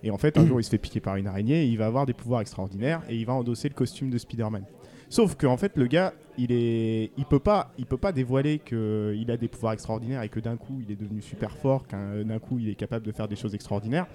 Et 0.03 0.11
en 0.11 0.19
fait, 0.19 0.37
un 0.37 0.45
jour, 0.47 0.61
il 0.61 0.65
se 0.65 0.71
fait 0.71 0.79
piquer 0.79 1.01
par 1.01 1.17
une 1.17 1.27
araignée, 1.29 1.63
et 1.65 1.67
il 1.69 1.79
va 1.79 1.87
avoir 1.87 2.05
des 2.07 2.13
pouvoirs 2.15 2.41
extraordinaires 2.41 3.03
et 3.09 3.15
il 3.17 3.25
va 3.25 3.35
endosser 3.35 3.69
le 3.69 3.75
costume 3.75 4.11
de 4.11 4.19
Spider-Man. 4.19 4.65
Sauf 5.09 5.35
qu'en 5.37 5.57
fait, 5.57 5.73
le 5.77 5.87
gars, 5.87 6.13
il 6.39 6.51
est, 6.53 7.11
il 7.17 7.25
peut 7.25 7.39
pas, 7.39 7.73
il 7.79 7.87
peut 7.87 7.97
pas 7.97 8.13
dévoiler 8.13 8.59
qu'il 8.59 9.31
a 9.31 9.37
des 9.37 9.49
pouvoirs 9.49 9.73
extraordinaires 9.75 10.23
et 10.23 10.29
que 10.29 10.41
d'un 10.41 10.57
coup, 10.57 10.81
il 10.85 10.91
est 10.93 10.97
devenu 11.01 11.23
super 11.23 11.57
fort, 11.57 11.87
qu'un 11.87 12.23
d'un 12.25 12.39
coup, 12.39 12.59
il 12.59 12.69
est 12.69 12.75
capable 12.75 13.07
de 13.07 13.13
faire 13.13 13.29
des 13.29 13.37
choses 13.37 13.55
extraordinaires. 13.55 14.07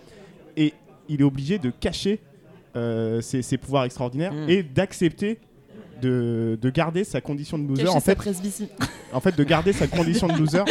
Et 0.57 0.73
il 1.07 1.21
est 1.21 1.23
obligé 1.23 1.57
de 1.59 1.69
cacher 1.69 2.19
euh, 2.75 3.21
ses, 3.21 3.41
ses 3.41 3.57
pouvoirs 3.57 3.85
extraordinaires 3.85 4.33
Mm. 4.33 4.49
et 4.49 4.63
d'accepter 4.63 5.39
de, 6.01 6.57
de 6.61 6.69
garder 6.69 7.03
sa 7.03 7.19
condition 7.21 7.57
de 7.57 7.67
loser. 7.67 7.83
Cacher 7.83 7.95
En 7.95 7.99
fait, 7.99 8.17
en 9.13 9.19
fait, 9.19 9.35
de 9.37 9.43
garder 9.43 9.73
sa 9.73 9.87
condition 9.87 10.27
de 10.27 10.33
loser. 10.37 10.61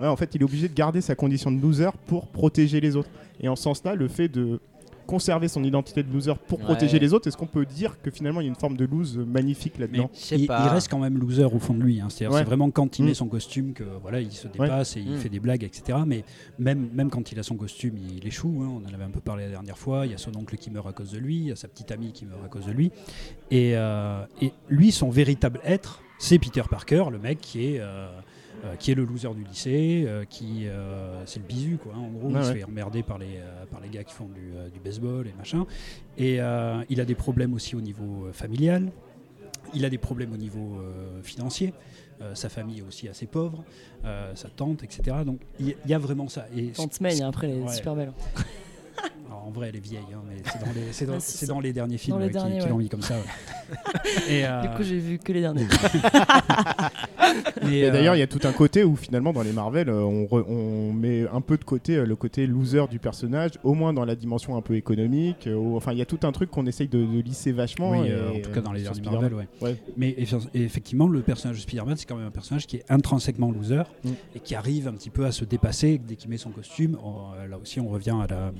Ouais, 0.00 0.06
en 0.06 0.16
fait, 0.16 0.34
il 0.34 0.40
est 0.40 0.44
obligé 0.44 0.68
de 0.68 0.74
garder 0.74 1.00
sa 1.00 1.14
condition 1.14 1.50
de 1.50 1.60
loser 1.60 1.88
pour 2.06 2.28
protéger 2.28 2.80
les 2.80 2.96
autres. 2.96 3.08
Et 3.40 3.48
en 3.48 3.56
ce 3.56 3.62
sens-là, 3.64 3.94
le 3.94 4.08
fait 4.08 4.28
de 4.28 4.60
conserver 5.08 5.48
son 5.48 5.64
identité 5.64 6.02
de 6.04 6.12
loser 6.12 6.34
pour 6.46 6.58
Ouais. 6.60 6.64
protéger 6.66 6.98
les 6.98 7.12
autres, 7.14 7.26
est-ce 7.26 7.36
qu'on 7.36 7.46
peut 7.46 7.64
dire 7.64 8.00
que 8.02 8.10
finalement 8.10 8.40
il 8.42 8.44
y 8.44 8.46
a 8.46 8.50
une 8.50 8.54
forme 8.60 8.76
de 8.76 8.84
lose 8.84 9.16
magnifique 9.18 9.78
là-dedans 9.78 10.10
Il, 10.30 10.46
reste 10.50 10.88
quand 10.90 10.98
même 10.98 11.18
loser 11.18 11.44
au 11.44 11.58
fond 11.58 11.72
de 11.74 11.82
lui. 11.82 12.00
hein. 12.00 12.04
Ouais. 12.04 12.10
c'est 12.10 12.26
vraiment 12.26 12.70
quand 12.70 12.98
il 12.98 13.02
Mm. 13.02 13.08
met 13.08 13.14
son 13.14 13.26
costume 13.26 13.72
que 13.72 13.84
voilà, 14.02 14.20
il 14.20 14.30
se 14.30 14.46
dépasse 14.48 14.96
et 14.96 15.00
il 15.00 15.12
Mm. 15.14 15.16
fait 15.18 15.28
des 15.30 15.40
blagues, 15.40 15.64
etc. 15.64 15.98
Mais 16.06 16.24
même, 16.58 16.90
même 16.92 17.08
quand 17.10 17.32
il 17.32 17.38
a 17.38 17.42
son 17.42 17.56
costume, 17.56 17.94
il 17.96 18.26
échoue. 18.26 18.62
hein. 18.62 18.68
On 18.84 18.88
en 18.88 18.94
avait 18.94 19.04
un 19.04 19.10
peu 19.10 19.20
parlé 19.20 19.44
la 19.44 19.50
dernière 19.50 19.78
fois. 19.78 20.04
Il 20.04 20.12
y 20.12 20.14
a 20.14 20.18
son 20.18 20.36
oncle 20.36 20.56
qui 20.58 20.70
meurt 20.70 20.86
à 20.86 20.92
cause 20.92 21.10
de 21.12 21.18
lui, 21.18 21.36
il 21.36 21.46
y 21.48 21.52
a 21.52 21.56
sa 21.56 21.68
petite 21.68 21.90
amie 21.90 22.12
qui 22.12 22.26
meurt 22.26 22.44
à 22.44 22.48
cause 22.48 22.66
de 22.66 22.72
lui. 22.72 22.92
Et, 23.50 23.72
euh, 23.76 24.24
et 24.42 24.52
lui, 24.68 24.92
son 24.92 25.08
véritable 25.10 25.60
être, 25.64 26.02
c'est 26.18 26.38
Peter 26.38 26.62
Parker, 26.70 27.04
le 27.10 27.18
mec 27.18 27.40
qui 27.40 27.64
est, 27.66 27.78
euh, 27.80 28.08
euh, 28.64 28.74
qui 28.76 28.90
est 28.90 28.94
le 28.94 29.04
loser 29.04 29.28
du 29.34 29.44
lycée, 29.44 30.04
euh, 30.06 30.24
qui 30.24 30.66
euh, 30.66 31.24
c'est 31.26 31.38
le 31.40 31.46
bisu 31.46 31.78
quoi. 31.78 31.92
hein. 31.94 32.00
En 32.00 32.08
gros, 32.10 32.28
Ouais, 32.28 32.40
il 32.40 32.44
se 32.44 32.50
ouais. 32.50 32.58
fait 32.58 32.64
emmerder 32.64 33.02
par 33.02 33.18
les 33.18 33.36
euh, 33.36 33.64
par 33.70 33.80
les 33.80 33.88
gars 33.88 34.04
qui 34.04 34.14
font 34.14 34.26
du, 34.26 34.52
euh, 34.56 34.68
du 34.68 34.80
baseball 34.80 35.26
et 35.26 35.32
machin. 35.36 35.66
Et 36.16 36.40
euh, 36.40 36.82
il 36.88 37.00
a 37.00 37.04
des 37.04 37.14
problèmes 37.14 37.54
aussi 37.54 37.76
au 37.76 37.80
niveau 37.80 38.26
euh, 38.26 38.32
familial. 38.32 38.90
Il 39.74 39.84
a 39.84 39.90
des 39.90 39.98
problèmes 39.98 40.32
au 40.32 40.36
niveau 40.36 40.80
euh, 40.80 41.22
financier. 41.22 41.72
Euh, 42.20 42.34
sa 42.34 42.48
famille 42.48 42.78
est 42.80 42.82
aussi 42.82 43.06
assez 43.08 43.26
pauvre, 43.26 43.62
euh, 44.04 44.34
sa 44.34 44.48
tante, 44.48 44.82
etc. 44.82 45.18
Donc 45.24 45.40
il 45.60 45.76
y, 45.86 45.94
a 45.94 45.98
vraiment 45.98 46.26
ça. 46.28 46.46
Et 46.56 46.68
Tante 46.72 47.00
May, 47.00 47.22
hein, 47.22 47.28
après, 47.28 47.48
elle 47.48 47.58
est 47.58 47.62
Ouais. 47.62 47.72
super 47.72 47.94
belle. 47.94 48.12
alors, 49.38 49.48
en 49.48 49.50
vrai, 49.50 49.68
elle 49.68 49.76
est 49.76 49.80
vieille, 49.80 50.00
hein, 50.14 50.20
mais 50.28 50.36
c'est 50.44 50.58
dans 50.60 50.72
les, 50.72 50.92
c'est 50.92 51.06
dans, 51.06 51.14
Ah, 51.18 51.46
dans 51.46 51.60
les 51.60 51.72
derniers 51.72 51.98
films 51.98 52.18
les 52.18 52.24
euh, 52.24 52.28
qui- 52.28 52.32
derniers, 52.34 52.58
qui, 52.58 52.68
l'ont 52.68 52.76
mis 52.78 52.88
comme 52.88 53.02
ça. 53.02 53.14
ouais. 53.16 53.76
et, 54.28 54.44
euh, 54.46 54.62
Du 54.62 54.68
coup, 54.76 54.82
j'ai 54.82 54.98
vu 54.98 55.18
que 55.18 55.32
les 55.32 55.40
derniers. 55.40 55.66
Et 57.70 57.84
euh, 57.84 57.90
d'ailleurs, 57.90 58.16
il 58.16 58.20
y 58.20 58.22
a 58.22 58.26
tout 58.26 58.40
un 58.44 58.52
côté 58.52 58.84
où 58.84 58.96
finalement 58.96 59.32
dans 59.32 59.42
les 59.42 59.52
Marvel, 59.52 59.88
euh, 59.90 60.00
on, 60.02 60.24
re- 60.24 60.44
on 60.48 60.92
met 60.92 61.26
un 61.28 61.40
peu 61.42 61.58
de 61.58 61.64
côté 61.64 61.96
euh, 61.96 62.06
le 62.06 62.16
côté 62.16 62.46
loser 62.46 62.84
du 62.90 62.98
personnage, 62.98 63.52
au 63.64 63.74
moins 63.74 63.92
dans 63.92 64.04
la 64.06 64.14
dimension 64.16 64.56
un 64.56 64.62
peu 64.62 64.76
économique. 64.76 65.46
euh, 65.46 65.54
où- 65.54 65.76
enfin, 65.76 65.92
il 65.92 65.98
y 65.98 66.02
a 66.02 66.06
tout 66.06 66.20
un 66.22 66.32
truc 66.32 66.50
qu'on 66.50 66.64
essaye 66.66 66.88
de, 66.88 66.98
de 67.04 67.20
lisser 67.20 67.52
vachement. 67.52 67.90
Oui, 67.90 68.06
et, 68.08 68.12
euh, 68.12 68.30
en 68.30 68.40
tout 68.40 68.50
cas 68.50 68.60
dans 68.62 68.72
les 68.72 68.82
derniers 68.82 68.94
Spider-Man. 69.00 69.20
Marvel, 69.30 69.34
ouais. 69.34 69.48
Ouais. 69.60 69.76
Mais 69.96 70.16
effectivement, 70.54 71.06
le 71.08 71.20
personnage 71.20 71.56
de 71.56 71.62
Spider-Man, 71.62 71.96
c'est 71.98 72.06
quand 72.06 72.16
même 72.16 72.26
un 72.28 72.30
personnage 72.30 72.66
qui 72.66 72.76
est 72.76 72.84
intrinsèquement 72.88 73.50
loser 73.50 73.82
Mm. 74.04 74.10
et 74.36 74.40
qui 74.40 74.54
arrive 74.54 74.88
un 74.88 74.92
petit 74.92 75.10
peu 75.10 75.26
à 75.26 75.32
se 75.32 75.44
dépasser 75.44 75.98
dès 75.98 76.16
qu'il 76.16 76.30
met 76.30 76.38
son 76.38 76.50
costume. 76.50 76.96
On- 77.04 77.34
euh, 77.38 77.46
là 77.48 77.58
aussi, 77.58 77.80
on 77.80 77.88
revient 77.88 78.16
à 78.22 78.26
la, 78.26 78.52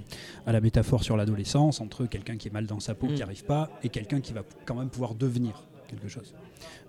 à 0.47 0.53
la 0.53 0.61
métaphore 0.69 1.03
sur 1.03 1.17
l'adolescence 1.17 1.81
entre 1.81 2.05
quelqu'un 2.05 2.37
qui 2.37 2.49
est 2.49 2.51
mal 2.51 2.67
dans 2.67 2.79
sa 2.81 2.95
peau, 2.95 3.07
Mm. 3.07 3.11
qui 3.11 3.15
n'y 3.17 3.23
arrive 3.23 3.45
pas, 3.45 3.71
et 3.83 3.89
quelqu'un 3.89 4.21
qui 4.21 4.33
va 4.35 4.43
quand 4.67 4.75
même 4.75 4.91
pouvoir 4.91 5.15
devenir 5.15 5.63
quelque 5.89 6.09
chose. 6.09 6.35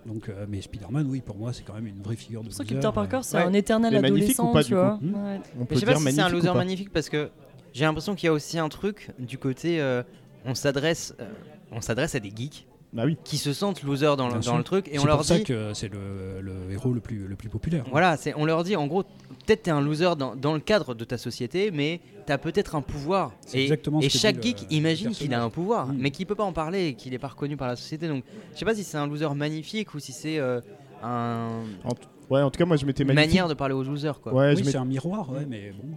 Donc, 0.04 0.28
euh, 0.28 0.44
mais 0.48 0.60
Spider-Man, 0.60 1.06
oui, 1.08 1.20
pour 1.22 1.36
moi, 1.36 1.52
c'est 1.54 1.62
quand 1.62 1.72
même 1.72 1.86
une 1.86 2.02
vraie 2.02 2.16
figure 2.16 2.42
de 2.44 2.50
C'est 2.50 2.62
loser. 2.64 2.74
Peter 2.74 2.90
Parker, 2.94 3.20
c'est 3.22 3.38
Ouais. 3.38 3.44
un 3.44 3.52
éternel 3.54 3.96
adolescent, 3.96 4.52
pas, 4.52 4.62
tu 4.62 4.74
vois. 4.74 4.98
Hmm 5.00 5.14
Ouais. 5.14 5.40
On 5.56 5.60
Mais 5.60 5.66
peut 5.66 5.74
je 5.76 5.80
sais 5.80 5.86
pas 5.86 5.94
si 5.96 6.12
c'est 6.12 6.20
un 6.20 6.28
loser 6.28 6.52
magnifique 6.54 6.92
parce 6.92 7.08
que 7.08 7.30
j'ai 7.72 7.84
l'impression 7.86 8.14
qu'il 8.14 8.26
y 8.26 8.28
a 8.28 8.32
aussi 8.34 8.58
un 8.58 8.68
truc 8.68 9.10
du 9.18 9.38
côté 9.38 9.80
euh, 9.80 10.02
on 10.44 10.54
s'adresse 10.54 11.14
euh, 11.20 11.24
on 11.72 11.80
s'adresse 11.80 12.14
à 12.14 12.20
des 12.20 12.32
geeks 12.34 12.66
Bah 12.92 13.02
oui. 13.06 13.16
qui 13.22 13.38
se 13.38 13.52
sentent 13.52 13.82
losers 13.84 14.16
dans, 14.16 14.28
le, 14.28 14.40
dans 14.40 14.62
truc 14.64 14.88
et 14.88 14.92
C'est 14.94 14.98
on 14.98 15.04
leur 15.04 15.18
pour 15.18 15.24
ça 15.24 15.38
dit 15.38 15.44
que 15.44 15.72
c'est 15.74 15.88
le, 15.92 16.40
le 16.40 16.72
héros 16.72 16.92
le 16.92 17.00
plus, 17.00 17.28
le 17.28 17.36
plus 17.36 17.48
populaire. 17.48 17.84
voilà 17.90 18.16
c'est 18.16 18.34
on 18.36 18.44
leur 18.44 18.64
dit 18.64 18.74
en 18.74 18.86
gros 18.88 19.04
peut-être 19.04 19.62
t'es 19.62 19.70
un 19.70 19.80
loser 19.80 20.16
dans, 20.18 20.34
dans 20.34 20.54
le 20.54 20.60
cadre 20.60 20.94
de 20.94 21.04
ta 21.04 21.16
société 21.16 21.70
mais 21.70 22.00
t'as 22.26 22.36
peut-être 22.36 22.74
un 22.74 22.82
pouvoir 22.82 23.32
C'est 23.46 23.58
et, 23.58 23.62
exactement 23.62 24.00
et 24.00 24.08
que 24.08 24.12
dit 24.12 24.18
chaque 24.18 24.42
geek 24.42 24.62
le 24.70 24.76
imagine 24.76 25.10
qu'il 25.12 25.32
a 25.34 25.42
un 25.42 25.50
pouvoir 25.50 25.86
Mm. 25.86 25.96
mais 26.00 26.10
qu'il 26.10 26.26
peut 26.26 26.34
pas 26.34 26.42
en 26.44 26.52
parler 26.52 26.88
et 26.88 26.94
qu'il 26.94 27.14
est 27.14 27.18
pas 27.18 27.28
reconnu 27.28 27.56
par 27.56 27.68
la 27.68 27.76
société 27.76 28.08
donc 28.08 28.24
je 28.54 28.58
sais 28.58 28.64
pas 28.64 28.74
si 28.74 28.82
c'est 28.82 28.96
un 28.98 29.06
loser 29.06 29.32
magnifique 29.36 29.94
ou 29.94 30.00
si 30.00 30.12
c'est 30.12 30.38
euh, 30.38 30.60
un 31.02 31.62
Ouais, 32.28 32.42
en 32.42 32.50
tout 32.50 32.58
cas, 32.58 32.64
moi 32.64 32.76
je 32.76 32.86
m'étais 32.86 33.02
magnifique. 33.04 33.28
manière 33.30 33.48
de 33.48 33.54
parler 33.54 33.74
aux 33.74 33.82
losers 33.82 34.20
quoi 34.20 34.32
Ouais, 34.32 34.54
Oui, 34.54 34.62
c'est 34.64 34.76
un 34.76 34.84
miroir, 34.84 35.30
ouais, 35.32 35.46
mais 35.48 35.72
bon. 35.72 35.88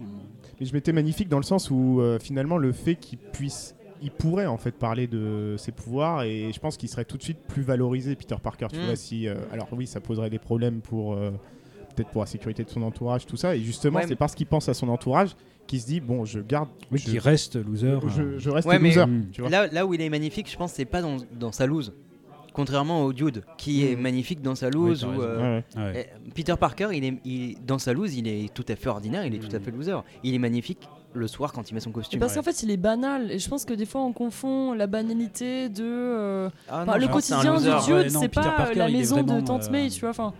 Mais 0.58 0.66
je 0.66 0.72
m'étais 0.74 0.92
magnifique 0.92 1.28
dans 1.28 1.36
le 1.36 1.44
sens 1.44 1.70
où 1.70 2.00
euh, 2.00 2.18
finalement 2.18 2.56
le 2.58 2.72
fait 2.72 2.96
qu'il 2.96 3.18
puisse, 3.18 3.76
il 4.04 4.10
pourrait 4.12 4.46
en 4.46 4.58
fait 4.58 4.70
parler 4.72 5.06
de 5.08 5.56
ses 5.58 5.72
pouvoirs 5.72 6.22
et 6.22 6.52
je 6.52 6.60
pense 6.60 6.76
qu'il 6.76 6.88
serait 6.88 7.04
tout 7.04 7.16
de 7.16 7.22
suite 7.22 7.38
plus 7.48 7.62
valorisé 7.62 8.14
Peter 8.14 8.36
Parker. 8.42 8.66
Tu 8.70 8.78
Mm. 8.78 8.84
vois 8.84 8.96
si, 8.96 9.26
euh, 9.26 9.34
alors 9.50 9.66
oui, 9.72 9.86
ça 9.86 10.00
poserait 10.00 10.30
des 10.30 10.38
problèmes 10.38 10.80
pour 10.80 11.14
euh, 11.14 11.30
peut-être 11.96 12.10
pour 12.10 12.20
la 12.22 12.26
sécurité 12.26 12.62
de 12.64 12.70
son 12.70 12.82
entourage, 12.82 13.24
tout 13.26 13.36
ça. 13.36 13.56
Et 13.56 13.60
justement, 13.60 13.98
Ouais, 14.00 14.06
c'est 14.06 14.16
parce 14.16 14.34
qu'il 14.34 14.46
pense 14.46 14.68
à 14.68 14.74
son 14.74 14.88
entourage 14.88 15.30
qu'il 15.66 15.80
se 15.80 15.86
dit 15.86 16.00
bon, 16.00 16.24
je 16.24 16.40
garde, 16.40 16.68
Oui, 16.92 16.98
je, 16.98 17.10
qui 17.10 17.18
reste 17.18 17.56
loser. 17.56 17.98
je, 18.08 18.38
je 18.38 18.50
reste 18.50 18.68
Ouais, 18.68 18.78
loser. 18.78 19.06
Mm. 19.06 19.26
Tu 19.32 19.40
vois. 19.40 19.50
Là, 19.50 19.66
là 19.68 19.86
où 19.86 19.94
il 19.94 20.00
est 20.02 20.10
magnifique, 20.10 20.50
je 20.50 20.56
pense, 20.56 20.72
c'est 20.72 20.84
pas 20.84 21.00
dans, 21.02 21.16
dans 21.38 21.52
sa 21.52 21.64
loose. 21.66 21.92
Contrairement 22.52 23.02
au 23.04 23.12
Dude, 23.12 23.42
qui 23.58 23.84
est 23.84 23.96
Mhm. 23.96 24.02
magnifique 24.02 24.40
dans 24.42 24.54
sa 24.54 24.70
loose. 24.70 25.00
t'as 25.00 25.06
ou, 25.08 25.22
euh, 25.22 25.58
Ouais, 25.58 25.64
ouais. 25.76 25.82
ouais. 25.92 26.08
eh, 26.26 26.30
Peter 26.30 26.54
Parker, 26.58 26.88
il 26.92 27.04
est, 27.04 27.14
il- 27.24 27.56
dans 27.66 27.78
sa 27.80 27.92
loose, 27.92 28.14
il 28.16 28.28
est 28.28 28.52
tout 28.54 28.64
à 28.68 28.76
fait 28.76 28.88
ordinaire, 28.88 29.26
il 29.26 29.34
est 29.34 29.38
tout 29.38 29.54
à 29.56 29.58
fait 29.58 29.72
loser. 29.72 29.96
Il 30.22 30.34
est 30.34 30.38
magnifique 30.38 30.88
le 31.14 31.28
soir 31.28 31.52
quand 31.52 31.70
il 31.70 31.74
met 31.74 31.80
son 31.80 31.90
costume. 31.92 32.20
parce 32.20 32.34
qu'en 32.34 32.42
fait, 32.42 32.62
il 32.62 32.70
est 32.70 32.76
banal. 32.76 33.30
Et 33.30 33.38
je 33.38 33.48
pense 33.48 33.64
que 33.64 33.72
des 33.74 33.86
fois, 33.86 34.02
on 34.02 34.12
confond 34.12 34.74
la 34.74 34.86
banalité 34.86 35.68
de. 35.68 35.84
euh, 35.84 36.50
Ah, 36.68 36.84
non, 36.84 36.94
le 36.96 37.08
quotidien 37.08 37.40
du 37.60 37.92
Ouais, 37.92 38.10
non, 38.10 38.20
c'est 38.20 38.28
pas 38.28 38.42
Parker, 38.42 38.74
la 38.74 38.88
maison 38.88 39.16
vraiment, 39.22 39.40
de 39.40 39.46
Tante 39.46 39.64
euh, 39.64 39.70
May, 39.70 39.88
tu 39.88 40.00
vois. 40.00 40.10
Enfin, 40.10 40.32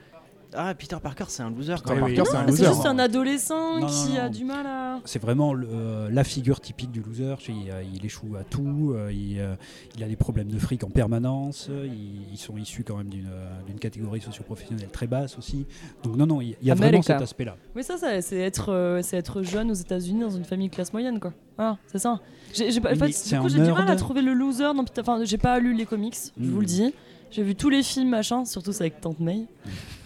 Ah, 0.57 0.75
Peter 0.75 0.97
Parker, 1.03 1.25
c'est 1.29 1.43
un 1.43 1.51
loser 1.51 1.75
Peter 1.75 1.85
quand 1.85 1.95
même. 2.07 2.15
C'est 2.15 2.21
un 2.21 2.25
c'est 2.25 2.47
loser. 2.51 2.67
juste 2.67 2.87
un 2.87 2.99
adolescent 2.99 3.75
Non, 3.81 3.81
non, 3.81 3.87
qui 3.87 4.17
a 4.19 4.25
non. 4.25 4.31
du 4.31 4.45
mal 4.45 4.67
à. 4.67 5.01
C'est 5.05 5.21
vraiment 5.21 5.53
le- 5.55 5.67
euh, 5.71 6.09
la 6.11 6.25
figure 6.25 6.61
typique 6.61 6.91
du 6.91 7.01
loser. 7.01 7.35
Tu 7.39 7.53
sais, 7.53 7.59
Il, 7.59 7.71
euh, 7.71 7.83
il 7.95 8.05
échoue 8.05 8.37
à 8.39 8.45
tout, 8.45 8.93
euh, 8.95 9.11
il, 9.13 9.39
euh, 9.41 9.55
il 9.97 10.03
a 10.05 10.09
des 10.09 10.17
problèmes 10.17 10.49
de 10.49 10.59
fric 10.59 10.85
en 10.85 10.91
permanence, 10.91 11.69
euh, 11.71 11.87
ils, 11.87 12.33
ils 12.33 12.37
sont 12.39 12.57
issus 12.57 12.85
quand 12.85 12.97
même 12.97 13.09
d'une 13.09 13.27
euh, 13.27 13.49
d'une 13.67 13.79
catégorie 13.79 14.21
socio-professionnelle 14.21 14.89
très 14.93 15.07
basse 15.07 15.37
aussi. 15.39 15.67
Donc 16.03 16.17
non, 16.17 16.27
non, 16.27 16.41
il 16.41 16.57
il 16.63 16.69
y 16.69 16.71
a 16.71 16.75
vraiment 16.75 16.89
America. 16.91 17.15
cet 17.15 17.23
aspect-là. 17.23 17.57
Oui, 17.75 17.83
ça, 17.83 17.99
ça 17.99 18.21
c'est 18.23 18.39
être, 18.39 18.73
euh, 18.73 19.01
c'est 19.03 19.17
être 19.17 19.43
jeune 19.43 19.71
aux 19.71 19.75
États-Unis 19.75 20.21
dans 20.21 20.31
une 20.31 20.45
famille 20.45 20.71
classe 20.71 20.93
moyenne, 20.93 21.19
quoi. 21.21 21.33
Voilà, 21.57 21.79
c'est 21.87 21.99
ça. 21.99 22.21
J'ai, 22.53 22.71
j'ai 22.71 22.81
pas- 22.81 22.91
en 22.91 22.93
Oui, 22.93 22.99
fait, 22.99 23.07
mais 23.07 23.31
du 23.31 23.39
coup, 23.41 23.45
un 23.45 23.49
j'ai 23.49 23.65
du 23.65 23.73
mal 23.73 23.89
à 23.89 23.97
trouver 23.97 24.23
le 24.23 24.33
loser 24.33 24.65
dans 24.75 24.85
Peter. 24.85 25.01
Enfin, 25.01 25.25
j'ai 25.25 25.39
pas 25.39 25.59
lu 25.59 25.75
les 25.75 25.87
comics, 25.87 26.17
je 26.39 26.45
Mm. 26.45 26.51
vous 26.51 26.61
le 26.61 26.67
dis. 26.67 26.95
J'ai 27.35 27.43
vu 27.43 27.55
tous 27.57 27.69
les 27.69 27.83
films, 27.83 28.11
machin, 28.11 28.45
surtout 28.45 28.71
c'est 28.73 28.83
avec 28.85 29.01
Tante 29.01 29.19
May 29.19 29.47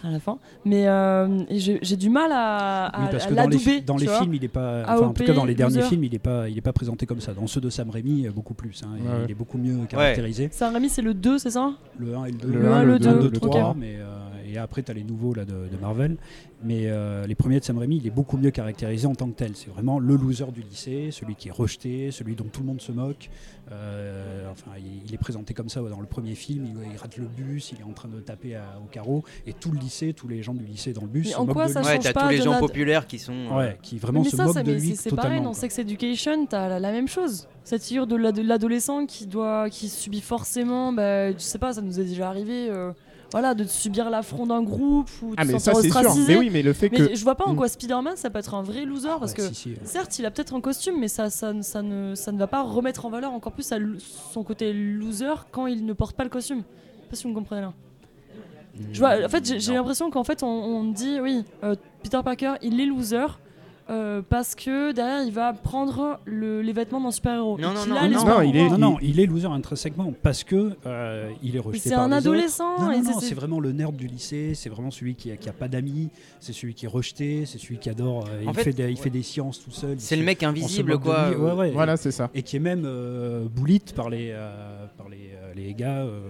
à 0.03 0.11
la 0.11 0.19
fin. 0.19 0.39
Mais 0.65 0.89
euh, 0.89 1.27
j'ai, 1.51 1.97
du 1.97 2.09
mal 2.09 2.31
à, 2.33 2.87
à, 2.87 3.01
Oui, 3.03 3.09
parce 3.11 3.25
à 3.25 3.29
que 3.29 3.35
dans 3.35 3.49
les, 3.49 3.81
dans 3.83 3.97
les 3.99 4.07
films, 4.07 4.35
il 4.35 4.45
est 4.45 4.49
pas. 4.49 4.83
enfin, 4.85 5.07
en 5.09 5.13
tout 5.13 5.25
cas, 5.25 5.33
dans 5.35 5.45
les 5.45 5.55
derniers 5.55 5.83
films, 5.83 6.05
il 6.05 6.15
est 6.15 6.19
pas, 6.19 6.49
il 6.49 6.57
est 6.57 6.63
pas 6.63 6.73
présenté 6.73 7.05
comme 7.05 7.21
ça. 7.21 7.35
Dans 7.35 7.47
ceux 7.47 7.61
de 7.61 7.69
Sam 7.69 7.91
Raimi, 7.91 8.27
euh, 8.27 8.31
beaucoup 8.31 8.55
plus. 8.55 8.81
hein. 8.85 8.91
Il- 8.99 9.09
Ouais. 9.09 9.25
Il 9.27 9.31
est 9.31 9.35
beaucoup 9.35 9.59
mieux 9.59 9.77
caractérisé. 9.89 10.49
Sam 10.53 10.73
Raimi, 10.73 10.89
c'est 10.89 11.03
le 11.03 11.13
2, 11.15 11.39
c'est 11.39 11.51
ça? 11.51 11.73
Le 11.99 12.17
1 12.17 12.25
et 12.27 12.33
le 12.33 12.39
2. 12.39 12.49
Le 12.49 12.73
un, 12.73 12.83
le 12.83 12.99
deux, 12.99 13.15
le 13.15 13.23
le 13.25 13.31
3, 13.33 13.51
trois. 13.51 13.75
mais 13.79 13.97
euh, 13.99 14.05
et 14.49 14.59
après 14.59 14.83
tu 14.83 14.91
as 14.91 14.95
les 14.95 15.05
nouveaux 15.05 15.35
là, 15.35 15.45
de, 15.45 15.53
de 15.69 15.77
Marvel. 15.81 16.17
Mais 16.65 16.83
euh, 16.87 17.27
les 17.27 17.35
premiers 17.37 17.61
de 17.61 17.65
Sam 17.65 17.79
Raimi, 17.79 17.99
il 17.99 18.07
est 18.07 18.11
beaucoup 18.11 18.37
mieux 18.37 18.51
caractérisé 18.51 19.07
en 19.07 19.15
tant 19.15 19.29
que 19.29 19.37
tel. 19.37 19.53
C'est 19.55 19.71
vraiment 19.71 19.99
le 20.01 20.17
loser 20.17 20.51
du 20.53 20.63
lycée, 20.63 21.11
celui 21.13 21.37
qui 21.37 21.49
est 21.49 21.53
rejeté, 21.53 22.11
celui 22.11 22.35
dont 22.35 22.47
tout 22.51 22.61
le 22.63 22.67
monde 22.67 22.81
se 22.81 22.91
moque. 22.91 23.31
Euh, 23.71 24.51
enfin, 24.51 24.73
il, 24.79 25.07
il 25.07 25.15
est 25.15 25.19
présenté 25.19 25.55
comme 25.55 25.69
ça 25.69 25.81
dans 25.83 26.01
le 26.01 26.07
premier 26.07 26.35
film. 26.35 26.65
Il, 26.67 26.91
il 26.93 26.97
rate 26.97 27.17
le 27.17 27.27
bus, 27.27 27.73
il 27.73 27.81
est 27.81 27.85
en 27.85 27.93
train 27.93 28.09
de 28.09 28.19
taper 28.21 28.57
à- 28.57 28.79
au 28.83 28.87
carreau, 28.89 29.25
et 29.47 29.53
tout 29.53 29.71
le 29.71 29.79
lycée, 29.79 30.13
tous 30.15 30.27
les 30.29 30.43
gens 30.43 30.55
du 30.55 30.65
lycée 30.65 30.93
dans 30.93 31.03
le 31.03 31.09
bus 31.09 31.27
Mais 31.27 31.33
se 31.33 31.37
en 31.37 31.45
moquent 31.45 31.53
quoi 31.55 31.67
de 31.67 31.73
ça 31.73 31.81
lui. 31.83 31.87
Ouais, 31.89 31.99
t'as 31.99 32.13
tous 32.13 32.29
les 32.29 32.39
gens 32.39 32.59
populaires 32.59 33.07
qui 33.07 33.19
sont. 33.19 33.33
euh, 33.53 33.57
Ouais, 33.59 33.79
qui 33.83 33.99
vraiment 33.99 34.23
mais 34.23 34.31
se 34.31 34.37
ça, 34.37 34.45
moquent 34.45 34.55
ça, 34.55 34.63
de 34.63 34.73
mais 34.73 34.79
lui 34.81 34.97
c'est, 34.97 35.15
pareil 35.15 35.43
dans. 35.43 35.53
Sex 35.53 35.79
Education, 35.79 36.47
t'as 36.47 36.69
la, 36.69 36.81
la 36.81 36.93
même 36.93 37.09
chose. 37.09 37.47
Cette 37.65 37.85
figure 37.85 38.07
de, 38.07 38.17
la- 38.17 38.33
de 38.33 38.43
l'adolescent 38.43 39.07
qui 39.07 39.27
doit, 39.27 39.69
qui 39.71 39.89
subit 39.89 40.21
forcément, 40.23 40.93
bah, 40.93 41.31
je 41.33 41.39
sais 41.39 41.59
pas, 41.59 41.75
ça 41.75 41.83
nous 41.83 42.01
est 42.01 42.05
déjà 42.05 42.29
arrivé, 42.29 42.69
euh, 42.71 42.93
voilà, 43.31 43.55
de 43.55 43.65
subir 43.65 44.09
l'affront 44.09 44.47
d'un 44.47 44.63
groupe 44.63 45.11
ou 45.23 45.31
de 45.31 45.35
Ah 45.37 45.45
mais 45.45 45.59
ça 45.59 45.75
c'est 45.75 45.91
sûr. 45.91 46.15
Mais 46.27 46.37
oui, 46.37 46.49
mais 46.51 46.63
le 46.63 46.73
fait 46.73 46.91
Mais 46.91 46.99
que 46.99 47.15
je 47.15 47.23
vois 47.25 47.35
pas 47.35 47.45
en 47.45 47.53
Mm. 47.53 47.57
quoi 47.57 47.69
Spider-Man 47.69 48.17
ça 48.17 48.31
peut 48.31 48.39
être 48.39 48.55
un 48.55 48.63
vrai 48.63 48.85
loser 48.85 49.09
parce 49.21 49.33
Ouais, 49.33 49.37
que 49.37 49.49
si, 49.49 49.55
si, 49.55 49.77
certes 49.85 50.19
il 50.19 50.25
a 50.27 50.31
peut-être 50.31 50.55
un 50.55 50.61
costume 50.61 50.99
mais 50.99 51.09
ça, 51.09 51.29
ça, 51.29 51.53
ça 51.63 51.83
ne, 51.83 52.15
ça 52.15 52.33
ne 52.33 52.39
va 52.39 52.47
pas 52.47 52.63
remettre 52.63 53.05
en 53.05 53.11
valeur 53.11 53.33
encore 53.33 53.53
plus 53.53 53.71
son 54.33 54.43
côté 54.45 54.73
loser 54.73 55.35
quand 55.51 55.67
il 55.67 55.85
ne 55.85 55.93
porte 55.93 56.17
pas 56.17 56.25
le 56.25 56.31
costume. 56.31 56.63
Je 56.63 57.03
sais 57.03 57.09
pas 57.11 57.17
si 57.17 57.23
vous 57.25 57.31
me 57.31 57.35
comprenez 57.35 57.61
là. 57.61 57.73
Je 58.93 58.99
vois, 58.99 59.25
en 59.25 59.29
fait 59.29 59.45
j'ai, 59.59 59.75
l'impression 59.75 60.09
qu'en 60.11 60.25
fait 60.25 60.43
on, 60.43 60.47
on 60.47 60.85
dit 60.85 61.21
oui 61.21 61.45
euh, 61.65 61.75
Peter 62.03 62.21
Parker 62.25 62.55
il 62.63 62.81
est 62.81 62.87
loser 62.87 63.27
euh, 63.91 64.23
parce 64.29 64.55
que 64.55 64.93
derrière 64.93 65.23
il 65.25 65.33
va 65.33 65.53
prendre 65.53 66.21
le- 66.25 66.61
les 66.63 66.73
vêtements 66.73 67.01
d'un 67.01 67.11
super-héros. 67.11 67.59
Non, 67.59 67.69
non, 67.69 67.87
non, 67.87 67.95
non, 67.95 68.01
super-pouvoirs. 68.19 68.45
il 68.45 68.57
est- 68.57 68.69
Non, 68.71 68.79
non, 68.79 68.97
il 69.01 69.21
est 69.21 69.27
loser 69.27 69.47
intrinsèquement 69.49 70.13
parce 70.23 70.45
que 70.45 70.73
euh, 70.87 71.31
il 71.43 71.51
est 71.51 71.53
Mais 71.55 71.59
rejeté 71.61 71.89
c'est 71.89 71.95
par 71.95 72.05
un 72.05 72.09
les 72.09 72.15
autres. 72.17 72.27
adolescent 72.29 72.79
Non, 72.79 72.87
non, 72.87 73.03
c'est- 73.21 73.31
non, 73.31 73.37
vraiment 73.37 73.61
le 73.61 73.73
nerd 73.73 73.97
du 73.97 74.07
lycée, 74.07 74.53
c'est 74.55 74.69
vraiment 74.69 74.91
celui 74.91 75.15
qui 75.15 75.31
a, 75.31 75.37
qui 75.37 75.49
a 75.49 75.53
pas 75.53 75.69
d'amis, 75.69 76.09
c'est 76.41 76.53
celui 76.53 76.75
qui 76.75 76.85
est 76.85 76.89
rejeté, 76.89 77.47
c'est 77.47 77.59
celui 77.59 77.79
qui 77.79 77.89
adore, 77.91 78.27
euh, 78.29 78.43
il, 78.45 78.55
fait, 78.55 78.65
fait 78.65 78.73
des, 78.73 78.91
il 78.91 78.97
fait 78.99 79.11
des 79.11 79.23
sciences 79.23 79.63
tout 79.63 79.71
seul. 79.71 79.97
C'est 79.99 80.17
le 80.17 80.25
mec 80.25 80.43
invisible, 80.43 80.99
quoi. 80.99 81.31
ouais, 81.31 81.53
ouais, 81.53 81.71
voilà 81.71 81.97
c'est 81.97 82.11
ça. 82.13 82.31
Et, 82.35 82.43
qui 82.43 82.57
est 82.57 82.61
même 82.61 82.85
euh, 82.85 83.47
bullied 83.49 83.93
par 83.95 84.11
les, 84.11 84.31
euh, 84.33 84.87
par 84.97 85.09
les, 85.09 85.31
euh, 85.35 85.53
les 85.55 85.75
gars 85.75 85.99
euh, 86.03 86.21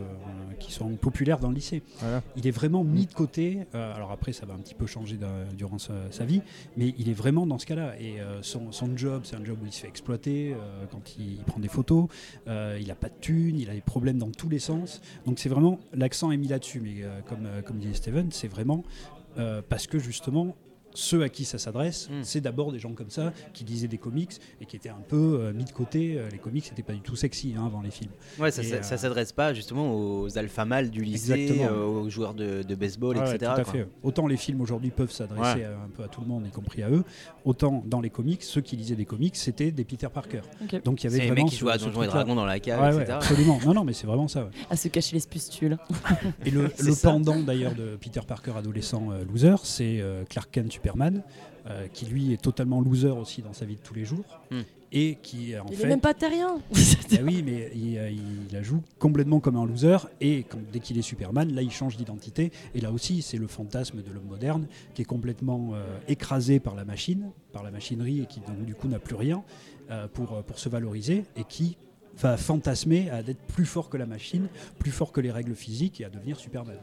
qui 0.69 0.75
sont 0.75 0.97
populaires 0.97 1.39
dans 1.39 1.49
le 1.49 1.55
lycée. 1.55 1.83
Voilà. 2.01 2.23
Il 2.37 2.47
est 2.47 2.51
vraiment 2.51 2.85
mis 2.85 3.07
de 3.07 3.15
côté, 3.15 3.67
euh, 3.75 3.95
alors 3.95 4.13
après 4.13 4.35
ça 4.35 4.45
va 4.45 4.53
un 4.53 4.59
petit 4.59 4.75
peu 4.75 4.87
changer 4.87 5.19
durant 5.57 5.79
sa, 5.79 5.95
sa 6.11 6.27
vie, 6.27 6.43
mais 6.77 6.95
il 6.99 7.09
est 7.09 7.15
vraiment 7.15 7.47
dans 7.47 7.59
ce 7.59 7.65
cas-là. 7.65 7.95
Et 7.99 8.21
euh, 8.21 8.43
son, 8.43 8.71
son 8.71 8.95
job, 8.97 9.23
c'est 9.25 9.37
un 9.37 9.45
job 9.45 9.59
où 9.63 9.67
il 9.67 9.73
se 9.73 9.81
fait 9.81 9.89
exploiter 9.89 10.53
euh, 10.53 10.85
quand 10.91 11.17
il, 11.19 11.33
il 11.33 11.45
prend 11.45 11.59
des 11.59 11.69
photos, 11.69 12.09
il 12.47 12.87
n'a 12.87 12.95
pas 12.95 13.09
de 13.09 13.15
thunes, 13.21 13.59
il 13.59 13.71
a 13.71 13.75
des 13.75 13.81
problèmes 13.81 14.19
dans 14.19 14.31
tous 14.31 14.51
les 14.51 14.59
sens. 14.59 15.01
Donc 15.25 15.39
c'est 15.39 15.49
vraiment, 15.49 15.79
l'accent 15.95 16.31
est 16.31 16.37
mis 16.37 16.49
là-dessus, 16.49 16.81
mais 16.81 17.05
comme, 17.29 17.49
comme 17.67 17.79
disait 17.79 17.95
Steven, 17.95 18.31
c'est 18.31 18.49
vraiment 18.49 18.85
parce 19.69 19.87
que 19.87 19.99
justement, 19.99 20.55
ceux 20.99 21.23
à 21.23 21.29
qui 21.29 21.45
ça 21.45 21.59
s'adresse, 21.59 22.09
Mm. 22.11 22.23
c'est 22.25 22.41
d'abord 22.41 22.73
des 22.73 22.79
gens 22.81 22.93
comme 22.93 23.11
ça 23.11 23.33
qui 23.55 23.63
lisaient 23.65 23.87
des 23.89 23.99
comics 23.99 24.33
et 24.61 24.67
qui 24.67 24.75
étaient 24.77 24.89
un 24.89 25.03
peu 25.07 25.39
euh, 25.41 25.53
mis 25.53 25.65
de 25.65 25.71
côté. 25.71 26.17
Euh, 26.19 26.29
Les 26.33 26.39
comics, 26.39 26.65
c'était 26.65 26.83
pas 26.83 26.93
du 26.93 27.01
tout 27.01 27.15
sexy 27.17 27.55
hein, 27.57 27.65
avant 27.67 27.81
les 27.83 27.91
films. 27.91 28.11
Ouais, 28.39 28.51
ça, 28.51 28.63
euh, 28.63 28.83
ça 28.83 28.97
s'adresse 28.97 29.33
pas 29.33 29.55
justement 29.55 29.95
aux 29.95 30.37
alpha 30.39 30.65
mâles 30.65 30.91
du 30.91 31.03
lycée, 31.03 31.59
euh, 31.61 31.85
aux 31.85 32.11
joueurs 32.11 32.35
de, 32.35 32.63
de 32.63 32.75
baseball, 32.75 33.17
Ouais, 33.17 33.23
etc. 33.35 33.53
tout 33.55 33.61
à 33.61 33.65
quoi. 33.65 33.73
fait. 33.73 33.89
Autant 34.03 34.27
les 34.27 34.37
films 34.37 34.61
aujourd'hui 34.61 34.91
peuvent 34.91 35.13
s'adresser 35.13 35.65
un 35.65 35.89
peu 35.97 36.03
à 36.03 36.09
tout 36.09 36.21
le 36.21 36.27
monde, 36.27 36.47
y 36.47 36.51
compris 36.51 36.83
à 36.83 36.91
eux, 36.91 37.05
autant 37.45 37.83
dans 37.87 38.01
les 38.01 38.11
comics, 38.11 38.43
ceux 38.43 38.61
qui 38.61 38.77
lisaient 38.77 38.97
des 38.97 39.05
comics, 39.05 39.37
c'était 39.37 39.71
des 39.71 39.85
Peter 39.85 40.09
Parker. 40.13 40.41
Ok. 40.63 40.83
Donc 40.83 41.03
il 41.03 41.05
y 41.05 41.07
avait 41.07 41.17
C'est 41.17 41.23
les 41.23 41.29
vraiment 41.31 41.45
mecs 41.45 41.53
qui 41.53 41.59
jouent 41.59 41.69
à 41.71 41.79
Donjons 41.79 42.03
et. 42.03 42.07
Dragons 42.09 42.35
dans 42.35 42.45
la 42.45 42.59
cave, 42.61 42.81
Ouais, 42.81 42.89
ouais, 42.97 43.03
etc. 43.03 43.13
absolument. 43.13 43.59
Non, 43.65 43.75
non, 43.75 43.85
mais 43.85 43.93
c'est 43.93 44.07
vraiment 44.07 44.29
ça. 44.29 44.45
ouais. 44.45 44.51
à 44.71 44.77
se 44.77 44.89
cacher 44.89 45.15
les 45.15 45.21
spustules. 45.21 45.77
Et 46.45 46.51
le, 46.51 46.69
pendant 47.03 47.39
d'ailleurs 47.41 47.75
de 47.75 47.97
Peter 48.01 48.21
Parker 48.27 48.53
adolescent 48.57 49.11
euh, 49.13 49.25
loser, 49.25 49.55
c'est 49.65 49.99
euh, 50.01 50.25
Clark 50.29 50.51
Kent 50.51 50.79
Superman, 50.89 51.23
euh, 51.67 51.87
qui 51.93 52.07
lui 52.07 52.33
est 52.33 52.41
totalement 52.41 52.81
loser 52.81 53.11
aussi 53.11 53.43
dans 53.43 53.53
sa 53.53 53.65
vie 53.67 53.77
de 53.77 53.81
tous 53.81 53.95
les 53.95 54.05
jours, 54.05 54.25
Hmm. 54.51 54.63
et 54.91 55.19
qui 55.23 55.57
en 55.59 55.67
il 55.71 55.77
fait 55.77 55.85
est 55.85 55.89
même 55.89 56.01
pas 56.01 56.15
terrien. 56.15 56.59
Bah 57.11 57.19
oui, 57.23 57.43
mais 57.45 57.71
il, 57.75 57.99
euh, 57.99 58.11
il 58.11 58.53
la 58.53 58.63
joue 58.63 58.83
complètement 58.99 59.41
comme 59.41 59.57
un 59.57 59.67
loser 59.67 59.97
et 60.21 60.45
quand, 60.45 60.59
dès 60.73 60.81
qu'il 60.81 60.97
est 60.99 61.03
Superman, 61.03 61.53
là 61.55 61.63
il 61.63 61.71
change 61.71 61.97
d'identité 61.97 62.53
et 62.75 62.81
là 62.81 62.91
aussi 62.93 63.23
c'est 63.23 63.39
le 63.39 63.47
fantasme 63.47 64.03
de 64.03 64.11
l'homme 64.13 64.27
moderne 64.29 64.67
qui 64.95 65.03
est 65.03 65.07
complètement 65.07 65.71
euh, 65.75 65.85
écrasé 66.09 66.61
par 66.61 66.75
la 66.75 66.85
machine, 66.85 67.31
par 67.53 67.63
la 67.63 67.71
machinerie 67.71 68.21
et 68.23 68.27
qui 68.27 68.41
donc 68.41 68.65
du 68.65 68.75
coup 68.75 68.89
n'a 68.89 68.99
plus 68.99 69.15
rien 69.17 69.43
euh, 69.91 70.07
pour, 70.09 70.43
pour 70.43 70.59
se 70.59 70.69
valoriser 70.69 71.25
et 71.37 71.45
qui 71.45 71.77
va 72.19 72.37
fantasmer 72.37 73.11
à 73.11 73.21
être 73.21 73.41
plus 73.55 73.65
fort 73.67 73.89
que 73.91 73.97
la 73.97 74.07
machine, 74.07 74.49
plus 74.79 74.91
fort 74.91 75.13
que 75.13 75.21
les 75.21 75.31
règles 75.31 75.55
physiques 75.55 76.01
et 76.01 76.05
à 76.05 76.11
devenir 76.11 76.39
Superman. 76.39 76.77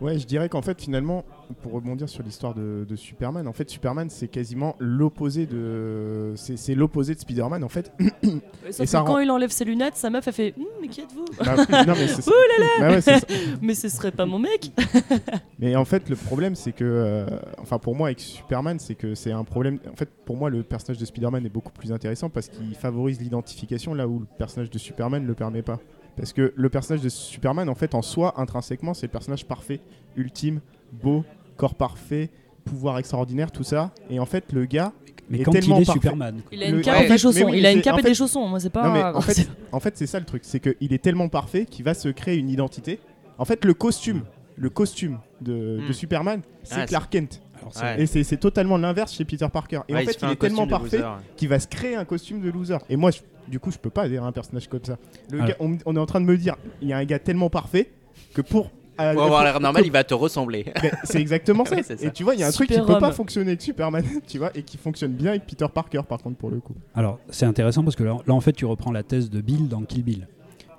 Ouais, 0.00 0.18
je 0.18 0.26
dirais 0.26 0.48
qu'en 0.48 0.62
fait, 0.62 0.80
finalement, 0.80 1.24
pour 1.62 1.72
rebondir 1.72 2.08
sur 2.08 2.22
l'histoire 2.22 2.54
de, 2.54 2.84
de 2.88 2.96
Superman, 2.96 3.48
en 3.48 3.52
fait, 3.52 3.70
Superman, 3.70 4.10
c'est 4.10 4.28
quasiment 4.28 4.76
l'opposé 4.78 5.46
de. 5.46 6.34
C'est 6.36 6.74
l'opposé 6.74 7.14
de 7.14 7.20
Spider-Man, 7.20 7.64
en 7.64 7.68
fait. 7.68 7.92
Sauf 8.70 8.86
ça 8.86 9.00
que 9.00 9.06
quand 9.06 9.12
rend- 9.14 9.18
il 9.20 9.30
enlève 9.30 9.50
ses 9.50 9.64
lunettes, 9.64 9.96
sa 9.96 10.10
meuf 10.10 10.26
elle 10.28 10.34
fait 10.34 10.54
Hum, 10.58 10.64
mais 10.82 10.88
qui 10.88 11.00
êtes-vous? 11.00 11.24
Bah, 11.38 11.56
non, 11.86 11.94
mais. 11.96 12.12
Ouh 12.26 12.60
là 12.60 12.66
Bah 12.80 12.90
ouais. 12.90 13.20
Mais 13.62 13.74
ce 13.74 13.88
serait 13.88 14.10
pas 14.12 14.26
mon 14.26 14.38
mec 14.38 14.70
Mais 15.58 15.76
en 15.76 15.84
fait, 15.84 16.08
le 16.08 16.16
problème, 16.16 16.54
c'est 16.54 16.72
que. 16.72 16.84
euh, 16.84 17.26
enfin, 17.58 17.78
pour 17.78 17.94
moi, 17.94 18.08
avec 18.08 18.20
Superman, 18.20 18.78
c'est 18.78 18.94
que 18.94 19.14
c'est 19.14 19.32
un 19.32 19.44
problème. 19.44 19.78
En 19.90 19.96
fait, 19.96 20.08
pour 20.24 20.36
moi, 20.36 20.50
le 20.50 20.62
personnage 20.62 20.98
de 21.00 21.04
Spider-Man 21.06 21.46
est 21.46 21.50
beaucoup 21.50 21.72
plus 21.72 21.92
intéressant 21.92 22.28
parce 22.28 22.48
qu'il 22.48 22.74
favorise 22.74 23.20
l'identification 23.20 23.94
là 23.94 24.06
où 24.08 24.18
le 24.20 24.26
personnage 24.38 24.70
de 24.70 24.78
Superman 24.78 25.22
ne 25.22 25.28
le 25.28 25.34
permet 25.34 25.62
pas. 25.62 25.78
Parce 26.16 26.32
que 26.32 26.52
le 26.56 26.68
personnage 26.68 27.02
de 27.02 27.08
Superman, 27.08 27.68
en 27.68 27.74
fait, 27.74 27.94
en 27.94 28.02
soi, 28.02 28.34
intrinsèquement, 28.40 28.94
c'est 28.94 29.06
le 29.06 29.12
personnage 29.12 29.44
parfait, 29.46 29.80
ultime, 30.16 30.60
beau, 30.92 31.24
corps 31.56 31.74
parfait, 31.74 32.30
pouvoir 32.64 32.98
extraordinaire, 32.98 33.50
tout 33.52 33.64
ça. 33.64 33.92
Et 34.10 34.18
en 34.18 34.26
fait, 34.26 34.52
le 34.52 34.64
gars, 34.64 34.92
Mais 35.28 35.40
est 35.40 35.42
quand 35.44 35.52
il 35.52 35.60
tellement 35.60 35.78
est 35.80 35.84
parfait. 35.84 36.00
Superman. 36.00 36.34
quoi. 36.40 36.48
Il 36.52 36.62
a 36.62 36.68
une 36.68 36.80
cape 36.80 37.02
et 37.02 37.08
des 37.08 37.18
chaussons. 37.18 37.44
oui, 37.50 37.58
il 37.58 37.66
a 37.66 37.72
une 37.72 37.82
cape 37.82 37.94
en 37.96 37.98
et 37.98 38.02
des 38.02 38.14
chaussons. 38.14 38.46
Moi, 38.48 38.60
c'est 38.60 38.70
pas. 38.70 38.86
Non 38.86 38.92
mais 38.94 39.02
en 39.02 39.20
fait, 39.20 39.48
en 39.72 39.80
fait 39.80 39.96
c'est 39.96 40.06
ça 40.06 40.18
le 40.18 40.24
truc, 40.24 40.42
c'est 40.44 40.60
qu'il 40.60 40.92
est 40.92 41.02
tellement 41.02 41.28
parfait 41.28 41.66
qu'il 41.66 41.84
va 41.84 41.94
se 41.94 42.08
créer 42.08 42.36
une 42.38 42.48
identité. 42.48 42.98
En 43.38 43.44
fait, 43.44 43.64
le 43.64 43.74
costume, 43.74 44.22
le 44.56 44.70
costume 44.70 45.18
de, 45.42 45.52
de 45.86 45.88
Hmm. 45.88 45.92
Superman, 45.92 46.40
c'est 46.62 46.80
Ah, 46.80 46.86
Clark 46.86 47.12
Kent. 47.12 47.42
Ouais. 47.82 48.02
Et 48.02 48.06
c'est 48.06 48.36
totalement 48.36 48.76
l'inverse 48.76 49.12
chez 49.14 49.24
Peter 49.24 49.46
Parker. 49.52 49.80
Et 49.88 49.94
Ouais, 49.94 50.02
en 50.02 50.06
fait, 50.06 50.18
il 50.22 50.30
est 50.30 50.36
tellement 50.36 50.66
parfait 50.66 51.02
qu'il 51.36 51.48
va 51.48 51.58
se 51.58 51.66
créer 51.68 51.96
un 51.96 52.04
costume 52.04 52.40
de 52.40 52.50
loser. 52.50 52.78
Et 52.88 52.96
moi, 52.96 53.10
je- 53.10 53.20
du 53.48 53.60
coup, 53.60 53.70
je 53.70 53.78
peux 53.78 53.90
pas 53.90 54.02
adhérer 54.02 54.24
à 54.24 54.28
un 54.28 54.32
personnage 54.32 54.68
comme 54.68 54.84
ça. 54.84 54.96
Le 55.30 55.40
Ah. 55.42 55.46
gars- 55.48 55.56
on, 55.60 55.76
on 55.86 55.96
est 55.96 56.00
en 56.00 56.06
train 56.06 56.20
de 56.20 56.26
me 56.26 56.36
dire, 56.36 56.56
il 56.82 56.88
y 56.88 56.92
a 56.92 56.98
un 56.98 57.04
gars 57.04 57.18
tellement 57.18 57.50
parfait 57.50 57.90
que 58.34 58.40
pour. 58.42 58.70
euh, 58.98 59.12
Pour 59.12 59.24
avoir 59.24 59.44
l'air 59.44 59.60
normal, 59.60 59.82
il 59.84 59.92
va 59.92 60.04
te 60.04 60.14
ressembler. 60.14 60.64
Ben, 60.82 60.90
c'est 61.04 61.20
exactement 61.20 61.64
ça. 61.66 61.76
Oui, 61.76 61.82
c'est 61.84 61.98
ça. 62.00 62.06
Et 62.06 62.10
tu 62.10 62.24
vois, 62.24 62.34
il 62.34 62.40
y 62.40 62.42
a 62.42 62.46
un 62.48 62.50
truc 62.50 62.68
qui 62.70 62.80
peut 62.80 62.98
pas 62.98 63.12
fonctionner 63.12 63.48
avec 63.50 63.60
Superman, 63.62 64.04
tu 64.26 64.38
vois, 64.38 64.50
et 64.54 64.62
qui 64.62 64.78
fonctionne 64.78 65.12
bien 65.12 65.30
avec 65.30 65.46
Peter 65.46 65.66
Parker, 65.72 66.00
par 66.08 66.18
contre, 66.22 66.36
pour 66.38 66.50
le 66.50 66.60
coup. 66.60 66.74
Alors, 66.94 67.18
c'est 67.28 67.46
intéressant 67.46 67.84
parce 67.84 67.94
que 67.94 68.04
là, 68.04 68.16
là, 68.26 68.34
en 68.34 68.40
fait, 68.40 68.52
tu 68.52 68.64
reprends 68.64 68.92
la 68.92 69.02
thèse 69.02 69.28
de 69.30 69.40
Bill 69.40 69.68
dans 69.68 69.82
Kill 69.82 70.02
Bill, 70.02 70.26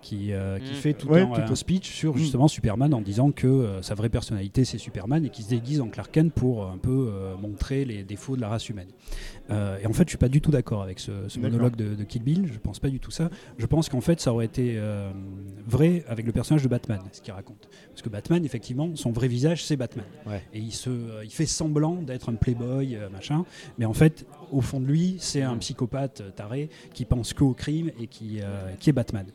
qui, 0.07 0.31
euh, 0.31 0.57
qui 0.59 0.71
Mm. 0.71 0.75
fait 0.75 0.93
tout 0.93 1.07
Ouais, 1.09 1.21
un, 1.21 1.27
tout 1.27 1.41
un 1.41 1.51
à- 1.51 1.55
speech 1.55 1.89
sur 1.91 2.15
Mm. 2.15 2.17
justement 2.17 2.47
Superman 2.47 2.93
en 2.93 3.01
disant 3.01 3.31
que 3.31 3.45
euh, 3.47 3.81
sa 3.81 3.93
vraie 3.93 4.09
personnalité 4.09 4.63
c'est 4.63 4.77
Superman 4.77 5.25
et 5.25 5.29
qu'il 5.29 5.43
se 5.43 5.49
déguise 5.49 5.81
en 5.81 5.88
Clark 5.89 6.11
Kent 6.11 6.31
pour 6.34 6.63
euh, 6.63 6.71
un 6.71 6.77
peu 6.77 7.09
euh, 7.11 7.35
montrer 7.35 7.84
les 7.84 8.03
défauts 8.03 8.35
de 8.38 8.41
la 8.41 8.47
race 8.47 8.69
humaine. 8.69 8.88
Euh, 9.49 9.77
et 9.81 9.88
en 9.88 9.93
fait, 9.93 10.03
je 10.03 10.09
suis 10.09 10.17
pas 10.17 10.27
du 10.29 10.41
tout 10.41 10.51
d'accord 10.51 10.81
avec 10.84 10.99
ce, 10.99 11.11
monologue 11.39 11.75
de, 11.75 11.95
de 11.95 12.03
Kill 12.03 12.21
Bill. 12.23 12.49
Je 12.51 12.59
pense 12.59 12.79
pas 12.79 12.89
du 12.89 12.99
tout 12.99 13.11
ça. 13.11 13.29
Je 13.57 13.65
pense 13.65 13.88
qu'en 13.89 14.01
fait, 14.01 14.19
ça 14.19 14.34
aurait 14.34 14.45
été 14.45 14.75
euh, 14.77 15.09
vrai 15.65 16.03
avec 16.07 16.25
le 16.25 16.31
personnage 16.34 16.63
de 16.63 16.67
Batman, 16.67 16.99
ce 17.11 17.21
qu'il 17.21 17.34
raconte. 17.34 17.69
Parce 17.89 18.01
que 18.01 18.09
Batman, 18.09 18.43
effectivement, 18.45 18.89
son 18.95 19.11
vrai 19.11 19.27
visage, 19.27 19.63
c'est 19.65 19.77
Batman. 19.77 20.05
Ouais. 20.25 20.41
Et 20.53 20.59
il 20.59 20.71
se, 20.73 20.89
euh, 20.89 21.23
il 21.23 21.31
fait 21.31 21.45
semblant 21.45 21.95
d'être 21.95 22.29
un 22.29 22.35
playboy, 22.35 22.95
euh, 22.95 23.09
machin. 23.09 23.45
Mais 23.77 23.85
en 23.85 23.93
fait, 23.93 24.25
au 24.51 24.61
fond 24.61 24.79
de 24.81 24.85
lui, 24.85 25.15
c'est 25.19 25.41
un 25.43 25.57
psychopathe 25.57 26.21
euh, 26.21 26.29
taré 26.31 26.69
qui 26.93 27.05
pense 27.05 27.34
qu'au 27.34 27.53
crime 27.53 27.91
et 28.01 28.07
qui, 28.07 28.39
euh, 28.41 28.73
qui 28.79 28.89
est 28.89 28.93
Batman. 28.93 29.25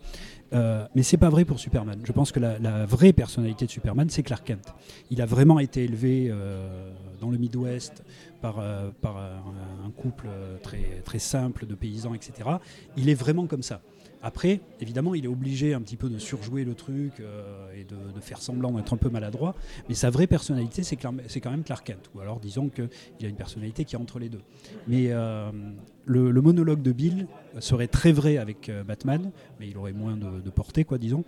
Euh, 0.52 0.86
mais 0.94 1.02
c'est 1.02 1.16
pas 1.16 1.30
vrai 1.30 1.44
pour 1.44 1.58
Superman. 1.58 2.00
Je 2.04 2.12
pense 2.12 2.32
que 2.32 2.40
la, 2.40 2.86
vraie 2.86 3.12
personnalité 3.12 3.66
de 3.66 3.70
Superman, 3.70 4.08
c'est 4.10 4.22
Clark 4.22 4.44
Kent. 4.44 4.74
Il 5.10 5.22
a 5.22 5.26
vraiment 5.26 5.58
été 5.58 5.84
élevé 5.84 6.28
euh, 6.30 6.90
dans 7.20 7.30
le 7.30 7.38
Midwest 7.38 8.02
par, 8.40 8.58
euh, 8.58 8.90
par 9.00 9.16
un, 9.16 9.90
couple 9.96 10.26
euh, 10.28 10.58
très 11.04 11.18
simple 11.18 11.66
de 11.66 11.74
paysans, 11.74 12.14
etc. 12.14 12.50
Il 12.96 13.08
est 13.08 13.14
vraiment 13.14 13.46
comme 13.46 13.62
ça. 13.62 13.80
Après, 14.22 14.60
évidemment, 14.80 15.14
il 15.14 15.24
est 15.24 15.28
obligé 15.28 15.74
un 15.74 15.80
petit 15.80 15.96
peu 15.96 16.08
de 16.08 16.18
surjouer 16.18 16.64
le 16.64 16.74
truc 16.74 17.14
euh, 17.18 17.72
et 17.74 17.84
de, 17.84 18.20
faire 18.20 18.40
semblant 18.40 18.70
d'être 18.70 18.94
un 18.94 18.96
peu 18.96 19.10
maladroit. 19.10 19.56
Mais 19.88 19.96
sa 19.96 20.10
vraie 20.10 20.28
personnalité, 20.28 20.84
c'est 20.84 20.96
quand 20.96 21.12
même 21.50 21.64
Clark 21.64 21.84
Kent. 21.84 22.10
Ou 22.14 22.20
alors, 22.20 22.38
disons 22.38 22.68
qu'il 22.68 23.26
a 23.26 23.28
une 23.28 23.36
personnalité 23.36 23.84
qui 23.84 23.96
est 23.96 23.98
entre 23.98 24.20
les 24.20 24.28
deux. 24.28 24.42
Mais 24.86 25.08
euh, 25.10 25.50
le, 26.04 26.40
monologue 26.40 26.82
de 26.82 26.92
Bill 26.92 27.26
serait 27.58 27.88
très 27.88 28.12
vrai 28.12 28.38
avec 28.38 28.68
euh, 28.68 28.84
Batman, 28.84 29.32
mais 29.58 29.68
il 29.68 29.76
aurait 29.76 29.92
moins 29.92 30.16
de, 30.16 30.40
de 30.40 30.50
portée, 30.50 30.84
quoi, 30.84 30.98
disons. 30.98 31.24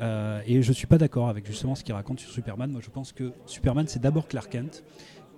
Et 0.00 0.62
je 0.62 0.72
suis 0.72 0.86
pas 0.86 0.98
d'accord 0.98 1.28
avec 1.28 1.46
justement 1.46 1.74
ce 1.74 1.84
qu'il 1.84 1.94
raconte 1.94 2.20
sur 2.20 2.30
Superman. 2.30 2.70
Moi, 2.70 2.80
je 2.82 2.90
pense 2.90 3.12
que 3.12 3.32
Superman, 3.44 3.86
c'est 3.88 4.00
d'abord 4.00 4.26
Clark 4.26 4.50
Kent. 4.50 4.84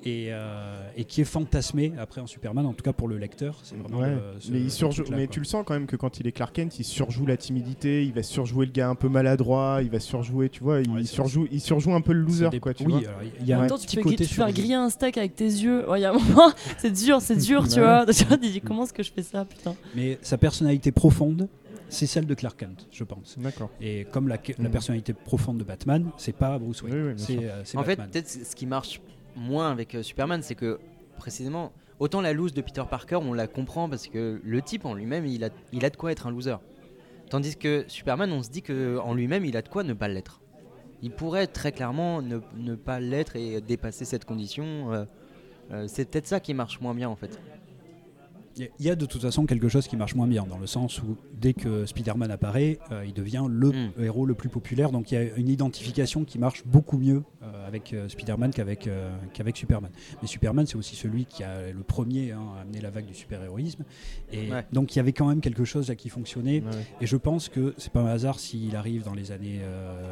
Et, 0.05 0.29
euh, 0.31 0.81
et 0.97 1.05
qui 1.05 1.21
est 1.21 1.25
fantasmé 1.25 1.93
après 1.99 2.23
en 2.23 2.27
Superman, 2.27 2.65
en 2.65 2.73
tout 2.73 2.83
cas 2.83 2.95
pour 2.95 3.07
le 3.07 3.19
lecteur. 3.19 3.59
C'est 3.63 3.77
vraiment 3.77 3.99
Ouais, 3.99 4.11
le- 4.11 4.41
ce- 4.41 4.51
mais, 4.51 4.61
il 4.61 4.71
surjoue, 4.71 5.05
mais 5.11 5.27
quoi. 5.27 5.35
tu 5.35 5.41
le 5.41 5.45
sens 5.45 5.63
quand 5.67 5.75
même 5.75 5.87
que 5.87 5.97
quand 5.97 6.19
il 6.21 6.27
est 6.27 6.33
Clark 6.33 6.55
Kent, 6.55 6.79
il 6.79 6.85
surjoue 6.85 7.27
la 7.27 7.37
timidité, 7.37 8.03
il 8.05 8.13
va 8.15 8.23
surjouer 8.23 8.65
le 8.65 8.73
gars 8.73 8.89
un 8.89 8.95
peu 8.95 9.11
maladroit, 9.11 9.81
il 9.83 9.91
va 9.91 10.01
surjouer, 10.01 10.49
tu 10.49 10.63
vois, 10.63 10.81
il, 10.81 10.89
Ouais, 10.91 11.05
surjoue, 11.05 11.47
il 11.53 11.61
surjoue 11.61 11.93
un 11.93 12.01
peu 12.01 12.15
le 12.15 12.21
loser, 12.23 12.49
dé- 12.49 12.61
quoi, 12.61 12.73
tu 12.73 12.85
oui, 12.85 12.93
vois. 12.93 13.01
alors, 13.01 13.21
y 13.45 13.53
a 13.53 13.57
Ouais. 13.59 13.63
un 13.63 13.67
Attends, 13.67 13.77
tu 13.77 13.95
peux, 13.97 14.03
côté 14.03 14.17
peux 14.17 14.25
faire 14.25 14.51
griller 14.53 14.75
un 14.75 14.89
steak 14.89 15.19
avec 15.19 15.37
tes 15.37 15.45
yeux. 15.45 15.85
Ouais, 15.91 15.99
Il 16.01 16.03
y 16.03 16.07
a 16.07 16.11
un 16.13 16.19
moment, 16.19 16.51
c'est 16.79 16.91
dur, 16.93 17.21
c'est 17.21 17.37
dur, 17.37 17.69
tu 17.69 17.81
vois. 17.81 18.07
Comment 18.65 18.85
est-ce 18.85 18.93
que 18.95 19.03
je 19.03 19.13
fais 19.13 19.23
ça, 19.23 19.45
putain. 19.45 19.75
Mais 19.95 20.19
sa 20.23 20.39
personnalité 20.39 20.93
profonde, 20.93 21.47
c'est 21.91 22.07
celle 22.07 22.25
de 22.27 22.35
Clark 22.35 22.57
Kent, 22.59 22.87
je 22.91 23.05
pense. 23.05 23.37
D'accord. 23.39 23.69
Et 23.83 24.07
comme 24.13 24.29
la, 24.29 24.39
la 24.59 24.69
Mm. 24.69 24.73
personnalité 24.73 25.13
profonde 25.13 25.59
de 25.59 25.65
Batman, 25.65 26.09
c'est 26.17 26.35
pas 26.35 26.59
Bruce 26.59 26.83
Wayne, 26.83 26.95
Oui, 26.95 27.03
oui, 27.09 27.13
c'est 27.17 27.39
euh, 27.45 27.63
En 27.81 27.85
fait, 27.85 27.97
peut-être 27.97 28.29
ce 28.31 28.57
qui 28.57 28.65
marche 28.65 29.01
moins 29.37 29.71
avec 29.71 29.95
euh, 29.95 30.03
Superman, 30.03 30.43
c'est 30.43 30.55
que 30.55 30.81
précisément, 31.17 31.73
autant 31.99 32.21
la 32.21 32.33
loose 32.33 32.55
de 32.55 32.61
Peter 32.63 32.83
Parker, 32.89 33.17
on 33.17 33.33
la 33.33 33.47
comprend 33.47 33.89
parce 33.89 34.07
que 34.09 34.41
le 34.43 34.63
type 34.63 34.85
en 34.85 34.95
lui-même, 34.95 35.27
il 35.27 35.45
a, 35.45 35.51
de 35.91 35.97
quoi 35.97 36.13
être 36.13 36.27
un 36.27 36.31
loser. 36.31 36.57
Tandis 37.29 37.57
que 37.57 37.85
Superman, 37.89 38.33
on 38.33 38.43
se 38.43 38.51
dit 38.51 38.63
que 38.63 38.99
en 38.99 39.15
lui-même, 39.15 39.45
il 39.45 39.57
a 39.57 39.63
de 39.63 39.69
quoi 39.69 39.85
ne 39.85 39.93
pas 39.93 40.09
l'être. 40.09 40.41
Il 41.03 41.13
pourrait 41.13 41.47
très 41.47 41.73
clairement 41.73 42.21
ne, 42.21 42.41
ne 42.57 42.75
pas 42.75 43.01
l'être 43.01 43.37
et 43.37 43.61
dépasser 43.61 44.05
cette 44.05 44.25
condition. 44.25 44.93
euh, 44.93 45.05
euh, 45.73 45.85
c'est 45.87 46.11
peut-être 46.11 46.27
ça 46.27 46.41
qui 46.41 46.53
marche 46.53 46.81
moins 46.81 46.95
bien 46.95 47.09
en 47.09 47.17
fait. 47.17 47.39
Il 48.79 48.87
y 48.87 48.91
a- 48.91 48.97
de 48.97 49.07
toute 49.07 49.23
façon 49.23 49.47
quelque 49.47 49.69
chose 49.69 49.87
qui 49.89 49.97
marche 49.97 50.15
moins 50.15 50.27
bien, 50.27 50.45
dans 50.49 50.59
le 50.59 50.67
sens 50.67 51.03
où 51.03 51.17
dès 51.41 51.55
que 51.55 51.87
Spider-Man 51.87 52.31
apparaît, 52.31 52.79
euh, 52.93 53.05
il 53.07 53.13
devient 53.15 53.45
le 53.49 53.71
Mm. 53.71 53.93
héros 54.03 54.27
le 54.27 54.35
plus 54.35 54.49
populaire, 54.49 54.91
donc 54.93 55.11
il 55.11 55.15
y 55.15 55.19
a 55.19 55.23
une 55.37 55.49
identification 55.49 56.25
qui 56.25 56.39
marche 56.39 56.65
beaucoup 56.67 56.99
mieux 56.99 57.23
euh, 57.43 57.67
avec 57.67 57.93
euh, 57.93 58.09
Spider-Man 58.09 58.51
qu'avec 58.53 58.89
qu'avec 59.33 59.57
Superman. 59.57 59.91
Mais 60.23 60.29
Superman, 60.29 60.67
c'est 60.67 60.77
aussi 60.77 60.97
celui 60.97 61.25
qui 61.25 61.43
a 61.43 61.71
le 61.73 61.83
premier 61.83 62.33
hein, 62.33 62.43
à 62.59 62.63
amener 62.63 62.81
la 62.81 62.91
vague 62.91 63.07
du 63.07 63.15
super-héroïsme, 63.15 63.85
et 64.33 64.51
Ouais. 64.51 64.65
donc 64.73 64.95
il 64.95 64.99
y 64.99 65.01
avait 65.01 65.13
quand 65.13 65.27
même 65.27 65.41
quelque 65.41 65.65
chose 65.65 65.89
là 65.89 65.95
qui 65.95 66.09
fonctionnait, 66.09 66.61
Ouais. 66.61 66.87
Et 67.01 67.07
je 67.07 67.17
pense 67.17 67.49
que 67.49 67.75
c'est 67.79 67.93
pas 67.93 68.01
un 68.01 68.07
hasard 68.07 68.39
s'il 68.39 68.77
arrive 68.77 69.03
dans 69.05 69.15
les 69.15 69.33
années 69.33 69.61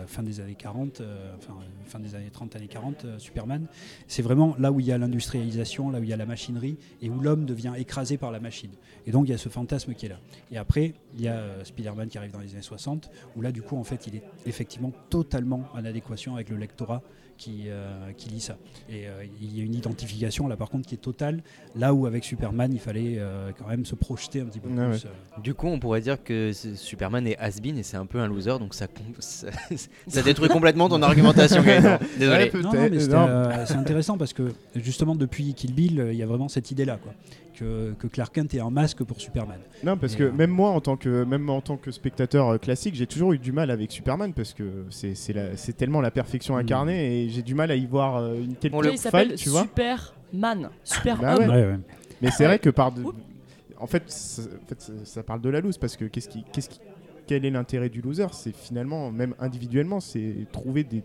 fin 0.07 0.23
des 0.23 0.41
années 0.41 0.55
40, 0.55 1.01
euh, 1.01 1.35
enfin 1.37 1.55
euh, 1.61 1.65
fin 1.85 1.99
des 1.99 2.15
années 2.15 2.31
30, 2.31 2.57
années 2.57 2.69
40, 2.69 3.05
euh, 3.05 3.19
Superman. 3.19 3.67
C'est 4.07 4.23
vraiment 4.23 4.55
là 4.59 4.73
où 4.73 4.81
il 4.81 4.87
y 4.87 4.93
a 4.93 4.99
l'industrialisation, 4.99 5.91
là 5.91 6.01
où 6.01 6.03
il 6.03 6.09
y 6.09 6.13
a 6.13 6.17
la 6.17 6.27
machinerie 6.27 6.77
et 7.03 7.11
où 7.11 7.21
l'homme 7.21 7.45
devient 7.45 7.73
écrasé 7.77 8.17
par 8.17 8.31
la 8.33 8.38
machine. 8.41 8.71
Et 9.07 9.11
donc 9.11 9.27
il 9.27 9.31
y 9.31 9.35
a 9.35 9.39
ce 9.39 9.49
fantasme 9.49 9.95
qui 9.95 10.07
est 10.07 10.11
là. 10.11 10.19
Et 10.51 10.59
après, 10.59 10.95
il 11.17 11.23
y 11.23 11.29
a 11.29 11.35
euh, 11.35 11.65
Spider-Man 11.65 12.09
qui 12.09 12.19
arrive 12.19 12.33
dans 12.33 12.41
les 12.41 12.53
années 12.53 12.63
60, 12.63 13.11
où 13.37 13.41
là 13.43 13.53
du 13.53 13.63
coup 13.63 13.77
en 13.77 13.85
fait 13.85 14.07
il 14.07 14.17
est 14.17 14.23
effectivement 14.47 14.93
totalement 15.11 15.65
en 15.75 15.85
adéquation 15.85 16.35
avec 16.35 16.49
le 16.51 16.57
lectorat 16.57 17.03
qui, 17.37 17.67
euh, 17.69 18.11
qui 18.17 18.31
lit 18.31 18.41
ça. 18.41 18.57
Et 18.91 19.07
euh, 19.07 19.25
il 19.41 19.57
y 19.57 19.61
a 19.61 19.65
une 19.65 19.77
identification 19.77 20.49
là 20.49 20.57
par 20.57 20.69
contre 20.71 20.89
qui 20.89 20.97
est 20.97 20.99
totale, 20.99 21.41
là 21.77 21.95
où 21.95 22.05
avec 22.07 22.25
Superman 22.25 22.73
il 22.73 22.81
fallait 22.81 23.15
euh, 23.19 23.53
quand 23.57 23.69
même 23.69 23.85
se 23.85 23.95
projeter 23.95 24.41
un 24.41 24.47
petit 24.47 24.59
peu 24.59 24.69
Ouais, 24.69 24.75
plus. 24.75 25.05
ouais. 25.05 25.11
euh, 25.37 25.41
Du 25.41 25.55
coup, 25.55 25.69
on 25.69 25.79
pourrait 25.79 26.01
dire 26.01 26.21
que 26.25 26.51
Superman 26.53 27.29
est 27.29 27.39
has-been 27.39 27.79
et 27.79 27.85
c'est 27.85 27.97
un 27.97 28.07
peu 28.07 28.19
un 28.19 28.27
loser, 28.27 28.59
donc 28.59 28.75
ça, 28.75 28.89
ça, 29.21 29.47
ça 30.09 30.23
détruit 30.23 30.49
complètement 30.49 30.89
ton 30.89 31.01
argumentation. 31.01 31.63
Désolé. 32.19 32.51
Ouais, 32.51 32.61
Non, 32.61 32.73
non, 32.73 32.89
mais 32.91 33.09
euh, 33.15 33.67
c'est 33.67 33.75
intéressant 33.75 34.19
parce 34.19 34.33
que 34.33 34.53
justement 34.75 35.15
depuis 35.15 35.55
Kill 35.55 35.75
Bill, 35.75 36.09
il 36.11 36.17
y 36.17 36.25
a 36.25 36.27
vraiment 36.27 36.49
cette 36.49 36.73
idée-là, 36.73 36.99
quoi, 37.01 37.15
que, 37.59 37.93
que 37.99 38.07
Clark 38.07 38.35
Kent 38.35 38.55
est 38.55 38.61
un 38.61 38.71
masque 38.71 39.03
pour 39.05 39.21
Superman. 39.21 39.59
Non, 39.83 39.97
parce 39.97 40.15
Et, 40.15 40.19
que 40.19 40.25
euh, 40.25 40.33
même 40.33 40.51
moi, 40.51 40.71
en 40.71 40.81
tant 40.81 40.97
que, 40.97 41.25
même 41.25 41.49
en 41.51 41.61
tant 41.61 41.77
que 41.77 41.91
spectateur 41.91 42.49
euh, 42.49 42.59
classique, 42.59 42.95
j'ai 42.95 43.07
toujours 43.07 43.33
eu 43.33 43.39
du 43.39 43.53
mal 43.53 43.71
avec 43.71 43.91
Superman 43.93 44.33
parce 44.33 44.55
que 44.55 44.85
c'est 44.91 45.77
tellement 45.77 46.01
la 46.01 46.11
perfection 46.11 46.55
Mm. 46.57 46.59
incarnée 46.61 47.25
et 47.25 47.29
j'ai 47.29 47.43
du 47.43 47.55
mal 47.55 47.71
à 47.71 47.77
y 47.77 47.87
voir 47.87 48.17
euh, 48.17 48.35
une 48.37 48.53
On 48.53 48.55
quelconque 48.55 48.85
le- 48.85 48.91
il 48.93 48.99
faille, 48.99 49.11
s'appelle 49.29 49.35
tu 49.37 49.49
vois. 49.49 49.63
Superman. 49.63 50.71
Super 50.85 51.19
Bah 51.21 51.37
ouais. 51.37 51.79
Mais 52.23 52.31
c'est 52.31 52.45
vrai 52.45 52.59
que 52.59 52.71
par. 52.71 52.93
de- 52.93 53.05
En 53.81 53.87
fait, 53.87 54.03
ça, 54.11 54.43
en 54.43 54.67
fait, 54.69 54.81
ça- 54.81 54.93
ça 55.05 55.23
parle 55.23 55.41
de 55.41 55.49
la 55.51 55.61
loose 55.61 55.79
parce 55.79 55.97
que 55.97 56.05
qu'est-ce 56.07 56.29
qui, 56.29 56.45
qu'est-ce 56.53 56.69
qui, 56.69 56.81
quel 57.29 57.45
est 57.45 57.51
l'intérêt 57.51 57.89
du 57.89 58.01
loser? 58.01 58.27
C'est 58.33 58.53
finalement, 58.55 59.11
même 59.13 59.35
individuellement, 59.39 60.01
c'est 60.01 60.35
trouver 60.51 60.83
des, 60.83 61.03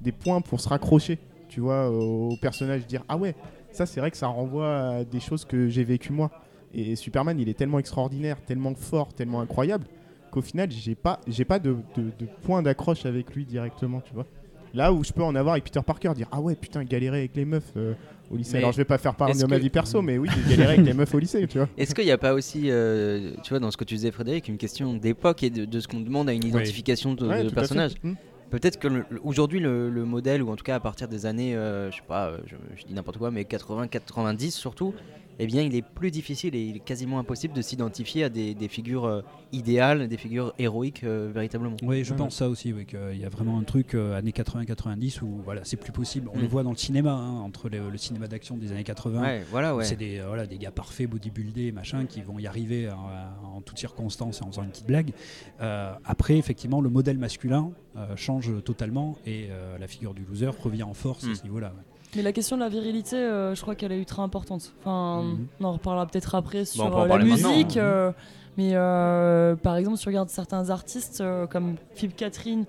des 0.00 0.12
points 0.12 0.40
pour 0.40 0.60
se 0.60 0.68
raccrocher, 0.68 1.18
tu 1.48 1.58
vois, 1.60 1.90
au, 1.90 2.30
au 2.30 2.36
personnage, 2.36 2.86
dire 2.86 3.02
ah 3.08 3.16
ouais, 3.16 3.34
ça 3.74 3.86
c'est 3.86 4.00
vrai 4.00 4.10
que 4.10 4.16
ça 4.16 4.26
renvoie 4.28 4.76
à 4.98 5.04
des 5.04 5.20
choses 5.20 5.44
que 5.44 5.68
j'ai 5.68 5.84
vécues 5.84 6.12
moi. 6.12 6.30
Et 6.76 6.96
Superman, 6.96 7.38
il 7.38 7.48
est 7.48 7.54
tellement 7.54 7.78
extraordinaire, 7.78 8.36
tellement 8.44 8.74
fort, 8.74 9.12
tellement 9.14 9.40
incroyable 9.40 9.86
qu'au 10.32 10.42
final, 10.42 10.68
j'ai 10.72 10.96
pas, 10.96 11.20
j'ai 11.28 11.44
pas 11.44 11.60
de, 11.60 11.76
de, 11.96 12.02
de 12.18 12.26
point 12.42 12.62
d'accroche 12.62 13.06
avec 13.06 13.32
lui 13.34 13.44
directement, 13.44 14.00
tu 14.00 14.12
vois. 14.12 14.26
Là 14.72 14.92
où 14.92 15.04
je 15.04 15.12
peux 15.12 15.22
en 15.22 15.36
avoir 15.36 15.52
avec 15.52 15.62
Peter 15.64 15.80
Parker, 15.86 16.10
dire 16.16 16.26
ah 16.32 16.40
ouais 16.40 16.56
putain 16.56 16.82
galérer 16.82 17.18
avec 17.18 17.36
les 17.36 17.44
meufs 17.44 17.70
euh, 17.76 17.94
au 18.28 18.36
lycée. 18.36 18.54
Mais 18.54 18.58
Alors 18.58 18.72
je 18.72 18.78
vais 18.78 18.84
pas 18.84 18.98
faire 18.98 19.14
part 19.14 19.28
est-ce 19.28 19.42
de 19.44 19.46
ma 19.46 19.56
que- 19.56 19.62
vie 19.62 19.70
perso, 19.70 20.02
mais 20.02 20.18
oui, 20.18 20.28
galéré 20.48 20.72
avec 20.74 20.84
les 20.86 20.94
meufs 20.94 21.14
au 21.14 21.18
lycée, 21.20 21.46
tu 21.46 21.58
vois. 21.58 21.68
Est-ce 21.78 21.94
qu'il 21.94 22.04
n'y 22.06 22.10
a 22.10 22.18
pas 22.18 22.34
aussi, 22.34 22.62
euh, 22.70 23.34
tu 23.44 23.50
vois, 23.50 23.60
dans 23.60 23.70
ce 23.70 23.76
que 23.76 23.84
tu 23.84 23.94
disais, 23.94 24.10
Frédéric, 24.10 24.48
une 24.48 24.56
question 24.56 24.94
d'époque 24.94 25.44
et 25.44 25.50
de, 25.50 25.64
de 25.64 25.78
ce 25.78 25.86
qu'on 25.86 26.00
demande 26.00 26.28
à 26.28 26.32
une 26.32 26.44
identification 26.44 27.14
de, 27.14 27.28
Ouais, 27.28 27.44
de 27.44 27.50
personnage 27.50 27.92
Hmm. 28.02 28.14
Peut-être 28.50 28.78
que 28.78 28.88
aujourd'hui, 29.22 29.58
le, 29.58 29.90
le 29.90 30.04
modèle, 30.04 30.42
ou 30.42 30.50
en 30.50 30.56
tout 30.56 30.64
cas 30.64 30.76
à 30.76 30.80
partir 30.80 31.08
des 31.08 31.26
années, 31.26 31.56
euh, 31.56 31.90
je 31.90 31.96
sais 31.96 32.02
pas, 32.06 32.28
euh, 32.28 32.38
je 32.76 32.84
dis 32.84 32.94
n'importe 32.94 33.18
quoi, 33.18 33.30
mais 33.30 33.42
80-90 33.42 34.50
surtout, 34.50 34.94
eh 35.38 35.46
bien, 35.46 35.62
il 35.62 35.74
est 35.74 35.82
plus 35.82 36.10
difficile 36.10 36.54
et 36.54 36.62
il 36.62 36.76
est 36.76 36.80
quasiment 36.84 37.18
impossible 37.18 37.54
de 37.54 37.62
s'identifier 37.62 38.24
à 38.24 38.28
des, 38.28 38.54
des 38.54 38.68
figures 38.68 39.04
euh, 39.04 39.22
idéales, 39.52 40.08
des 40.08 40.16
figures 40.16 40.54
héroïques 40.58 41.04
euh, 41.04 41.30
véritablement. 41.34 41.76
Oui, 41.82 42.04
je 42.04 42.12
Ouais, 42.12 42.16
pense 42.18 42.36
ça 42.36 42.48
aussi, 42.48 42.72
oui, 42.72 42.86
qu'il 42.86 43.18
y 43.18 43.24
a 43.24 43.28
vraiment 43.28 43.58
un 43.58 43.64
truc 43.64 43.94
euh, 43.94 44.16
années 44.16 44.30
80-90 44.32 45.22
où 45.22 45.40
voilà, 45.44 45.62
c'est 45.64 45.76
plus 45.76 45.92
possible. 45.92 46.28
On 46.32 46.38
Mm. 46.38 46.42
le 46.42 46.46
voit 46.46 46.62
dans 46.62 46.70
le 46.70 46.76
cinéma, 46.76 47.12
hein, 47.12 47.40
entre 47.40 47.68
le, 47.68 47.90
le 47.90 47.98
cinéma 47.98 48.26
d'action 48.28 48.56
des 48.56 48.72
années 48.72 48.84
80. 48.84 49.22
Ouais, 49.22 49.42
voilà. 49.50 49.76
C'est 49.82 49.96
des, 49.96 50.18
euh, 50.18 50.26
voilà, 50.26 50.46
des 50.46 50.58
gars 50.58 50.70
parfaits, 50.70 51.08
bodybuildés, 51.08 51.72
machin, 51.72 52.06
qui 52.06 52.20
vont 52.22 52.38
y 52.38 52.46
arriver 52.46 52.90
en, 52.90 53.56
en 53.56 53.60
toutes 53.60 53.78
circonstances 53.78 54.40
et 54.40 54.44
en 54.44 54.48
faisant 54.50 54.62
une 54.62 54.70
petite 54.70 54.86
blague. 54.86 55.12
Euh, 55.60 55.92
après, 56.04 56.36
effectivement, 56.38 56.80
le 56.80 56.90
modèle 56.90 57.18
masculin 57.18 57.72
euh, 57.96 58.14
change 58.16 58.52
totalement 58.64 59.16
et 59.26 59.48
euh, 59.50 59.78
la 59.78 59.86
figure 59.86 60.14
du 60.14 60.24
loser 60.24 60.50
revient 60.60 60.82
en 60.82 60.94
force 60.94 61.24
Mm. 61.24 61.30
à 61.30 61.34
ce 61.34 61.42
niveau-là. 61.44 61.72
Mais 62.16 62.22
la 62.22 62.32
question 62.32 62.56
de 62.56 62.62
la 62.62 62.68
virilité, 62.68 63.16
euh, 63.16 63.54
je 63.54 63.60
crois 63.62 63.74
qu'elle 63.74 63.92
est 63.92 63.98
ultra 63.98 64.22
importante. 64.22 64.72
Enfin, 64.80 65.22
Mhm. 65.22 65.46
on 65.60 65.64
en 65.64 65.72
reparlera 65.72 66.06
peut-être 66.06 66.34
après 66.34 66.64
sur 66.64 66.84
on 66.84 66.90
peut 66.90 66.94
en 66.96 67.02
euh, 67.04 67.08
la 67.18 67.24
musique. 67.24 67.76
euh, 67.76 68.12
mais 68.56 68.70
euh, 68.74 69.56
par 69.56 69.76
exemple, 69.76 69.96
si 69.96 70.02
tu 70.04 70.08
regardes 70.08 70.28
certains 70.28 70.70
artistes 70.70 71.22
comme 71.50 71.74
Philippe 71.94 72.16
Catherine, 72.16 72.64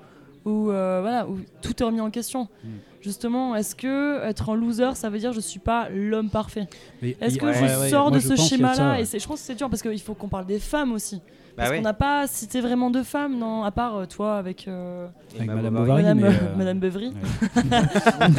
où, 0.45 0.65
voilà, 0.65 1.27
où 1.27 1.39
tout 1.61 1.81
est 1.81 1.85
remis 1.85 2.01
en 2.01 2.09
question. 2.11 2.47
Mhm. 2.63 2.71
Justement, 3.01 3.55
est-ce 3.55 3.75
que 3.75 4.23
être 4.23 4.49
un 4.49 4.55
loser, 4.55 4.95
ça 4.95 5.11
veut 5.11 5.19
dire 5.19 5.31
je 5.31 5.39
suis 5.39 5.59
pas 5.59 5.89
l'homme 5.89 6.31
parfait? 6.31 6.67
Mais- 7.03 7.15
Est-ce 7.21 7.37
que 7.37 7.45
ouais, 7.45 7.53
je 7.53 7.79
ouais, 7.81 7.89
sors 7.89 8.09
de 8.09 8.17
ce 8.19 8.35
schéma-là. 8.35 8.99
Et 8.99 9.05
c'est- 9.05 9.19
je 9.19 9.27
pense 9.27 9.41
que 9.41 9.45
c'est 9.45 9.53
dur 9.53 9.69
parce 9.69 9.83
qu'il 9.83 10.01
faut 10.01 10.15
qu'on 10.15 10.27
parle 10.27 10.47
des 10.47 10.57
femmes 10.59 10.91
aussi. 10.91 11.21
Bah 11.57 11.63
Parce 11.63 11.75
qu'on 11.77 11.83
n'a 11.83 11.93
pas 11.93 12.27
cité 12.27 12.59
vraiment 12.59 12.89
de 12.89 13.01
femmes, 13.01 13.37
non, 13.37 13.63
à 13.63 13.71
part 13.71 13.95
euh, 13.95 14.05
toi 14.05 14.37
avec. 14.37 14.67
euh, 14.67 15.07
Avec 15.37 15.47
Madame 15.47 15.73
Bovary. 15.73 15.87
Bovary, 15.87 16.03
Madame, 16.03 16.19
mais, 16.19 16.27
euh, 16.27 16.55
Madame 16.57 16.79
Beuvry. 16.79 17.13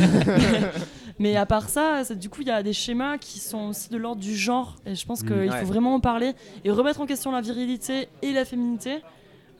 mais 1.18 1.36
à 1.36 1.46
part 1.46 1.68
ça, 1.68 2.02
c'est- 2.04 2.14
du 2.16 2.28
coup, 2.28 2.42
il 2.42 2.48
y 2.48 2.50
a 2.50 2.62
des 2.62 2.72
schémas 2.72 3.18
qui 3.18 3.38
sont 3.38 3.68
aussi 3.68 3.88
de 3.88 3.96
l'ordre 3.96 4.20
du 4.20 4.34
genre. 4.36 4.76
Et 4.86 4.94
je 4.94 5.06
pense 5.06 5.22
Mm. 5.22 5.26
qu'il 5.26 5.50
Ouais. 5.50 5.60
faut 5.60 5.66
vraiment 5.66 5.94
en 5.94 6.00
parler 6.00 6.32
et 6.64 6.70
remettre 6.70 7.00
en 7.00 7.06
question 7.06 7.30
la 7.32 7.40
virilité 7.40 8.08
et 8.22 8.32
la 8.32 8.44
féminité. 8.44 8.98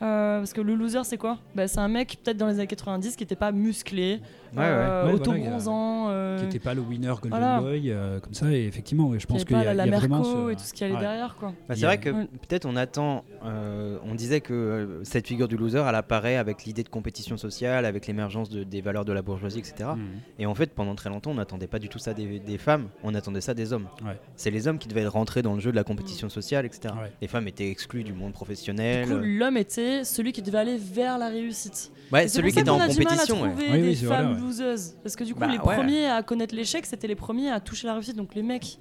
Euh, 0.02 0.38
parce 0.40 0.52
que 0.52 0.60
le 0.60 0.74
loser, 0.74 1.00
c'est 1.04 1.16
quoi? 1.16 1.38
Bah, 1.54 1.66
C'est 1.68 1.78
un 1.78 1.88
mec, 1.88 2.18
peut-être 2.22 2.36
dans 2.36 2.46
les 2.48 2.54
années 2.58 2.66
90, 2.66 3.16
qui 3.16 3.22
n'était 3.22 3.36
pas 3.36 3.50
musclé. 3.52 4.20
Euh, 4.62 5.04
Ouais, 5.06 5.10
voilà, 5.10 5.14
auto-bronzant. 5.14 6.06
euh, 6.10 6.38
qui 6.38 6.44
n'était 6.44 6.58
pas 6.58 6.74
le 6.74 6.80
winner 6.80 7.08
Golden 7.08 7.30
Voilà. 7.30 7.60
Boy, 7.60 7.90
euh, 7.90 8.20
comme 8.20 8.34
ça, 8.34 8.50
et 8.52 8.66
effectivement, 8.66 9.08
ouais, 9.08 9.18
je 9.18 9.26
pense 9.26 9.44
qu'il 9.44 9.56
y 9.56 9.60
a, 9.64 9.74
la, 9.74 9.86
y 9.86 9.92
a 9.92 9.96
vraiment 9.98 10.22
ce- 10.24 10.50
et 10.52 10.56
tout 10.56 10.62
ce 10.64 10.72
qui 10.72 10.84
allait 10.84 10.94
Ouais. 10.94 11.00
derrière. 11.00 11.36
Quoi. 11.38 11.52
Bah, 11.68 11.74
c'est 11.76 11.86
vrai 11.86 11.98
que 11.98 12.10
Ouais. 12.10 12.26
peut-être 12.48 12.66
on 12.66 12.76
attend, 12.76 13.24
euh, 13.44 13.98
on 14.04 14.14
disait 14.14 14.40
que 14.40 14.52
euh, 14.54 15.04
cette 15.04 15.26
figure 15.26 15.48
du 15.48 15.56
loser, 15.56 15.82
elle 15.88 15.94
apparaît 15.94 16.36
avec 16.36 16.64
l'idée 16.64 16.82
de 16.82 16.88
compétition 16.88 17.36
sociale, 17.36 17.84
avec 17.84 18.06
l'émergence 18.06 18.48
de- 18.50 18.64
des 18.64 18.80
valeurs 18.80 19.04
de 19.04 19.12
la 19.12 19.22
bourgeoisie, 19.22 19.58
etc. 19.58 19.90
Mhm. 19.96 20.06
Et 20.38 20.46
en 20.46 20.54
fait, 20.54 20.72
pendant 20.72 20.94
très 20.94 21.10
longtemps, 21.10 21.30
on 21.30 21.34
n'attendait 21.34 21.66
pas 21.66 21.78
du 21.78 21.88
tout 21.88 21.98
ça 21.98 22.14
des, 22.14 22.38
des 22.38 22.58
femmes, 22.58 22.88
on 23.02 23.14
attendait 23.14 23.40
ça 23.40 23.54
des 23.54 23.72
hommes. 23.72 23.86
Ouais. 24.04 24.18
C'est 24.36 24.50
les 24.50 24.68
hommes 24.68 24.78
qui 24.78 24.88
devaient 24.88 25.06
rentrer 25.06 25.42
dans 25.42 25.54
le 25.54 25.60
jeu 25.60 25.70
de 25.70 25.76
la 25.76 25.84
compétition 25.84 26.28
sociale, 26.28 26.66
etc. 26.66 26.94
Ouais. 27.00 27.12
Les 27.20 27.28
femmes 27.28 27.48
étaient 27.48 27.68
exclues 27.70 28.04
du 28.04 28.12
monde 28.12 28.28
Du 28.28 28.32
professionnel. 28.34 29.06
coup, 29.08 29.14
l'homme 29.22 29.56
était 29.56 30.04
celui 30.04 30.32
qui 30.32 30.42
devait 30.42 30.58
aller 30.58 30.76
vers 30.78 31.18
la 31.18 31.28
réussite. 31.28 31.90
ouais, 32.12 32.28
celui 32.28 32.52
qui 32.52 32.58
était 32.60 32.70
en 32.70 32.78
compétition. 32.78 33.42
ouais. 33.42 33.50
Oui, 33.56 33.72
des 33.72 33.82
oui, 33.88 33.96
c'est 33.96 34.06
femmes. 34.06 34.45
Loseuses. 34.47 34.94
Parce 35.02 35.16
que 35.16 35.24
du 35.24 35.35
coup, 35.35 35.40
Bah, 35.40 35.47
les 35.48 35.59
ouais. 35.59 35.74
premiers 35.74 36.06
à 36.06 36.23
connaître 36.23 36.55
l'échec, 36.55 36.86
c'était 36.86 37.06
les 37.09 37.14
premiers 37.16 37.51
à 37.51 37.60
toucher 37.60 37.86
la 37.86 37.94
réussite, 37.94 38.16
donc 38.16 38.35
les 38.35 38.43
mecs. 38.43 38.78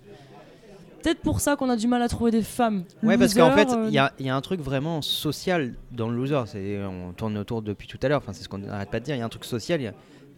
Peut-être 1.03 1.21
pour 1.21 1.39
ça 1.39 1.55
qu'on 1.55 1.69
a 1.69 1.75
du 1.75 1.87
mal 1.87 2.01
à 2.01 2.07
trouver 2.07 2.31
des 2.31 2.41
femmes. 2.41 2.83
Ouais, 3.03 3.15
parce 3.17 3.35
qu'en 3.35 3.51
fait, 3.51 3.67
il 3.71 3.77
euh, 3.77 3.89
y, 3.91 3.97
a- 3.99 4.11
il 4.17 4.25
y 4.25 4.29
a 4.29 4.35
un 4.35 4.41
truc 4.41 4.59
vraiment 4.59 5.03
social 5.03 5.75
dans 5.91 6.09
le 6.09 6.15
loser. 6.15 6.35
On 6.83 7.13
tourne 7.13 7.37
autour 7.37 7.61
depuis 7.61 7.87
tout 7.87 7.99
à 8.01 8.07
l'heure. 8.07 8.17
Enfin, 8.23 8.33
c'est 8.33 8.43
ce 8.43 8.49
qu'on 8.49 8.57
n'arrête 8.57 8.89
pas 8.89 8.99
de 8.99 9.05
dire. 9.05 9.15
Il 9.15 9.19
y 9.19 9.21
a 9.21 9.25
un 9.25 9.29
truc 9.29 9.45
social. 9.45 9.79
Il 9.81 9.83
y 9.83 9.87
a 9.87 9.93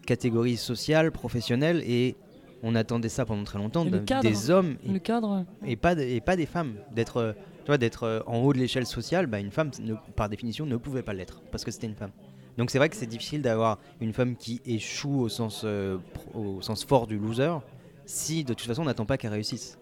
catégorie 0.05 0.57
sociale, 0.57 1.11
professionnelle, 1.13 1.81
et 1.85 2.15
on 2.63 2.75
attendait 2.75 3.07
ça 3.09 3.25
pendant 3.25 3.43
très 3.45 3.59
longtemps 3.59 3.85
de- 3.85 3.97
cadre. 3.99 4.23
des 4.23 4.49
hommes 4.49 4.75
et, 4.85 4.91
Le 4.91 4.99
cadre. 4.99 5.45
et 5.65 5.75
pas 5.77 5.95
de- 5.95 6.01
et 6.01 6.19
pas 6.21 6.35
des 6.35 6.45
femmes. 6.45 6.73
D'être, 6.93 7.33
euh, 7.69 7.77
d'être 7.77 8.03
euh, 8.03 8.19
en 8.25 8.39
haut 8.39 8.51
de 8.51 8.57
l'échelle 8.57 8.85
sociale, 8.85 9.27
bah, 9.27 9.39
une 9.39 9.51
femme, 9.51 9.71
ne- 9.81 9.93
par 10.15 10.27
définition, 10.27 10.65
ne 10.65 10.75
pouvait 10.75 11.01
pas 11.03 11.13
l'être 11.13 11.41
parce 11.51 11.63
que 11.63 11.71
c'était 11.71 11.87
une 11.87 11.95
femme. 11.95 12.11
Donc 12.57 12.71
c'est 12.71 12.77
vrai 12.77 12.89
que 12.89 12.95
c'est 12.95 13.05
difficile 13.05 13.41
d'avoir 13.41 13.77
une 14.01 14.13
femme 14.13 14.35
qui 14.35 14.61
échoue 14.65 15.21
au 15.21 15.29
sens, 15.29 15.61
euh, 15.63 15.97
au 16.33 16.61
sens 16.61 16.83
fort 16.85 17.07
du 17.07 17.17
loser 17.17 17.53
si 18.05 18.43
de 18.43 18.53
toute 18.53 18.67
façon 18.67 18.81
on 18.83 18.85
n'attend 18.85 19.05
pas 19.05 19.17
qu'elle 19.17 19.31
réussisse. 19.31 19.77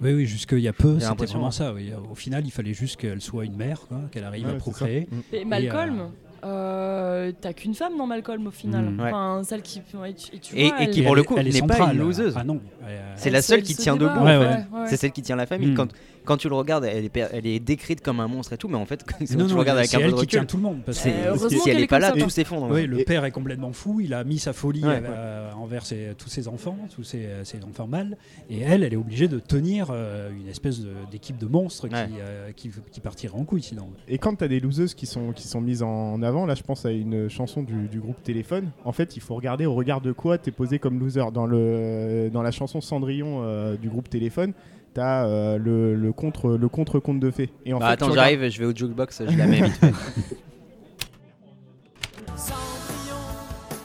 Oui, 0.00 0.12
oui, 0.14 0.26
jusqu'il 0.26 0.58
y 0.60 0.68
a 0.68 0.72
peu, 0.72 0.98
c'était 0.98 1.26
vraiment 1.26 1.46
hein. 1.46 1.50
ça. 1.52 1.72
oui. 1.72 1.92
Au 2.10 2.14
final, 2.16 2.44
il 2.44 2.50
fallait 2.50 2.74
juste 2.74 2.96
qu'elle 2.96 3.20
soit 3.20 3.44
une 3.44 3.54
mère, 3.56 3.80
qu'elle 4.10 4.24
arrive 4.24 4.46
Ouais, 4.48 4.52
à 4.54 4.56
procréer. 4.56 5.06
Mm. 5.10 5.20
Et 5.34 5.44
Malcolm, 5.44 6.10
euh, 6.44 7.30
t'as 7.40 7.52
qu'une 7.52 7.74
femme 7.74 7.96
dans 7.96 8.06
Malcolm 8.06 8.46
au 8.46 8.50
final. 8.50 8.84
Mm. 8.90 9.00
Ouais. 9.00 9.06
Enfin, 9.12 9.42
celle 9.44 9.62
qui. 9.62 9.78
Et, 9.78 10.14
tu- 10.14 10.34
et 10.34 10.38
tu 10.40 10.56
Et- 10.58 10.68
vois, 10.68 10.80
et 10.80 10.84
elle- 10.84 10.90
qui, 10.90 11.02
pour 11.02 11.14
le 11.14 11.22
coup, 11.22 11.36
n'est 11.38 11.62
pas 11.62 11.92
une 11.92 11.98
loseuse. 12.00 12.34
Ah 12.36 12.42
non. 12.44 12.60
euh, 12.84 13.12
C'est 13.16 13.30
la 13.30 13.42
se- 13.42 13.48
seule 13.48 13.62
qui 13.62 13.76
tient 13.76 13.96
débat, 13.96 14.14
debout. 14.14 14.24
Ouais, 14.24 14.36
en 14.36 14.40
ouais. 14.40 14.46
fait. 14.48 14.76
ouais. 14.76 14.86
C'est 14.86 14.96
celle 14.96 15.12
qui 15.12 15.22
tient 15.22 15.36
la 15.36 15.46
famille. 15.46 15.70
Mm. 15.70 15.74
Quand, 15.76 15.88
quand 16.24 16.36
tu 16.36 16.48
le 16.48 16.54
regardes, 16.54 16.84
elle 16.84 17.04
est, 17.04 17.08
per- 17.08 17.28
elle 17.32 17.46
est 17.46 17.58
décrite 17.60 18.00
comme 18.00 18.20
un 18.20 18.28
monstre 18.28 18.52
et 18.52 18.56
tout, 18.56 18.68
mais 18.68 18.76
en 18.76 18.86
fait, 18.86 19.04
quand 19.06 19.24
tu 19.24 19.36
non, 19.36 19.46
non, 19.46 19.54
le 19.54 19.60
regardes 19.60 19.78
avec 19.78 19.92
un 19.94 19.98
peu 19.98 20.04
elle 20.04 20.10
de 20.12 20.16
qui 20.20 20.26
tient 20.26 20.40
recul, 20.40 20.50
tout 20.50 20.56
le 20.56 20.62
monde. 20.62 20.82
Parce 20.84 21.00
que, 21.00 21.08
Euh, 21.12 21.36
si 21.48 21.54
elle 21.56 21.60
qu'elle 21.62 21.76
n'est 21.76 21.82
est 21.82 21.86
pas 21.86 21.98
là, 21.98 22.12
ça, 22.14 22.20
tout 22.20 22.30
s'effondre. 22.30 22.68
Oui, 22.70 22.86
le 22.86 23.04
père 23.04 23.24
est 23.24 23.30
complètement 23.30 23.72
fou. 23.72 24.00
Il 24.00 24.14
a 24.14 24.24
mis 24.24 24.38
sa 24.38 24.52
folie 24.52 24.84
Ouais. 24.84 25.00
euh, 25.04 25.50
envers 25.52 25.84
ses- 25.86 26.14
tous 26.18 26.28
ses 26.28 26.48
enfants, 26.48 26.76
tous 26.94 27.04
ses, 27.04 27.26
ses 27.44 27.62
enfants 27.64 27.86
mâles. 27.86 28.16
Et 28.50 28.60
elle, 28.60 28.82
elle 28.84 28.92
est 28.92 28.96
obligée 28.96 29.28
de 29.28 29.38
tenir 29.38 29.88
euh, 29.90 30.30
une 30.32 30.48
espèce 30.48 30.80
de- 30.80 30.88
d'équipe 31.10 31.38
de, 31.38 31.46
monstres 31.46 31.84
Ouais. 31.88 32.06
qui, 32.06 32.14
euh, 32.20 32.50
qui, 32.54 32.70
qui 32.90 33.00
partirait 33.00 33.34
en 33.36 33.44
couille 33.44 33.62
sinon. 33.62 33.88
Et 34.08 34.18
quand 34.18 34.34
tu 34.36 34.44
as 34.44 34.48
des 34.48 34.60
loseuses 34.60 34.94
qui 34.94 35.06
sont, 35.06 35.32
qui 35.32 35.46
sont 35.48 35.60
mises 35.60 35.82
en 35.82 36.22
avant, 36.22 36.46
là 36.46 36.54
je 36.54 36.62
pense 36.62 36.84
à 36.86 36.90
une 36.92 37.28
chanson 37.28 37.62
du, 37.62 37.88
du 37.88 38.00
groupe 38.00 38.22
Téléphone, 38.22 38.70
en 38.84 38.92
fait 38.92 39.16
il 39.16 39.20
faut 39.22 39.34
regarder 39.34 39.66
au 39.66 39.74
regard 39.74 40.00
de 40.00 40.12
quoi 40.12 40.38
tu 40.38 40.48
es 40.50 40.52
posé 40.52 40.78
comme 40.78 40.98
loser. 40.98 41.22
Dans, 41.32 41.46
le, 41.46 42.30
dans 42.32 42.42
la 42.42 42.50
chanson 42.50 42.80
Cendrillon 42.80 43.40
euh, 43.42 43.76
du 43.76 43.88
groupe 43.88 44.08
Téléphone, 44.08 44.52
tu 44.94 45.00
as 45.00 45.56
le, 45.58 45.94
le 45.94 46.12
contre 46.12 46.50
le 46.56 46.68
contre 46.68 46.98
conte 47.00 47.20
de 47.20 47.30
fées. 47.30 47.50
Et 47.64 47.72
en 47.72 47.78
Bah, 47.78 47.86
fait, 47.88 47.92
attends, 47.94 48.06
regardes- 48.10 48.30
j'arrive, 48.30 48.50
je 48.50 48.58
vais 48.58 48.66
au 48.66 48.74
jukebox, 48.76 49.22
je 49.28 49.36
la 49.38 49.46
mets 49.46 49.62
vite 49.62 49.76
fait. 49.76 49.92
Cendrillon 52.36 53.24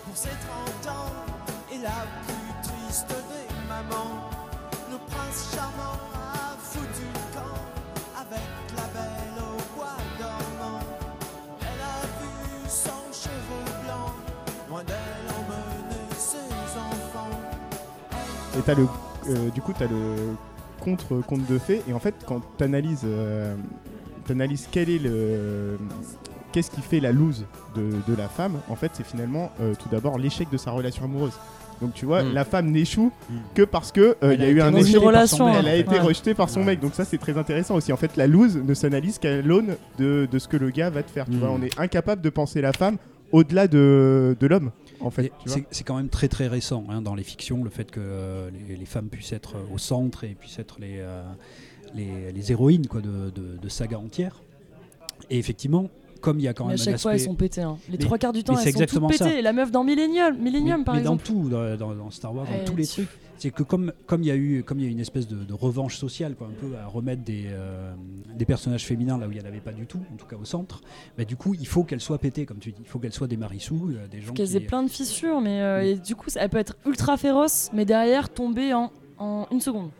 pour 0.05 0.17
ses 0.17 0.29
30 0.83 0.95
ans 0.95 1.11
et 18.57 18.61
t'as 18.65 18.73
le, 18.75 18.87
euh, 19.29 19.49
du 19.51 19.61
coup, 19.61 19.73
tu 19.77 19.83
as 19.83 19.87
le 19.87 20.35
contre 20.87 21.21
conte 21.25 21.45
de 21.49 21.57
fées. 21.57 21.81
Et 21.89 21.93
en 21.93 21.99
fait, 21.99 22.15
quand 22.25 22.41
tu 22.57 22.63
analyses, 22.63 23.05
quel 24.71 24.89
est 24.89 24.99
le. 24.99 25.77
Qu'est-ce 26.53 26.71
qui 26.71 26.81
fait 26.81 26.99
la 27.01 27.11
lose 27.11 27.45
de, 27.75 27.89
de 28.11 28.17
la 28.17 28.27
femme 28.29 28.53
En 28.69 28.75
fait, 28.75 28.91
c'est 28.93 29.05
finalement 29.05 29.51
euh, 29.61 29.73
tout 29.75 29.89
d'abord 29.91 30.17
l'échec 30.17 30.49
de 30.49 30.57
sa 30.57 30.71
relation 30.71 31.03
amoureuse. 31.05 31.33
Donc 31.81 31.93
tu 31.93 32.05
vois, 32.05 32.23
Mm. 32.23 32.33
la 32.33 32.43
femme 32.45 32.71
n'échoue 32.71 33.11
Mm. 33.29 33.33
que 33.53 33.61
parce 33.63 33.91
que 33.91 34.15
euh, 34.23 34.33
il 34.33 34.39
y 34.41 34.43
a 34.45 34.47
a 34.47 34.49
eu 34.49 34.61
un 34.61 34.73
échec. 34.73 34.95
relation. 34.99 35.47
Elle 35.49 35.67
a 35.67 35.71
fait. 35.71 35.79
été 35.81 35.91
Ouais. 35.91 35.99
rejetée 35.99 36.33
par 36.33 36.49
son 36.49 36.61
Ouais. 36.61 36.67
mec, 36.67 36.79
donc 36.79 36.93
ça 36.95 37.05
c'est 37.05 37.17
très 37.19 37.37
intéressant 37.37 37.75
aussi. 37.75 37.91
En 37.93 37.97
fait, 37.97 38.15
la 38.17 38.25
lose 38.27 38.57
ne 38.57 38.73
s'analyse 38.73 39.19
qu'à 39.19 39.41
l'aune 39.41 39.75
de, 39.99 40.27
de 40.31 40.39
ce 40.39 40.47
que 40.47 40.57
le 40.57 40.69
gars 40.71 40.89
va 40.89 41.03
te 41.03 41.11
faire. 41.11 41.25
Tu 41.25 41.37
vois, 41.37 41.51
on 41.51 41.61
est 41.61 41.77
incapable 41.79 42.21
de 42.21 42.29
penser 42.29 42.61
la 42.61 42.71
femme 42.73 42.97
au-delà 43.31 43.67
de, 43.67 44.35
de 44.39 44.47
l'homme, 44.47 44.71
en 44.99 45.09
fait. 45.09 45.31
C'est 45.71 45.83
quand 45.83 45.95
même 45.97 46.09
très 46.09 46.27
très 46.27 46.47
récent 46.47 46.85
hein, 46.89 47.01
dans 47.01 47.15
les 47.15 47.23
fictions 47.23 47.63
le 47.63 47.69
fait 47.69 47.89
que 47.91 47.99
euh, 47.99 48.49
les, 48.67 48.75
les 48.75 48.85
femmes 48.85 49.09
puissent 49.09 49.33
être 49.33 49.55
au 49.73 49.77
centre 49.77 50.23
et 50.23 50.35
puissent 50.35 50.59
être 50.59 50.79
les, 50.79 50.97
euh, 50.99 51.23
les, 51.93 52.31
les 52.31 52.51
héroïnes 52.51 52.87
quoi, 52.87 53.01
de, 53.01 53.29
de, 53.29 53.57
de 53.57 53.69
sagas 53.69 53.97
entières. 53.97 54.41
Et 55.29 55.37
effectivement, 55.37 55.89
comme 56.27 56.39
il 56.39 56.43
y 56.43 56.47
a 56.49 56.53
quand 56.53 56.65
Mais 56.65 56.73
à 56.73 56.75
même 56.75 56.81
un 56.81 56.83
chaque 56.91 56.99
fois, 56.99 57.13
elles 57.13 57.21
sont 57.21 57.35
pétées. 57.35 57.61
hein. 57.61 57.77
Les 57.89 57.97
Mais- 57.97 58.03
trois 58.03 58.17
quarts 58.17 58.33
du 58.33 58.43
temps, 58.43 58.57
elles 58.57 58.73
sont 58.73 58.79
toutes 58.85 59.13
ça. 59.15 59.25
pétées. 59.25 59.41
La 59.41 59.53
meuf 59.53 59.71
dans 59.71 59.85
Millennium, 59.85 60.37
Millennium 60.37 60.79
mais, 60.79 60.83
par 60.83 60.95
mais 60.95 61.01
dans 61.01 61.13
exemple. 61.15 61.25
tout, 61.43 61.49
dans, 61.49 61.77
dans- 61.77 61.95
dans 61.95 62.11
Star 62.11 62.35
Wars, 62.35 62.45
dans 62.45 62.51
Elle 62.53 62.65
tous 62.65 62.75
les 62.75 62.85
trucs, 62.85 63.07
c'est 63.37 63.51
que 63.51 63.63
comme 63.63 63.93
comme 64.07 64.23
il 64.23 64.27
y 64.27 64.31
a 64.31 64.35
eu 64.35 64.63
comme 64.63 64.79
il 64.79 64.85
y 64.85 64.87
a 64.87 64.91
une 64.91 64.99
espèce 64.99 65.25
de, 65.27 65.37
de 65.37 65.53
revanche 65.53 65.95
sociale, 65.97 66.35
quoi, 66.35 66.47
un 66.47 66.59
peu 66.59 66.75
à 66.75 66.85
remettre 66.87 67.23
des, 67.23 67.45
euh, 67.47 67.93
des 68.35 68.45
personnages 68.45 68.83
féminins 68.85 69.17
là 69.17 69.27
où 69.27 69.31
il 69.31 69.37
n'y 69.37 69.43
en 69.43 69.47
avait 69.47 69.59
pas 69.61 69.71
du 69.71 69.85
tout, 69.85 69.99
en 70.13 70.17
tout 70.17 70.25
cas 70.25 70.35
au 70.35 70.43
centre, 70.43 70.81
bah, 71.17 71.23
du 71.23 71.37
coup 71.37 71.53
il 71.53 71.67
faut 71.67 71.83
qu'elles 71.83 72.01
soient 72.01 72.17
pétées, 72.17 72.45
comme 72.45 72.57
tu 72.57 72.71
dis, 72.71 72.81
il 72.81 72.87
faut 72.87 72.99
qu'elles 72.99 73.13
soient 73.13 73.27
des 73.27 73.37
Marissou, 73.37 73.91
euh, 73.91 74.07
des 74.07 74.19
gens 74.21 74.33
qu'elles 74.33 74.47
qui 74.49 74.57
aient 74.57 74.59
plein 74.59 74.83
de 74.83 74.89
fissures, 74.89 75.39
mais 75.39 75.61
euh, 75.61 75.83
et 75.83 75.95
du 75.95 76.15
coup, 76.15 76.29
ça- 76.29 76.41
elle 76.41 76.49
peut 76.49 76.57
être 76.57 76.75
ultra 76.85 77.15
féroce, 77.15 77.69
mais 77.73 77.85
derrière 77.85 78.27
tomber 78.29 78.73
en, 78.73 78.91
en 79.19 79.47
une 79.51 79.61
seconde. 79.61 79.91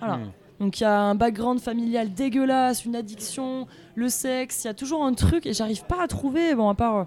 Voilà. 0.00 0.16
Hmm. 0.16 0.30
Donc 0.60 0.80
il 0.80 0.84
y 0.84 0.86
a 0.86 1.00
un 1.00 1.14
background 1.14 1.60
familial 1.60 2.12
dégueulasse, 2.12 2.84
une 2.84 2.96
addiction, 2.96 3.66
le 3.94 4.08
sexe, 4.08 4.64
il 4.64 4.68
y 4.68 4.70
a 4.70 4.74
toujours 4.74 5.04
un 5.04 5.12
truc 5.12 5.44
et 5.46 5.52
j'arrive 5.52 5.84
pas 5.84 6.02
à 6.02 6.06
trouver, 6.08 6.54
bon 6.54 6.68
à 6.68 6.74
part 6.74 6.96
euh, 6.96 7.04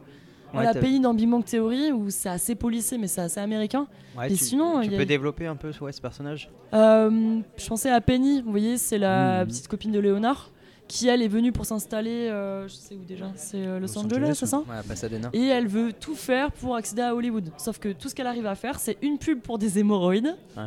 Ouais, 0.52 0.64
la 0.64 0.74
pays 0.74 1.00
dans 1.00 1.14
Big 1.14 1.30
Bang 1.30 1.46
Theory 1.46 1.92
où 1.92 2.10
c'est 2.10 2.30
assez 2.30 2.56
policé 2.56 2.98
mais 2.98 3.08
c'est 3.08 3.22
assez 3.22 3.40
américain. 3.40 3.86
ouais, 4.18 4.32
Et 4.32 4.36
tu, 4.36 4.44
sinon, 4.44 4.80
tu 4.82 4.88
il 4.88 4.92
y 4.92 4.96
a- 4.96 4.98
peux 4.98 5.06
développer 5.06 5.46
un 5.46 5.56
peu 5.56 5.72
ouais, 5.82 5.92
ce 5.92 6.02
personnage 6.02 6.50
Euh, 6.74 7.40
je 7.58 7.68
pensais 7.68 7.90
à 7.92 8.02
Penny, 8.02 8.42
vous 8.42 8.50
voyez, 8.52 8.78
c'est 8.78 8.98
la 8.98 9.42
Mhm. 9.42 9.48
petite 9.48 9.68
copine 9.68 9.92
de 9.92 10.00
Léonard 10.00 10.50
qui 10.88 11.08
elle 11.08 11.22
est 11.22 11.28
venue 11.28 11.52
pour 11.52 11.68
s'installer, 11.68 12.30
euh, 12.32 12.68
je 12.68 12.74
sais 12.74 12.96
où 12.96 13.04
déjà, 13.04 13.32
c'est 13.36 13.58
euh, 13.64 13.80
Los, 13.80 13.94
Los 13.94 13.98
Angeles, 14.00 14.32
c'est 14.34 14.48
ça 14.48 14.58
Ouais. 14.60 15.30
Et 15.34 15.46
elle 15.46 15.68
veut 15.68 15.94
tout 15.94 16.16
faire 16.16 16.52
pour 16.52 16.76
accéder 16.76 17.04
à 17.04 17.14
Hollywood. 17.14 17.52
Sauf 17.58 17.78
que 17.78 17.90
tout 17.90 18.10
ce 18.10 18.16
qu'elle 18.16 18.26
arrive 18.26 18.48
à 18.48 18.56
faire, 18.56 18.80
c'est 18.80 18.98
une 19.04 19.20
pub 19.20 19.40
pour 19.42 19.60
des 19.60 19.78
hémorroïdes. 19.78 20.36
Ouais. 20.58 20.64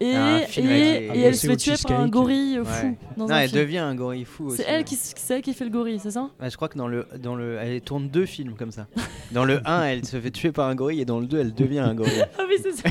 Et, 0.00 0.10
elle 0.12 1.36
se 1.36 1.46
fait 1.46 1.56
tuer 1.56 1.74
par 1.86 2.00
un 2.00 2.08
gorille 2.08 2.58
Ouais. 2.58 2.64
fou 2.64 2.96
dans 3.16 3.26
Non, 3.26 3.34
un 3.34 3.38
elle 3.40 3.48
film. 3.50 3.60
devient 3.62 3.78
un 3.78 3.94
gorille 3.94 4.24
fou 4.24 4.46
aussi. 4.46 4.56
C'est 4.58 4.64
elle, 4.68 4.84
qui, 4.84 4.96
c'est 4.96 5.34
elle 5.34 5.42
qui 5.42 5.52
fait 5.54 5.64
le 5.64 5.70
gorille, 5.70 5.98
c'est 5.98 6.10
ça? 6.10 6.30
Ouais, 6.40 6.50
je 6.50 6.56
crois 6.56 6.68
que 6.68 6.76
dans 6.78 6.88
le, 6.88 7.06
dans 7.22 7.34
le. 7.36 7.58
Elle 7.60 7.80
tourne 7.80 8.08
deux 8.08 8.26
films 8.26 8.54
comme 8.54 8.70
ça. 8.72 8.86
Dans 9.32 9.44
le 9.44 9.60
1, 9.64 9.84
elle 9.84 10.04
se 10.04 10.20
fait 10.20 10.30
tuer 10.30 10.52
par 10.52 10.68
un 10.68 10.74
gorille 10.74 11.00
et 11.00 11.04
dans 11.04 11.20
le 11.20 11.26
2, 11.26 11.38
elle 11.38 11.54
devient 11.54 11.78
un 11.80 11.94
gorille. 11.94 12.24
Ah 12.38 12.42
oui, 12.48 12.56
c'est 12.62 12.72
ça. 12.72 12.88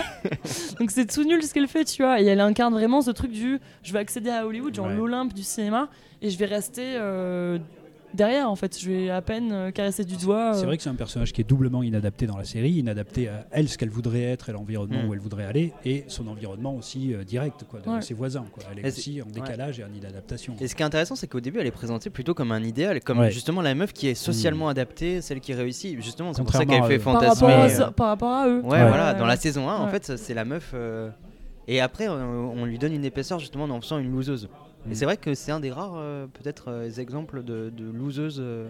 Donc 0.80 0.92
c'est 0.92 1.06
tout 1.06 1.24
nul 1.24 1.44
ce 1.44 1.54
qu'elle 1.54 1.68
fait, 1.68 1.84
tu 1.86 2.02
vois. 2.04 2.22
Et 2.22 2.26
elle 2.26 2.40
incarne 2.40 2.74
vraiment 2.74 3.02
ce 3.02 3.12
truc 3.12 3.32
du 3.32 3.60
je 3.84 3.94
vais 3.94 4.00
accéder 4.00 4.30
à 4.30 4.46
Hollywood, 4.46 4.74
genre 4.74 4.88
Ouais. 4.88 4.96
l'Olympe 4.96 5.34
du 5.34 5.44
cinéma, 5.44 5.90
et 6.22 6.30
je 6.30 6.38
vais 6.38 6.46
rester 6.46 6.96
euh, 6.96 7.58
derrière 8.14 8.50
en 8.50 8.56
fait. 8.56 8.80
Je 8.80 8.90
vais 8.90 9.10
à 9.10 9.22
peine 9.22 9.52
euh, 9.52 9.72
caresser 9.72 10.04
du 10.04 10.16
doigt. 10.18 10.54
C'est 10.54 10.64
euh, 10.64 10.66
vrai 10.66 10.78
que 10.78 10.84
c'est 10.84 10.90
un 10.90 10.96
personnage 10.96 11.34
qui 11.34 11.42
est 11.42 11.44
doublement 11.44 11.84
inadapté 11.84 12.26
dans 12.28 12.38
la 12.38 12.44
série, 12.44 12.72
inadapté 12.74 13.28
à 13.28 13.46
elle, 13.52 13.70
ce 13.70 13.78
qu'elle 13.78 13.90
voudrait 13.90 14.24
être, 14.24 14.50
et 14.50 14.52
l'environnement 14.54 15.04
Mm. 15.04 15.08
où 15.08 15.14
elle 15.14 15.20
voudrait 15.20 15.46
aller, 15.46 15.74
et 15.86 16.04
son 16.08 16.28
environnement 16.28 16.76
aussi 16.76 17.14
euh, 17.14 17.24
direct, 17.24 17.66
quoi, 17.70 17.80
de 17.80 17.90
Ouais. 17.90 18.02
ses 18.02 18.14
voisins. 18.14 18.46
Quoi. 18.52 18.64
Elle 18.72 18.86
est 18.86 18.88
aussi 18.88 19.22
en 19.22 19.26
décalage 19.30 19.80
et 19.80 19.84
en 19.84 19.94
inadaptation. 19.94 20.56
Et 20.60 20.68
ce 20.68 20.76
qui 20.76 20.82
est 20.82 20.86
intéressant, 20.86 21.16
c'est 21.16 21.28
qu'au 21.28 21.40
début, 21.42 21.60
elle 21.60 21.68
est 21.68 21.72
présentée 21.72 22.10
plutôt 22.10 22.34
comme 22.34 22.52
un 22.52 22.64
idéal, 22.64 23.02
comme 23.02 23.20
Ouais. 23.20 23.32
justement 23.32 23.62
la 23.62 23.76
meuf 23.76 23.94
qui 23.94 24.08
est 24.08 24.16
socialement 24.16 24.70
adaptée, 24.70 25.22
celle 25.22 25.40
qui 25.40 25.54
réussit. 25.54 26.00
Justement, 26.02 26.34
c'est 26.34 26.44
pour 26.44 26.52
ça 26.54 26.66
qu'elle 26.66 26.84
fait 26.84 26.98
eux. 26.98 27.00
par, 27.00 27.14
rapport 27.14 27.36
fantasmer. 27.38 27.84
à, 27.84 27.88
euh, 27.88 27.92
par 27.92 28.08
rapport 28.08 28.32
à 28.32 28.48
eux. 28.48 28.58
Ouais, 28.62 28.88
voilà, 28.88 29.14
Ouais, 29.14 29.20
dans 29.20 29.26
la 29.26 29.36
saison 29.38 29.70
1, 29.70 29.78
en 29.78 29.88
fait, 29.88 30.18
c'est 30.18 30.34
la 30.34 30.46
meuf. 30.46 30.72
euh, 30.74 31.10
Et 31.68 31.80
après, 31.80 32.08
euh, 32.10 32.14
on 32.56 32.66
lui 32.66 32.78
donne 32.78 32.94
une 32.94 33.06
épaisseur 33.06 33.40
justement 33.40 33.64
en 33.64 33.80
faisant 33.80 33.98
une 33.98 34.12
loseuse. 34.12 34.50
Et 34.92 34.96
c'est 34.96 35.06
vrai 35.06 35.18
que 35.18 35.34
c'est 35.34 35.52
un 35.52 35.60
des 35.60 35.72
rares, 35.72 35.94
euh, 35.96 36.28
peut-être, 36.28 36.70
euh, 36.70 36.90
exemples 36.90 37.44
de, 37.44 37.72
de 37.76 37.90
loseuse. 37.90 38.38
euh, 38.40 38.68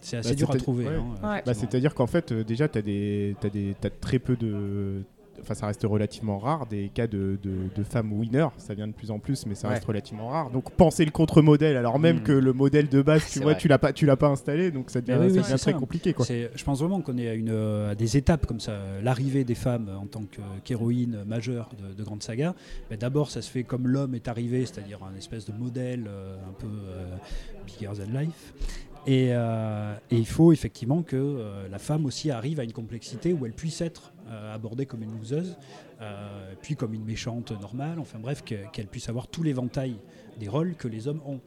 C'est 0.00 0.16
assez 0.18 0.30
Bah, 0.30 0.34
dur 0.34 0.50
à 0.50 0.56
trouver. 0.56 0.86
ouais. 0.86 0.94
hein, 0.96 1.28
Ouais. 1.34 1.42
Bah. 1.46 1.54
C'est-à-dire 1.54 1.94
qu'en 1.94 2.06
fait, 2.06 2.32
euh, 2.32 2.42
déjà, 2.44 2.68
tu 2.68 2.78
as, 2.78 2.82
des, 2.82 3.36
t'as 3.40 3.48
des, 3.48 3.74
t'as 3.80 3.90
très 3.90 4.18
peu 4.18 4.36
de. 4.36 5.02
Enfin, 5.44 5.54
ça 5.54 5.66
reste 5.66 5.84
relativement 5.84 6.38
rare, 6.38 6.66
des 6.66 6.88
cas 6.88 7.06
de, 7.06 7.38
de, 7.42 7.52
de 7.76 7.82
femmes 7.84 8.12
winners. 8.12 8.48
Ça 8.56 8.74
vient 8.74 8.88
de 8.88 8.92
plus 8.92 9.10
en 9.10 9.18
plus, 9.18 9.44
mais 9.46 9.54
ça 9.54 9.68
Ouais. 9.68 9.74
reste 9.74 9.84
relativement 9.86 10.28
rare. 10.28 10.50
Donc, 10.50 10.70
penser 10.72 11.04
le 11.04 11.10
contre-modèle, 11.10 11.76
alors 11.76 11.98
même 11.98 12.16
Mm. 12.20 12.22
que 12.22 12.32
le 12.32 12.52
modèle 12.52 12.88
de 12.88 13.02
base, 13.02 13.30
tu 13.30 13.40
vois, 13.40 13.52
vrai. 13.52 13.60
tu 13.60 13.68
l'as 13.68 13.78
pas, 13.78 13.92
tu 13.92 14.06
l'as 14.06 14.16
pas 14.16 14.28
installé, 14.28 14.70
donc 14.70 14.90
ça 14.90 15.00
devient, 15.00 15.12
oui, 15.12 15.18
ça 15.18 15.24
oui, 15.26 15.32
devient 15.32 15.44
c'est 15.48 15.56
très 15.58 15.72
ça. 15.72 15.78
compliqué. 15.78 16.12
Quoi. 16.14 16.24
Je 16.26 16.64
pense 16.64 16.80
vraiment 16.80 17.00
qu'on 17.02 17.18
est 17.18 17.28
à, 17.28 17.34
une, 17.34 17.50
euh, 17.50 17.92
à 17.92 17.94
des 17.94 18.16
étapes 18.16 18.46
comme 18.46 18.60
ça. 18.60 18.72
L'arrivée 19.02 19.44
des 19.44 19.54
femmes 19.54 19.90
en 20.00 20.06
tant 20.06 20.22
que- 20.22 20.40
qu'héroïne 20.64 21.24
majeure 21.26 21.68
de, 21.78 21.94
de 21.94 22.02
grandes 22.02 22.22
sagas, 22.22 22.54
mais 22.90 22.96
d'abord 22.96 23.30
ça 23.30 23.42
se 23.42 23.50
fait 23.50 23.64
comme 23.64 23.86
l'homme 23.86 24.14
est 24.14 24.28
arrivé, 24.28 24.64
c'est-à-dire 24.64 25.00
un 25.04 25.14
espèce 25.16 25.44
de 25.44 25.52
modèle 25.52 26.04
euh, 26.08 26.36
un 26.48 26.52
peu 26.52 26.66
euh, 26.66 27.16
bigger 27.66 27.90
than 27.98 28.18
life. 28.18 28.54
Et, 29.06 29.28
euh, 29.32 29.94
et 30.10 30.16
il 30.16 30.26
faut 30.26 30.50
effectivement 30.52 31.02
que 31.02 31.14
euh, 31.16 31.68
la 31.70 31.78
femme 31.78 32.06
aussi 32.06 32.30
arrive 32.30 32.58
à 32.58 32.64
une 32.64 32.72
complexité 32.72 33.34
où 33.34 33.44
elle 33.44 33.52
puisse 33.52 33.82
être 33.82 34.13
abordée 34.54 34.86
comme 34.86 35.02
une 35.02 35.16
loseuse, 35.18 35.56
euh, 36.00 36.54
puis 36.62 36.76
comme 36.76 36.94
une 36.94 37.04
méchante 37.04 37.52
normale, 37.60 37.98
enfin 37.98 38.18
bref, 38.18 38.42
que- 38.44 38.68
qu'elle 38.72 38.86
puisse 38.86 39.08
avoir 39.08 39.26
tout 39.28 39.42
l'éventail 39.42 39.96
des 40.40 40.48
rôles 40.48 40.74
que 40.74 40.88
les 40.88 41.06
hommes 41.08 41.20
ont. 41.26 41.40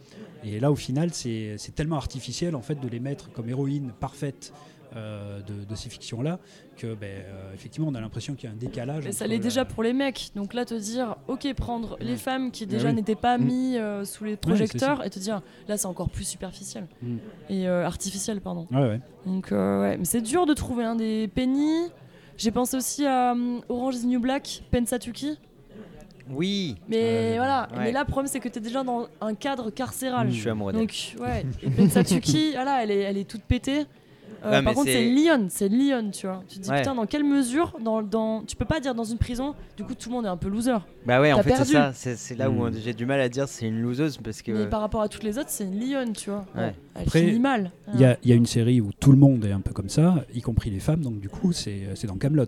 Et 0.44 0.60
là, 0.60 0.72
au 0.72 0.76
final, 0.76 1.10
c'est 1.14 1.58
tellement 1.76 1.98
artificiel 1.98 2.56
en 2.56 2.62
fait 2.62 2.80
de 2.80 2.88
les 2.88 3.00
mettre 3.00 3.32
comme 3.32 3.50
héroïnes 3.50 3.92
parfaites 4.00 4.54
euh, 4.96 5.42
de, 5.42 5.66
de 5.66 5.76
ces 5.76 5.90
fictions-là 5.90 6.40
que, 6.78 6.94
ben, 6.96 7.08
euh, 7.08 7.54
effectivement, 7.54 7.90
on 7.90 7.96
a 7.96 8.00
l'impression 8.00 8.36
qu'il 8.36 8.48
y 8.48 8.52
a 8.52 8.56
un 8.56 8.58
décalage. 8.58 9.04
Mais 9.04 9.12
ça 9.12 9.28
l'est 9.28 9.38
déjà 9.38 9.66
pour 9.66 9.84
les 9.84 9.92
mecs. 9.92 10.32
Donc 10.34 10.54
là, 10.54 10.64
te 10.64 10.74
dire, 10.74 11.18
ok, 11.28 11.46
prendre 11.56 11.98
les 12.00 12.16
femmes 12.16 12.52
qui 12.52 12.66
déjà 12.66 12.88
oui. 12.88 12.94
n'étaient 12.96 13.16
pas 13.16 13.38
Mm. 13.38 13.44
mis 13.44 13.78
euh, 13.78 14.06
sous 14.06 14.24
les 14.24 14.38
projecteurs 14.38 15.04
et 15.06 15.10
te 15.10 15.20
dire, 15.20 15.42
là, 15.68 15.76
c'est 15.78 15.88
encore 15.88 16.10
plus 16.10 16.24
superficiel 16.24 16.88
Mm. 17.02 17.18
et 17.50 17.68
euh, 17.68 17.86
artificiel, 17.86 18.40
pardon. 18.40 18.66
Ouais, 18.72 18.80
ouais. 18.80 19.02
Donc 19.26 19.52
euh, 19.52 19.82
ouais, 19.82 19.98
mais 19.98 20.06
c'est 20.06 20.22
dur 20.22 20.46
de 20.46 20.54
trouver 20.54 20.86
un 20.86 20.96
des 20.96 21.28
Penny. 21.28 21.90
J'ai 22.38 22.52
pensé 22.52 22.78
aussi 22.78 23.06
à 23.06 23.32
hum, 23.32 23.62
Orange 23.68 23.96
is 23.96 24.06
New 24.06 24.20
Black, 24.20 24.64
Pensatuki. 24.72 25.38
Oui, 26.30 26.76
Mais 26.90 26.98
Ouais, 26.98 27.34
voilà, 27.38 27.70
ouais. 27.72 27.78
mais 27.86 27.92
là, 27.94 28.02
le 28.02 28.06
problème, 28.06 28.30
c'est 28.30 28.40
que 28.42 28.50
tu 28.50 28.58
es 28.58 28.62
déjà 28.62 28.84
dans 28.84 29.08
un 29.22 29.34
cadre 29.34 29.70
carcéral. 29.70 30.30
Je 30.30 30.42
suis 30.42 30.50
amoureux. 30.50 30.74
Donc, 30.74 31.16
ouais, 31.22 31.46
et 31.64 31.70
Pensatuki, 31.70 32.52
voilà, 32.54 32.84
elle 32.84 32.92
est, 32.92 33.00
elle 33.00 33.18
est 33.18 33.30
toute 33.30 33.44
pétée. 33.44 33.86
Euh, 34.46 34.52
Ouais, 34.52 34.62
par 34.64 34.74
contre, 34.76 34.88
c'est- 34.92 35.04
Lyon, 35.04 35.48
c'est 35.50 35.68
Lyon, 35.68 36.12
tu 36.12 36.28
vois. 36.28 36.44
Tu 36.48 36.58
te 36.58 36.64
dis, 36.64 36.70
Ouais. 36.70 36.78
putain, 36.80 36.94
dans 36.96 37.06
quelle 37.06 37.24
mesure 37.24 37.76
dans, 37.84 38.02
dans... 38.04 38.44
Tu 38.44 38.56
peux 38.56 38.66
pas 38.66 38.80
dire 38.80 38.94
dans 38.94 39.04
une 39.04 39.18
prison, 39.18 39.56
du 39.76 39.84
coup, 39.84 39.96
tout 39.96 40.10
le 40.10 40.16
monde 40.16 40.26
est 40.26 40.30
un 40.30 40.38
peu 40.38 40.48
loser. 40.50 40.78
Bah 41.06 41.20
ouais, 41.22 41.34
en 41.34 41.42
fait, 41.42 41.56
c'est 41.56 41.66
ça. 41.66 41.92
C'est 41.94 42.16
c'est 42.18 42.36
là 42.36 42.50
où 42.50 42.54
Mm. 42.54 42.68
euh, 42.68 42.72
j'ai 42.84 42.94
du 42.94 43.06
mal 43.06 43.20
à 43.20 43.30
dire 43.30 43.48
c'est 43.48 43.68
une 43.68 43.82
loseuse 43.82 44.18
parce 44.18 44.42
que. 44.42 44.52
Mais 44.52 44.68
par 44.68 44.82
rapport 44.82 45.02
à 45.02 45.10
toutes 45.10 45.24
les 45.24 45.38
autres, 45.38 45.50
c'est 45.50 45.64
une 45.64 45.80
Lyon, 45.80 46.14
tu 46.16 46.30
vois. 46.30 46.46
Ouais. 46.56 46.76
Elle 46.96 47.04
Après, 47.04 47.26
finit 47.26 47.40
mal. 47.40 47.72
Il 47.94 48.00
y, 48.00 48.06
a, 48.06 48.18
il 48.24 48.30
y 48.30 48.34
a 48.34 48.36
une 48.36 48.46
série 48.46 48.80
où 48.82 48.92
tout 49.00 49.12
le 49.12 49.18
monde 49.18 49.44
est 49.46 49.52
un 49.52 49.62
peu 49.62 49.74
comme 49.74 49.90
ça, 49.90 50.24
y 50.34 50.42
compris 50.42 50.70
les 50.70 50.80
femmes, 50.80 51.02
donc 51.02 51.20
du 51.20 51.30
coup, 51.30 51.52
c'est 51.52 51.90
c'est 51.96 52.08
dans 52.08 52.18
Camelot. 52.18 52.46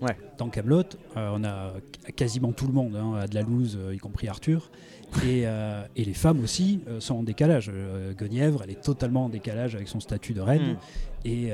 Ouais. 0.00 0.16
Dans 0.38 0.48
Camelot, 0.48 0.84
on 1.14 1.44
a 1.44 1.74
qu- 2.06 2.12
quasiment 2.12 2.52
tout 2.52 2.66
le 2.66 2.72
monde, 2.72 2.96
hein, 2.96 3.18
a 3.20 3.26
de 3.26 3.34
la 3.34 3.42
loose, 3.42 3.76
euh, 3.78 3.94
y 3.94 3.98
compris 3.98 4.28
Arthur. 4.28 4.70
Et, 5.24 5.42
euh, 5.44 5.82
et 5.96 6.04
les 6.04 6.14
femmes 6.14 6.42
aussi 6.42 6.80
euh, 6.88 7.00
sont 7.00 7.16
en 7.16 7.22
décalage. 7.22 7.70
Euh, 7.72 8.12
Guenièvre, 8.14 8.62
elle 8.64 8.70
est 8.70 8.82
totalement 8.82 9.26
en 9.26 9.28
décalage 9.28 9.74
avec 9.74 9.88
son 9.88 10.00
statut 10.00 10.32
de 10.32 10.40
reine. 10.40 10.72
Mm. 10.72 10.76
Et, 11.26 11.50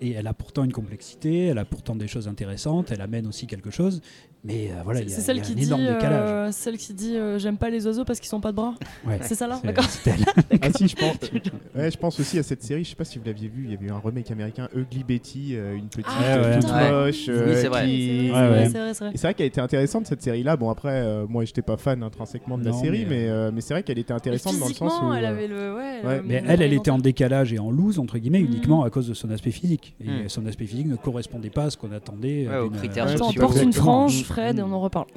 et 0.00 0.10
elle 0.10 0.26
a 0.26 0.34
pourtant 0.34 0.64
une 0.64 0.72
complexité, 0.72 1.46
elle 1.46 1.58
a 1.58 1.64
pourtant 1.64 1.94
des 1.94 2.08
choses 2.08 2.26
intéressantes, 2.26 2.90
elle 2.90 3.00
amène 3.00 3.28
aussi 3.28 3.46
quelque 3.46 3.70
chose. 3.70 4.02
Mais 4.46 4.70
euh, 4.70 4.82
voilà, 4.84 5.00
il 5.00 5.08
y 5.08 5.12
a, 5.12 5.14
C'est 5.16 5.22
celle 5.22 5.36
il 5.36 5.40
y 5.40 5.42
a 5.42 5.44
qui 5.46 5.52
un 5.52 5.54
dit, 5.56 5.64
énorme 5.64 5.82
décalage. 5.82 6.30
euh, 6.30 6.48
celle 6.52 6.76
qui 6.78 6.94
dit 6.94 7.16
euh, 7.16 7.38
j'aime 7.38 7.56
pas 7.58 7.68
les 7.70 7.86
oiseaux 7.86 8.04
parce 8.04 8.20
qu'ils 8.20 8.28
sont 8.28 8.40
pas 8.40 8.50
de 8.52 8.56
bras. 8.56 8.74
Ouais. 9.06 9.18
C'est 9.22 9.34
ça 9.34 9.46
là, 9.46 9.58
C'est- 9.60 9.66
d'accord. 9.66 9.84
Ah 10.62 10.68
si, 10.76 10.88
je 10.88 10.96
pense, 10.96 11.16
ouais, 11.74 11.90
je 11.90 11.96
pense 11.98 12.20
aussi 12.20 12.38
à 12.38 12.42
cette 12.42 12.62
série, 12.62 12.84
je 12.84 12.90
sais 12.90 12.96
pas 12.96 13.04
si 13.04 13.18
vous 13.18 13.24
l'aviez 13.24 13.48
vu, 13.48 13.64
il 13.64 13.70
y 13.72 13.74
avait 13.74 13.86
eu 13.86 13.90
un 13.90 13.98
remake 14.02 14.30
américain, 14.30 14.68
Ugly 14.74 15.04
Betty, 15.04 15.50
euh, 15.56 15.74
une 15.76 15.88
petite 15.88 16.06
Ah, 16.08 16.24
euh, 16.36 16.54
ouais, 16.54 16.60
toute 16.60 16.70
ouais. 16.72 16.90
moche. 16.90 17.24
Oui, 17.28 17.34
euh, 17.34 17.60
c'est 17.60 17.68
vrai. 17.68 17.86
qui- 17.86 18.26
C'est 18.26 18.30
vrai, 18.32 18.48
ouais. 18.50 18.68
c'est 18.70 18.78
vrai, 18.78 18.94
c'est 18.94 19.04
vrai. 19.04 19.14
Et 19.14 19.16
c'est 19.18 19.26
vrai 19.26 19.34
qu'elle 19.34 19.46
était 19.46 19.60
intéressante 19.60 20.06
cette 20.06 20.22
série-là. 20.22 20.56
Bon 20.56 20.70
après, 20.70 20.92
euh, 21.02 21.26
moi 21.28 21.44
j'étais 21.44 21.62
pas 21.62 21.76
fan 21.76 22.02
intrinsèquement 22.02 22.58
de 22.58 22.64
la 22.64 22.70
Non, 22.70 22.80
série, 22.80 23.04
mais, 23.08 23.16
mais, 23.16 23.28
euh, 23.28 23.50
mais 23.52 23.60
c'est 23.60 23.74
vrai 23.74 23.82
qu'elle 23.82 23.98
était 23.98 24.12
intéressante 24.12 24.58
dans 24.58 24.68
le 24.68 24.74
sens 24.74 24.92
où. 25.02 25.12
elle 25.12 25.24
euh, 25.24 25.28
avait 25.28 25.48
le. 25.48 26.22
Mais 26.24 26.42
elle, 26.46 26.62
elle 26.62 26.72
était 26.72 26.90
en 26.90 26.98
décalage 26.98 27.52
et 27.52 27.58
en 27.58 27.70
loose, 27.70 27.98
entre 27.98 28.18
guillemets, 28.18 28.40
Mhm. 28.40 28.46
uniquement 28.46 28.84
à 28.84 28.90
cause 28.90 29.08
de 29.08 29.14
son 29.14 29.30
aspect 29.30 29.50
physique. 29.50 29.94
Et 30.00 30.08
Mhm. 30.08 30.28
son 30.28 30.46
aspect 30.46 30.66
physique 30.66 30.86
ne 30.86 30.96
correspondait 30.96 31.50
pas 31.50 31.64
à 31.64 31.70
ce 31.70 31.76
qu'on 31.76 31.92
attendait. 31.92 32.46
euh, 32.46 32.62
Ouais, 32.62 32.66
aux 32.66 32.70
critères 32.70 33.06
porte 33.16 33.62
une 33.62 33.72
frange, 33.72 34.24
Et 34.38 34.62
on 34.62 34.72
en 34.72 34.80
reparle. 34.80 35.06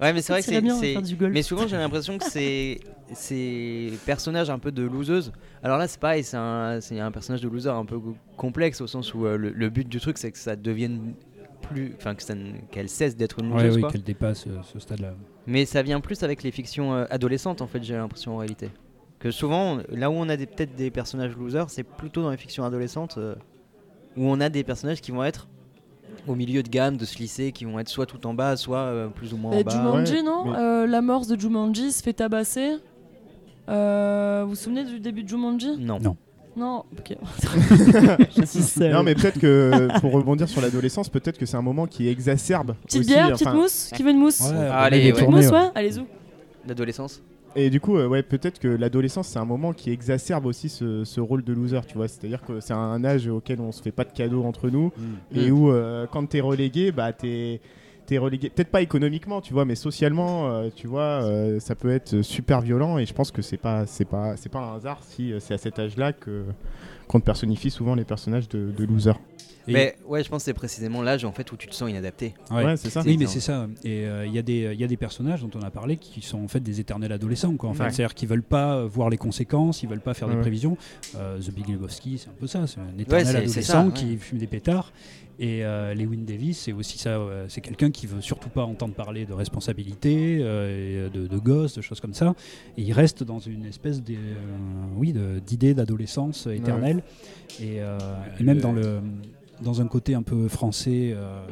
Ouais, 0.00 0.12
mais 0.12 0.22
c'est 0.22 0.32
vrai 0.32 0.42
que 0.42 0.46
c'est. 0.46 0.60
bien 0.60 0.76
c'est- 0.78 0.92
faire 0.92 1.02
du 1.02 1.16
golf. 1.16 1.32
Mais 1.34 1.42
souvent, 1.42 1.66
j'ai 1.66 1.76
l'impression 1.76 2.18
que 2.18 2.24
c'est 2.24 2.78
ces 3.14 3.92
personnages 4.06 4.48
un 4.48 4.60
peu 4.60 4.70
de 4.70 4.82
loseuse. 4.84 5.32
Alors 5.62 5.76
là, 5.76 5.88
c'est 5.88 5.98
pareil, 5.98 6.22
c'est 6.22 6.36
un, 6.36 6.80
c'est 6.80 7.00
un 7.00 7.10
personnage 7.10 7.40
de 7.40 7.48
loser 7.48 7.70
un 7.70 7.84
peu 7.84 7.98
complexe 8.36 8.80
au 8.80 8.86
sens 8.86 9.12
où 9.14 9.26
euh, 9.26 9.36
le, 9.36 9.50
le 9.50 9.68
but 9.70 9.88
du 9.88 9.98
truc, 9.98 10.16
c'est 10.18 10.30
que 10.30 10.38
ça 10.38 10.54
devienne 10.54 11.14
plus, 11.62 11.94
enfin 11.96 12.14
que 12.14 12.22
ça 12.22 12.36
ne- 12.36 12.58
qu'elle 12.70 12.88
cesse 12.88 13.16
d'être 13.16 13.40
une 13.40 13.48
Ouais, 13.52 13.54
loseuse. 13.64 13.74
oui, 13.76 13.80
quoi. 13.82 13.90
qu'elle 13.90 14.04
dépasse 14.04 14.46
euh, 14.46 14.58
ce 14.62 14.78
stade-là. 14.78 15.14
Mais 15.48 15.64
ça 15.64 15.82
vient 15.82 16.00
plus 16.00 16.22
avec 16.22 16.44
les 16.44 16.52
fictions 16.52 16.94
euh, 16.94 17.04
adolescentes, 17.10 17.60
en 17.60 17.66
fait, 17.66 17.82
j'ai 17.82 17.94
l'impression 17.96 18.34
en 18.34 18.38
réalité. 18.38 18.70
Que 19.18 19.32
souvent, 19.32 19.78
là 19.90 20.10
où 20.10 20.14
on 20.14 20.28
a 20.28 20.36
des- 20.36 20.46
peut-être 20.46 20.76
des 20.76 20.92
personnages 20.92 21.36
losers, 21.36 21.70
c'est 21.70 21.82
plutôt 21.82 22.22
dans 22.22 22.30
les 22.30 22.36
fictions 22.36 22.64
adolescentes 22.64 23.16
euh, 23.18 23.34
où 24.16 24.22
on 24.30 24.40
a 24.40 24.48
des 24.48 24.62
personnages 24.62 25.00
qui 25.00 25.10
vont 25.10 25.24
être 25.24 25.48
au 26.26 26.34
milieu 26.34 26.62
de 26.62 26.68
gamme 26.68 26.96
de 26.96 27.04
ce 27.04 27.18
lycée, 27.18 27.52
qui 27.52 27.64
vont 27.64 27.78
être 27.78 27.88
soit 27.88 28.06
tout 28.06 28.26
en 28.26 28.34
bas, 28.34 28.56
soit 28.56 28.78
euh, 28.78 29.08
plus 29.08 29.32
ou 29.32 29.36
moins 29.36 29.52
en 29.52 29.58
Et 29.58 29.64
bas. 29.64 29.70
Jumanji, 29.72 30.14
ouais, 30.14 30.22
non 30.22 30.44
mais- 30.46 30.56
Euh, 30.58 30.86
L'amorce 30.86 31.28
de 31.28 31.38
Jumanji 31.38 31.92
se 31.92 32.02
fait 32.02 32.12
tabasser. 32.12 32.76
Euh, 33.68 34.42
vous 34.44 34.50
vous 34.50 34.56
souvenez 34.56 34.84
du 34.84 34.98
début 35.00 35.22
de 35.22 35.28
Jumanji 35.28 35.76
Non. 35.78 35.98
Non. 36.00 36.16
Non, 36.56 36.84
ok. 36.98 37.16
Je 38.36 38.44
suis 38.44 38.62
seule. 38.62 38.92
Non 38.92 39.02
mais 39.04 39.14
peut-être 39.14 39.38
que 39.38 39.88
pour 40.00 40.12
rebondir 40.12 40.48
sur 40.48 40.60
l'adolescence, 40.60 41.08
peut-être 41.08 41.38
que 41.38 41.46
c'est 41.46 41.56
un 41.56 41.62
moment 41.62 41.86
qui 41.86 42.08
exacerbe. 42.08 42.74
Petite 42.84 43.00
aussi, 43.02 43.10
bière, 43.10 43.30
petite 43.32 43.46
enfin, 43.46 43.56
mousse 43.56 43.90
Qui 43.94 44.02
veut 44.02 44.10
une 44.10 44.18
mousse 44.18 44.40
Ouais, 44.40 44.56
Ah, 44.70 44.82
allez, 44.82 45.04
ouais. 45.06 45.12
Petite 45.12 45.28
mousse, 45.28 45.46
ouais. 45.46 45.52
ouais 45.52 45.70
Allez, 45.74 45.92
zou. 45.92 46.06
L'adolescence 46.66 47.22
Et 47.56 47.70
du 47.70 47.80
coup, 47.80 47.96
euh, 47.96 48.06
ouais, 48.06 48.22
peut-être 48.22 48.58
que 48.60 48.68
l'adolescence, 48.68 49.28
c'est 49.28 49.38
un 49.38 49.44
moment 49.44 49.72
qui 49.72 49.90
exacerbe 49.90 50.46
aussi 50.46 50.68
ce, 50.68 51.04
ce 51.04 51.20
rôle 51.20 51.42
de 51.42 51.52
loser, 51.52 51.80
tu 51.88 51.96
vois. 51.96 52.06
C'est-à-dire 52.08 52.42
que 52.42 52.60
c'est 52.60 52.74
un 52.74 53.04
âge 53.04 53.26
auquel 53.28 53.60
on 53.60 53.72
se 53.72 53.82
fait 53.82 53.90
pas 53.92 54.04
de 54.04 54.12
cadeaux 54.12 54.44
entre 54.44 54.68
nous 54.70 54.92
et 55.34 55.50
Mm. 55.50 55.52
où 55.52 55.70
euh, 55.70 56.06
quand 56.10 56.26
t'es 56.28 56.40
relégué, 56.40 56.92
bah 56.92 57.12
t'es 57.12 57.60
t'es 58.06 58.16
relégué. 58.18 58.48
Peut-être 58.48 58.70
pas 58.70 58.80
économiquement, 58.80 59.40
tu 59.42 59.52
vois, 59.52 59.64
mais 59.66 59.74
socialement, 59.74 60.48
euh, 60.48 60.68
tu 60.74 60.86
vois, 60.86 61.22
euh, 61.24 61.58
ça 61.60 61.74
peut 61.74 61.90
être 61.90 62.22
super 62.22 62.60
violent. 62.62 62.96
Et 62.98 63.04
je 63.06 63.12
pense 63.12 63.30
que 63.30 63.42
c'est 63.42 63.56
pas 63.58 63.84
c'est 63.86 64.06
pas 64.06 64.36
c'est 64.36 64.48
pas 64.50 64.60
un 64.60 64.76
hasard 64.76 65.00
si 65.02 65.32
euh, 65.32 65.40
c'est 65.40 65.54
à 65.54 65.58
cet 65.58 65.78
âge-là 65.78 66.12
que 66.12 66.44
qu'on 67.08 67.20
te 67.20 67.24
personnifie 67.26 67.70
souvent 67.70 67.94
les 67.94 68.04
personnages 68.04 68.48
de, 68.48 68.70
de 68.70 68.84
loser. 68.84 69.12
Et- 69.68 69.72
Mais 69.72 69.96
ouais, 70.06 70.24
je 70.24 70.28
pense 70.30 70.40
que 70.42 70.44
c'est 70.46 70.54
précisément 70.54 71.02
l'âge 71.02 71.24
en 71.24 71.32
fait 71.32 71.52
où 71.52 71.56
tu 71.56 71.66
te 71.68 71.74
sens 71.74 71.88
inadapté. 71.90 72.34
Ouais. 72.50 72.64
Ouais, 72.64 72.76
c'est 72.76 72.90
ça. 72.90 73.02
Oui, 73.04 73.16
mais 73.18 73.26
c'est 73.26 73.40
ça. 73.40 73.68
Et 73.84 74.06
euh, 74.06 74.26
il 74.26 74.32
y, 74.34 74.38
a 74.38 74.42
des- 74.42 74.70
il 74.72 74.80
y 74.80 74.84
a 74.84 74.86
des 74.86 74.96
personnages 74.96 75.42
dont 75.42 75.50
on 75.54 75.62
a 75.62 75.70
parlé 75.70 75.96
qui 75.98 76.22
sont 76.22 76.42
en 76.42 76.48
fait 76.48 76.60
des 76.60 76.80
éternels 76.80 77.12
adolescents. 77.12 77.54
Quoi, 77.56 77.70
en 77.70 77.74
fait. 77.74 77.84
Ouais. 77.84 77.90
C'est-à-dire 77.90 78.14
qu'ils 78.14 78.28
veulent 78.28 78.42
pas 78.42 78.76
euh, 78.76 78.86
voir 78.86 79.10
les 79.10 79.18
conséquences, 79.18 79.82
ils 79.82 79.88
veulent 79.88 80.00
pas 80.00 80.14
faire 80.14 80.28
des 80.28 80.34
Ouais. 80.34 80.40
prévisions. 80.40 80.76
Euh, 81.16 81.38
The 81.38 81.50
Big 81.52 81.68
Lebowski, 81.68 82.18
c'est 82.18 82.28
un 82.28 82.34
peu 82.38 82.46
ça. 82.46 82.66
C'est 82.66 82.80
un 82.80 82.98
éternel 82.98 83.26
c'est- 83.26 83.32
c'est 83.32 83.38
adolescent 83.38 83.72
ça, 83.72 83.86
ouais. 83.86 83.92
qui 83.92 84.16
fume 84.16 84.38
des 84.38 84.46
pétards. 84.46 84.92
Et 85.40 85.64
euh, 85.64 85.94
Lewin 85.94 86.24
Davis, 86.26 86.58
c'est 86.58 86.72
aussi 86.72 86.98
ça. 86.98 87.10
euh, 87.10 87.44
c'est 87.48 87.60
quelqu'un 87.60 87.92
qui 87.92 88.08
veut 88.08 88.20
surtout 88.20 88.48
pas 88.48 88.64
entendre 88.64 88.94
parler 88.94 89.24
de 89.24 89.32
responsabilité, 89.32 90.38
euh, 90.40 91.06
et 91.06 91.10
de, 91.16 91.28
de 91.28 91.38
gosses, 91.38 91.76
de 91.76 91.80
choses 91.82 92.00
comme 92.00 92.14
ça. 92.14 92.34
Et 92.76 92.82
il 92.82 92.92
reste 92.92 93.22
dans 93.22 93.38
une 93.38 93.64
espèce 93.64 94.02
de, 94.02 94.14
euh, 94.14 94.16
oui, 94.96 95.14
d'idée 95.46 95.74
d'adolescence 95.74 96.48
éternelle. 96.48 97.04
Et, 97.60 97.80
euh, 97.80 97.98
et 98.40 98.42
même 98.42 98.58
dans, 98.58 98.72
le, 98.72 99.00
dans 99.62 99.80
un 99.80 99.86
côté 99.86 100.14
un 100.14 100.22
peu 100.22 100.48
français, 100.48 101.12
euh, 101.14 101.46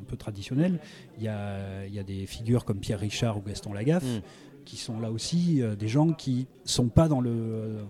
un 0.00 0.04
peu 0.06 0.16
traditionnel, 0.16 0.78
il 1.18 1.24
y 1.24 1.28
a, 1.28 1.86
il 1.86 1.94
y 1.94 1.98
a 1.98 2.02
des 2.02 2.26
figures 2.26 2.64
comme 2.64 2.78
Pierre 2.78 3.00
Richard 3.00 3.38
ou 3.38 3.42
Gaston 3.42 3.72
Lagaffe 3.72 4.04
Mm. 4.04 4.20
qui 4.64 4.76
sont 4.76 5.00
là 5.00 5.10
aussi 5.10 5.60
euh, 5.62 5.74
des 5.74 5.88
gens 5.88 6.12
qui 6.12 6.46
sont 6.64 6.88
pas 6.88 7.08
dans 7.08 7.20
le, 7.20 7.30
euh, 7.30 7.82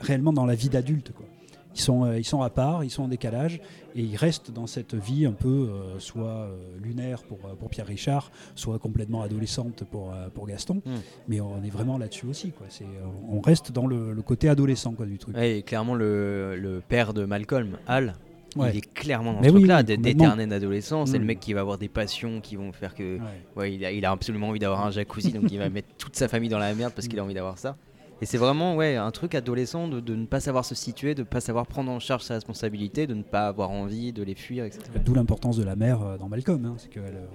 réellement 0.00 0.32
dans 0.32 0.46
la 0.46 0.54
vie 0.54 0.68
d'adulte. 0.68 1.12
quoi. 1.12 1.26
Ils 1.74 1.80
sont, 1.80 2.10
ils 2.14 2.24
sont 2.24 2.40
à 2.40 2.48
part, 2.48 2.84
ils 2.84 2.90
sont 2.90 3.02
en 3.02 3.08
décalage, 3.08 3.60
et 3.94 4.00
ils 4.02 4.16
restent 4.16 4.50
dans 4.50 4.66
cette 4.66 4.94
vie 4.94 5.26
un 5.26 5.32
peu 5.32 5.68
soit 5.98 6.48
lunaire 6.82 7.22
pour, 7.24 7.36
pour 7.36 7.68
Pierre 7.68 7.86
Richard, 7.86 8.30
soit 8.54 8.78
complètement 8.78 9.20
adolescente 9.20 9.84
pour, 9.90 10.14
pour 10.32 10.46
Gaston. 10.46 10.76
Mm. 10.86 10.90
Mais 11.28 11.40
on 11.42 11.62
est 11.62 11.68
vraiment 11.68 11.98
là-dessus 11.98 12.28
aussi. 12.28 12.52
Quoi. 12.52 12.68
C'est, 12.70 12.86
on 13.28 13.42
reste 13.42 13.72
dans 13.72 13.86
le, 13.86 14.14
le 14.14 14.22
côté 14.22 14.48
adolescent 14.48 14.92
quoi, 14.94 15.04
du 15.04 15.18
truc. 15.18 15.36
Ouais, 15.36 15.58
et 15.58 15.62
clairement, 15.62 15.94
le, 15.94 16.56
le 16.56 16.80
père 16.80 17.12
de 17.12 17.26
Malcolm, 17.26 17.76
Hal, 17.86 18.14
Ouais. 18.62 18.70
il 18.72 18.78
est 18.78 18.92
clairement 18.94 19.32
dans 19.34 19.40
Mais 19.40 19.48
ce 19.48 19.52
oui, 19.52 19.60
truc-là, 19.60 19.82
oui, 19.86 19.98
d'éternel 19.98 20.52
adolescent. 20.52 21.06
C'est 21.06 21.18
Mm. 21.18 21.20
le 21.20 21.26
mec 21.26 21.40
qui 21.40 21.52
va 21.52 21.60
avoir 21.60 21.78
des 21.78 21.88
passions 21.88 22.40
qui 22.40 22.56
vont 22.56 22.72
faire 22.72 22.94
que. 22.94 23.16
Ouais. 23.16 23.22
Ouais, 23.56 23.74
il 23.74 23.84
a, 23.84 23.92
il 23.92 24.04
a 24.04 24.10
absolument 24.10 24.48
envie 24.48 24.58
d'avoir 24.58 24.84
un 24.86 24.90
jacuzzi, 24.90 25.32
donc 25.32 25.50
il 25.50 25.58
va 25.58 25.68
mettre 25.70 25.88
toute 25.98 26.16
sa 26.16 26.28
famille 26.28 26.48
dans 26.48 26.58
la 26.58 26.74
merde 26.74 26.92
parce 26.94 27.08
qu'il 27.08 27.18
a 27.18 27.24
envie 27.24 27.34
d'avoir 27.34 27.58
ça. 27.58 27.76
Et 28.22 28.24
c'est 28.24 28.38
vraiment 28.38 28.76
ouais, 28.76 28.96
un 28.96 29.10
truc 29.10 29.34
adolescent 29.34 29.88
de, 29.88 30.00
de 30.00 30.14
ne 30.14 30.24
pas 30.24 30.40
savoir 30.40 30.64
se 30.64 30.74
situer, 30.74 31.14
de 31.14 31.20
ne 31.20 31.26
pas 31.26 31.42
savoir 31.42 31.66
prendre 31.66 31.90
en 31.92 31.98
charge 32.00 32.22
ses 32.22 32.32
responsabilités, 32.32 33.06
de 33.06 33.12
ne 33.12 33.22
pas 33.22 33.46
avoir 33.46 33.68
envie, 33.70 34.10
de 34.14 34.22
les 34.22 34.34
fuir, 34.34 34.64
etc. 34.64 34.84
D'où 35.04 35.12
l'importance 35.12 35.58
de 35.58 35.64
la 35.64 35.76
mère 35.76 36.00
euh, 36.02 36.16
dans 36.16 36.26
Malcolm, 36.26 36.64
hein, 36.64 36.74
c'est 36.78 36.88
qu'elle 36.88 37.02
euh, 37.04 37.26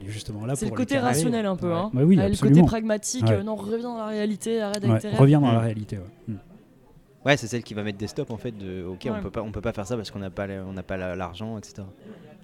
elle 0.00 0.08
est 0.08 0.10
justement 0.10 0.46
là 0.46 0.56
C'est 0.56 0.64
le 0.64 0.70
pour 0.70 0.78
côté 0.78 0.98
rationnel 0.98 1.44
un 1.44 1.54
peu. 1.56 1.68
Ouais. 1.68 1.74
Hein. 1.74 1.90
Ouais, 1.92 2.02
oui, 2.04 2.16
le 2.16 2.34
côté 2.40 2.62
pragmatique, 2.62 3.24
Ouais. 3.26 3.32
euh, 3.32 3.42
non, 3.42 3.56
reviens 3.56 3.82
dans 3.90 3.98
la 3.98 4.06
réalité, 4.06 4.62
arrête 4.62 4.82
Ouais, 4.84 4.88
avec 4.88 5.02
tes 5.02 5.08
rêves. 5.08 5.20
reviens 5.20 5.40
dans 5.42 5.50
Mm. 5.50 5.54
la 5.54 5.60
réalité. 5.60 5.98
ouais. 5.98 6.04
Mm. 6.28 6.38
Ouais, 7.24 7.36
c'est 7.36 7.46
celle 7.46 7.62
qui 7.62 7.74
va 7.74 7.82
mettre 7.82 7.98
des 7.98 8.08
stops 8.08 8.30
en 8.32 8.36
fait 8.36 8.50
de 8.50 8.84
OK, 8.84 9.04
Ouais. 9.04 9.10
on 9.16 9.20
peut 9.22 9.30
pas 9.30 9.42
on 9.42 9.52
peut 9.52 9.60
pas 9.60 9.72
faire 9.72 9.86
ça 9.86 9.96
parce 9.96 10.10
qu'on 10.10 10.18
n'a 10.18 10.30
pas 10.30 10.46
on 10.48 10.72
n'a 10.72 10.82
pas 10.82 10.96
la- 10.96 11.14
l'argent, 11.14 11.56
etc. 11.58 11.82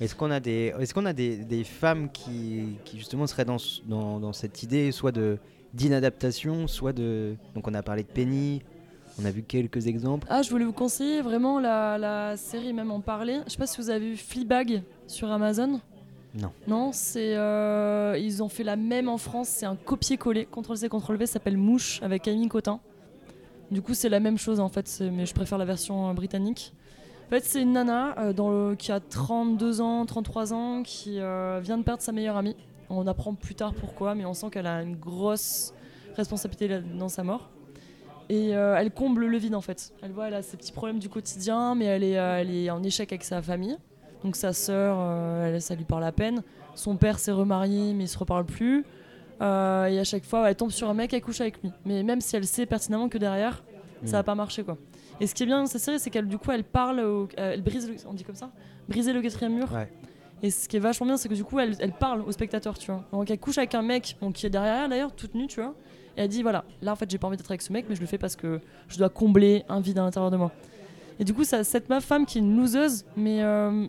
Est-ce 0.00 0.14
qu'on 0.14 0.30
a 0.30 0.38
des 0.40 0.72
est-ce 0.78 0.94
qu'on 0.94 1.06
a 1.06 1.12
des, 1.12 1.36
des 1.38 1.64
femmes 1.64 2.09
qui, 2.12 2.76
qui 2.84 2.98
justement 2.98 3.26
seraient 3.26 3.44
dans, 3.44 3.56
dans, 3.86 4.20
dans 4.20 4.32
cette 4.32 4.62
idée 4.62 4.92
soit 4.92 5.10
de 5.12 5.38
d'inadaptation, 5.74 6.66
soit 6.66 6.92
de 6.92 7.34
donc 7.55 7.66
on 7.66 7.74
a 7.74 7.82
parlé 7.82 8.02
de 8.02 8.09
Penny, 8.09 8.62
on 9.20 9.24
a 9.24 9.30
vu 9.30 9.42
quelques 9.42 9.86
exemples. 9.88 10.26
Ah, 10.30 10.42
je 10.42 10.50
voulais 10.50 10.64
vous 10.64 10.72
conseiller 10.72 11.22
vraiment 11.22 11.59
la, 11.59 11.98
la 11.98 12.36
série, 12.36 12.72
même 12.72 12.90
en 12.90 13.00
parler. 13.00 13.40
Je 13.46 13.52
sais 13.52 13.59
pas 13.59 13.66
si 13.66 13.80
vous 13.80 13.90
avez 13.90 14.10
vu 14.10 14.16
Fleabag 14.16 14.82
sur 15.06 15.30
Amazon. 15.32 15.80
Non. 16.34 16.50
Non, 16.68 16.90
c'est 16.92 17.34
euh, 17.36 18.16
ils 18.20 18.42
ont 18.42 18.48
fait 18.48 18.62
la 18.64 18.76
même 18.76 19.09
en 19.09 19.18
France. 19.18 19.48
C'est 19.48 19.66
un 19.66 19.76
copier-coller, 19.76 20.46
CTRL-C, 20.46 20.88
CTRL-V, 20.88 21.26
ça 21.26 21.32
s'appelle 21.34 21.56
Mouche 21.56 22.00
avec 22.02 22.28
Amy 22.28 22.46
Cotin. 22.48 22.80
Du 23.70 23.82
coup, 23.82 23.93
c'est 23.95 24.09
la 24.09 24.20
même 24.20 24.39
chose 24.39 24.61
en 24.61 24.69
fait, 24.69 25.03
mais 25.12 25.27
je 25.27 25.35
préfère 25.35 25.59
la 25.59 25.66
version 25.66 26.09
euh, 26.09 26.12
britannique. 26.15 26.73
En 27.27 27.31
fait, 27.31 27.45
c'est 27.45 27.61
une 27.61 27.73
nana 27.73 28.15
euh, 28.19 28.74
qui 28.74 28.90
a 28.90 29.01
32 29.01 29.82
ans, 29.82 30.07
33 30.07 30.55
ans, 30.55 30.82
qui 30.82 31.20
euh, 31.20 31.61
vient 31.62 31.77
de 31.77 31.82
perdre 31.82 32.03
sa 32.03 32.12
meilleure 32.12 32.39
amie. 32.39 32.57
On 32.89 33.07
apprend 33.07 33.35
plus 33.35 33.55
tard 33.55 33.74
pourquoi, 33.74 34.15
mais 34.15 34.24
on 34.24 34.32
sent 34.32 34.49
qu'elle 34.51 34.66
a 34.66 34.82
une 34.82 34.97
grosse 34.97 35.74
responsabilité 36.16 36.81
dans 36.99 37.11
sa 37.11 37.23
mort. 37.23 37.51
Et 38.31 38.51
elle 38.51 38.90
comble 38.90 39.24
le 39.24 39.39
vide 39.39 39.55
en 39.55 39.62
fait. 39.62 39.93
Elle 40.03 40.12
voit, 40.12 40.28
elle 40.28 40.35
a 40.35 40.43
ses 40.43 40.59
petits 40.59 40.73
problèmes 40.73 40.99
du 40.99 41.09
quotidien, 41.09 41.74
mais 41.74 41.86
elle 41.86 42.05
est, 42.05 42.12
elle 42.12 42.51
est 42.51 42.69
en 42.69 42.82
échec 42.82 43.11
avec 43.11 43.24
sa 43.24 43.40
famille. 43.40 43.77
Donc 44.23 44.36
sa 44.36 44.53
sœur, 44.53 44.99
ça 45.62 45.74
lui 45.74 45.85
parle 45.85 46.05
à 46.05 46.12
peine. 46.12 46.43
Son 46.74 46.97
père 46.97 47.19
s'est 47.19 47.32
remarié, 47.32 47.95
mais 47.95 48.05
ils 48.05 48.09
se 48.09 48.19
reparlent 48.19 48.45
plus. 48.45 48.85
Euh, 49.40 49.86
et 49.86 49.98
à 49.98 50.05
chaque 50.05 50.24
fois, 50.24 50.48
elle 50.51 50.56
tombe 50.56 50.70
sur 50.70 50.89
un 50.89 50.94
mec, 50.94 51.12
elle 51.12 51.23
couche 51.23 51.40
avec 51.40 51.62
lui. 51.62 51.70
Mais 51.85 52.02
même 52.02 52.20
si 52.20 52.35
elle 52.36 52.47
sait 52.47 52.66
pertinemment 52.66 53.09
que 53.09 53.19
derrière, 53.19 53.62
ça 54.05 54.12
va 54.19 54.23
pas 54.23 54.35
marcher 54.35 54.62
quoi. 54.65 54.77
Et 55.20 55.27
ce 55.27 55.35
qui 55.35 55.43
est 55.43 55.47
bien 55.47 55.59
dans 55.60 55.66
cette 55.66 55.81
série, 55.81 55.98
c'est 55.98 56.10
qu'elle 56.10 56.27
du 56.28 56.39
coup, 56.39 56.51
elle 56.52 56.62
parle, 56.65 57.01
au- 57.01 57.28
elle 57.36 57.62
brise, 57.62 57.89
le, 57.89 57.97
on 58.09 58.12
dit 58.15 58.23
comme 58.24 58.36
ça, 58.36 58.51
briser 58.89 59.12
le 59.12 59.20
quatrième 59.20 59.55
mur. 59.55 59.73
Ouais. 59.73 59.90
Et 60.43 60.51
ce 60.52 60.69
qui 60.69 60.77
est 60.77 60.81
vachement 60.81 61.06
bien, 61.06 61.16
c'est 61.16 61.28
que 61.28 61.35
du 61.35 61.43
coup, 61.44 61.59
elle, 61.59 61.74
elle 61.81 61.93
parle 61.93 62.20
au 62.23 62.31
spectateur, 62.31 62.78
tu 62.78 62.90
vois. 62.93 63.05
Donc 63.12 63.28
elle 63.31 63.39
couche 63.40 63.59
avec 63.59 63.74
un 63.74 63.82
mec, 63.82 64.16
bon, 64.20 64.31
qui 64.31 64.47
est 64.47 64.51
derrière 64.51 64.85
elle 64.85 64.90
d'ailleurs, 64.90 65.12
toute 65.12 65.35
nue, 65.35 65.48
tu 65.48 65.60
vois. 65.60 65.74
Et 66.16 66.23
elle 66.23 66.28
dit 66.28 66.43
voilà, 66.43 66.65
là 66.82 66.93
en 66.93 66.97
fait, 66.97 67.10
j'ai 67.10 67.19
pas 67.19 67.27
envie 67.27 67.36
d'être 67.36 67.51
avec 67.51 67.62
ce 67.62 67.73
mec, 67.73 67.86
mais 67.89 67.97
je 67.97 68.01
le 68.01 68.06
fais 68.06 68.19
parce 68.19 68.36
que 68.36 68.60
je 68.89 68.98
dois 68.98 69.09
combler 69.09 69.65
un 69.69 69.81
vide 69.81 69.98
à 69.98 70.02
l'intérieur 70.02 70.31
de 70.31 70.36
moi. 70.36 70.52
Et 71.19 71.24
du 71.24 71.35
coup, 71.35 71.43
ça, 71.43 71.65
cette 71.65 71.89
ma 71.89 72.01
femme 72.01 72.24
qui 72.27 72.39
est 72.39 72.40
une 72.40 72.56
loseuse, 72.56 73.05
mais 73.16 73.43
euh, 73.43 73.86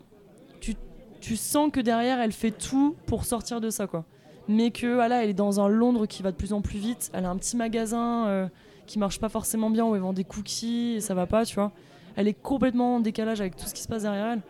tu, 0.60 0.74
tu 1.22 1.36
sens 1.36 1.72
que 1.72 1.80
derrière, 1.80 2.20
elle 2.20 2.32
fait 2.32 2.50
tout 2.52 2.96
pour 3.06 3.26
sortir 3.26 3.62
de 3.62 3.70
ça, 3.70 3.86
quoi. 3.86 4.06
Mais 4.50 4.72
que 4.72 4.96
voilà, 4.96 5.24
elle 5.24 5.30
est 5.30 5.36
dans 5.36 5.62
un 5.62 5.70
Londres 5.70 6.08
qui 6.08 6.24
va 6.24 6.32
de 6.32 6.36
plus 6.36 6.54
en 6.54 6.62
plus 6.62 6.80
vite. 6.80 7.12
Elle 7.14 7.26
a 7.26 7.30
un 7.30 7.38
petit 7.38 7.56
magasin 7.56 8.26
euh, 8.26 8.48
qui 8.88 8.98
marche 8.98 9.20
pas 9.20 9.30
forcément 9.30 9.70
bien 9.70 9.86
où 9.86 9.94
elle 9.94 10.02
vend 10.02 10.12
des 10.12 10.24
cookies 10.24 10.96
et 10.96 11.02
ça 11.02 11.14
va 11.14 11.28
pas, 11.28 11.46
tu 11.46 11.54
vois. 11.54 11.72
Elle 12.16 12.28
est 12.28 12.34
complètement 12.34 12.96
en 12.96 13.00
décalage 13.00 13.42
avec 13.42 13.56
tout 13.56 13.68
ce 13.68 13.76
qui 13.76 13.84
se 13.84 13.88
passe 13.88 14.02
derrière 14.02 14.26
elle. 14.26 14.42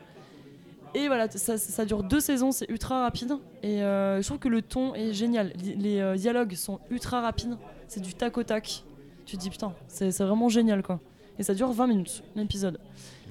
Et 0.96 1.08
voilà, 1.08 1.30
ça, 1.30 1.86
dure 1.86 2.04
deux 2.04 2.22
saisons, 2.22 2.54
c'est 2.54 2.70
ultra 2.70 3.02
rapide. 3.02 3.34
Et 3.62 3.84
euh, 3.84 4.22
je 4.22 4.26
trouve 4.26 4.40
que 4.40 4.48
le 4.48 4.62
ton 4.62 4.96
est 4.96 5.12
génial. 5.12 5.52
Les 5.62 6.00
euh, 6.00 6.16
dialogues 6.16 6.56
sont 6.56 6.80
ultra 6.90 7.20
rapides. 7.20 7.58
C'est 7.90 8.00
du 8.00 8.14
tac 8.14 8.38
au 8.38 8.44
tac. 8.44 8.86
Tu 9.26 9.36
te 9.36 9.42
dis 9.42 9.50
putain, 9.50 9.74
c'est 9.90 10.18
vraiment 10.24 10.48
génial 10.48 10.82
quoi. 10.82 11.02
Et 11.38 11.44
ça 11.44 11.54
dure 11.54 11.74
20 11.74 11.88
minutes 11.88 12.24
l'épisode. 12.38 12.80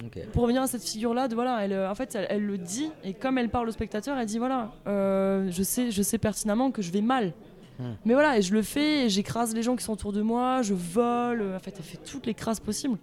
Ok. 0.04 0.18
Pour 0.32 0.42
revenir 0.42 0.62
à 0.62 0.66
cette 0.66 0.82
figure-là, 0.84 1.28
de 1.28 1.34
voilà, 1.34 1.64
elle, 1.64 1.72
euh, 1.72 1.90
en 1.90 1.94
fait, 1.94 2.14
elle, 2.14 2.26
elle 2.30 2.44
le 2.46 2.56
dit 2.58 2.90
et 3.04 3.14
comme 3.14 3.38
elle 3.38 3.48
parle 3.48 3.68
au 3.68 3.72
spectateur, 3.72 4.16
elle 4.18 4.26
dit 4.26 4.38
voilà, 4.38 4.72
euh, 4.86 5.48
je 5.50 5.62
sais, 5.62 5.90
je 5.90 6.02
sais 6.02 6.18
pertinemment 6.18 6.70
que 6.70 6.82
je 6.82 6.90
vais 6.92 7.00
mal. 7.02 7.32
Hmm. 7.78 7.92
Mais 8.04 8.14
voilà, 8.14 8.38
et 8.38 8.42
je 8.42 8.52
le 8.54 8.62
fais, 8.62 9.06
et 9.06 9.08
j'écrase 9.08 9.54
les 9.54 9.62
gens 9.62 9.76
qui 9.76 9.84
sont 9.84 9.92
autour 9.92 10.12
de 10.12 10.20
moi, 10.22 10.62
je 10.62 10.74
vole. 10.74 11.42
euh, 11.42 11.56
En 11.56 11.60
fait, 11.60 11.74
elle 11.76 11.84
fait 11.84 11.98
toutes 12.04 12.26
les 12.26 12.34
crasses 12.34 12.60
possibles. 12.60 12.98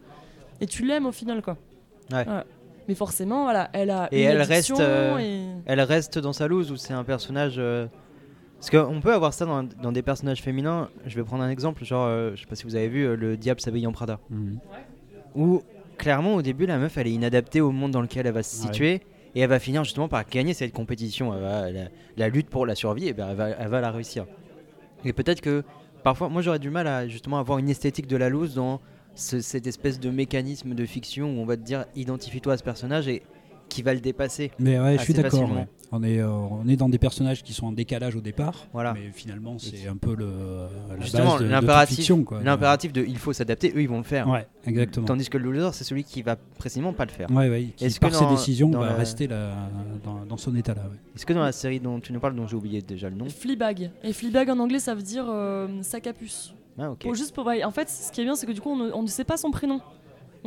Et 0.62 0.68
tu 0.68 0.86
l'aimes 0.86 1.06
au 1.06 1.12
final 1.12 1.42
quoi. 1.42 1.58
Ouais. 2.12 2.26
Mais 2.88 2.94
forcément, 2.96 3.44
voilà, 3.44 3.70
elle 3.74 3.90
a 3.90 4.08
Et 4.12 4.24
une 4.24 4.30
elle 4.30 4.42
reste, 4.44 4.80
euh, 4.80 5.18
et- 5.18 5.48
Elle 5.66 5.82
reste 5.82 6.20
dans 6.20 6.34
sa 6.34 6.48
loose 6.48 6.72
ou 6.72 6.78
c'est 6.78 6.94
un 6.94 7.04
personnage. 7.04 7.56
euh, 7.58 7.88
Parce 8.60 8.70
qu'on 8.70 9.02
peut 9.02 9.14
avoir 9.14 9.34
ça 9.34 9.46
dans, 9.46 9.64
dans 9.64 9.92
des 9.92 10.02
personnages 10.04 10.42
féminins. 10.42 10.90
Je 11.06 11.16
vais 11.16 11.24
prendre 11.24 11.44
un 11.44 11.50
exemple, 11.50 11.84
genre, 11.84 12.06
euh, 12.08 12.32
je 12.36 12.42
sais 12.42 12.48
pas 12.48 12.56
si 12.56 12.64
vous 12.64 12.76
avez 12.76 12.88
vu 12.88 13.04
euh, 13.06 13.16
Le 13.16 13.38
Diable 13.38 13.60
s'habille 13.60 13.88
en 13.88 13.92
Prada. 13.92 14.20
Mhm. 14.30 14.60
Où 15.36 15.62
clairement, 15.98 16.36
au 16.36 16.42
début, 16.42 16.66
la 16.66 16.78
meuf 16.78 16.98
elle 16.98 17.08
est 17.08 17.12
inadaptée 17.14 17.62
au 17.62 17.72
monde 17.72 17.92
dans 17.92 18.02
lequel 18.02 18.28
elle 18.28 18.34
va 18.34 18.44
se 18.44 18.62
Ouais. 18.62 18.68
situer. 18.72 19.02
Et 19.38 19.42
elle 19.42 19.50
va 19.50 19.60
finir 19.60 19.84
justement 19.84 20.08
par 20.08 20.26
gagner 20.30 20.54
cette 20.54 20.72
compétition. 20.72 21.34
Elle 21.34 21.42
va- 21.42 21.70
la, 21.72 21.84
la 22.16 22.30
lutte 22.30 22.50
pour 22.50 22.66
la 22.66 22.74
survie, 22.76 23.08
et 23.10 23.14
ben, 23.14 23.28
elle, 23.32 23.36
va, 23.36 23.50
elle 23.50 23.68
va 23.68 23.82
la 23.82 23.92
réussir. 23.92 24.26
Et 25.04 25.12
peut-être 25.12 25.42
que 25.42 25.64
parfois, 26.04 26.30
moi 26.30 26.42
j'aurais 26.42 26.60
du 26.60 26.70
mal 26.70 26.88
à 26.88 27.08
justement 27.08 27.38
avoir 27.40 27.58
une 27.60 27.70
esthétique 27.70 28.08
de 28.08 28.16
la 28.16 28.30
loose 28.30 28.56
dans 28.56 28.80
ce- 29.14 29.42
cette 29.42 29.68
espèce 29.68 30.00
de 30.00 30.10
mécanisme 30.10 30.74
de 30.74 30.86
fiction 30.86 31.28
où 31.38 31.42
on 31.42 31.46
va 31.46 31.58
te 31.58 31.62
dire 31.64 31.86
identifie-toi 31.96 32.54
à 32.54 32.58
ce 32.58 32.64
personnage 32.64 33.08
et 33.10 33.24
qui 33.70 33.82
va 33.82 33.94
le 33.94 34.00
dépasser. 34.00 34.52
Mais 34.60 34.80
ouais, 34.80 34.98
je 34.98 35.04
suis 35.04 35.14
d'accord. 35.14 35.42
ouais. 35.52 35.68
On, 35.92 36.04
est, 36.04 36.20
euh, 36.20 36.28
on 36.30 36.68
est 36.68 36.76
dans 36.76 36.90
des 36.90 36.98
personnages 36.98 37.44
qui 37.44 37.54
sont 37.54 37.68
en 37.68 37.72
décalage 37.72 38.16
au 38.16 38.22
départ. 38.22 38.68
Voilà. 38.74 38.94
Mais 38.94 39.12
finalement, 39.14 39.58
c'est 39.60 39.88
un 39.88 39.96
peu 39.96 40.16
le, 40.16 40.28
la 40.90 41.00
Justement, 41.00 41.24
base 41.26 41.34
de, 41.34 41.38
de 41.40 41.44
toute 41.44 41.52
l'impératif, 41.52 41.96
fiction. 41.98 42.24
quoi. 42.24 42.42
l'impératif 42.44 42.92
de 42.92 43.04
il 43.06 43.18
faut 43.18 43.32
s'adapter, 43.34 43.72
eux 43.76 43.82
ils 43.82 43.88
vont 43.88 44.00
le 44.00 44.04
faire. 44.04 44.28
Ouais, 44.28 44.48
exactement. 44.66 45.06
Tandis 45.06 45.30
que 45.30 45.38
le 45.38 45.52
loser, 45.52 45.70
c'est 45.74 45.84
celui 45.84 46.04
qui 46.04 46.22
va 46.24 46.36
précisément 46.58 46.92
pas 46.92 47.06
le 47.06 47.12
faire. 47.12 47.30
Ouais, 47.32 47.50
ouais, 47.50 47.70
qui 47.78 47.86
Est-ce 47.86 48.00
que 48.00 48.06
par 48.08 48.16
ses 48.16 48.26
dans- 48.26 48.32
décisions 48.32 48.70
dans 48.70 48.80
va 48.80 48.88
la- 48.88 48.96
rester 48.96 49.28
là, 49.28 49.52
dans, 50.04 50.26
dans 50.26 50.38
son 50.38 50.56
état 50.56 50.74
là. 50.74 50.82
ouais. 50.82 50.98
Est-ce 51.16 51.26
que 51.26 51.34
dans 51.34 51.44
la 51.44 51.52
série 51.52 51.80
dont 51.80 52.00
tu 52.00 52.12
nous 52.14 52.20
parles, 52.20 52.36
dont 52.36 52.48
j'ai 52.48 52.56
oublié 52.56 52.82
déjà 52.82 53.10
le 53.10 53.16
nom? 53.16 53.30
Fleabag. 53.30 53.92
Et 54.04 54.12
Fleabag 54.12 54.50
en 54.50 54.60
anglais, 54.60 54.80
ça 54.80 54.96
veut 54.96 55.04
dire 55.04 55.26
euh, 55.30 55.68
sac 55.82 56.08
à 56.08 56.14
puce. 56.14 56.54
Ah, 56.78 56.92
ok. 56.92 57.00
Pour- 57.00 57.16
juste 57.16 57.34
pour, 57.34 57.46
ouais, 57.46 57.64
en 57.64 57.72
fait, 57.72 57.90
ce 57.90 58.12
qui 58.12 58.20
est 58.22 58.26
bien, 58.26 58.36
c'est 58.36 58.48
que 58.48 58.52
du 58.52 58.60
coup, 58.60 58.72
on 58.72 58.76
ne, 58.76 58.92
on 58.92 59.04
ne 59.04 59.08
sait 59.08 59.24
pas 59.24 59.38
son 59.38 59.52
prénom. 59.52 59.80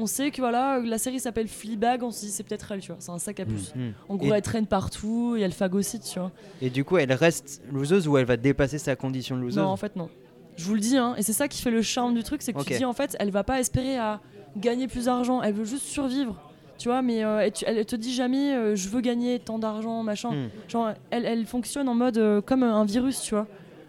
On 0.00 0.06
sait 0.06 0.30
que 0.30 0.40
voilà, 0.40 0.78
la 0.78 0.96
série 0.96 1.18
s'appelle 1.18 1.48
Fleabag, 1.48 2.02
on 2.04 2.10
se 2.12 2.20
dit 2.20 2.30
c'est 2.30 2.44
peut-être 2.44 2.70
elle, 2.70 2.80
tu 2.80 2.88
vois, 2.92 2.96
c'est 3.00 3.10
un 3.10 3.18
sac 3.18 3.40
à 3.40 3.44
puce. 3.44 3.74
Hmm. 3.74 3.90
En 4.08 4.14
gros, 4.16 4.28
Et- 4.28 4.36
elle 4.36 4.42
traîne 4.42 4.66
partout 4.66 5.34
et 5.36 5.40
elle 5.40 5.52
phagocyte, 5.52 6.04
tu 6.04 6.18
vois. 6.20 6.30
Et 6.62 6.70
du 6.70 6.84
coup, 6.84 6.98
elle 6.98 7.12
reste 7.12 7.60
loseuse 7.72 8.06
ou 8.06 8.16
elle 8.16 8.24
va 8.24 8.36
dépasser 8.36 8.78
sa 8.78 8.94
condition 8.94 9.36
de 9.36 9.42
loseuse? 9.42 9.58
Non, 9.58 9.66
en 9.68 9.76
fait, 9.76 9.96
non. 9.96 10.08
Je 10.56 10.64
vous 10.64 10.74
le 10.74 10.80
dis, 10.80 10.96
hein, 10.96 11.14
et 11.18 11.22
c'est 11.22 11.32
ça 11.32 11.48
qui 11.48 11.60
fait 11.60 11.70
le 11.72 11.82
charme 11.82 12.14
du 12.14 12.22
truc, 12.22 12.42
c'est 12.42 12.52
que 12.52 12.62
tu 12.62 12.74
dis 12.78 12.84
en 12.84 12.92
fait, 12.92 13.16
elle 13.18 13.30
va 13.30 13.42
pas 13.44 13.58
espérer 13.60 13.96
à 13.98 14.20
gagner 14.56 14.86
plus 14.88 15.06
d'argent, 15.06 15.42
elle 15.42 15.54
veut 15.54 15.64
juste 15.64 15.84
survivre. 15.84 16.40
Tu 16.78 16.88
vois, 16.88 17.02
mais 17.02 17.24
euh, 17.24 17.50
tu- 17.50 17.64
elle, 17.66 17.84
te 17.84 17.96
dit 17.96 18.14
jamais 18.14 18.54
euh, 18.54 18.76
je 18.76 18.88
veux 18.88 19.00
gagner 19.00 19.40
tant 19.40 19.58
d'argent, 19.58 20.04
machin. 20.04 20.30
Hmm. 20.30 20.48
Genre, 20.68 20.90
elle, 21.10 21.24
elle 21.26 21.44
fonctionne 21.44 21.88
en 21.88 21.94
mode 21.94 22.18
euh, 22.18 22.40
comme 22.40 22.62
un 22.62 22.84
virus, 22.84 23.20
tu 23.20 23.34
vois. 23.34 23.48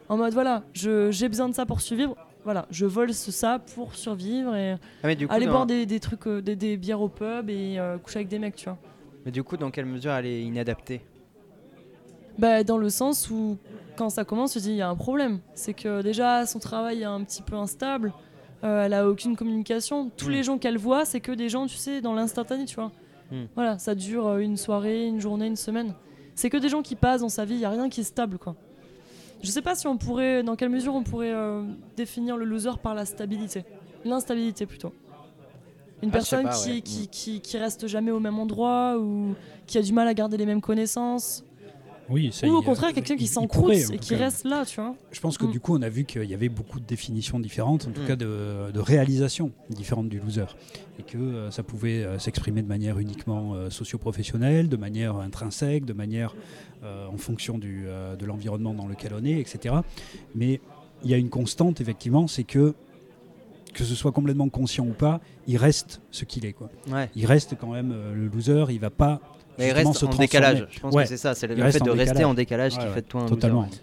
En 0.10 0.18
mode 0.18 0.34
voilà, 0.34 0.64
je- 0.74 1.12
j'ai 1.12 1.30
besoin 1.30 1.50
de 1.50 1.54
ça 1.54 1.68
pour 1.68 1.82
survivre. 1.82 2.16
Voilà, 2.52 2.66
je 2.72 2.88
vole 2.88 3.14
ce, 3.14 3.32
ça 3.32 3.60
pour 3.76 3.94
survivre 3.94 4.56
et 4.56 4.72
Ah, 5.04 5.14
coup, 5.16 5.26
aller 5.30 5.46
dans... 5.46 5.52
boire 5.52 5.66
des, 5.68 5.86
des 5.86 6.00
trucs, 6.00 6.26
euh, 6.26 6.42
des, 6.42 6.56
des 6.56 6.78
bières 6.78 7.00
au 7.00 7.08
pub 7.08 7.48
et 7.48 7.78
euh, 7.78 8.00
coucher 8.00 8.18
avec 8.18 8.28
des 8.28 8.40
mecs, 8.40 8.56
tu 8.56 8.66
vois. 8.66 8.78
mais 9.24 9.30
du 9.32 9.44
coup, 9.44 9.56
dans 9.56 9.70
quelle 9.70 9.86
mesure 9.86 10.12
elle 10.14 10.26
est 10.26 10.42
inadaptée? 10.42 11.02
Bah, 12.40 12.64
dans 12.64 12.78
le 12.80 12.90
sens 12.90 13.30
où 13.30 13.58
quand 13.98 14.10
ça 14.10 14.24
commence, 14.26 14.54
tu 14.54 14.60
te 14.60 14.64
dis 14.64 14.72
il 14.72 14.78
y 14.78 14.82
a 14.82 14.90
un 14.90 14.96
problème. 14.96 15.40
C'est 15.54 15.74
que 15.76 16.02
déjà 16.02 16.48
son 16.48 16.58
travail 16.60 17.02
est 17.02 17.06
un 17.06 17.22
petit 17.24 17.42
peu 17.44 17.56
instable. 17.56 18.14
euh, 18.64 18.86
elle 18.86 18.94
a 18.94 19.08
aucune 19.08 19.36
communication. 19.36 20.10
Tous 20.18 20.28
Hmm. 20.30 20.32
les 20.32 20.44
gens 20.44 20.58
qu'elle 20.58 20.78
voit, 20.80 21.06
c'est 21.06 21.20
que 21.20 21.32
des 21.32 21.50
gens, 21.50 21.68
tu 21.68 21.76
sais, 21.78 22.02
dans 22.02 22.14
l'instantané, 22.16 22.66
tu 22.66 22.76
vois. 22.76 22.92
Hmm. 23.32 23.46
Voilà, 23.56 23.78
ça 23.78 23.94
dure 23.94 24.38
une 24.38 24.58
soirée, 24.58 25.06
une 25.06 25.20
journée, 25.22 25.46
une 25.48 25.56
semaine. 25.56 25.94
C'est 26.36 26.50
que 26.50 26.58
des 26.58 26.70
gens 26.70 26.82
qui 26.82 26.96
passent 26.96 27.22
dans 27.22 27.30
sa 27.30 27.46
vie. 27.46 27.54
Il 27.56 27.62
y 27.62 27.66
a 27.66 27.70
rien 27.70 27.90
qui 27.90 28.02
est 28.02 28.04
stable, 28.06 28.38
quoi. 28.40 28.56
Je 29.42 29.50
sais 29.50 29.62
pas 29.62 29.76
si 29.76 29.88
on 29.88 29.98
pourrait, 29.98 30.44
dans 30.44 30.56
quelle 30.56 30.70
mesure 30.70 30.94
on 30.96 31.04
pourrait 31.04 31.32
euh, 31.34 31.64
définir 31.96 32.36
le 32.38 32.46
loser 32.46 32.78
par 32.82 32.94
la 32.96 33.06
stabilité, 33.06 33.64
l'instabilité 34.06 34.66
plutôt. 34.66 34.94
Une 36.02 36.10
Ah, 36.10 36.14
personne 36.14 36.44
pas, 36.44 36.56
qui, 36.56 36.70
ouais. 36.72 36.82
qui, 36.82 37.08
qui, 37.08 37.42
qui 37.42 37.58
reste 37.58 37.88
jamais 37.88 38.12
au 38.12 38.20
même 38.20 38.40
endroit 38.40 38.98
ou 38.98 39.36
qui 39.68 39.78
a 39.78 39.82
du 39.82 39.94
mal 39.94 40.08
à 40.08 40.14
garder 40.14 40.38
les 40.38 40.46
mêmes 40.46 40.62
connaissances. 40.62 41.44
Oui, 42.10 42.32
ça, 42.34 42.48
Ou 42.48 42.56
au 42.56 42.62
contraire, 42.62 42.94
quelqu'un 42.94 43.16
qui 43.16 43.28
s'encroute 43.28 43.74
et 43.74 43.98
qui 44.00 44.16
reste 44.16 44.46
là, 44.46 44.66
tu 44.66 44.80
vois. 44.82 44.96
Je 45.12 45.20
pense 45.20 45.38
que 45.38 45.46
Mm. 45.46 45.52
du 45.52 45.60
coup, 45.60 45.78
on 45.78 45.82
a 45.82 45.90
vu 45.90 46.06
qu'il 46.06 46.24
y 46.26 46.34
avait 46.34 46.50
beaucoup 46.50 46.80
de 46.80 46.86
définitions 46.86 47.40
différentes, 47.40 47.88
en 47.88 47.92
tout 47.92 48.02
Mm. 48.02 48.08
cas 48.08 48.16
de, 48.16 48.72
de 48.74 48.80
réalisations 48.80 49.52
différentes 49.70 50.10
du 50.10 50.20
loser. 50.20 50.46
Et 51.00 51.04
que 51.04 51.18
euh, 51.18 51.52
ça 51.52 51.64
pouvait 51.64 52.04
euh, 52.04 52.18
s'exprimer 52.20 52.62
de 52.62 52.68
manière 52.68 53.00
uniquement 53.00 53.54
euh, 53.56 53.70
socio-professionnelle, 53.70 54.70
de 54.70 54.78
manière 54.78 55.16
intrinsèque, 55.18 55.86
de 55.86 55.94
manière 55.94 56.36
euh, 56.84 57.08
en 57.08 57.18
fonction 57.18 57.58
du, 57.58 57.84
euh, 57.88 58.16
de 58.16 58.26
l'environnement 58.26 58.74
dans 58.74 58.88
lequel 58.88 59.14
on 59.14 59.24
est, 59.24 59.40
etc. 59.40 59.76
Mais 60.36 60.60
il 61.04 61.10
y 61.10 61.14
a 61.14 61.18
une 61.18 61.30
constante, 61.30 61.80
effectivement, 61.82 62.28
c'est 62.28 62.44
que, 62.44 62.74
que 63.74 63.84
ce 63.84 63.96
soit 63.96 64.12
complètement 64.12 64.50
conscient 64.50 64.86
ou 64.86 64.94
pas, 64.94 65.22
il 65.48 65.58
reste 65.58 66.02
ce 66.12 66.26
qu'il 66.26 66.46
est. 66.46 66.54
Quoi. 66.54 66.70
Ouais. 66.90 67.10
Il 67.16 67.26
reste 67.26 67.56
quand 67.60 67.72
même 67.72 67.92
euh, 67.94 68.14
le 68.16 68.28
loser, 68.28 68.66
il 68.72 68.80
va 68.80 68.90
pas. 68.90 69.22
Mais 69.60 69.68
il 69.68 69.72
reste 69.74 69.94
se 69.94 70.06
en 70.06 70.10
décalage. 70.10 70.66
Je 70.72 70.80
pense 70.80 70.94
Ouais. 70.96 71.04
que 71.04 71.10
c'est 71.10 71.18
ça. 71.18 71.36
C'est 71.36 71.48
le 71.48 71.56
fait 71.72 71.84
de 71.84 71.90
rester 71.92 72.24
en 72.24 72.34
décalage 72.34 72.74
qui 72.78 72.80
Ouais, 72.86 72.92
fait 72.94 73.02
de 73.02 73.08
toi 73.08 73.22
un 73.22 73.26
Totalement. 73.28 73.64
loser. 73.64 73.78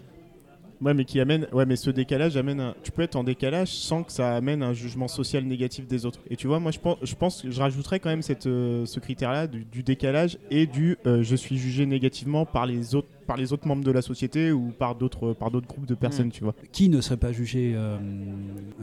Ouais, 0.79 0.93
mais 0.93 1.05
qui 1.05 1.19
amène. 1.19 1.47
Ouais, 1.51 1.65
mais 1.65 1.75
ce 1.75 1.89
décalage 1.89 2.37
amène. 2.37 2.59
Un... 2.59 2.75
Tu 2.83 2.91
peux 2.91 3.01
être 3.01 3.15
en 3.15 3.23
décalage 3.23 3.69
sans 3.69 4.03
que 4.03 4.11
ça 4.11 4.35
amène 4.35 4.61
un 4.61 4.73
jugement 4.73 5.07
social 5.07 5.43
négatif 5.43 5.87
des 5.87 6.05
autres. 6.05 6.19
Et 6.29 6.35
tu 6.35 6.45
vois, 6.45 6.59
moi, 6.59 6.69
je 6.71 6.77
pense, 6.77 6.97
je 7.01 7.15
pense 7.15 7.41
que 7.41 7.49
je 7.49 7.59
rajouterais 7.59 7.99
quand 7.99 8.09
même 8.09 8.21
cette, 8.21 8.45
euh, 8.45 8.85
ce 8.85 8.99
critère-là 8.99 9.47
du, 9.47 9.65
du 9.65 9.81
décalage 9.81 10.37
et 10.51 10.67
du 10.67 10.97
euh, 11.07 11.23
je 11.23 11.35
suis 11.35 11.57
jugé 11.57 11.87
négativement 11.87 12.45
par 12.45 12.67
les 12.67 12.93
autres, 12.93 13.07
par 13.25 13.37
les 13.37 13.53
autres 13.53 13.67
membres 13.67 13.83
de 13.83 13.89
la 13.91 14.03
société 14.03 14.51
ou 14.51 14.67
par 14.77 14.93
d'autres, 14.93 15.33
par 15.33 15.49
d'autres 15.49 15.67
groupes 15.67 15.87
de 15.87 15.95
personnes, 15.95 16.29
tu 16.29 16.43
vois. 16.43 16.53
Qui 16.71 16.89
ne 16.89 17.01
serait 17.01 17.17
pas 17.17 17.31
jugé 17.31 17.73
euh, 17.75 17.97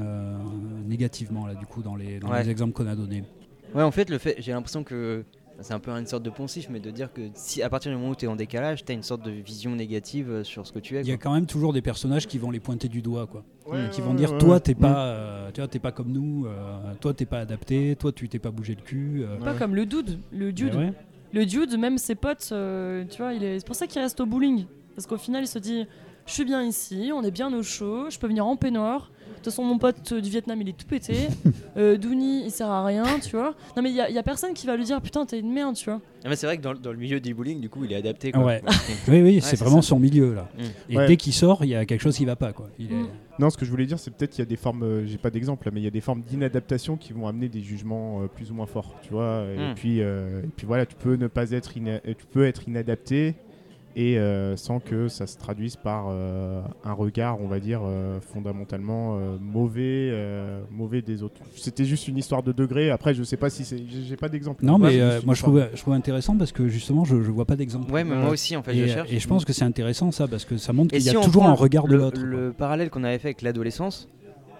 euh, 0.01 0.37
négativement, 0.89 1.47
là, 1.47 1.55
du 1.55 1.66
coup, 1.66 1.83
dans 1.83 1.95
les, 1.95 2.19
dans 2.19 2.29
Ouais. 2.29 2.43
les 2.43 2.51
exemples 2.51 2.73
qu'on 2.73 2.89
a 2.89 2.97
donnés? 2.97 3.23
Ouais, 3.73 3.83
en 3.85 3.91
fait, 3.93 4.11
le 4.11 4.19
fait, 4.19 4.35
j'ai 4.41 4.51
l'impression 4.53 4.83
que 4.83 5.25
c'est 5.60 5.72
un 5.74 5.78
peu 5.78 5.90
une 5.93 6.06
sorte 6.06 6.22
de 6.22 6.31
poncif, 6.31 6.68
mais 6.70 6.81
de 6.81 6.90
dire 6.90 7.12
que 7.12 7.22
si 7.35 7.62
à 7.62 7.68
partir 7.68 7.90
du 7.93 7.97
moment 7.97 8.10
où 8.10 8.14
tu 8.14 8.24
es 8.24 8.28
en 8.28 8.36
décalage, 8.36 8.85
tu 8.85 8.93
as 8.93 8.94
une 8.94 9.02
sorte 9.02 9.22
de 9.24 9.31
vision 9.31 9.74
négative 9.76 10.31
euh, 10.31 10.44
sur 10.44 10.66
ce 10.66 10.72
que 10.72 10.78
tu 10.78 10.97
es. 10.97 11.01
Il 11.02 11.09
y 11.09 11.12
a 11.12 11.16
quand 11.16 11.32
même 11.32 11.47
toujours 11.47 11.72
des 11.72 11.82
personnages 11.82 12.26
qui 12.26 12.39
vont 12.39 12.51
les 12.51 12.60
pointer 12.60 12.89
du 12.89 13.02
doigt, 13.02 13.26
quoi. 13.26 13.44
Ouais, 13.66 13.89
qui 13.90 14.01
ouais, 14.01 14.06
vont 14.06 14.14
dire 14.14 14.32
ouais, 14.32 14.39
toi 14.39 14.55
ouais. 14.55 14.60
t'es 14.60 14.74
pas, 14.74 15.06
euh, 15.06 15.51
tu 15.52 15.60
vois, 15.60 15.68
t'es 15.68 15.78
pas 15.78 15.93
comme 15.93 16.12
nous, 16.12 16.47
euh, 16.47 16.93
toi 17.01 17.14
t'es 17.14 17.24
pas 17.24 17.40
adapté, 17.40 17.97
toi 17.98 18.12
tu 18.12 18.28
t'es 18.28 18.39
pas 18.39 18.51
bougé 18.51 18.74
le 18.74 18.82
cul. 18.82 19.22
euh. 19.24 19.39
Pas 19.39 19.52
Ouais. 19.52 19.59
comme 19.59 19.74
le 19.74 19.86
dude. 19.86 20.18
Le 20.32 20.52
dude, 20.52 20.74
Mais 20.74 20.86
ouais. 20.86 20.93
le 21.32 21.47
dude, 21.47 21.78
même 21.78 21.97
ses 21.98 22.14
potes, 22.14 22.48
euh, 22.52 23.05
tu 23.10 23.18
vois, 23.22 23.32
il 23.32 23.43
est... 23.43 23.59
c'est 23.60 23.66
pour 23.66 23.76
ça 23.76 23.86
qu'il 23.86 24.02
reste 24.02 24.20
au 24.20 24.26
bowling. 24.26 24.66
Parce 24.94 25.06
qu'au 25.06 25.16
final, 25.18 25.44
il 25.44 25.48
se 25.48 25.59
dit 25.59 25.86
Je 26.26 26.32
suis 26.32 26.44
bien 26.44 26.62
ici, 26.62 27.10
on 27.14 27.22
est 27.22 27.31
bien 27.31 27.52
au 27.55 27.62
chaud, 27.62 28.10
je 28.10 28.18
peux 28.18 28.26
venir 28.28 28.47
en 28.47 28.56
peignoir. 28.56 29.10
De 29.45 29.51
toute 29.51 29.57
façon, 29.57 29.65
mon 29.69 29.77
pote 29.77 30.11
euh, 30.12 30.23
du 30.23 30.31
Vietnam, 30.31 30.59
il 30.62 30.71
est 30.71 30.73
tout 30.73 30.87
pété. 30.87 31.29
euh, 31.77 31.99
Douni, 31.99 32.45
il 32.47 32.51
sert 32.51 32.71
à 32.71 32.83
rien, 32.83 33.05
tu 33.23 33.37
vois. 33.37 33.55
Non, 33.77 33.83
mais 33.83 33.91
il 33.91 33.95
y, 33.97 34.01
a- 34.01 34.09
il 34.09 34.15
y 34.15 34.19
a 34.19 34.23
personne 34.23 34.55
qui 34.55 34.66
va 34.66 34.75
lui 34.75 34.85
dire 34.85 35.03
Putain, 35.03 35.27
t'es 35.27 35.39
une 35.39 35.53
merde, 35.53 35.75
tu 35.77 35.85
vois. 35.91 36.01
Ah, 36.25 36.31
mais 36.31 36.37
c'est 36.37 36.47
vrai 36.47 36.57
que 36.57 36.62
dans, 36.62 36.73
dans 36.73 36.93
le 36.93 36.97
milieu 36.97 37.21
du 37.21 37.35
bowling, 37.35 37.61
du 37.61 37.69
coup, 37.69 37.85
il 37.85 37.93
est 37.93 37.97
adapté. 37.97 38.33
Quoi. 38.33 38.43
Ouais. 38.43 38.62
Oui, 39.09 39.21
oui, 39.21 39.41
c'est 39.43 39.59
vraiment 39.59 39.83
ça. 39.83 39.89
son 39.89 39.99
milieu 39.99 40.33
là. 40.33 40.49
Mm. 40.57 40.62
Et 40.93 40.97
Ouais. 40.97 41.07
dès 41.09 41.16
qu'il 41.19 41.35
sort, 41.35 41.62
il 41.62 41.69
y 41.69 41.75
a 41.75 41.85
quelque 41.85 42.01
chose 42.01 42.16
qui 42.16 42.25
va 42.25 42.37
pas, 42.37 42.55
quoi. 42.55 42.71
Il 42.79 42.91
est- 42.91 42.95
Mm. 42.95 43.09
Non, 43.39 43.51
ce 43.51 43.59
que 43.59 43.66
je 43.66 43.71
voulais 43.71 43.85
dire, 43.85 43.99
c'est 43.99 44.11
peut-être 44.12 44.31
qu'il 44.31 44.39
y 44.39 44.47
a 44.47 44.49
des 44.49 44.57
formes, 44.57 44.83
euh, 44.83 45.05
j'ai 45.07 45.19
pas 45.19 45.29
d'exemple, 45.31 45.69
mais 45.75 45.81
il 45.81 45.85
y 45.85 45.89
a 45.89 45.91
des 45.91 46.01
formes 46.01 46.23
d'inadaptation 46.23 46.97
qui 46.97 47.12
vont 47.12 47.27
amener 47.27 47.51
des 47.51 47.61
jugements 47.61 48.23
euh, 48.23 48.29
plus 48.29 48.51
ou 48.51 48.55
moins 48.55 48.65
forts, 48.66 48.95
tu 49.03 49.11
vois. 49.11 49.45
Et 49.55 49.73
Mm. 49.73 49.75
puis, 49.75 50.01
euh, 50.01 50.41
et 50.43 50.49
puis 50.57 50.66
voilà, 50.66 50.87
tu 50.87 50.95
peux 50.95 51.16
ne 51.16 51.27
pas 51.27 51.51
être, 51.51 51.77
ina- 51.77 52.01
tu 52.01 52.25
peux 52.33 52.47
être 52.47 52.66
inadapté 52.66 53.35
et 53.97 54.19
euh, 54.19 54.57
sans 54.57 54.81
que 54.81 55.09
ça 55.09 55.27
se 55.27 55.37
traduise 55.39 55.77
par 55.77 56.07
euh, 56.09 56.62
un 56.85 56.93
regard, 56.93 57.41
on 57.41 57.47
va 57.47 57.61
dire, 57.61 57.81
euh, 57.85 58.19
fondamentalement 58.21 59.16
euh, 59.19 59.37
mauvais, 59.41 60.11
euh, 60.12 60.62
mauvais 60.71 61.01
des 61.03 61.23
autres. 61.23 61.41
C'était 61.57 61.85
juste 61.85 62.09
une 62.09 62.19
histoire 62.19 62.43
de 62.43 62.53
degré. 62.53 62.91
Après, 62.91 63.15
je 63.15 63.23
sais 63.23 63.37
pas 63.37 63.51
si 63.51 63.65
c'est, 63.65 63.79
j'ai 63.89 64.16
pas 64.16 64.29
d'exemple. 64.29 64.65
Non, 64.65 64.79
mais 64.79 65.01
euh, 65.01 65.21
moi 65.25 65.35
je 65.35 65.43
trouve, 65.43 65.65
je 65.73 65.81
trouve 65.81 65.95
intéressant 65.95 66.37
parce 66.37 66.53
que 66.53 66.69
justement, 66.69 67.05
je, 67.05 67.23
je 67.23 67.31
vois 67.31 67.45
pas 67.45 67.57
d'exemple. 67.57 67.91
Ouais, 67.93 68.05
mais 68.05 68.16
moi 68.16 68.31
aussi, 68.31 68.57
en 68.57 68.62
fait, 68.62 68.75
et, 68.75 68.89
je 68.89 68.93
cherche. 68.93 69.12
et 69.12 69.19
je 69.19 69.29
pense 69.29 69.45
que 69.45 69.53
c'est 69.53 69.65
intéressant 69.65 70.11
ça 70.11 70.27
parce 70.29 70.45
que 70.45 70.57
ça 70.57 70.73
montre 70.73 70.93
qu'il 70.95 71.03
y 71.05 71.09
a 71.11 71.21
toujours 71.21 71.47
un 71.47 71.53
regard 71.55 71.87
de 71.87 71.93
le- 71.95 71.99
l'autre. 72.03 72.21
quoi. 72.21 72.29
Le 72.29 72.53
parallèle 72.53 72.91
qu'on 72.91 73.05
avait 73.05 73.19
fait 73.19 73.29
avec 73.29 73.43
l'adolescence, 73.43 74.09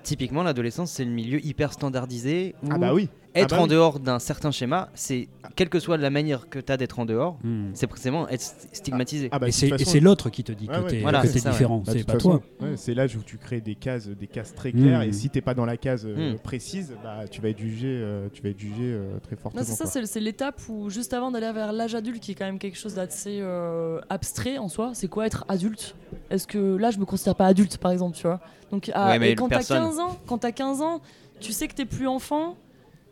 typiquement, 0.03 0.43
l'adolescence, 0.43 0.91
c'est 0.91 1.05
le 1.05 1.11
milieu 1.11 1.45
hyper 1.45 1.73
standardisé 1.73 2.55
où 2.63 2.69
Ah 2.71 2.79
bah 2.79 2.95
oui. 2.95 3.09
Être 3.35 3.53
Ah 3.53 3.57
bah 3.57 3.63
en 3.63 3.65
oui. 3.65 3.71
dehors 3.71 3.99
d'un 3.99 4.19
certain 4.19 4.51
schéma, 4.51 4.89
c'est 4.95 5.29
quelle 5.57 5.69
que 5.69 5.81
soit 5.81 5.97
la 5.97 6.11
manière 6.11 6.49
que 6.49 6.59
tu 6.61 6.71
as 6.73 6.77
d'être 6.77 6.99
en 7.01 7.05
dehors, 7.05 7.39
Mm. 7.43 7.71
c'est 7.75 7.87
précisément 7.89 8.29
être 8.29 8.41
st- 8.41 8.69
stigmatisé. 8.73 9.29
Ah 9.33 9.39
bah, 9.39 9.49
et 9.49 9.51
c'est 9.53 10.01
l'autre 10.01 10.31
qui 10.31 10.45
te 10.45 10.53
dit 10.53 10.69
Ouais, 10.69 10.85
que 10.89 11.01
Voilà, 11.03 11.25
ça, 11.27 11.27
ouais. 11.49 11.51
différent, 11.51 11.79
Bah, 11.79 11.93
c'est 11.93 11.99
toute 11.99 12.07
pas 12.07 12.13
façon, 12.15 12.31
toi. 12.39 12.43
ouais, 12.69 12.77
c'est 12.77 12.95
l'âge 12.95 13.17
où 13.17 13.23
tu 13.25 13.37
crées 13.39 13.61
des 13.61 13.75
cases, 13.75 14.07
des 14.09 14.27
cases 14.29 14.55
très 14.55 14.71
claires. 14.73 15.01
Mm. 15.01 15.09
Et 15.09 15.13
si 15.13 15.31
t'es 15.31 15.41
pas 15.41 15.55
dans 15.55 15.65
la 15.67 15.77
case 15.77 16.07
euh, 16.07 16.35
Mm. 16.35 16.39
précise, 16.39 16.95
bah, 17.03 17.27
tu 17.31 17.41
vas 17.41 17.49
être 17.49 17.59
jugé, 17.59 17.89
euh, 17.89 18.29
tu 18.33 18.41
vas 18.43 18.51
être 18.51 18.59
jugé 18.61 18.83
euh, 18.85 19.19
très 19.23 19.37
fortement. 19.37 19.63
Non, 19.63 19.67
c'est 19.69 19.85
ça, 19.87 20.07
c'est 20.07 20.21
l'étape 20.21 20.61
où, 20.69 20.89
juste 20.91 21.13
avant 21.13 21.31
d'aller 21.31 21.51
vers 21.53 21.73
l'âge 21.73 21.95
adulte, 21.95 22.21
qui 22.21 22.33
est 22.33 22.35
quand 22.35 22.47
même 22.47 22.59
quelque 22.61 22.79
chose 22.79 22.95
d'assez 22.95 23.39
euh, 23.41 24.01
abstrait 24.11 24.59
en 24.59 24.69
soi, 24.69 24.93
c'est 24.95 25.09
quoi 25.09 25.27
être 25.27 25.45
adulte? 25.49 25.97
Est-ce 26.31 26.47
que 26.47 26.77
là, 26.77 26.91
je 26.93 26.99
me 26.99 27.05
considère 27.05 27.35
pas 27.35 27.47
adulte, 27.47 27.79
par 27.79 27.91
exemple, 27.91 28.17
tu 28.17 28.23
vois? 28.23 28.41
Donc, 28.71 28.91
à- 28.95 29.09
Ouais, 29.09 29.19
mais 29.19 29.33
et 29.33 29.35
quand 29.35 29.49
t'as 29.49 29.57
personne. 29.57 29.83
15 29.83 29.99
ans, 29.99 30.19
quand 30.27 30.39
t'as 30.39 30.53
15 30.53 30.81
ans, 30.83 31.01
tu 31.41 31.53
sais 31.53 31.67
que 31.69 31.75
t'es 31.75 31.85
plus 31.85 32.07
enfant, 32.07 32.57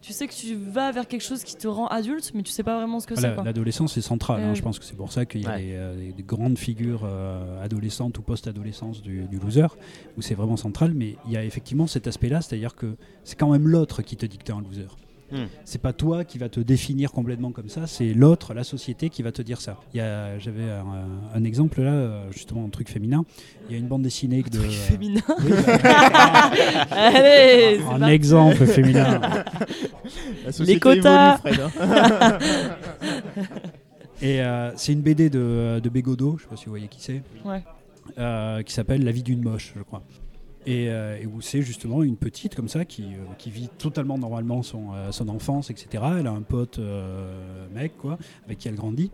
tu 0.02 0.12
sais 0.12 0.26
que 0.26 0.34
tu 0.34 0.54
vas 0.56 0.90
vers 0.92 1.06
quelque 1.08 1.22
chose 1.22 1.42
qui 1.44 1.56
te 1.56 1.66
rend 1.68 1.86
adulte, 1.86 2.32
mais 2.34 2.42
tu 2.42 2.50
sais 2.50 2.62
pas 2.64 2.76
vraiment 2.76 3.00
ce 3.00 3.06
que 3.06 3.14
c'est, 3.14 3.34
quoi. 3.34 3.44
L'adolescence 3.44 3.96
est 3.96 4.00
centrale. 4.02 4.42
hein. 4.42 4.50
Euh, 4.50 4.54
Je 4.54 4.60
pense 4.62 4.78
que 4.78 4.84
c'est 4.84 4.96
pour 4.96 5.10
ça 5.12 5.24
qu'il 5.24 5.42
y 5.42 5.46
a 5.46 5.50
ouais. 5.52 5.62
des, 5.62 5.72
euh, 5.74 5.96
des- 5.96 6.12
des 6.12 6.22
grandes 6.22 6.58
figures 6.58 7.02
euh, 7.04 7.62
adolescentes 7.64 8.18
ou 8.18 8.22
post-adolescence 8.22 9.00
du, 9.00 9.22
du 9.28 9.38
loser, 9.38 9.68
où 10.18 10.22
c'est 10.22 10.34
vraiment 10.34 10.56
central. 10.56 10.92
Mais 10.94 11.16
il 11.26 11.32
y 11.32 11.36
a 11.36 11.44
effectivement 11.44 11.86
cet 11.86 12.06
aspect-là, 12.08 12.42
c'est-à-dire 12.42 12.74
que 12.74 12.96
c'est 13.24 13.38
quand 13.38 13.50
même 13.52 13.66
l'autre 13.68 14.02
qui 14.02 14.16
te 14.16 14.26
t'es 14.26 14.52
un 14.52 14.60
loser. 14.60 14.88
Hmm. 15.32 15.46
C'est 15.64 15.80
pas 15.80 15.92
toi 15.94 16.24
qui 16.24 16.36
va 16.36 16.48
te 16.50 16.60
définir 16.60 17.10
complètement 17.10 17.52
comme 17.52 17.70
ça, 17.70 17.86
c'est 17.86 18.12
l'autre, 18.12 18.52
la 18.52 18.64
société 18.64 19.08
qui 19.08 19.22
va 19.22 19.32
te 19.32 19.40
dire 19.40 19.60
ça. 19.62 19.78
Il 19.94 19.96
y 19.96 20.00
a- 20.00 20.38
J'avais 20.38 20.70
un, 20.70 20.84
un 21.34 21.44
exemple 21.44 21.80
là, 21.80 21.90
euh, 21.92 22.30
justement 22.32 22.64
un 22.64 22.68
truc 22.68 22.90
féminin. 22.90 23.24
Il 23.68 23.72
y 23.72 23.76
a 23.76 23.78
une 23.78 23.86
bande 23.88 24.02
dessinée 24.02 24.42
de. 24.42 24.58
Truc 24.58 24.70
féminin. 24.70 25.22
Oui, 25.42 25.50
bah, 25.82 26.50
Allez, 26.90 27.80
un 27.90 28.06
exemple 28.08 28.66
féminin. 28.66 29.20
La 30.44 30.52
société 30.52 30.78
quotas. 30.80 31.38
évolue, 31.38 31.56
Fred, 31.56 31.70
hein. 31.80 32.38
Et 34.22 34.40
euh, 34.40 34.70
c'est 34.76 34.92
une 34.92 35.00
BD 35.00 35.30
de, 35.30 35.80
de 35.82 35.88
Bégodeau, 35.88 36.36
je 36.38 36.42
sais 36.44 36.48
pas 36.48 36.56
si 36.56 36.66
vous 36.66 36.72
voyez 36.72 36.88
qui 36.88 37.00
c'est, 37.00 37.22
Ouais. 37.44 37.62
euh, 38.18 38.62
qui 38.62 38.72
s'appelle 38.72 39.02
La 39.04 39.10
vie 39.12 39.22
d'une 39.22 39.42
moche, 39.42 39.72
je 39.76 39.82
crois. 39.82 40.02
Et, 40.64 40.88
euh, 40.88 41.18
et 41.20 41.26
où 41.26 41.40
c'est 41.40 41.62
justement 41.62 42.04
une 42.04 42.16
petite 42.16 42.54
comme 42.54 42.68
ça 42.68 42.84
qui, 42.84 43.02
euh, 43.02 43.24
qui 43.36 43.50
vit 43.50 43.68
totalement 43.78 44.16
normalement 44.16 44.62
son, 44.62 44.94
euh, 44.94 45.10
son 45.10 45.28
enfance, 45.28 45.70
etc. 45.70 46.04
Elle 46.20 46.28
a 46.28 46.30
un 46.30 46.42
pote 46.42 46.80
mec, 47.74 47.96
quoi, 47.98 48.18
avec 48.44 48.58
qui 48.58 48.68
elle 48.68 48.76
grandit. 48.76 49.10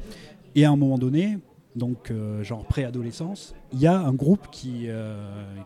Et 0.55 0.65
à 0.65 0.71
un 0.71 0.77
moment 0.77 0.99
donné, 0.99 1.39
donc 1.77 2.13
genre 2.43 2.65
préadolescence, 2.65 3.55
il 3.73 3.81
y 3.81 3.87
a 3.87 3.99
un 3.99 4.13
groupe 4.13 4.49
qui, 4.51 4.89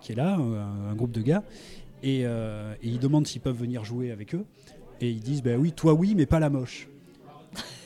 qui 0.01 0.13
est 0.13 0.15
là, 0.15 0.35
un, 0.35 0.95
groupe 0.95 1.13
de 1.13 1.23
gars, 1.23 1.43
et, 2.03 2.25
ils 2.83 2.99
demandent 2.99 3.27
s'ils 3.27 3.41
peuvent 3.41 3.57
venir 3.57 3.85
jouer 3.85 4.11
avec 4.11 4.35
eux. 4.35 4.45
Et 5.01 5.11
ils 5.11 5.21
disent, 5.21 5.43
bah 5.43 5.57
oui, 5.59 5.73
toi 5.73 5.95
oui, 5.95 6.15
mais 6.17 6.27
pas 6.27 6.39
la 6.41 6.51
moche. 6.51 6.89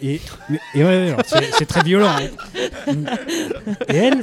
Et, 0.03 0.21
c'est 0.75 1.67
très 1.67 1.83
violent. 1.83 2.09
hein. 2.09 2.95
Et 3.89 3.97
elle, 3.97 4.23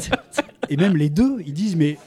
et 0.69 0.77
même 0.77 0.97
les 0.97 1.09
deux, 1.09 1.37
ils 1.45 1.53
disent, 1.53 1.75
mais 1.75 1.97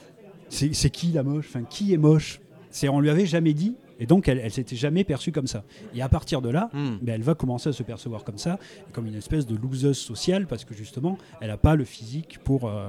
c'est 0.48 0.90
qui 0.90 1.09
la 1.12 1.23
moche? 1.23 1.47
Enfin, 1.48 1.62
qui 1.64 1.93
est 1.93 1.98
moche? 1.98 2.40
C'est 2.70 2.89
on 2.89 3.01
lui 3.01 3.09
avait 3.10 3.27
jamais 3.27 3.55
dit, 3.55 3.74
et 3.98 4.05
donc 4.06 4.28
elle, 4.28 4.39
elle 4.39 4.51
s'était 4.52 4.77
jamais 4.77 5.02
perçue 5.02 5.32
comme 5.32 5.47
ça. 5.47 5.64
Et 5.94 6.02
à 6.02 6.09
partir 6.10 6.43
de 6.43 6.51
là, 6.51 6.68
Hmm. 6.74 6.97
ben, 7.01 7.14
elle 7.14 7.23
va 7.23 7.35
commencer 7.35 7.70
à 7.70 7.73
se 7.73 7.82
percevoir 7.82 8.23
comme 8.23 8.36
ça, 8.39 8.59
comme 8.93 9.06
une 9.06 9.14
espèce 9.14 9.47
de 9.47 9.56
loseuse 9.56 9.97
sociale, 9.97 10.47
parce 10.47 10.64
que 10.66 10.74
justement, 10.74 11.16
elle 11.40 11.48
n'a 11.48 11.56
pas 11.56 11.74
le 11.74 11.85
physique 11.85 12.39
pour, 12.44 12.68
euh, 12.68 12.89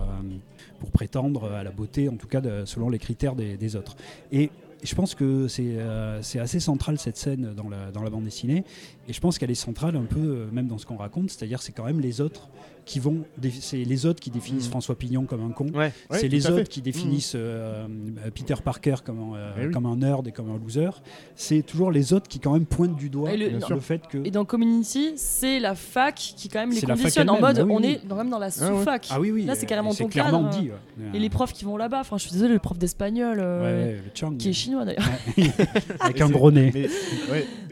pour 0.80 0.92
prétendre 0.92 1.52
à 1.52 1.64
la 1.64 1.72
beauté, 1.72 2.10
en 2.10 2.18
tout 2.18 2.28
cas 2.28 2.42
de- 2.42 2.66
selon 2.66 2.90
les 2.90 3.00
critères 3.00 3.36
des, 3.36 3.56
des 3.56 3.76
autres. 3.78 3.96
Et 4.34 4.50
je 4.84 4.94
pense 4.94 5.16
que 5.16 5.48
c'est 5.48 5.78
euh, 5.80 6.22
c'est 6.22 6.40
assez 6.40 6.60
central 6.60 7.00
cette 7.00 7.18
scène 7.18 7.54
dans 7.56 7.70
la, 7.70 7.90
dans 7.92 8.04
la 8.04 8.10
bande 8.10 8.26
dessinée, 8.26 8.64
et 9.08 9.14
je 9.14 9.20
pense 9.22 9.38
qu'elle 9.40 9.52
est 9.52 9.56
centrale 9.56 9.96
un 9.96 10.04
peu 10.04 10.20
euh, 10.20 10.48
même 10.52 10.68
dans 10.68 10.78
ce 10.78 10.86
qu'on 10.86 10.98
raconte, 10.98 11.30
c'est-à-dire 11.32 11.62
c'est 11.62 11.72
quand 11.72 11.86
même 11.86 12.02
les 12.02 12.20
autres 12.20 12.50
qui 12.88 13.00
vont, 13.00 13.18
c'est 13.60 13.78
les 13.84 14.06
autres 14.08 14.20
qui 14.20 14.32
définissent 14.32 14.66
Mhm. 14.66 14.72
François 14.72 14.96
Pignon 14.96 15.26
comme 15.26 15.46
un 15.46 15.52
con, 15.52 15.68
Ouais. 15.76 15.92
C'est 16.12 16.28
les 16.28 16.40
fait. 16.42 16.50
autres 16.52 16.70
qui 16.70 16.82
définissent 16.82 17.34
euh, 17.36 17.86
euh, 18.26 18.32
Peter 18.34 18.56
Parker 18.64 18.96
comme 19.06 19.20
un, 19.34 19.36
euh, 19.38 19.52
Eh 19.62 19.66
oui. 19.68 19.72
comme 19.74 19.86
un 19.86 19.98
nerd 19.98 20.28
et 20.28 20.32
comme 20.32 20.50
un 20.50 20.58
loser. 20.58 20.90
C'est 21.36 21.62
toujours 21.62 21.92
les 21.92 22.14
autres 22.14 22.28
qui 22.28 22.40
quand 22.40 22.54
même 22.54 22.66
pointent 22.66 22.96
du 22.96 23.10
doigt 23.10 23.32
Et 23.34 23.38
le- 23.38 23.60
fait 23.82 24.08
que. 24.08 24.18
Et 24.26 24.32
dans 24.32 24.46
Community, 24.46 25.12
c'est 25.18 25.60
la 25.60 25.76
fac 25.76 26.16
qui 26.16 26.50
quand 26.50 26.60
même 26.62 26.72
les 26.72 26.82
conditionne 26.82 27.30
en 27.30 27.40
mode 27.40 27.60
oui, 27.60 27.72
on 27.72 27.84
est 27.84 28.06
dans- 28.08 28.16
même 28.16 28.30
dans 28.30 28.40
la 28.40 28.48
Ah 28.48 28.52
sous-fac. 28.52 29.08
Ah 29.12 29.20
oui, 29.20 29.32
oui. 29.32 29.44
Là, 29.46 29.54
c'est 29.56 29.66
carrément 29.66 29.94
ton 29.94 30.08
clairement 30.08 30.46
cadre. 30.46 30.60
dit. 30.62 30.70
ouais. 30.70 31.10
Et 31.14 31.20
les 31.20 31.30
profs 31.30 31.54
qui 31.54 31.66
vont 31.66 31.78
là-bas, 31.78 32.00
enfin 32.00 32.18
je 32.18 32.24
suis 32.24 32.32
désolé, 32.32 32.54
le 32.54 32.60
prof 32.60 32.78
d'espagnol 32.78 33.38
euh, 33.42 33.98
qui 34.40 34.50
est 34.50 34.54
chinois 34.54 34.86
d'ailleurs. 34.86 35.04
Avec 36.00 36.22
un 36.22 36.30
gros 36.30 36.52
nez. 36.52 36.72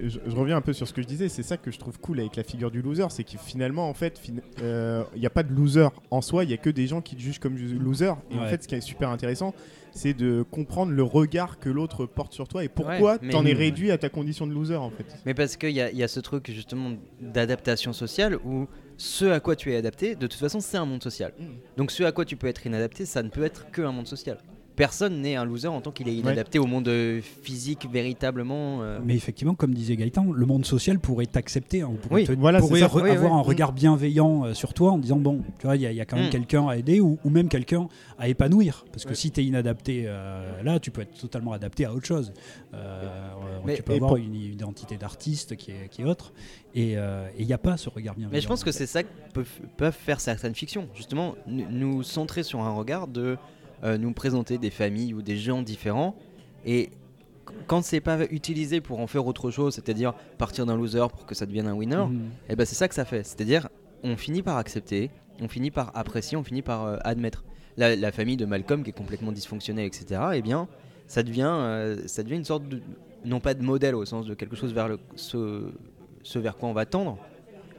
Je, 0.04 0.20
je 0.28 0.36
reviens 0.36 0.58
un 0.58 0.62
peu 0.62 0.74
sur 0.74 0.88
ce 0.88 0.94
que 0.94 1.02
je 1.02 1.08
disais. 1.08 1.30
C'est 1.30 1.44
ça 1.44 1.58
que 1.58 1.72
je 1.72 1.80
trouve 1.80 2.00
cool 2.00 2.20
avec 2.20 2.36
la 2.36 2.44
figure 2.44 2.70
du 2.72 2.82
loser, 2.82 3.06
c'est 3.10 3.24
que 3.24 3.38
finalement, 3.44 3.90
en 3.90 3.94
fait, 3.94 4.20
fin- 4.20 4.34
euh, 4.62 5.04
il 5.14 5.20
n'y 5.20 5.26
a 5.28 5.30
pas 5.30 5.44
de 5.44 5.54
loser 5.54 5.88
en 6.12 6.22
soi. 6.22 6.44
Il 6.44 6.50
y 6.50 6.54
a 6.54 6.58
que 6.58 6.70
des 6.70 6.88
gens 6.88 7.02
qui 7.02 7.16
te 7.16 7.22
jugent 7.22 7.40
comme 7.40 7.58
loser. 7.58 8.14
Et 8.32 8.40
en 8.40 8.46
fait, 8.48 8.64
ce 8.64 8.68
qui 8.68 8.76
est 8.76 8.82
super 8.82 9.10
intéressant, 9.10 9.54
c'est 9.92 10.14
de 10.14 10.44
comprendre 10.52 10.92
le 10.92 11.04
regard 11.04 11.58
que 11.60 11.70
l'autre 11.70 12.06
porte 12.06 12.34
sur 12.34 12.48
toi 12.50 12.64
et 12.66 12.68
pourquoi 12.70 13.18
Ouais, 13.22 13.30
t'en 13.30 13.46
es 13.46 13.54
réduit 13.54 13.92
à 13.92 13.98
ta 13.98 14.10
condition 14.10 14.46
de 14.46 14.52
loser 14.54 14.76
en 14.76 14.90
fait. 14.90 15.06
Mais 15.26 15.34
parce 15.34 15.56
qu'il 15.56 15.70
y, 15.72 15.80
a- 15.80 15.90
il 15.90 15.98
y 15.98 16.04
a 16.04 16.10
ce 16.10 16.20
truc 16.20 16.52
justement 16.52 16.92
d'adaptation 17.22 17.94
sociale 17.94 18.38
où 18.44 18.68
ce 18.98 19.26
à 19.26 19.40
quoi 19.40 19.56
tu 19.56 19.72
es 19.72 19.76
adapté, 19.78 20.16
de 20.16 20.28
toute 20.28 20.40
façon, 20.40 20.60
c'est 20.60 20.78
un 20.78 20.86
monde 20.86 21.02
social. 21.04 21.32
Mm. 21.40 21.44
Donc 21.78 21.92
ce 21.92 22.04
à 22.04 22.12
quoi 22.12 22.26
tu 22.26 22.36
peux 22.36 22.48
être 22.48 22.66
inadapté, 22.66 23.06
ça 23.06 23.24
ne 23.24 23.30
peut 23.30 23.44
être 23.44 23.72
que 23.72 23.82
un 23.82 23.92
monde 23.94 24.08
social. 24.08 24.38
Personne 24.76 25.22
n'est 25.22 25.36
un 25.36 25.46
loser 25.46 25.68
en 25.70 25.80
tant 25.82 25.92
qu'il 25.92 26.08
est 26.10 26.16
inadapté 26.16 26.60
au 26.60 26.66
monde 26.66 26.88
euh, 26.88 27.22
physique 27.22 27.88
véritablement. 27.92 28.82
euh. 28.82 29.00
Mais 29.04 29.16
effectivement, 29.16 29.56
comme 29.56 29.74
disait 29.74 29.96
Gaëtan, 29.96 30.26
le 30.32 30.46
monde 30.46 30.66
social 30.66 31.00
pourrait 31.00 31.26
t'accepter, 31.28 31.82
hein, 31.82 31.90
on 31.92 31.96
pourrait, 31.96 32.22
Oui, 32.22 32.28
te- 32.28 32.40
voilà, 32.40 32.60
c'est 32.62 32.68
pourrait 32.68 32.80
ça. 32.82 32.88
re- 32.88 33.04
Oui, 33.04 33.10
avoir 33.12 33.32
oui. 33.34 33.38
un 33.40 33.42
regard 33.42 33.72
bienveillant 33.74 34.46
euh, 34.46 34.54
sur 34.54 34.74
toi 34.74 34.92
en 34.92 34.98
disant 34.98 35.18
bon, 35.18 35.42
tu 35.60 35.66
vois, 35.68 35.76
il 35.78 35.82
y, 35.82 35.86
a- 35.86 35.92
il 35.92 35.98
y 35.98 36.02
a 36.02 36.06
quand 36.06 36.18
même 36.18 36.28
Mm. 36.28 36.32
quelqu'un 36.32 36.68
à 36.68 36.76
aider 36.78 37.00
ou, 37.00 37.18
ou 37.24 37.30
même 37.30 37.48
quelqu'un 37.48 37.88
à 38.20 38.28
épanouir. 38.28 38.86
Parce 38.92 39.04
que 39.06 39.10
Ouais. 39.10 39.16
si 39.16 39.32
tu 39.32 39.42
es 39.42 39.46
inadapté 39.46 40.04
euh, 40.08 40.62
là, 40.64 40.80
tu 40.80 40.92
peux 40.92 41.02
être 41.02 41.18
totalement 41.20 41.54
adapté 41.54 41.86
à 41.86 41.94
autre 41.94 42.06
chose. 42.06 42.34
Euh, 42.74 43.60
Mais- 43.66 43.76
tu 43.76 43.84
peux 43.84 43.94
avoir 43.94 44.10
pour- 44.10 44.18
une 44.18 44.36
identité 44.36 44.98
d'artiste 44.98 45.56
qui 45.56 45.72
est, 45.72 45.90
qui 45.90 46.02
est 46.02 46.06
autre. 46.06 46.34
Et 46.74 46.98
euh, 46.98 47.28
il 47.40 47.46
n'y 47.48 47.54
a 47.54 47.58
pas 47.58 47.78
ce 47.78 47.90
regard 47.90 48.16
bienveillant. 48.16 48.34
Mais 48.36 48.42
je 48.42 48.48
pense 48.48 48.64
que 48.64 48.72
c'est 48.72 48.86
ça 48.86 49.04
que 49.04 49.08
peuvent, 49.34 49.48
peuvent 49.78 49.94
faire 49.98 50.20
certaines 50.20 50.56
fictions. 50.56 50.88
Justement, 50.94 51.36
n- 51.48 51.68
nous 51.72 52.04
centrer 52.04 52.44
sur 52.44 52.60
un 52.62 52.72
regard 52.74 53.08
de 53.08 53.38
euh, 53.84 53.98
nous 53.98 54.12
présenter 54.14 54.58
des 54.58 54.70
familles 54.70 55.14
ou 55.14 55.22
des 55.22 55.38
gens 55.38 55.62
différents. 55.62 56.16
Et 56.66 56.90
qu- 57.46 57.54
quand 57.68 57.84
c'est 57.84 58.02
pas 58.02 58.24
utilisé 58.32 58.82
pour 58.82 59.00
en 59.00 59.08
faire 59.08 59.26
autre 59.28 59.52
chose, 59.52 59.76
c'est-à-dire 59.76 60.14
partir 60.38 60.66
d'un 60.66 60.76
loser 60.76 61.06
pour 61.12 61.26
que 61.26 61.36
ça 61.36 61.46
devienne 61.46 61.68
un 61.68 61.74
winner, 61.74 62.06
Mhm. 62.08 62.30
et 62.50 62.56
ben 62.56 62.66
c'est 62.66 62.76
ça 62.76 62.88
que 62.88 62.96
ça 62.96 63.06
fait. 63.06 63.24
C'est-à-dire, 63.24 63.70
on 64.04 64.16
finit 64.18 64.42
par 64.42 64.58
accepter, 64.58 65.12
on 65.42 65.48
finit 65.48 65.72
par 65.72 65.92
apprécier, 65.96 66.38
on 66.38 66.44
finit 66.44 66.62
par 66.62 66.86
euh, 66.86 66.98
admettre. 67.04 67.44
La, 67.78 67.96
la 67.96 68.12
famille 68.14 68.38
de 68.38 68.46
Malcolm 68.46 68.84
qui 68.84 68.92
est 68.92 68.94
complètement 68.94 69.34
dysfonctionnelle, 69.34 69.86
etc. 69.86 70.22
Eh 70.36 70.42
bien, 70.42 70.68
ça 71.08 71.24
devient, 71.24 71.50
euh, 71.52 71.98
ça 72.08 72.24
devient 72.24 72.36
une 72.38 72.46
sorte 72.46 72.68
de, 72.70 72.82
non 73.26 73.42
pas 73.42 73.54
de 73.54 73.62
modèle 73.64 73.96
au 73.96 74.06
sens 74.06 74.26
de 74.26 74.34
quelque 74.34 74.56
chose 74.56 74.74
vers 74.74 74.88
le, 74.88 74.98
ce, 75.16 75.70
ce 76.24 76.40
vers 76.40 76.56
quoi 76.56 76.70
on 76.70 76.74
va 76.74 76.86
tendre, 76.86 77.18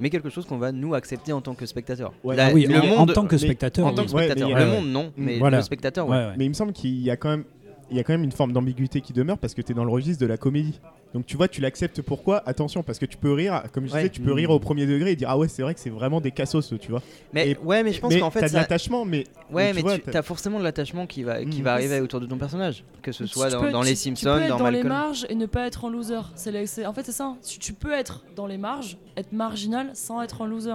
mais 0.00 0.10
quelque 0.10 0.28
chose 0.30 0.46
qu'on 0.46 0.58
va 0.58 0.72
nous 0.72 0.94
accepter 0.94 1.32
en 1.32 1.40
tant 1.40 1.54
que 1.54 1.66
spectateur. 1.66 2.12
Ouais. 2.24 2.36
La- 2.36 2.46
Ah 2.46 2.50
oui, 2.52 2.66
le 2.66 2.76
en, 2.78 2.82
en 2.82 2.96
monde, 2.98 3.12
tant 3.14 3.26
que 3.26 3.34
mais- 3.34 3.38
spectateur. 3.38 3.86
en 3.86 3.92
tant 3.94 4.04
que. 4.06 4.12
Ouais, 4.12 4.24
spectateur. 4.24 4.48
mais 4.54 4.64
le 4.64 4.70
monde 4.70 4.88
non, 4.88 5.12
mais 5.16 5.38
Voilà. 5.38 5.58
le 5.58 5.62
spectateur, 5.62 6.08
ouais. 6.08 6.16
Ouais, 6.16 6.24
ouais. 6.26 6.32
Mais 6.36 6.44
il 6.44 6.48
me 6.50 6.54
semble 6.54 6.72
qu'il 6.72 6.98
y 7.00 7.10
a 7.10 7.16
quand 7.16 7.30
même 7.30 7.44
il 7.90 7.96
y 7.96 8.00
a 8.00 8.04
quand 8.04 8.12
même 8.12 8.24
une 8.24 8.32
forme 8.32 8.52
d'ambiguïté 8.52 9.00
qui 9.00 9.12
demeure 9.12 9.38
parce 9.38 9.54
que 9.54 9.62
tu 9.62 9.72
es 9.72 9.74
dans 9.74 9.84
le 9.84 9.90
registre 9.92 10.20
de 10.20 10.26
la 10.26 10.36
comédie. 10.36 10.80
Donc 11.14 11.24
tu 11.24 11.36
vois, 11.36 11.46
tu 11.48 11.60
l'acceptes 11.60 12.02
pourquoi? 12.02 12.42
Attention, 12.46 12.82
parce 12.82 12.98
que 12.98 13.06
tu 13.06 13.16
peux 13.16 13.32
rire, 13.32 13.62
comme 13.72 13.86
je 13.86 13.92
Ouais. 13.92 14.00
disais, 14.00 14.10
tu 14.10 14.20
peux 14.20 14.32
rire 14.32 14.50
au 14.50 14.58
premier 14.58 14.86
degré 14.86 15.12
et 15.12 15.16
dire 15.16 15.28
ah 15.30 15.38
ouais, 15.38 15.48
c'est 15.48 15.62
vrai 15.62 15.72
que 15.72 15.80
c'est 15.80 15.88
vraiment 15.90 16.20
des 16.20 16.30
cassos, 16.32 16.74
tu 16.80 16.90
vois. 16.90 17.00
Mais 17.32 17.50
Et- 17.50 17.58
ouais, 17.58 17.82
mais 17.84 17.92
je 17.92 18.00
pense 18.00 18.12
mais 18.12 18.20
qu'en 18.20 18.30
fait 18.30 18.40
t'as 18.40 18.46
de 18.48 18.52
ça, 18.52 18.58
l'attachement, 18.58 19.04
mais 19.04 19.24
Ouais, 19.52 19.70
tu 19.70 19.76
mais 19.76 19.82
vois, 19.82 19.94
tu 19.98 20.02
t'as- 20.10 20.18
as 20.18 20.22
forcément 20.22 20.58
de 20.58 20.64
l'attachement 20.64 21.06
qui 21.06 21.22
va, 21.22 21.44
qui 21.44 21.60
Mm. 21.60 21.64
va 21.64 21.72
arriver 21.74 21.94
Mais 21.96 22.00
autour 22.00 22.20
de 22.20 22.26
ton 22.26 22.36
personnage. 22.38 22.84
Que 23.02 23.12
ce 23.12 23.22
Tu- 23.24 23.30
soit 23.30 23.46
tu 23.46 23.52
dans, 23.52 23.60
peux- 23.62 23.70
dans 23.70 23.80
tu- 23.82 23.86
les 23.88 23.94
tu 23.94 24.00
Simpsons, 24.00 24.34
peux 24.34 24.40
être 24.42 24.48
dans 24.48 24.58
dans 24.58 24.64
les 24.70 24.82
Malcolm. 24.82 24.88
marges 24.92 25.26
et 25.30 25.34
ne 25.36 25.46
pas 25.46 25.66
être 25.66 25.84
un 25.84 25.90
loser. 25.90 26.20
C'est 26.34 26.84
en 26.86 26.92
fait, 26.92 27.04
c'est 27.06 27.12
ça. 27.12 27.34
Tu, 27.46 27.58
tu 27.60 27.72
peux 27.72 27.92
être 27.92 28.24
dans 28.34 28.46
les 28.48 28.58
marges, 28.58 28.98
être 29.16 29.32
marginal 29.32 29.90
sans 29.94 30.20
être 30.22 30.42
un 30.42 30.46
loser. 30.48 30.74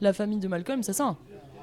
La 0.00 0.12
famille 0.12 0.38
de 0.38 0.48
Malcolm, 0.48 0.82
c'est 0.82 0.92
ça. 0.92 1.16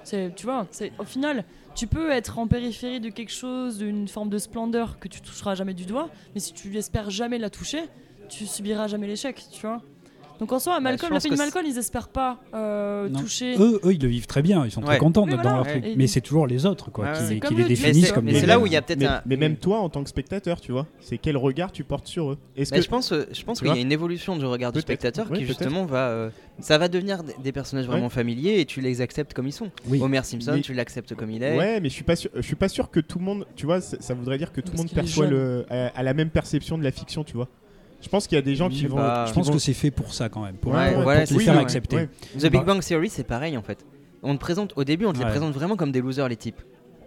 Tu 0.04 0.32
vois, 0.44 0.68
au 0.98 1.04
final, 1.04 1.44
tu 1.76 1.88
peux 1.88 2.12
être 2.12 2.40
en 2.40 2.48
périphérie 2.48 3.00
de 3.00 3.10
quelque 3.10 3.32
chose, 3.32 3.78
d'une 3.78 4.08
forme 4.08 4.30
de 4.30 4.38
splendeur 4.38 5.00
que 5.00 5.08
tu 5.08 5.22
toucheras 5.22 5.56
jamais 5.56 5.74
du 5.74 5.86
doigt, 5.86 6.10
mais 6.34 6.42
si 6.42 6.54
tu 6.54 6.76
espères 6.78 7.10
jamais 7.10 7.38
la 7.38 7.50
toucher, 7.50 7.84
tu 8.30 8.46
subiras 8.46 8.88
jamais 8.88 9.08
l'échec, 9.08 9.44
tu 9.52 9.62
vois. 9.62 9.82
Donc 10.40 10.54
en 10.54 10.60
soi, 10.60 10.80
Malcolm, 10.80 11.10
je 11.10 11.14
la 11.16 11.20
famille 11.20 11.32
de 11.32 11.36
que 11.36 11.42
Malcolm, 11.44 11.66
ils 11.68 11.78
espèrent 11.78 12.08
pas 12.08 12.40
euh, 12.54 13.10
toucher. 13.10 13.56
Eux, 13.60 13.80
eux, 13.84 13.94
ils 13.94 14.02
le 14.02 14.08
vivent 14.08 14.26
très 14.28 14.42
bien, 14.42 14.66
ils 14.66 14.72
sont 14.72 14.82
très 14.82 14.98
contents 14.98 15.24
Oui, 15.24 15.32
d'être 15.32 15.42
voilà. 15.42 15.58
dans 15.60 15.64
leur 15.64 15.68
truc. 15.74 15.86
Et- 15.86 15.96
Mais 15.98 16.08
c'est 16.08 16.22
toujours 16.22 16.48
les 16.48 16.66
autres 16.66 16.92
quoi, 16.92 17.06
Ouais, 17.12 17.40
qui, 17.40 17.56
les 17.56 17.64
définissent 17.66 18.08
c'est 18.08 18.14
comme 18.14 18.26
mais 18.26 18.34
des 18.34 18.40
c'est 18.40 18.46
là 18.46 18.58
où 18.60 18.66
il 18.66 18.72
y 18.72 18.78
a 18.78 18.82
peut-être 18.82 19.00
mais, 19.00 19.06
un. 19.06 19.22
mais 19.26 19.36
même 19.36 19.58
toi 19.58 19.80
en 19.80 19.90
tant 19.90 20.02
que 20.04 20.10
spectateur, 20.10 20.62
tu 20.62 20.72
vois, 20.72 20.88
c'est 21.02 21.18
quel 21.18 21.36
regard 21.38 21.72
tu 21.74 21.84
portes 21.84 22.08
sur 22.08 22.32
eux 22.32 22.38
Est-ce 22.56 22.72
Mais 22.74 22.80
que 22.80 22.86
je 22.86 22.90
pense, 22.90 23.12
euh, 23.12 23.26
je 23.32 23.44
pense 23.44 23.60
qu'il 23.60 23.68
y 23.68 23.72
a 23.72 23.76
une 23.82 23.92
évolution 23.92 24.38
du 24.38 24.46
regard 24.46 24.72
du 24.72 24.80
spectateur 24.80 25.30
qui 25.32 25.46
justement 25.46 25.86
va, 25.86 26.08
euh, 26.08 26.30
ça 26.60 26.78
va 26.78 26.88
devenir 26.88 27.22
des- 27.24 27.52
personnages 27.52 27.88
vraiment 27.88 28.04
Ouais. 28.04 28.10
familiers 28.10 28.60
et 28.62 28.66
tu 28.66 28.80
les 28.80 29.02
acceptes 29.02 29.34
comme 29.34 29.48
ils 29.48 29.52
sont. 29.52 29.70
Oui. 29.88 30.00
Homer 30.02 30.22
Simpson, 30.24 30.54
Mais- 30.56 30.62
tu 30.62 30.74
l'acceptes 30.74 31.16
comme 31.16 31.32
il 31.32 31.44
est. 31.44 31.58
Ouais, 31.58 31.80
mais 31.82 31.90
je 31.90 31.94
suis 31.94 32.04
pas 32.04 32.16
sûr. 32.16 32.30
Je 32.36 32.42
suis 32.42 32.56
pas 32.56 32.70
sûr 32.70 32.90
que 32.92 33.00
tout 33.00 33.20
le 33.20 33.26
monde, 33.26 33.46
tu 33.56 33.66
vois, 33.66 33.82
ça, 33.82 34.14
voudrait 34.14 34.38
dire 34.38 34.54
que 34.54 34.62
tout 34.62 34.72
le 34.72 34.78
monde 34.78 34.90
perçoit 34.92 35.28
le, 35.28 35.66
la 35.70 36.14
même 36.14 36.30
perception 36.30 36.78
de 36.78 36.84
la 36.84 36.92
fiction, 36.92 37.24
tu 37.24 37.34
vois. 37.34 37.50
Je 38.02 38.08
pense 38.10 38.28
qu'il 38.28 38.36
y 38.36 38.40
a 38.40 38.42
des 38.42 38.56
gens 38.56 38.70
qui 38.70 38.86
vont. 38.88 38.96
pas. 38.98 39.26
Je 39.26 39.34
pense 39.34 39.48
vont- 39.48 39.54
que 39.54 39.60
c'est 39.60 39.74
fait 39.74 39.92
pour 39.92 40.14
ça 40.14 40.30
quand 40.30 40.44
même, 40.44 40.56
pour, 40.56 40.74
Ouais, 40.74 40.94
pour- 40.94 41.04
voilà, 41.04 41.22
pour 41.22 41.30
te 41.30 41.34
c'est 41.34 41.40
les 41.40 41.46
faire 41.46 41.58
accepter. 41.60 41.96
ouais. 41.98 42.10
The 42.38 42.44
Big 42.44 42.52
Bah- 42.62 42.64
Bang 42.74 42.82
Theory, 42.82 43.10
c'est 43.10 43.24
pareil 43.26 43.58
en 43.58 43.62
fait. 43.62 43.86
On 44.24 44.34
te 44.36 44.40
présente 44.40 44.74
au 44.76 44.84
début, 44.84 45.06
on 45.06 45.14
te 45.14 45.20
les 45.20 45.26
présente 45.26 45.54
vraiment 45.54 45.76
comme 45.76 45.92
des 45.92 46.02
losers 46.02 46.28
les 46.30 46.36
types. 46.38 46.62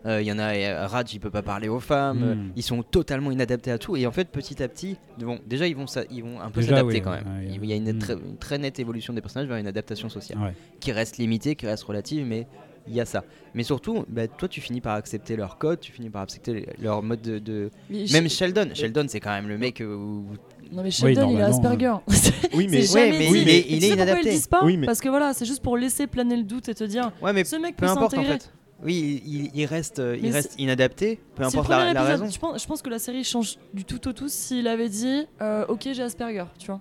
Euh, 0.04 0.20
Il 0.20 0.26
y 0.26 0.32
en 0.32 0.38
a, 0.40 0.52
euh, 0.54 0.86
Raj, 0.88 1.14
il 1.14 1.20
peut 1.20 1.30
pas 1.30 1.42
parler 1.42 1.68
aux 1.68 1.78
femmes, 1.78 2.18
Mm. 2.18 2.22
euh, 2.24 2.34
ils 2.56 2.62
sont 2.64 2.82
totalement 2.82 3.30
inadaptés 3.30 3.70
à 3.70 3.78
tout. 3.78 3.96
Et 3.96 4.04
en 4.04 4.10
fait, 4.10 4.28
petit 4.28 4.60
à 4.60 4.66
petit, 4.66 4.96
bon, 5.20 5.38
déjà 5.46 5.68
ils 5.68 5.76
vont, 5.76 5.84
ils 6.10 6.22
vont 6.24 6.40
un 6.40 6.50
peu 6.50 6.60
s'adapter 6.60 6.94
oui, 6.94 7.00
quand 7.02 7.12
même. 7.12 7.24
ouais, 7.24 7.54
Il 7.54 7.64
y 7.64 7.72
a 7.72 7.76
une, 7.76 7.92
mm. 7.92 7.98
très, 8.00 8.12
une 8.14 8.36
très 8.36 8.58
nette 8.58 8.80
évolution 8.80 9.12
des 9.14 9.20
personnages 9.20 9.46
vers 9.46 9.58
une 9.58 9.68
adaptation 9.68 10.08
sociale 10.08 10.38
Ouais. 10.40 10.54
qui 10.80 10.90
reste 10.90 11.18
limitée, 11.18 11.54
qui 11.54 11.66
reste 11.66 11.84
relative, 11.84 12.26
mais 12.26 12.48
il 12.88 12.94
y 12.94 13.00
a 13.00 13.04
ça. 13.04 13.22
Mais 13.54 13.62
surtout, 13.62 14.04
bah, 14.08 14.26
toi, 14.26 14.48
tu 14.48 14.60
finis 14.60 14.80
par 14.80 14.96
accepter 14.96 15.36
leur 15.36 15.56
code, 15.56 15.78
tu 15.78 15.92
finis 15.92 16.10
par 16.10 16.22
accepter 16.22 16.66
leur 16.80 17.00
mode 17.04 17.22
de. 17.22 17.38
de- 17.38 17.70
Même 18.12 18.28
Sheldon, 18.28 18.70
Sheldon, 18.74 19.04
c'est 19.06 19.20
quand 19.20 19.30
même 19.30 19.46
le 19.46 19.56
mec 19.56 19.80
où 19.86 20.24
Non 20.72 20.82
mais 20.82 20.90
Sheldon, 20.90 21.30
il 21.30 21.40
a 21.40 21.46
Asperger. 21.46 21.94
Oui, 22.54 22.66
mais 22.70 22.82
C'est 22.82 22.94
Ouais, 22.98 23.10
mais 23.10 23.28
il 23.30 23.48
est- 23.48 23.66
il 23.68 23.84
est 23.84 23.88
inadapté. 23.90 24.22
Ils 24.22 24.26
le 24.26 24.30
disent 24.32 24.46
pas 24.46 24.64
Oui, 24.64 24.76
mais- 24.76 24.86
Parce 24.86 25.00
que 25.00 25.08
voilà, 25.08 25.32
c'est 25.32 25.44
juste 25.44 25.62
pour 25.62 25.76
laisser 25.76 26.06
planer 26.06 26.36
le 26.36 26.42
doute 26.44 26.68
et 26.68 26.74
te 26.74 26.84
dire 26.84 27.12
Ouais, 27.22 27.32
mais 27.32 27.44
ce 27.44 27.56
mec 27.56 27.76
peu 27.76 27.86
peut 27.86 27.92
importe 27.92 28.14
en 28.14 28.16
s'intégrer. 28.16 28.38
fait. 28.40 28.52
Oui, 28.84 29.22
il, 29.24 29.50
il 29.54 29.64
reste, 29.66 30.00
euh, 30.00 30.16
il 30.16 30.24
Mais 30.24 30.30
reste 30.32 30.58
inadapté, 30.58 31.20
peu 31.36 31.44
importe 31.44 31.68
la, 31.68 32.02
raison. 32.02 32.26
Je 32.28 32.38
pense, 32.38 32.60
je 32.62 32.66
pense 32.66 32.82
que 32.82 32.90
la 32.90 32.98
série 32.98 33.22
change 33.22 33.56
du 33.72 33.84
tout 33.84 34.08
au 34.08 34.12
tout 34.12 34.28
s'il 34.28 34.66
avait 34.66 34.88
dit 34.88 35.24
euh, 35.40 35.64
Ok, 35.68 35.88
j'ai 35.92 36.02
Asperger, 36.02 36.44
tu 36.58 36.66
vois. 36.66 36.80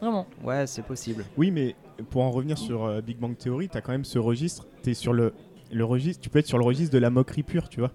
Vraiment. 0.00 0.26
Ouais, 0.44 0.66
c'est 0.66 0.82
possible. 0.82 1.24
Oui, 1.36 1.50
mais 1.50 1.74
pour 2.10 2.22
en 2.22 2.30
revenir 2.30 2.58
sur 2.58 2.84
euh, 2.84 3.00
Big 3.00 3.16
Bang 3.18 3.36
Theory, 3.38 3.68
t'as 3.68 3.80
quand 3.80 3.92
même 3.92 4.04
ce 4.04 4.18
registre. 4.18 4.66
T'es 4.82 4.92
sur 4.92 5.12
le, 5.12 5.32
le 5.72 5.84
registre. 5.84 6.20
Tu 6.20 6.28
peux 6.30 6.40
être 6.40 6.46
sur 6.48 6.58
le 6.58 6.64
registre 6.64 6.92
de 6.92 6.98
la 6.98 7.10
moquerie 7.10 7.42
pure, 7.44 7.68
tu 7.68 7.80
vois. 7.80 7.92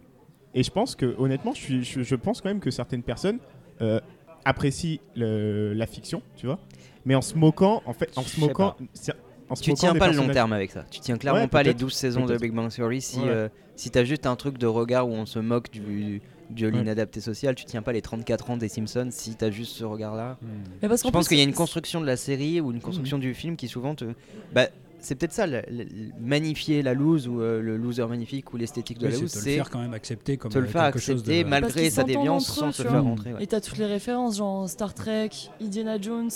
Et 0.56 0.64
je 0.64 0.72
pense 0.72 0.96
que, 0.96 1.14
honnêtement, 1.20 1.54
je, 1.54 1.60
suis, 1.62 1.84
je, 1.84 2.02
je 2.02 2.16
pense 2.16 2.42
quand 2.42 2.50
même 2.50 2.60
que 2.62 2.72
certaines 2.72 3.04
personnes 3.04 3.40
euh, 3.82 4.00
apprécient 4.46 5.00
le- 5.16 5.74
la 5.74 5.86
fiction, 5.88 6.22
tu 6.36 6.46
vois. 6.46 6.60
Mais 7.06 7.16
en 7.16 7.22
se 7.22 7.36
moquant, 7.36 7.82
en 7.86 7.94
fait, 7.94 8.12
en 8.16 8.22
se 8.22 8.40
moquant, 8.40 8.76
c'est- 8.94 9.14
en 9.50 9.56
se 9.56 9.64
Tu 9.64 9.72
moquant 9.72 9.80
tiens 9.80 9.96
pas 9.96 10.08
le 10.10 10.16
long 10.16 10.30
terme 10.30 10.54
avec 10.54 10.72
ça. 10.72 10.86
Tu 10.90 11.00
tiens 11.00 11.18
clairement 11.18 11.42
Ouais, 11.42 11.48
pas 11.48 11.64
les 11.64 11.70
peut-être, 11.72 11.80
12 11.80 11.94
saisons 11.94 12.26
de. 12.26 12.38
Big 12.38 12.54
Bang 12.54 12.70
Theory 12.70 13.02
si, 13.02 13.20
Ouais. 13.20 13.26
euh, 13.28 13.50
si 13.76 13.90
t'as 13.90 14.04
juste 14.04 14.26
un 14.26 14.36
truc 14.36 14.58
de 14.58 14.68
regard 14.68 15.08
où 15.10 15.12
on 15.14 15.26
se 15.26 15.40
moque 15.40 15.72
du, 15.72 16.22
de 16.52 16.66
Ouais. 16.66 16.72
l'inadapté 16.72 17.22
social. 17.22 17.56
Tu 17.56 17.66
tiens 17.66 17.82
pas 17.82 17.92
les 17.94 18.02
34 18.02 18.50
ans 18.52 18.58
des 18.58 18.68
Simpsons 18.68 19.08
si 19.12 19.36
t'as 19.36 19.52
juste 19.52 19.74
ce 19.76 19.84
regard-là. 19.86 20.38
Je 20.84 21.10
pense 21.10 21.28
qu'il 21.28 21.38
y 21.38 21.42
a 21.42 21.44
une 21.46 21.54
construction 21.54 22.02
de 22.02 22.06
la 22.06 22.18
série 22.18 22.60
ou 22.62 22.72
une 22.72 22.82
construction 22.82 23.18
du 23.18 23.34
film 23.34 23.56
qui 23.56 23.68
souvent 23.68 23.96
te. 23.96 24.06
Bah, 24.54 24.68
c'est 25.02 25.16
peut-être 25.16 25.34
ça, 25.34 25.46
le- 25.48 25.62
le- 25.70 25.84
le- 25.84 26.12
magnifier 26.20 26.82
la 26.82 26.94
lose 26.94 27.28
ou 27.28 27.42
euh, 27.42 27.62
le 27.62 27.76
loser 27.78 28.06
magnifique 28.08 28.54
ou 28.54 28.58
l'esthétique 28.58 28.98
de 29.00 29.06
Oui, 29.08 29.12
la 29.12 29.16
c'est 29.18 29.22
lose, 29.24 29.32
te 29.34 29.38
le 29.40 29.44
c'est 29.44 29.56
faire 29.56 29.70
quand 29.70 29.80
même 29.80 29.94
accepter 29.94 30.38
comme 30.38 30.52
te 30.52 30.58
le 30.60 30.66
euh, 30.66 30.68
faire 30.68 30.84
quelque 30.92 31.00
chose 31.02 31.20
accepter 31.22 31.44
de... 31.44 31.50
Parce 31.50 31.62
malgré 31.62 31.90
sa 31.90 32.04
déviance 32.04 32.48
sans 32.48 32.70
eux, 32.70 32.72
se 32.72 32.84
tu 32.84 32.88
faire 32.90 33.04
rentrer. 33.04 33.34
ouais. 33.34 33.44
Et 33.44 33.48
t'as 33.48 33.60
toutes 33.62 33.78
les 33.78 33.86
références, 33.86 34.38
genre 34.38 34.70
Star 34.70 34.94
Trek, 34.94 35.30
Indiana 35.62 36.00
Jones. 36.00 36.30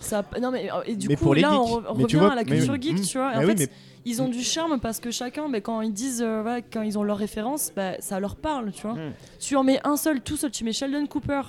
Ça, 0.00 0.22
non 0.40 0.50
mais 0.50 0.70
euh, 0.70 0.82
et 0.86 0.96
du 0.96 1.08
Mais 1.08 1.16
coup 1.16 1.24
pour 1.24 1.34
là 1.34 1.58
on, 1.60 1.64
re- 1.80 1.86
revient 1.86 2.16
vois, 2.16 2.32
à 2.32 2.34
la 2.34 2.44
culture 2.44 2.74
geek, 2.80 2.98
Mm. 2.98 3.02
tu 3.02 3.16
vois. 3.18 3.30
Et 3.32 3.34
Ah 3.36 3.38
en 3.38 3.42
oui, 3.42 3.56
fait, 3.56 3.56
mais 3.60 3.68
ils 4.04 4.20
ont 4.20 4.28
du 4.28 4.42
charme 4.42 4.78
parce 4.80 5.00
que 5.00 5.10
chacun, 5.10 5.48
mais 5.48 5.62
quand 5.62 5.80
ils 5.80 5.92
disent, 5.94 6.20
euh, 6.20 6.42
voilà, 6.42 6.60
quand 6.60 6.82
ils 6.82 6.98
ont 6.98 7.04
leur 7.04 7.16
référence, 7.16 7.72
bah, 7.74 7.92
ça 8.00 8.20
leur 8.20 8.36
parle, 8.36 8.70
tu 8.72 8.82
vois. 8.82 8.94
Mm. 8.96 9.12
Tu 9.40 9.56
en 9.56 9.64
mets 9.64 9.80
un 9.84 9.96
seul, 9.96 10.20
tout 10.20 10.36
seul, 10.36 10.50
tu 10.50 10.62
mets 10.64 10.72
Sheldon 10.74 11.06
Cooper 11.06 11.40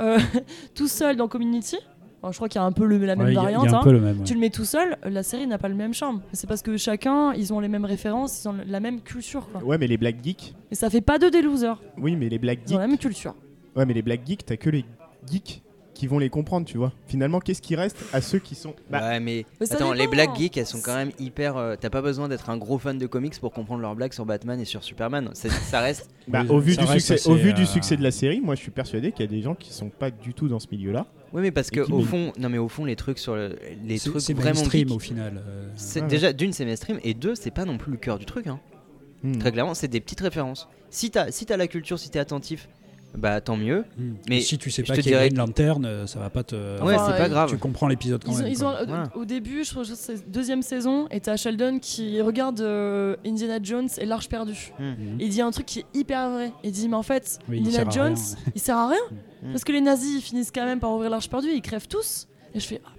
euh, 0.00 0.18
tout 0.74 0.88
seul 0.88 1.16
dans 1.16 1.28
Community. 1.28 1.78
Je 2.30 2.36
crois 2.36 2.48
qu'il 2.48 2.60
y 2.60 2.62
a 2.62 2.66
un 2.66 2.72
peu 2.72 2.84
le- 2.86 2.98
la 2.98 3.16
même 3.16 3.26
Ouais, 3.26 3.32
il 3.32 3.34
y 3.34 3.38
a- 3.38 3.40
il 3.40 3.44
variante. 3.44 3.64
y 3.64 3.68
a 3.68 3.76
un 3.76 3.80
hein. 3.80 3.84
peu 3.84 3.92
le 3.92 4.00
même. 4.00 4.18
ouais. 4.18 4.24
Tu 4.24 4.34
le 4.34 4.40
mets 4.40 4.50
tout 4.50 4.64
seul, 4.64 4.96
la 5.04 5.22
série 5.22 5.46
n'a 5.46 5.58
pas 5.58 5.68
le 5.68 5.74
même 5.74 5.92
charme. 5.94 6.20
C'est 6.32 6.46
parce 6.46 6.62
que 6.62 6.76
chacun, 6.76 7.32
ils 7.34 7.52
ont 7.52 7.60
les 7.60 7.68
mêmes 7.68 7.84
références, 7.84 8.44
ils 8.44 8.48
ont 8.48 8.54
la 8.66 8.80
même 8.80 9.00
culture. 9.00 9.48
Quoi. 9.50 9.62
Ouais, 9.64 9.78
mais 9.78 9.86
les 9.86 9.96
black 9.96 10.16
geeks. 10.22 10.54
Et 10.70 10.74
ça 10.74 10.90
fait 10.90 11.00
pas 11.00 11.18
deux 11.18 11.30
des 11.30 11.42
losers. 11.42 11.80
Oui, 11.98 12.14
mais 12.16 12.28
les 12.28 12.38
black 12.38 12.60
Ils 12.66 12.68
ont 12.68 12.68
geeks. 12.76 12.78
la 12.80 12.86
même 12.86 12.98
culture. 12.98 13.34
Ouais, 13.76 13.84
mais 13.86 13.94
les 13.94 14.02
black 14.02 14.20
geeks, 14.24 14.44
t'as 14.46 14.56
que 14.56 14.70
les 14.70 14.84
geeks 15.28 15.62
qui 15.94 16.06
vont 16.08 16.18
les 16.18 16.28
comprendre, 16.28 16.66
tu 16.66 16.76
vois. 16.76 16.92
Finalement, 17.06 17.38
qu'est-ce 17.40 17.62
qui 17.62 17.76
reste 17.76 17.96
à 18.12 18.20
ceux 18.20 18.38
qui 18.40 18.54
sont. 18.54 18.74
Bah, 18.90 19.00
ouais, 19.10 19.20
mais, 19.20 19.46
attends, 19.70 19.92
les 19.92 20.08
black 20.08 20.36
geeks, 20.36 20.56
elles 20.56 20.66
sont 20.66 20.80
quand 20.82 20.94
même 20.96 21.12
hyper. 21.18 21.56
euh, 21.56 21.76
T'as 21.80 21.90
pas 21.90 22.02
besoin 22.02 22.28
d'être 22.28 22.50
un 22.50 22.56
gros 22.56 22.78
fan 22.78 22.98
de 22.98 23.06
comics 23.06 23.38
pour 23.40 23.52
comprendre 23.52 23.80
leurs 23.80 23.94
blagues 23.94 24.12
sur 24.12 24.26
Batman 24.26 24.60
et 24.60 24.64
sur 24.64 24.82
Superman. 24.82 25.30
C'est- 25.34 25.48
Ça 25.50 25.80
reste. 25.80 26.10
bah, 26.28 26.42
au 26.48 26.58
vu, 26.58 26.74
ça 26.74 26.82
du 26.82 26.88
reste 26.88 27.06
succès, 27.06 27.30
au 27.30 27.34
vu 27.36 27.52
du 27.54 27.64
succès 27.64 27.96
de 27.96 28.02
la 28.02 28.10
série, 28.10 28.40
moi 28.40 28.54
je 28.56 28.60
suis 28.60 28.70
persuadé 28.72 29.12
qu'il 29.12 29.24
y 29.24 29.28
a 29.28 29.30
des 29.30 29.40
gens 29.42 29.54
qui 29.54 29.72
sont 29.72 29.88
pas 29.88 30.10
du 30.10 30.34
tout 30.34 30.48
dans 30.48 30.58
ce 30.58 30.66
milieu-là. 30.72 31.06
Oui, 31.32 31.42
mais 31.42 31.50
parce 31.50 31.70
que 31.70 31.80
au 31.80 32.02
fond, 32.02 32.32
non 32.38 32.48
mais 32.48 32.58
au 32.58 32.68
fond, 32.68 32.84
les 32.84 32.96
trucs 32.96 33.18
sur 33.18 33.34
le- 33.36 33.56
les 33.84 33.98
C'est 33.98 34.10
trucs 34.10 34.22
c'est 34.22 34.34
vraiment 34.34 34.60
mainstream 34.60 34.88
geeks, 34.88 34.96
au 34.96 34.98
final. 35.00 35.42
euh, 35.46 35.68
Ouais, 36.00 36.06
déjà 36.08 36.32
d'une 36.32 36.52
c'est 36.52 36.64
mainstream 36.64 36.98
et 37.04 37.14
deux 37.14 37.34
c'est 37.34 37.50
pas 37.50 37.64
non 37.64 37.78
plus 37.78 37.92
le 37.92 37.98
cœur 37.98 38.18
du 38.18 38.24
truc. 38.24 38.46
Hein. 38.46 38.60
Hmm. 39.22 39.38
Très 39.38 39.52
clairement, 39.52 39.74
c'est 39.74 39.88
des 39.88 40.00
petites 40.00 40.20
références. 40.20 40.68
Si 40.90 41.10
t'as 41.10 41.30
si 41.30 41.46
t'as 41.46 41.56
la 41.56 41.66
culture, 41.66 41.98
si 41.98 42.10
t'es 42.10 42.18
attentif, 42.18 42.68
bah 43.16 43.40
tant 43.40 43.56
mieux. 43.56 43.84
Mm. 43.96 44.12
Mais 44.28 44.38
Et 44.38 44.40
si 44.40 44.58
tu 44.58 44.70
sais 44.70 44.82
pas 44.82 44.96
qu'il 44.96 45.12
y 45.12 45.14
a 45.14 45.26
une 45.26 45.36
lanterne, 45.36 45.84
euh, 45.86 46.06
ça 46.06 46.18
va 46.18 46.30
pas 46.30 46.42
te. 46.42 46.54
Ouais, 46.82 46.94
Enfin, 46.94 47.06
c'est 47.12 47.18
pas 47.18 47.24
euh, 47.26 47.28
grave. 47.28 47.50
Tu 47.50 47.58
comprends 47.58 47.86
l'épisode 47.88 48.22
quand 48.24 48.32
Ils 48.32 48.38
ont, 48.38 48.42
même. 48.42 48.52
ils 48.52 48.64
ont- 48.64 48.74
Voilà. 48.86 49.10
Au 49.14 49.24
début, 49.24 49.64
je 49.64 49.70
crois 49.70 49.84
que 49.84 49.94
c'est 49.94 50.30
deuxième 50.30 50.62
saison, 50.62 51.06
et 51.10 51.20
t'as 51.20 51.36
Sheldon 51.36 51.78
qui 51.80 52.20
regarde 52.20 52.60
euh, 52.60 53.16
Indiana 53.24 53.58
Jones 53.62 53.88
et 53.98 54.06
l'Arche 54.06 54.28
perdue. 54.28 54.72
Mhm. 54.78 55.16
Il 55.20 55.28
dit 55.28 55.40
un 55.40 55.50
truc 55.50 55.66
qui 55.66 55.80
est 55.80 55.86
hyper 55.94 56.30
vrai. 56.30 56.52
Il 56.64 56.72
dit 56.72 56.88
mais 56.88 56.96
en 56.96 57.02
fait, 57.02 57.38
Oui, 57.48 57.60
Indiana 57.60 57.90
Jones, 57.90 58.14
rien. 58.14 58.52
il 58.54 58.60
sert 58.60 58.76
à 58.76 58.88
rien 58.88 58.98
parce 59.50 59.62
que 59.64 59.72
les 59.72 59.80
nazis 59.80 60.16
ils 60.18 60.22
finissent 60.22 60.50
quand 60.52 60.64
même 60.64 60.80
par 60.80 60.90
ouvrir 60.92 61.10
l'Arche 61.10 61.28
perdue, 61.28 61.48
et 61.48 61.54
ils 61.56 61.62
crèvent 61.62 61.88
tous. 61.88 62.26
Et 62.54 62.60
je 62.60 62.66
fais 62.66 62.80
ah. 62.84 62.90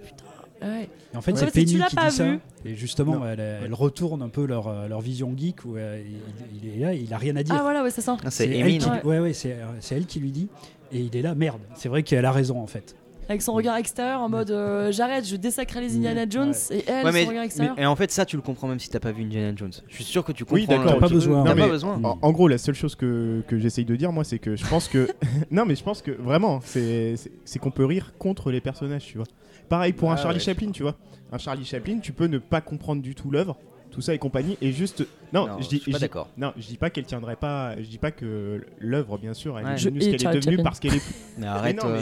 Ouais. 0.62 0.88
Et 1.12 1.16
en 1.16 1.20
fait, 1.20 1.32
Ouais. 1.32 1.38
c'est 1.38 1.44
Ouais, 1.46 1.50
si 1.52 1.58
tu 1.60 1.64
Penny 1.66 1.78
l'as 1.78 1.86
qui 1.88 1.96
pas 1.96 2.08
dit 2.10 2.16
ça. 2.16 2.24
vu. 2.24 2.38
Et 2.64 2.74
justement, 2.74 3.26
elle, 3.26 3.40
elle 3.40 3.74
retourne 3.74 4.22
un 4.22 4.28
peu 4.28 4.46
leur, 4.46 4.68
euh, 4.68 4.88
leur 4.88 5.00
vision 5.00 5.32
geek 5.36 5.64
où 5.64 5.76
euh, 5.76 6.02
il, 6.04 6.64
il 6.68 6.76
est 6.76 6.84
là, 6.84 6.94
il 6.94 7.12
a 7.12 7.18
rien 7.18 7.36
à 7.36 7.42
dire. 7.42 7.54
Ah 7.58 7.62
voilà, 7.62 7.82
ouais, 7.82 7.90
c'est 7.90 8.00
ça. 8.00 8.16
Ah, 8.24 8.30
c'est 8.30 8.48
elle 8.48 8.78
qui, 8.78 8.88
Ouais. 8.88 9.02
ouais, 9.04 9.18
ouais, 9.20 9.32
c'est 9.32 9.52
euh, 9.52 9.66
c'est 9.80 9.96
elle 9.96 10.06
qui 10.06 10.20
lui 10.20 10.30
dit. 10.30 10.48
Et 10.92 11.00
il 11.00 11.16
est 11.16 11.22
là, 11.22 11.34
merde. 11.34 11.60
C'est 11.74 11.88
vrai 11.88 12.02
qu'elle 12.02 12.24
a 12.24 12.32
raison 12.32 12.60
en 12.60 12.66
fait. 12.66 12.94
Avec 13.28 13.42
son 13.42 13.54
regard 13.54 13.76
extérieur 13.76 14.20
en 14.20 14.28
mode 14.28 14.52
euh, 14.52 14.92
j'arrête, 14.92 15.26
je 15.26 15.34
désacralise 15.34 15.96
Indiana 15.96 16.26
Jones 16.30 16.54
et 16.70 16.84
elle, 16.86 17.04
Ouais, 17.06 17.10
mais, 17.12 17.22
son 17.24 17.28
regard 17.30 17.40
mais- 17.40 17.46
extérieur. 17.46 17.76
et 17.76 17.84
en 17.84 17.96
fait, 17.96 18.12
ça, 18.12 18.24
tu 18.24 18.36
le 18.36 18.42
comprends 18.42 18.68
même 18.68 18.78
si 18.78 18.88
t'as 18.88 19.00
pas 19.00 19.10
vu 19.10 19.24
Indiana 19.24 19.52
Jones. 19.56 19.72
Je 19.88 19.94
suis 19.96 20.04
sûr 20.04 20.24
que 20.24 20.30
tu 20.30 20.44
comprends. 20.44 20.54
Oui, 20.54 20.66
d'accord, 20.68 20.98
pas 21.00 21.08
tu- 21.08 21.14
besoin. 21.14 21.42
Pas 21.42 21.54
besoin. 21.54 22.00
En, 22.04 22.18
en 22.22 22.32
gros, 22.32 22.46
la 22.46 22.56
seule 22.58 22.76
chose 22.76 22.94
que, 22.94 23.42
que 23.48 23.58
j'essaye 23.58 23.84
de 23.84 23.96
dire, 23.96 24.12
moi, 24.12 24.22
c'est 24.22 24.38
que 24.38 24.54
je 24.54 24.64
pense 24.68 24.86
que. 24.86 25.08
non, 25.50 25.64
mais 25.66 25.74
je 25.74 25.82
pense 25.82 26.02
que 26.02 26.12
vraiment, 26.12 26.60
c'est 26.62 27.16
qu'on 27.60 27.72
peut 27.72 27.84
rire 27.84 28.12
contre 28.20 28.52
les 28.52 28.60
personnages, 28.60 29.06
tu 29.06 29.18
vois. 29.18 29.26
Pareil 29.68 29.92
pour 29.92 30.10
un 30.10 30.14
Ah, 30.14 30.18
Charlie 30.18 30.38
ouais. 30.38 30.44
Chaplin, 30.44 30.70
tu 30.70 30.82
vois. 30.82 30.96
Un 31.32 31.38
Charlie 31.38 31.64
Chaplin, 31.64 31.98
tu 31.98 32.12
peux 32.12 32.26
ne 32.26 32.38
pas 32.38 32.60
comprendre 32.60 33.02
du 33.02 33.14
tout 33.14 33.30
l'œuvre, 33.30 33.58
tout 33.90 34.00
ça 34.00 34.14
et 34.14 34.18
compagnie, 34.18 34.56
et 34.60 34.70
juste. 34.72 35.04
Non, 35.32 35.46
Non, 35.48 35.60
je 35.60 35.68
dis. 35.68 35.76
je 35.78 35.82
suis 35.82 35.92
pas 35.92 35.98
d'accord. 35.98 36.28
Non, 36.36 36.52
je 36.56 36.66
dis 36.66 36.76
pas 36.76 36.88
qu'elle 36.90 37.04
tiendrait 37.04 37.34
pas. 37.36 37.74
Je 37.76 37.86
dis 37.88 37.98
pas 37.98 38.12
que 38.12 38.64
l'œuvre, 38.78 39.18
bien 39.18 39.34
sûr, 39.34 39.58
elle 39.58 39.66
Ouais. 39.66 39.72
est 39.74 39.78
Je 39.78 39.88
devenue 39.88 40.02
ce 40.02 40.10
qu'elle 40.10 40.36
est 40.36 40.40
devenue 40.40 40.62
parce 40.62 40.78
qu'elle 40.78 40.94
est. 40.94 41.02
Mais 41.38 41.46
arrête. 41.46 41.84
euh, 41.84 42.00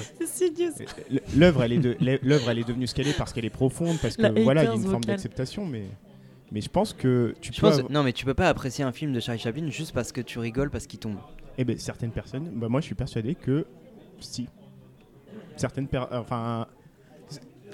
l'œuvre, 1.37 1.63
elle 1.63 1.73
est 1.73 1.79
de 1.79 1.97
l'œuvre, 2.23 2.51
elle 2.51 2.59
est 2.59 2.69
devenue 2.69 2.87
ce 2.87 2.95
qu'elle 2.95 3.09
est 3.09 3.17
parce 3.17 3.33
qu'elle 3.33 3.45
est 3.47 3.51
profonde, 3.51 3.97
parce 4.03 4.17
que 4.17 4.23
La 4.23 4.31
voilà, 4.31 4.65
il 4.65 4.69
y 4.69 4.73
a 4.73 4.75
une 4.75 4.83
forme 4.85 5.05
d'acceptation, 5.05 5.65
mais. 5.67 5.85
Mais 6.53 6.61
je 6.61 6.69
pense 6.69 6.93
que 6.93 7.35
tu 7.41 7.53
je 7.53 7.61
peux. 7.61 7.67
pense- 7.69 7.79
avoir- 7.79 7.91
Non, 7.91 8.03
mais 8.05 8.13
tu 8.13 8.25
peux 8.25 8.35
pas 8.35 8.49
apprécier 8.49 8.85
un 8.85 8.93
film 8.93 9.13
de 9.13 9.19
Charlie 9.19 9.41
Chaplin 9.41 9.69
juste 9.71 9.93
parce 9.93 10.13
que 10.13 10.21
tu 10.21 10.39
rigoles 10.39 10.71
parce 10.71 10.87
qu'il 10.87 11.01
tombe. 11.01 11.17
Eh 11.59 11.65
ben, 11.65 11.77
certaines 11.79 12.11
personnes, 12.13 12.51
bah, 12.55 12.69
moi 12.69 12.81
je 12.81 12.87
suis 12.87 12.95
persuadé 12.95 13.35
que 13.35 13.65
si. 14.21 14.47
Certaines 15.57 15.89
personnes. 15.89 16.19
Enfin. 16.19 16.67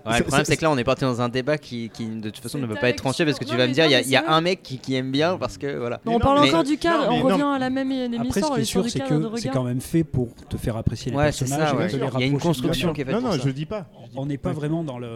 Ouais, 0.07 0.19
le 0.19 0.25
problème, 0.25 0.45
c'est- 0.45 0.57
que 0.57 0.63
là, 0.63 0.71
on 0.71 0.79
est 0.79 0.85
parti 0.85 1.03
dans 1.05 1.21
un 1.21 1.29
débat 1.29 1.59
qui, 1.59 1.91
qui, 1.91 2.07
de 2.07 2.31
toute 2.31 2.43
façon, 2.43 2.59
ne 2.59 2.67
peut 2.67 2.75
pas 2.75 2.89
être 2.89 2.97
tranché 2.97 3.25
parce 3.25 3.39
que 3.39 3.45
tu 3.45 3.53
Non, 3.53 3.59
vas 3.59 3.67
me 3.69 3.73
dire, 3.73 3.85
il 3.87 3.91
y 3.93 3.95
a, 3.95 4.01
y 4.03 4.17
un 4.17 4.41
mec 4.41 4.63
qui, 4.63 4.79
qui 4.79 4.95
aime 4.95 5.11
bien 5.11 5.37
parce 5.37 5.59
que 5.59 5.77
voilà. 5.77 6.01
Non, 6.05 6.15
on 6.15 6.19
parle 6.19 6.41
mais- 6.41 6.49
encore 6.49 6.65
du 6.65 6.79
cadre, 6.79 7.09
on 7.11 7.21
revient 7.23 7.43
à 7.43 7.59
la 7.59 7.71
même 7.71 7.91
Après, 7.91 8.41
émission, 8.41 8.49
ce 8.49 8.55
qui 8.55 8.61
est 8.61 8.65
sûr, 8.65 8.89
c'est 8.89 9.01
que 9.01 9.37
c'est 9.37 9.49
quand 9.49 9.65
même 9.65 9.81
fait 9.81 10.05
pour 10.05 10.35
te 10.49 10.57
faire 10.57 10.77
apprécier 10.77 11.11
les 11.11 11.17
Ouais, 11.19 11.25
personnages 11.25 11.69
ça, 11.71 11.75
et 11.75 11.79
ouais. 11.79 11.89
te 11.89 11.97
les 11.97 12.07
Il 12.15 12.21
y 12.21 12.25
a 12.25 12.27
une 12.27 12.39
construction 12.39 12.93
qui 12.93 13.01
est 13.03 13.05
faite 13.05 13.15
Non, 13.15 13.21
non, 13.21 13.33
je 13.33 13.51
dis 13.51 13.67
pas. 13.67 13.87
On 14.17 14.27
n'est 14.27 14.39
pas 14.39 14.53
vraiment 14.53 14.85
dans 14.85 14.99
le. 14.99 15.09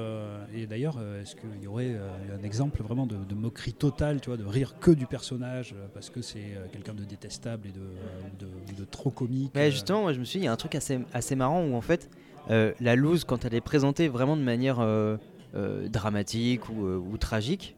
Et 0.55 0.67
d'ailleurs, 0.67 0.97
euh, 1.01 1.23
est-ce 1.23 1.35
qu'il 1.35 1.63
y 1.63 1.67
aurait 1.67 1.89
euh, 1.95 2.39
un 2.41 2.45
exemple 2.45 2.81
vraiment 2.83 3.07
de, 3.07 3.17
de 3.17 3.35
moquerie 3.35 3.73
totale, 3.73 4.21
tu 4.21 4.29
vois, 4.31 4.37
de 4.37 4.45
rire 4.45 4.75
que 4.81 4.91
du 4.93 5.07
personnage 5.07 5.75
euh, 5.77 5.87
parce 5.93 6.11
que 6.11 6.23
c'est 6.23 6.57
quelqu'un 6.73 6.95
de 6.95 7.03
détestable 7.05 7.69
et 7.69 7.73
de, 7.73 8.85
trop 8.85 9.11
comique 9.11 9.51
Mais 9.55 9.71
justement, 9.71 10.03
moi, 10.03 10.13
je 10.13 10.21
me 10.21 10.25
suis 10.25 10.39
dit, 10.39 10.45
il 10.45 10.47
y 10.47 10.49
a 10.49 10.53
un 10.53 10.57
truc 10.57 10.75
assez, 10.75 11.01
assez 11.13 11.35
marrant 11.37 11.63
où 11.65 11.75
en 11.75 11.81
fait, 11.81 12.09
la 12.49 12.97
loose, 12.97 13.25
quand 13.25 13.45
elle 13.45 13.55
est 13.55 13.61
présentée 13.61 14.09
vraiment 14.09 14.37
de 14.37 14.43
manière 14.43 14.81
euh, 14.81 15.17
euh, 15.55 15.89
dramatique 15.89 16.69
ou, 16.69 16.87
euh, 16.87 16.97
ou 16.97 17.17
tragique, 17.17 17.77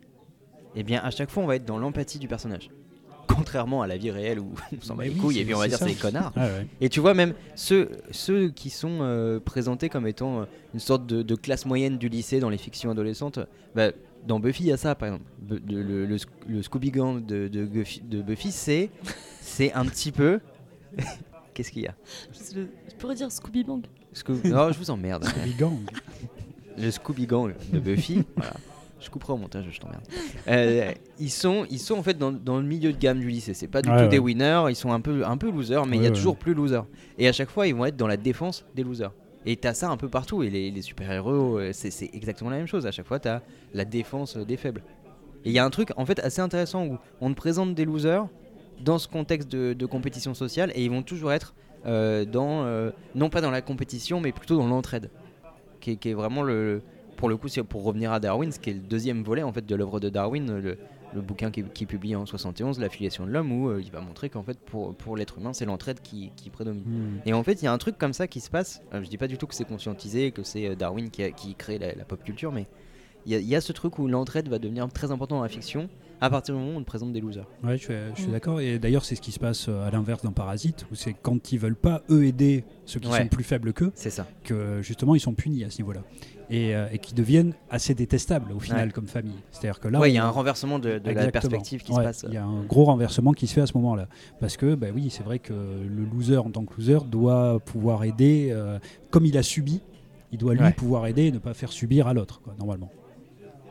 eh 0.74 0.82
bien, 0.82 1.00
à 1.02 1.10
chaque 1.10 1.30
fois, 1.30 1.42
on 1.42 1.46
va 1.46 1.56
être 1.56 1.64
dans 1.64 1.78
l'empathie 1.78 2.18
du 2.18 2.28
personnage. 2.28 2.70
Contrairement 3.28 3.82
à 3.82 3.86
la 3.86 3.96
vie 3.96 4.10
réelle 4.10 4.38
où 4.40 4.52
on 4.76 4.80
s'en 4.80 4.94
bat 4.94 5.04
les 5.04 5.10
oui, 5.10 5.16
couilles 5.16 5.38
et 5.40 5.44
puis 5.44 5.52
on 5.54 5.58
va 5.58 5.66
dire 5.68 5.78
c'est 5.78 5.84
des 5.86 5.94
connards. 5.94 6.32
Ah 6.36 6.46
ouais. 6.46 6.66
Et 6.80 6.88
tu 6.88 7.00
vois, 7.00 7.12
même 7.12 7.34
ceux, 7.56 7.90
ceux 8.12 8.48
qui 8.50 8.70
sont 8.70 8.98
euh, 9.00 9.40
présentés 9.40 9.88
comme 9.88 10.06
étant 10.06 10.42
euh, 10.42 10.44
une 10.74 10.80
sorte 10.80 11.06
de, 11.06 11.22
de 11.22 11.34
classe 11.34 11.66
moyenne 11.66 11.98
du 11.98 12.08
lycée 12.08 12.38
dans 12.40 12.50
les 12.50 12.56
fictions 12.56 12.90
adolescentes, 12.90 13.40
bah, 13.74 13.90
dans 14.26 14.38
Buffy, 14.38 14.62
il 14.64 14.66
y 14.68 14.72
a 14.72 14.76
ça 14.76 14.94
par 14.94 15.08
exemple. 15.08 15.24
De- 15.42 15.60
le, 15.74 16.06
le, 16.06 16.16
Sc- 16.16 16.28
le 16.48 16.62
Scooby 16.62 16.90
Gang 16.92 17.24
de, 17.26 17.48
de, 17.48 17.66
Guffy- 17.66 18.00
de 18.08 18.22
Buffy, 18.22 18.52
c'est 18.52 18.90
c'est 19.40 19.72
un 19.72 19.84
petit 19.86 20.12
peu. 20.12 20.38
Qu'est-ce 21.54 21.72
qu'il 21.72 21.82
y 21.82 21.88
a? 21.88 21.94
Je 22.32 22.60
je 22.90 22.94
pourrais 22.96 23.16
dire 23.16 23.30
Scooby 23.32 23.64
Bang. 23.64 23.84
Scoo- 24.16 24.44
Non, 24.48 24.72
je 24.72 24.78
vous 24.78 24.90
emmerde. 24.90 25.24
Scooby 25.24 25.54
Gang. 25.54 25.78
Le 26.78 26.90
Scooby 26.90 27.26
Gang 27.26 27.54
de 27.72 27.78
Buffy, 27.78 28.24
voilà. 28.36 28.52
Je 28.98 29.10
couperai 29.10 29.34
au 29.34 29.36
montage, 29.36 29.66
je 29.70 29.78
t'emmerde. 29.78 30.02
Euh, 30.48 30.90
ils, 31.20 31.30
sont, 31.30 31.66
ils 31.70 31.78
sont 31.78 31.96
en 31.96 32.02
fait 32.02 32.16
dans, 32.18 32.32
dans 32.32 32.56
le 32.56 32.64
milieu 32.64 32.92
de 32.92 32.98
gamme 32.98 33.20
du 33.20 33.28
lycée. 33.28 33.52
C'est 33.54 33.68
pas 33.68 33.82
du 33.82 33.88
Ouais, 33.90 33.96
tout 33.96 34.02
ouais. 34.04 34.08
des 34.08 34.18
winners, 34.18 34.64
ils 34.70 34.74
sont 34.76 34.90
un 34.90 35.00
peu, 35.00 35.24
un 35.24 35.36
peu 35.36 35.50
losers, 35.50 35.84
mais 35.86 35.96
il 35.96 36.02
y 36.02 36.06
a 36.06 36.08
Ouais, 36.10 36.14
toujours 36.16 36.32
ouais. 36.32 36.38
plus 36.40 36.54
losers. 36.54 36.86
Et 37.18 37.28
à 37.28 37.32
chaque 37.32 37.50
fois, 37.50 37.66
ils 37.66 37.74
vont 37.74 37.84
être 37.84 37.96
dans 37.96 38.06
la 38.06 38.16
défense 38.16 38.64
des 38.74 38.82
losers. 38.82 39.12
Et 39.44 39.56
t'as 39.56 39.74
ça 39.74 39.90
un 39.90 39.96
peu 39.96 40.08
partout. 40.08 40.42
Et 40.42 40.50
les, 40.50 40.70
les 40.70 40.82
super-héros, 40.82 41.58
euh, 41.58 41.70
c'est 41.72 42.10
exactement 42.14 42.50
la 42.50 42.56
même 42.56 42.66
chose. 42.66 42.86
À 42.86 42.90
chaque 42.90 43.06
fois, 43.06 43.20
t'as 43.20 43.42
la 43.74 43.84
défense 43.84 44.36
des 44.36 44.56
faibles. 44.56 44.82
Et 45.44 45.50
il 45.50 45.52
y 45.52 45.58
a 45.58 45.64
un 45.64 45.70
truc 45.70 45.90
en 45.96 46.04
fait 46.04 46.18
assez 46.20 46.40
intéressant 46.40 46.84
où 46.86 46.98
on 47.20 47.30
te 47.30 47.36
présente 47.36 47.74
des 47.74 47.84
losers 47.84 48.26
dans 48.80 48.98
ce 48.98 49.06
contexte 49.08 49.48
de, 49.48 49.72
de 49.74 49.86
compétition 49.86 50.34
sociale 50.34 50.72
et 50.74 50.84
ils 50.84 50.90
vont 50.90 51.02
toujours 51.02 51.32
être 51.32 51.54
dans, 52.24 52.64
euh, 52.64 52.90
non 53.14 53.28
pas 53.28 53.40
dans 53.40 53.50
la 53.50 53.62
compétition, 53.62 54.20
mais 54.20 54.32
plutôt 54.32 54.56
dans 54.56 54.66
l'entraide. 54.66 55.10
Qui, 55.80 55.92
est- 55.92 55.96
qui 55.96 56.08
est 56.10 56.14
vraiment 56.14 56.42
le, 56.42 56.82
pour 57.16 57.28
le 57.28 57.36
coup, 57.36 57.48
c'est 57.48 57.62
pour 57.62 57.84
revenir 57.84 58.12
à 58.12 58.20
Darwin, 58.20 58.50
ce 58.50 58.58
qui 58.58 58.70
est 58.70 58.74
le 58.74 58.80
deuxième 58.80 59.22
volet 59.22 59.42
en 59.42 59.52
fait 59.52 59.64
de 59.64 59.74
l'œuvre 59.74 60.00
de 60.00 60.08
Darwin, 60.08 60.58
le, 60.58 60.78
le 61.14 61.20
bouquin 61.20 61.50
qui, 61.50 61.62
qui 61.62 61.84
est 61.84 61.86
publié 61.86 62.16
en 62.16 62.26
71, 62.26 62.80
La 62.80 62.88
filiation 62.88 63.24
de 63.26 63.30
l'homme, 63.30 63.52
où 63.52 63.68
euh, 63.68 63.80
il 63.80 63.90
va 63.92 64.00
montrer 64.00 64.28
qu'en 64.28 64.42
fait 64.42 64.58
pour, 64.58 64.94
pour 64.94 65.16
l'être 65.16 65.38
humain, 65.38 65.52
c'est 65.52 65.64
l'entraide 65.64 66.00
qui, 66.02 66.32
qui 66.34 66.50
prédomine. 66.50 66.82
Hmm. 66.84 67.20
Et 67.24 67.32
en 67.32 67.42
fait, 67.44 67.62
il 67.62 67.66
y 67.66 67.68
a 67.68 67.72
un 67.72 67.78
truc 67.78 67.96
comme 67.98 68.12
ça 68.12 68.26
qui 68.26 68.40
se 68.40 68.50
passe. 68.50 68.82
euh, 68.94 69.02
je 69.04 69.08
dis 69.08 69.16
pas 69.18 69.28
du 69.28 69.38
tout 69.38 69.46
que 69.46 69.54
c'est 69.54 69.64
conscientisé, 69.66 70.32
que 70.32 70.42
c'est 70.42 70.66
euh, 70.66 70.74
Darwin 70.74 71.10
qui, 71.10 71.22
a- 71.22 71.30
qui 71.30 71.54
crée 71.54 71.78
la, 71.78 71.94
la 71.94 72.04
pop 72.04 72.22
culture, 72.24 72.50
mais 72.52 72.66
il 73.26 73.32
y, 73.32 73.34
a- 73.36 73.38
il 73.38 73.46
y 73.48 73.54
a 73.54 73.60
ce 73.60 73.72
truc 73.72 73.98
où 73.98 74.08
l'entraide 74.08 74.48
va 74.48 74.58
devenir 74.58 74.88
très 74.92 75.10
important 75.12 75.36
dans 75.36 75.42
la 75.42 75.48
fiction 75.48 75.88
à 76.20 76.30
partir 76.30 76.54
du 76.54 76.60
moment 76.60 76.74
où 76.74 76.78
on 76.78 76.82
te 76.82 76.86
présente 76.86 77.12
des 77.12 77.20
losers. 77.20 77.46
Ouais, 77.62 77.76
je 77.76 77.82
suis, 77.84 77.94
je 78.14 78.20
suis 78.20 78.28
Mm. 78.28 78.32
d'accord. 78.32 78.60
Et 78.60 78.78
d'ailleurs, 78.78 79.04
c'est 79.04 79.14
ce 79.16 79.20
qui 79.20 79.32
se 79.32 79.38
passe 79.38 79.66
euh, 79.68 79.86
à 79.86 79.90
l'inverse 79.90 80.22
dans 80.22 80.32
Parasite, 80.32 80.86
où 80.90 80.94
c'est 80.94 81.12
quand 81.14 81.52
ils 81.52 81.58
veulent 81.58 81.76
pas 81.76 82.02
eux 82.10 82.24
aider 82.24 82.64
ceux 82.86 83.00
qui 83.00 83.08
Ouais. 83.08 83.18
sont 83.22 83.28
plus 83.28 83.44
faibles 83.44 83.72
qu'eux, 83.72 83.92
C'est 83.94 84.10
ça. 84.10 84.26
que 84.44 84.80
justement 84.82 85.14
ils 85.14 85.20
sont 85.20 85.34
punis 85.34 85.64
à 85.64 85.70
ce 85.70 85.78
niveau-là. 85.78 86.00
Et, 86.48 86.76
euh, 86.76 86.86
et 86.92 86.98
qui 86.98 87.12
deviennent 87.12 87.54
assez 87.70 87.92
détestables 87.94 88.52
au 88.52 88.60
final 88.60 88.86
Ouais. 88.86 88.92
comme 88.92 89.08
famille. 89.08 89.34
C'est-à-dire 89.50 89.80
que 89.80 89.88
là, 89.88 89.98
ouais, 89.98 90.12
il 90.12 90.14
y 90.14 90.18
a 90.18 90.24
un 90.24 90.30
renversement 90.30 90.78
de, 90.78 90.98
de 90.98 91.10
la 91.10 91.30
perspective 91.32 91.82
qui 91.82 91.90
Ouais, 91.90 91.98
se 91.98 92.02
passe. 92.04 92.24
Il 92.28 92.34
y 92.34 92.36
a 92.36 92.44
un 92.44 92.62
gros 92.62 92.84
renversement 92.84 93.32
qui 93.32 93.48
se 93.48 93.54
fait 93.54 93.62
à 93.62 93.66
ce 93.66 93.76
moment-là. 93.76 94.06
Parce 94.38 94.56
que, 94.56 94.76
bah 94.76 94.86
oui, 94.94 95.10
c'est 95.10 95.24
vrai 95.24 95.40
que 95.40 95.52
le 95.52 96.04
loser 96.04 96.36
en 96.36 96.50
tant 96.50 96.64
que 96.64 96.74
loser 96.78 96.98
doit 97.10 97.58
pouvoir 97.60 98.04
aider, 98.04 98.50
euh, 98.52 98.78
comme 99.10 99.26
il 99.26 99.36
a 99.36 99.42
subi, 99.42 99.80
il 100.30 100.38
doit 100.38 100.54
lui 100.54 100.62
Ouais. 100.62 100.72
pouvoir 100.72 101.06
aider 101.08 101.24
et 101.24 101.32
ne 101.32 101.38
pas 101.38 101.52
faire 101.52 101.72
subir 101.72 102.06
à 102.06 102.14
l'autre, 102.14 102.40
quoi, 102.40 102.54
normalement. 102.58 102.92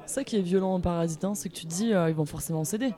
C'est 0.06 0.14
ça 0.16 0.24
qui 0.24 0.38
est 0.38 0.42
violent 0.42 0.74
en 0.76 0.80
Parasitant, 0.80 1.34
c'est 1.36 1.50
que 1.50 1.54
tu 1.56 1.66
te 1.66 1.74
dis 1.74 1.94
euh, 1.94 2.10
ils 2.10 2.16
vont 2.16 2.26
forcément 2.26 2.64
céder. 2.64 2.94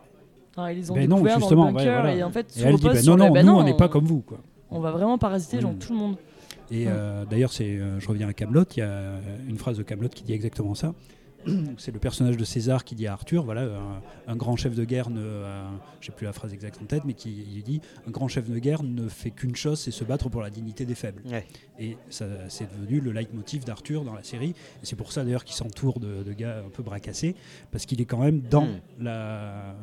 Enfin, 0.56 0.72
ils 0.72 0.92
ont 0.92 0.96
Ben 0.96 1.08
non, 1.10 1.18
découvert 1.18 1.40
justement, 1.40 1.66
dans 1.66 1.70
le 1.72 1.76
ouais, 1.78 1.84
bunker 1.86 2.02
voilà. 2.02 2.16
et 2.18 2.24
en 2.24 2.32
fait 2.32 2.58
Et 2.58 2.62
elle 2.64 2.76
dit, 2.76 3.04
sur 3.04 3.16
non, 3.18 3.30
bah 3.30 3.44
nous, 3.44 3.52
non, 3.52 3.60
on 3.60 3.64
n'est 3.64 3.78
pas 3.78 3.88
comme 3.90 4.06
vous. 4.06 4.22
Quoi. 4.22 4.40
On 4.72 4.80
va 4.80 4.92
vraiment 4.92 5.18
parasiter 5.18 5.62
genre 5.62 5.74
Mm. 5.74 5.78
tout 5.80 5.94
le 5.94 6.00
monde. 6.00 6.16
Et 6.72 6.86
euh, 6.88 7.24
d'ailleurs, 7.26 7.54
c'est, 7.54 7.78
euh, 7.78 8.00
je 8.00 8.08
reviens 8.08 8.28
à 8.28 8.34
Camelot. 8.34 8.64
Il 8.76 8.80
y 8.80 8.82
a 8.82 9.20
une 9.48 9.58
phrase 9.58 9.78
de 9.78 9.84
Camelot 9.84 10.10
qui 10.10 10.24
dit 10.24 10.34
exactement 10.34 10.76
ça. 10.76 10.94
C'est 11.78 11.92
le 11.92 12.00
personnage 12.00 12.38
de 12.38 12.44
César 12.44 12.84
qui 12.84 12.96
dit 12.96 13.08
à 13.08 13.14
Arthur, 13.14 13.44
voilà, 13.44 13.64
un, 13.64 14.02
un 14.32 14.36
grand 14.36 14.56
chef 14.56 14.76
de 14.76 14.84
guerre 14.86 15.10
ne, 15.10 15.22
euh, 15.22 15.68
j'ai 16.02 16.12
plus 16.12 16.26
la 16.26 16.34
phrase 16.34 16.54
exacte 16.54 16.80
en 16.82 16.86
tête, 16.86 17.04
mais 17.06 17.14
qui 17.14 17.46
il 17.56 17.64
dit, 17.64 17.82
un 18.08 18.12
grand 18.12 18.28
chef 18.28 18.50
de 18.50 18.58
guerre 18.60 18.84
ne 18.84 19.08
fait 19.08 19.32
qu'une 19.32 19.56
chose, 19.56 19.80
c'est 19.80 19.92
se 19.92 20.04
battre 20.04 20.30
pour 20.30 20.42
la 20.42 20.50
dignité 20.50 20.86
des 20.86 20.96
faibles. 20.96 21.22
Ouais. 21.30 21.46
Et 21.80 21.98
ça, 22.10 22.26
c'est 22.50 22.70
devenu 22.72 23.00
le 23.00 23.12
leitmotiv 23.12 23.64
d'Arthur 23.66 24.04
dans 24.04 24.14
la 24.14 24.24
série. 24.24 24.50
Et 24.50 24.86
c'est 24.86 24.96
pour 24.96 25.12
ça 25.12 25.24
d'ailleurs 25.24 25.44
qu'il 25.46 25.56
s'entoure 25.56 26.00
de, 26.00 26.24
de 26.24 26.34
gars 26.34 26.64
un 26.66 26.70
peu 26.70 26.84
bracassés, 26.84 27.36
parce 27.72 27.86
qu'il 27.86 28.02
est 28.02 28.06
quand 28.06 28.20
même 28.20 28.42
dans 28.42 28.66
Mm. 28.68 29.04
la. 29.04 29.76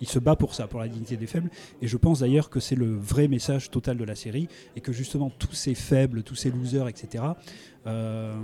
Il 0.00 0.06
se 0.08 0.20
bat 0.20 0.36
pour 0.36 0.54
ça, 0.54 0.68
pour 0.68 0.78
la 0.78 0.86
dignité 0.86 1.16
des 1.16 1.26
faibles. 1.26 1.50
Et 1.82 1.88
je 1.88 1.96
pense 1.96 2.20
d'ailleurs 2.20 2.50
que 2.50 2.60
c'est 2.60 2.76
le 2.76 2.94
vrai 2.96 3.26
message 3.26 3.68
total 3.70 3.96
de 3.96 4.04
la 4.04 4.14
série, 4.14 4.46
et 4.76 4.80
que 4.80 4.92
justement 4.92 5.28
tous 5.28 5.52
ces 5.54 5.74
faibles, 5.74 6.22
tous 6.22 6.36
ces 6.36 6.50
losers, 6.52 6.86
etc., 6.86 7.24
euh, 7.86 8.36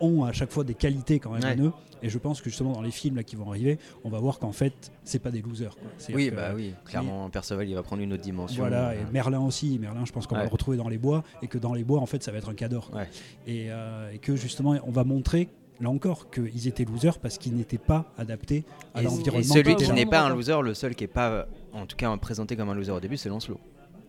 ont 0.00 0.24
à 0.24 0.32
chaque 0.32 0.50
fois 0.50 0.64
des 0.64 0.74
qualités 0.74 1.18
quand 1.20 1.30
même 1.30 1.42
Ouais. 1.42 1.60
en 1.60 1.66
eux. 1.66 1.72
Et 2.02 2.08
je 2.10 2.18
pense 2.18 2.42
que 2.42 2.50
justement 2.50 2.72
dans 2.72 2.82
les 2.82 2.90
films 2.90 3.16
là, 3.16 3.22
qui 3.22 3.34
vont 3.34 3.48
arriver, 3.48 3.78
on 4.04 4.10
va 4.10 4.18
voir 4.18 4.38
qu'en 4.38 4.52
fait, 4.52 4.92
c'est 5.04 5.18
pas 5.20 5.30
des 5.30 5.40
losers. 5.40 5.74
quoi. 5.76 5.88
Oui, 6.14 6.28
que- 6.30 6.34
bah 6.36 6.50
oui, 6.54 6.74
clairement, 6.84 7.30
Perceval 7.30 7.66
il 7.68 7.74
va 7.74 7.82
prendre 7.82 8.02
une 8.02 8.12
autre 8.12 8.22
dimension. 8.22 8.60
voilà, 8.60 8.94
et 8.94 8.98
Euh, 8.98 9.02
Merlin 9.12 9.40
aussi. 9.40 9.78
Merlin, 9.78 10.04
je 10.04 10.12
pense 10.12 10.26
qu'on 10.26 10.34
va 10.36 10.42
le 10.42 10.48
retrouver 10.48 10.76
dans 10.76 10.88
les 10.88 10.98
bois, 10.98 11.22
et 11.40 11.46
que 11.46 11.56
dans 11.56 11.72
les 11.72 11.82
bois, 11.84 12.00
en 12.00 12.06
fait, 12.06 12.22
ça 12.22 12.30
va 12.30 12.38
être 12.38 12.50
un 12.50 12.54
cador. 12.54 12.90
Ouais. 12.94 13.08
Et, 13.46 13.66
euh, 13.70 14.12
et 14.12 14.18
que 14.18 14.36
justement, 14.36 14.74
on 14.84 14.90
va 14.90 15.04
montrer, 15.04 15.48
là 15.80 15.88
encore, 15.88 16.30
qu'ils 16.30 16.68
étaient 16.68 16.84
losers 16.84 17.18
parce 17.18 17.38
qu'ils 17.38 17.54
n'étaient 17.56 17.78
pas 17.78 18.12
adaptés 18.18 18.64
à 18.94 19.00
Et, 19.00 19.04
l'environnement. 19.04 19.40
et 19.40 19.42
celui 19.42 19.74
qui 19.76 19.90
n'est 19.92 20.04
pas 20.06 20.20
un 20.20 20.28
loser, 20.34 20.60
le 20.62 20.74
seul 20.74 20.94
qui 20.94 21.04
est 21.04 21.08
pas, 21.08 21.46
en 21.72 21.86
tout 21.86 21.96
cas 21.96 22.14
présenté 22.18 22.54
comme 22.54 22.68
un 22.68 22.74
loser 22.74 22.92
au 22.92 23.00
début, 23.00 23.16
c'est 23.16 23.30
Lancelot, 23.30 23.58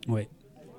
Ouais. 0.09 0.27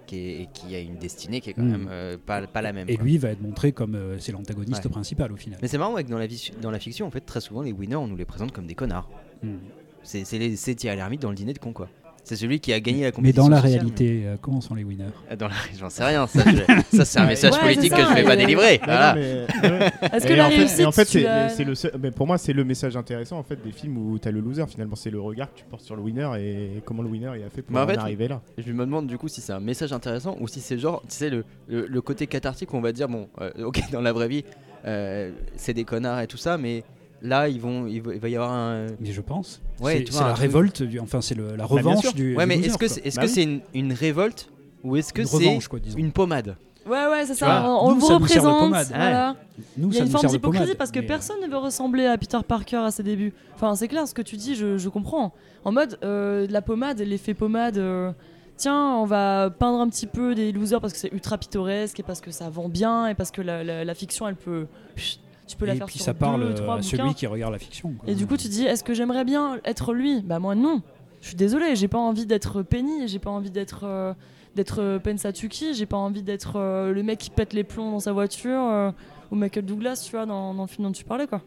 Qui, 0.06 0.16
est- 0.42 0.52
qui 0.52 0.74
a 0.74 0.80
une 0.80 0.96
destinée 0.96 1.40
qui 1.40 1.50
est 1.50 1.54
quand 1.54 1.62
Mm. 1.62 1.70
même 1.70 1.88
euh, 1.90 2.16
pas, 2.24 2.46
pas 2.46 2.62
la 2.62 2.72
même. 2.72 2.88
Et 2.88 2.96
quoi. 2.96 3.04
lui 3.04 3.18
va 3.18 3.30
être 3.30 3.40
montré 3.42 3.72
comme 3.72 3.94
euh, 3.94 4.18
c'est 4.18 4.32
l'antagoniste 4.32 4.84
Ouais. 4.84 4.90
principal 4.90 5.32
au 5.32 5.36
final. 5.36 5.58
Mais 5.62 5.68
c'est 5.68 5.78
marrant 5.78 5.92
ouais, 5.94 6.04
que 6.04 6.08
dans 6.10 6.18
la, 6.18 6.26
vie- 6.26 6.52
dans 6.62 6.70
la 6.70 6.78
fiction, 6.78 7.06
en 7.06 7.10
fait, 7.10 7.20
très 7.20 7.40
souvent, 7.40 7.62
les 7.62 7.72
winners, 7.72 7.96
on 7.96 8.06
nous 8.06 8.16
les 8.16 8.24
présente 8.24 8.52
comme 8.52 8.66
des 8.66 8.74
connards. 8.74 9.10
Mm. 9.42 9.56
C'est 10.02 10.24
c'est 10.24 10.38
les- 10.38 10.56
c'est 10.56 10.74
Thierry 10.74 10.96
Lhermitte 10.96 11.22
dans 11.22 11.30
le 11.30 11.36
dîner 11.36 11.52
de 11.52 11.58
con, 11.58 11.72
quoi. 11.72 11.88
C'est 12.28 12.34
celui 12.34 12.58
qui 12.58 12.72
a 12.72 12.80
gagné 12.80 13.02
la 13.02 13.06
Mais 13.06 13.12
compétition. 13.12 13.44
dans 13.44 13.48
la 13.50 13.60
sociale. 13.60 13.74
réalité, 13.82 14.22
euh, 14.26 14.34
comment 14.40 14.60
sont 14.60 14.74
les 14.74 14.82
winners 14.82 15.04
Euh, 15.30 15.36
Dans 15.36 15.46
la... 15.46 15.54
J'en 15.78 15.88
sais 15.88 16.02
rien. 16.02 16.26
Ça, 16.26 16.42
je- 16.44 16.96
ça, 16.96 17.04
c'est 17.04 17.18
un 17.20 17.26
message 17.26 17.52
Ouais, 17.52 17.60
politique 17.60 17.92
que 17.94 18.02
je 18.02 18.14
vais 18.14 18.24
pas 18.24 18.34
délivrer. 18.34 18.80
Voilà. 18.84 19.14
mais- 19.14 19.46
Et 19.62 20.34
la 20.34 20.46
en 20.46 20.50
fait- 20.50 20.56
réussite, 20.56 20.80
et 20.80 20.86
en 20.86 20.90
fait, 20.90 21.04
tu 21.04 21.24
c'est 21.50 21.62
le 21.62 21.76
seul- 21.76 21.92
mais 22.02 22.10
pour 22.10 22.26
moi, 22.26 22.36
c'est 22.36 22.52
le 22.52 22.64
message 22.64 22.96
intéressant 22.96 23.38
en 23.38 23.44
fait 23.44 23.62
des 23.64 23.70
films 23.70 23.96
où 23.98 24.18
t'as 24.18 24.32
le 24.32 24.40
loser. 24.40 24.64
Finalement, 24.66 24.96
c'est 24.96 25.10
le 25.10 25.20
regard 25.20 25.52
que 25.54 25.58
tu 25.60 25.64
portes 25.66 25.82
sur 25.84 25.94
le 25.94 26.02
winner 26.02 26.28
et 26.40 26.82
comment 26.84 27.04
le 27.04 27.08
winner 27.08 27.30
il 27.36 27.44
a 27.44 27.48
fait 27.48 27.62
pour 27.62 27.72
Mais 27.72 27.78
en 27.80 27.84
en 27.84 27.86
fait, 27.86 27.96
arriver 27.98 28.26
là. 28.26 28.40
Je 28.58 28.72
me 28.72 28.84
demande 28.84 29.06
du 29.06 29.18
coup 29.18 29.28
si 29.28 29.40
c'est 29.40 29.52
un 29.52 29.60
message 29.60 29.92
intéressant 29.92 30.36
ou 30.40 30.48
si 30.48 30.58
c'est 30.60 30.78
genre, 30.78 31.02
tu 31.08 31.14
sais, 31.14 31.30
le, 31.30 31.44
le, 31.68 31.86
le 31.86 32.00
côté 32.00 32.26
cathartique 32.26 32.74
où 32.74 32.76
on 32.76 32.80
va 32.80 32.90
dire, 32.90 33.08
bon, 33.08 33.28
euh, 33.40 33.50
ok, 33.66 33.80
dans 33.92 34.00
la 34.00 34.12
vraie 34.12 34.26
vie, 34.28 34.44
euh, 34.84 35.30
c'est 35.54 35.74
des 35.74 35.84
connards 35.84 36.20
et 36.22 36.26
tout 36.26 36.36
ça, 36.38 36.58
mais 36.58 36.82
là, 37.26 37.48
ils 37.48 37.60
vont, 37.60 37.86
il 37.86 38.00
va, 38.00 38.28
y 38.28 38.36
avoir 38.36 38.52
un. 38.52 38.86
Mais 39.00 39.12
je 39.12 39.20
pense. 39.20 39.60
Ouais, 39.80 40.04
c'est 40.08 40.20
la 40.20 40.26
truc- 40.30 40.38
révolte, 40.38 40.82
du- 40.82 41.00
enfin 41.00 41.20
c'est 41.20 41.34
la 41.34 41.54
bien 41.56 41.64
revanche 41.64 42.00
sûr. 42.00 42.12
du. 42.14 42.36
Ouais, 42.36 42.44
du 42.44 42.48
mais 42.48 42.58
est-ce 42.60 42.78
que 42.78 42.88
c'est 42.88 43.04
est-ce 43.06 43.16
Bah 43.16 43.22
que 43.22 43.26
oui. 43.28 43.32
c'est 43.34 43.42
une, 43.42 43.60
une 43.74 43.92
révolte 43.92 44.48
ou 44.84 44.96
est-ce 44.96 45.12
que 45.12 45.22
Une 45.22 45.26
c'est 45.26 45.36
revanche, 45.36 45.68
quoi, 45.68 45.78
disons. 45.78 45.98
une 45.98 46.12
pommade? 46.12 46.56
Ouais, 46.86 47.06
ouais, 47.10 47.26
c'est 47.26 47.34
ça. 47.34 47.46
vois, 47.60 47.82
on 47.84 47.88
nous, 47.94 48.00
vous 48.00 48.06
ça 48.06 48.18
nous 48.18 48.26
sert 48.28 48.42
de 48.42 48.48
représente. 48.48 48.86
Voilà. 48.90 49.36
Nous, 49.76 49.88
Il 49.90 49.96
y 49.96 50.00
a 50.00 50.04
une 50.04 50.10
forme 50.10 50.26
d'hypocrisie 50.28 50.74
parce 50.76 50.92
que 50.92 51.00
mais, 51.00 51.04
euh, 51.04 51.08
personne 51.08 51.36
ne 51.42 51.48
veut 51.48 51.56
ressembler 51.58 52.06
à 52.06 52.16
Peter 52.16 52.38
Parker 52.46 52.76
à 52.76 52.90
ses 52.92 53.02
débuts. 53.02 53.32
Enfin, 53.56 53.74
c'est 53.74 53.88
clair 53.88 54.06
ce 54.06 54.14
que 54.14 54.22
tu 54.22 54.36
dis, 54.36 54.54
je, 54.54 54.78
je 54.78 54.88
comprends. 54.88 55.32
En 55.64 55.72
mode, 55.72 55.98
euh, 56.04 56.46
la 56.48 56.62
pommade, 56.62 57.00
l'effet 57.00 57.34
pommade. 57.34 57.78
euh, 57.78 58.12
Tiens, 58.58 58.94
on 58.96 59.04
va 59.04 59.50
peindre 59.50 59.80
un 59.80 59.88
petit 59.90 60.06
peu 60.06 60.34
des 60.34 60.50
losers 60.50 60.80
parce 60.80 60.92
que 60.94 60.98
c'est 60.98 61.12
ultra 61.12 61.36
pittoresque 61.36 62.00
et 62.00 62.02
parce 62.02 62.22
que 62.22 62.30
ça 62.30 62.48
vend 62.48 62.70
bien 62.70 63.06
et 63.08 63.14
parce 63.14 63.30
que 63.30 63.42
la, 63.42 63.62
la- 63.62 63.84
la 63.84 63.94
fiction, 63.94 64.26
elle 64.28 64.36
peut. 64.36 64.66
Chut, 64.96 65.18
Tu 65.46 65.56
peux 65.56 65.66
la 65.66 65.74
et 65.74 65.76
faire 65.76 65.86
puis 65.86 65.96
sur 65.96 66.04
ça 66.06 66.14
parle 66.14 66.40
deux, 66.40 66.46
euh, 66.50 66.54
trois 66.54 66.74
à 66.74 66.76
bouquins. 66.78 66.96
celui 66.96 67.14
qui 67.14 67.26
regarde 67.26 67.52
la 67.52 67.58
fiction. 67.58 67.92
quoi. 67.92 68.08
Et 68.10 68.14
du 68.14 68.26
coup, 68.26 68.36
tu 68.36 68.48
dis, 68.48 68.64
est-ce 68.64 68.82
que 68.82 68.94
j'aimerais 68.94 69.24
bien 69.24 69.60
être 69.64 69.92
lui? 69.94 70.22
Bah 70.22 70.38
moi 70.38 70.54
non. 70.54 70.82
Je 71.20 71.28
suis 71.28 71.36
désolée, 71.36 71.76
j'ai 71.76 71.88
pas 71.88 71.98
envie 71.98 72.26
d'être 72.26 72.62
Penny, 72.62 73.08
j'ai 73.08 73.18
pas 73.18 73.30
envie 73.30 73.50
d'être 73.50 73.80
euh, 73.84 74.12
d'être 74.54 74.80
euh, 74.80 74.98
Pensatsuki, 74.98 75.74
j'ai 75.74 75.86
pas 75.86 75.96
envie 75.96 76.22
d'être 76.22 76.54
euh, 76.56 76.92
le 76.92 77.02
mec 77.02 77.18
qui 77.18 77.30
pète 77.30 77.52
les 77.52 77.64
plombs 77.64 77.90
dans 77.90 78.00
sa 78.00 78.12
voiture 78.12 78.60
euh, 78.60 78.90
ou 79.30 79.34
Michael 79.36 79.64
Douglas, 79.66 80.02
tu 80.04 80.12
vois, 80.16 80.24
dans, 80.26 80.54
dans 80.54 80.62
le 80.62 80.68
film 80.68 80.86
dont 80.86 80.92
tu 80.92 81.04
parlais 81.04 81.26
quoi. 81.26 81.42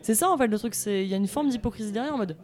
C'est 0.00 0.14
ça 0.14 0.30
en 0.30 0.36
fait 0.36 0.46
le 0.48 0.58
truc, 0.58 0.74
c'est 0.74 1.02
il 1.04 1.08
y 1.08 1.14
a 1.14 1.16
une 1.16 1.28
forme 1.28 1.48
d'hypocrisie 1.48 1.92
derrière 1.92 2.14
en 2.14 2.18
mode 2.18 2.36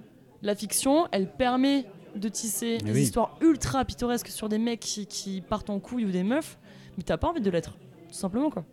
la 0.42 0.54
fiction, 0.54 1.06
elle 1.12 1.30
permet 1.30 1.84
de 2.16 2.28
tisser 2.28 2.78
des 2.78 2.92
oui. 2.92 3.02
histoires 3.02 3.36
ultra 3.40 3.84
pittoresques 3.84 4.28
sur 4.28 4.48
des 4.48 4.58
mecs 4.58 4.80
qui, 4.80 5.06
qui 5.06 5.40
partent 5.40 5.70
en 5.70 5.78
couille 5.80 6.04
ou 6.04 6.10
des 6.10 6.22
meufs, 6.22 6.58
mais 6.96 7.02
t'as 7.02 7.16
pas 7.16 7.28
envie 7.28 7.40
de 7.40 7.50
l'être, 7.50 7.72
tout 8.08 8.14
simplement 8.14 8.50
quoi. 8.50 8.64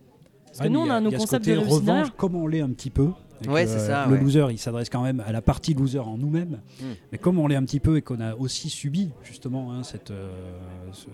Parce 0.57 0.61
que 0.61 0.65
Ah, 0.68 0.69
nous 0.69 0.80
on 0.80 0.90
a 0.90 0.99
nos 1.02 1.10
y 1.10 1.14
ce 1.14 1.18
concepts 1.18 1.45
de 1.48 1.57
revanche, 1.57 2.07
comme 2.18 2.36
on 2.36 2.48
l'est 2.48 2.61
un 2.61 2.69
petit 2.69 2.90
peu. 2.90 3.10
Ouais, 3.49 3.68
euh, 3.68 3.77
ça, 3.86 4.06
Le 4.07 4.14
ouais. 4.14 4.22
loser, 4.22 4.48
il 4.52 4.57
s'adresse 4.57 4.90
quand 4.90 5.03
même 5.03 5.22
à 5.27 5.34
la 5.34 5.41
partie 5.41 5.73
loser 5.73 5.99
en 5.99 6.18
nous-mêmes. 6.18 6.61
Hmm. 6.80 6.86
Mais 7.11 7.18
comme 7.18 7.38
on 7.38 7.48
l'est 7.48 7.57
un 7.57 7.65
petit 7.65 7.82
peu 7.82 7.98
et 7.98 8.02
qu'on 8.02 8.22
a 8.22 8.34
aussi 8.36 8.69
subi 8.69 9.11
justement 9.23 9.73
hein, 9.73 9.84
cette, 9.84 10.11
euh, 10.11 10.32
ce- 10.94 11.07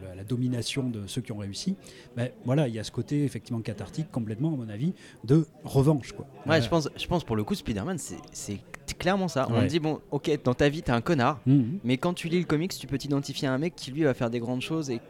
la, 0.00 0.08
la- 0.08 0.14
la 0.16 0.24
domination 0.24 0.90
de 0.90 1.06
ceux 1.06 1.20
qui 1.20 1.30
ont 1.30 1.36
réussi, 1.38 1.76
ben, 2.16 2.30
voilà, 2.44 2.66
il 2.66 2.74
y 2.74 2.80
a 2.80 2.84
ce 2.84 2.90
côté 2.90 3.22
effectivement 3.24 3.60
cathartique 3.60 4.10
complètement, 4.10 4.48
à 4.52 4.56
mon 4.56 4.68
avis, 4.68 4.92
de 5.24 5.46
revanche. 5.62 6.10
Quoi. 6.10 6.24
Ouais, 6.24 6.40
Voilà. 6.46 6.60
je 6.60 6.68
pense, 6.68 6.88
je 6.96 7.06
pense 7.06 7.22
pour 7.22 7.36
le 7.36 7.44
coup, 7.44 7.54
Spider-Man, 7.54 7.98
c'est- 7.98 8.58
clairement 8.98 9.28
ça. 9.28 9.46
On 9.52 9.64
dit, 9.64 9.78
bon, 9.78 10.00
ok, 10.10 10.40
dans 10.42 10.54
ta 10.54 10.68
vie, 10.68 10.82
t'es 10.82 10.90
un 10.90 11.00
connard, 11.00 11.38
Mhm. 11.46 11.78
mais 11.84 11.98
quand 11.98 12.14
tu 12.14 12.26
lis 12.28 12.40
le 12.40 12.46
comics, 12.46 12.76
tu 12.76 12.88
peux 12.88 12.98
t'identifier 12.98 13.46
à 13.46 13.52
un 13.52 13.58
mec 13.58 13.76
qui 13.76 13.92
lui 13.92 14.02
va 14.02 14.12
faire 14.12 14.28
des 14.28 14.40
grandes 14.40 14.60
choses 14.62 14.90
et. 14.90 15.00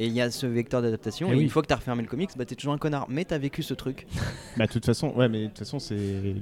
Et 0.00 0.06
il 0.06 0.12
y 0.12 0.20
a 0.20 0.30
ce 0.30 0.46
vecteur 0.46 0.80
d'adaptation. 0.80 1.26
Eh 1.28 1.32
Et, 1.32 1.36
oui. 1.38 1.42
une 1.42 1.48
fois 1.50 1.60
que 1.62 1.66
t'as 1.66 1.74
refermé 1.76 2.02
le 2.02 2.08
comics, 2.08 2.30
bah 2.36 2.44
t'es 2.44 2.54
toujours 2.54 2.72
un 2.72 2.78
connard. 2.78 3.06
Mais 3.08 3.24
t'as 3.24 3.38
vécu 3.38 3.62
ce 3.62 3.74
truc. 3.74 4.06
Bah 4.56 4.66
de 4.66 4.72
toute 4.72 4.86
façon, 4.86 5.12
ouais, 5.16 5.28
mais 5.28 5.42
de 5.42 5.46
toute 5.48 5.58
façon, 5.58 5.78
c'est 5.78 5.96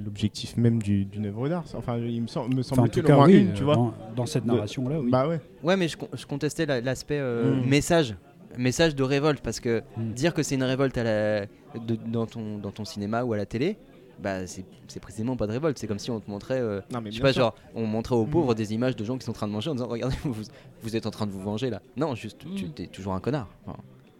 l'objectif 0.05 0.57
même 0.57 0.81
du- 0.81 1.05
d'une 1.05 1.25
œuvre 1.27 1.49
d'art. 1.49 1.63
Enfin, 1.75 1.97
il 1.97 2.21
me, 2.21 2.27
semble- 2.27 2.55
me 2.55 2.61
Enfin, 2.61 2.83
en 2.83 2.87
tout 2.87 3.01
cas, 3.01 3.13
au 3.13 3.17
moins 3.17 3.25
oui, 3.27 3.37
une, 3.41 3.53
tu 3.53 3.63
vois. 3.63 3.75
dans, 3.75 3.93
dans 4.15 4.25
cette 4.25 4.45
narration-là, 4.45 4.99
oui. 5.01 5.09
Bah 5.11 5.27
ouais. 5.27 5.39
Ouais, 5.63 5.75
mais 5.77 5.87
je, 5.87 5.97
je 6.13 6.25
contestais 6.25 6.65
la- 6.65 6.81
l'aspect 6.81 7.19
euh, 7.19 7.55
Mm. 7.55 7.65
message. 7.67 8.15
Message 8.57 8.95
de 8.95 9.03
révolte. 9.03 9.41
Parce 9.41 9.59
que 9.59 9.81
Mm. 9.97 10.11
dire 10.13 10.33
que 10.33 10.41
c'est 10.43 10.55
une 10.55 10.63
révolte 10.63 10.97
à 10.97 11.03
la, 11.03 11.41
de- 11.79 11.97
dans, 12.07 12.25
ton, 12.27 12.57
dans 12.59 12.71
ton 12.71 12.85
cinéma 12.85 13.23
ou 13.23 13.33
à 13.33 13.37
la 13.37 13.45
télé, 13.45 13.77
bah 14.21 14.47
c'est 14.47 14.65
c'est 14.87 14.99
précisément 14.99 15.35
pas 15.35 15.47
de 15.47 15.51
révolte. 15.51 15.77
C'est 15.77 15.87
comme 15.87 15.99
si 15.99 16.11
on 16.11 16.19
te 16.19 16.29
montrait. 16.29 16.59
euh, 16.59 16.81
Non, 16.93 17.01
mais 17.01 17.11
Je 17.11 17.17
sais 17.17 17.21
pas, 17.21 17.33
sûr. 17.33 17.43
genre, 17.43 17.55
on 17.75 17.85
montrait 17.85 18.15
aux 18.15 18.25
Mm. 18.25 18.29
pauvres 18.29 18.53
des 18.55 18.73
images 18.73 18.95
de 18.95 19.03
gens 19.03 19.17
qui 19.17 19.25
sont 19.25 19.31
en 19.31 19.33
train 19.33 19.47
de 19.47 19.51
manger 19.53 19.69
en 19.69 19.73
disant 19.75 19.87
Regardez, 19.87 20.15
vous, 20.23 20.43
vous 20.81 20.95
êtes 20.95 21.05
en 21.05 21.11
train 21.11 21.25
de 21.27 21.31
vous 21.31 21.41
venger 21.41 21.69
là. 21.69 21.81
Non, 21.95 22.15
juste, 22.15 22.37
tu 22.55 22.65
Mm. 22.65 22.71
es 22.79 22.87
toujours 22.87 23.13
un 23.13 23.19
connard. 23.19 23.47
Enfin, 23.65 23.77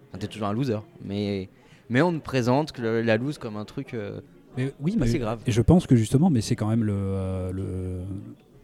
enfin, 0.09 0.17
t'es 0.19 0.27
toujours 0.27 0.47
un 0.47 0.53
loser. 0.53 0.79
Mais, 1.03 1.49
mais 1.89 2.01
on 2.01 2.13
te 2.13 2.23
présente 2.23 2.71
que 2.71 2.81
le- 2.81 3.01
la 3.01 3.17
loose 3.17 3.37
comme 3.37 3.57
un 3.57 3.65
truc. 3.65 3.93
euh, 3.93 4.19
Mais 4.57 4.73
oui, 4.81 4.95
mais 4.99 5.07
si 5.07 5.19
grave. 5.19 5.39
Et 5.47 5.51
je 5.51 5.61
pense 5.61 5.85
que 5.87 5.95
justement, 5.95 6.29
mais 6.29 6.41
c'est 6.41 6.55
quand 6.55 6.67
même 6.67 6.83
le, 6.83 6.93
euh, 6.95 7.51
le- 7.51 8.01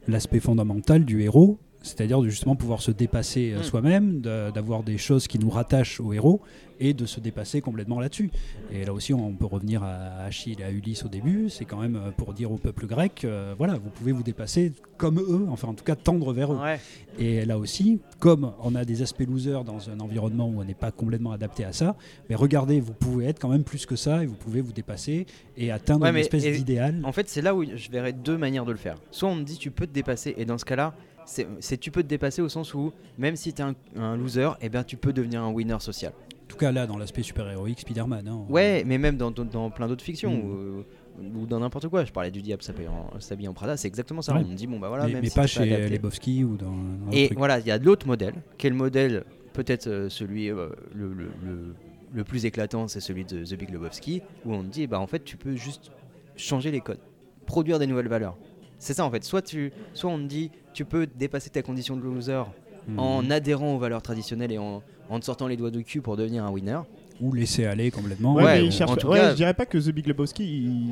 l'aspect 0.07 0.39
fondamental 0.39 1.05
du 1.05 1.21
héros, 1.21 1.57
c'est-à-dire 1.83 2.19
de 2.21 2.29
justement 2.29 2.55
pouvoir 2.55 2.81
se 2.81 2.89
dépasser 2.91 3.51
euh, 3.53 3.59
Mm. 3.59 3.63
soi-même, 3.63 4.21
d'avoir 4.21 4.81
des 4.83 4.97
choses 4.97 5.27
qui 5.27 5.37
nous 5.37 5.49
rattachent 5.51 5.99
au 5.99 6.11
héros 6.13 6.41
et 6.79 6.93
de 6.95 7.05
se 7.05 7.19
dépasser 7.19 7.61
complètement 7.61 7.99
là-dessus. 7.99 8.31
Et 8.71 8.83
là 8.83 8.93
aussi, 8.93 9.13
on 9.13 9.31
peut 9.33 9.45
revenir 9.45 9.83
à 9.83 10.23
Achille 10.25 10.59
et 10.59 10.63
à 10.63 10.71
Ulysse 10.71 11.05
au 11.05 11.07
début, 11.07 11.49
c'est 11.49 11.65
quand 11.65 11.77
même 11.79 11.95
euh, 11.95 12.09
pour 12.11 12.33
dire 12.33 12.51
au 12.51 12.57
peuple 12.57 12.87
grec, 12.87 13.21
euh, 13.25 13.53
voilà, 13.57 13.75
vous 13.75 13.89
pouvez 13.91 14.11
vous 14.11 14.23
dépasser 14.23 14.73
comme 14.97 15.19
eux, 15.19 15.45
enfin 15.49 15.67
en 15.67 15.73
tout 15.75 15.83
cas 15.83 15.95
tendre 15.95 16.33
vers 16.33 16.51
eux. 16.51 16.57
Ouais. 16.57 16.79
Et 17.19 17.45
là 17.45 17.59
aussi, 17.59 17.99
comme 18.19 18.51
on 18.63 18.73
a 18.75 18.85
des 18.85 19.01
aspects 19.03 19.23
losers 19.27 19.63
dans 19.63 19.89
un 19.91 19.99
environnement 19.99 20.47
où 20.49 20.61
on 20.61 20.63
n'est 20.63 20.73
pas 20.73 20.91
complètement 20.91 21.31
adapté 21.31 21.63
à 21.63 21.73
ça, 21.73 21.95
mais 22.29 22.35
regardez, 22.35 22.79
vous 22.79 22.93
pouvez 22.93 23.25
être 23.25 23.39
quand 23.39 23.49
même 23.49 23.63
plus 23.63 23.85
que 23.85 23.95
ça 23.95 24.23
et 24.23 24.25
vous 24.25 24.35
pouvez 24.35 24.61
vous 24.61 24.73
dépasser 24.73 25.27
et 25.57 25.71
atteindre 25.71 26.03
Ouais, 26.03 26.09
une 26.09 26.17
espèce 26.17 26.43
d'idéal. 26.43 27.01
En 27.03 27.11
fait, 27.11 27.29
c'est 27.29 27.41
là 27.41 27.53
où 27.55 27.63
je 27.63 27.91
verrais 27.91 28.13
deux 28.13 28.37
manières 28.37 28.65
de 28.65 28.71
le 28.71 28.77
faire. 28.77 28.97
Soit 29.11 29.29
on 29.29 29.35
me 29.35 29.43
dit 29.43 29.57
tu 29.57 29.69
peux 29.71 29.85
te 29.85 29.93
dépasser, 29.93 30.33
et 30.37 30.45
dans 30.45 30.57
ce 30.57 30.65
cas-là, 30.65 30.95
c'est 31.25 31.77
tu 31.77 31.91
peux 31.91 32.03
te 32.03 32.07
dépasser 32.07 32.41
au 32.41 32.49
sens 32.49 32.73
où 32.73 32.91
même 33.17 33.35
si 33.35 33.53
t'es 33.53 33.63
un, 33.63 33.75
un 33.95 34.15
loser, 34.17 34.49
eh 34.61 34.69
ben 34.69 34.83
tu 34.83 34.97
peux 34.97 35.13
devenir 35.13 35.41
un 35.43 35.51
winner 35.51 35.77
social. 35.79 36.11
En 36.43 36.45
tout 36.47 36.57
cas, 36.57 36.71
là, 36.71 36.85
dans 36.85 36.97
l'aspect 36.97 37.23
super-héroïque, 37.23 37.79
Spider-Man. 37.79 38.27
hein, 38.27 38.45
Ouais, 38.49 38.83
mais 38.85 38.97
même 38.97 39.17
dans, 39.17 39.31
dans- 39.31 39.45
dans 39.45 39.69
plein 39.71 39.87
d'autres 39.87 40.03
fictions. 40.03 40.31
Mm. 40.35 40.83
Ou, 41.29 41.41
ou 41.41 41.45
dans 41.47 41.59
n'importe 41.59 41.87
quoi. 41.87 42.05
Je 42.05 42.11
parlais 42.11 42.31
du 42.31 42.41
diable 42.41 42.61
s'habille 42.61 43.47
en, 43.47 43.53
Prada, 43.53 43.77
c'est 43.77 43.87
exactement 43.87 44.21
ça. 44.21 44.33
Ouais. 44.35 44.41
On 44.45 44.49
me 44.49 44.55
dit, 44.55 44.67
bon 44.67 44.79
bah 44.79 44.89
voilà, 44.89 45.05
mais 45.07 45.13
même 45.13 45.21
mais 45.23 45.29
si 45.29 45.35
pas 45.35 45.47
chez 45.47 45.61
adapté. 45.63 45.89
Lebowski 45.89 46.43
ou 46.43 46.57
dans. 46.57 46.71
dans 46.71 47.11
Et 47.11 47.27
truc. 47.27 47.37
voilà, 47.37 47.59
il 47.59 47.65
y 47.67 47.71
a 47.71 47.77
l'autre 47.77 48.05
modèle, 48.07 48.33
le 48.69 48.75
modèle, 48.75 49.23
peut-être 49.53 49.87
euh, 49.87 50.09
celui 50.09 50.49
euh, 50.51 50.69
le, 50.93 51.13
le- 51.13 51.31
le- 51.43 51.75
le 52.13 52.23
plus 52.23 52.45
éclatant, 52.45 52.87
c'est 52.87 52.99
celui 52.99 53.25
de 53.25 53.43
The 53.43 53.57
Big 53.57 53.71
Lebowski, 53.71 54.21
où 54.45 54.53
on 54.53 54.61
dit, 54.63 54.85
bah 54.85 54.99
en 54.99 55.07
fait, 55.07 55.23
tu 55.23 55.37
peux 55.37 55.55
juste 55.55 55.91
changer 56.35 56.69
les 56.69 56.81
codes, 56.81 56.99
produire 57.47 57.79
des 57.79 57.87
nouvelles 57.87 58.07
valeurs. 58.09 58.37
C'est 58.83 58.93
ça 58.93 59.05
en 59.05 59.11
fait. 59.11 59.23
Soit, 59.23 59.41
tu, 59.41 59.71
soit 59.93 60.09
on 60.11 60.17
te 60.17 60.23
dit, 60.25 60.51
tu 60.73 60.83
peux 60.83 61.07
dépasser 61.07 61.49
ta 61.49 61.61
condition 61.61 61.95
de 61.95 62.01
loser 62.01 62.43
Mhm. 62.85 62.99
en 62.99 63.29
adhérant 63.29 63.75
aux 63.75 63.77
valeurs 63.79 64.01
traditionnelles 64.01 64.51
et 64.51 64.57
en, 64.57 64.83
en 65.09 65.17
te 65.21 65.23
sortant 65.23 65.47
les 65.47 65.55
doigts 65.55 65.71
du 65.71 65.85
cul 65.85 66.01
pour 66.01 66.17
devenir 66.17 66.43
un 66.43 66.51
winner. 66.51 66.79
Ou 67.21 67.31
laisser 67.31 67.65
aller 67.65 67.91
complètement. 67.91 68.33
Ouais, 68.33 68.43
Ouais, 68.43 68.55
mais 68.55 68.61
ou- 68.63 68.65
il 68.65 68.71
cherche 68.73 68.91
en 68.91 68.95
pas- 68.95 68.99
tout 69.01 69.07
ouais, 69.07 69.19
cas- 69.19 69.29
je 69.31 69.35
dirais 69.35 69.53
pas 69.53 69.65
que 69.65 69.77
The 69.77 69.91
Big 69.93 70.05
Lebowski 70.07 70.43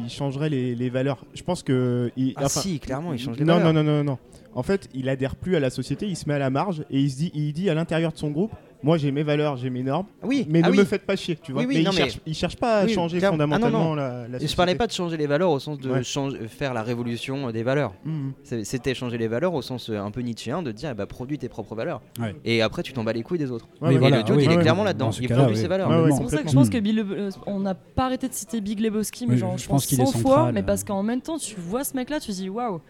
il 0.05 0.09
changerait 0.09 0.47
les, 0.47 0.73
les 0.73 0.89
valeurs. 0.89 1.25
Je 1.33 1.43
pense 1.43 1.63
que. 1.63 2.09
il- 2.15 2.31
Ah 2.37 2.45
enfin, 2.45 2.61
si, 2.61 2.79
clairement, 2.79 3.11
il 3.11 3.19
change 3.19 3.37
les 3.37 3.43
non, 3.43 3.55
valeurs. 3.57 3.73
Non, 3.73 3.83
non, 3.83 3.97
non, 3.97 4.03
non. 4.05 4.17
En 4.53 4.63
fait, 4.63 4.89
il 4.93 5.07
adhère 5.09 5.35
plus 5.35 5.55
à 5.55 5.59
la 5.59 5.69
société, 5.69 6.07
il 6.07 6.15
se 6.17 6.27
met 6.27 6.33
à 6.35 6.39
la 6.39 6.49
marge 6.49 6.83
et 6.89 6.99
il 6.99 7.09
se 7.09 7.17
dit, 7.17 7.31
il 7.33 7.53
dit 7.53 7.69
à 7.69 7.73
l'intérieur 7.73 8.11
de 8.11 8.17
son 8.17 8.31
groupe 8.31 8.51
Moi 8.83 8.97
j'ai 8.97 9.11
mes 9.11 9.21
valeurs, 9.23 9.55
j'ai 9.57 9.69
mes 9.69 9.83
normes, 9.83 10.07
Oui, 10.23 10.45
mais 10.49 10.59
ah 10.63 10.67
ne 10.67 10.71
oui. 10.71 10.79
me 10.79 10.83
faites 10.85 11.05
pas 11.05 11.15
chier, 11.15 11.37
tu 11.41 11.51
vois. 11.51 11.61
Oui, 11.61 11.67
oui, 11.69 11.75
mais, 11.77 11.83
non, 11.83 11.91
il, 11.91 11.95
mais- 11.95 12.01
cherche, 12.01 12.19
il 12.25 12.33
cherche 12.33 12.55
pas 12.57 12.79
à 12.79 12.85
Oui, 12.85 12.91
changer. 12.93 13.19
Ah, 13.19 13.25
non, 13.27 13.31
fondamentalement 13.33 13.83
non. 13.89 13.95
la, 13.95 14.27
la 14.27 14.41
Et 14.41 14.47
je 14.47 14.55
parlais 14.55 14.71
société. 14.71 14.77
pas 14.79 14.87
de 14.87 14.91
changer 14.91 15.17
les 15.17 15.27
valeurs 15.27 15.51
au 15.51 15.59
sens 15.59 15.77
de 15.79 15.89
Ouais. 15.89 16.03
change- 16.03 16.35
faire 16.47 16.73
la 16.73 16.81
révolution 16.83 17.47
euh, 17.47 17.51
des 17.51 17.61
valeurs. 17.63 17.93
Mhm. 18.03 18.33
C'est- 18.43 18.63
C'était 18.63 18.93
changer 18.95 19.17
les 19.19 19.27
valeurs 19.27 19.53
au 19.53 19.61
sens 19.61 19.89
euh, 19.89 19.99
un 19.99 20.09
peu 20.11 20.21
nietzschéen 20.21 20.63
de 20.63 20.71
dire 20.71 20.89
eh 20.91 20.95
bah, 20.95 21.05
produis 21.05 21.37
tes 21.37 21.47
propres 21.47 21.75
valeurs. 21.75 22.01
Ouais. 22.19 22.35
Et 22.43 22.61
après 22.63 22.81
tu 22.83 22.91
t'en 22.91 23.03
bats 23.03 23.13
les 23.13 23.21
couilles 23.23 23.37
des 23.37 23.51
autres. 23.51 23.67
Ouais, 23.81 23.89
Mais 23.91 23.97
voilà, 23.99 24.17
le 24.17 24.23
dude, 24.23 24.35
oui, 24.35 24.43
il 24.45 24.51
est 24.51 24.57
clairement 24.57 24.83
là-dedans. 24.83 25.11
Il 25.11 25.29
produit 25.29 25.55
ses 25.57 25.67
valeurs. 25.67 25.87
C'est 25.89 25.95
pour 25.95 26.09
ça 26.09 26.17
que 26.17 26.23
je 26.23 26.23
complètement. 26.47 26.61
pense 26.61 26.69
que 26.71 26.77
Bill 26.79 26.95
Le- 26.95 27.17
euh, 27.19 27.29
on 27.45 27.59
n'a 27.59 27.75
pas 27.75 28.05
arrêté 28.07 28.27
de 28.27 28.33
citer 28.33 28.59
Big 28.61 28.79
Lebowski, 28.79 29.27
mais 29.27 29.37
genre, 29.37 29.57
je 29.57 29.67
pense 29.67 29.83
pense 29.83 29.85
qu'il 29.85 30.01
est 30.01 30.05
100 30.05 30.17
fois, 30.19 30.51
mais 30.51 30.61
euh. 30.61 30.63
parce 30.63 30.83
qu'en 30.83 31.03
même 31.03 31.21
temps, 31.21 31.37
tu 31.37 31.55
vois 31.57 31.83
ce 31.83 31.95
mec-là, 31.95 32.19
tu 32.19 32.31
dis 32.31 32.49
waouh, 32.49 32.81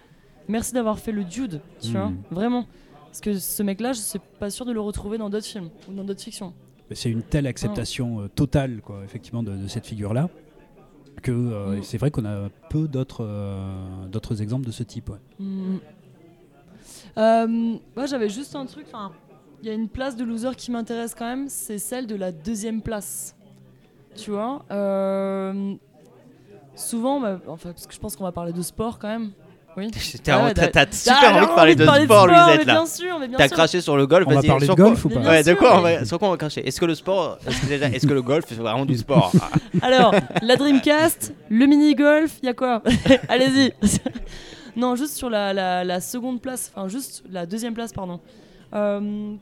merci 0.51 0.73
d'avoir 0.73 0.99
fait 0.99 1.11
le 1.11 1.23
dude, 1.23 1.61
tu 1.81 1.91
vois, 1.91 2.09
Mm. 2.09 2.17
vraiment. 2.31 2.65
Parce 3.07 3.19
que 3.21 3.37
ce 3.39 3.63
mec-là, 3.63 3.91
je 3.93 3.99
suis 3.99 4.19
pas 4.39 4.49
sûr 4.49 4.65
de 4.65 4.71
le 4.71 4.79
retrouver 4.79 5.17
dans 5.17 5.29
d'autres 5.29 5.45
films 5.45 5.69
ou 5.89 5.93
dans 5.93 6.03
d'autres 6.03 6.21
fictions. 6.21 6.53
C'est 6.93 7.09
une 7.09 7.23
telle 7.23 7.47
acceptation 7.47 8.21
euh, 8.21 8.27
totale, 8.27 8.81
quoi, 8.81 9.01
effectivement, 9.03 9.43
de, 9.43 9.51
de 9.55 9.67
cette 9.67 9.85
figure-là, 9.87 10.29
que 11.21 11.31
euh, 11.31 11.77
Mm. 11.77 11.83
c'est 11.83 11.97
vrai 11.97 12.11
qu'on 12.11 12.25
a 12.25 12.49
peu 12.69 12.87
d'autres 12.87 13.23
euh, 13.25 14.07
d'autres 14.11 14.41
exemples 14.41 14.65
de 14.65 14.71
ce 14.71 14.83
type. 14.83 15.09
ouais. 15.09 15.17
Mm. 15.39 15.77
Euh, 17.17 17.47
moi, 17.95 18.05
j'avais 18.05 18.29
juste 18.29 18.55
un 18.55 18.65
truc. 18.65 18.85
Enfin, 18.87 19.11
il 19.61 19.67
y 19.67 19.69
a 19.69 19.73
une 19.73 19.89
place 19.89 20.15
de 20.15 20.23
loser 20.23 20.55
qui 20.57 20.71
m'intéresse 20.71 21.13
quand 21.13 21.25
même, 21.27 21.49
c'est 21.49 21.77
celle 21.79 22.07
de 22.07 22.15
la 22.15 22.31
deuxième 22.31 22.81
place. 22.81 23.35
Tu 24.15 24.31
vois 24.31 24.63
Souvent, 26.75 27.19
bah, 27.19 27.39
enfin, 27.47 27.71
parce 27.73 27.85
que 27.85 27.93
je 27.93 27.99
pense 27.99 28.15
qu'on 28.15 28.23
va 28.23 28.31
parler 28.31 28.53
de 28.53 28.61
sport 28.61 28.97
quand 28.97 29.09
même. 29.09 29.31
Oui. 29.77 29.89
T'as 30.23 30.35
Ah 30.38 30.52
Ah, 30.76 30.85
super 30.91 31.35
envie 31.35 31.45
de 31.48 31.56
parler 31.56 31.76
de 31.76 31.84
sport, 32.06 32.27
mais 32.27 32.34
Luisette 32.34 32.65
là. 32.68 32.73
Bien 32.73 32.85
sûr, 32.85 33.19
mais 33.19 33.27
bien 33.27 33.38
T'as 33.38 33.48
craché 33.48 33.80
sur 33.81 33.95
le 33.98 34.06
golf. 34.06 34.26
On 34.27 34.34
va 34.35 34.41
parler 34.41 34.68
de 34.68 34.73
golf 34.73 35.06
ou 35.06 35.10
pas 35.10 35.19
Ouais, 35.22 35.43
de 35.43 35.53
quoi 35.53 35.77
on 35.77 35.81
va, 35.81 36.06
sur 36.06 36.19
quoi 36.19 36.27
on 36.27 36.31
va 36.31 36.38
cracher? 36.38 36.68
Est-ce 36.68 36.80
que 36.80 36.85
le 36.85 36.95
sport, 36.95 37.38
est-ce 37.48 37.61
que, 37.61 37.65
déjà- 37.68 37.88
est-ce 37.88 38.06
que 38.06 38.14
le 38.14 38.22
golf 38.22 38.45
c'est 38.48 38.56
vraiment 38.56 38.85
du 38.85 38.98
sport? 38.98 39.31
Alors, 39.81 40.14
la 40.41 40.56
Dreamcast, 40.57 41.34
le 41.49 41.65
mini-golf, 41.68 42.38
il 42.43 42.48
y 42.48 42.49
a 42.49 42.53
quoi? 42.53 42.84
Allez-y 43.30 43.72
Non, 44.76 44.95
juste 44.95 45.15
sur 45.15 45.30
la, 45.30 45.53
la- 45.53 45.84
la 45.84 45.99
seconde 46.02 46.41
place, 46.41 46.72
enfin 46.76 46.88
juste 46.88 47.23
la 47.31 47.45
deuxième 47.45 47.73
place, 47.73 47.93
pardon. 47.93 48.19
Euh, 48.73 49.34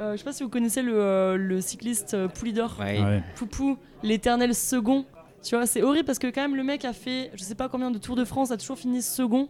euh, 0.00 0.12
je 0.12 0.16
sais 0.18 0.24
pas 0.24 0.32
si 0.32 0.42
vous 0.42 0.48
connaissez 0.48 0.80
le, 0.82 0.94
euh, 0.94 1.36
le 1.36 1.60
cycliste 1.60 2.14
euh, 2.14 2.28
Poulidor. 2.28 2.76
Ouais. 2.80 2.98
Ouais. 3.02 3.22
Poupou, 3.36 3.76
l'éternel 4.02 4.54
second. 4.54 5.04
Tu 5.42 5.54
vois, 5.56 5.66
c'est 5.66 5.82
horrible 5.82 6.04
parce 6.04 6.18
que 6.18 6.26
quand 6.26 6.42
même 6.42 6.56
le 6.56 6.62
mec 6.64 6.84
a 6.84 6.92
fait, 6.92 7.30
je 7.34 7.42
sais 7.42 7.54
pas 7.54 7.68
combien 7.68 7.90
de 7.90 7.98
Tours 7.98 8.16
de 8.16 8.24
France, 8.24 8.50
a 8.50 8.56
toujours 8.56 8.78
fini 8.78 9.00
second. 9.02 9.48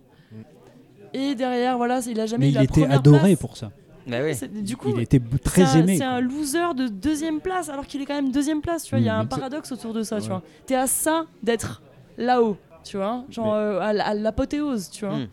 Et 1.12 1.34
derrière, 1.34 1.76
voilà, 1.76 2.00
il 2.06 2.20
a 2.20 2.26
jamais 2.26 2.46
Mais 2.46 2.48
eu 2.48 2.52
il 2.52 2.54
la 2.54 2.62
était 2.64 2.82
première 2.82 2.98
adoré 2.98 3.18
place. 3.20 3.38
pour 3.40 3.56
ça. 3.56 3.72
Bah 4.06 4.18
oui. 4.24 4.34
C'est- 4.34 4.48
Du 4.62 4.76
coup, 4.76 4.90
il 4.94 5.00
était 5.02 5.20
très 5.44 5.62
un- 5.64 5.80
aimé. 5.80 5.96
C'est 5.98 6.04
un 6.04 6.20
loser 6.20 6.74
de 6.76 6.86
deuxième 6.88 7.40
place 7.40 7.68
alors 7.68 7.86
qu'il 7.86 8.00
est 8.00 8.06
quand 8.06 8.14
même 8.14 8.30
deuxième 8.30 8.60
place. 8.60 8.84
Tu 8.84 8.90
vois, 8.90 9.00
il 9.00 9.06
y 9.06 9.08
a 9.08 9.14
Mhm. 9.16 9.20
un 9.22 9.26
paradoxe 9.26 9.72
autour 9.72 9.92
de 9.92 10.02
ça. 10.02 10.20
Tu 10.20 10.28
vois, 10.28 10.42
t'es 10.66 10.76
à 10.76 10.86
ça 10.86 11.26
d'être 11.42 11.82
là-haut. 12.16 12.56
Tu 12.84 12.96
vois, 12.96 13.24
genre 13.28 13.46
Mais- 13.46 13.52
euh, 13.60 13.80
à, 13.80 14.14
l'apothéose. 14.14 14.88
Tu 14.90 15.04
vois. 15.04 15.16
Mm. 15.18 15.28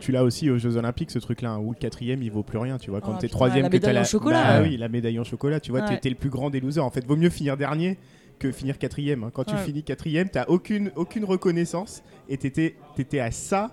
Tu 0.00 0.12
l'as 0.12 0.22
aussi 0.24 0.50
aux 0.50 0.58
Jeux 0.58 0.76
Olympiques, 0.76 1.10
ce 1.10 1.18
truc-là, 1.18 1.52
hein, 1.52 1.58
où 1.58 1.70
le 1.70 1.76
quatrième 1.76 2.22
il 2.22 2.30
vaut 2.30 2.42
plus 2.42 2.58
rien, 2.58 2.76
tu 2.78 2.90
vois. 2.90 3.00
Quand 3.00 3.12
Ah, 3.12 3.18
t'es 3.20 3.26
putain, 3.26 3.36
troisième, 3.36 3.62
la 3.64 3.68
que 3.70 3.76
t'as 3.76 3.88
médaille 3.88 3.96
en 3.96 4.00
la 4.00 4.04
chocolat. 4.04 4.42
Bah 4.44 4.60
Ouais. 4.62 4.68
oui, 4.68 4.76
la 4.76 4.88
médaille 4.88 5.18
en 5.18 5.24
chocolat, 5.24 5.60
tu 5.60 5.70
vois, 5.70 5.82
t'es- 5.82 5.94
Ouais. 5.94 5.98
t'es 6.00 6.08
le 6.10 6.14
plus 6.16 6.30
grand 6.30 6.50
des 6.50 6.60
losers. 6.60 6.84
En 6.84 6.90
fait, 6.90 7.04
vaut 7.06 7.16
mieux 7.16 7.30
finir 7.30 7.56
dernier 7.56 7.98
que 8.42 8.52
finir 8.52 8.78
quatrième. 8.78 9.24
hein. 9.24 9.30
Quand 9.32 9.44
tu 9.44 9.56
finis 9.56 9.82
quatrième, 9.82 10.28
t'as 10.28 10.44
aucune, 10.48 10.90
aucune 10.96 11.24
reconnaissance 11.24 12.02
et 12.28 12.36
t'étais 12.36 12.74
étais 12.98 13.20
à 13.20 13.30
ça 13.30 13.70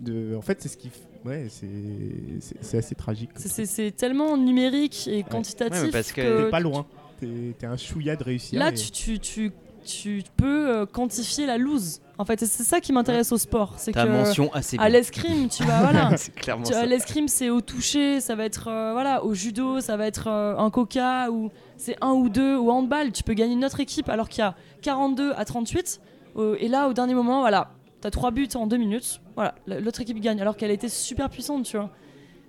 de. 0.00 0.34
En 0.36 0.42
fait, 0.42 0.60
c'est 0.62 0.68
ce 0.68 0.76
qui. 0.76 0.90
Ouais, 1.24 1.46
c'est 1.48 1.66
c'est- 2.40 2.56
c'est 2.60 2.78
assez 2.78 2.94
tragique. 2.94 3.30
C'est- 3.36 3.48
C'est 3.48 3.66
c'est 3.66 3.90
tellement 3.92 4.36
numérique 4.36 5.08
et 5.08 5.16
Ouais, 5.18 5.22
quantitatif 5.28 5.90
parce 5.90 6.12
que 6.12 6.20
que 6.20 6.44
T'es 6.44 6.50
pas 6.50 6.60
loin. 6.60 6.86
T'es 7.18 7.54
t'es 7.58 7.66
un 7.66 7.76
chouïa 7.78 8.14
de 8.16 8.24
réussir. 8.24 8.58
là, 8.58 8.70
et- 8.70 8.74
tu, 8.74 8.90
tu, 8.90 9.18
tu, 9.18 9.52
tu 9.84 10.22
peux 10.36 10.68
euh, 10.68 10.86
quantifier 10.86 11.46
la 11.46 11.56
lose. 11.56 12.00
En 12.18 12.24
fait, 12.24 12.38
c'est 12.40 12.62
ça 12.62 12.80
qui 12.80 12.92
m'intéresse 12.92 13.32
au 13.32 13.38
sport. 13.38 13.74
C'est 13.78 13.92
que 13.92 14.06
mention 14.06 14.52
assez 14.52 14.76
à 14.78 14.88
l'escrime, 14.88 15.48
tu 15.48 15.64
vas 15.64 15.80
voilà. 15.80 16.10
C'est 16.16 16.32
clairement 16.34 16.62
Tu 16.64 16.72
ça. 16.72 16.78
vois, 16.80 16.86
L'escrime, 16.86 17.26
c'est 17.26 17.50
au 17.50 17.60
toucher, 17.60 18.20
ça 18.20 18.34
va 18.36 18.44
être 18.44 18.68
euh, 18.68 18.92
voilà, 18.92 19.24
au 19.24 19.34
judo, 19.34 19.80
ça 19.80 19.96
va 19.96 20.06
être 20.06 20.28
euh, 20.28 20.56
un 20.56 20.70
coca 20.70 21.30
ou 21.32 21.50
c'est 21.76 21.96
un 22.00 22.12
ou 22.12 22.28
deux 22.28 22.56
au 22.56 22.70
handball. 22.70 23.12
Tu 23.12 23.22
peux 23.22 23.34
gagner 23.34 23.56
notre 23.56 23.80
équipe 23.80 24.08
alors 24.08 24.28
qu'il 24.28 24.40
y 24.40 24.46
a 24.46 24.54
42 24.82 25.32
à 25.36 25.44
38. 25.44 26.00
euh, 26.36 26.56
et 26.58 26.68
là, 26.68 26.88
au 26.88 26.92
dernier 26.92 27.14
moment, 27.14 27.40
voilà, 27.40 27.70
t'as 28.00 28.10
trois 28.10 28.30
buts 28.30 28.48
en 28.54 28.66
deux 28.66 28.76
minutes. 28.76 29.20
Voilà, 29.34 29.54
l'autre 29.66 30.00
équipe 30.00 30.20
gagne 30.20 30.40
alors 30.40 30.56
qu'elle 30.56 30.70
était 30.70 30.88
super 30.88 31.28
puissante, 31.30 31.64
tu 31.64 31.76
vois. 31.76 31.90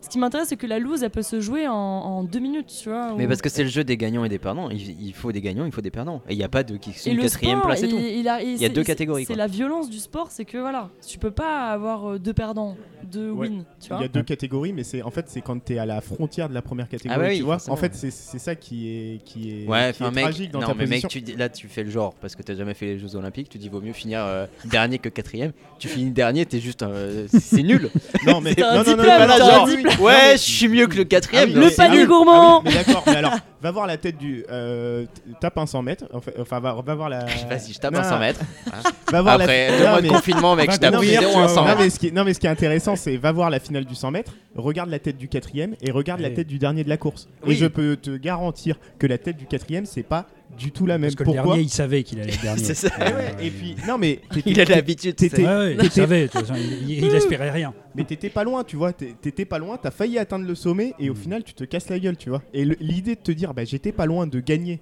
Ce 0.06 0.10
qui 0.10 0.19
m'intéresse, 0.19 0.49
c'est 0.49 0.56
que 0.56 0.68
la 0.68 0.77
lose, 0.77 1.02
elle 1.02 1.10
peut 1.10 1.23
se 1.23 1.41
jouer 1.41 1.68
en, 1.68 1.73
en 1.73 2.23
deux 2.23 2.38
minutes, 2.38 2.72
tu 2.84 2.90
vois. 2.90 3.15
Mais 3.18 3.26
ou- 3.26 3.27
parce 3.27 3.41
que 3.41 3.49
c'est 3.49 3.64
le 3.64 3.69
jeu 3.69 3.84
des 3.84 3.98
gagnants 3.98 4.23
et 4.23 4.30
des 4.30 4.38
perdants. 4.38 4.69
Il, 4.69 5.02
il 5.07 5.14
faut 5.15 5.32
des 5.32 5.41
gagnants, 5.41 5.65
il 5.65 5.72
faut 5.72 5.82
des 5.82 5.90
perdants. 5.90 6.22
Et 6.30 6.34
il 6.34 6.38
n'y 6.38 6.44
a 6.44 6.48
pas 6.48 6.61
de 6.64 6.77
qui 6.77 6.94
sont 6.94 7.10
quatrième 7.15 7.57
sport, 7.57 7.65
place 7.72 7.82
et 7.82 7.86
il, 7.86 7.90
tout. 7.90 7.98
il 7.99 8.27
a- 8.30 8.41
Il 8.44 8.52
y 8.52 8.56
a 8.56 8.57
c'est- 8.60 8.69
deux 8.69 8.84
catégories, 8.84 9.26
C'est 9.26 9.34
la 9.34 9.48
violence 9.48 9.90
du 9.90 9.98
sport, 9.98 10.27
c'est 10.30 10.45
que 10.45 10.60
voilà, 10.60 10.90
tu 11.07 11.18
peux 11.18 11.32
pas 11.32 11.69
avoir 11.72 12.11
euh, 12.11 12.19
deux 12.19 12.34
perdants, 12.34 12.77
deux 13.11 13.32
Ouais. 13.32 13.48
wins, 13.49 13.64
tu 13.80 13.88
Il 13.88 13.90
vois. 13.90 14.02
y 14.02 14.06
a 14.06 14.07
deux 14.07 14.22
catégories, 14.22 14.73
mais 14.73 14.84
c'est 14.84 15.02
en 15.02 15.10
fait 15.10 15.26
c'est 15.27 15.41
quand 15.41 15.57
t'es 15.64 15.80
à 15.80 15.88
la 15.88 16.02
frontière 16.02 16.49
de 16.49 16.53
la 16.53 16.61
première 16.61 16.88
catégorie, 16.88 17.19
Ah 17.19 17.23
bah 17.23 17.30
oui, 17.32 17.38
tu 17.38 17.44
vois. 17.44 17.56
forcément. 17.56 17.73
En 17.73 17.77
fait, 17.77 17.95
c'est 17.95 18.11
ça 18.11 18.53
qui 18.53 18.88
est 18.90 19.23
qui 19.26 19.49
est, 19.64 19.68
Ouais, 19.68 19.91
qui 19.91 20.03
est 20.03 20.11
mec, 20.11 20.23
tragique 20.23 20.52
dans 20.52 20.60
non 20.61 20.68
ta 20.68 20.73
mais 20.76 20.86
mec, 20.86 21.07
tu 21.07 21.19
là 21.36 21.49
tu 21.49 21.68
fais 21.68 21.84
le 21.84 21.90
genre 21.90 22.14
parce 22.22 22.36
que 22.36 22.44
t'as 22.44 22.53
jamais 22.53 22.76
fait 22.76 22.86
les 22.86 22.99
Jeux 22.99 23.15
Olympiques, 23.15 23.49
tu 23.49 23.57
dis 23.57 23.69
vaut 23.69 23.82
mieux 23.82 23.94
finir 23.94 24.19
euh, 24.23 24.45
dernier 24.65 24.99
que 24.99 25.10
quatrième. 25.10 25.52
Tu 25.80 25.88
finis 25.88 26.11
dernier, 26.11 26.45
t'es 26.45 26.60
juste, 26.60 26.84
euh, 26.84 27.26
c'est 27.27 27.64
nul. 27.64 27.90
Non 28.27 28.40
mais 28.40 28.53
non, 28.57 28.84
non, 28.84 28.84
non, 28.84 28.98
non, 28.98 29.38
non, 29.40 29.65
diplôme. 29.65 29.94
Ouais, 30.00 30.34
je 30.34 30.38
suis 30.38 30.68
mieux 30.68 30.88
que 30.88 30.98
le 30.98 31.04
quatrième. 31.04 31.44
Ah 31.46 31.48
oui, 31.48 31.54
mais 31.56 31.66
Le 31.66 31.70
c'est 31.70 31.76
panier 31.78 32.06
gourmand. 32.06 32.58
Ah 32.60 32.62
oui, 32.66 32.72
mais 32.78 32.84
d'accord, 32.84 33.04
mais 33.08 33.16
alors, 33.16 33.34
va 33.62 33.72
voir 33.72 33.88
la 33.88 33.98
tête 33.98 34.18
du. 34.18 34.46
Euh, 34.52 35.06
t- 35.06 35.22
tape 35.40 35.58
un 35.58 35.66
100 35.66 35.82
mètres. 35.82 36.06
Enfin, 36.14 36.32
enfin, 36.40 36.60
va, 36.60 36.76
va 36.86 36.96
voir 36.96 37.10
la. 37.10 37.20
Vas-y, 37.50 37.74
je 37.74 37.80
tape 37.80 37.94
Non, 37.94 38.00
un 38.00 38.04
100 38.04 38.20
mètres. 38.20 38.40
Va 39.12 39.22
voir 39.22 39.36
Après 39.36 39.70
la. 39.72 39.78
deux 39.78 39.84
Non, 39.84 39.90
mois 39.92 39.98
de 40.02 40.08
mais- 40.08 40.14
confinement, 40.14 40.56
mec, 40.56 40.72
je 40.72 40.78
tape 40.78 40.94
non, 40.94 41.00
mais- 41.02 41.08
0 41.08 41.40
à 41.40 41.48
100 41.48 41.62
non, 41.62 41.68
mètres. 41.68 41.80
mais 41.82 41.90
ce 41.90 42.00
qui, 42.00 42.12
non, 42.12 42.24
mais 42.26 42.34
ce 42.34 42.40
qui 42.40 42.48
est 42.48 42.50
intéressant, 42.50 42.96
c'est 42.96 43.18
va 43.18 43.32
voir 43.32 43.50
la 43.50 43.60
finale 43.60 43.86
du 43.86 43.96
100 43.96 44.12
mètres, 44.12 44.34
regarde 44.56 44.90
la 44.90 45.00
tête 45.00 45.18
du 45.18 45.28
quatrième 45.28 45.76
et 45.82 45.92
regarde 45.92 46.22
la 46.22 46.30
tête 46.32 46.48
du 46.48 46.58
dernier 46.58 46.84
de 46.84 46.90
la 46.90 46.98
course. 46.98 47.28
Oui. 47.46 47.54
Et 47.54 47.56
je 47.58 47.66
peux 47.68 47.96
te 47.96 48.12
garantir 48.18 48.78
que 49.00 49.08
la 49.08 49.18
tête 49.18 49.38
du 49.38 49.46
quatrième, 49.46 49.86
c'est 49.86 50.04
pas 50.04 50.26
du 50.57 50.72
tout 50.72 50.86
la 50.86 50.98
même. 50.98 51.03
Parce 51.10 51.15
que 51.15 51.23
le 51.23 51.26
Pourquoi 51.26 51.44
dernier, 51.53 51.64
il 51.64 51.69
savait 51.69 52.03
qu'il 52.03 52.19
allait 52.19 52.34
être 52.34 52.41
dernier. 52.44 52.64
C'est 52.64 52.73
ça. 52.73 52.90
Ouais, 52.99 53.36
Et 53.41 53.49
puis, 53.49 53.76
non, 53.88 53.98
mais 53.98 54.22
Il 54.45 54.60
a 54.60 54.65
l'habitude. 54.65 55.15
Ouais, 55.22 55.44
ouais, 55.45 55.77
il 55.82 55.91
savait, 55.91 56.30
il, 56.56 56.90
il- 56.91 57.06
il 57.06 57.15
espérait 57.15 57.52
rien. 57.52 57.73
Mais 57.95 58.03
t'étais 58.03 58.30
pas 58.30 58.44
loin, 58.44 58.64
tu 58.64 58.76
vois. 58.76 58.94
T'étais 58.94 59.45
pas 59.45 59.60
loin, 59.60 59.77
t'as 59.82 59.91
failli 59.91 60.18
atteindre 60.19 60.45
le 60.45 60.56
sommet 60.56 60.94
et 60.99 61.10
au 61.10 61.14
Mm. 61.14 61.18
final, 61.18 61.44
tu 61.44 61.53
te 61.53 61.64
casses 61.64 61.90
la 61.90 61.99
gueule, 61.99 62.18
tu 62.18 62.30
vois. 62.30 62.41
Et 62.53 62.65
le- 62.65 62.77
l'idée 62.80 63.15
de 63.15 63.22
te 63.22 63.32
dire, 63.32 63.53
bah, 63.53 63.64
j'étais 63.65 63.91
pas 63.91 64.06
loin 64.06 64.27
de 64.27 64.40
gagner. 64.40 64.80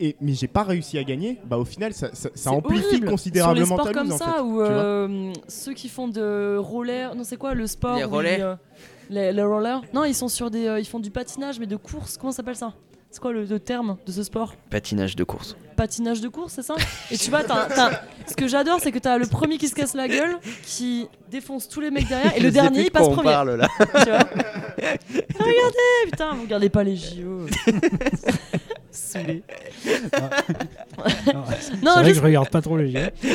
Et, 0.00 0.16
mais 0.20 0.32
j'ai 0.32 0.48
pas 0.48 0.64
réussi 0.64 0.98
à 0.98 1.04
gagner, 1.04 1.38
bah 1.48 1.56
au 1.56 1.64
final 1.64 1.92
ça, 1.94 2.10
ça, 2.14 2.28
ça 2.34 2.50
amplifie 2.50 2.84
horrible. 2.84 3.06
considérablement 3.10 3.64
Sur 3.64 3.76
les 3.76 3.80
sports 3.82 3.86
ta 3.86 3.92
comme 3.94 4.08
lose, 4.08 4.14
en 4.14 4.18
ça, 4.18 4.32
fait, 4.32 4.40
ou 4.40 4.42
tu 4.44 4.56
vois. 4.56 4.64
euh, 4.66 5.32
ceux 5.46 5.72
qui 5.72 5.88
font 5.88 6.08
de 6.08 6.56
roller, 6.56 7.14
non 7.14 7.22
c'est 7.22 7.36
quoi 7.36 7.54
le 7.54 7.64
sport 7.68 7.96
Les 7.96 8.04
où 8.04 8.18
euh, 8.18 8.56
les, 9.08 9.32
les 9.32 9.42
rollers? 9.44 9.82
Non, 9.94 10.04
ils 10.04 10.14
sont 10.16 10.26
sur 10.26 10.50
des, 10.50 10.66
euh, 10.66 10.80
ils 10.80 10.84
font 10.84 10.98
du 10.98 11.12
patinage 11.12 11.60
mais 11.60 11.66
de 11.66 11.76
course. 11.76 12.16
Comment 12.18 12.32
ça 12.32 12.38
s'appelle 12.38 12.56
ça? 12.56 12.74
C'est 13.14 13.20
quoi 13.20 13.30
le, 13.32 13.44
le 13.44 13.60
terme 13.60 13.96
de 14.04 14.10
ce 14.10 14.24
sport 14.24 14.56
Patinage 14.70 15.14
de 15.14 15.22
course. 15.22 15.56
Patinage 15.76 16.20
de 16.20 16.26
course, 16.26 16.54
c'est 16.54 16.62
ça 16.64 16.74
Et 17.12 17.16
tu 17.16 17.30
vois, 17.30 17.44
t'as- 17.44 17.66
t'as- 17.66 18.00
ce 18.26 18.34
que 18.34 18.48
j'adore, 18.48 18.80
c'est 18.80 18.90
que 18.90 18.98
t'as 18.98 19.18
le 19.18 19.26
premier 19.26 19.56
qui 19.56 19.68
se 19.68 19.74
casse 19.76 19.94
la 19.94 20.08
gueule, 20.08 20.36
qui 20.64 21.06
défonce 21.30 21.68
tous 21.68 21.78
les 21.80 21.92
mecs 21.92 22.08
derrière, 22.08 22.32
et 22.36 22.40
Je 22.40 22.42
le 22.42 22.48
sais 22.48 22.54
dernier 22.54 22.78
plus 22.78 22.86
il 22.86 22.90
passe 22.90 23.06
on 23.06 23.12
premier. 23.12 23.30
parle 23.30 23.54
là. 23.54 23.68
tu 23.78 23.84
vois. 23.84 24.18
regardez, 25.38 26.10
putain, 26.10 26.34
vous 26.34 26.42
regardez 26.42 26.68
pas 26.70 26.82
les 26.82 26.96
JO. 26.96 27.46
Saoulé. 28.90 29.44
Non, 31.32 31.44
c'est 31.60 31.82
Non, 31.84 31.92
vrai 31.92 32.02
que 32.02 32.08
juste- 32.08 32.16
je 32.20 32.24
regarde 32.24 32.48
pas 32.50 32.62
trop 32.62 32.76
les 32.76 32.90
JO. 32.90 32.98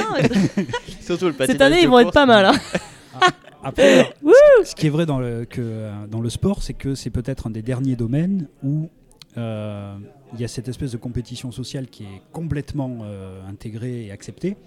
Surtout 1.00 1.28
le 1.28 1.32
patinage 1.34 1.48
cette 1.54 1.62
année 1.62 1.78
de 1.78 1.82
ils 1.84 1.88
vont 1.90 2.00
être 2.00 2.12
pas 2.12 2.26
mal. 2.26 2.46
Hein. 2.48 2.56
Après, 3.64 4.14
ce 4.66 4.76
qui 4.76 4.88
est 4.88 4.90
vrai 4.90 5.06
dans 5.06 5.20
le, 5.20 5.46
que, 5.46 5.62
euh, 5.62 5.92
dans 6.12 6.20
le 6.22 6.30
sport, 6.30 6.64
c'est 6.64 6.74
que 6.74 6.96
c'est 6.96 7.10
peut-être 7.10 7.48
un 7.48 7.50
des 7.50 7.62
derniers 7.62 7.96
domaines 7.96 8.48
où 8.64 8.90
euh, 9.38 9.96
il 10.34 10.40
y 10.40 10.44
a 10.44 10.48
cette 10.48 10.68
espèce 10.68 10.92
de 10.92 10.98
compétition 10.98 11.52
sociale 11.52 11.88
qui 11.88 12.04
est 12.04 12.22
complètement 12.32 13.00
euh, 13.04 13.42
intégrée 13.48 14.06
et 14.06 14.12
acceptée, 14.12 14.58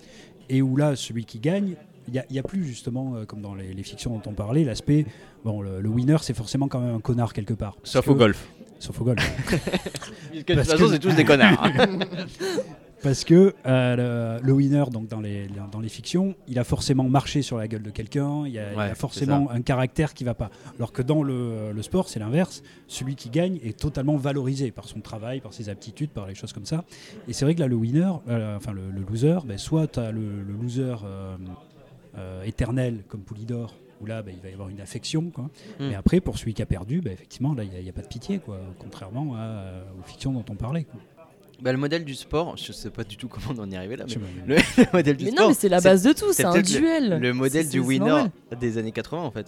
et 0.48 0.62
où 0.62 0.76
là, 0.76 0.96
celui 0.96 1.24
qui 1.24 1.38
gagne, 1.38 1.74
il 2.08 2.22
n'y 2.30 2.38
a, 2.38 2.42
plus 2.42 2.64
justement, 2.64 3.14
euh, 3.14 3.24
comme 3.24 3.42
dans 3.42 3.54
les, 3.54 3.72
les 3.74 3.82
fictions 3.84 4.10
dont 4.16 4.22
on 4.30 4.34
parlait, 4.34 4.64
l'aspect, 4.64 5.06
bon, 5.44 5.62
le, 5.62 5.80
le 5.80 5.88
winner, 5.88 6.16
c'est 6.20 6.34
forcément 6.34 6.66
quand 6.68 6.80
même 6.80 6.94
un 6.96 7.00
connard 7.00 7.32
quelque 7.32 7.54
part. 7.54 7.76
Parce 7.76 7.90
Sauf 7.92 8.06
que- 8.06 8.10
au 8.10 8.14
golf. 8.16 8.48
Sauf 8.80 9.00
au 9.00 9.04
golf. 9.04 9.22
De 10.34 10.40
toute 10.42 10.56
Parce 10.56 10.68
façon, 10.68 10.86
que- 10.86 10.90
c'est 10.92 10.98
tous 10.98 11.14
des 11.14 11.24
connards. 11.24 11.64
Parce 13.02 13.24
que 13.24 13.54
euh, 13.66 14.38
le, 14.40 14.46
le 14.46 14.52
winner, 14.52 14.84
donc 14.90 15.08
dans 15.08 15.20
les, 15.20 15.48
dans 15.70 15.80
les 15.80 15.88
fictions, 15.88 16.34
il 16.46 16.58
a 16.58 16.64
forcément 16.64 17.04
marché 17.04 17.42
sur 17.42 17.58
la 17.58 17.68
gueule 17.68 17.82
de 17.82 17.90
quelqu'un, 17.90 18.46
il 18.46 18.52
y 18.52 18.58
a, 18.58 18.88
il 18.88 18.94
forcément 18.94 19.50
un 19.50 19.62
caractère 19.62 20.14
qui 20.14 20.24
va 20.24 20.34
pas. 20.34 20.50
Alors 20.76 20.92
que 20.92 21.02
dans 21.02 21.22
le, 21.22 21.72
le 21.72 21.82
sport, 21.82 22.08
c'est 22.08 22.20
l'inverse. 22.20 22.62
Celui 22.86 23.16
qui 23.16 23.30
gagne 23.30 23.58
est 23.62 23.78
totalement 23.78 24.16
valorisé 24.16 24.70
par 24.70 24.86
son 24.86 25.00
travail, 25.00 25.40
par 25.40 25.52
ses 25.52 25.68
aptitudes, 25.68 26.10
par 26.10 26.26
les 26.26 26.34
choses 26.34 26.52
comme 26.52 26.66
ça. 26.66 26.84
Et 27.28 27.32
c'est 27.32 27.44
vrai 27.44 27.54
que 27.54 27.60
là, 27.60 27.66
le 27.66 27.76
winner, 27.76 28.12
euh, 28.28 28.56
enfin 28.56 28.72
le, 28.72 28.90
le 28.90 29.02
loser, 29.02 29.38
ben, 29.44 29.58
soit 29.58 29.86
tu 29.86 30.00
as 30.00 30.12
le, 30.12 30.42
loser 30.42 30.96
euh, 31.04 31.36
euh, 32.18 32.42
éternel 32.44 33.04
comme 33.08 33.22
Poulidor, 33.22 33.74
où 34.00 34.06
là, 34.06 34.22
ben, 34.22 34.34
il 34.36 34.42
va 34.42 34.50
y 34.50 34.52
avoir 34.52 34.68
une 34.68 34.80
affection. 34.80 35.30
Quoi. 35.30 35.44
Mm. 35.44 35.88
Mais 35.88 35.94
après, 35.94 36.20
pour 36.20 36.38
celui 36.38 36.54
qui 36.54 36.62
a 36.62 36.66
perdu, 36.66 37.00
ben, 37.00 37.12
effectivement, 37.12 37.54
là, 37.54 37.64
il 37.64 37.82
n'y 37.82 37.88
a, 37.88 37.92
pas 37.92 38.02
de 38.02 38.06
pitié, 38.08 38.38
quoi, 38.38 38.58
contrairement 38.78 39.34
à, 39.34 39.40
euh, 39.40 39.82
aux 39.98 40.02
fictions 40.02 40.32
dont 40.32 40.44
on 40.50 40.54
parlait. 40.54 40.84
Quoi. 40.84 41.00
Bah, 41.62 41.70
le 41.72 41.78
modèle 41.78 42.04
du 42.04 42.14
sport, 42.14 42.56
je 42.56 42.72
sais 42.72 42.90
pas 42.90 43.04
du 43.04 43.16
tout 43.16 43.28
comment 43.28 43.54
on 43.56 43.62
en 43.62 43.70
est 43.70 43.76
arrivé 43.76 43.96
là, 43.96 44.04
mais 44.08 44.56
le, 44.56 44.56
le 44.56 44.84
modèle 44.92 45.16
du 45.16 45.24
Mais 45.26 45.30
sport. 45.30 45.42
non, 45.44 45.48
mais 45.50 45.54
c'est 45.54 45.68
la 45.68 45.80
base 45.80 46.02
de 46.02 46.12
tout, 46.12 46.32
c'est 46.32 46.44
un 46.44 46.56
le- 46.56 46.62
duel. 46.62 47.18
Le, 47.20 47.32
modèle 47.32 47.68
du 47.68 47.78
winner 47.78 48.06
normal. 48.08 48.30
des 48.60 48.78
années 48.78 48.92
80 48.92 49.22
en 49.22 49.30
fait. 49.30 49.46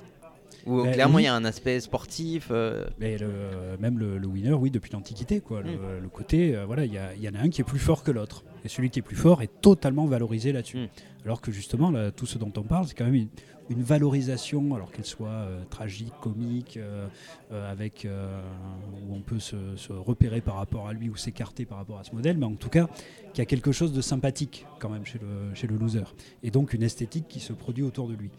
Où 0.66 0.82
Bah, 0.84 0.92
clairement 0.92 1.16
oui. 1.16 1.22
il 1.22 1.26
y 1.26 1.28
a 1.28 1.34
un 1.34 1.44
aspect 1.44 1.78
sportif. 1.80 2.48
euh, 2.50 2.84
Mais 2.98 3.18
le- 3.18 3.76
même 3.80 3.98
le, 3.98 4.16
le 4.16 4.26
winner, 4.26 4.52
oui, 4.52 4.70
depuis 4.70 4.92
l'Antiquité, 4.92 5.40
quoi. 5.40 5.60
Le, 5.60 6.00
le 6.00 6.08
côté, 6.08 6.56
euh, 6.56 6.64
voilà, 6.64 6.84
il 6.86 6.92
y, 6.94 7.28
en 7.28 7.34
a 7.34 7.38
un 7.40 7.50
qui 7.50 7.60
est 7.60 7.64
plus 7.64 7.78
fort 7.78 8.02
que 8.02 8.10
l'autre. 8.10 8.44
Et 8.64 8.68
celui 8.68 8.88
qui 8.88 9.00
est 9.00 9.02
plus 9.02 9.16
fort 9.16 9.42
est 9.42 9.50
totalement 9.60 10.06
valorisé 10.06 10.52
là-dessus. 10.52 10.78
Mm. 10.78 10.88
Alors 11.26 11.40
que 11.42 11.52
justement, 11.52 11.90
là, 11.90 12.10
tout 12.12 12.24
ce 12.24 12.38
dont 12.38 12.52
on 12.56 12.62
parle, 12.62 12.86
c'est 12.86 12.94
quand 12.94 13.04
même 13.04 13.14
une, 13.14 13.28
une 13.70 13.82
valorisation, 13.82 14.74
alors 14.74 14.90
qu'elle 14.90 15.04
soit 15.04 15.28
euh, 15.28 15.62
tragique, 15.70 16.12
comique, 16.20 16.76
euh, 16.76 17.06
euh, 17.52 17.70
avec 17.70 18.06
où 18.06 19.14
on 19.14 19.20
peut 19.20 19.38
se, 19.38 19.56
se 19.76 19.92
repérer 19.92 20.40
par 20.40 20.56
rapport 20.56 20.88
à 20.88 20.92
lui 20.92 21.08
ou 21.08 21.16
s'écarter 21.16 21.64
par 21.64 21.78
rapport 21.78 21.98
à 21.98 22.04
ce 22.04 22.14
modèle, 22.14 22.36
mais 22.36 22.46
en 22.46 22.54
tout 22.54 22.68
cas, 22.68 22.88
qu'il 23.32 23.38
y 23.38 23.42
a 23.42 23.46
quelque 23.46 23.72
chose 23.72 23.92
de 23.92 24.00
sympathique 24.00 24.66
quand 24.78 24.88
même 24.88 25.06
chez 25.06 25.18
le, 25.18 25.54
chez 25.54 25.66
le 25.66 25.76
loser. 25.76 26.04
Et 26.42 26.50
donc 26.50 26.74
une 26.74 26.82
esthétique 26.82 27.26
qui 27.28 27.40
se 27.40 27.52
produit 27.52 27.82
autour 27.82 28.08
de 28.08 28.14
lui. 28.14 28.30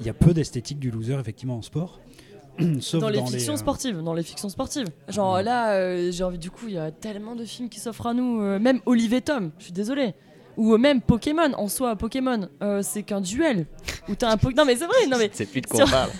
Il 0.00 0.06
y 0.06 0.08
a 0.08 0.14
peu 0.14 0.32
d'esthétique 0.32 0.78
du 0.78 0.90
loser, 0.90 1.18
effectivement, 1.18 1.56
en 1.56 1.62
sport. 1.62 2.00
Sauf 2.80 3.00
dans 3.00 3.08
les 3.08 3.24
fictions 3.24 3.56
sportives, 3.56 4.02
dans 4.02 4.14
les 4.14 4.22
fictions 4.22 4.48
sportives. 4.48 4.88
Genre 5.08 5.42
là, 5.42 6.10
j'ai 6.10 6.24
envie 6.24 6.38
du 6.38 6.50
coup, 6.50 6.66
il 6.68 6.74
y 6.74 6.78
a 6.78 6.90
tellement 6.90 7.36
de 7.36 7.44
films 7.44 7.68
qui 7.68 7.80
s'offrent 7.80 8.06
à 8.06 8.14
nous, 8.14 8.40
même 8.58 8.80
Olivier 8.86 9.20
Tom, 9.20 9.50
je 9.58 9.64
suis 9.64 9.72
désolé. 9.72 10.14
Ou 10.60 10.76
même 10.76 11.00
Pokémon, 11.00 11.52
en 11.56 11.68
soi, 11.68 11.96
Pokémon, 11.96 12.46
euh, 12.62 12.82
c'est 12.82 13.02
qu'un 13.02 13.22
duel. 13.22 13.66
Où 14.10 14.14
t'as 14.14 14.30
un 14.30 14.36
po- 14.36 14.52
Non 14.52 14.66
mais 14.66 14.76
c'est 14.76 14.84
vrai, 14.84 15.06
non 15.08 15.16
mais 15.16 15.30
C'est 15.32 15.46
plus 15.46 15.62
de 15.62 15.66
quoi 15.66 15.84
on 15.84 15.88
parle. 15.88 16.10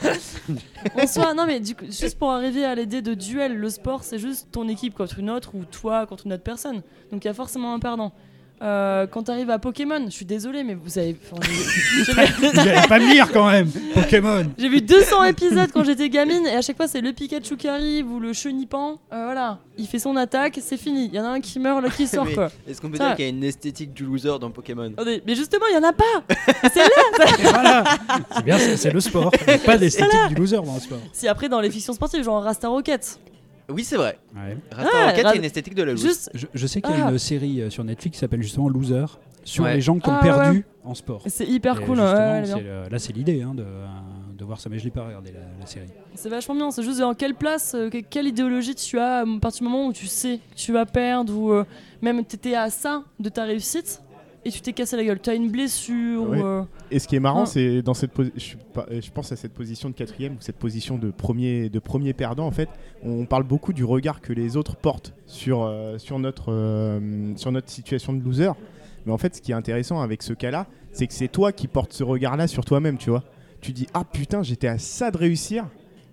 en 0.94 1.06
soi, 1.06 1.34
non 1.34 1.44
mais 1.46 1.60
du 1.60 1.74
coup, 1.74 1.84
juste 1.84 2.18
pour 2.18 2.30
arriver 2.30 2.64
à 2.64 2.74
l'idée 2.74 3.02
de 3.02 3.12
duel, 3.12 3.54
le 3.54 3.68
sport 3.68 4.02
c'est 4.02 4.18
juste 4.18 4.48
ton 4.50 4.66
équipe 4.68 4.94
contre 4.94 5.18
une 5.18 5.28
autre 5.28 5.50
ou 5.54 5.64
toi 5.66 6.06
contre 6.06 6.24
une 6.26 6.32
autre 6.32 6.42
personne. 6.42 6.76
Donc 7.12 7.22
il 7.22 7.26
y 7.26 7.30
a 7.30 7.34
forcément 7.34 7.74
un 7.74 7.78
perdant. 7.80 8.12
Euh, 8.62 9.06
quand 9.06 9.22
t'arrives 9.22 9.48
à 9.48 9.58
Pokémon, 9.58 10.02
je 10.04 10.10
suis 10.10 10.26
désolé, 10.26 10.62
mais 10.64 10.74
vous 10.74 10.98
avez. 10.98 11.16
enfin, 11.32 11.40
j'ai- 11.48 12.04
j'ai- 12.04 12.12
Vous 12.12 12.52
pas 12.88 12.98
me 12.98 13.10
lire 13.10 13.32
quand 13.32 13.50
même 13.50 13.70
Pokémon 13.94 14.46
J'ai 14.58 14.68
vu 14.68 14.82
200 14.82 15.24
épisodes 15.24 15.70
quand 15.72 15.82
j'étais 15.82 16.10
gamine 16.10 16.46
et 16.46 16.56
à 16.56 16.60
chaque 16.60 16.76
fois 16.76 16.86
c'est 16.86 17.00
le 17.00 17.14
Pikachu 17.14 17.56
qui 17.56 17.68
arrive 17.68 18.10
ou 18.12 18.20
le 18.20 18.34
Chenipan. 18.34 18.98
Euh, 19.14 19.24
voilà, 19.24 19.60
il 19.78 19.86
fait 19.86 19.98
son 19.98 20.14
attaque, 20.16 20.58
c'est 20.62 20.76
fini. 20.76 21.06
Il 21.06 21.14
y 21.14 21.20
en 21.20 21.24
a 21.24 21.28
un 21.28 21.40
qui 21.40 21.58
meurt, 21.58 21.80
l'autre 21.82 21.96
qui 21.96 22.06
sort 22.06 22.26
Mais 22.26 22.34
quoi. 22.34 22.50
Est-ce 22.68 22.82
qu'on 22.82 22.90
peut 22.90 22.98
Ça- 22.98 23.06
dire 23.06 23.16
qu'il 23.16 23.24
y 23.24 23.28
a 23.28 23.30
une 23.30 23.44
esthétique 23.44 23.94
du 23.94 24.04
loser 24.04 24.38
dans 24.38 24.50
Pokémon? 24.50 24.92
Attendez, 24.92 25.22
mais 25.26 25.34
justement, 25.34 25.64
il 25.70 25.74
y 25.76 25.78
en 25.78 25.88
a 25.88 25.92
pas. 25.94 26.04
Et 27.38 27.42
voilà 27.42 27.84
C'est 28.36 28.44
bien, 28.44 28.58
c'est 28.58 28.76
c'est 28.76 28.90
le 28.90 29.00
sport. 29.00 29.30
Il 29.46 29.52
y 29.52 29.54
a 29.54 29.58
Pas 29.58 29.78
d'esthétique 29.78 30.28
du 30.28 30.34
loser 30.34 30.56
dans 30.56 30.74
le 30.74 30.80
sport. 30.80 30.98
Si 31.14 31.26
après 31.28 31.48
dans 31.48 31.60
les 31.60 31.70
fictions 31.70 31.94
sportives, 31.94 32.22
genre 32.24 32.42
Rasta 32.42 32.68
Rocket. 32.68 33.18
Oui, 33.72 33.84
c'est 33.84 33.96
vrai. 33.96 34.18
Ouais. 34.34 34.56
Rasta 34.72 34.90
Ah, 34.94 35.06
Rocket, 35.10 35.24
Ra- 35.24 35.30
il 35.30 35.34
y 35.34 35.36
a 35.36 35.40
une 35.40 35.44
esthétique 35.44 35.74
de 35.74 35.82
la 35.82 35.92
loose. 35.92 36.02
Juste, 36.02 36.30
Je, 36.34 36.46
je 36.52 36.66
sais 36.66 36.80
qu'il 36.80 36.94
y 36.96 37.00
a 37.00 37.06
Ah. 37.06 37.10
une 37.10 37.18
série 37.18 37.62
euh, 37.62 37.70
sur 37.70 37.84
Netflix 37.84 38.16
qui 38.16 38.20
s'appelle 38.20 38.42
justement 38.42 38.68
Loser, 38.68 39.04
sur 39.44 39.64
Ouais. 39.64 39.74
les 39.74 39.80
gens 39.80 39.98
qui 39.98 40.08
ont 40.08 40.14
Ah, 40.18 40.22
perdu 40.22 40.64
en 40.84 40.94
sport. 40.94 41.22
c'est 41.26 41.46
hyper 41.46 41.80
Et 41.80 41.84
cool. 41.84 41.96
justement, 41.96 42.12
ouais, 42.12 42.20
elle 42.20 42.44
est 42.44 42.46
c'est 42.46 42.60
le- 42.60 42.88
là, 42.90 42.98
c'est 42.98 43.12
l'idée 43.12 43.42
hein, 43.42 43.54
de, 43.54 43.62
euh, 43.62 43.86
de 44.36 44.44
voir 44.44 44.60
ça, 44.60 44.68
mais 44.70 44.78
je 44.78 44.84
l'ai 44.84 44.90
pas 44.90 45.06
regardé 45.06 45.32
la, 45.32 45.40
la 45.60 45.66
série. 45.66 45.86
C'est 46.14 46.28
vachement 46.28 46.54
bien. 46.54 46.70
C'est 46.70 46.82
juste 46.82 47.00
dans 47.00 47.14
quelle 47.14 47.34
place, 47.34 47.74
euh, 47.74 47.88
que- 47.90 47.98
quelle 47.98 48.26
idéologie 48.26 48.74
tu 48.74 48.98
as 48.98 49.18
à 49.20 49.24
partir 49.40 49.64
du 49.66 49.70
moment 49.70 49.86
où 49.86 49.92
tu 49.92 50.06
sais 50.06 50.38
que 50.50 50.56
tu 50.56 50.72
vas 50.72 50.86
perdre 50.86 51.34
ou 51.36 51.52
euh, 51.52 51.64
même 52.02 52.24
t'étais 52.24 52.54
à 52.54 52.70
ça 52.70 53.02
de 53.18 53.28
ta 53.28 53.44
réussite 53.44 54.02
et 54.44 54.50
tu 54.50 54.60
t'es 54.60 54.72
cassé 54.72 54.96
la 54.96 55.04
gueule. 55.04 55.18
T'as 55.20 55.34
une 55.34 55.50
blessure 55.50 56.28
Ouais. 56.28 56.40
ou. 56.40 56.44
euh, 56.46 56.64
Et 56.90 56.98
ce 56.98 57.06
qui 57.08 57.16
est 57.16 57.20
marrant, 57.20 57.40
Ouais. 57.40 57.46
c'est 57.46 57.82
dans 57.82 57.94
cette 57.94 58.10
je, 58.36 58.54
je 59.00 59.10
pense 59.10 59.32
à 59.32 59.36
cette 59.36 59.52
position 59.52 59.88
de 59.90 59.94
quatrième 59.94 60.32
ou 60.34 60.40
cette 60.40 60.56
position 60.56 60.98
de 60.98 61.10
premier, 61.10 61.68
de 61.68 61.78
premier 61.78 62.12
perdant. 62.12 62.46
En 62.46 62.50
fait, 62.50 62.68
on 63.02 63.26
parle 63.26 63.44
beaucoup 63.44 63.72
du 63.72 63.84
regard 63.84 64.20
que 64.20 64.32
les 64.32 64.56
autres 64.56 64.76
portent 64.76 65.14
sur, 65.26 65.62
euh, 65.64 65.98
sur, 65.98 66.18
notre, 66.18 66.52
euh, 66.52 67.32
sur 67.36 67.52
notre 67.52 67.68
situation 67.70 68.12
de 68.12 68.22
loser. 68.24 68.50
Mais 69.06 69.12
en 69.12 69.18
fait, 69.18 69.36
ce 69.36 69.40
qui 69.42 69.52
est 69.52 69.54
intéressant 69.54 70.00
avec 70.00 70.22
ce 70.22 70.32
cas-là, 70.32 70.66
c'est 70.92 71.06
que 71.06 71.14
c'est 71.14 71.28
toi 71.28 71.52
qui 71.52 71.68
portes 71.68 71.92
ce 71.92 72.04
regard-là 72.04 72.46
sur 72.46 72.64
toi-même, 72.64 72.98
tu 72.98 73.10
vois. 73.10 73.24
Tu 73.60 73.72
dis 73.72 73.86
ah 73.94 74.04
putain, 74.04 74.42
j'étais 74.42 74.68
à 74.68 74.78
ça 74.78 75.10
de 75.10 75.16
réussir, 75.18 75.66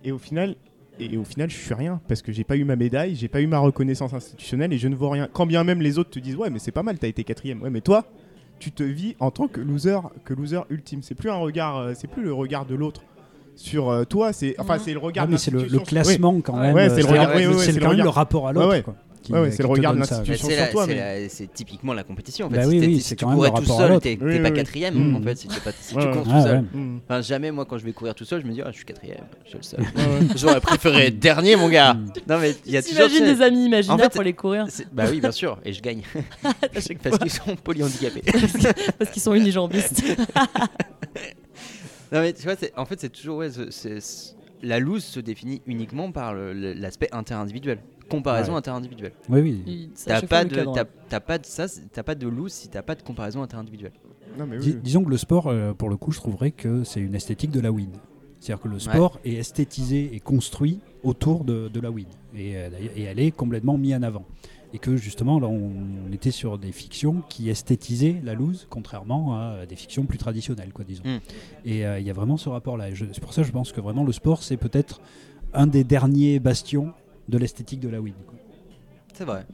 et 0.03 0.11
au 0.11 0.17
final, 0.17 0.55
et 0.99 1.17
au 1.17 1.23
final, 1.23 1.49
je 1.49 1.55
suis 1.55 1.73
rien 1.73 2.01
parce 2.07 2.21
que 2.21 2.31
j'ai 2.31 2.43
pas 2.43 2.55
eu 2.57 2.63
ma 2.63 2.75
médaille, 2.75 3.15
j'ai 3.15 3.27
pas 3.27 3.41
eu 3.41 3.47
ma 3.47 3.59
reconnaissance 3.59 4.13
institutionnelle 4.13 4.73
et 4.73 4.77
je 4.77 4.87
ne 4.87 4.95
vaux 4.95 5.09
rien. 5.09 5.27
Quand 5.31 5.45
bien 5.45 5.63
même 5.63 5.81
les 5.81 5.97
autres 5.99 6.09
te 6.09 6.19
disent 6.19 6.35
ouais, 6.35 6.49
mais 6.49 6.59
c'est 6.59 6.71
pas 6.71 6.83
mal, 6.83 6.97
t'as 6.97 7.07
été 7.07 7.23
quatrième. 7.23 7.61
Ouais, 7.61 7.69
mais 7.69 7.81
toi, 7.81 8.05
tu 8.59 8.71
te 8.71 8.83
vis 8.83 9.15
en 9.19 9.31
tant 9.31 9.47
que 9.47 9.61
loser, 9.61 9.99
que 10.25 10.33
loser 10.33 10.61
ultime. 10.69 11.01
C'est 11.03 11.15
plus 11.15 11.29
un 11.29 11.35
regard, 11.35 11.77
euh, 11.77 11.93
c'est 11.95 12.07
plus 12.07 12.23
le 12.23 12.33
regard 12.33 12.65
de 12.65 12.75
l'autre 12.75 13.01
sur 13.55 13.89
euh, 13.89 14.03
toi. 14.03 14.33
C'est 14.33 14.55
enfin 14.59 14.77
c'est 14.79 14.93
le 14.93 14.99
regard. 14.99 15.23
Ah, 15.23 15.27
de 15.27 15.31
mais 15.33 15.37
c'est 15.37 15.51
le, 15.51 15.79
classement 15.79 16.41
quand 16.41 16.57
même. 16.57 16.75
Ouais, 16.75 16.89
euh, 16.89 16.95
c'est 16.95 17.01
le 17.01 17.07
regard- 17.07 17.35
ouais, 17.35 17.45
le 17.45 17.79
quand 17.79 17.89
même 17.89 18.03
le 18.03 18.09
rapport 18.09 18.47
à 18.47 18.53
l'autre. 18.53 18.93
Ouais, 19.29 19.39
ouais. 19.41 19.51
c'est 19.51 19.63
le 19.63 19.67
regard 19.69 19.93
de 19.93 19.99
l'institution. 19.99 20.47
c'est 20.47 20.55
sur 20.55 20.69
toi, 20.71 20.85
c'est 20.85 20.95
mais- 20.95 21.21
la- 21.23 21.29
c'est 21.29 21.53
typiquement 21.53 21.93
la 21.93 22.03
compétition 22.03 22.47
en 22.47 22.49
fait. 22.49 22.55
Bah 22.57 22.63
si 22.63 22.69
oui, 22.69 22.75
t'étais- 22.79 22.87
oui, 22.87 22.95
si 22.97 23.01
c'est 23.09 23.15
tu 23.15 23.25
courais 23.25 23.51
tout 23.51 23.65
seul, 23.65 23.99
t'es 23.99 24.17
Oui, 24.21 24.39
pas 24.39 24.51
quatrième 24.51 24.95
oui. 24.95 25.15
en 25.15 25.21
fait. 25.21 25.35
Si, 25.35 25.47
t'es 25.47 25.59
pas- 25.59 25.71
si 25.79 25.95
Ouais, 25.95 26.01
tu 26.01 26.07
ouais. 26.07 26.13
cours 26.13 26.23
tout 26.23 26.29
Ah, 26.33 26.41
seul. 26.43 26.57
ouais. 26.59 26.81
Enfin, 27.09 27.21
jamais 27.21 27.51
moi 27.51 27.65
quand 27.65 27.77
je 27.77 27.85
vais 27.85 27.93
courir 27.93 28.15
tout 28.15 28.25
seul, 28.25 28.41
je 28.41 28.47
me 28.47 28.53
dis 28.53 28.61
ah, 28.61 28.69
je 28.71 28.77
suis 28.77 28.85
quatrième, 28.85 29.25
je 29.45 29.49
suis 29.49 29.57
le 29.57 29.63
seul. 29.63 29.79
J'aurais 30.37 30.61
préféré 30.61 31.07
être 31.07 31.19
dernier, 31.19 31.55
mon 31.55 31.69
gars. 31.69 31.93
Mm. 31.95 32.05
Non 32.29 32.39
mais 32.39 32.55
il 32.65 32.71
y 32.71 32.77
a 32.77 32.81
toujours. 32.81 32.97
T'imagines 32.97 33.17
tu 33.19 33.25
sais, 33.25 33.35
des 33.35 33.41
amis 33.41 33.65
imaginaires 33.65 33.95
En 33.95 33.99
fait, 33.99 34.13
pour 34.13 34.23
les 34.23 34.33
courir 34.33 34.67
Bah 34.93 35.03
oui, 35.09 35.19
bien 35.19 35.31
sûr, 35.31 35.59
et 35.65 35.73
je 35.73 35.81
gagne 35.81 36.01
parce 36.43 37.17
qu'ils 37.19 37.31
sont 37.31 37.55
polyhandicapés. 37.55 38.21
parce 38.99 39.11
qu'ils 39.11 39.21
sont 39.21 39.33
unijambistes. 39.33 40.03
Non 42.11 42.21
mais 42.21 42.33
tu 42.33 42.43
vois, 42.43 42.55
c'est- 42.55 42.71
en 42.77 42.85
fait 42.85 42.99
c'est 43.01 43.09
toujours 43.09 43.43
la 44.63 44.79
loose 44.79 45.03
se 45.03 45.19
définit 45.19 45.61
uniquement 45.67 46.11
par 46.11 46.33
l'aspect 46.33 47.09
interindividuel, 47.11 47.79
comparaison 48.07 48.53
Ouais. 48.53 48.57
interindividuelle. 48.59 49.13
Oui, 49.29 49.41
oui. 49.41 49.89
T'as 50.05 50.21
pas 50.21 50.43
de 50.45 50.55
cadre, 50.55 51.19
pas 51.25 51.37
de 51.37 51.45
ça, 51.45 51.65
t'as 51.91 52.03
pas 52.03 52.15
de 52.15 52.27
loose 52.27 52.51
si 52.53 52.67
t'as 52.69 52.81
pas 52.81 52.95
de 52.95 53.01
comparaison 53.03 53.41
interindividuelle. 53.41 53.93
Non, 54.37 54.45
mais 54.45 54.57
oui, 54.57 54.63
Dis- 54.63 54.71
oui. 54.73 54.79
disons 54.83 55.03
que 55.03 55.09
le 55.09 55.17
sport, 55.17 55.47
euh, 55.47 55.73
pour 55.73 55.89
le 55.89 55.97
coup, 55.97 56.11
je 56.11 56.19
trouverais 56.19 56.51
que 56.51 56.83
c'est 56.83 56.99
une 56.99 57.15
esthétique 57.15 57.51
de 57.51 57.59
la 57.59 57.71
win. 57.71 57.89
C'est-à-dire 58.39 58.61
que 58.63 58.67
le 58.67 58.77
sport 58.79 59.19
est 59.25 59.33
esthétisé 59.33 60.13
et 60.13 60.19
construit 60.19 60.79
autour 61.03 61.43
de, 61.43 61.69
de 61.69 61.79
la 61.79 61.89
win. 61.89 62.05
Et, 62.35 62.55
euh, 62.55 62.69
d'ailleurs- 62.69 62.91
et 62.95 63.03
elle 63.03 63.19
est 63.19 63.31
complètement 63.31 63.77
mise 63.77 63.95
en 63.95 64.03
avant. 64.03 64.25
Et 64.73 64.79
que 64.79 64.95
justement, 64.97 65.39
là, 65.39 65.47
on, 65.47 65.71
on 66.07 66.11
était 66.11 66.29
sur 66.29 66.57
des 66.59 66.71
fictions 66.73 67.23
qui 67.29 67.49
esthétisaient 67.49 68.17
la 68.23 68.33
lose, 68.35 68.67
contrairement 68.69 69.35
à 69.39 69.65
des 69.65 69.75
fictions 69.77 70.05
plus 70.05 70.17
traditionnelles, 70.19 70.71
quoi, 70.73 70.83
disons. 70.85 71.03
Mm. 71.05 71.19
Et 71.65 71.85
euh, 71.87 71.99
il 71.99 72.05
y 72.05 72.09
a 72.09 72.13
vraiment 72.13 72.37
ce 72.37 72.49
rapport-là. 72.49 72.87
C'est 72.93 73.21
pour 73.21 73.33
ça 73.33 73.41
que 73.41 73.47
je 73.47 73.53
pense 73.53 73.71
que 73.71 73.81
vraiment 73.81 74.03
le 74.03 74.11
sport, 74.11 74.43
c'est 74.43 74.57
peut-être 74.57 75.01
un 75.53 75.65
des 75.67 75.83
derniers 75.85 76.39
bastions 76.39 76.93
de 77.27 77.37
l'esthétique 77.37 77.79
de 77.79 77.89
la 77.89 77.99
win. 78.01 78.13
quoi. 78.25 78.35
C'est 79.13 79.25
vrai. 79.25 79.45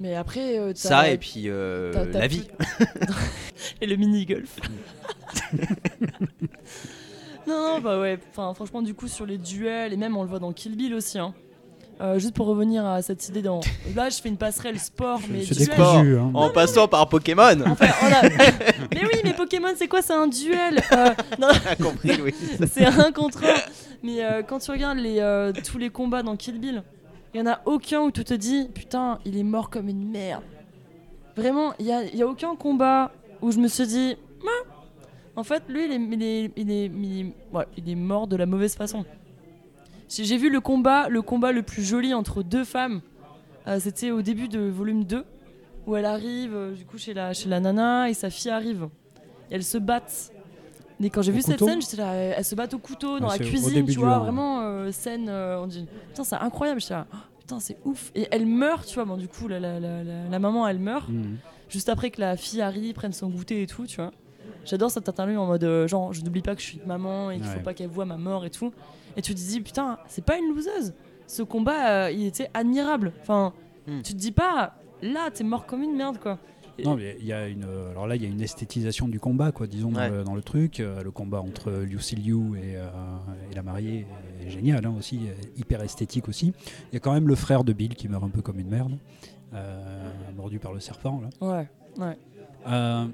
Mais 0.00 0.14
après, 0.14 0.58
euh, 0.58 0.72
Ça 0.74 1.10
et 1.10 1.16
puis 1.18 1.44
euh, 1.46 1.92
t'as- 1.92 2.06
t'as 2.06 2.18
la 2.18 2.26
vie. 2.26 2.46
et 3.80 3.86
le 3.86 3.96
mini-golf. 3.96 4.56
non, 7.46 7.56
non, 7.74 7.80
bah 7.80 7.98
ouais. 8.00 8.18
Enfin, 8.30 8.52
franchement, 8.54 8.82
du 8.82 8.94
coup, 8.94 9.08
sur 9.08 9.26
les 9.26 9.38
duels, 9.38 9.92
et 9.92 9.96
même 9.96 10.16
on 10.16 10.22
le 10.22 10.28
voit 10.28 10.38
dans 10.38 10.52
Kill 10.52 10.76
Bill 10.76 10.94
aussi. 10.94 11.18
hein. 11.18 11.34
Euh, 11.98 12.18
juste 12.18 12.34
pour 12.34 12.46
revenir 12.46 12.84
à 12.84 13.00
cette 13.00 13.26
idée 13.30 13.40
dans. 13.40 13.60
Là, 13.96 14.10
je 14.10 14.20
fais 14.20 14.28
une 14.28 14.36
passerelle 14.36 14.78
sport, 14.78 15.18
mais 15.30 15.42
C'est 15.44 15.54
duel. 15.54 15.68
décousu. 15.68 16.18
hein. 16.18 16.30
En 16.34 16.50
passant 16.50 16.88
par 16.88 17.08
Pokémon. 17.08 17.56
Enfin, 17.66 17.86
on 18.02 18.06
a- 18.12 18.28
mais 18.92 19.02
oui, 19.02 19.20
mais 19.24 19.32
Pokémon, 19.32 19.72
c'est 19.76 19.88
quoi? 19.88 20.02
C'est 20.02 20.12
un 20.12 20.28
duel. 20.28 20.82
Euh, 20.92 21.08
non, 21.40 21.48
T'as 21.64 21.76
compris, 21.76 22.20
oui. 22.22 22.34
c'est 22.70 22.84
un 22.84 23.12
contre 23.12 23.42
un. 23.44 23.56
Mais 24.06 24.22
euh, 24.24 24.42
quand 24.44 24.60
tu 24.60 24.70
regardes 24.70 25.00
euh, 25.00 25.52
tous 25.64 25.78
les 25.78 25.90
combats 25.90 26.22
dans 26.22 26.36
Kill 26.36 26.60
Bill, 26.60 26.84
il 27.34 27.38
y 27.38 27.42
en 27.42 27.46
a 27.46 27.60
aucun 27.64 28.02
où 28.02 28.12
tu 28.12 28.22
te 28.22 28.34
dis 28.34 28.68
putain, 28.72 29.18
il 29.24 29.36
est 29.36 29.42
mort 29.42 29.68
comme 29.68 29.88
une 29.88 30.08
merde. 30.08 30.44
Vraiment, 31.36 31.74
il 31.80 31.86
y 31.86 31.92
a, 31.92 32.02
a 32.24 32.26
aucun 32.26 32.54
combat 32.54 33.10
où 33.42 33.50
je 33.50 33.58
me 33.58 33.66
suis 33.66 33.86
dit 33.86 34.16
en 35.34 35.42
fait, 35.42 35.64
lui, 35.68 35.86
il 35.86 36.22
est, 36.22 36.50
il 36.56 36.70
est, 36.70 36.90
il 37.76 37.90
est, 37.90 37.94
mort 37.96 38.28
de 38.28 38.36
la 38.36 38.46
mauvaise 38.46 38.76
façon. 38.76 39.04
J'ai 40.08 40.36
vu 40.36 40.50
le 40.50 40.60
combat, 40.60 41.08
le 41.08 41.20
combat 41.20 41.50
le 41.50 41.62
plus 41.62 41.82
joli 41.82 42.14
entre 42.14 42.44
deux 42.44 42.64
femmes. 42.64 43.00
Euh, 43.66 43.80
C'était 43.80 44.12
au 44.12 44.22
début 44.22 44.46
de 44.46 44.60
volume 44.60 45.02
2 45.02 45.24
où 45.88 45.96
elle 45.96 46.04
arrive 46.06 46.74
du 46.76 46.84
coup 46.84 46.96
chez 46.96 47.12
la, 47.12 47.32
chez 47.32 47.48
la 47.48 47.58
nana 47.58 48.08
et 48.08 48.14
sa 48.14 48.30
fille 48.30 48.52
arrive. 48.52 48.88
Elles 49.50 49.64
se 49.64 49.78
battent. 49.78 50.32
Et 51.02 51.10
quand 51.10 51.20
j'ai 51.22 51.32
vu 51.32 51.42
cette 51.42 51.54
couteau 51.58 51.66
scène, 51.66 51.82
j'étais 51.82 51.96
là, 51.98 52.12
euh, 52.12 52.32
elles 52.36 52.44
se 52.44 52.54
battent 52.54 52.72
au 52.74 52.78
couteau 52.78 53.18
dans 53.20 53.28
Ouais, 53.28 53.38
la 53.38 53.44
cuisine, 53.44 53.86
tu 53.86 53.98
vois, 53.98 54.18
vraiment 54.18 54.60
euh, 54.62 54.90
scène. 54.92 55.26
euh, 55.28 55.60
on 55.62 55.66
dit 55.66 55.86
putain, 56.08 56.24
c'est 56.24 56.36
incroyable. 56.36 56.80
J'étais 56.80 56.94
là, 56.94 57.06
Oh, 57.12 57.16
putain, 57.38 57.60
c'est 57.60 57.76
ouf. 57.84 58.10
Et 58.14 58.26
elle 58.30 58.46
meurt, 58.46 58.86
tu 58.86 58.94
vois. 58.94 59.04
Bon, 59.04 59.16
du 59.16 59.28
coup, 59.28 59.46
la, 59.46 59.60
la, 59.60 59.78
la, 59.78 60.02
la- 60.02 60.28
la 60.30 60.38
maman, 60.38 60.66
elle 60.66 60.78
meurt 60.78 61.08
Mhm. 61.08 61.36
juste 61.68 61.88
après 61.90 62.10
que 62.10 62.20
la 62.20 62.36
fille 62.36 62.62
arrive, 62.62 62.94
prenne 62.94 63.12
son 63.12 63.28
goûter 63.28 63.62
et 63.62 63.66
tout, 63.66 63.86
tu 63.86 63.96
vois. 63.96 64.10
J'adore 64.64 64.90
cette 64.90 65.08
interview 65.08 65.38
en 65.38 65.46
mode 65.46 65.62
euh, 65.64 65.86
genre, 65.86 66.12
je 66.12 66.22
n'oublie 66.22 66.42
pas 66.42 66.54
que 66.54 66.60
je 66.62 66.66
suis 66.66 66.80
maman 66.86 67.30
et 67.30 67.36
qu'il 67.36 67.44
faut 67.44 67.56
Ouais. 67.58 67.62
pas 67.62 67.74
qu'elle 67.74 67.88
voit 67.88 68.04
ma 68.06 68.16
mort 68.16 68.44
et 68.46 68.50
tout. 68.50 68.72
Et 69.16 69.22
tu 69.22 69.34
te 69.34 69.38
dis, 69.38 69.60
putain, 69.60 69.98
c'est 70.08 70.24
pas 70.24 70.38
une 70.38 70.54
loseuse. 70.54 70.92
Ce 71.26 71.42
combat, 71.42 72.10
il 72.10 72.24
était 72.26 72.48
admirable. 72.54 73.12
Enfin, 73.20 73.52
Hmm. 73.86 74.00
tu 74.02 74.14
te 74.14 74.18
dis 74.18 74.32
pas, 74.32 74.74
là, 75.02 75.30
t'es 75.32 75.44
mort 75.44 75.66
comme 75.66 75.82
une 75.82 75.94
merde, 75.94 76.18
quoi. 76.18 76.38
Non, 76.84 76.96
mais 76.96 77.16
il 77.20 77.26
y 77.26 77.32
a 77.32 77.48
une. 77.48 77.64
Alors 77.90 78.06
là, 78.06 78.16
il 78.16 78.22
y 78.22 78.26
a 78.26 78.28
une 78.28 78.40
esthétisation 78.42 79.08
du 79.08 79.18
combat, 79.18 79.50
quoi, 79.52 79.66
disons, 79.66 79.90
dans, 79.92 80.08
le, 80.08 80.24
dans 80.24 80.34
le 80.34 80.42
truc. 80.42 80.80
Euh, 80.80 81.02
le 81.02 81.10
combat 81.10 81.40
entre 81.40 81.70
Lucy 81.72 82.16
Liu 82.16 82.56
et, 82.56 82.76
euh, 82.76 82.86
et 83.50 83.54
la 83.54 83.62
mariée 83.62 84.06
est 84.44 84.50
génial, 84.50 84.84
hein, 84.84 84.94
aussi, 84.98 85.20
euh, 85.28 85.32
hyper 85.56 85.80
esthétique 85.82 86.28
aussi. 86.28 86.52
Il 86.92 86.94
y 86.94 86.96
a 86.96 87.00
quand 87.00 87.12
même 87.14 87.28
le 87.28 87.34
frère 87.34 87.64
de 87.64 87.72
Bill 87.72 87.94
qui 87.94 88.08
meurt 88.08 88.22
un 88.24 88.28
peu 88.28 88.42
comme 88.42 88.60
une 88.60 88.68
merde, 88.68 88.98
euh, 89.54 90.10
mordu 90.36 90.58
par 90.58 90.72
le 90.74 90.80
serpent. 90.80 91.20
Là, 91.40 91.46
Ouais, 91.48 91.68
ouais. 92.04 92.18
Euh, 92.68 93.06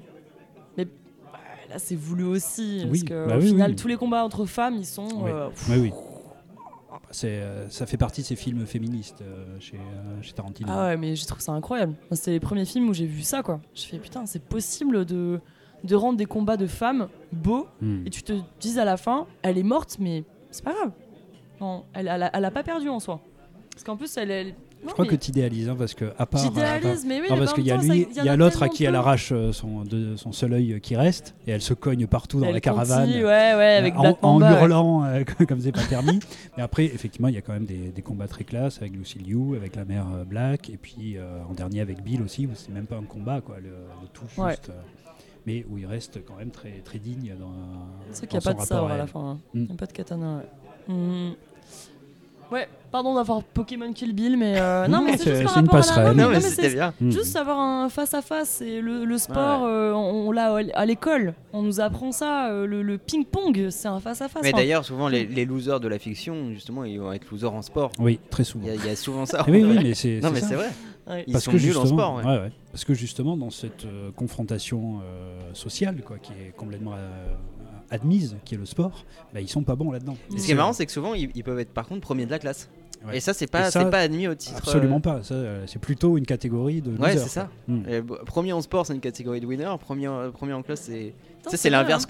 Là, 1.69 1.79
c'est 1.79 1.95
voulu 1.95 2.23
aussi. 2.25 2.79
Parce 2.81 2.91
Oui, 2.91 3.03
que, 3.05 3.27
bah 3.27 3.37
au 3.37 3.39
oui, 3.41 3.47
final, 3.47 3.71
oui. 3.71 3.75
tous 3.75 3.87
les 3.87 3.95
combats 3.95 4.23
entre 4.23 4.45
femmes, 4.45 4.75
ils 4.75 4.85
sont. 4.85 5.07
Oui. 5.23 5.31
pff, 5.49 5.69
oui, 5.69 5.77
oui. 5.79 5.91
C'est, 5.91 5.95
euh, 5.95 7.02
ça 7.13 7.85
fait 7.85 7.97
partie 7.97 8.21
de 8.21 8.25
ces 8.27 8.35
films 8.35 8.65
féministes 8.65 9.21
euh, 9.21 9.59
chez, 9.59 9.77
euh, 9.77 10.21
chez 10.21 10.33
Tarantino. 10.33 10.69
Ah 10.71 10.87
ouais, 10.87 10.97
mais 10.97 11.15
je 11.15 11.25
trouve 11.25 11.39
ça 11.39 11.51
incroyable. 11.53 11.93
C'était 12.11 12.31
les 12.31 12.39
premiers 12.39 12.65
films 12.65 12.89
où 12.89 12.93
j'ai 12.93 13.05
vu 13.05 13.21
ça, 13.21 13.43
quoi. 13.43 13.61
Je 13.75 13.83
fais, 13.83 13.99
putain, 13.99 14.25
c'est 14.25 14.43
possible 14.43 15.05
de, 15.05 15.39
de 15.83 15.95
rendre 15.95 16.17
des 16.17 16.25
combats 16.25 16.57
de 16.57 16.67
femmes 16.67 17.07
beaux 17.31 17.67
Hmm. 17.81 18.05
et 18.05 18.09
tu 18.09 18.23
te 18.23 18.33
dis 18.59 18.79
à 18.79 18.85
la 18.85 18.97
fin, 18.97 19.27
elle 19.41 19.57
est 19.57 19.63
morte, 19.63 19.97
mais 19.99 20.23
c'est 20.51 20.63
pas 20.63 20.73
grave. 20.73 20.91
Non, 21.61 21.85
elle, 21.93 22.07
elle, 22.07 22.23
a, 22.23 22.29
elle 22.33 22.45
a 22.45 22.51
pas 22.51 22.63
perdu 22.63 22.89
en 22.89 22.99
soi. 22.99 23.21
Parce 23.71 23.83
qu'en 23.83 23.95
plus, 23.97 24.15
elle. 24.17 24.53
Je 24.85 24.91
crois 24.93 25.05
que 25.05 25.15
tu 25.15 25.29
idéalises, 25.31 25.69
hein, 25.69 25.75
parce 25.77 25.93
que 25.93 26.05
à 26.17 26.25
part. 26.25 26.25
à 26.25 26.27
part- 26.27 26.41
J'idéalise, 26.43 27.05
mais 27.07 27.21
oui, 27.21 27.27
Non, 27.29 27.35
mais 27.35 27.39
parce 27.41 27.53
qu'il 27.53 27.65
y 27.65 27.71
a 27.71 27.77
lui, 27.77 28.07
il 28.17 28.23
y 28.23 28.29
a 28.29 28.35
l'autre 28.35 28.63
à 28.63 28.69
qui 28.69 28.83
elle 28.83 28.95
arrache 28.95 29.31
euh, 29.31 29.51
son, 29.53 29.83
de, 29.83 30.15
son 30.17 30.31
seul 30.31 30.53
œil 30.53 30.79
qui 30.81 30.95
reste, 30.95 31.35
et 31.47 31.51
elle 31.51 31.61
se 31.61 31.73
cogne 31.73 32.05
partout 32.07 32.39
dans 32.39 32.47
Elle 32.47 32.53
la 32.53 32.59
caravane. 32.61 33.05
continue, 33.05 33.23
ouais, 33.23 33.55
ouais, 33.55 33.75
avec 33.79 33.95
en, 33.97 34.17
en 34.21 34.41
hurlant 34.41 35.03
euh, 35.05 35.23
comme 35.47 35.61
c'est 35.61 35.71
pas 35.71 35.83
permis. 35.89 36.19
Mais 36.57 36.63
après, 36.63 36.85
effectivement, 36.85 37.27
il 37.29 37.35
y 37.35 37.37
a 37.37 37.41
quand 37.41 37.53
même 37.53 37.65
des, 37.65 37.89
des 37.95 38.01
combats 38.01 38.27
très 38.27 38.43
classe 38.43 38.77
avec 38.79 38.93
Lucy 38.93 39.19
Liu, 39.19 39.55
avec 39.55 39.75
la 39.75 39.85
mère 39.85 40.05
euh, 40.13 40.23
Black, 40.25 40.69
et 40.69 40.77
puis 40.77 41.17
euh, 41.17 41.39
en 41.49 41.53
dernier 41.53 41.81
avec 41.81 42.03
Bill 42.03 42.21
aussi, 42.21 42.45
où 42.45 42.51
c'est 42.55 42.71
même 42.71 42.85
pas 42.85 42.97
un 42.97 43.03
combat, 43.03 43.41
quoi, 43.41 43.57
le, 43.57 43.69
le 43.69 44.07
tout 44.13 44.25
juste. 44.27 44.69
Euh, 44.69 44.73
mais 45.45 45.65
où 45.69 45.77
il 45.77 45.85
reste 45.85 46.19
quand 46.25 46.35
même 46.37 46.51
très, 46.51 46.71
très 46.85 46.99
digne 46.99 47.33
dans. 47.39 47.51
C'est 48.11 48.19
vrai 48.19 48.27
qu'il 48.27 48.39
n'y 48.39 48.45
a 48.45 48.53
pas 48.53 48.61
de 48.61 48.65
sabre 48.65 48.91
à 48.91 48.97
la 48.97 49.07
fin. 49.07 49.19
hein. 49.31 49.39
Il 49.53 49.61
Mm. 49.61 49.65
n'y 49.65 49.71
a 49.71 49.75
pas 49.75 49.85
de 49.85 49.91
katana, 49.93 50.37
ouais. 50.87 50.93
Mm. 50.95 51.33
Ouais, 52.53 52.67
pardon 52.91 53.15
d'avoir 53.15 53.41
Pokémon 53.43 53.91
Kill 53.93 54.13
Bill, 54.13 54.37
mais 54.37 54.53
euh, 54.59 54.87
non, 54.87 55.01
mais 55.03 55.17
c'est 55.17 55.31
juste 55.31 55.43
par 55.43 55.53
c'est 55.55 55.59
une 55.59 55.65
rapport 55.65 55.75
à 55.75 55.79
la- 55.79 55.87
passerelle. 55.87 56.05
non, 56.09 56.13
mais- 56.15 56.23
Non, 56.23 56.29
mais 56.29 56.39
c'était 56.41 56.69
bien. 56.73 56.93
Hmm. 57.01 57.09
Juste 57.11 57.35
avoir 57.35 57.59
un 57.59 57.89
face 57.89 58.13
à 58.13 58.21
face 58.21 58.61
et 58.61 58.79
le, 58.79 59.05
le 59.05 59.17
sport, 59.17 59.63
euh, 59.63 59.91
on, 59.93 60.27
on 60.27 60.31
l'a 60.31 60.53
à 60.75 60.85
l'école, 60.85 61.33
on 61.51 61.63
nous 61.63 61.79
apprend 61.79 62.11
ça. 62.11 62.49
euh, 62.51 62.67
le, 62.67 62.83
le 62.83 62.97
ping-pong, 62.99 63.69
c'est 63.71 63.87
un 63.87 63.99
face 63.99 64.21
à 64.21 64.27
face. 64.29 64.43
Mais 64.43 64.49
Enfin, 64.49 64.57
d'ailleurs, 64.59 64.85
souvent, 64.85 65.07
les, 65.07 65.25
les 65.25 65.45
losers 65.45 65.79
de 65.79 65.87
la 65.87 65.97
fiction, 65.97 66.51
justement, 66.53 66.83
ils 66.83 66.99
vont 66.99 67.11
être 67.11 67.29
losers 67.31 67.53
en 67.53 67.61
sport. 67.63 67.91
Oui, 67.97 68.19
très 68.29 68.43
souvent. 68.43 68.65
Il 68.67 68.69
y, 68.69 68.71
a- 68.71 68.75
il 68.75 68.85
y 68.85 68.89
a 68.89 68.95
souvent 68.95 69.25
ça. 69.25 69.43
Eh 69.47 69.51
oui, 69.51 69.63
oui, 69.63 69.79
mais 69.81 69.93
c'est 69.95 70.19
Non, 70.21 70.29
mais 70.31 70.39
ça. 70.41 70.47
c'est 70.49 70.55
vrai. 70.55 70.69
ouais. 71.07 71.23
Ils 71.27 71.33
Parce 71.33 71.45
sont 71.45 71.51
que 71.51 71.57
nuls 71.57 71.75
en 71.75 71.81
justement- 71.81 71.87
sport. 71.87 72.15
ouais. 72.17 72.23
ouais, 72.25 72.39
ouais. 72.43 72.51
Parce 72.71 72.85
que 72.85 72.93
justement, 72.93 73.35
dans 73.35 73.49
cette 73.49 73.85
euh, 73.85 74.11
confrontation 74.15 74.99
euh, 75.03 75.39
sociale, 75.53 76.01
quoi, 76.05 76.17
qui 76.19 76.31
est 76.33 76.53
complètement 76.55 76.93
euh, 76.93 77.33
admise, 77.93 78.35
qui 78.43 78.55
est 78.55 78.57
le 78.57 78.65
sport, 78.65 79.05
bah, 79.33 79.39
ils 79.39 79.47
sont 79.47 79.63
pas 79.63 79.75
bons 79.75 79.91
là-dedans. 79.91 80.17
Ce 80.35 80.45
qui 80.45 80.51
est 80.51 80.55
marrant, 80.55 80.73
c'est 80.73 80.85
que 80.85 80.91
souvent, 80.91 81.13
ils, 81.13 81.29
ils 81.35 81.43
peuvent 81.43 81.59
être 81.59 81.71
par 81.71 81.87
contre 81.87 82.01
premiers 82.01 82.25
de 82.25 82.31
la 82.31 82.39
classe. 82.39 82.69
Ouais. 83.05 83.17
Et 83.17 83.19
ça, 83.19 83.33
c'est 83.33 83.47
pas, 83.47 83.69
ça, 83.69 83.83
pas 83.85 83.99
admis 83.99 84.27
au 84.29 84.35
titre. 84.35 84.57
Absolument 84.57 84.97
euh, 84.97 84.99
pas. 84.99 85.23
Ça, 85.23 85.33
euh, 85.35 85.65
c'est 85.67 85.79
plutôt 85.79 86.17
une 86.17 86.25
catégorie 86.25 86.81
de. 86.81 86.91
Ouais, 86.91 87.09
losers, 87.13 87.23
c'est 87.23 87.29
ça. 87.29 87.49
Hmm. 87.67 87.81
Et 87.87 88.01
premier 88.01 88.53
en 88.53 88.61
sport, 88.61 88.85
c'est 88.85 88.93
une 88.93 89.01
catégorie 89.01 89.41
de 89.41 89.45
winner. 89.45 89.69
Premier, 89.79 90.07
en- 90.07 90.31
premier 90.31 90.53
en 90.53 90.63
classe, 90.63 90.83
c'est. 90.83 91.13
Putain, 91.39 91.51
Ça, 91.51 91.57
c'est 91.57 91.69
l'inverse 91.69 92.05
hein. 92.05 92.07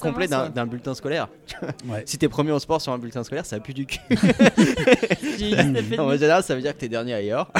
complet, 0.00 0.26
d'un 0.28 0.66
bulletin 0.66 0.94
scolaire. 0.94 1.28
Ouais. 1.88 2.02
Si 2.06 2.16
t'es 2.18 2.28
premier 2.28 2.52
en 2.52 2.58
sport 2.58 2.80
sur 2.80 2.92
un 2.92 2.98
bulletin 2.98 3.22
scolaire, 3.22 3.44
ça 3.44 3.60
pue 3.60 3.74
du 3.74 3.84
cul. 3.86 4.00
De 4.10 6.00
en 6.00 6.12
général, 6.12 6.42
ça 6.42 6.54
veut 6.54 6.62
dire 6.62 6.72
que 6.74 6.80
t'es 6.80 6.88
dernier 6.88 7.14
ailleurs. 7.14 7.52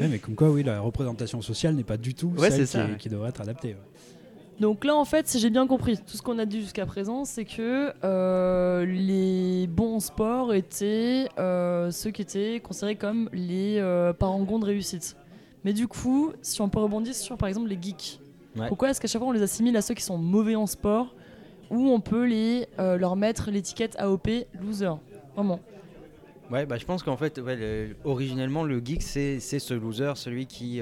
Ouais, 0.00 0.08
mais 0.08 0.18
comme 0.18 0.34
quoi, 0.34 0.50
oui, 0.50 0.62
la 0.62 0.80
représentation 0.80 1.42
sociale 1.42 1.74
n'est 1.74 1.84
pas 1.84 1.96
du 1.96 2.14
tout 2.14 2.32
Ouais, 2.36 2.50
celle 2.50 2.60
c'est 2.66 2.78
ça, 2.78 2.84
qui, 2.84 2.90
ouais. 2.92 2.96
qui 2.98 3.08
devrait 3.08 3.28
être 3.28 3.40
adaptée. 3.40 3.76
Donc 4.60 4.84
là, 4.84 4.94
en 4.94 5.04
fait, 5.04 5.26
si 5.26 5.40
j'ai 5.40 5.50
bien 5.50 5.66
compris, 5.66 5.96
tout 5.98 6.16
ce 6.16 6.22
qu'on 6.22 6.38
a 6.38 6.44
dit 6.46 6.60
jusqu'à 6.60 6.86
présent, 6.86 7.24
c'est 7.24 7.44
que 7.44 7.92
euh, 8.04 8.84
les 8.86 9.66
bons 9.66 9.98
sports 10.00 10.54
étaient 10.54 11.28
euh, 11.38 11.90
ceux 11.90 12.10
qui 12.12 12.22
étaient 12.22 12.60
considérés 12.60 12.94
comme 12.96 13.28
les 13.32 13.78
euh, 13.78 14.12
parangons 14.12 14.60
de 14.60 14.64
réussite. 14.66 15.16
Mais 15.64 15.72
du 15.72 15.88
coup, 15.88 16.32
si 16.40 16.60
on 16.60 16.68
peut 16.68 16.78
rebondir 16.78 17.14
sur 17.14 17.36
par 17.36 17.48
exemple 17.48 17.68
les 17.68 17.78
geeks, 17.80 18.20
Ouais. 18.56 18.68
pourquoi 18.68 18.90
est-ce 18.90 19.00
qu'à 19.00 19.08
chaque 19.08 19.18
fois 19.20 19.28
on 19.28 19.32
les 19.32 19.42
assimile 19.42 19.76
à 19.76 19.82
ceux 19.82 19.94
qui 19.94 20.02
sont 20.04 20.16
mauvais 20.16 20.54
en 20.54 20.68
sport 20.68 21.12
ou 21.72 21.88
on 21.90 21.98
peut 21.98 22.24
les, 22.24 22.68
euh, 22.78 22.96
leur 22.96 23.16
mettre 23.16 23.50
l'étiquette 23.50 23.96
AOP 23.98 24.28
loser? 24.62 24.92
Vraiment. 25.34 25.58
Ouais, 26.52 26.64
bah 26.64 26.76
je 26.78 26.84
pense 26.84 27.02
qu'en 27.02 27.16
fait, 27.16 27.40
ouais, 27.40 27.56
le- 27.56 27.96
originellement, 28.04 28.62
le 28.62 28.78
geek, 28.78 29.02
c'est 29.02 29.40
ce 29.40 29.74
loser, 29.74 30.12
celui 30.14 30.46
qui, 30.46 30.80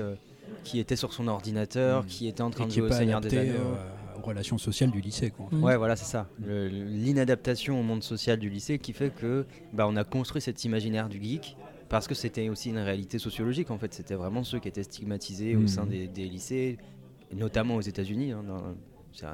qui 0.64 0.78
était 0.78 0.96
sur 0.96 1.12
son 1.12 1.28
ordinateur, 1.28 2.02
Mm. 2.02 2.06
qui 2.06 2.28
était 2.28 2.42
en 2.42 2.50
train 2.50 2.64
Et 2.64 2.68
de 2.68 2.72
jouer 2.72 2.82
au 2.88 2.92
Seigneur 2.92 3.20
des 3.20 3.36
Anneaux. 3.36 3.50
euh, 3.52 4.18
aux 4.18 4.22
relations 4.22 4.58
sociales 4.58 4.90
du 4.90 5.00
lycée. 5.00 5.30
Quoi. 5.30 5.46
Mm. 5.50 5.62
Ouais, 5.62 5.76
voilà, 5.76 5.96
c'est 5.96 6.04
ça. 6.04 6.28
L'inadaptation 6.40 7.78
au 7.78 7.82
monde 7.82 8.02
social 8.02 8.38
du 8.38 8.48
lycée 8.48 8.78
qui 8.78 8.92
fait 8.92 9.10
que 9.10 9.46
bah, 9.72 9.86
on 9.88 9.96
a 9.96 10.04
construit 10.04 10.42
cet 10.42 10.64
imaginaire 10.64 11.08
du 11.08 11.22
geek 11.22 11.56
parce 11.88 12.06
que 12.08 12.14
c'était 12.14 12.48
aussi 12.48 12.70
une 12.70 12.78
réalité 12.78 13.18
sociologique 13.18 13.70
en 13.70 13.78
fait. 13.78 13.92
C'était 13.94 14.14
vraiment 14.14 14.44
ceux 14.44 14.58
qui 14.58 14.68
étaient 14.68 14.82
stigmatisés 14.82 15.56
au 15.56 15.66
sein 15.66 15.84
des, 15.86 16.06
des 16.08 16.26
lycées, 16.26 16.78
notamment 17.34 17.76
aux 17.76 17.80
États-Unis. 17.82 18.32
hein, 18.32 18.42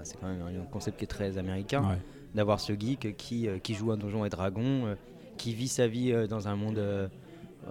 c'est 0.02 0.18
quand 0.20 0.26
même 0.28 0.42
un 0.42 0.64
concept 0.72 0.98
qui 0.98 1.04
est 1.04 1.08
très 1.08 1.38
américain 1.38 1.82
Ouais. 1.82 1.98
d'avoir 2.34 2.58
ce 2.60 2.72
geek 2.72 3.16
qui, 3.16 3.46
euh, 3.48 3.58
qui 3.58 3.74
joue 3.74 3.92
à 3.92 3.96
Donjons 3.96 4.24
et 4.24 4.28
Dragons, 4.28 4.86
euh, 4.86 4.94
qui 5.36 5.54
vit 5.54 5.68
sa 5.68 5.86
vie 5.86 6.12
euh, 6.12 6.26
dans 6.26 6.48
un 6.48 6.56
monde 6.56 6.80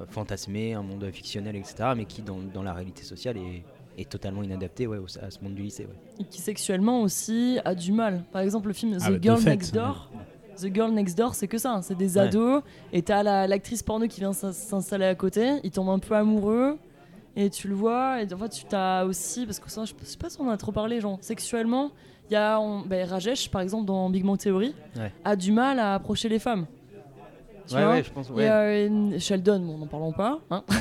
fantasmé, 0.09 0.73
un 0.73 0.81
monde 0.83 1.09
fictionnel, 1.11 1.55
etc., 1.55 1.75
mais 1.95 2.05
qui 2.05 2.21
dans, 2.21 2.37
dans 2.53 2.63
la 2.63 2.73
réalité 2.73 3.03
sociale 3.03 3.37
est, 3.37 3.63
est 4.01 4.09
totalement 4.09 4.43
inadapté 4.43 4.85
ouais, 4.87 4.97
au- 4.97 5.05
à 5.21 5.29
ce 5.31 5.39
monde 5.41 5.55
du 5.55 5.63
lycée. 5.63 5.85
ouais. 5.85 5.95
Et 6.19 6.23
qui 6.23 6.39
sexuellement 6.41 7.01
aussi 7.01 7.59
a 7.65 7.73
du 7.75 7.91
mal. 7.91 8.23
Par 8.31 8.41
exemple, 8.41 8.67
le 8.67 8.73
film 8.73 8.95
The 8.97 9.01
Ah, 9.03 9.09
bah, 9.11 9.17
de 9.17 9.23
Girl 9.23 9.37
fait, 9.39 9.49
Next 9.51 9.73
Door. 9.73 10.09
The 10.57 10.73
Girl 10.73 10.91
Next 10.91 11.17
Door, 11.17 11.35
c'est 11.35 11.47
que 11.47 11.57
ça, 11.57 11.73
hein. 11.73 11.81
c'est 11.81 11.95
des 11.95 12.17
Ouais. 12.17 12.23
ados, 12.23 12.63
et 12.91 13.01
t'as 13.03 13.21
la- 13.23 13.47
l'actrice 13.47 13.83
porno 13.83 14.07
qui 14.07 14.19
vient 14.21 14.33
s'in- 14.33 14.51
s'installer 14.53 15.05
à 15.05 15.13
côté, 15.15 15.59
ils 15.63 15.71
tombent 15.71 15.89
un 15.89 15.99
peu 15.99 16.15
amoureux, 16.15 16.77
et 17.35 17.49
tu 17.51 17.67
le 17.67 17.75
vois, 17.75 18.23
et 18.23 18.33
en 18.33 18.37
fait 18.37 18.49
tu 18.49 18.65
t'as 18.65 19.05
aussi, 19.05 19.45
parce 19.45 19.59
que 19.59 19.69
ça, 19.69 19.85
je 19.85 19.93
sais 20.03 20.17
pas 20.17 20.29
si 20.31 20.41
on 20.41 20.47
en 20.47 20.49
a 20.49 20.57
trop 20.57 20.71
parlé, 20.71 20.99
genre 20.99 21.19
sexuellement, 21.21 21.91
il 22.29 22.33
y 22.33 22.35
a 22.37 22.59
on- 22.59 22.81
ben, 22.81 23.07
Rajesh 23.07 23.49
par 23.51 23.61
exemple 23.61 23.85
dans 23.85 24.09
Big 24.09 24.25
Bang 24.25 24.37
Theory, 24.39 24.73
Ouais. 24.97 25.11
a 25.23 25.35
du 25.35 25.51
mal 25.51 25.77
à 25.77 25.93
approcher 25.93 26.27
les 26.27 26.39
femmes. 26.39 26.65
Tu 27.67 27.75
Ouais, 27.75 27.81
vois 27.83 27.91
ouais, 27.91 28.03
je 28.03 28.11
pense. 28.11 28.27
Il 28.29 28.35
ouais. 28.35 28.43
y 28.43 28.47
a 28.47 28.59
euh, 28.61 29.19
Sheldon, 29.19 29.59
bon, 29.59 29.77
n'en 29.77 29.87
parlons 29.87 30.13
pas. 30.13 30.39
hein. 30.49 30.63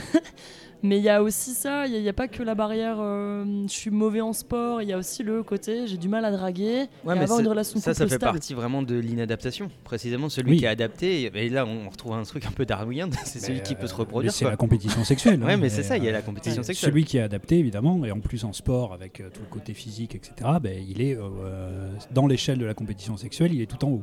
Mais 0.82 0.98
il 0.98 1.02
y 1.02 1.08
a 1.08 1.23
aussi 1.23 1.52
ça, 1.55 1.86
il 1.86 2.00
n'y 2.00 2.08
a, 2.08 2.12
pas 2.12 2.28
que 2.28 2.42
la 2.42 2.55
barrière 2.55 2.98
euh, 3.00 3.65
je 3.66 3.73
suis 3.73 3.90
mauvais 3.90 4.20
en 4.20 4.34
sport, 4.34 4.82
il 4.82 4.89
y 4.89 4.92
a 4.92 4.98
aussi 4.98 5.23
le 5.23 5.42
côté 5.42 5.86
j'ai 5.86 5.97
du 5.97 6.06
mal 6.06 6.24
à 6.26 6.31
draguer 6.31 6.81
Ouais, 7.05 7.15
et 7.15 7.18
mais 7.18 7.23
avoir 7.23 7.39
c'est- 7.39 7.42
une 7.44 7.48
relation 7.48 7.81
ça, 7.81 7.94
ça 7.94 8.05
fait 8.05 8.16
stable. 8.16 8.32
partie 8.34 8.52
vraiment 8.52 8.82
de 8.82 8.94
l'inadaptation. 8.94 9.70
Précisément, 9.84 10.28
celui 10.28 10.50
Oui. 10.52 10.56
qui 10.58 10.65
est 10.66 10.68
adapté, 10.68 11.31
et 11.34 11.48
là 11.48 11.65
on 11.66 11.89
retrouve 11.89 12.12
un 12.12 12.23
truc 12.24 12.44
un 12.44 12.50
peu 12.52 12.66
darwinien, 12.66 13.08
c'est 13.24 13.40
celui 13.40 13.56
Mais, 13.56 13.62
qui 13.62 13.74
peut 13.74 13.86
se 13.86 13.94
euh, 13.94 13.97
reproduire. 13.97 14.31
mais 14.31 14.36
C'est 14.39 14.44
la 14.44 14.56
compétition 14.56 15.02
sexuelle. 15.02 15.42
Ouais, 15.44 15.55
hein, 15.55 15.56
mais 15.56 15.70
c'est 15.70 15.82
ça, 15.82 15.97
il 15.97 16.05
y 16.05 16.08
a 16.08 16.12
la 16.12 16.18
euh, 16.18 16.23
compétition 16.23 16.60
Ouais, 16.60 16.66
sexuelle. 16.66 16.90
Celui 16.92 17.05
qui 17.05 17.16
est 17.16 17.23
adapté, 17.23 17.58
évidemment, 17.58 18.05
et 18.05 18.12
en 18.12 18.20
plus 18.20 18.44
en 18.44 18.52
sport 18.52 18.92
avec 18.92 19.20
euh, 19.20 19.31
tout 19.32 19.40
le 19.40 19.48
côté 19.50 19.73
physique, 19.73 20.15
etc., 20.15 20.34
ben, 20.60 20.78
il 20.86 21.00
est 21.00 21.16
euh, 21.16 21.89
dans 22.12 22.26
l'échelle 22.26 22.58
de 22.58 22.66
la 22.66 22.74
compétition 22.74 23.16
sexuelle, 23.16 23.52
il 23.55 23.62
est 23.62 23.66
tout 23.66 23.82
en 23.84 23.89
haut. 23.90 24.02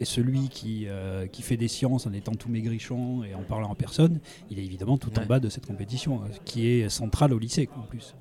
Et 0.00 0.04
celui 0.04 0.48
qui, 0.48 0.86
euh, 0.88 1.26
qui 1.26 1.42
fait 1.42 1.56
des 1.56 1.68
sciences 1.68 2.06
en 2.06 2.12
étant 2.12 2.32
tout 2.34 2.48
maigrichon 2.48 3.22
et 3.24 3.34
en 3.34 3.42
parlant 3.42 3.70
en 3.70 3.74
personne, 3.74 4.20
il 4.50 4.58
est 4.58 4.64
évidemment 4.64 4.98
tout 4.98 5.10
en 5.18 5.26
bas 5.26 5.40
de 5.40 5.48
cette 5.48 5.66
compétition, 5.66 6.22
euh, 6.22 6.28
qui 6.44 6.66
est 6.68 6.88
centrale 6.88 7.32
au 7.32 7.38
lycée 7.38 7.68
en 7.76 7.82
plus. 7.82 8.14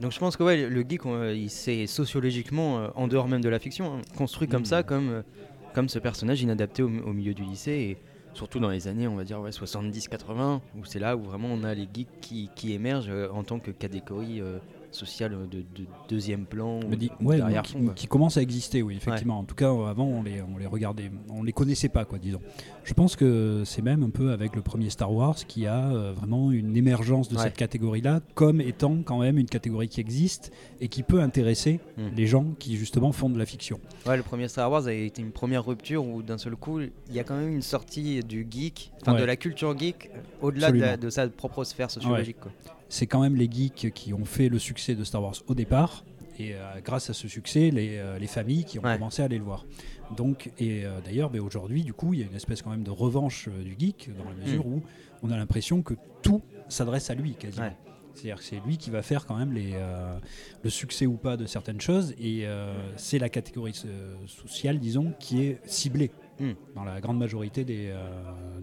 Donc 0.00 0.12
je 0.12 0.18
pense 0.20 0.36
que 0.36 0.44
ouais, 0.44 0.68
le 0.68 0.82
geek, 0.88 1.04
on- 1.06 1.30
il 1.30 1.50
s'est 1.50 1.88
sociologiquement, 1.88 2.78
euh, 2.78 2.88
en 2.94 3.08
dehors 3.08 3.26
même 3.26 3.40
de 3.40 3.48
la 3.48 3.58
fiction, 3.58 3.94
hein, 3.96 4.00
construit 4.16 4.46
comme 4.46 4.62
Mm. 4.62 4.66
ça, 4.66 4.82
comme, 4.84 5.08
euh, 5.10 5.22
comme 5.74 5.88
ce 5.88 5.98
personnage 5.98 6.40
inadapté 6.42 6.82
au, 6.84 6.86
au 6.86 7.12
milieu 7.12 7.34
du 7.34 7.42
lycée, 7.42 7.72
et 7.72 7.96
surtout 8.34 8.60
dans 8.60 8.68
les 8.70 8.86
années, 8.86 9.08
on 9.08 9.16
va 9.16 9.24
dire, 9.24 9.40
ouais, 9.40 9.50
70-80, 9.50 10.60
où 10.76 10.84
c'est 10.84 11.00
là 11.00 11.16
où 11.16 11.22
vraiment 11.22 11.48
on 11.48 11.64
a 11.64 11.74
les 11.74 11.88
geeks 11.92 12.06
qui, 12.20 12.50
qui 12.54 12.72
émergent 12.72 13.08
euh, 13.10 13.28
en 13.32 13.42
tant 13.42 13.58
que 13.58 13.72
catégorie 13.72 14.40
euh, 14.40 14.58
sociale 14.90 15.32
de, 15.50 15.58
de 15.58 15.86
deuxième 16.08 16.44
plan 16.46 16.80
ou, 16.80 16.88
Me 16.88 16.96
dit- 16.96 17.10
ou 17.20 17.26
ouais, 17.26 17.38
d'arrière-fond. 17.38 17.92
qui, 17.94 18.06
commence 18.06 18.36
à 18.36 18.42
exister, 18.42 18.82
oui, 18.82 18.96
effectivement. 18.96 19.38
En 19.38 19.44
tout 19.44 19.54
cas, 19.54 19.68
avant, 19.68 20.04
on 20.06 20.22
les, 20.22 20.40
on 20.42 20.56
les 20.58 20.66
regardait, 20.66 21.10
on 21.30 21.42
les 21.42 21.52
connaissait 21.52 21.88
pas, 21.88 22.04
quoi, 22.04 22.18
disons. 22.18 22.40
Je 22.84 22.94
pense 22.94 23.16
que 23.16 23.62
c'est 23.66 23.82
même 23.82 24.02
un 24.02 24.10
peu 24.10 24.32
avec 24.32 24.56
le 24.56 24.62
premier 24.62 24.88
Star 24.90 25.12
Wars 25.12 25.36
qui 25.46 25.66
a 25.66 25.90
euh, 25.90 26.12
vraiment 26.14 26.50
une 26.50 26.76
émergence 26.76 27.28
de 27.28 27.36
Ouais. 27.36 27.42
cette 27.42 27.56
catégorie-là, 27.56 28.20
comme 28.34 28.60
étant 28.60 29.02
quand 29.04 29.18
même 29.20 29.38
une 29.38 29.46
catégorie 29.46 29.88
qui 29.88 30.00
existe 30.00 30.50
et 30.80 30.88
qui 30.88 31.02
peut 31.02 31.20
intéresser 31.20 31.80
Mm. 31.98 32.02
les 32.16 32.26
gens 32.26 32.46
qui 32.58 32.76
justement 32.76 33.12
font 33.12 33.28
de 33.28 33.38
la 33.38 33.44
fiction. 33.46 33.80
Ouais, 34.06 34.16
le 34.16 34.22
premier 34.22 34.48
Star 34.48 34.70
Wars 34.70 34.86
a 34.86 34.92
été 34.92 35.20
une 35.20 35.32
première 35.32 35.64
rupture 35.66 36.04
où 36.04 36.22
d'un 36.22 36.38
seul 36.38 36.56
coup, 36.56 36.80
il 36.80 36.90
y 37.12 37.18
a 37.20 37.24
quand 37.24 37.36
même 37.36 37.52
une 37.52 37.62
sortie 37.62 38.20
du 38.24 38.46
geek, 38.50 38.92
enfin 39.02 39.18
de 39.18 39.24
la 39.24 39.36
culture 39.36 39.76
geek, 39.78 40.10
au-delà 40.40 40.70
de, 40.72 41.00
de 41.00 41.10
sa 41.10 41.28
propre 41.28 41.64
sphère 41.64 41.90
sociologique. 41.90 42.38
quoi. 42.40 42.52
C'est 42.88 43.06
quand 43.06 43.20
même 43.20 43.36
les 43.36 43.50
geeks 43.50 43.92
qui 43.94 44.12
ont 44.14 44.24
fait 44.24 44.48
le 44.48 44.58
succès 44.58 44.94
de 44.94 45.04
Star 45.04 45.22
Wars 45.22 45.34
au 45.46 45.54
départ. 45.54 46.04
Et 46.40 46.54
euh, 46.54 46.80
grâce 46.84 47.10
à 47.10 47.14
ce 47.14 47.26
succès, 47.26 47.70
les, 47.70 47.96
euh, 47.98 48.18
les 48.18 48.28
familles 48.28 48.64
qui 48.64 48.78
ont 48.78 48.82
Ouais. 48.82 48.94
commencé 48.94 49.22
à 49.22 49.24
aller 49.24 49.38
le 49.38 49.44
voir. 49.44 49.66
Donc, 50.16 50.50
et 50.58 50.84
euh, 50.84 51.00
d'ailleurs, 51.04 51.30
ben, 51.30 51.40
aujourd'hui, 51.40 51.82
du 51.82 51.92
coup, 51.92 52.14
il 52.14 52.20
y 52.20 52.22
a 52.22 52.26
une 52.26 52.34
espèce 52.36 52.62
quand 52.62 52.70
même 52.70 52.84
de 52.84 52.90
revanche 52.92 53.48
du 53.48 53.74
geek, 53.78 54.10
dans 54.16 54.24
la 54.24 54.36
mesure 54.36 54.64
où 54.66 54.80
on 55.22 55.30
a 55.32 55.36
l'impression 55.36 55.82
que 55.82 55.94
tout 56.22 56.40
s'adresse 56.68 57.10
à 57.10 57.14
lui 57.14 57.32
quasiment. 57.34 57.66
Ouais. 57.66 57.76
C'est-à-dire 58.14 58.38
que 58.38 58.44
c'est 58.44 58.60
lui 58.66 58.78
qui 58.78 58.90
va 58.90 59.02
faire 59.02 59.26
quand 59.26 59.36
même 59.36 59.52
les, 59.52 59.72
euh, 59.74 60.16
le 60.62 60.70
succès 60.70 61.06
ou 61.06 61.14
pas 61.16 61.36
de 61.36 61.44
certaines 61.46 61.80
choses, 61.80 62.14
et 62.20 62.46
euh, 62.46 62.72
c'est 62.96 63.18
la 63.18 63.28
catégorie 63.28 63.74
euh, 63.84 64.14
sociale, 64.26 64.78
disons, 64.78 65.12
qui 65.20 65.42
est 65.42 65.60
ciblée 65.66 66.10
Hmm. 66.40 66.52
dans 66.76 66.84
la 66.84 67.00
grande 67.00 67.18
majorité 67.18 67.64
des, 67.64 67.88
euh, 67.90 67.98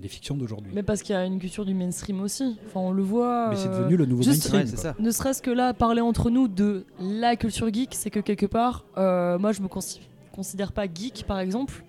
des 0.02 0.08
fictions 0.08 0.36
d'aujourd'hui. 0.38 0.72
Mais 0.74 0.84
parce 0.84 1.02
qu'il 1.02 1.14
y 1.14 1.18
a 1.18 1.26
une 1.26 1.40
culture 1.40 1.66
du 1.66 1.74
mainstream 1.74 2.22
aussi. 2.22 2.58
Enfin, 2.68 2.80
on 2.80 2.92
le 2.92 3.04
voit. 3.04 3.50
Mais 3.50 3.56
c'est 3.58 3.68
euh, 3.68 3.80
devenu 3.80 3.98
le 3.98 4.06
nouveau 4.06 4.24
juste- 4.24 4.52
mainstream. 4.54 4.62
Ouais, 4.78 4.82
ça. 4.82 4.96
Ne 5.00 5.12
serait-ce 5.12 5.42
que 5.42 5.52
là, 5.52 5.74
parler 5.74 6.02
entre 6.02 6.30
nous 6.30 6.48
de 6.48 6.86
la 7.00 7.36
culture 7.36 7.74
geek, 7.74 7.90
c'est 7.94 8.10
que 8.10 8.20
quelque 8.22 8.46
part, 8.46 8.86
euh, 8.98 9.38
moi 9.38 9.52
je 9.52 9.62
me 9.62 9.68
consi- 9.68 10.00
considère 10.34 10.72
pas 10.72 10.86
geek 10.86 11.26
par 11.28 11.40
exemple, 11.40 11.84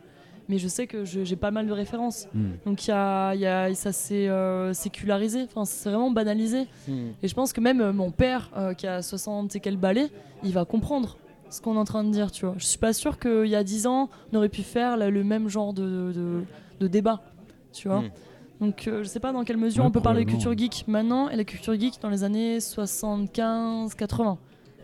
mais 0.49 0.59
je 0.59 0.69
sais 0.69 0.87
que 0.87 1.05
j'ai 1.05 1.37
pas 1.37 1.51
mal 1.51 1.67
de 1.67 1.73
références. 1.73 2.27
Hmm. 2.35 2.53
Donc 2.65 2.87
il 2.87 2.91
y 2.91 2.93
a, 2.93 3.35
il 3.35 3.41
y 3.41 3.47
a- 3.47 3.75
ça 3.75 3.93
s'est 3.93 4.29
euh, 4.29 4.73
sécularisé, 4.73 5.43
enfin, 5.45 5.65
c'est 5.65 5.89
vraiment 5.89 6.11
banalisé. 6.11 6.67
Hmm. 6.89 7.09
Et 7.23 7.29
je 7.29 7.35
pense 7.35 7.53
que 7.53 7.61
même 7.61 7.81
euh, 7.81 7.93
mon 7.93 8.11
père, 8.11 8.51
euh, 8.57 8.75
qui 8.75 8.87
a 8.87 9.03
60 9.03 9.55
et 9.57 9.61
quelques 9.61 9.79
balais, 9.79 10.09
il 10.43 10.53
va 10.53 10.65
comprendre 10.65 11.17
ce 11.51 11.61
qu'on 11.61 11.75
est 11.75 11.79
en 11.79 11.85
train 11.85 12.05
de 12.05 12.11
dire, 12.11 12.31
tu 12.31 12.47
vois. 12.47 12.55
Je 12.59 12.65
suis 12.65 12.79
pas 12.79 12.93
sûre 12.93 13.19
qu'il 13.19 13.47
y 13.47 13.57
a 13.57 13.65
10 13.65 13.87
ans, 13.87 14.11
on 14.33 14.37
aurait 14.37 14.49
pu 14.49 14.63
faire 14.63 14.97
là, 14.97 15.11
le 15.11 15.25
même 15.25 15.49
genre 15.49 15.73
de, 15.73 16.13
de, 16.13 16.43
de 16.81 16.87
débat, 16.87 17.23
tu 17.73 17.89
vois. 17.89 18.01
Hmm. 18.01 18.11
Donc 18.61 18.89
euh, 18.89 19.03
je 19.03 19.09
sais 19.09 19.21
pas 19.21 19.33
dans 19.33 19.45
quelle 19.45 19.59
mesure 19.59 19.83
Ouais, 19.83 19.89
on 19.89 19.93
peut 19.93 20.01
parler 20.01 20.25
de 20.25 20.31
culture 20.31 20.57
geek 20.57 20.85
maintenant 20.89 21.29
et 21.29 21.37
la 21.37 21.45
culture 21.45 21.79
geek 21.79 22.01
dans 22.01 22.09
les 22.09 22.25
années 22.25 22.59
75-80. 22.59 24.37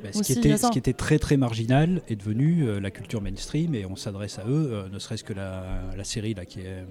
Bah, 0.02 0.08
ce, 0.12 0.18
Aussi, 0.18 0.32
qui 0.34 0.38
était, 0.38 0.56
ce 0.56 0.68
qui 0.70 0.78
était 0.78 0.92
très 0.92 1.18
très 1.18 1.36
marginal 1.36 2.02
est 2.08 2.16
devenu 2.16 2.64
euh, 2.64 2.80
la 2.80 2.90
culture 2.90 3.22
mainstream 3.22 3.74
et 3.74 3.86
on 3.86 3.96
s'adresse 3.96 4.38
à 4.38 4.42
eux, 4.46 4.70
euh, 4.72 4.88
ne 4.88 4.98
serait-ce 4.98 5.24
que 5.24 5.32
la, 5.32 5.64
la 5.96 6.04
série 6.04 6.34
là, 6.34 6.44
qui, 6.44 6.60
est, 6.60 6.84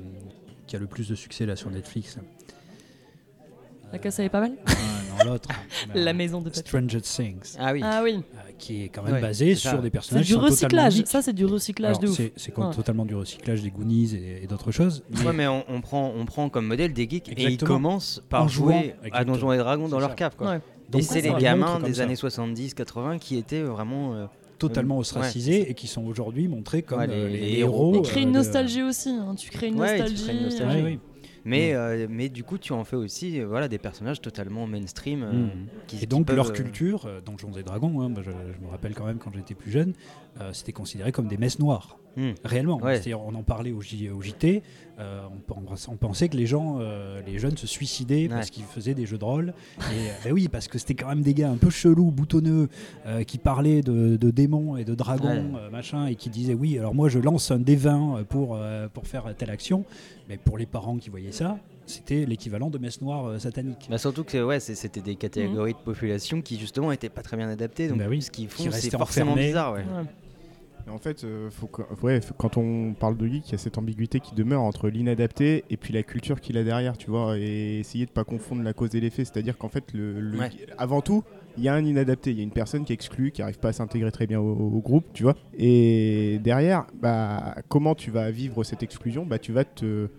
qui 0.65 0.75
a 0.75 0.79
le 0.79 0.87
plus 0.87 1.09
de 1.09 1.15
succès 1.15 1.45
là, 1.45 1.55
sur 1.55 1.69
Netflix. 1.69 2.17
La 3.91 3.99
casse 3.99 4.19
elle 4.19 4.25
est 4.25 4.29
pas 4.29 4.39
mal. 4.39 4.53
Ah, 4.65 4.73
non, 5.25 5.31
l'autre. 5.31 5.49
La 5.93 6.13
maison 6.13 6.41
de. 6.41 6.49
Stranger 6.49 7.01
Things, 7.01 7.57
Ah 7.59 7.73
oui. 7.73 7.81
Ah 7.83 8.01
oui, 8.03 8.21
qui 8.61 8.83
est 8.83 8.89
quand 8.89 9.03
même 9.03 9.15
Ouais, 9.15 9.21
basé 9.21 9.55
c'est 9.55 9.61
ça. 9.63 9.69
sur 9.71 9.79
des 9.79 9.87
c'est 9.87 9.91
personnages 9.91 10.25
du 10.25 10.31
sont 10.33 10.39
totalement 10.39 10.51
recyclage. 10.85 11.03
Ça, 11.05 11.21
c'est 11.21 11.33
du 11.33 11.45
recyclage 11.45 11.89
Alors, 11.89 12.01
de 12.01 12.07
ouf. 12.07 12.15
c'est 12.15 12.33
c'est 12.37 12.57
Ouais. 12.57 12.73
totalement 12.73 13.05
du 13.05 13.15
recyclage 13.15 13.61
des 13.61 13.69
Goonies 13.71 14.15
et, 14.15 14.43
et 14.43 14.47
d'autres 14.47 14.71
choses. 14.71 15.03
mais- 15.09 15.25
Ouais, 15.25 15.33
mais 15.33 15.47
on, 15.47 15.65
on 15.67 15.81
prend, 15.81 16.13
on 16.15 16.25
prend 16.25 16.47
comme 16.49 16.67
modèle 16.67 16.93
des 16.93 17.09
geeks 17.09 17.29
et 17.29 17.43
ils 17.43 17.57
commencent 17.57 18.21
par 18.29 18.43
En 18.43 18.47
jouant, 18.47 18.79
jouer 18.81 18.95
à. 19.11 19.25
Donjons 19.25 19.51
et 19.51 19.57
Dragons 19.57 19.89
dans 19.89 19.97
C'est 19.97 20.01
leur 20.07 20.15
cave. 20.15 20.35
Quoi. 20.37 20.51
Ouais. 20.51 20.57
Et 20.57 20.91
Donc, 20.91 21.01
c'est 21.03 21.21
les 21.21 21.33
gamins 21.33 21.79
des 21.79 21.95
ça. 21.95 22.03
années 22.03 22.15
70-80 22.15 23.17
qui 23.19 23.37
étaient 23.37 23.61
vraiment. 23.63 24.13
euh, 24.15 24.25
totalement 24.59 24.93
Ouais, 24.97 25.01
ostracisés 25.01 25.71
et 25.71 25.73
qui 25.73 25.87
sont 25.87 26.03
aujourd'hui 26.05 26.47
montrés 26.47 26.83
comme 26.83 26.99
Ouais, 26.99 27.07
euh, 27.09 27.27
les- 27.29 27.57
héros. 27.57 27.95
Et 27.95 28.01
créer 28.03 28.21
euh, 28.21 28.27
une 28.27 28.31
nostalgie 28.33 28.83
aussi. 28.83 29.09
hein. 29.09 29.33
Tu 29.35 29.49
crées 29.49 29.69
une 29.69 29.79
Ouais, 29.79 29.95
tu 29.95 30.01
nostalgie. 30.03 30.99
Mais, 31.43 31.73
Mm. 31.73 31.75
euh, 31.75 32.07
mais 32.09 32.29
du 32.29 32.43
coup, 32.43 32.57
tu 32.57 32.73
en 32.73 32.83
fais 32.83 32.95
aussi 32.95 33.39
euh, 33.41 33.47
voilà, 33.47 33.67
des 33.67 33.79
personnages 33.79 34.21
totalement 34.21 34.67
mainstream. 34.67 35.23
euh, 35.23 35.31
Mm. 35.31 35.49
qui, 35.87 35.95
Et 35.97 35.99
qui 35.99 36.07
donc 36.07 36.27
peuvent, 36.27 36.35
leur 36.35 36.53
culture, 36.53 37.05
euh, 37.05 37.21
Donjons 37.21 37.51
et 37.57 37.63
Dragons, 37.63 38.01
hein, 38.01 38.09
moi, 38.09 38.21
je, 38.23 38.31
je 38.31 38.59
me 38.63 38.67
rappelle 38.69 38.93
quand 38.95 39.05
même 39.05 39.17
quand 39.19 39.33
j'étais 39.33 39.55
plus 39.55 39.71
jeune, 39.71 39.93
c'était 40.53 40.71
considéré 40.73 41.11
comme 41.11 41.27
des 41.27 41.37
messes 41.37 41.59
noires. 41.59 41.97
Mm. 42.17 42.31
Réellement. 42.43 42.77
Ouais. 42.81 42.95
C'est-à-dire, 42.95 43.21
on 43.21 43.33
en 43.35 43.43
parlait 43.43 43.71
au, 43.71 43.79
J- 43.79 44.09
au 44.09 44.21
JT, 44.21 44.63
euh, 44.99 45.21
on, 45.31 45.37
pen- 45.53 45.63
on 45.87 45.95
pensait 45.95 46.27
que 46.27 46.35
les 46.35 46.45
gens, 46.45 46.77
euh, 46.81 47.21
les 47.25 47.39
jeunes 47.39 47.55
se 47.55 47.65
suicidaient 47.67 48.27
parce 48.27 48.49
qu'ils 48.49 48.65
faisaient 48.65 48.93
des 48.93 49.05
jeux 49.05 49.17
de 49.17 49.23
rôle. 49.23 49.53
Et 49.79 50.09
euh, 50.09 50.13
ben 50.25 50.33
oui, 50.33 50.49
parce 50.49 50.67
que 50.67 50.77
c'était 50.77 50.93
quand 50.95 51.07
même 51.07 51.21
des 51.21 51.33
gars 51.33 51.49
un 51.49 51.55
peu 51.55 51.69
chelous, 51.69 52.11
boutonneux, 52.11 52.67
euh, 53.05 53.23
qui 53.23 53.37
parlaient 53.37 53.81
de, 53.81 54.17
de 54.17 54.29
démons 54.29 54.75
et 54.75 54.83
de 54.83 54.93
dragons, 54.93 55.29
Ouais. 55.29 55.59
euh, 55.61 55.69
machin, 55.69 56.07
et 56.07 56.15
qui 56.15 56.29
disaient 56.29 56.53
oui, 56.53 56.77
alors 56.77 56.93
moi 56.93 57.07
je 57.07 57.17
lance 57.19 57.49
un 57.49 57.59
D20 57.59 58.25
pour, 58.25 58.55
euh, 58.57 58.89
pour 58.89 59.07
faire 59.07 59.33
telle 59.37 59.49
action. 59.49 59.85
Mais 60.27 60.35
pour 60.37 60.57
les 60.57 60.65
parents 60.65 60.97
qui 60.97 61.09
voyaient 61.09 61.31
ça, 61.31 61.57
c'était 61.85 62.25
l'équivalent 62.25 62.69
de 62.69 62.77
messe 62.77 62.99
noire 63.01 63.25
euh, 63.27 63.39
satanique. 63.39 63.87
Bah 63.89 63.97
surtout 63.97 64.25
que 64.25 64.43
ouais, 64.43 64.59
c'était 64.59 65.01
des 65.01 65.15
catégories 65.15 65.73
de 65.73 65.77
population 65.79 66.41
qui 66.41 66.59
justement 66.59 66.91
étaient 66.91 67.09
pas 67.09 67.21
très 67.21 67.37
bien 67.37 67.47
adaptées. 67.49 67.87
Donc 67.87 67.99
Bah 67.99 68.05
oui, 68.09 68.21
ce 68.21 68.29
qu'ils 68.31 68.49
qui 68.49 68.65
font, 68.65 68.71
c'est 68.71 68.89
forcément 68.91 69.31
enfermés. 69.31 69.47
bizarre. 69.47 69.73
Ouais. 69.73 69.79
Ouais. 69.79 70.03
En 70.89 70.97
fait, 70.97 71.23
euh, 71.23 71.49
faut 71.49 71.67
que- 71.67 71.81
ouais, 72.03 72.19
quand 72.37 72.57
on 72.57 72.93
parle 72.93 73.17
de 73.17 73.27
geek, 73.27 73.47
il 73.47 73.51
y 73.51 73.55
a 73.55 73.57
cette 73.57 73.77
ambiguïté 73.77 74.19
qui 74.19 74.33
demeure 74.35 74.61
entre 74.61 74.89
l'inadapté 74.89 75.63
et 75.69 75.77
puis 75.77 75.93
la 75.93 76.03
culture 76.03 76.41
qu'il 76.41 76.57
a 76.57 76.63
derrière, 76.63 76.97
tu 76.97 77.09
vois, 77.09 77.37
et 77.37 77.79
essayer 77.79 78.05
de 78.05 78.11
pas 78.11 78.23
confondre 78.23 78.61
la 78.63 78.73
cause 78.73 78.93
et 78.95 78.99
l'effet. 78.99 79.23
C'est-à-dire 79.25 79.57
qu'en 79.57 79.69
fait, 79.69 79.93
le, 79.93 80.19
le- 80.19 80.39
Ouais. 80.39 80.49
avant 80.77 81.01
tout, 81.01 81.23
il 81.57 81.63
y 81.63 81.67
a 81.67 81.73
un 81.73 81.83
inadapté, 81.85 82.31
il 82.31 82.37
y 82.37 82.39
a 82.39 82.43
une 82.43 82.51
personne 82.51 82.85
qui 82.85 82.93
est 82.93 82.95
exclue, 82.95 83.31
qui 83.31 83.41
arrive 83.41 83.59
pas 83.59 83.69
à 83.69 83.73
s'intégrer 83.73 84.11
très 84.11 84.25
bien 84.27 84.39
au, 84.39 84.53
au 84.53 84.81
groupe, 84.81 85.05
tu 85.13 85.23
vois. 85.23 85.35
Et 85.53 86.39
derrière, 86.41 86.85
bah, 86.93 87.55
comment 87.67 87.93
tu 87.95 88.09
vas 88.11 88.31
vivre 88.31 88.63
cette 88.63 88.83
exclusion? 88.83 89.25
Bah, 89.25 89.39
tu 89.39 89.51
vas 89.51 89.65
te 89.65 90.09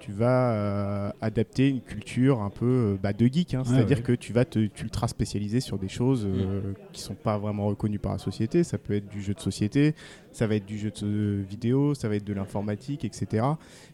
tu 0.00 0.12
vas 0.12 0.52
euh, 0.52 1.10
adapter 1.20 1.68
une 1.68 1.80
culture 1.80 2.40
un 2.40 2.50
peu 2.50 2.66
euh, 2.66 2.96
bah, 3.00 3.12
de 3.12 3.26
geek, 3.26 3.54
hein. 3.54 3.62
C'est-à-dire 3.64 3.98
ouais. 3.98 4.02
que 4.02 4.12
tu 4.12 4.32
vas 4.32 4.44
te 4.44 4.58
ultra 4.58 5.06
spécialiser 5.06 5.60
sur 5.60 5.78
des 5.78 5.88
choses 5.88 6.26
euh, 6.26 6.72
qui 6.92 7.02
sont 7.02 7.14
pas 7.14 7.38
vraiment 7.38 7.66
reconnues 7.66 7.98
par 7.98 8.12
la 8.12 8.18
société. 8.18 8.64
Ça 8.64 8.78
peut 8.78 8.94
être 8.94 9.08
du 9.08 9.22
jeu 9.22 9.34
de 9.34 9.40
société, 9.40 9.94
ça 10.32 10.46
va 10.46 10.56
être 10.56 10.66
du 10.66 10.78
jeu 10.78 10.90
de 10.90 11.06
euh, 11.06 11.44
vidéo, 11.48 11.94
ça 11.94 12.08
va 12.08 12.16
être 12.16 12.24
de 12.24 12.32
l'informatique, 12.32 13.04
etc. 13.04 13.44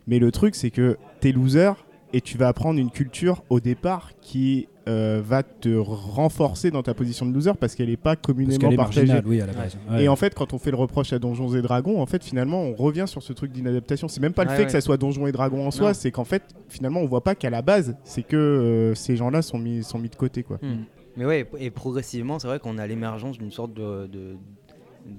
Mais 0.07 0.19
le 0.19 0.31
truc, 0.31 0.55
c'est 0.55 0.71
que 0.71 0.97
t'es 1.21 1.33
loser 1.33 1.73
et 2.13 2.21
tu 2.21 2.39
vas 2.39 2.49
apprendre 2.49 2.79
une 2.79 2.91
culture 2.91 3.43
au 3.51 3.61
départ 3.61 4.13
qui 4.21 4.69
euh, 4.89 5.21
va 5.25 5.43
te 5.43 5.69
renforcer 5.77 6.71
dans 6.71 6.83
ta 6.83 6.95
position 6.95 7.27
de 7.27 7.33
loser 7.35 7.53
parce 7.59 7.75
qu'elle 7.75 7.89
n'est 7.89 7.97
pas 7.97 8.15
Parce 8.17 8.27
communément 8.27 8.71
est 8.71 8.77
partagée. 8.77 9.01
marginale, 9.07 9.25
oui, 9.27 9.41
à 9.41 9.47
la 9.47 9.53
base. 9.53 9.77
Ouais. 9.91 10.05
Et 10.05 10.09
en 10.09 10.15
fait, 10.17 10.35
quand 10.35 10.53
on 10.53 10.59
fait 10.59 10.71
le 10.71 10.77
reproche 10.77 11.13
à 11.13 11.19
Donjons 11.19 11.53
et 11.55 11.63
Dragons, 11.63 12.01
en 12.01 12.07
fait, 12.07 12.23
finalement, 12.23 12.63
on 12.63 12.75
revient 12.75 13.05
sur 13.07 13.23
ce 13.23 13.33
truc 13.33 13.51
d'inadaptation. 13.53 14.07
C'est 14.09 14.21
même 14.21 14.33
pas 14.33 14.45
le 14.45 14.51
Ouais, 14.51 14.57
fait 14.57 14.63
ouais. 14.63 14.67
que 14.67 14.73
ça 14.73 14.81
soit 14.81 14.97
Donjons 14.97 15.27
et 15.27 15.33
Dragons 15.33 15.67
en 15.67 15.71
soi, 15.71 15.89
Non. 15.89 15.95
c'est 15.95 16.11
qu'en 16.13 16.25
fait, 16.25 16.43
finalement, 16.69 17.01
on 17.01 17.07
voit 17.07 17.25
pas 17.25 17.35
qu'à 17.35 17.51
la 17.51 17.63
base, 17.63 17.97
c'est 18.05 18.23
que 18.23 18.37
euh, 18.37 18.95
ces 18.95 19.17
gens-là 19.17 19.43
sont 19.43 19.59
mis, 19.59 19.83
sont 19.83 19.99
mis 19.99 20.09
de 20.09 20.17
côté, 20.17 20.43
quoi. 20.45 20.59
Mm. 20.63 20.85
Mais 21.17 21.25
ouais, 21.25 21.49
et 21.59 21.71
progressivement, 21.71 22.39
c'est 22.39 22.47
vrai 22.47 22.59
qu'on 22.61 22.79
a 22.79 22.87
l'émergence 22.87 23.39
d'une 23.39 23.51
sorte 23.51 23.73
de, 23.75 24.07
de, 24.07 24.37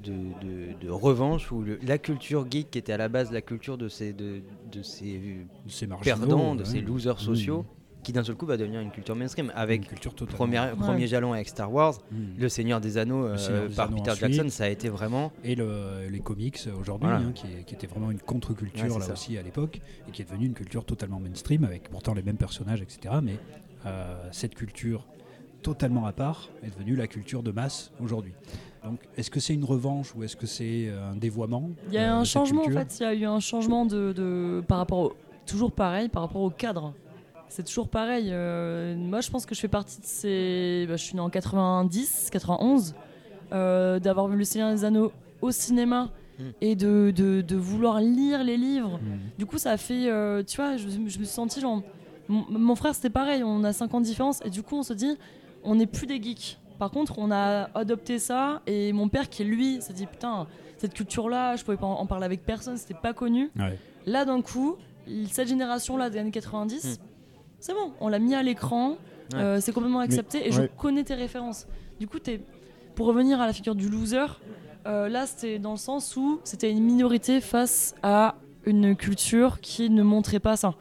de, 0.03 0.11
de- 0.11 0.85
de 0.85 0.89
revanche 0.91 1.51
où 1.51 1.61
le- 1.61 1.79
la 1.85 1.97
culture 1.97 2.45
geek, 2.49 2.69
qui 2.71 2.77
était 2.77 2.93
à 2.93 2.97
la 2.97 3.09
base 3.09 3.31
la 3.31 3.41
culture 3.41 3.77
de 3.77 3.87
ces, 3.89 4.13
de, 4.13 4.41
de 4.71 4.81
ces 4.83 5.19
perdants, 6.03 6.55
de 6.55 6.59
ouais. 6.59 6.65
ces 6.65 6.81
losers 6.81 7.17
Oui. 7.27 7.35
Qui 8.07 8.13
d'un 8.13 8.23
seul 8.23 8.35
coup 8.35 8.45
va 8.45 8.55
devenir 8.55 8.79
une 8.79 8.89
culture 8.89 9.17
mainstream 9.17 9.51
avec 9.53 9.81
Une 9.81 9.87
culture 9.87 10.13
premier, 10.15 10.61
premier 10.79 11.07
jalon 11.07 11.33
avec 11.33 11.49
Star 11.49 11.69
Wars, 11.73 11.95
Mm. 12.09 12.15
Le 12.39 12.47
Seigneur 12.47 12.79
des 12.79 12.97
Anneaux 12.97 13.25
euh, 13.25 13.35
Seigneur 13.37 13.67
des 13.67 13.75
par 13.75 13.87
Anneaux 13.87 13.97
Peter 13.97 14.11
ensuite. 14.11 14.31
Jackson, 14.33 14.49
ça 14.49 14.63
a 14.63 14.67
été 14.69 14.87
vraiment. 14.87 15.33
Et 15.43 15.55
le- 15.55 16.07
les 16.09 16.21
comics 16.21 16.57
aujourd'hui, 16.79 17.09
Voilà. 17.09 17.21
hein, 17.25 17.31
qui, 17.35 17.47
qui 17.65 17.75
était 17.75 17.87
vraiment 17.87 18.09
une 18.11 18.19
contre-culture 18.19 18.85
Ouais, 18.93 18.99
là 18.99 19.05
ça. 19.07 19.11
aussi 19.11 19.37
à 19.37 19.41
l'époque, 19.41 19.81
et 20.07 20.11
qui 20.11 20.21
est 20.21 20.25
devenue 20.25 20.45
une 20.45 20.53
culture 20.53 20.85
totalement 20.85 21.19
mainstream, 21.19 21.65
avec 21.65 21.89
pourtant 21.89 22.13
les 22.13 22.23
mêmes 22.23 22.37
personnages, 22.37 22.81
etc. 22.81 23.15
Mais 23.21 23.35
euh, 23.85 24.15
cette 24.31 24.55
culture 24.55 25.05
totalement 25.61 26.05
à 26.05 26.13
part 26.13 26.47
est 26.63 26.69
devenue 26.73 26.95
la 26.95 27.07
culture 27.07 27.43
de 27.43 27.51
masse 27.51 27.91
aujourd'hui. 28.01 28.31
Donc, 28.85 28.99
est-ce 29.17 29.29
que 29.29 29.41
c'est 29.41 29.53
une 29.53 29.65
revanche 29.65 30.15
ou 30.15 30.23
est-ce 30.23 30.37
que 30.37 30.47
c'est 30.47 30.87
euh, 30.87 31.11
un 31.11 31.15
dévoiement 31.17 31.71
Il 31.89 31.95
y 31.95 31.97
a 31.97 32.15
euh, 32.15 32.19
un 32.21 32.23
changement 32.23 32.61
en 32.61 32.69
fait, 32.71 32.99
il 33.01 33.03
y 33.03 33.05
a 33.05 33.13
eu 33.13 33.25
un 33.25 33.41
changement 33.41 33.85
de, 33.85 34.13
de- 34.13 34.63
par 34.65 34.77
rapport 34.77 34.99
au, 34.99 35.13
toujours 35.45 35.73
pareil 35.73 36.07
par 36.07 36.21
rapport 36.23 36.41
au 36.41 36.49
cadre. 36.49 36.93
C'est 37.49 37.63
toujours 37.65 37.87
pareil. 37.89 38.29
euh, 38.31 38.95
moi, 38.95 39.21
je 39.21 39.29
pense 39.31 39.45
que 39.45 39.55
je 39.55 39.59
fais 39.61 39.67
partie 39.67 39.99
de 40.01 40.05
ces. 40.05 40.85
bah, 40.87 40.95
je 40.97 41.03
suis 41.03 41.15
né 41.15 41.21
en 41.21 41.29
90, 41.29 42.29
91, 42.31 42.93
euh, 43.53 43.99
d'avoir 43.99 44.27
vu 44.27 44.37
Le 44.37 44.43
Seigneur 44.43 44.71
des 44.71 44.83
Anneaux 44.83 45.11
au 45.41 45.51
cinéma 45.51 46.09
Mm. 46.39 46.43
et 46.61 46.75
de, 46.75 47.11
de- 47.15 47.41
de 47.41 47.55
vouloir 47.55 47.99
lire 47.99 48.43
les 48.43 48.57
livres. 48.57 48.99
Mm. 49.01 49.17
Du 49.39 49.45
coup, 49.47 49.57
ça 49.57 49.71
a 49.71 49.77
fait. 49.77 50.07
euh, 50.07 50.43
tu 50.43 50.57
vois, 50.57 50.77
je, 50.77 50.87
je 50.87 50.99
me 50.99 51.09
suis 51.09 51.25
senti 51.25 51.59
genre. 51.59 51.81
Mon, 52.27 52.45
mon 52.49 52.75
frère, 52.75 52.93
c'était 52.93 53.09
pareil, 53.09 53.41
on 53.43 53.63
a 53.63 53.73
5 53.73 53.91
ans 53.95 54.01
de 54.01 54.05
différence, 54.05 54.41
et 54.45 54.49
du 54.51 54.61
coup, 54.61 54.75
on 54.77 54.83
se 54.83 54.93
dit, 54.93 55.17
on 55.63 55.73
n'est 55.75 55.87
plus 55.87 56.05
des 56.05 56.21
geeks. 56.21 56.59
Par 56.77 56.91
contre, 56.91 57.17
on 57.17 57.31
a 57.31 57.69
adopté 57.73 58.19
ça, 58.19 58.61
et 58.67 58.93
mon 58.93 59.07
père, 59.09 59.29
qui 59.29 59.43
lui, 59.45 59.81
s'est 59.81 59.93
dit, 59.93 60.05
putain, 60.05 60.45
cette 60.77 60.93
culture-là, 60.93 61.55
je 61.55 61.63
pouvais 61.63 61.77
pas 61.77 61.87
en 61.87 61.93
en 62.01 62.05
parler 62.05 62.25
avec 62.25 62.45
personne, 62.45 62.77
c'était 62.77 62.93
pas 63.01 63.13
connu. 63.13 63.49
Ouais. 63.57 63.79
Là, 64.05 64.25
d'un 64.25 64.41
coup, 64.43 64.75
cette 65.31 65.47
génération-là 65.47 66.09
des 66.11 66.19
années 66.19 66.29
90, 66.29 66.99
Hmm. 66.99 67.03
C'est 67.59 67.73
bon, 67.73 67.91
on 67.99 68.07
l'a 68.07 68.19
mis 68.19 68.35
à 68.35 68.43
l'écran, 68.43 68.97
euh, 69.33 69.59
c'est 69.59 69.71
complètement 69.71 69.99
accepté, 69.99 70.47
et 70.47 70.51
je 70.51 70.61
ouais. 70.61 70.71
connais 70.77 71.03
tes 71.03 71.15
références. 71.15 71.67
Du 71.99 72.07
coup, 72.07 72.17
pour 72.95 73.07
revenir 73.07 73.41
à 73.41 73.47
la 73.47 73.53
figure 73.53 73.75
du 73.75 73.89
loser, 73.89 74.25
euh, 74.87 75.09
là, 75.09 75.25
c'était 75.25 75.59
dans 75.59 75.71
le 75.71 75.77
sens 75.77 76.15
où 76.15 76.39
c'était 76.43 76.71
une 76.71 76.83
minorité 76.83 77.41
face 77.41 77.93
à 78.03 78.35
une 78.65 78.95
culture 78.95 79.59
qui 79.59 79.89
ne 79.89 80.03
montrait 80.03 80.39
pas 80.39 80.55
ça. 80.55 80.75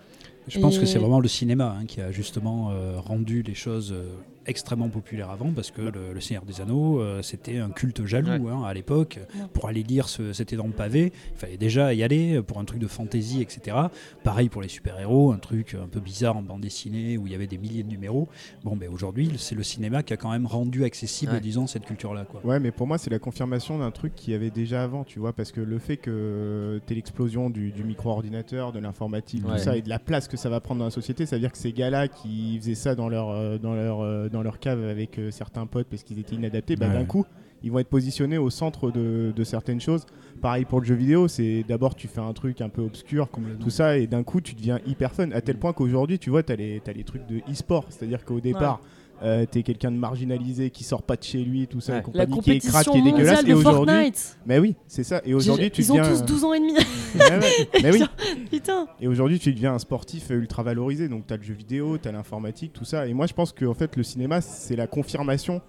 Je 0.49 0.61
pense 0.61 0.79
que 0.79 0.87
c'est 0.87 0.99
vraiment 0.99 1.21
le 1.21 1.29
cinéma 1.29 1.77
hein, 1.79 1.87
qui 1.87 2.01
a 2.01 2.13
justement 2.13 2.71
euh, 2.71 3.01
rendu 3.01 3.43
les 3.43 3.55
choses 3.55 3.93
euh, 3.93 4.15
extrêmement 4.47 4.89
populaires 4.89 5.31
avant, 5.31 5.51
parce 5.53 5.71
que 5.71 5.83
le, 5.83 6.13
le 6.15 6.21
Seigneur 6.21 6.45
des 6.45 6.61
Anneaux, 6.61 7.01
euh, 7.01 7.23
c'était 7.23 7.59
un 7.59 7.71
culte 7.71 8.05
jaloux 8.07 8.27
Ouais. 8.45 8.51
hein, 8.53 8.63
à 8.65 8.75
l'époque. 8.75 9.19
Ouais. 9.35 9.43
Pour 9.53 9.69
aller 9.69 9.83
lire, 9.83 10.09
ce- 10.09 10.33
c'était 10.33 10.57
dans 10.57 10.67
le 10.67 10.73
pavé, 10.73 11.13
il 11.35 11.39
fallait 11.39 11.57
déjà 11.57 11.93
y 11.95 12.03
aller 12.03 12.43
pour 12.43 12.59
un 12.59 12.65
truc 12.65 12.79
de 12.81 12.87
fantasy, 12.87 13.41
etc. 13.43 13.77
Pareil 14.25 14.49
pour 14.49 14.63
les 14.63 14.69
super-héros, 14.69 15.33
un 15.33 15.39
truc 15.39 15.75
un 15.75 15.87
peu 15.89 16.01
bizarre 16.01 16.37
en 16.37 16.43
bande 16.43 16.61
dessinée 16.61 17.17
où 17.19 17.27
il 17.27 17.33
y 17.33 17.35
avait 17.35 17.47
des 17.47 17.59
milliers 17.59 17.83
de 17.83 17.89
numéros. 17.89 18.29
Bon, 18.65 18.77
ben 18.77 18.91
aujourd'hui, 18.93 19.31
c'est 19.39 19.55
le 19.55 19.63
cinéma 19.63 20.03
qui 20.03 20.13
a 20.13 20.17
quand 20.17 20.31
même 20.31 20.47
rendu 20.47 20.85
accessible, 20.85 21.33
Ouais. 21.33 21.41
disons, 21.41 21.67
cette 21.67 21.85
culture-là. 21.85 22.25
quoi. 22.25 22.41
Ouais, 22.45 22.61
mais 22.61 22.71
pour 22.73 22.87
moi, 22.87 22.99
c'est 22.99 23.11
la 23.11 23.19
confirmation 23.19 23.79
d'un 23.79 23.91
truc 23.91 24.15
qu'il 24.15 24.33
y 24.33 24.37
avait 24.37 24.51
déjà 24.51 24.83
avant, 24.83 25.05
tu 25.05 25.19
vois, 25.19 25.33
parce 25.33 25.53
que 25.53 25.61
le 25.61 25.79
fait 25.79 25.97
que 25.97 26.81
t'aies 26.87 26.95
l'explosion 26.95 27.51
du, 27.51 27.73
du 27.73 27.85
micro-ordinateur, 27.85 28.73
de 28.73 28.79
l'informatique, 28.79 29.45
Ouais. 29.47 29.57
tout 29.57 29.63
ça, 29.63 29.77
et 29.77 29.83
de 29.83 29.89
la 29.89 29.99
place 29.99 30.29
que 30.29 30.37
ça 30.37 30.49
va 30.49 30.61
prendre 30.61 30.79
dans 30.81 30.85
la 30.87 30.91
société, 30.91 31.27
ça 31.27 31.37
veut 31.37 31.41
dire 31.41 31.53
que 31.53 31.59
ces 31.59 31.73
gars-là 31.73 32.09
qui 32.09 32.59
faisaient 32.59 32.75
ça 32.75 32.95
dans 32.95 33.09
leur, 33.09 33.31
euh, 33.31 33.59
dans 33.59 33.75
leur, 33.75 34.01
euh, 34.01 34.29
dans 34.37 34.43
leur 34.43 34.59
cave 34.59 34.85
avec 34.85 35.19
euh, 35.19 35.31
certains 35.31 35.67
potes 35.67 35.87
parce 35.89 36.03
qu'ils 36.03 36.19
étaient 36.19 36.37
inadaptés, 36.37 36.77
bah, 36.77 36.87
Ouais. 36.89 36.93
d'un 36.95 37.05
coup, 37.05 37.25
ils 37.63 37.73
vont 37.73 37.79
être 37.79 37.89
positionnés 37.89 38.39
au 38.39 38.51
centre 38.51 38.91
de, 38.91 39.33
de 39.35 39.45
certaines 39.45 39.81
choses. 39.81 40.05
Pareil 40.43 40.65
pour 40.67 40.81
le 40.81 40.87
jeu 40.87 40.95
vidéo, 40.95 41.27
c'est 41.27 41.65
d'abord 41.67 41.95
tu 41.95 42.07
fais 42.07 42.21
un 42.21 42.33
truc 42.35 42.61
un 42.61 42.69
peu 42.69 42.83
obscur, 42.83 43.29
tout 43.59 43.71
ça, 43.71 43.97
et 43.97 44.07
d'un 44.07 44.23
coup 44.23 44.41
tu 44.43 44.55
deviens 44.55 44.79
hyper 44.87 45.13
fun. 45.13 45.31
À 45.33 45.41
tel 45.41 45.57
point 45.59 45.73
qu'aujourd'hui, 45.73 46.19
tu 46.19 46.29
vois, 46.31 46.43
tu 46.43 46.53
as, 46.53 46.57
les 46.57 46.81
t'as 46.85 46.93
les 46.93 47.05
trucs 47.05 47.27
de 47.27 47.39
e-sport, 47.51 47.87
c'est-à-dire 47.89 48.25
qu'au 48.25 48.41
départ, 48.41 48.81
euh, 49.23 49.47
t'es 49.51 49.63
quelqu'un 49.63 49.91
de 49.91 49.97
marginalisé 49.97 50.71
qui 50.71 50.85
sort 50.85 51.03
pas 51.03 51.17
de 51.17 51.23
chez 51.23 51.39
lui, 51.43 51.67
tout 51.67 51.81
ça, 51.81 51.95
Ouais. 51.95 51.99
et 51.99 52.19
La 52.19 52.27
compagnie, 52.27 52.43
qui 52.61 52.67
est 52.67 52.71
crade, 52.71 52.85
compétition 52.85 52.93
qui 52.93 52.99
est 52.99 53.03
dégueulasse. 53.03 53.37
mondiale 53.37 53.45
Et 53.47 53.53
de 53.53 53.55
aujourd'hui, 53.69 53.95
Fortnite. 53.95 54.39
mais 54.47 54.59
oui, 54.59 54.77
c'est 54.87 55.05
ça. 55.05 55.21
Et 55.25 55.35
aujourd'hui, 55.35 55.71
tu 55.71 55.81
Ils 55.83 55.93
ont 55.93 55.97
deviens. 55.97 56.11
tous 56.13 56.25
12 56.25 56.45
ans 56.45 56.53
et 56.53 56.61
demi. 56.61 56.75
Ouais. 57.17 57.41
Mais 57.83 57.93
oui. 57.93 58.03
Putain. 58.51 58.87
Et 59.01 59.09
aujourd'hui, 59.09 59.39
tu 59.39 59.53
deviens 59.53 59.73
un 59.75 59.79
sportif 59.79 60.31
euh, 60.31 60.35
ultra 60.35 60.63
valorisé. 60.63 61.09
Donc, 61.09 61.27
tu 61.27 61.33
as 61.35 61.37
le 61.39 61.43
jeu 61.43 61.55
vidéo, 61.55 61.97
tu 61.99 62.09
as 62.09 62.13
l'informatique, 62.13 62.73
tout 62.75 62.85
ça. 62.85 63.07
Et 63.07 63.15
moi, 63.15 63.27
je 63.27 63.33
pense 63.33 63.53
que 63.53 63.65
en 63.65 63.75
fait, 63.75 63.97
le 63.97 64.03
cinéma, 64.03 64.41
c'est 64.41 64.77
la 64.77 64.87
confirmation 64.87 65.63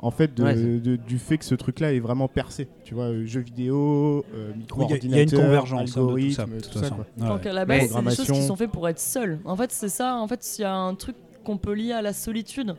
en 0.00 0.10
fait, 0.10 0.34
de- 0.34 0.42
Ouais, 0.42 0.54
de- 0.54 0.96
du 0.96 1.18
fait 1.18 1.38
que 1.38 1.44
ce 1.46 1.54
truc-là 1.54 1.92
est 1.94 1.98
vraiment 2.00 2.28
percé. 2.28 2.68
Tu 2.84 2.94
vois, 2.94 3.04
euh, 3.04 3.24
jeux 3.24 3.40
vidéo, 3.40 4.24
euh, 4.34 4.50
Oui, 4.52 4.58
micro-ordinateur, 4.60 5.04
Il 5.10 5.12
y, 5.12 5.16
y 5.16 5.18
a 5.18 5.22
une 5.22 5.30
convergence 5.30 5.96
hein, 5.96 6.02
de 6.06 6.20
tout 6.20 6.30
ça, 6.32 6.44
de 6.44 6.50
tout 6.52 6.60
toute 6.60 6.72
ça, 6.74 6.80
façon. 6.80 6.94
quoi. 6.96 7.06
Ouais, 7.18 7.28
Donc 7.28 7.46
à 7.46 7.52
la 7.54 7.64
base, 7.64 7.90
c'est 7.90 8.02
des 8.02 8.14
choses 8.14 8.30
qui 8.32 8.42
sont 8.46 8.56
faites 8.56 8.70
pour 8.70 8.86
être 8.88 8.98
seul. 9.00 9.38
En 9.46 9.56
fait, 9.56 9.72
c'est 9.72 9.88
ça. 9.88 10.16
En 10.16 10.28
fait, 10.28 10.44
il 10.58 10.62
y 10.62 10.64
a 10.64 10.74
un 10.74 10.94
truc 10.94 11.16
qu'on 11.44 11.58
peut 11.58 11.74
lier 11.74 11.92
à 11.92 12.02
la 12.02 12.12
solitude. 12.12 12.74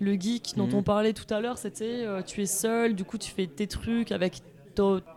Le 0.00 0.12
geek 0.14 0.52
dont 0.56 0.66
Mhm. 0.66 0.74
on 0.74 0.82
parlait 0.82 1.12
tout 1.12 1.32
à 1.32 1.40
l'heure, 1.40 1.58
c'était 1.58 2.04
euh, 2.04 2.22
tu 2.22 2.42
es 2.42 2.46
seul, 2.46 2.94
du 2.94 3.04
coup 3.04 3.18
tu 3.18 3.30
fais 3.30 3.46
tes 3.46 3.66
trucs 3.66 4.12
avec 4.12 4.34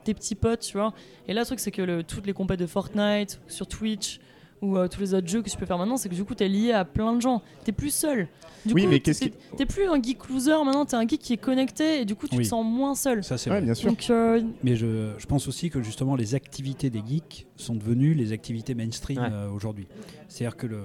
tes 0.04 0.14
petits 0.16 0.34
potes, 0.34 0.62
tu 0.62 0.78
vois. 0.78 0.92
Et 1.28 1.34
là, 1.34 1.42
le 1.42 1.46
truc, 1.46 1.60
c'est 1.60 1.70
que 1.70 1.84
le- 1.84 2.02
toutes 2.04 2.26
les 2.26 2.34
compètes 2.34 2.60
de 2.60 2.66
Fortnite, 2.66 3.40
sur 3.48 3.68
Twitch 3.68 4.20
ou 4.64 4.76
euh, 4.76 4.88
tous 4.88 5.02
les 5.02 5.14
autres 5.14 5.28
jeux 5.28 5.44
que 5.44 5.50
tu 5.52 5.56
peux 5.58 5.68
faire 5.68 5.78
maintenant, 5.78 5.98
c'est 5.98 6.10
que 6.10 6.16
du 6.16 6.24
coup, 6.24 6.34
t'es 6.34 6.48
lié 6.48 6.72
à 6.72 6.84
plein 6.84 7.14
de 7.16 7.22
gens. 7.22 7.44
T'es 7.64 7.72
plus 7.72 7.94
seul. 7.94 8.28
Du 8.66 8.74
Oui, 8.74 8.84
coup, 8.84 8.90
mais 8.90 8.96
t'es- 8.96 9.02
qu'est-ce 9.02 9.20
qui- 9.22 9.32
t'es- 9.58 9.66
plus 9.68 9.88
un 9.88 10.02
geek 10.02 10.28
loser 10.30 10.64
maintenant, 10.66 10.86
t'es 10.86 10.96
un 10.96 11.08
geek 11.08 11.20
qui 11.22 11.34
est 11.34 11.38
connecté 11.38 12.02
et 12.02 12.06
du 12.06 12.16
coup, 12.16 12.28
tu 12.28 12.38
Oui. 12.38 12.44
te 12.44 12.48
sens 12.50 12.66
moins 12.66 12.96
seul. 12.96 13.24
Ça, 13.24 13.38
c'est 13.38 13.52
Ouais, 13.52 13.58
vrai. 13.58 13.66
bien 13.66 13.74
sûr. 13.76 13.90
Donc, 13.90 14.08
euh, 14.10 14.42
Mais 14.64 14.76
je, 14.76 15.12
je 15.20 15.26
pense 15.28 15.48
aussi 15.48 15.70
que 15.70 15.82
justement 15.84 16.16
les 16.16 16.34
activités 16.34 16.90
des 16.90 17.04
geeks 17.08 17.46
sont 17.56 17.76
devenues 17.76 18.16
les 18.16 18.32
activités 18.34 18.74
mainstream 18.74 19.20
Ouais. 19.20 19.30
euh, 19.32 19.50
aujourd'hui. 19.50 19.88
C'est-à-dire 20.28 20.58
que 20.58 20.66
le, 20.66 20.80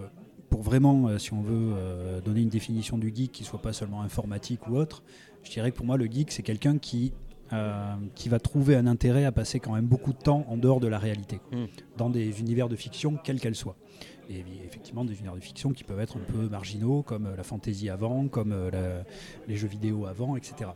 pour 0.51 0.63
vraiment, 0.63 1.09
euh, 1.09 1.19
si 1.19 1.33
on 1.33 1.41
veut 1.43 1.75
euh, 1.77 2.21
donner 2.21 2.41
une 2.43 2.49
définition 2.49 2.99
du 2.99 3.13
geek 3.15 3.33
qui 3.33 3.45
soit 3.45 3.61
pas 3.63 3.73
seulement 3.73 4.03
informatique 4.03 4.67
ou 4.69 4.77
autre, 4.77 5.03
je 5.45 5.51
dirais 5.51 5.71
que 5.71 5.77
pour 5.77 5.87
moi 5.87 5.97
le 5.97 6.07
geek 6.07 6.31
c'est 6.33 6.43
quelqu'un 6.43 6.79
qui 6.79 7.13
euh, 7.53 7.95
qui 8.17 8.29
va 8.29 8.41
trouver 8.41 8.75
un 8.75 8.89
intérêt 8.89 9.25
à 9.25 9.31
passer 9.31 9.61
quand 9.61 9.73
même 9.73 9.87
beaucoup 9.87 10.13
de 10.13 10.19
temps 10.19 10.45
en 10.49 10.57
dehors 10.57 10.81
de 10.81 10.89
la 10.89 10.99
réalité, 10.99 11.41
Mm. 11.53 11.65
dans 11.97 12.11
des 12.11 12.41
univers 12.41 12.69
de 12.69 12.75
fiction 12.75 13.17
quels 13.23 13.39
qu'elles 13.39 13.55
soient. 13.55 13.77
Et 14.29 14.43
effectivement 14.65 15.05
des 15.05 15.13
univers 15.15 15.37
de 15.37 15.41
fiction 15.41 15.71
qui 15.73 15.85
peuvent 15.85 16.01
être 16.01 16.17
un 16.17 16.33
peu 16.33 16.49
marginaux, 16.49 17.03
comme 17.05 17.29
la 17.37 17.45
fantasy 17.45 17.89
avant, 17.89 18.27
comme 18.27 18.51
la- 18.73 19.05
les 19.47 19.55
jeux 19.55 19.69
vidéo 19.69 20.07
avant, 20.07 20.35
etc. 20.37 20.71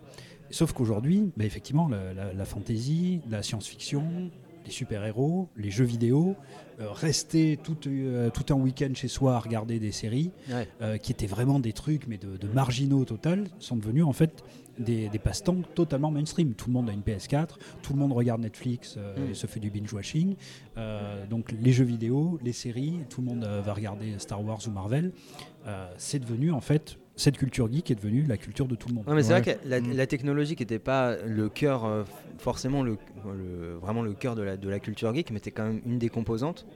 Sauf 0.51 0.73
qu'aujourd'hui, 0.73 1.33
bah, 1.37 1.45
effectivement, 1.45 1.89
la, 1.89 2.15
la, 2.15 2.33
la 2.33 2.45
fantasy, 2.45 3.21
la 3.29 3.43
science-fiction, 3.43 4.31
les 4.65 4.71
super-héros, 4.71 5.49
les 5.57 5.71
jeux 5.71 5.85
vidéo, 5.85 6.37
euh, 6.81 6.91
rester 6.93 7.59
tout, 7.63 7.77
euh, 7.87 8.31
tout 8.31 8.53
un 8.53 8.57
week-end 8.59 8.91
chez 8.95 9.09
soi 9.09 9.35
à 9.37 9.39
regarder 9.39 9.79
des 9.79 9.93
séries, 9.93 10.31
Ouais. 10.51 10.69
euh, 10.83 10.97
qui 10.99 11.13
étaient 11.13 11.27
vraiment 11.27 11.61
des 11.61 11.73
trucs, 11.73 12.07
mais 12.07 12.19
de, 12.19 12.37
de 12.37 12.47
marginaux 12.49 13.05
total, 13.05 13.49
sont 13.59 13.77
devenus 13.77 14.05
en 14.05 14.13
fait 14.13 14.43
des, 14.79 15.09
des 15.09 15.19
passe-temps 15.19 15.59
totalement 15.75 16.11
mainstream. 16.11 16.55
Tout 16.55 16.69
le 16.69 16.73
monde 16.75 16.89
a 16.89 16.93
une 16.93 17.03
PS4, 17.03 17.57
tout 17.83 17.93
le 17.93 17.99
monde 17.99 18.13
regarde 18.13 18.41
Netflix 18.41 18.97
Mm. 18.97 19.31
et 19.31 19.35
se 19.35 19.47
fait 19.47 19.61
du 19.61 19.71
binge-watching. 19.71 20.37
Donc 21.29 21.53
les 21.53 21.73
jeux 21.73 21.85
vidéo, 21.85 22.39
les 22.43 22.53
séries, 22.53 23.01
tout 23.11 23.21
le 23.21 23.27
monde 23.29 23.45
va 23.45 23.73
regarder 23.75 24.15
Star 24.19 24.43
Wars 24.45 24.61
ou 24.67 24.71
Marvel. 24.71 25.13
C'est 25.99 26.19
devenu 26.19 26.51
en 26.53 26.61
fait, 26.61 26.97
cette 27.21 27.37
culture 27.39 27.71
geek 27.71 27.91
est 27.91 27.95
devenue 27.95 28.25
la 28.27 28.37
culture 28.37 28.67
de 28.67 28.75
tout 28.75 28.89
le 28.89 28.95
monde. 28.95 29.05
Non 29.07 29.15
mais 29.15 29.23
c'est 29.23 29.35
Ouais. 29.35 29.41
vrai 29.43 29.55
que 29.63 29.69
la, 29.69 29.81
Mm. 29.81 29.93
la 29.95 30.07
technologie 30.07 30.57
qui 30.57 30.63
n'était 30.63 30.79
pas 30.79 31.17
le 31.27 31.49
cœur, 31.49 31.85
euh, 31.85 32.05
forcément 32.39 32.83
le, 32.83 32.97
le- 33.27 33.75
vraiment 33.81 34.03
le 34.03 34.15
cœur 34.15 34.35
de 34.37 34.43
la, 34.43 34.57
de 34.57 34.69
la 34.69 34.79
culture 34.81 35.15
geek, 35.15 35.31
mais 35.31 35.39
c'était 35.39 35.51
quand 35.51 35.65
même 35.65 35.81
une 35.87 35.99
des 35.99 36.09
composantes. 36.09 36.67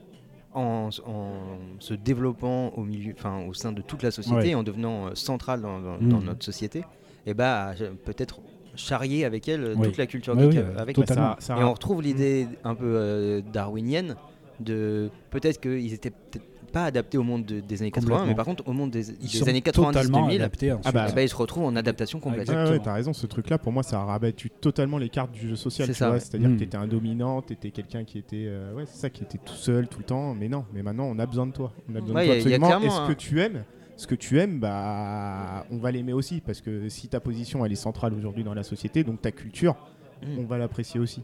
En, 0.52 0.90
en 1.04 1.32
se 1.80 1.94
développant 1.94 2.68
au 2.76 2.84
milieu, 2.84 3.12
enfin 3.18 3.44
au 3.48 3.54
sein 3.54 3.72
de 3.72 3.82
toute 3.82 4.04
la 4.04 4.12
société, 4.12 4.48
Ouais. 4.50 4.54
en 4.54 4.62
devenant 4.62 5.08
euh, 5.08 5.10
centrale 5.14 5.60
dans, 5.62 5.80
dans- 5.80 5.98
Mm. 5.98 6.08
dans 6.10 6.20
notre 6.20 6.44
société, 6.44 6.84
et 7.26 7.34
bah 7.34 7.70
a 7.70 7.74
peut-être 8.04 8.40
charrier 8.76 9.24
avec 9.24 9.48
elle 9.48 9.64
euh, 9.64 9.74
Oui. 9.76 9.86
toute 9.88 9.96
la 9.96 10.06
culture 10.06 10.36
Ouais, 10.36 10.50
geek 10.50 10.62
oui, 10.64 10.78
avec. 10.78 10.96
Ça- 11.08 11.36
ça- 11.40 11.58
et 11.58 11.64
on 11.64 11.72
retrouve 11.72 12.02
l'idée 12.02 12.46
un 12.62 12.74
peu 12.76 12.84
euh, 12.86 13.40
darwinienne 13.52 14.14
de 14.60 15.10
peut-être 15.30 15.60
qu'ils 15.60 15.92
étaient 15.92 16.10
peut-être 16.10 16.44
pas 16.74 16.84
adaptés 16.84 17.16
au 17.16 17.22
monde 17.22 17.46
de- 17.46 17.60
des 17.60 17.80
années 17.80 17.90
80, 17.90 18.10
Complètement. 18.10 18.26
mais 18.26 18.34
par 18.34 18.44
contre 18.44 18.68
au 18.68 18.72
monde 18.72 18.90
des, 18.90 19.08
années 19.48 19.62
totalement 19.62 19.92
90-2000, 20.28 20.34
adaptés. 20.34 20.70
Ah 20.84 20.92
bah, 20.92 21.06
ben, 21.14 21.22
ils 21.22 21.28
se 21.28 21.36
retrouvent 21.36 21.64
en 21.64 21.76
adaptation 21.76 22.20
complète. 22.20 22.42
Exactement. 22.42 22.70
ouais, 22.70 22.80
t'as 22.82 22.92
raison, 22.92 23.12
ce 23.12 23.26
truc-là, 23.26 23.56
pour 23.58 23.72
moi, 23.72 23.82
ça 23.82 24.00
a 24.00 24.04
rabattu 24.04 24.50
totalement 24.50 24.98
les 24.98 25.08
cartes 25.08 25.32
du 25.32 25.48
jeu 25.48 25.56
social. 25.56 25.88
Ouais. 25.88 26.20
C'est-à-dire 26.20 26.48
Mm. 26.50 26.54
que 26.54 26.58
t'étais 26.58 26.76
un 26.76 26.86
dominant, 26.86 27.40
t'étais 27.40 27.70
quelqu'un 27.70 28.04
qui 28.04 28.18
était, 28.18 28.46
euh, 28.48 28.74
ouais, 28.74 28.84
c'est 28.86 28.98
ça, 28.98 29.08
qui 29.10 29.22
était 29.22 29.38
tout 29.38 29.54
seul 29.54 29.86
tout 29.88 29.98
le 29.98 30.04
temps. 30.04 30.34
Mais 30.34 30.48
non, 30.48 30.64
mais 30.74 30.82
maintenant, 30.82 31.04
on 31.06 31.18
a 31.18 31.26
besoin 31.26 31.46
de 31.46 31.52
toi. 31.52 31.72
On 31.90 31.94
a 31.94 32.00
besoin 32.00 32.16
Ouais, 32.16 32.22
de 32.22 32.26
toi 32.26 32.26
y 32.26 32.30
a- 32.30 32.34
y 32.34 32.36
a 32.36 32.56
absolument. 32.56 32.66
clairement 32.66 32.86
Et 32.86 32.90
ce 32.90 33.00
un- 33.00 33.06
que 33.08 33.12
tu 33.18 33.40
aimes, 33.40 33.64
ce 33.96 34.06
que 34.08 34.14
tu 34.16 34.38
aimes, 34.40 34.58
bah, 34.58 35.64
on 35.70 35.78
va 35.78 35.90
l'aimer 35.92 36.12
aussi, 36.12 36.40
parce 36.40 36.60
que 36.60 36.88
si 36.88 37.08
ta 37.08 37.20
position 37.20 37.64
elle 37.64 37.72
est 37.72 37.76
centrale 37.76 38.12
aujourd'hui 38.14 38.42
dans 38.44 38.54
la 38.54 38.64
société, 38.64 39.04
donc 39.04 39.22
ta 39.22 39.30
culture, 39.30 39.76
Mm. 40.22 40.38
on 40.40 40.44
va 40.44 40.58
l'apprécier 40.58 40.98
aussi. 41.00 41.22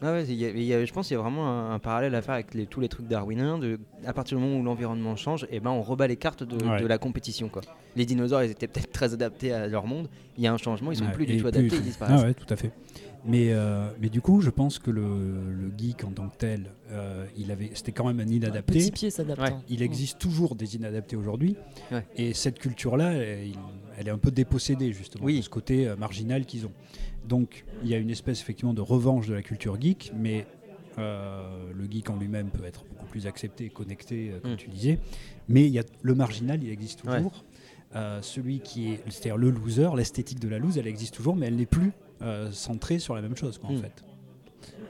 Ah 0.00 0.12
ouais, 0.12 0.24
il 0.28 0.34
y 0.34 0.44
a- 0.44 0.50
il 0.50 0.62
y 0.62 0.72
a- 0.74 0.84
je 0.84 0.92
pense 0.92 1.08
qu'il 1.08 1.16
y 1.16 1.18
a 1.18 1.22
vraiment 1.22 1.48
un, 1.48 1.74
un 1.74 1.78
parallèle 1.80 2.14
à 2.14 2.22
faire 2.22 2.34
avec 2.34 2.54
les- 2.54 2.66
tous 2.66 2.80
les 2.80 2.88
trucs 2.88 3.08
darwiniens. 3.08 3.58
De, 3.58 3.80
à 4.06 4.12
partir 4.12 4.38
du 4.38 4.44
moment 4.44 4.58
où 4.58 4.62
l'environnement 4.62 5.16
change, 5.16 5.46
et 5.50 5.58
ben 5.60 5.70
on 5.70 5.82
rebat 5.82 6.06
les 6.06 6.16
cartes 6.16 6.44
de, 6.44 6.64
Ouais. 6.64 6.80
de 6.80 6.86
la 6.86 6.98
compétition. 6.98 7.48
Quoi. 7.48 7.62
Les 7.96 8.06
dinosaures, 8.06 8.42
ils 8.44 8.50
étaient 8.52 8.68
peut-être 8.68 8.92
très 8.92 9.12
adaptés 9.12 9.52
à 9.52 9.66
leur 9.66 9.86
monde. 9.86 10.08
Il 10.36 10.44
y 10.44 10.46
a 10.46 10.52
un 10.52 10.56
changement, 10.56 10.92
ils 10.92 10.96
sont 10.98 11.04
Ouais, 11.06 11.12
plus 11.12 11.26
du 11.26 11.38
tout 11.38 11.48
adaptés, 11.48 11.74
ils 11.76 11.82
disparaissent. 11.82 12.20
Ah 12.22 12.26
ouais, 12.28 12.34
tout 12.34 12.46
à 12.48 12.56
fait. 12.56 12.70
Mais, 13.24 13.48
euh, 13.52 13.90
mais 14.00 14.08
du 14.08 14.20
coup, 14.20 14.40
je 14.40 14.50
pense 14.50 14.78
que 14.78 14.92
le, 14.92 15.02
le 15.02 15.72
geek 15.76 16.04
en 16.04 16.12
tant 16.12 16.28
que 16.28 16.36
tel, 16.36 16.70
euh, 16.92 17.26
il 17.36 17.50
avait, 17.50 17.70
c'était 17.74 17.90
quand 17.90 18.06
même 18.06 18.20
un 18.20 18.30
inadapté. 18.30 18.74
petit 18.78 18.92
pied 18.92 19.10
s'adapte. 19.10 19.40
Ouais. 19.42 19.50
hein. 19.50 19.62
Il 19.68 19.82
existe 19.82 20.20
toujours 20.20 20.54
des 20.54 20.76
inadaptés 20.76 21.16
aujourd'hui. 21.16 21.56
Ouais. 21.90 22.06
Et 22.16 22.32
cette 22.34 22.60
culture-là, 22.60 23.14
elle, 23.14 23.48
elle 23.98 24.06
est 24.06 24.12
un 24.12 24.18
peu 24.18 24.30
dépossédée 24.30 24.92
justement 24.92 25.24
Oui. 25.24 25.38
de 25.38 25.42
ce 25.42 25.48
côté 25.50 25.88
euh, 25.88 25.96
marginal 25.96 26.46
qu'ils 26.46 26.64
ont. 26.66 26.72
Donc 27.28 27.64
il 27.82 27.88
y 27.88 27.94
a 27.94 27.98
une 27.98 28.10
espèce 28.10 28.40
effectivement 28.40 28.74
de 28.74 28.80
revanche 28.80 29.26
de 29.28 29.34
la 29.34 29.42
culture 29.42 29.80
geek, 29.80 30.12
mais 30.18 30.46
euh, 30.98 31.70
le 31.72 31.84
geek 31.90 32.10
en 32.10 32.16
lui-même 32.16 32.48
peut 32.48 32.64
être 32.64 32.84
beaucoup 32.90 33.06
plus 33.06 33.26
accepté 33.26 33.66
et 33.66 33.68
connecté, 33.70 34.30
euh, 34.32 34.40
comme 34.40 34.52
Mm. 34.54 34.56
tu 34.56 34.68
disais. 34.68 34.98
Mais 35.48 35.66
il 35.66 35.72
y 35.72 35.78
a, 35.78 35.84
le 36.02 36.14
marginal, 36.14 36.62
il 36.62 36.70
existe 36.70 37.04
Ouais. 37.04 37.16
toujours. 37.16 37.44
Euh, 37.94 38.20
celui 38.22 38.60
qui 38.60 38.92
est, 38.92 39.00
c'est-à-dire 39.08 39.36
le 39.36 39.50
loser, 39.50 39.88
l'esthétique 39.96 40.40
de 40.40 40.48
la 40.48 40.58
lose, 40.58 40.76
elle 40.76 40.86
existe 40.86 41.14
toujours, 41.14 41.36
mais 41.36 41.46
elle 41.46 41.56
n'est 41.56 41.66
plus 41.66 41.92
euh, 42.22 42.50
centrée 42.50 42.98
sur 42.98 43.14
la 43.14 43.22
même 43.22 43.36
chose, 43.36 43.58
quoi, 43.58 43.70
en 43.70 43.74
Mm. 43.74 43.80
fait. 43.82 44.04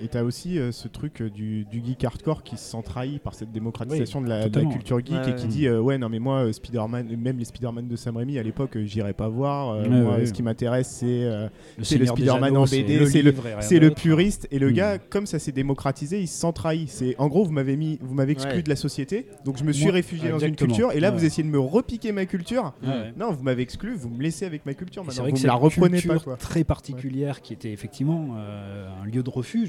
Et 0.00 0.08
t'as 0.08 0.23
aussi 0.23 0.58
euh, 0.58 0.70
ce 0.73 0.86
truc 0.89 1.20
euh, 1.23 1.28
du, 1.31 1.65
du 1.65 1.82
geek 1.84 2.05
hardcore 2.05 2.42
qui 2.44 2.57
se 2.57 2.70
sent 2.70 2.82
trahi 2.84 3.18
par 3.18 3.34
cette 3.34 3.50
démocratisation 3.50 4.20
de, 4.20 4.28
la, 4.28 4.36
de 4.39 4.42
la 4.44 4.48
totalement. 4.48 4.70
culture 4.70 4.98
geek 5.00 5.10
Ouais, 5.10 5.31
et 5.31 5.34
qui 5.34 5.42
ouais. 5.42 5.48
dit 5.48 5.66
euh, 5.66 5.81
ouais 5.81 5.98
non 5.98 6.08
mais 6.08 6.18
moi 6.20 6.44
euh, 6.44 6.52
Spider-Man 6.52 7.08
même 7.16 7.39
les 7.39 7.44
Spider-Man 7.44 7.89
de 7.89 7.97
Sam 7.97 8.16
Raimi 8.16 8.39
à 8.39 8.42
l'époque 8.42 8.78
j'irais 8.84 9.12
pas 9.12 9.28
voir 9.28 9.70
Euh, 9.74 9.82
Ouais, 9.82 9.89
moi 9.89 10.15
ouais. 10.18 10.26
ce 10.26 10.32
qui 10.32 10.42
m'intéresse 10.42 10.89
c'est 10.89 11.07
euh, 11.24 11.48
Le 11.78 11.98
le 11.98 12.07
Spider-Man 12.07 12.57
en 12.57 12.65
BD, 12.65 13.07
c'est 13.07 13.81
le- 13.81 13.90
puriste 13.90 14.47
et 14.52 14.58
le 14.58 14.70
Mm. 14.70 14.73
gars 14.74 14.98
comme 14.98 15.26
ça 15.26 15.39
s'est 15.39 15.50
démocratisé 15.52 16.20
il 16.20 16.28
se 16.28 16.39
sent 16.40 16.52
trahi 16.55 16.86
c'est 16.86 17.16
en 17.18 17.26
gros 17.28 17.44
vous 17.44 17.52
m'avez 17.52 17.76
mis 17.76 17.98
vous 18.00 18.15
m'avez 18.15 18.32
exclu 18.32 18.52
Ouais. 18.52 18.62
de 18.62 18.68
la 18.68 18.76
société 18.76 19.26
donc 19.44 19.57
je 19.58 19.65
me 19.65 19.73
suis 19.73 19.84
Moi- 19.84 19.94
réfugié 19.94 20.28
dans 20.31 20.39
une 20.39 20.55
culture 20.57 20.92
et 20.92 21.00
là 21.00 21.10
Ouais. 21.10 21.18
vous 21.18 21.24
essayez 21.24 21.42
de 21.42 21.52
me 21.52 21.58
repiquer 21.58 22.12
ma 22.12 22.24
culture 22.26 22.73
non 23.16 23.32
vous 23.32 23.42
m'avez 23.42 23.62
exclu 23.62 23.94
vous 23.97 24.08
me 24.10 24.23
laissez 24.23 24.44
avec 24.47 24.65
ma 24.65 24.74
culture 24.74 25.02
maintenant 25.02 25.15
C'est 25.16 25.23
vrai 25.23 25.32
vous 25.32 25.42
me 25.42 25.47
la 25.47 25.55
reprenez 25.55 26.00
pas 26.02 26.18
très 26.39 26.62
particulière 26.65 27.40
qui 27.42 27.52
était 27.52 27.73
effectivement 27.73 28.36
un 28.36 29.07
lieu 29.07 29.23
de 29.23 29.31
refuge. 29.31 29.67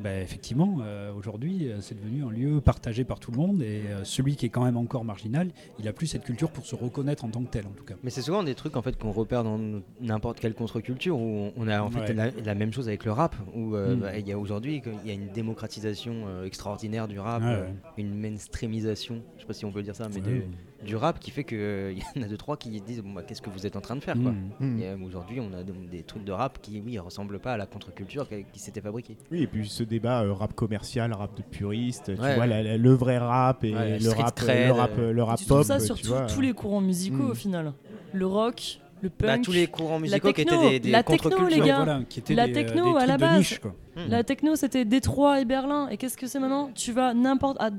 Ben, 0.00 0.22
effectivement, 0.22 0.78
euh, 0.82 1.12
aujourd'hui, 1.12 1.68
euh, 1.68 1.80
c'est 1.80 1.96
devenu 1.96 2.22
un 2.22 2.30
lieu 2.30 2.60
partagé 2.60 3.02
par 3.04 3.18
tout 3.18 3.32
le 3.32 3.36
monde 3.36 3.62
et 3.62 3.82
euh, 3.88 4.04
celui 4.04 4.36
qui 4.36 4.46
est 4.46 4.48
quand 4.48 4.64
même 4.64 4.76
encore 4.76 5.04
marginal, 5.04 5.50
il 5.80 5.88
a 5.88 5.92
plus 5.92 6.06
cette 6.06 6.22
culture 6.22 6.50
pour 6.52 6.64
se 6.66 6.76
reconnaître 6.76 7.24
en 7.24 7.30
tant 7.30 7.42
que 7.42 7.50
tel, 7.50 7.66
en 7.66 7.70
tout 7.70 7.82
cas. 7.84 7.94
Mais 8.04 8.10
c'est 8.10 8.22
souvent 8.22 8.44
des 8.44 8.54
trucs 8.54 8.76
en 8.76 8.82
fait 8.82 8.96
qu'on 8.96 9.10
repère 9.10 9.42
dans 9.42 9.58
n'importe 10.00 10.38
quelle 10.38 10.54
contre-culture 10.54 11.18
où 11.18 11.50
on 11.56 11.66
a 11.66 11.80
en 11.82 11.90
fait 11.90 12.00
Ouais. 12.00 12.14
la, 12.14 12.30
la 12.30 12.54
même 12.54 12.72
chose 12.72 12.86
avec 12.86 13.04
le 13.04 13.10
rap 13.10 13.34
où 13.56 13.74
euh, 13.74 13.96
Mm. 13.96 14.00
bah, 14.00 14.18
il 14.18 14.28
y 14.28 14.32
a 14.32 14.38
aujourd'hui 14.38 14.82
il 15.02 15.08
y 15.08 15.10
a 15.10 15.14
une 15.14 15.32
démocratisation 15.32 16.44
extraordinaire 16.44 17.08
du 17.08 17.18
rap, 17.18 17.42
Ouais, 17.42 17.48
ouais. 17.48 17.74
une 17.96 18.14
mainstreamisation, 18.20 19.22
je 19.36 19.40
sais 19.40 19.46
pas 19.48 19.52
si 19.54 19.64
on 19.64 19.72
peut 19.72 19.82
dire 19.82 19.96
ça, 19.96 20.08
mais 20.14 20.20
de- 20.20 20.42
du 20.84 20.94
rap 20.96 21.18
qui 21.18 21.30
fait 21.30 21.44
que 21.44 21.92
il 22.16 22.20
y 22.20 22.22
en 22.22 22.26
a 22.26 22.28
deux 22.28 22.36
trois 22.36 22.56
qui 22.56 22.80
disent 22.80 23.02
bon, 23.02 23.12
bah, 23.12 23.22
qu'est-ce 23.26 23.42
que 23.42 23.50
vous 23.50 23.66
êtes 23.66 23.76
en 23.76 23.80
train 23.80 23.96
de 23.96 24.00
faire 24.00 24.14
quoi. 24.14 24.30
Mm. 24.32 24.50
Mm. 24.60 24.80
Et, 24.80 24.86
euh, 24.86 24.96
aujourd'hui, 25.04 25.40
on 25.40 25.52
a 25.56 25.62
des, 25.62 25.72
des 25.72 26.02
trucs 26.02 26.24
de 26.24 26.32
rap 26.32 26.58
qui, 26.62 26.80
oui, 26.84 26.98
ressemblent 26.98 27.38
pas 27.40 27.54
à 27.54 27.56
la 27.56 27.66
contre-culture 27.66 28.28
qui, 28.28 28.44
qui 28.52 28.58
s'était 28.60 28.80
fabriquée. 28.80 29.16
Oui, 29.32 29.42
et 29.42 29.46
puis 29.46 29.68
ce 29.68 29.82
débat 29.82 30.22
euh, 30.22 30.32
rap 30.32 30.52
commercial, 30.54 31.12
rap 31.12 31.36
de 31.36 31.42
puriste, 31.42 32.14
tu 32.14 32.20
Ouais. 32.20 32.34
vois, 32.36 32.46
la- 32.46 32.62
la- 32.62 32.76
le 32.76 32.92
vrai 32.94 33.18
rap 33.18 33.64
et 33.64 33.74
Ouais, 33.74 33.98
le, 33.98 34.10
rap, 34.10 34.34
cred, 34.36 34.66
le 34.68 34.72
rap, 34.72 34.90
euh, 34.98 35.12
le 35.12 35.22
rap 35.22 35.38
tu 35.38 35.46
pop. 35.46 35.64
ça 35.64 35.78
tu 35.78 35.86
sur 35.86 35.96
vois. 36.06 36.26
tous 36.26 36.40
les 36.40 36.52
courants 36.52 36.80
musicaux 36.80 37.16
Mm. 37.24 37.30
au 37.30 37.34
final? 37.34 37.72
Le 38.12 38.26
rock, 38.26 38.80
le 39.02 39.10
punk. 39.10 39.28
Bah, 39.28 39.38
tous 39.42 39.52
les 39.52 39.66
courants 39.66 39.98
musicaux 40.00 40.28
qui 40.28 40.34
techno, 40.44 40.60
étaient 40.62 40.70
des, 40.70 40.80
des 40.80 40.90
la 40.90 41.02
techno, 41.02 41.46
les 41.48 41.60
gars. 41.60 41.76
voilà, 41.84 42.00
qui 42.08 42.20
étaient 42.20 42.34
la 42.34 42.46
des, 42.46 42.52
techno, 42.52 42.94
des 42.94 42.98
à 43.00 43.06
la 43.06 43.06
trucs 43.06 43.14
de 43.16 43.20
base. 43.26 43.38
niche, 43.38 43.58
quoi. 43.58 43.74
La 44.08 44.22
techno, 44.24 44.54
c'était 44.56 44.84
Détroit 44.84 45.40
et 45.40 45.44
Berlin. 45.44 45.88
Et 45.88 45.96
qu'est-ce 45.96 46.16
que 46.16 46.26
c'est 46.28 46.38
maintenant? 46.38 46.70
Tu 46.74 46.92
vas 46.92 47.14
n'importe 47.14 47.56
à- 47.60 47.70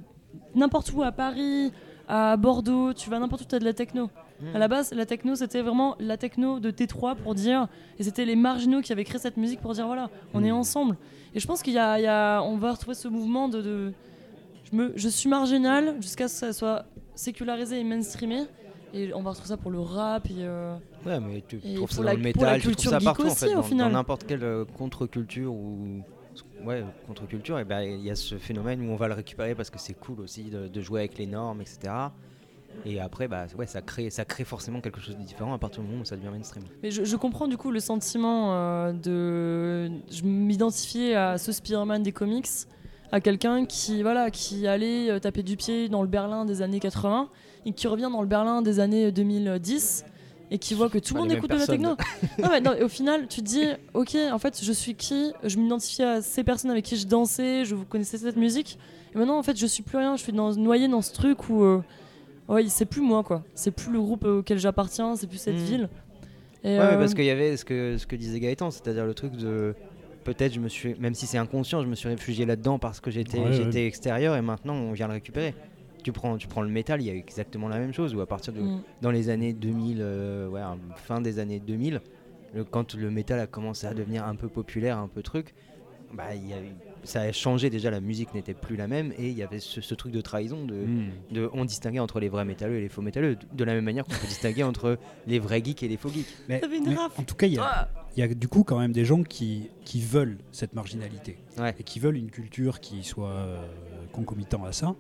n'importe 0.56 0.92
où, 0.94 1.02
à 1.04 1.12
Paris, 1.12 1.72
à 2.10 2.36
Bordeaux, 2.38 2.92
tu 2.94 3.10
vas 3.10 3.20
n'importe 3.20 3.44
où, 3.44 3.46
tu 3.46 3.56
as 3.56 3.60
de 3.60 3.64
la 3.66 3.74
techno. 3.74 4.10
Mm. 4.42 4.56
À 4.56 4.60
la 4.60 4.68
base, 4.68 4.92
la 4.94 5.06
techno, 5.06 5.36
c'était 5.36 5.62
vraiment 5.62 5.96
la 6.00 6.18
techno 6.18 6.60
de 6.60 6.72
Détroit 6.72 7.16
pour 7.16 7.36
dire. 7.36 7.68
Et 8.00 8.04
c'était 8.04 8.26
les 8.26 8.36
marginaux 8.36 8.82
qui 8.82 8.92
avaient 8.92 9.04
créé 9.06 9.20
cette 9.20 9.38
musique 9.38 9.62
pour 9.62 9.74
dire 9.74 9.86
voilà, 9.86 10.10
on 10.34 10.44
est 10.44 10.52
Mm. 10.52 10.56
ensemble. 10.56 10.98
Et 11.36 11.40
je 11.40 11.48
pense 11.48 11.62
qu'il 11.62 11.74
y 11.74 11.78
a, 11.78 12.00
il 12.00 12.04
y 12.04 12.08
a- 12.08 12.42
on 12.42 12.58
va 12.58 12.72
retrouver 12.72 12.96
ce 12.96 13.08
mouvement 13.08 13.48
de. 13.48 13.62
de- 13.62 13.94
je, 14.72 14.76
me, 14.76 14.92
je 14.96 15.08
suis 15.10 15.30
marginal 15.30 15.96
jusqu'à 16.02 16.28
ce 16.28 16.34
que 16.42 16.48
ça 16.48 16.54
soit 16.54 16.86
sécularisé 17.16 17.80
et 17.80 17.84
mainstreamé. 17.84 18.44
Et 18.94 19.14
on 19.14 19.22
va 19.22 19.30
retrouver 19.32 19.50
ça 19.50 19.58
pour 19.58 19.70
le 19.70 19.80
rap. 19.80 20.26
Et, 20.32 20.34
euh, 20.40 20.76
Ouais, 21.06 21.20
mais 21.20 21.44
tu 21.48 21.60
trouves 21.76 21.92
ça 21.92 22.02
la- 22.02 22.12
dans 22.14 22.18
le 22.18 22.24
la 22.24 22.24
métal, 22.24 22.62
tu 22.62 22.76
trouves 22.76 22.90
ça 22.92 23.00
partout 23.00 23.22
en 23.22 23.26
aussi, 23.28 23.36
fait, 23.46 23.52
au 23.52 23.58
dans- 23.58 23.62
final. 23.64 23.92
dans 23.92 23.98
n'importe 24.00 24.26
quelle 24.26 24.44
euh, 24.44 24.66
contre-culture 24.78 25.54
ou 25.54 26.02
ouais 26.66 26.84
contre-culture, 27.08 27.64
ben 27.66 27.82
il 27.82 28.02
y 28.02 28.10
a 28.10 28.16
ce 28.16 28.36
phénomène 28.36 28.82
où 28.82 28.92
on 28.92 28.96
va 28.96 29.08
le 29.08 29.14
récupérer 29.14 29.56
parce 29.56 29.70
que 29.70 29.80
c'est 29.80 29.94
cool 29.94 30.22
aussi 30.22 30.44
de, 30.44 30.82
jouer 30.82 31.02
avec 31.02 31.18
les 31.18 31.26
normes, 31.26 31.62
etc. 31.62 31.94
Et 32.86 33.00
après, 33.00 33.28
bah 33.28 33.46
ouais, 33.58 33.66
ça 33.66 33.82
crée, 33.82 34.10
ça 34.10 34.26
crée 34.26 34.44
forcément 34.44 34.80
quelque 34.80 35.02
chose 35.02 35.18
de 35.18 35.24
différent 35.24 35.54
à 35.54 35.58
partir 35.58 35.82
du 35.82 35.90
moment 35.90 36.02
où 36.02 36.06
ça 36.06 36.16
devient 36.16 36.30
mainstream. 36.30 36.64
Mais 36.84 36.92
je, 36.92 37.04
je 37.04 37.16
comprends 37.16 37.48
du 37.48 37.58
coup 37.58 37.72
le 37.72 37.80
sentiment 37.80 38.54
euh, 38.54 38.94
de. 38.94 39.92
Je 40.12 40.24
m'identifiais 40.24 41.16
à 41.16 41.38
ce 41.38 41.52
Spider-Man 41.52 42.04
des 42.04 42.12
comics, 42.12 42.48
à 43.12 43.20
quelqu'un 43.20 43.66
qui, 43.66 44.02
voilà, 44.02 44.32
qui 44.32 44.68
allait 44.68 45.10
euh, 45.10 45.20
taper 45.20 45.44
du 45.44 45.58
pied 45.58 45.90
dans 45.90 46.04
le 46.04 46.08
Berlin 46.08 46.46
des 46.46 46.62
années 46.62 46.80
80 46.80 47.30
et 47.66 47.74
qui 47.74 47.88
revient 47.88 48.10
dans 48.12 48.22
le 48.22 48.28
Berlin 48.28 48.62
des 48.62 48.80
années 48.80 49.12
2010 49.12 50.06
et 50.52 50.58
qui 50.58 50.74
voit 50.74 50.90
que 50.90 50.98
tout 50.98 51.14
le 51.14 51.22
monde 51.22 51.32
écoute 51.32 51.50
de 51.50 51.56
la 51.56 51.68
techno. 51.68 51.90
non, 52.40 52.50
mais 52.50 52.62
non, 52.62 52.74
et 52.74 52.84
au 52.84 52.88
final, 52.90 53.28
tu 53.28 53.42
te 53.42 53.46
dis, 53.46 53.66
ok, 53.94 54.16
en 54.32 54.40
fait, 54.40 54.60
je 54.64 54.72
suis 54.72 54.96
qui 54.96 55.32
Je 55.44 55.58
m'identifie 55.58 56.04
à 56.04 56.22
ces 56.22 56.44
personnes 56.44 56.72
avec 56.72 56.86
qui 56.86 56.98
je 56.98 57.06
dansais, 57.08 57.66
je 57.66 57.76
vous 57.76 57.86
connaissais 57.86 58.18
cette 58.18 58.38
musique. 58.38 58.78
Et 59.14 59.18
maintenant, 59.18 59.38
en 59.38 59.44
fait, 59.44 59.58
je 59.58 59.66
suis 59.66 59.84
plus 59.84 59.98
rien. 59.98 60.16
Je 60.18 60.24
suis 60.24 60.34
dans, 60.34 60.54
noyé 60.56 60.88
dans 60.88 61.02
ce 61.02 61.14
truc 61.14 61.50
où, 61.50 61.64
euh, 61.64 61.82
ouais, 62.48 62.66
c'est 62.68 62.86
plus 62.86 63.02
moi, 63.02 63.24
quoi. 63.24 63.44
C'est 63.56 63.72
plus 63.72 63.92
le 63.92 64.00
groupe 64.00 64.26
auquel 64.26 64.58
j'appartiens, 64.60 65.16
c'est 65.16 65.28
plus 65.28 65.38
cette 65.40 65.56
Mm. 65.56 65.66
ville. 65.66 65.90
Et, 66.64 66.68
Ouais, 66.68 66.78
mais 66.78 66.94
euh, 66.94 66.98
parce 66.98 67.14
qu'il 67.14 67.26
y 67.26 67.30
avait 67.30 67.56
ce 67.56 67.64
que, 67.66 67.98
ce 67.98 68.06
que 68.06 68.16
disait 68.16 68.40
Gaëtan, 68.40 68.70
c'est-à-dire 68.72 69.06
le 69.06 69.14
truc 69.14 69.34
de. 69.36 69.76
Peut-être, 70.26 70.54
je 70.54 70.60
me 70.60 70.68
suis, 70.68 70.94
même 71.00 71.14
si 71.16 71.26
c'est 71.26 71.38
inconscient, 71.38 71.82
je 71.82 71.88
me 71.88 71.96
suis 71.96 72.10
réfugié 72.10 72.46
là-dedans 72.46 72.78
parce 72.78 73.00
que 73.00 73.10
j'étais, 73.10 73.40
Ouais, 73.40 73.54
j'étais 73.54 73.86
extérieur 73.88 74.36
et 74.36 74.42
maintenant 74.42 74.74
on 74.76 74.92
vient 74.92 75.08
le 75.08 75.14
récupérer. 75.14 75.56
Tu 76.04 76.12
prends, 76.12 76.38
tu 76.38 76.48
prends 76.48 76.62
le 76.62 76.70
métal, 76.70 77.02
il 77.02 77.08
y 77.08 77.10
a 77.10 77.16
exactement 77.16 77.68
la 77.68 77.78
même 77.80 77.94
chose. 77.94 78.16
Ou 78.16 78.22
à 78.22 78.26
partir 78.26 78.54
de, 78.54 78.62
mm. 78.62 78.82
dans 79.02 79.12
les 79.12 79.30
années 79.30 79.54
2000, 79.54 79.98
euh, 80.02 80.48
ouais, 80.48 80.62
fin 80.96 81.22
des 81.22 81.40
années 81.40 81.60
2000, 81.60 82.02
le- 82.54 82.64
quand 82.64 82.96
le 82.96 83.12
métal 83.12 83.40
a 83.40 83.48
commencé 83.48 83.86
à 83.88 83.94
devenir 83.94 84.26
un 84.26 84.36
peu 84.36 84.48
populaire, 84.48 84.98
un 84.98 85.08
peu 85.08 85.22
truc, 85.22 85.54
bah, 86.14 86.34
y 86.36 86.54
a 86.54 86.58
ça 87.06 87.22
a 87.22 87.32
changé 87.32 87.70
déjà, 87.70 87.90
la 87.92 88.02
musique 88.02 88.34
n'était 88.34 88.54
plus 88.54 88.76
la 88.76 88.86
même 88.88 89.14
et 89.18 89.30
il 89.30 89.38
y 89.38 89.42
avait 89.42 89.60
ce, 89.62 89.80
ce 89.80 89.96
truc 89.96 90.12
de 90.12 90.20
trahison, 90.20 90.66
de, 90.66 90.74
Hmm. 90.76 91.10
de- 91.32 91.50
on 91.54 91.64
distinguait 91.64 92.00
entre 92.00 92.20
les 92.20 92.28
vrais 92.28 92.44
métalleux 92.44 92.76
et 92.76 92.82
les 92.82 92.90
faux 92.90 93.02
métalleux, 93.02 93.38
de 93.54 93.64
la 93.64 93.74
même 93.74 93.86
manière 93.86 94.04
qu'on 94.04 94.12
peut 94.16 94.28
distinguer 94.28 94.64
entre 94.64 94.98
les 95.26 95.40
vrais 95.40 95.64
geeks 95.64 95.82
et 95.82 95.88
les 95.88 95.96
faux 95.96 96.10
geeks. 96.10 96.28
Mais- 96.50 96.60
mais 96.86 96.96
rafle. 96.96 97.22
en 97.22 97.24
tout 97.24 97.36
cas, 97.36 97.48
il 97.48 97.54
y 97.54 97.58
a, 97.58 97.64
Ah 97.64 97.90
il 98.18 98.20
y 98.20 98.24
a 98.24 98.28
du 98.28 98.50
coup 98.50 98.64
quand 98.66 98.78
même 98.80 98.92
des 98.92 99.06
gens 99.06 99.24
qui, 99.24 99.70
qui 99.86 100.02
veulent 100.02 100.40
cette 100.52 100.74
marginalité 100.74 101.38
Ouais. 101.58 101.74
et 101.80 101.84
qui 101.84 102.00
veulent 102.02 102.18
une 102.18 102.32
culture 102.32 102.82
qui 102.82 103.02
soit 103.04 103.30
euh, 103.30 103.62
concomitant 104.12 104.66
à 104.66 104.74
ça 104.74 104.94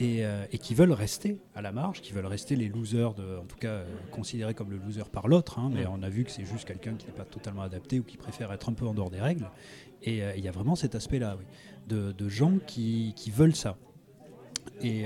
et, 0.00 0.24
euh, 0.24 0.44
et 0.50 0.58
qui 0.58 0.74
veulent 0.74 0.92
rester 0.92 1.38
à 1.54 1.62
la 1.62 1.72
marge, 1.72 2.00
qui 2.00 2.12
veulent 2.12 2.26
rester 2.26 2.56
les 2.56 2.68
losers, 2.68 3.14
de, 3.14 3.36
en 3.36 3.44
tout 3.44 3.56
cas 3.58 3.68
euh, 3.68 3.84
considérés 4.10 4.54
comme 4.54 4.70
le 4.70 4.78
loser 4.78 5.04
par 5.12 5.28
l'autre, 5.28 5.58
hein, 5.58 5.70
mais 5.72 5.86
on 5.86 6.02
a 6.02 6.08
vu 6.08 6.24
que 6.24 6.30
c'est 6.30 6.46
juste 6.46 6.66
quelqu'un 6.66 6.94
qui 6.94 7.06
n'est 7.06 7.12
pas 7.12 7.24
totalement 7.26 7.62
adapté 7.62 8.00
ou 8.00 8.02
qui 8.02 8.16
préfère 8.16 8.50
être 8.52 8.68
un 8.68 8.72
peu 8.72 8.86
en 8.86 8.94
dehors 8.94 9.10
des 9.10 9.20
règles. 9.20 9.48
Et 10.02 10.24
euh, 10.24 10.32
il 10.36 10.42
y 10.44 10.48
a 10.48 10.52
vraiment 10.52 10.74
cet 10.74 10.94
aspect-là, 10.94 11.36
oui, 11.38 11.44
de, 11.86 12.12
de 12.12 12.28
gens 12.28 12.54
qui, 12.66 13.12
qui 13.14 13.30
veulent 13.30 13.54
ça. 13.54 13.76
Et, 14.82 15.04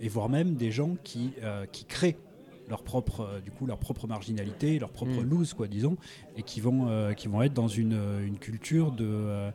et 0.00 0.08
voire 0.08 0.28
même 0.28 0.54
des 0.54 0.70
gens 0.70 0.96
qui, 1.02 1.32
qui 1.72 1.84
créent 1.84 2.16
leur 2.70 2.82
propre, 2.84 3.20
euh, 3.22 3.40
du 3.40 3.50
coup, 3.50 3.66
leur 3.66 3.78
propre 3.78 4.06
marginalité, 4.06 4.78
leur 4.78 4.90
propre 4.90 5.20
Mm. 5.20 5.28
loose, 5.28 5.52
quoi, 5.54 5.66
disons, 5.66 5.96
et 6.36 6.42
qui 6.42 6.60
vont, 6.60 6.88
euh, 6.88 7.12
qui 7.12 7.28
vont 7.28 7.42
être 7.42 7.52
dans 7.52 7.68
une, 7.68 7.98
une 8.24 8.38
culture 8.38 8.92
de, 8.92 9.50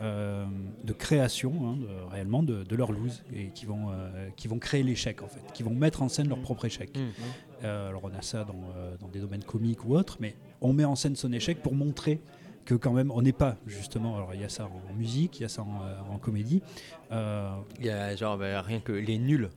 de 0.00 0.92
création, 0.92 1.52
hein, 1.64 1.76
de- 1.76 2.10
réellement, 2.12 2.42
de, 2.42 2.62
de 2.62 2.76
leur 2.76 2.92
loose, 2.92 3.22
et 3.34 3.48
qui 3.48 3.66
vont, 3.66 3.90
euh, 3.90 4.28
qui 4.36 4.46
vont 4.48 4.58
créer 4.58 4.82
l'échec, 4.82 5.22
en 5.22 5.28
fait, 5.28 5.40
qui 5.54 5.62
vont 5.62 5.74
mettre 5.74 6.02
en 6.02 6.08
scène 6.08 6.28
leur 6.28 6.38
propre 6.40 6.64
échec. 6.66 6.96
Mm. 6.96 7.00
Euh, 7.64 7.88
alors 7.88 8.02
on 8.04 8.16
a 8.16 8.22
ça 8.22 8.44
dans, 8.44 8.54
euh, 8.76 8.94
dans 9.00 9.08
des 9.08 9.18
domaines 9.20 9.42
comiques 9.42 9.84
ou 9.84 9.96
autres, 9.96 10.18
mais 10.20 10.36
on 10.60 10.72
met 10.72 10.84
en 10.84 10.94
scène 10.94 11.16
son 11.16 11.32
échec 11.32 11.60
pour 11.62 11.74
montrer 11.74 12.20
que 12.64 12.74
quand 12.74 12.92
même 12.92 13.10
on 13.10 13.22
n'est 13.22 13.32
pas 13.32 13.56
justement. 13.66 14.14
Alors 14.16 14.30
il 14.34 14.40
y 14.40 14.44
a 14.44 14.48
ça 14.48 14.66
en 14.66 14.94
musique, 14.94 15.40
il 15.40 15.42
y 15.42 15.46
a 15.46 15.48
ça 15.48 15.62
en, 15.62 15.82
euh, 15.82 16.14
en 16.14 16.18
comédie. 16.18 16.62
Euh, 17.10 17.50
Il 17.80 17.86
y 17.86 17.90
a 17.90 18.14
genre 18.14 18.38
bah, 18.38 18.62
rien 18.62 18.78
que 18.80 18.92
les 18.92 19.18
nuls. 19.18 19.48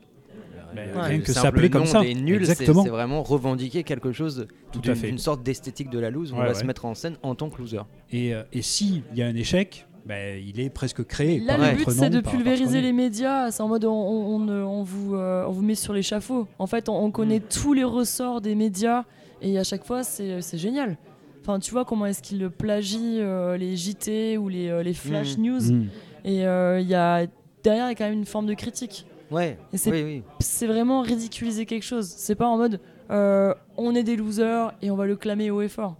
Mais 0.74 0.88
Le- 0.88 0.98
rien 1.00 1.18
le 1.18 1.24
que 1.24 1.34
s'appeler 1.34 1.70
comme 1.70 1.86
ça. 1.86 2.02
Des 2.02 2.16
nuls, 2.16 2.46
c'est 2.46 2.54
Exactement. 2.54 2.84
c'est 2.84 2.90
vraiment 2.90 3.22
revendiquer 3.22 3.84
quelque 3.84 4.14
chose, 4.14 4.48
Tout 4.72 4.80
à 4.80 4.82
d'une 4.82 4.96
fait. 4.96 5.08
d'une 5.08 5.18
sorte 5.18 5.44
d'esthétique 5.44 5.90
de 5.90 6.00
la 6.00 6.10
loose. 6.10 6.32
où 6.32 6.36
Ouais, 6.36 6.40
on 6.42 6.44
va 6.46 6.50
ouais. 6.54 6.56
se 6.56 6.64
mettre 6.64 6.86
en 6.86 6.96
scène 6.96 7.18
en 7.22 7.36
tant 7.36 7.50
que 7.50 7.58
loser. 7.62 7.82
et 8.12 8.34
euh, 8.34 8.44
et 8.54 8.62
s'il 8.62 9.04
y 9.14 9.22
a 9.22 9.28
un 9.28 9.36
échec, 9.36 9.86
ben, 10.06 10.42
il 10.44 10.60
est 10.60 10.70
presque 10.70 11.04
créé. 11.06 11.40
Là, 11.40 11.56
par 11.58 11.72
le 11.72 11.78
but, 11.78 11.90
c'est 11.92 12.10
de 12.10 12.20
par 12.22 12.34
pulvériser 12.34 12.82
les 12.82 12.92
médias. 12.94 13.52
C'est 13.52 13.62
en 13.62 13.68
mode 13.68 13.86
on, 13.86 13.92
on- 13.92 14.42
on, 14.42 14.50
on 14.50 14.84
vous, 14.84 15.16
euh, 15.16 15.46
on 15.48 15.52
vous 15.52 15.62
met 15.62 15.76
sur 15.76 15.94
l'échafaud. 15.94 16.48
En 16.60 16.68
fait, 16.68 16.90
on, 16.90 16.98
on 17.04 17.12
connaît 17.12 17.40
Mm. 17.40 17.44
tous 17.62 17.74
les 17.74 17.84
ressorts 17.84 18.42
des 18.42 18.56
médias 18.56 19.04
et 19.42 19.58
à 19.60 19.64
chaque 19.64 19.86
fois, 19.86 20.04
c'est 20.04 20.42
génial. 20.58 20.98
Enfin, 21.42 21.60
tu 21.60 21.72
vois 21.72 21.86
comment 21.86 22.06
est-ce 22.06 22.22
qu'ils 22.22 22.50
plagient 22.50 23.18
euh, 23.20 23.58
les 23.58 23.76
JT 23.76 24.38
ou 24.38 24.48
les, 24.50 24.68
euh, 24.70 24.84
les 24.84 24.94
flash 24.94 25.38
Mm. 25.38 25.42
news. 25.42 25.72
Mm. 25.72 25.88
Et 26.26 26.46
euh, 26.46 26.80
il 26.80 26.88
y 26.88 26.96
a, 26.96 27.26
derrière, 27.64 27.86
il 27.88 27.90
y 27.90 27.92
a 27.92 27.96
quand 27.96 28.06
même 28.06 28.14
une 28.20 28.26
forme 28.26 28.46
de 28.48 28.54
critique. 28.54 29.06
Ouais, 29.32 29.58
c'est- 29.74 29.92
oui, 29.92 30.04
oui. 30.04 30.24
C'est 30.40 30.68
vraiment 30.68 31.02
ridiculiser 31.02 31.66
quelque 31.66 31.84
chose. 31.84 32.08
C'est 32.08 32.36
pas 32.36 32.48
en 32.48 32.58
mode 32.58 32.80
euh, 33.12 33.54
on 33.78 33.94
est 33.96 34.04
des 34.04 34.16
losers 34.16 34.74
et 34.82 34.90
on 34.92 34.96
va 34.96 35.06
le 35.06 35.16
clamer 35.16 35.52
haut 35.52 35.62
et 35.62 35.68
fort. 35.68 35.96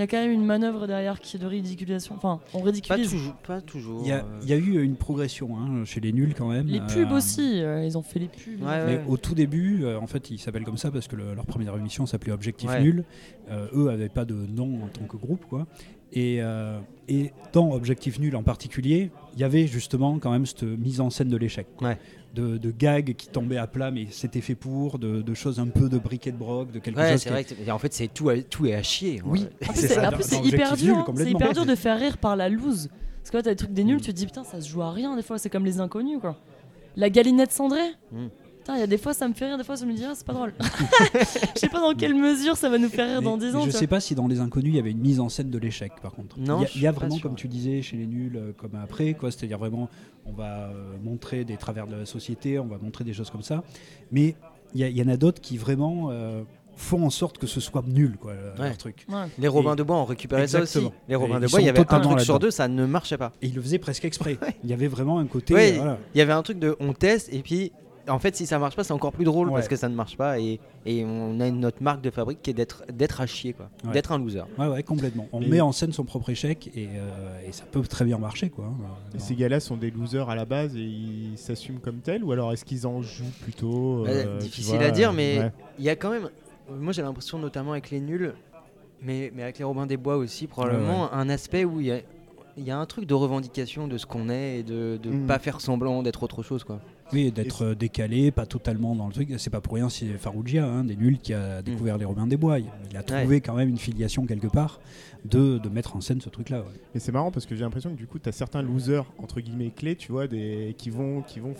Il 0.00 0.04
y 0.04 0.04
a 0.04 0.06
quand 0.06 0.16
même 0.16 0.32
une 0.32 0.46
manœuvre 0.46 0.86
derrière 0.86 1.20
qui 1.20 1.36
est 1.36 1.40
de 1.40 1.44
ridiculisation. 1.44 2.14
Enfin, 2.14 2.40
on 2.54 2.60
Pas 2.60 2.64
ridiculise. 2.64 3.10
toujours. 3.10 3.34
Pas 3.34 3.60
toujours 3.60 4.00
Il 4.02 4.08
y, 4.08 4.12
a, 4.12 4.20
euh, 4.24 4.40
il 4.42 4.48
y 4.48 4.54
a 4.54 4.56
eu 4.56 4.82
une 4.82 4.96
progression 4.96 5.58
hein, 5.58 5.84
chez 5.84 6.00
les 6.00 6.10
nuls 6.14 6.32
quand 6.34 6.48
même. 6.48 6.66
Les 6.68 6.80
pubs 6.80 7.12
Euh, 7.12 7.16
aussi, 7.18 7.60
euh, 7.62 7.84
ils 7.84 7.98
ont 7.98 8.02
fait 8.02 8.18
les 8.18 8.28
pubs. 8.28 8.62
Ouais, 8.62 8.86
Mais 8.86 8.96
ouais. 8.96 9.04
au 9.06 9.18
tout 9.18 9.34
début, 9.34 9.84
euh, 9.84 9.98
en 10.00 10.06
fait, 10.06 10.30
ils 10.30 10.38
s'appellent 10.38 10.64
comme 10.64 10.78
ça 10.78 10.90
parce 10.90 11.06
que 11.06 11.16
le- 11.16 11.34
leur 11.34 11.44
première 11.44 11.76
émission 11.76 12.06
s'appelait 12.06 12.32
Objectif 12.32 12.70
Ouais. 12.70 12.80
Nul. 12.80 13.04
Euh, 13.50 13.66
eux 13.74 13.90
n'avaient 13.90 14.08
pas 14.08 14.24
de 14.24 14.32
nom 14.34 14.84
en 14.84 14.88
tant 14.88 15.04
que 15.04 15.18
groupe, 15.18 15.44
quoi. 15.44 15.66
Et, 16.14 16.38
euh, 16.40 16.80
et 17.08 17.30
dans 17.52 17.70
Objectif 17.72 18.18
Nul 18.18 18.34
en 18.36 18.42
particulier, 18.42 19.10
il 19.34 19.40
y 19.40 19.44
avait 19.44 19.66
justement 19.66 20.18
quand 20.18 20.30
même 20.32 20.46
cette 20.46 20.62
mise 20.62 21.00
en 21.02 21.10
scène 21.10 21.28
de 21.28 21.36
l'échec. 21.36 21.66
De, 22.32 22.58
de 22.58 22.70
gags 22.70 23.14
qui 23.16 23.26
tombaient 23.26 23.56
à 23.56 23.66
plat, 23.66 23.90
mais 23.90 24.06
c'était 24.10 24.40
fait 24.40 24.54
pour, 24.54 25.00
de, 25.00 25.20
de 25.20 25.34
choses 25.34 25.58
un 25.58 25.66
peu 25.66 25.88
de 25.88 25.98
briquet 25.98 26.30
de 26.30 26.36
broc, 26.36 26.70
de 26.70 26.78
quelque 26.78 26.96
Ouais, 26.96 27.10
chose 27.12 27.20
c'est 27.22 27.28
qui- 27.28 27.32
vrai. 27.32 27.42
que 27.42 27.48
c'est- 27.50 27.66
et 27.66 27.70
en 27.72 27.78
fait, 27.80 27.92
c'est 27.92 28.06
tout, 28.06 28.28
à- 28.28 28.40
tout 28.40 28.66
est 28.66 28.74
à 28.74 28.82
chier. 28.84 29.20
Oui. 29.24 29.40
Ouais. 29.60 29.68
En 29.68 30.12
plus, 30.12 30.22
C'est 30.22 30.38
hyper 30.44 30.76
dur. 30.76 30.94
Nul, 30.96 31.04
hein. 31.08 31.12
C'est 31.16 31.30
hyper 31.30 31.52
dur 31.52 31.66
de 31.66 31.74
faire 31.74 31.98
rire 31.98 32.18
par 32.18 32.36
la 32.36 32.48
loose. 32.48 32.88
Parce 33.18 33.30
que 33.32 33.36
là, 33.38 33.42
t'as 33.42 33.50
des 33.50 33.56
trucs 33.56 33.72
des 33.72 33.82
nuls, 33.82 33.96
Mm. 33.96 34.00
tu 34.02 34.06
te 34.12 34.16
dis 34.16 34.26
putain, 34.26 34.44
ça 34.44 34.60
se 34.60 34.68
joue 34.68 34.80
à 34.80 34.92
rien 34.92 35.16
des 35.16 35.22
fois. 35.22 35.38
C'est 35.38 35.50
comme 35.50 35.64
les 35.64 35.80
inconnus 35.80 36.18
quoi. 36.20 36.36
La 36.96 37.10
galinette 37.10 37.50
cendrée. 37.50 37.80
Mm. 38.12 38.26
Putain, 38.60 38.76
il 38.76 38.80
y 38.80 38.82
a 38.82 38.86
des 38.86 38.98
fois 38.98 39.14
ça 39.14 39.26
me 39.26 39.32
fait 39.34 39.46
rire, 39.46 39.58
des 39.58 39.64
fois 39.64 39.74
je 39.74 39.84
me 39.84 39.92
dis 39.94 40.04
ah, 40.04 40.12
c'est 40.14 40.26
pas 40.26 40.32
drôle. 40.34 40.52
Je 41.54 41.58
sais 41.60 41.68
pas 41.68 41.80
dans 41.80 41.94
quelle 41.94 42.14
mesure 42.14 42.56
ça 42.56 42.68
va 42.68 42.78
nous 42.78 42.88
faire 42.88 43.06
rire 43.08 43.20
Mais 43.20 43.24
dans 43.24 43.36
10 43.36 43.56
ans. 43.56 43.64
Je 43.64 43.70
sais 43.70 43.86
pas 43.86 44.00
si 44.00 44.14
dans 44.14 44.26
Les 44.28 44.40
Inconnus, 44.40 44.72
il 44.72 44.76
y 44.76 44.78
avait 44.78 44.90
une 44.90 45.00
mise 45.00 45.18
en 45.18 45.28
scène 45.28 45.50
de 45.50 45.58
l'échec, 45.58 45.92
par 46.02 46.12
contre. 46.12 46.38
Non, 46.38 46.64
il 46.74 46.82
y 46.82 46.86
a, 46.86 46.90
y 46.90 46.94
vraiment, 46.94 47.18
comme 47.18 47.34
tu 47.36 47.48
disais, 47.48 47.80
chez 47.82 47.96
les 47.96 48.06
nuls, 48.06 48.36
euh, 48.36 48.52
comme 48.56 48.74
après, 48.74 49.14
quoi. 49.14 49.30
C'est-à-dire 49.30 49.58
vraiment, 49.58 49.88
on 50.26 50.32
va 50.32 50.68
euh, 50.68 50.96
montrer 51.02 51.44
des 51.44 51.56
travers 51.56 51.86
de 51.86 51.96
la 51.96 52.06
société, 52.06 52.58
on 52.58 52.66
va 52.66 52.76
montrer 52.78 53.04
des 53.04 53.12
choses 53.14 53.30
comme 53.30 53.42
ça. 53.42 53.62
Mais 54.12 54.36
il 54.74 54.86
y, 54.86 54.90
y 54.98 55.02
en 55.02 55.08
a 55.08 55.16
d'autres 55.16 55.40
qui 55.40 55.56
vraiment 55.56 56.08
euh, 56.10 56.42
font 56.76 57.04
en 57.04 57.10
sorte 57.10 57.38
que 57.38 57.46
ce 57.46 57.60
soit 57.60 57.82
nul, 57.86 58.16
quoi, 58.20 58.32
Ouais. 58.58 58.68
leur 58.68 58.76
truc. 58.78 59.06
Ouais. 59.08 59.24
Les 59.38 59.48
Robins 59.48 59.74
de 59.76 59.82
Bois 59.82 59.96
ont 59.96 60.04
récupéré 60.04 60.46
ça 60.46 60.60
aussi. 60.60 60.80
Les 61.08 61.16
Robins 61.16 61.40
de 61.40 61.46
Bois, 61.46 61.60
il 61.60 61.66
y 61.66 61.68
avait 61.70 61.80
un 61.80 62.00
truc 62.00 62.20
sur 62.20 62.38
deux, 62.38 62.50
ça 62.50 62.68
ne 62.68 62.84
marchait 62.86 63.18
pas. 63.18 63.32
Et 63.42 63.46
ils 63.48 63.54
le 63.54 63.62
faisaient 63.62 63.78
presque 63.78 64.04
exprès. 64.04 64.38
Il 64.64 64.70
y 64.70 64.72
avait 64.74 64.88
vraiment 64.88 65.18
un 65.18 65.26
côté. 65.26 65.54
Ouais, 65.54 65.72
euh, 65.72 65.76
voilà. 65.76 65.98
Il 66.14 66.18
y 66.18 66.20
avait 66.20 66.32
un 66.32 66.42
truc 66.42 66.58
de 66.58 66.76
on 66.80 66.92
teste 66.92 67.32
et 67.32 67.40
puis 67.40 67.72
en 68.08 68.18
fait 68.18 68.34
si 68.36 68.46
ça 68.46 68.58
marche 68.58 68.76
pas 68.76 68.82
c'est 68.84 68.92
encore 68.92 69.12
plus 69.12 69.24
drôle 69.24 69.48
Ouais. 69.48 69.54
parce 69.54 69.68
que 69.68 69.76
ça 69.76 69.88
ne 69.88 69.94
marche 69.94 70.16
pas 70.16 70.38
et, 70.38 70.58
et 70.86 71.04
on 71.04 71.38
a 71.40 71.46
une- 71.48 71.60
notre 71.60 71.82
marque 71.82 72.00
de 72.00 72.10
fabrique 72.10 72.40
qui 72.42 72.50
est 72.50 72.54
d'être 72.54 72.84
d'être 72.92 73.20
à 73.20 73.26
chier 73.26 73.52
quoi, 73.52 73.68
Ouais. 73.84 73.92
d'être 73.92 74.12
un 74.12 74.18
loser. 74.18 74.42
Ouais, 74.58 74.66
ouais, 74.68 74.82
complètement. 74.82 75.28
On 75.32 75.40
Mais- 75.40 75.46
met 75.48 75.60
en 75.60 75.72
scène 75.72 75.92
son 75.92 76.04
propre 76.04 76.30
échec 76.30 76.70
et, 76.74 76.88
euh, 76.94 77.48
et 77.48 77.52
ça 77.52 77.64
peut 77.70 77.80
très 77.82 78.04
bien 78.04 78.18
marcher, 78.18 78.48
quoi. 78.50 78.64
hein. 78.66 78.74
Et 79.14 79.18
ces 79.18 79.34
gars-là 79.34 79.60
sont 79.60 79.76
des 79.76 79.90
losers 79.90 80.28
à 80.30 80.34
la 80.34 80.44
base 80.44 80.74
et 80.76 80.80
ils 80.80 81.36
s'assument 81.36 81.78
comme 81.80 81.98
tels 82.00 82.24
ou 82.24 82.32
alors 82.32 82.52
est-ce 82.52 82.64
qu'ils 82.64 82.86
en 82.86 83.02
jouent 83.02 83.24
plutôt 83.42 84.06
euh, 84.06 84.38
tu 84.38 84.44
difficile 84.44 84.76
vois, 84.78 84.86
à 84.86 84.90
dire 84.90 85.10
euh, 85.10 85.14
mais 85.14 85.38
ouais. 85.38 85.52
il 85.78 85.84
y 85.84 85.90
a 85.90 85.96
quand 85.96 86.10
même 86.10 86.28
moi 86.70 86.92
j'ai 86.92 87.02
l'impression 87.02 87.38
notamment 87.38 87.72
avec 87.72 87.90
les 87.90 88.00
nuls 88.00 88.32
mais, 89.02 89.32
mais 89.34 89.42
avec 89.42 89.58
les 89.58 89.64
Robins 89.64 89.86
des 89.86 89.96
Bois 89.96 90.16
aussi 90.16 90.46
probablement 90.46 91.12
un 91.12 91.28
aspect 91.28 91.64
où 91.64 91.80
il 91.80 91.86
y 91.86 91.92
a 91.92 92.00
il 92.56 92.64
y 92.64 92.70
a 92.70 92.76
un 92.78 92.84
truc 92.84 93.06
de 93.06 93.14
revendication 93.14 93.88
de 93.88 93.96
ce 93.96 94.04
qu'on 94.06 94.28
est 94.28 94.58
et 94.58 94.62
de 94.62 94.98
ne 95.04 95.10
Mm. 95.18 95.26
pas 95.26 95.38
faire 95.38 95.60
semblant 95.60 96.02
d'être 96.02 96.22
autre 96.22 96.42
chose 96.42 96.64
quoi. 96.64 96.80
Oui, 97.12 97.30
d'être 97.32 97.62
euh, 97.64 97.74
décalé, 97.74 98.30
pas 98.30 98.46
totalement 98.46 98.94
dans 98.94 99.06
le 99.06 99.12
truc. 99.12 99.28
C'est 99.38 99.50
pas 99.50 99.60
pour 99.60 99.74
rien 99.74 99.88
si 99.88 100.08
Farougia, 100.14 100.66
hein, 100.66 100.84
des 100.84 100.96
nuls, 100.96 101.18
qui 101.18 101.34
a 101.34 101.62
découvert 101.62 101.98
les 101.98 102.04
Robins 102.04 102.26
des 102.26 102.36
Bois. 102.36 102.58
Il, 102.58 102.96
a 102.96 103.02
trouvé 103.02 103.40
quand 103.40 103.54
même 103.54 103.68
une 103.68 103.78
filiation 103.78 104.26
quelque 104.26 104.46
part 104.48 104.80
de, 105.24 105.58
de 105.58 105.68
mettre 105.68 105.96
en 105.96 106.00
scène 106.00 106.20
ce 106.20 106.28
truc-là. 106.28 106.60
ouais. 106.60 106.66
Mais 106.94 107.00
c'est 107.00 107.12
marrant 107.12 107.30
parce 107.30 107.46
que 107.46 107.54
j'ai 107.54 107.62
l'impression 107.62 107.90
que 107.90 107.96
du 107.96 108.06
coup, 108.06 108.18
tu 108.18 108.28
as 108.28 108.32
certains 108.32 108.62
losers, 108.62 109.04
entre 109.18 109.40
guillemets, 109.40 109.70
clés, 109.70 109.96
tu 109.96 110.12
vois, 110.12 110.26
des, 110.26 110.74
qui, 110.78 110.90
vont, 110.90 111.22
qui, 111.22 111.40
vont 111.40 111.54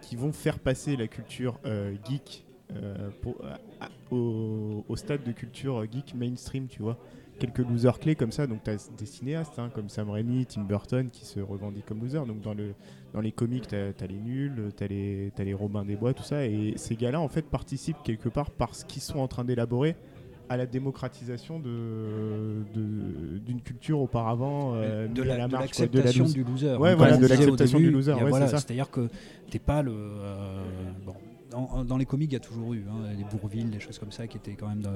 qui 0.00 0.16
vont 0.16 0.32
faire 0.32 0.58
passer 0.58 0.96
la 0.96 1.06
culture 1.06 1.58
euh, 1.64 1.94
geek 2.08 2.44
euh, 2.74 3.10
pour- 3.20 3.36
à- 3.44 3.84
à- 3.84 3.88
au, 4.14 4.84
au 4.88 4.96
stade 4.96 5.22
de 5.24 5.32
culture 5.32 5.84
geek 5.90 6.14
mainstream, 6.14 6.66
tu 6.68 6.82
vois. 6.82 6.98
Quelques 7.38 7.58
losers 7.58 7.98
clés 7.98 8.14
comme 8.14 8.30
ça, 8.30 8.46
donc 8.46 8.62
tu 8.62 8.70
as 8.70 8.90
des 8.98 9.06
cinéastes 9.06 9.58
hein, 9.58 9.70
comme 9.74 9.88
Sam 9.88 10.10
Raimi, 10.10 10.46
Tim 10.46 10.62
Burton 10.62 11.08
qui 11.10 11.24
se 11.24 11.40
revendiquent 11.40 11.86
comme 11.86 12.00
losers. 12.00 12.24
Donc 12.26 12.40
dans, 12.40 12.54
le, 12.54 12.72
dans 13.12 13.20
les 13.20 13.32
comics, 13.32 13.66
tu 13.68 13.74
as, 13.74 14.06
les 14.08 14.18
nuls, 14.20 14.72
tu 14.76 14.84
as 14.84 14.86
les, 14.86 15.32
t'as 15.36 15.44
les 15.44 15.54
Robins 15.54 15.84
des 15.84 15.96
Bois, 15.96 16.14
tout 16.14 16.22
ça. 16.22 16.46
Et 16.46 16.74
ces 16.76 16.96
gars-là, 16.96 17.20
en 17.20 17.28
fait, 17.28 17.42
participent 17.42 18.02
quelque 18.04 18.28
part 18.28 18.50
parce 18.50 18.84
qu'ils 18.84 19.02
sont 19.02 19.18
en 19.18 19.28
train 19.28 19.44
d'élaborer 19.44 19.96
à 20.48 20.56
la 20.56 20.66
démocratisation 20.66 21.58
de- 21.60 23.38
d'une 23.38 23.60
culture 23.60 24.00
auparavant 24.00 24.72
euh, 24.74 25.06
de 25.08 25.22
mise 25.22 25.30
à 25.30 25.36
la- 25.38 25.46
de 25.46 25.52
marche, 25.52 25.70
quoi, 25.72 25.86
de 25.86 25.98
la 25.98 26.04
l'acceptation 26.04 26.24
du 26.32 26.44
loser. 26.44 26.76
Ouais, 26.76 26.94
voilà, 26.94 27.16
de 27.16 27.26
l'acceptation 27.26 27.78
du 27.78 27.90
loser, 27.90 28.12
ouais, 28.14 28.28
voilà, 28.28 28.46
c'est 28.46 28.52
ça. 28.52 28.58
C'est-à-dire 28.58 28.90
que 28.90 29.08
t'es 29.50 29.58
pas 29.58 29.82
le. 29.82 29.92
euh, 29.94 30.62
bon, 31.04 31.14
dans, 31.50 31.84
dans 31.84 31.96
les 31.98 32.06
comics, 32.06 32.30
il 32.30 32.32
y 32.32 32.36
a 32.36 32.40
toujours 32.40 32.72
eu 32.74 32.84
hein, 32.90 33.14
des 33.16 33.24
Bourville, 33.24 33.70
des 33.70 33.80
choses 33.80 33.98
comme 33.98 34.10
ça 34.10 34.26
qui 34.26 34.38
étaient 34.38 34.54
quand 34.54 34.68
même, 34.68 34.80
de- 34.82 34.88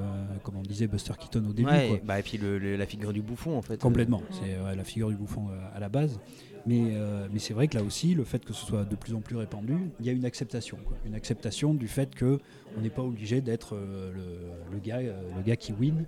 comme 0.43 0.57
on 0.57 0.63
disait, 0.63 0.87
Buster 0.87 1.13
Keaton 1.19 1.45
au 1.49 1.53
début. 1.53 1.69
Ouais, 1.69 1.89
quoi. 1.89 1.99
bah, 2.05 2.19
et 2.19 2.23
puis 2.23 2.39
le- 2.39 2.59
le- 2.59 2.77
la 2.77 2.87
figure 2.87 3.13
du 3.13 3.21
bouffon 3.23 3.57
en 3.59 3.63
fait. 3.63 3.79
Complètement, 3.81 4.23
c'est 4.31 4.57
la 4.77 4.85
figure 4.85 5.09
du 5.11 5.17
bouffon 5.17 5.49
euh, 5.51 5.77
à 5.77 5.81
la 5.81 5.89
base. 5.89 6.19
Mais, 6.67 6.81
euh, 6.97 7.29
mais 7.33 7.39
c'est 7.39 7.55
vrai 7.55 7.69
que 7.69 7.77
là 7.77 7.85
aussi, 7.85 8.15
le 8.15 8.25
fait 8.25 8.45
que 8.45 8.53
ce 8.53 8.67
soit 8.67 8.85
de 8.85 8.97
plus 8.97 9.15
en 9.15 9.21
plus 9.21 9.37
répandu, 9.37 9.77
il 10.01 10.07
y 10.07 10.09
a 10.09 10.13
une 10.13 10.25
acceptation. 10.25 10.79
quoi. 10.85 10.97
Une 11.07 11.15
acceptation 11.15 11.75
du 11.75 11.87
fait 11.87 12.15
que 12.15 12.41
on 12.77 12.81
n'est 12.81 12.91
pas 12.91 13.03
obligé 13.03 13.41
d'être 13.41 13.77
euh, 13.77 14.13
le, 14.13 14.73
le 14.73 14.79
gars, 14.81 14.97
euh, 14.99 15.21
le 15.37 15.43
gars 15.43 15.57
qui 15.57 15.73
win. 15.73 16.05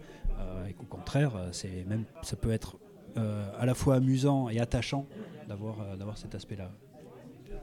et 0.68 0.72
qu'au 0.72 0.86
contraire, 0.86 1.32
c'est 1.52 1.84
même, 1.88 2.04
ça 2.22 2.36
peut 2.36 2.50
être 2.50 2.76
à 3.58 3.66
la 3.66 3.74
fois 3.74 3.96
amusant 3.96 4.48
et 4.48 4.60
attachant 4.60 5.04
d'avoir 5.48 5.96
d'avoir 5.96 6.16
cet 6.18 6.34
aspect-là. 6.36 6.70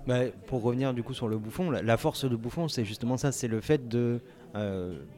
Bah, 0.08 0.26
pour 0.48 0.62
revenir 0.62 0.94
du 0.94 1.02
coup 1.02 1.14
sur 1.14 1.28
le 1.30 1.38
bouffon, 1.38 1.72
la, 1.72 1.82
la 1.82 1.98
force 1.98 2.30
de 2.30 2.36
bouffon, 2.36 2.68
c'est 2.68 2.84
justement 2.86 3.16
ça, 3.18 3.32
c'est 3.32 3.48
le 3.48 3.62
fait 3.62 3.88
de, 3.88 4.20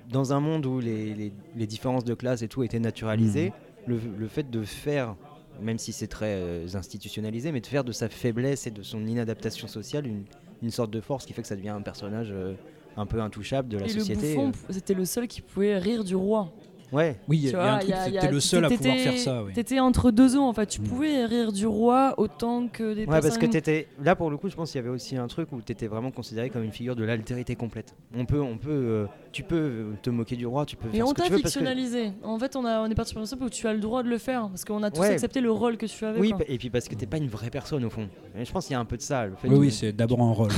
dans 0.10 0.34
un 0.34 0.40
monde 0.40 0.66
où 0.66 0.80
les, 0.80 1.14
les- 1.16 1.34
les 1.56 1.68
différences 1.68 2.04
de 2.06 2.14
classe 2.14 2.42
et 2.44 2.48
tout 2.48 2.64
étaient 2.64 2.80
naturalisées, 2.80 3.52
le, 3.88 4.00
le 4.18 4.28
fait 4.28 4.50
de 4.50 4.62
faire, 4.64 5.16
même 5.62 5.78
si 5.78 5.92
c'est 5.94 6.08
très 6.08 6.36
euh, 6.36 6.68
institutionnalisé, 6.74 7.52
mais 7.52 7.62
de 7.62 7.68
faire 7.68 7.84
de 7.84 7.92
sa 7.92 8.10
faiblesse 8.10 8.68
et 8.68 8.72
de 8.72 8.84
son 8.84 9.06
inadaptation 9.06 9.68
sociale 9.68 10.08
une, 10.08 10.24
une 10.62 10.72
sorte 10.72 10.92
de 10.92 11.02
force 11.02 11.26
qui 11.26 11.34
fait 11.34 11.42
que 11.42 11.48
ça 11.48 11.56
devient 11.56 11.70
un 11.70 11.82
personnage 11.82 12.30
euh, 12.32 12.54
un 12.96 13.06
peu 13.06 13.22
intouchable 13.22 13.70
de 13.70 13.78
la 13.78 13.86
Et 13.86 13.90
société. 13.90 14.36
bouffon, 14.36 14.52
c'était 14.70 14.94
le 14.94 15.06
seul 15.06 15.28
qui 15.28 15.42
pouvait 15.42 15.78
rire 15.78 16.04
du 16.04 16.16
roi. 16.16 16.52
Ouais, 16.94 17.18
Oui, 17.28 17.38
il 17.44 17.50
y 17.50 17.54
a- 17.54 17.76
un 17.76 17.80
truc, 17.80 18.32
le 18.32 18.40
seul 18.40 18.64
à 18.64 18.70
pouvoir 18.70 18.96
faire 18.96 19.18
ça. 19.18 19.44
Oui. 19.44 19.52
T'étais 19.54 19.80
entre 19.82 20.10
deux 20.12 20.38
eaux 20.38 20.44
en 20.44 20.54
fait. 20.54 20.68
Tu 20.68 20.80
Mm. 20.80 20.84
pouvais 20.86 21.26
rire 21.26 21.52
du 21.52 21.68
roi 21.68 22.14
autant 22.18 22.68
que 22.70 22.94
des 22.94 23.02
Ouais, 23.02 23.06
parce 23.08 23.26
que 23.26 23.32
personnes. 23.42 23.50
t'étais 23.50 23.88
là 24.02 24.16
pour 24.16 24.30
le 24.30 24.38
coup, 24.38 24.48
je 24.50 24.56
pense 24.56 24.72
qu'il 24.72 24.80
y 24.80 24.84
avait 24.84 24.94
aussi 24.94 25.18
un 25.18 25.28
truc 25.28 25.52
où 25.52 25.62
t'étais 25.62 25.88
vraiment 25.88 26.12
considéré 26.12 26.50
comme 26.50 26.64
une 26.64 26.72
figure 26.72 26.96
de 26.96 27.04
l'altérité 27.04 27.56
complète. 27.56 27.94
On 28.16 28.26
peut, 28.26 28.40
on 28.40 28.58
peut, 28.58 28.70
euh, 28.72 29.06
tu 29.34 29.44
peux 29.44 29.56
euh, 29.56 29.94
te 30.02 30.10
moquer 30.10 30.38
du 30.38 30.46
roi, 30.46 30.66
tu 30.66 30.78
peux 30.78 30.88
Et 30.88 30.98
faire 30.98 31.06
on 31.06 31.10
ce 31.10 31.14
que 31.14 31.22
t'a 31.22 31.28
tu 31.28 31.34
veux 31.34 31.42
parce 31.42 31.54
que 31.54 31.60
fictionnalisé. 31.60 32.12
En 32.24 32.40
fait, 32.40 32.56
on, 32.56 32.64
a, 32.66 32.80
on 32.82 32.86
est 32.90 32.96
parti 32.96 33.10
sur 33.12 33.20
le 33.20 33.24
principe 33.26 33.42
où 33.44 33.50
tu 33.50 33.68
as 33.68 33.74
le 33.74 33.80
droit 33.80 34.02
de 34.04 34.08
le 34.10 34.18
faire 34.18 34.48
parce 34.48 34.64
qu'on 34.64 34.82
a 34.84 34.90
tous 34.90 35.02
Ouais. 35.02 35.10
accepté 35.10 35.42
le 35.42 35.52
rôle 35.52 35.76
que 35.78 35.86
tu 35.88 36.06
avais. 36.06 36.20
oui, 36.20 36.32
quoi. 36.32 36.40
et 36.48 36.58
puis 36.58 36.70
parce 36.70 36.88
que 36.88 36.96
t'es 36.96 37.06
pas 37.06 37.18
une 37.18 37.28
vraie 37.28 37.50
personne 37.50 37.84
au 37.84 37.90
fond. 37.90 38.08
Et 38.38 38.46
je 38.46 38.52
pense 38.52 38.66
qu'il 38.66 38.74
y 38.74 38.78
a 38.78 38.80
un 38.80 38.86
peu 38.86 38.96
de 38.98 39.02
ça. 39.02 39.26
Le 39.26 39.36
fait 39.36 39.48
Oui, 39.50 39.56
de- 39.56 39.60
oui, 39.60 39.72
c'est 39.72 39.92
d'abord 39.92 40.22
un 40.22 40.32
rôle. 40.32 40.52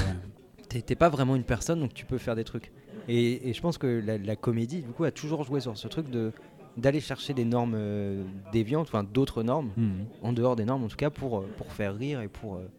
t'es 0.68 0.96
pas 0.96 1.10
vraiment 1.10 1.36
une 1.36 1.44
personne, 1.44 1.80
donc 1.80 1.94
tu 1.94 2.06
peux 2.06 2.18
faire 2.20 2.36
des 2.36 2.44
trucs. 2.44 2.72
Et, 3.10 3.50
et 3.50 3.54
je 3.54 3.62
pense 3.62 3.78
que 3.78 3.88
la, 4.06 4.18
la 4.18 4.36
comédie, 4.36 4.82
du 4.82 4.90
coup, 4.90 5.04
a 5.04 5.12
toujours 5.12 5.44
joué 5.44 5.60
sur 5.60 5.76
ce 5.78 5.88
truc 5.88 6.10
de 6.10 6.32
d'aller 6.78 7.02
chercher 7.02 7.34
des 7.34 7.44
normes 7.44 7.74
euh, 7.76 8.24
déviantes, 8.54 8.88
enfin 8.88 9.04
d'autres 9.04 9.44
normes, 9.44 9.72
Mhm. 9.76 10.06
en 10.22 10.32
dehors 10.32 10.56
des 10.56 10.64
normes 10.64 10.84
en 10.84 10.88
tout 10.88 10.96
cas, 10.96 11.10
pour, 11.10 11.40
euh, 11.40 11.50
pour 11.58 11.74
faire 11.74 11.94
rire 11.96 12.22
et 12.22 12.28
pour, 12.30 12.56
euh, 12.56 12.70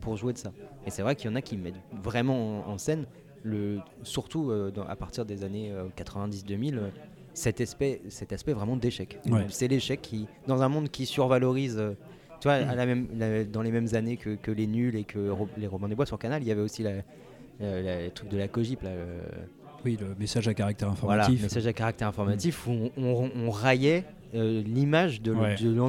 pour 0.00 0.16
jouer 0.16 0.32
de 0.32 0.38
ça. 0.38 0.52
Et 0.86 0.90
c'est 0.90 1.02
vrai 1.02 1.16
qu'il 1.16 1.28
y 1.28 1.32
en 1.32 1.34
a 1.34 1.42
qui 1.42 1.56
mettent 1.56 1.74
vraiment 2.04 2.68
en, 2.68 2.72
en 2.74 2.78
scène, 2.78 3.06
le, 3.42 3.78
surtout 4.04 4.50
euh, 4.50 4.70
dans- 4.70 4.84
à 4.84 4.94
partir 4.94 5.24
des 5.24 5.42
années 5.42 5.72
90-2000, 5.96 6.76
euh, 6.78 6.88
cet 7.34 7.60
aspect, 7.60 8.00
cet 8.10 8.32
aspect 8.32 8.52
vraiment 8.52 8.76
d'échec. 8.76 9.18
Ouais. 9.28 9.46
C'est 9.48 9.66
l'échec 9.68 10.02
qui, 10.02 10.26
dans 10.46 10.62
un 10.62 10.68
monde 10.68 10.88
qui 10.90 11.06
survalorise, 11.06 11.82
tu 12.40 12.44
vois, 12.48 12.52
à 12.54 12.74
la 12.76 12.86
même, 12.86 13.08
la- 13.16 13.44
dans 13.44 13.62
les 13.62 13.72
mêmes 13.72 13.88
années 13.94 14.18
que, 14.18 14.36
que 14.36 14.50
les 14.52 14.66
nuls 14.68 14.94
et 14.94 15.04
que 15.04 15.30
Ro- 15.30 15.48
les 15.56 15.66
Robins 15.66 15.88
des 15.88 15.94
Bois 15.96 16.06
sur 16.06 16.18
Canal, 16.18 16.42
il 16.42 16.46
y 16.48 16.52
avait 16.52 16.60
aussi 16.62 16.82
la, 16.84 16.92
la- 17.58 17.82
la- 17.82 18.04
le 18.04 18.10
truc 18.10 18.28
de 18.28 18.36
la 18.36 18.46
cogip, 18.46 18.82
là, 18.82 18.90
le- 18.94 19.48
Oui, 19.84 19.96
le 20.00 20.14
message 20.18 20.48
à 20.48 20.54
caractère 20.54 20.90
voilà, 20.94 21.22
informatif. 21.22 21.42
message 21.44 21.66
à 21.66 21.72
caractère 21.72 22.08
informatif 22.08 22.66
où 22.66 22.70
on, 22.72 22.90
on- 23.02 23.30
on 23.46 23.50
raillait 23.50 24.04
euh, 24.34 24.62
l'image 24.62 25.22
de, 25.22 25.32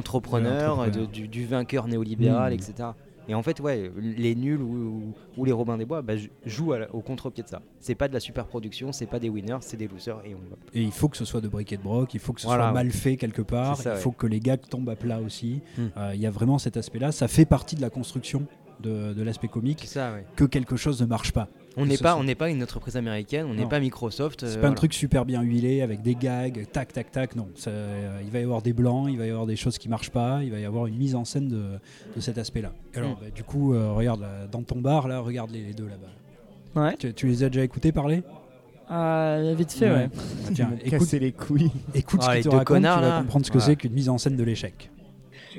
l'entrepreneur, 0.04 0.90
du, 0.90 1.28
du 1.28 1.44
vainqueur 1.46 1.86
néolibéral, 1.88 2.52
Mm. 2.52 2.54
etc. 2.56 2.88
Et 3.28 3.34
en 3.34 3.42
fait, 3.42 3.60
ouais, 3.60 3.92
les 3.98 4.34
nuls 4.34 4.60
ou, 4.62 5.14
les 5.44 5.52
Robins 5.52 5.76
des 5.76 5.84
Bois 5.84 6.02
bah, 6.02 6.14
jouent 6.46 6.72
la- 6.72 6.92
au 6.94 7.00
contre-pied 7.00 7.44
de 7.44 7.48
ça. 7.48 7.60
C'est 7.78 7.94
pas 7.94 8.08
de 8.08 8.14
la 8.14 8.18
super 8.20 8.46
production, 8.46 8.92
c'est 8.92 9.06
pas 9.06 9.18
des 9.20 9.28
winners, 9.28 9.58
c'est 9.60 9.76
des 9.76 9.86
losers 9.88 10.20
et 10.24 10.34
on 10.34 10.38
va. 10.50 10.56
Et 10.74 10.82
il 10.82 10.90
faut 10.90 11.08
que 11.08 11.16
ce 11.16 11.24
soit 11.24 11.40
de 11.40 11.48
briquet 11.48 11.76
de 11.76 11.82
broc, 11.82 12.12
il 12.14 12.18
faut 12.20 12.32
que 12.32 12.40
ce 12.40 12.46
Voilà, 12.46 12.64
soit 12.64 12.68
ouais. 12.68 12.74
mal 12.84 12.90
fait 12.90 13.16
quelque 13.16 13.42
part, 13.42 13.76
ça, 13.76 13.90
il 13.90 13.94
ouais. 13.94 14.00
faut 14.00 14.10
que 14.10 14.26
les 14.26 14.40
gars 14.40 14.56
tombent 14.56 14.88
à 14.88 14.96
plat 14.96 15.20
aussi. 15.20 15.60
Hmm. 15.76 15.86
Euh, 15.96 16.12
Il 16.14 16.20
y 16.20 16.26
a 16.26 16.30
vraiment 16.30 16.58
cet 16.58 16.76
aspect-là, 16.76 17.12
ça 17.12 17.28
fait 17.28 17.44
partie 17.44 17.76
de 17.76 17.82
la 17.82 17.90
construction 17.90 18.46
de, 18.80 19.12
de 19.12 19.22
l'aspect 19.22 19.48
comique 19.48 19.80
C'est 19.82 19.94
ça, 19.98 20.12
ouais. 20.14 20.24
que 20.34 20.44
quelque 20.44 20.76
chose 20.76 21.00
ne 21.02 21.06
marche 21.06 21.32
pas. 21.32 21.48
On 21.76 21.86
n'est 21.86 21.96
pas, 21.96 22.10
soit- 22.12 22.16
on 22.20 22.24
n'est 22.24 22.34
pas 22.34 22.50
une 22.50 22.62
entreprise 22.62 22.96
américaine, 22.96 23.46
on 23.48 23.54
n'est 23.54 23.66
pas 23.66 23.78
Microsoft. 23.80 24.44
C'est 24.46 24.58
euh, 24.58 24.60
pas 24.60 24.68
un 24.68 24.72
truc 24.74 24.92
super 24.92 25.24
bien 25.24 25.40
huilé 25.42 25.82
avec 25.82 26.02
des 26.02 26.14
gags, 26.16 26.66
tac 26.72 26.92
tac 26.92 27.10
tac, 27.12 27.36
non. 27.36 27.48
Ça, 27.54 27.70
euh, 27.70 28.20
il 28.24 28.30
va 28.30 28.40
y 28.40 28.42
avoir 28.42 28.60
des 28.60 28.72
blancs, 28.72 29.08
il 29.10 29.18
va 29.18 29.26
y 29.26 29.30
avoir 29.30 29.46
des 29.46 29.56
choses 29.56 29.78
qui 29.78 29.88
marchent 29.88 30.10
pas, 30.10 30.40
il 30.42 30.50
va 30.50 30.58
y 30.58 30.64
avoir 30.64 30.86
une 30.86 30.96
mise 30.96 31.14
en 31.14 31.24
scène 31.24 31.48
de, 31.48 31.64
de 32.16 32.20
cet 32.20 32.38
aspect-là. 32.38 32.72
Alors 32.96 33.10
Hmm. 33.10 33.16
bah, 33.20 33.30
du 33.34 33.44
coup, 33.44 33.72
euh, 33.74 33.92
regarde 33.92 34.20
là, 34.20 34.46
dans 34.50 34.62
ton 34.62 34.80
bar 34.80 35.06
là, 35.06 35.20
regarde 35.20 35.50
les, 35.52 35.62
les 35.62 35.72
deux 35.72 35.86
là-bas. 35.86 36.80
Ouais. 36.82 36.96
Tu, 36.98 37.14
tu 37.14 37.26
les 37.28 37.44
as 37.44 37.48
déjà 37.50 37.64
écoutés 37.64 37.92
parler? 37.92 38.22
Euh, 38.90 39.54
vite 39.56 39.70
fait, 39.72 39.90
ouais. 39.90 40.08
Ils 40.48 40.54
Tiens, 40.56 40.70
écoute, 40.84 41.12
les 41.12 41.30
couilles. 41.32 41.70
écoute 41.94 42.20
Ah, 42.24 42.30
ce 42.30 42.36
les 42.36 42.42
qu'ils 42.42 42.50
te 42.50 42.56
racontent, 42.56 42.74
connards, 42.74 42.98
tu 42.98 43.04
vas 43.04 43.18
comprendre 43.20 43.46
ce 43.46 43.50
que 43.52 43.60
c'est 43.60 43.76
qu'une 43.76 43.92
mise 43.92 44.08
en 44.08 44.18
scène 44.18 44.36
de 44.36 44.42
l'échec. 44.42 44.90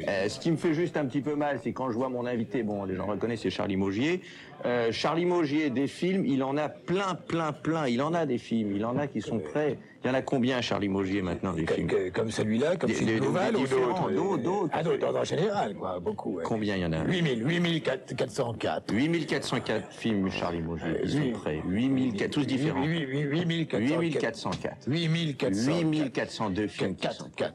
Euh, 0.08 0.30
ce 0.30 0.40
qui 0.40 0.52
me 0.52 0.58
fait 0.58 0.74
juste 0.74 0.98
un 0.98 1.06
petit 1.06 1.22
peu 1.22 1.36
mal, 1.36 1.60
c'est 1.64 1.74
quand 1.74 1.90
je 1.92 1.96
vois 1.96 2.10
mon 2.10 2.26
invité, 2.26 2.64
bon, 2.64 2.86
les 2.86 2.96
gens 2.96 3.06
reconnaissent, 3.06 3.42
c'est 3.42 3.50
Charlie 3.50 3.78
Maugier. 3.78 4.22
Euh, 4.66 4.92
Charlie 4.92 5.26
Maugier, 5.26 5.70
des 5.70 5.88
films, 5.88 6.26
il 6.26 6.44
en 6.44 6.56
a 6.58 6.70
plein, 6.70 7.16
plein, 7.16 7.52
plein. 7.52 7.88
Il 7.88 8.02
en 8.02 8.14
a 8.14 8.26
des 8.26 8.38
films, 8.38 8.76
il 8.76 8.86
en 8.86 8.98
a 8.98 9.08
qui 9.08 9.22
sont 9.22 9.40
prêts. 9.40 9.78
Il 10.04 10.08
y 10.08 10.10
en 10.10 10.14
a 10.16 10.22
combien, 10.22 10.62
Charlie 10.62 10.90
Maugier, 10.90 11.22
maintenant, 11.22 11.54
des 11.54 11.66
films 11.68 11.90
comme 12.14 12.32
celui-là, 12.32 12.76
comme 12.76 12.90
celui 12.90 13.22
Noval 13.22 13.56
ou 13.56 13.68
d'autres 13.68 14.10
d'autres, 14.10 14.10
euh, 14.10 14.38
d'autres. 14.38 14.70
Ah, 14.74 14.84
d'autres, 14.84 15.16
en 15.16 15.24
général, 15.24 15.76
quoi, 15.76 16.00
beaucoup. 16.00 16.38
ouais. 16.38 16.44
Combien 16.44 16.76
il 16.76 16.82
y 16.82 16.86
en 16.86 16.94
a? 16.94 17.04
8000, 17.04 17.44
8404. 17.44 18.94
8404 18.94 19.92
films, 19.92 20.32
Charlie 20.32 20.62
Maugier, 20.62 21.02
ils 21.04 21.10
sont 21.10 21.32
prêts. 21.40 21.62
8400, 21.68 22.30
tous 22.32 22.48
différents. 22.48 22.84
8404. 22.84 23.80
8404. 23.80 24.88
8404. 24.88 25.58
8402 25.68 26.68
films 26.68 26.96
qui 26.96 27.08
sont 27.14 27.30
4. 27.36 27.54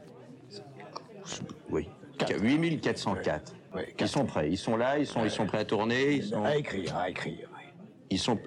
Oui. 1.69 1.87
Quatre. 2.17 2.41
8404. 2.41 3.53
Ouais, 3.75 3.93
Ils 3.99 4.07
sont 4.07 4.25
prêts, 4.25 4.49
ils 4.49 4.57
sont 4.57 4.75
là, 4.77 4.97
ils 4.97 5.05
sont, 5.05 5.23
ils 5.23 5.29
sont 5.31 5.45
prêts 5.45 5.59
à 5.59 5.65
tourner, 5.65 6.13
ils 6.15 6.23
sont, 6.23 6.43
À 6.43 6.55
écrire, 6.57 6.95
à 6.97 7.09
écrire. 7.09 7.49
ils 8.09 8.17
sont, 8.19 8.39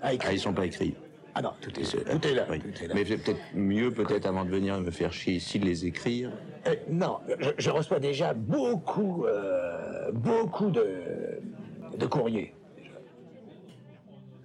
À 0.00 0.12
écrire. 0.14 0.30
ah, 0.30 0.34
ils 0.34 0.40
sont 0.40 0.52
pas 0.54 0.66
écrits. 0.66 0.94
Ah 1.34 1.40
non, 1.42 1.52
tout 1.60 1.70
est, 1.80 1.84
C'est- 1.84 2.04
tout 2.04 2.26
est 2.26 2.34
là. 2.34 2.46
oui. 2.50 2.60
tout 2.60 2.84
est 2.84 2.88
là. 2.88 2.94
Mais 2.94 3.04
c'est 3.04 3.16
peut-être 3.18 3.40
mieux, 3.54 3.90
peut-être 3.92 4.26
avant 4.26 4.44
de 4.44 4.50
venir 4.50 4.78
me 4.80 4.90
faire 4.90 5.12
chier 5.12 5.34
ici, 5.34 5.58
de 5.58 5.64
les 5.64 5.86
écrire. 5.86 6.30
Euh, 6.66 6.74
non, 6.90 7.20
je, 7.40 7.50
je 7.58 7.70
reçois 7.70 8.00
déjà 8.00 8.34
beaucoup, 8.34 9.24
euh, 9.24 10.10
beaucoup 10.12 10.70
de, 10.70 11.40
de 11.96 12.06
courriers. 12.06 12.54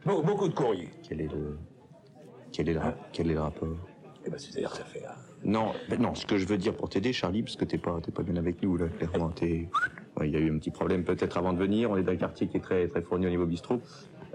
Be- 0.06 0.24
beaucoup 0.26 0.48
de 0.48 0.54
courriers. 0.54 0.90
Quel 1.08 1.22
est 1.22 1.32
le, 1.32 1.58
quel 2.54 2.70
est 2.70 2.74
le, 2.74 2.80
ra- 2.80 2.96
quel 3.12 3.30
est 3.32 3.34
le 3.34 3.42
rapport? 3.42 3.76
Eh 4.26 4.30
ben, 4.30 4.38
c'est-à-dire 4.40 4.72
que 4.72 4.78
ça 4.78 4.86
fait. 4.86 5.06
hein. 5.06 5.12
Non, 5.48 5.72
non. 5.98 6.14
Ce 6.14 6.26
que 6.26 6.38
je 6.38 6.46
veux 6.46 6.58
dire 6.58 6.76
pour 6.76 6.90
t'aider, 6.90 7.14
Charlie, 7.14 7.42
parce 7.42 7.56
que 7.56 7.64
t'es 7.64 7.78
pas, 7.78 8.00
t'es 8.04 8.12
pas 8.12 8.22
bien 8.22 8.36
avec 8.36 8.62
nous 8.62 8.76
là. 8.76 8.88
Clairement, 9.00 9.32
Il 9.42 10.30
y 10.30 10.36
a 10.36 10.40
eu 10.40 10.54
un 10.54 10.58
petit 10.58 10.72
problème 10.72 11.06
peut-être 11.06 11.38
avant 11.38 11.54
de 11.54 11.58
venir. 11.58 11.90
On 11.90 11.96
est 11.96 12.04
dans 12.04 12.12
un 12.12 12.18
quartier 12.18 12.48
qui 12.48 12.58
est 12.58 12.60
très, 12.60 12.88
très 12.90 13.02
fourni 13.02 13.28
au 13.28 13.30
niveau 13.30 13.46
bistrot. 13.46 13.82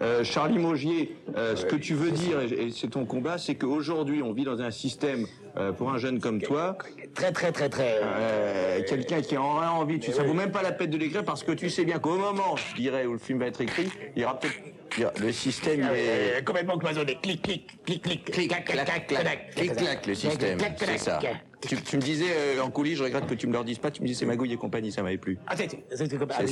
Euh, 0.01 0.25
Charlie 0.25 0.59
Maugier, 0.59 1.15
euh, 1.37 1.55
ce 1.55 1.65
que 1.67 1.77
tu 1.77 1.95
veux 1.95 2.11
dire, 2.11 2.41
et 2.41 2.71
c'est 2.75 2.89
ton 2.89 3.05
combat, 3.05 3.39
c'est 3.39 3.55
qu'aujourd'hui, 3.55 4.23
on 4.23 4.33
vit 4.33 4.45
dans 4.45 4.61
un 4.61 4.71
système, 4.71 5.27
euh, 5.57 5.71
pour 5.73 5.91
un 5.93 5.99
jeune 5.99 6.19
comme 6.19 6.41
toi, 6.41 6.77
Très, 7.15 7.31
très, 7.31 7.53
très, 7.53 7.69
très. 7.69 8.01
Euh, 8.03 8.81
quelqu'un 8.89 9.21
qui 9.21 9.37
a 9.37 9.43
envie, 9.43 10.01
tu, 10.01 10.12
ça 10.12 10.23
vaut 10.23 10.33
même 10.33 10.51
pas 10.51 10.62
la 10.62 10.73
peine 10.73 10.91
de 10.91 10.97
l'écrire 10.97 11.25
parce 11.25 11.45
que 11.45 11.53
tu 11.53 11.69
sais 11.69 11.85
bien 11.85 11.99
qu'au 11.99 12.17
moment, 12.17 12.57
je 12.57 12.75
dirais, 12.75 13.05
où 13.07 13.12
le 13.12 13.19
film 13.19 13.39
va 13.39 13.47
être 13.47 13.61
écrit, 13.61 13.89
il 14.17 14.23
y 14.23 14.25
aura 14.25 14.39
peut-être, 14.41 15.21
le 15.21 15.31
système 15.33 15.81
il 15.81 15.87
Euh, 15.91 16.39
est 16.39 16.45
complètement 16.45 16.79
cloisonné. 16.79 17.19
Clic, 17.23 17.43
clic, 17.43 17.67
clic, 17.85 18.03
clic. 18.03 18.25
clic, 18.25 18.49
clac, 18.49 18.65
clac, 18.65 19.07
clac, 19.07 19.51
clic, 19.55 19.77
clac, 19.77 20.07
le 20.07 20.15
système, 20.15 20.59
c'est 20.79 20.99
ça. 20.99 21.21
Tu, 21.69 21.77
tu 21.81 21.97
me 21.97 22.03
disais 22.03 22.25
euh, 22.29 22.61
en 22.63 22.71
coulisses, 22.71 22.99
je 22.99 23.05
regrette 23.05 23.27
que 23.27 23.35
tu 23.35 23.47
me 23.47 23.53
leur 23.53 23.65
dises 23.65 23.79
pas, 23.79 23.91
tu 23.93 24.03
me 24.03 24.07
disais 24.09 24.21
c'est 24.21 24.27
Magouille 24.27 24.53
et 24.53 24.57
compagnie, 24.57 24.91
ça 24.91 25.03
m'avait 25.03 25.17
plu. 25.17 25.39
Ah, 25.47 25.55
c'est- 25.57 25.71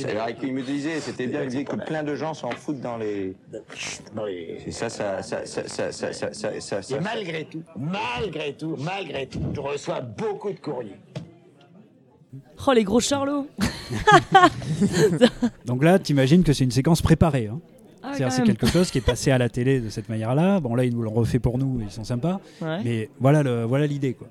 alors, 0.09 0.27
il 0.41 0.53
me 0.53 0.61
disait, 0.61 0.99
c'était 1.01 1.27
bien, 1.27 1.41
il 1.41 1.45
me 1.45 1.49
disait 1.49 1.63
que 1.65 1.75
plein 1.75 2.01
de 2.03 2.15
gens 2.15 2.33
s'en 2.33 2.51
foutent 2.51 2.79
dans 2.79 2.97
les. 2.97 3.35
Dans 4.15 4.25
les... 4.25 4.57
Et 4.65 4.71
ça, 4.71 4.87
ça, 4.89 5.21
ça, 5.21 5.45
ça, 5.45 5.67
ça, 5.67 5.91
ça, 5.91 6.13
ça, 6.13 6.31
ça, 6.33 6.81
ça, 6.81 6.97
Et 6.97 6.99
malgré 7.01 7.43
tout, 7.45 7.61
malgré 7.77 8.53
tout, 8.53 8.77
malgré 8.79 9.27
tout, 9.27 9.41
je 9.53 9.59
reçois 9.59 9.99
beaucoup 10.01 10.51
de 10.51 10.59
courriers. 10.59 10.95
Oh, 12.65 12.71
les 12.71 12.83
gros 12.85 12.99
charlots 13.01 13.47
Donc 15.65 15.83
là, 15.83 15.99
t'imagines 15.99 16.43
que 16.43 16.53
c'est 16.53 16.63
une 16.63 16.71
séquence 16.71 17.01
préparée. 17.01 17.47
hein. 17.47 17.59
Ah, 18.03 18.13
c'est 18.31 18.43
quelque 18.43 18.65
chose 18.65 18.89
qui 18.89 18.97
est 18.97 19.05
passé 19.05 19.29
à 19.31 19.37
la 19.37 19.47
télé 19.49 19.79
de 19.79 19.89
cette 19.89 20.09
manière-là. 20.09 20.59
Bon 20.59 20.73
là, 20.75 20.85
ils 20.85 20.93
nous 20.95 21.03
l'ont 21.03 21.11
refait 21.13 21.37
pour 21.39 21.57
nous, 21.59 21.79
ils 21.81 21.91
sont 21.91 22.03
sympas. 22.03 22.39
Ouais. 22.61 22.79
Mais 22.83 23.09
voilà 23.19 23.43
le, 23.43 23.63
voilà 23.65 23.85
l'idée 23.85 24.13
quoi. 24.13 24.27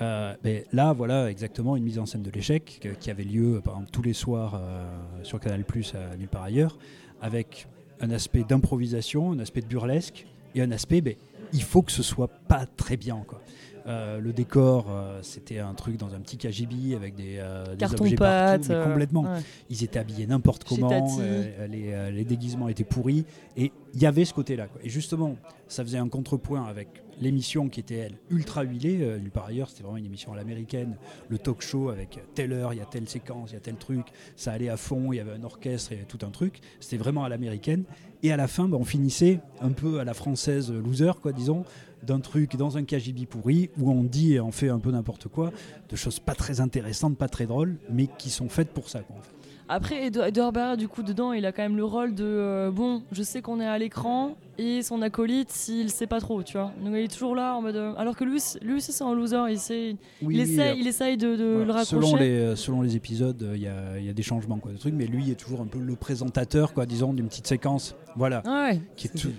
Euh, 0.00 0.34
mais 0.42 0.64
là, 0.72 0.92
voilà 0.92 1.30
exactement 1.30 1.76
une 1.76 1.84
mise 1.84 1.98
en 1.98 2.06
scène 2.06 2.22
de 2.22 2.30
l'échec 2.30 2.78
que- 2.80 2.88
qui 2.88 3.10
avait 3.10 3.22
lieu, 3.24 3.60
par 3.64 3.74
exemple, 3.74 3.90
tous 3.92 4.02
les 4.02 4.12
soirs 4.12 4.54
euh, 4.56 4.84
sur 5.22 5.38
Canal 5.40 5.64
à 5.94 6.16
nulle 6.16 6.28
part 6.28 6.42
ailleurs, 6.42 6.78
avec 7.20 7.68
un 8.00 8.10
aspect 8.10 8.42
d'improvisation, 8.42 9.32
un 9.32 9.38
aspect 9.38 9.60
de 9.60 9.66
burlesque 9.66 10.26
et 10.54 10.62
un 10.62 10.72
aspect, 10.72 11.00
ben, 11.00 11.14
il 11.52 11.62
faut 11.62 11.82
que 11.82 11.92
ce 11.92 12.02
soit 12.02 12.28
pas 12.48 12.66
très 12.66 12.96
bien 12.96 13.22
quoi. 13.26 13.40
Euh, 13.86 14.18
le 14.18 14.32
décor, 14.32 14.86
euh, 14.88 15.18
c'était 15.22 15.58
un 15.58 15.74
truc 15.74 15.98
dans 15.98 16.14
un 16.14 16.20
petit 16.20 16.38
KGB 16.38 16.94
avec 16.94 17.14
des, 17.14 17.36
euh, 17.38 17.76
des 17.76 17.84
objets 17.84 18.16
partout, 18.16 18.66
mais 18.68 18.74
euh, 18.74 18.84
complètement. 18.84 19.22
ouais. 19.22 19.40
Ils 19.68 19.84
étaient 19.84 19.98
habillés 19.98 20.26
n'importe 20.26 20.64
comment, 20.64 21.18
les, 21.68 22.10
les 22.10 22.24
déguisements 22.24 22.68
étaient 22.68 22.84
pourris, 22.84 23.26
et 23.56 23.72
il 23.92 24.00
y 24.00 24.06
avait 24.06 24.24
ce 24.24 24.32
côté-là. 24.32 24.68
Et 24.82 24.88
justement, 24.88 25.36
ça 25.68 25.84
faisait 25.84 25.98
un 25.98 26.08
contrepoint 26.08 26.64
avec 26.64 26.88
l'émission 27.20 27.68
qui 27.68 27.80
était, 27.80 27.96
elle, 27.96 28.18
ultra 28.30 28.62
huilée. 28.62 29.18
Part 29.32 29.46
ailleurs, 29.46 29.68
c'était 29.68 29.82
vraiment 29.82 29.98
une 29.98 30.06
émission 30.06 30.32
à 30.32 30.36
l'américaine, 30.36 30.96
le 31.28 31.38
talk 31.38 31.60
show 31.60 31.90
avec 31.90 32.20
telle 32.34 32.52
heure, 32.52 32.72
il 32.72 32.78
y 32.78 32.82
a 32.82 32.86
telle 32.86 33.08
séquence, 33.08 33.50
il 33.50 33.54
y 33.54 33.56
a 33.56 33.60
tel 33.60 33.76
truc, 33.76 34.06
ça 34.36 34.52
allait 34.52 34.68
à 34.68 34.76
fond, 34.76 35.12
il 35.12 35.16
y 35.16 35.20
avait 35.20 35.32
un 35.32 35.44
orchestre, 35.44 35.92
il 35.92 35.96
y 35.96 35.98
avait 35.98 36.06
tout 36.06 36.24
un 36.24 36.30
truc. 36.30 36.60
C'était 36.80 36.96
vraiment 36.96 37.24
à 37.24 37.28
l'américaine. 37.28 37.84
Et 38.22 38.32
à 38.32 38.36
la 38.38 38.48
fin, 38.48 38.68
bah, 38.68 38.78
on 38.80 38.84
finissait 38.84 39.40
un 39.60 39.72
peu 39.72 40.00
à 40.00 40.04
la 40.04 40.14
française 40.14 40.72
loser, 40.72 41.12
quoi, 41.20 41.32
disons, 41.32 41.64
d'un 42.06 42.20
truc 42.20 42.56
dans 42.56 42.76
un 42.76 42.84
KGB 42.84 43.26
pourri 43.26 43.70
où 43.78 43.90
on 43.90 44.02
dit 44.04 44.34
et 44.34 44.40
on 44.40 44.50
fait 44.52 44.68
un 44.68 44.78
peu 44.78 44.90
n'importe 44.90 45.28
quoi, 45.28 45.52
de 45.88 45.96
choses 45.96 46.18
pas 46.20 46.34
très 46.34 46.60
intéressantes, 46.60 47.16
pas 47.16 47.28
très 47.28 47.46
drôles, 47.46 47.76
mais 47.90 48.06
qui 48.18 48.30
sont 48.30 48.48
faites 48.48 48.70
pour 48.70 48.88
ça. 48.88 49.00
Quoi, 49.00 49.16
en 49.18 49.22
fait. 49.22 49.30
Après, 49.66 50.06
Edo- 50.08 50.22
Edouard 50.22 50.76
du 50.76 50.88
coup, 50.88 51.02
dedans, 51.02 51.32
il 51.32 51.46
a 51.46 51.52
quand 51.52 51.62
même 51.62 51.76
le 51.78 51.84
rôle 51.86 52.14
de 52.14 52.22
euh, 52.22 52.70
bon, 52.70 53.02
je 53.12 53.22
sais 53.22 53.40
qu'on 53.40 53.60
est 53.60 53.66
à 53.66 53.78
l'écran 53.78 54.36
et 54.58 54.82
son 54.82 55.00
acolyte, 55.00 55.50
s'il 55.50 55.88
sait 55.90 56.06
pas 56.06 56.20
trop, 56.20 56.42
tu 56.42 56.58
vois. 56.58 56.70
Donc 56.84 56.92
il 56.92 56.98
est 56.98 57.08
toujours 57.10 57.34
là 57.34 57.54
en 57.56 57.62
mode. 57.62 57.76
euh, 57.76 57.94
alors 57.96 58.14
que 58.14 58.24
lui, 58.24 58.42
lui 58.60 58.74
aussi, 58.74 58.92
c'est 58.92 59.04
un 59.04 59.14
loser. 59.14 59.38
Il, 59.50 59.58
sait, 59.58 59.96
Oui, 60.20 60.36
il, 60.38 60.60
euh, 60.60 60.74
il 60.76 60.86
essaye 60.86 61.16
de, 61.16 61.34
de 61.34 61.44
voilà, 61.44 61.64
le 61.64 61.72
raccrocher. 61.72 62.06
selon, 62.06 62.16
les, 62.16 62.30
euh, 62.38 62.56
selon 62.56 62.82
les 62.82 62.94
épisodes, 62.94 63.42
euh, 63.42 63.56
il 63.56 63.62
y, 63.62 63.66
a, 63.66 63.98
il 63.98 64.04
y 64.04 64.10
a 64.10 64.12
des 64.12 64.22
changements, 64.22 64.58
quoi, 64.58 64.70
de 64.70 64.76
trucs, 64.76 64.92
mais 64.92 65.06
lui 65.06 65.30
est 65.30 65.34
toujours 65.34 65.62
un 65.62 65.66
peu 65.66 65.78
le 65.78 65.96
présentateur, 65.96 66.74
quoi, 66.74 66.84
disons, 66.84 67.14
d'une 67.14 67.28
petite 67.28 67.46
séquence. 67.46 67.96
Voilà. 68.16 68.42
Ouais. 68.46 68.82
Qui 68.96 69.06
est 69.06 69.18
tout, 69.18 69.30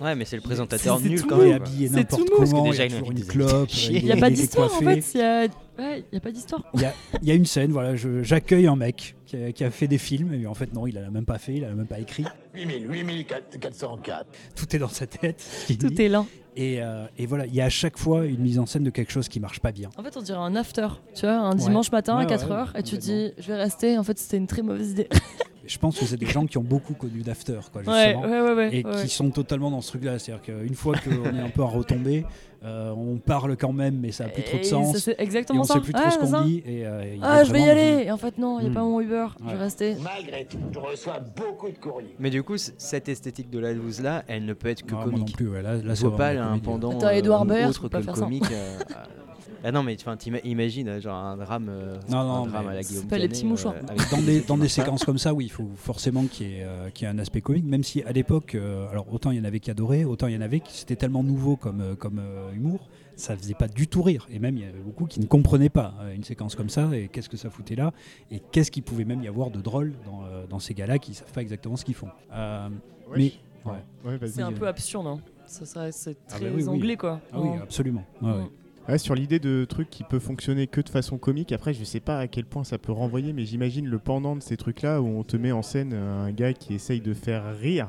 Ouais, 0.00 0.14
mais 0.14 0.24
c'est 0.24 0.36
le 0.36 0.42
présentateur 0.42 0.98
c'est 1.00 1.08
nul 1.08 1.22
quand 1.26 1.36
mou. 1.36 1.42
il 1.42 1.48
est 1.48 1.50
même. 1.50 1.58
quoi. 1.58 1.66
habillé 1.68 1.88
C'est 1.88 1.94
n'importe 1.96 2.24
tout 2.24 2.32
mou, 2.32 2.38
parce 2.38 2.50
que 2.50 2.54
comment, 2.56 2.66
il 2.66 2.68
y 2.68 2.70
déjà, 2.72 2.82
a 2.82 2.86
il 2.86 2.90
toujours 2.92 3.08
invite 3.08 3.18
une 3.20 3.26
des 3.26 3.32
clope. 3.32 3.68
Il 3.90 4.04
n'y 4.04 4.12
a 4.12 4.16
pas 4.16 4.30
d'histoire 4.30 4.74
en 4.74 4.78
fait. 4.78 5.04
Il 5.14 5.18
y 5.18 5.22
a, 5.22 5.40
ouais, 5.78 6.04
il 6.12 6.14
y 6.14 6.16
a 6.16 6.20
pas 6.20 6.30
d'histoire. 6.30 6.62
Il 6.74 6.80
y 6.80 6.84
a, 6.84 6.92
y 7.22 7.30
a 7.30 7.34
une 7.34 7.44
scène, 7.46 7.72
voilà, 7.72 7.96
je- 7.96 8.22
j'accueille 8.22 8.66
un 8.66 8.76
mec 8.76 9.16
qui 9.26 9.36
a, 9.36 9.52
qui 9.52 9.64
a 9.64 9.70
fait 9.70 9.88
des 9.88 9.98
films, 9.98 10.32
et 10.34 10.46
en 10.46 10.54
fait, 10.54 10.72
non, 10.72 10.86
il 10.86 10.96
a 10.98 11.10
même 11.10 11.24
pas 11.24 11.38
fait, 11.38 11.54
il 11.54 11.64
a 11.64 11.70
même 11.72 11.86
pas 11.86 11.98
écrit. 11.98 12.24
8000, 12.54 12.86
8404. 12.88 14.26
Tout 14.54 14.76
est 14.76 14.78
dans 14.78 14.88
sa 14.88 15.06
tête. 15.06 15.44
Tout 15.78 15.88
dit. 15.88 16.02
est 16.02 16.08
là. 16.08 16.24
Et, 16.56 16.82
euh, 16.82 17.06
et 17.16 17.26
voilà, 17.26 17.46
il 17.46 17.54
y 17.54 17.60
a 17.60 17.66
à 17.66 17.68
chaque 17.68 17.96
fois 17.98 18.24
une 18.24 18.40
mise 18.40 18.58
en 18.58 18.66
scène 18.66 18.82
de 18.82 18.90
quelque 18.90 19.12
chose 19.12 19.28
qui 19.28 19.38
marche 19.38 19.60
pas 19.60 19.70
bien. 19.70 19.90
En 19.96 20.02
fait, 20.02 20.16
on 20.16 20.22
dirait 20.22 20.38
un 20.38 20.56
after, 20.56 20.88
tu 21.14 21.22
vois, 21.26 21.36
un 21.36 21.50
Ouais. 21.52 21.56
dimanche 21.58 21.92
matin 21.92 22.16
Ouais, 22.18 22.24
à 22.24 22.36
4h, 22.36 22.72
ouais, 22.74 22.80
et 22.80 22.82
tu 22.82 22.96
te 22.96 23.00
dis, 23.02 23.30
je 23.38 23.46
vais 23.48 23.56
rester. 23.56 23.96
En 23.96 24.02
fait, 24.02 24.18
c'était 24.18 24.38
une 24.38 24.46
très 24.48 24.62
mauvaise 24.62 24.90
idée. 24.92 25.08
Je 25.68 25.78
pense 25.78 25.98
que 25.98 26.04
c'est 26.06 26.16
des 26.16 26.26
gens 26.26 26.46
qui 26.46 26.58
ont 26.58 26.62
beaucoup 26.64 26.94
connu 26.94 27.20
d'After, 27.20 27.60
quoi, 27.72 27.82
ouais, 27.82 28.04
justement. 28.06 28.22
ouais, 28.22 28.40
ouais, 28.40 28.52
ouais. 28.54 28.76
et 28.78 28.84
ouais. 28.86 29.02
qui 29.02 29.08
sont 29.08 29.30
totalement 29.30 29.70
dans 29.70 29.80
ce 29.82 29.88
truc-là. 29.88 30.18
C'est-à-dire 30.18 30.42
qu'une 30.42 30.74
fois 30.74 30.94
qu'on 30.96 31.36
est 31.36 31.40
un 31.40 31.50
peu 31.50 31.62
à 31.62 31.66
retomber, 31.66 32.24
euh, 32.64 32.90
on 32.96 33.18
parle 33.18 33.56
quand 33.56 33.72
même, 33.72 33.98
mais 34.00 34.10
ça 34.10 34.24
n'a 34.24 34.30
plus 34.30 34.42
trop 34.42 34.58
de 34.58 34.62
sens. 34.64 34.92
ça, 34.94 34.98
C'est 34.98 35.12
Et 35.12 35.22
exactement 35.22 35.60
on 35.60 35.64
ça. 35.64 35.74
sait 35.74 35.80
plus 35.80 35.92
trop 35.92 36.10
ce 36.10 36.18
qu'on 36.18 36.40
dit. 36.42 36.62
Et, 36.66 36.86
euh, 36.86 37.14
y 37.16 37.22
a 37.22 37.26
Ah, 37.26 37.44
je 37.44 37.52
vais 37.52 37.60
y 37.60 37.68
aller. 37.68 38.04
Et 38.06 38.10
en 38.10 38.16
fait, 38.16 38.38
non, 38.38 38.58
il 38.58 38.62
n'y 38.62 38.68
a 38.68 38.70
Hmm. 38.70 38.74
pas 38.74 38.80
mon 38.82 39.00
Uber. 39.00 39.26
Je 39.44 39.50
vais 39.50 39.56
rester. 39.56 39.96
Malgré 40.02 40.44
tout, 40.46 40.58
je 40.72 40.78
reçois 40.78 41.20
beaucoup 41.36 41.68
de 41.70 41.76
courriers. 41.78 42.14
Mais 42.18 42.30
du 42.30 42.42
coup, 42.42 42.56
cette 42.56 43.08
esthétique 43.08 43.50
de 43.50 43.58
la 43.58 43.72
loose 43.72 44.00
là, 44.00 44.24
elle 44.26 44.44
ne 44.46 44.54
peut 44.54 44.68
être 44.68 44.84
que 44.86 44.92
Non, 44.92 44.96
moi 45.00 45.06
non 45.06 45.12
comique. 45.18 45.36
plus. 45.36 45.48
ouais, 45.48 45.62
là, 45.62 45.74
là, 45.74 45.80
Je 45.84 45.94
c'est 45.94 46.06
vois 46.06 46.16
pas 46.16 46.32
vraiment 46.34 46.52
un 46.52 46.58
pendant 46.58 46.90
Attends, 46.92 47.10
Edouard 47.10 47.42
euh, 47.42 47.44
Baird, 47.46 47.70
autre 47.70 47.82
que 47.82 47.86
pas 47.88 47.98
le 47.98 48.04
faire 48.04 48.16
ça. 48.16 48.22
comique. 48.24 48.44
ah. 49.64 49.72
Non, 49.72 49.82
mais 49.82 49.96
t'ima- 49.96 50.38
imagines 50.44 50.88
euh, 50.88 51.00
genre 51.00 51.16
un 51.16 51.36
drame, 51.36 51.68
euh, 51.68 51.96
Non, 52.08 52.18
un 52.18 52.24
non, 52.24 52.46
drame 52.46 52.64
mais 52.66 52.70
à 52.72 52.74
la 52.74 52.82
Guillaume 52.82 53.06
pas 53.06 53.18
les 53.18 53.28
petits 53.28 53.44
mouchoirs. 53.46 53.74
euh, 53.74 53.86
avec 53.88 54.10
Dans 54.10 54.22
des, 54.22 54.40
dans 54.40 54.58
des 54.58 54.68
séquences 54.68 55.04
comme 55.04 55.18
ça, 55.18 55.34
oui, 55.34 55.46
il 55.46 55.50
faut 55.50 55.68
forcément 55.76 56.24
qu'il 56.26 56.48
y, 56.48 56.54
ait, 56.58 56.64
euh, 56.64 56.90
qu'il 56.90 57.06
y 57.06 57.10
ait 57.10 57.12
un 57.14 57.18
aspect 57.18 57.40
comique, 57.40 57.64
même 57.64 57.82
si 57.84 58.02
à 58.02 58.12
l'époque, 58.12 58.54
euh, 58.54 58.88
alors 58.90 59.12
autant 59.12 59.30
il 59.30 59.38
y 59.38 59.40
en 59.40 59.44
avait 59.44 59.60
qui 59.60 59.70
adoraient, 59.70 60.04
autant 60.04 60.26
il 60.26 60.34
y 60.34 60.36
en 60.36 60.40
avait 60.40 60.60
qui 60.60 60.76
c'était 60.76 60.96
tellement 60.96 61.22
nouveau 61.22 61.56
comme, 61.56 61.80
euh, 61.80 61.94
comme 61.94 62.18
euh, 62.20 62.52
humour, 62.52 62.88
ça 63.16 63.36
faisait 63.36 63.54
pas 63.54 63.66
du 63.68 63.88
tout 63.88 64.02
rire. 64.02 64.26
Et 64.30 64.38
même 64.38 64.56
il 64.56 64.62
y 64.62 64.66
avait 64.66 64.78
beaucoup 64.78 65.06
qui 65.06 65.18
ne 65.20 65.26
comprenaient 65.26 65.68
pas 65.70 65.94
euh, 66.02 66.14
une 66.14 66.24
séquence 66.24 66.54
comme 66.54 66.68
ça, 66.68 66.88
et 66.94 67.08
qu'est-ce 67.08 67.28
que 67.28 67.36
ça 67.36 67.50
foutait 67.50 67.74
là, 67.74 67.92
et 68.30 68.40
qu'est-ce 68.52 68.70
qu'il 68.70 68.82
pouvait 68.84 69.04
même 69.04 69.22
y 69.22 69.28
avoir 69.28 69.50
de 69.50 69.60
drôle 69.60 69.94
dans, 70.06 70.24
euh, 70.24 70.46
dans 70.46 70.60
ces 70.60 70.74
gars-là 70.74 70.98
qui 70.98 71.14
savent 71.14 71.32
pas 71.32 71.42
exactement 71.42 71.76
ce 71.76 71.84
qu'ils 71.84 71.94
font. 71.96 72.08
Euh, 72.32 72.68
mais 73.16 73.32
ouais. 73.64 73.72
Ouais, 74.04 74.16
vas-y. 74.18 74.30
C'est 74.30 74.42
un 74.42 74.52
euh, 74.52 74.56
peu 74.56 74.68
absurde. 74.68 75.06
Hein. 75.08 75.18
Ça, 75.46 75.64
ça, 75.64 75.90
c'est 75.92 76.16
Ah 76.28 76.36
très 76.36 76.44
bah 76.44 76.52
oui, 76.54 76.62
oui. 76.62 76.68
anglais, 76.68 76.96
quoi. 76.96 77.20
Ah 77.32 77.40
oui, 77.40 77.48
Ouais. 77.48 77.58
absolument. 77.62 78.04
Ouais, 78.20 78.32
ouais. 78.32 78.50
Ouais, 78.88 78.96
sur 78.98 79.14
l'idée 79.14 79.38
de 79.38 79.66
trucs 79.68 79.90
qui 79.90 80.02
peut 80.02 80.18
fonctionner 80.18 80.66
que 80.66 80.80
de 80.80 80.88
façon 80.88 81.18
comique, 81.18 81.52
après 81.52 81.74
je 81.74 81.84
sais 81.84 82.00
pas 82.00 82.18
à 82.18 82.26
quel 82.26 82.44
point 82.46 82.64
ça 82.64 82.78
peut 82.78 82.92
renvoyer, 82.92 83.32
mais 83.34 83.44
j'imagine 83.44 83.86
le 83.86 83.98
pendant 83.98 84.34
de 84.34 84.42
ces 84.42 84.56
trucs-là 84.56 85.02
où 85.02 85.06
on 85.06 85.24
te 85.24 85.36
met 85.36 85.52
en 85.52 85.60
scène 85.62 85.92
un 85.92 86.30
gars 86.32 86.54
qui 86.54 86.74
essaye 86.74 87.00
de 87.02 87.12
faire 87.12 87.42
rire, 87.58 87.88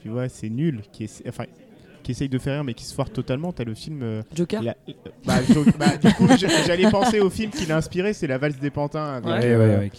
tu 0.00 0.08
vois, 0.08 0.28
c'est 0.28 0.48
nul, 0.50 0.80
qui 0.92 1.04
essa- 1.04 1.22
enfin 1.28 1.44
qui 2.02 2.10
essaye 2.10 2.28
de 2.28 2.38
faire 2.38 2.54
rire 2.54 2.64
mais 2.64 2.74
qui 2.74 2.84
se 2.84 2.92
foire 2.92 3.08
totalement. 3.10 3.52
T'as 3.52 3.62
le 3.62 3.74
film. 3.74 4.02
euh, 4.02 4.22
Joker. 4.34 4.60
la- 4.60 4.76
euh, 4.88 4.92
bah, 5.24 5.34
Jo- 5.48 5.64
bah, 5.78 5.96
du 5.96 6.12
coup, 6.14 6.26
j'allais 6.66 6.90
penser 6.90 7.20
au 7.20 7.30
film 7.30 7.52
qui 7.52 7.64
l'a 7.64 7.76
inspiré, 7.76 8.12
c'est 8.12 8.26
La 8.26 8.38
valse 8.38 8.58
des 8.58 8.70
pantins 8.70 9.12
avec, 9.14 9.26
Ouais. 9.26 9.38
Ouais, 9.38 9.44
euh, 9.52 9.78
ouais, 9.78 9.90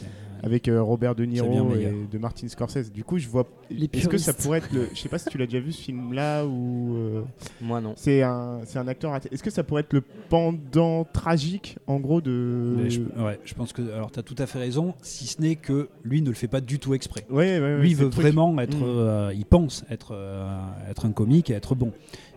avec 0.44 0.68
euh, 0.68 0.82
Robert 0.84 1.16
De 1.16 1.24
Niro 1.26 1.74
et 1.76 1.92
de 2.12 2.18
Martin 2.20 2.48
Scorsese. 2.50 2.92
Du 2.92 3.04
coup, 3.04 3.18
je 3.18 3.28
vois. 3.28 3.48
Est-ce 3.72 4.08
que 4.10 4.18
ça 4.18 4.34
pourrait 4.34 4.60
être 4.60 4.72
le. 4.74 4.90
Je 4.94 5.00
sais 5.00 5.10
pas 5.10 5.18
si 5.18 5.30
tu 5.30 5.38
l'as 5.38 5.46
déjà 5.46 5.60
vu 5.62 5.72
ce 5.72 5.82
film-là 5.82 6.46
ou. 6.46 6.96
euh, 6.96 7.22
Moi 7.62 7.80
non. 7.82 7.94
C'est 7.96 8.22
un, 8.22 8.60
c'est 8.66 8.78
un 8.78 8.88
acteur. 8.88 9.16
Est-ce 9.32 9.42
que 9.42 9.50
ça 9.50 9.64
pourrait 9.64 9.82
être 9.82 9.94
le 9.94 10.04
pendant 10.30 11.06
tragique, 11.06 11.78
en 11.88 12.00
gros, 12.00 12.20
de. 12.22 12.76
Mais 12.78 12.90
je, 12.90 13.02
ouais, 13.02 13.40
je 13.46 13.54
pense 13.54 13.72
que 13.74 13.82
alors 13.94 14.12
tu 14.12 14.20
as 14.20 14.24
tout 14.24 14.36
à 14.38 14.46
fait 14.46 14.60
raison, 14.60 14.94
si 15.02 15.28
ce 15.28 15.42
n'est 15.42 15.56
que 15.56 15.90
lui 16.04 16.22
ne 16.22 16.28
le 16.30 16.36
fait 16.36 16.48
pas 16.48 16.62
du 16.62 16.78
tout 16.80 16.94
exprès. 16.94 17.26
Ouais, 17.30 17.60
ouais, 17.60 17.76
ouais, 17.76 17.82
lui 17.82 17.94
veut 17.94 18.08
vraiment 18.08 18.60
être, 18.60 18.78
Mm. 18.78 18.84
euh, 18.84 19.34
il 19.34 19.46
pense 19.46 19.86
être, 19.90 20.12
euh, 20.14 20.60
être 20.90 21.06
un 21.06 21.12
comique 21.12 21.50
et 21.50 21.54
être 21.54 21.76
bon. 21.76 21.92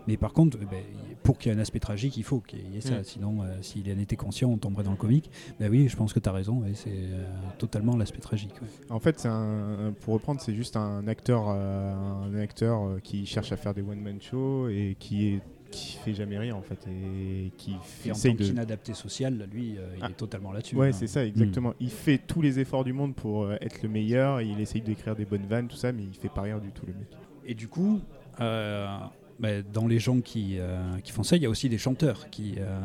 Mais 0.07 0.15
par 0.15 0.31
contre, 0.33 0.57
euh, 0.57 0.65
ben, 0.71 0.79
pour 1.23 1.37
qu'il 1.37 1.51
y 1.51 1.55
ait 1.55 1.57
un 1.57 1.61
aspect 1.61 1.79
tragique, 1.79 2.17
il 2.17 2.23
faut 2.23 2.39
qu'il 2.39 2.73
y 2.73 2.77
ait 2.77 2.81
ça. 2.81 2.99
Mm. 2.99 3.03
Sinon, 3.03 3.37
euh, 3.43 3.55
s'il 3.61 3.91
en 3.91 3.99
était 3.99 4.15
conscient, 4.15 4.49
on 4.49 4.57
tomberait 4.57 4.83
dans 4.83 4.91
le 4.91 4.97
comique. 4.97 5.29
Ben 5.59 5.69
oui, 5.69 5.87
je 5.89 5.95
pense 5.95 6.13
que 6.13 6.19
tu 6.19 6.29
as 6.29 6.31
raison. 6.31 6.63
c'est 6.73 6.89
euh, 6.91 7.25
totalement 7.57 7.95
l'aspect 7.97 8.19
tragique. 8.21 8.53
ouais. 8.61 8.67
En 8.89 8.99
fait, 8.99 9.25
un, 9.25 9.93
pour 10.01 10.13
reprendre, 10.13 10.39
c'est 10.41 10.55
juste 10.55 10.75
un 10.77 11.07
acteur, 11.07 11.45
euh, 11.49 11.93
un 11.93 12.35
acteur 12.39 12.83
euh, 12.83 12.99
qui 13.01 13.25
cherche 13.25 13.51
à 13.51 13.57
faire 13.57 13.73
des 13.73 13.81
one 13.81 13.99
man 14.01 14.21
shows 14.21 14.69
et 14.69 14.95
qui 14.99 15.27
est 15.27 15.41
qui 15.69 15.97
fait 15.97 16.13
jamais 16.13 16.37
rire 16.37 16.55
en 16.55 16.61
fait 16.61 16.79
et 16.87 17.51
qui 17.57 17.75
Et 18.05 18.11
en 18.11 18.15
tant 18.15 18.29
de. 18.29 18.35
qu'inadapté 18.35 18.93
social, 18.93 19.49
lui, 19.51 19.75
euh, 19.77 19.95
il 19.97 20.01
Ah. 20.01 20.09
est 20.09 20.13
totalement 20.13 20.53
là-dessus. 20.53 20.77
Ouais, 20.77 20.87
hein. 20.87 20.91
c'est 20.93 21.07
ça, 21.07 21.25
exactement. 21.25 21.73
Il 21.81 21.89
fait 21.89 22.19
tous 22.25 22.41
les 22.41 22.57
efforts 22.59 22.85
du 22.85 22.93
monde 22.93 23.13
pour 23.13 23.43
euh, 23.43 23.57
être 23.59 23.83
le 23.83 23.89
meilleur. 23.89 24.39
et 24.39 24.45
il 24.45 24.61
essaye 24.61 24.79
d'écrire 24.81 25.13
des 25.13 25.25
bonnes 25.25 25.45
vannes, 25.45 25.67
tout 25.67 25.75
ça, 25.75 25.91
mais 25.91 26.03
il 26.03 26.13
fait 26.13 26.29
pas 26.29 26.43
rire 26.43 26.61
du 26.61 26.71
tout 26.71 26.85
le 26.85 26.93
mec. 26.93 27.07
Et 27.45 27.53
du 27.53 27.67
coup, 27.67 27.99
euh, 28.39 28.97
dans 29.39 29.87
les 29.87 29.99
gens 29.99 30.19
qui, 30.21 30.57
euh, 30.59 30.97
qui 31.03 31.11
font 31.11 31.23
ça, 31.23 31.35
il 31.35 31.43
y 31.43 31.45
a 31.45 31.49
aussi 31.49 31.69
des 31.69 31.77
chanteurs 31.77 32.29
qui, 32.29 32.55
euh, 32.57 32.79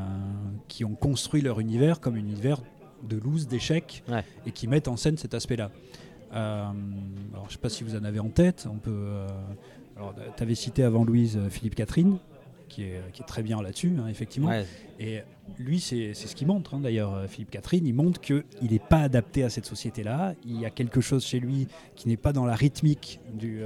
qui 0.68 0.84
ont 0.84 0.94
construit 0.94 1.40
leur 1.40 1.60
univers 1.60 2.00
comme 2.00 2.14
un 2.14 2.18
univers 2.18 2.58
de 3.08 3.16
loose, 3.16 3.48
d'échecs, 3.48 4.02
Ouais. 4.08 4.24
et 4.46 4.52
qui 4.52 4.68
mettent 4.68 4.88
en 4.88 4.96
scène 4.96 5.16
cet 5.16 5.34
aspect-là. 5.34 5.70
Euh, 6.34 6.64
alors, 7.32 7.44
je 7.44 7.48
ne 7.48 7.52
sais 7.52 7.58
pas 7.58 7.68
si 7.68 7.84
vous 7.84 7.96
en 7.96 8.04
avez 8.04 8.20
en 8.20 8.28
tête. 8.28 8.66
On 8.70 8.76
peut. 8.78 9.26
tu 10.36 10.42
avais 10.42 10.54
cité 10.54 10.82
avant 10.84 11.04
Louise 11.04 11.38
Philippe 11.50 11.74
Catherine, 11.74 12.18
qui 12.68 12.84
est, 12.84 13.00
qui 13.12 13.22
est 13.22 13.26
très 13.26 13.42
bien 13.42 13.60
là-dessus, 13.60 13.92
hein, 13.98 14.06
effectivement. 14.08 14.48
Ouais. 14.48 14.66
Et 14.98 15.20
lui, 15.58 15.80
c'est 15.80 16.14
ce 16.14 16.34
qu'il 16.34 16.46
montre, 16.46 16.74
hein, 16.74 16.80
d'ailleurs, 16.80 17.28
Philippe 17.28 17.50
Catherine. 17.50 17.86
Il 17.86 17.94
montre 17.94 18.20
qu'il 18.20 18.44
n'est 18.62 18.78
pas 18.78 19.00
adapté 19.00 19.42
à 19.44 19.50
cette 19.50 19.66
société-là. 19.66 20.34
Il 20.46 20.58
y 20.60 20.64
a 20.64 20.70
quelque 20.70 21.00
chose 21.00 21.24
chez 21.24 21.40
lui 21.40 21.66
qui 21.96 22.08
n'est 22.08 22.16
pas 22.16 22.32
dans 22.32 22.46
la 22.46 22.54
rythmique 22.54 23.20
du, 23.34 23.60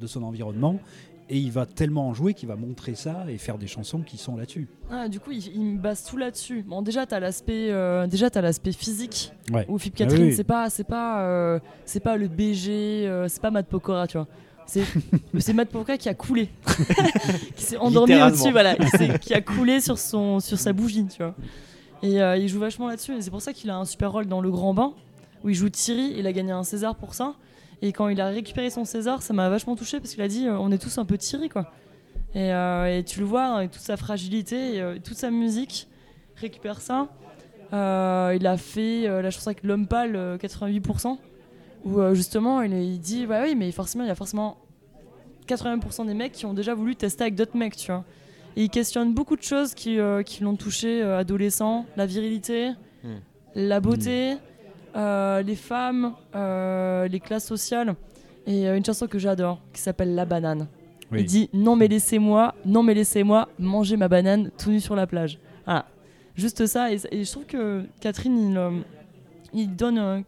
de 0.00 0.06
son 0.06 0.22
environnement. 0.22 0.80
Et 1.34 1.38
il 1.38 1.50
va 1.50 1.64
tellement 1.64 2.08
en 2.08 2.12
jouer 2.12 2.34
qu'il 2.34 2.46
va 2.46 2.56
montrer 2.56 2.94
ça 2.94 3.24
et 3.26 3.38
faire 3.38 3.56
des 3.56 3.66
chansons 3.66 4.00
qui 4.00 4.18
sont 4.18 4.36
là-dessus. 4.36 4.68
Ah, 4.90 5.08
du 5.08 5.18
coup, 5.18 5.30
il, 5.32 5.46
il 5.46 5.64
me 5.64 5.78
base 5.78 6.04
tout 6.04 6.18
là-dessus. 6.18 6.62
Bon, 6.62 6.82
déjà, 6.82 7.06
t'as 7.06 7.20
l'aspect, 7.20 7.70
euh, 7.70 8.06
déjà, 8.06 8.28
t'as 8.28 8.42
l'aspect 8.42 8.72
physique. 8.72 9.32
Ouais. 9.50 9.64
Où 9.66 9.78
Philippe 9.78 9.96
Ah 9.98 10.02
oui, 10.02 10.08
Catherine, 10.10 10.26
oui. 10.26 10.34
c'est 10.36 10.44
pas, 10.44 10.68
c'est 10.68 10.84
pas, 10.84 11.22
euh, 11.22 11.58
c'est 11.86 12.00
pas 12.00 12.18
le 12.18 12.28
BG, 12.28 12.70
euh, 13.06 13.28
c'est 13.28 13.40
pas 13.40 13.50
Matt 13.50 13.66
Pokora, 13.66 14.06
tu 14.06 14.18
vois. 14.18 14.28
C'est, 14.66 14.84
c'est 15.38 15.54
Matt 15.54 15.70
Pokora 15.70 15.96
qui 15.96 16.10
a 16.10 16.14
coulé, 16.14 16.50
qui 17.56 17.64
s'est 17.64 17.78
endormi 17.78 18.14
au-dessus, 18.22 18.52
voilà, 18.52 18.76
qui 19.18 19.32
a 19.32 19.40
coulé 19.40 19.80
sur 19.80 19.98
son, 19.98 20.38
sur 20.38 20.58
sa 20.58 20.74
bougie, 20.74 21.06
tu 21.06 21.22
vois. 21.22 21.34
Et 22.02 22.20
euh, 22.20 22.36
il 22.36 22.46
joue 22.46 22.58
vachement 22.60 22.88
là-dessus. 22.88 23.16
Et 23.16 23.22
c'est 23.22 23.30
pour 23.30 23.40
ça 23.40 23.54
qu'il 23.54 23.70
a 23.70 23.76
un 23.78 23.86
super 23.86 24.12
rôle 24.12 24.26
dans 24.26 24.42
Le 24.42 24.50
Grand 24.50 24.74
Bain, 24.74 24.92
où 25.44 25.48
il 25.48 25.54
joue 25.54 25.70
Thierry. 25.70 26.12
Il 26.18 26.26
a 26.26 26.32
gagné 26.34 26.52
un 26.52 26.62
César 26.64 26.94
pour 26.94 27.14
ça. 27.14 27.36
Et 27.82 27.92
quand 27.92 28.08
il 28.08 28.20
a 28.20 28.28
récupéré 28.28 28.70
son 28.70 28.84
César, 28.84 29.22
ça 29.22 29.34
m'a 29.34 29.48
vachement 29.48 29.76
touché 29.76 29.98
parce 30.00 30.12
qu'il 30.14 30.22
a 30.22 30.28
dit, 30.28 30.46
euh, 30.46 30.56
on 30.58 30.70
est 30.72 30.78
tous 30.78 30.98
un 30.98 31.04
peu 31.04 31.18
Thierry, 31.18 31.48
quoi. 31.48 31.70
Et, 32.34 32.52
euh, 32.52 32.98
et 32.98 33.02
tu 33.04 33.20
le 33.20 33.26
vois, 33.26 33.56
avec 33.56 33.72
toute 33.72 33.82
sa 33.82 33.96
fragilité, 33.96 34.76
et, 34.76 34.80
euh, 34.80 34.98
toute 35.02 35.16
sa 35.16 35.30
musique, 35.30 35.88
récupère 36.36 36.80
ça. 36.80 37.08
Euh, 37.72 38.36
il 38.38 38.46
a 38.46 38.56
fait 38.56 39.06
la 39.22 39.30
chanson 39.30 39.48
avec 39.50 39.64
L'Homme 39.64 39.86
Pâle, 39.86 40.14
euh, 40.16 40.38
88%, 40.38 41.18
où 41.84 42.14
justement 42.14 42.62
il, 42.62 42.72
il 42.72 43.00
dit 43.00 43.26
bah 43.26 43.40
oui, 43.44 43.54
mais 43.56 43.70
forcément, 43.72 44.04
il 44.04 44.08
y 44.08 44.10
a 44.10 44.14
forcément 44.14 44.56
80% 45.48 46.06
des 46.06 46.14
mecs 46.14 46.32
qui 46.32 46.46
ont 46.46 46.54
déjà 46.54 46.74
voulu 46.74 46.94
tester 46.96 47.22
avec 47.24 47.34
d'autres 47.34 47.56
mecs, 47.56 47.76
tu 47.76 47.90
vois. 47.90 48.04
Et 48.56 48.64
il 48.64 48.70
questionne 48.70 49.14
beaucoup 49.14 49.36
de 49.36 49.42
choses 49.42 49.74
qui, 49.74 49.98
euh, 49.98 50.22
qui 50.22 50.42
l'ont 50.44 50.56
touché 50.56 51.02
euh, 51.02 51.18
adolescent, 51.18 51.86
la 51.96 52.06
virilité, 52.06 52.70
Hmm. 53.04 53.16
la 53.56 53.80
beauté, 53.80 54.36
les 54.94 55.56
femmes, 55.56 56.14
euh, 56.34 57.08
les 57.08 57.20
classes 57.20 57.46
sociales. 57.46 57.94
Et 58.46 58.68
euh, 58.68 58.76
une 58.76 58.84
chanson 58.84 59.06
que 59.06 59.18
j'adore 59.18 59.60
qui 59.72 59.80
s'appelle 59.80 60.14
La 60.14 60.24
banane. 60.24 60.68
Oui. 61.10 61.20
Il 61.20 61.26
dit 61.26 61.50
non 61.52 61.76
mais 61.76 61.88
laissez-moi, 61.88 62.54
non 62.64 62.82
mais 62.82 62.94
laissez-moi 62.94 63.48
manger 63.58 63.96
ma 63.96 64.08
banane 64.08 64.50
tout 64.58 64.70
nu 64.70 64.80
sur 64.80 64.96
la 64.96 65.06
plage. 65.06 65.38
Voilà. 65.64 65.86
Juste 66.34 66.66
ça. 66.66 66.92
Et, 66.92 66.98
et 67.10 67.24
je 67.24 67.30
trouve 67.30 67.44
que 67.44 67.84
Catherine, 68.00 68.50
il, 68.50 68.56
euh, 68.56 68.70
il 69.52 69.76
donne, 69.76 69.98
euh, 69.98 70.20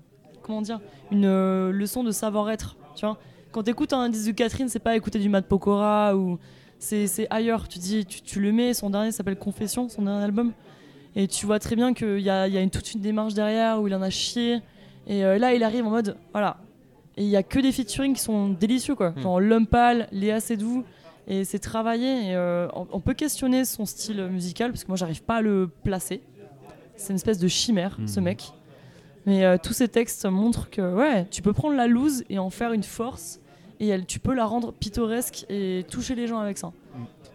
comment 0.42 0.62
dire, 0.62 0.80
une 1.10 1.24
euh, 1.24 1.72
leçon 1.72 2.04
de 2.04 2.10
savoir-être. 2.10 2.76
Tu 2.94 3.06
vois, 3.06 3.18
quand 3.50 3.62
t'écoutes 3.62 3.92
un 3.92 4.08
disque 4.08 4.28
de 4.28 4.32
Catherine, 4.32 4.68
c'est 4.68 4.78
pas 4.78 4.94
écouter 4.96 5.18
du 5.18 5.28
Matt 5.28 5.46
Pokora 5.46 6.14
ou 6.16 6.38
c'est 6.78 7.06
c'est 7.06 7.26
ailleurs. 7.30 7.66
Tu 7.66 7.78
dis, 7.78 8.04
tu, 8.04 8.20
tu 8.20 8.40
le 8.40 8.52
mets. 8.52 8.74
Son 8.74 8.90
dernier 8.90 9.10
s'appelle 9.12 9.38
Confession, 9.38 9.88
son 9.88 10.02
dernier 10.02 10.22
album. 10.24 10.52
Et 11.16 11.28
tu 11.28 11.46
vois 11.46 11.58
très 11.58 11.76
bien 11.76 11.94
qu'il 11.94 12.18
y 12.20 12.30
a, 12.30 12.48
il 12.48 12.54
y 12.54 12.58
a 12.58 12.60
une, 12.60 12.70
toute 12.70 12.92
une 12.92 13.00
démarche 13.00 13.34
derrière 13.34 13.80
où 13.80 13.86
il 13.86 13.94
en 13.94 14.02
a 14.02 14.10
chié. 14.10 14.60
Et 15.06 15.24
euh, 15.24 15.38
là, 15.38 15.54
il 15.54 15.62
arrive 15.62 15.86
en 15.86 15.90
mode, 15.90 16.16
voilà. 16.32 16.56
Et 17.16 17.22
il 17.22 17.28
y 17.28 17.36
a 17.36 17.42
que 17.44 17.60
des 17.60 17.70
featuring 17.70 18.14
qui 18.14 18.20
sont 18.20 18.48
délicieux, 18.48 18.94
quoi. 18.96 19.10
Mm. 19.10 19.20
Genre 19.20 19.40
Lumpal, 19.40 20.08
Léa 20.12 20.40
Seydoux. 20.40 20.82
Et 21.28 21.44
c'est 21.44 21.58
travaillé. 21.60 22.30
Et 22.30 22.34
euh, 22.34 22.66
on, 22.74 22.86
on 22.92 23.00
peut 23.00 23.14
questionner 23.14 23.64
son 23.64 23.86
style 23.86 24.24
musical 24.26 24.72
parce 24.72 24.82
que 24.84 24.88
moi, 24.88 24.96
j'arrive 24.96 25.22
pas 25.22 25.36
à 25.36 25.40
le 25.40 25.70
placer. 25.84 26.20
C'est 26.96 27.10
une 27.10 27.16
espèce 27.16 27.38
de 27.38 27.48
chimère, 27.48 27.96
ce 28.06 28.18
Mhm. 28.20 28.24
mec. 28.24 28.52
Mais 29.26 29.44
euh, 29.44 29.56
tous 29.62 29.72
ces 29.72 29.88
textes 29.88 30.26
montrent 30.26 30.68
que, 30.68 30.82
ouais, 30.94 31.26
tu 31.30 31.40
peux 31.42 31.52
prendre 31.52 31.76
la 31.76 31.86
loose 31.86 32.24
et 32.28 32.38
en 32.38 32.50
faire 32.50 32.72
une 32.72 32.82
force. 32.82 33.40
Et 33.80 33.88
elle, 33.88 34.04
tu 34.06 34.18
peux 34.18 34.34
la 34.34 34.44
rendre 34.44 34.72
pittoresque 34.72 35.46
et 35.48 35.84
toucher 35.90 36.14
les 36.14 36.26
gens 36.26 36.38
avec 36.38 36.58
ça. 36.58 36.72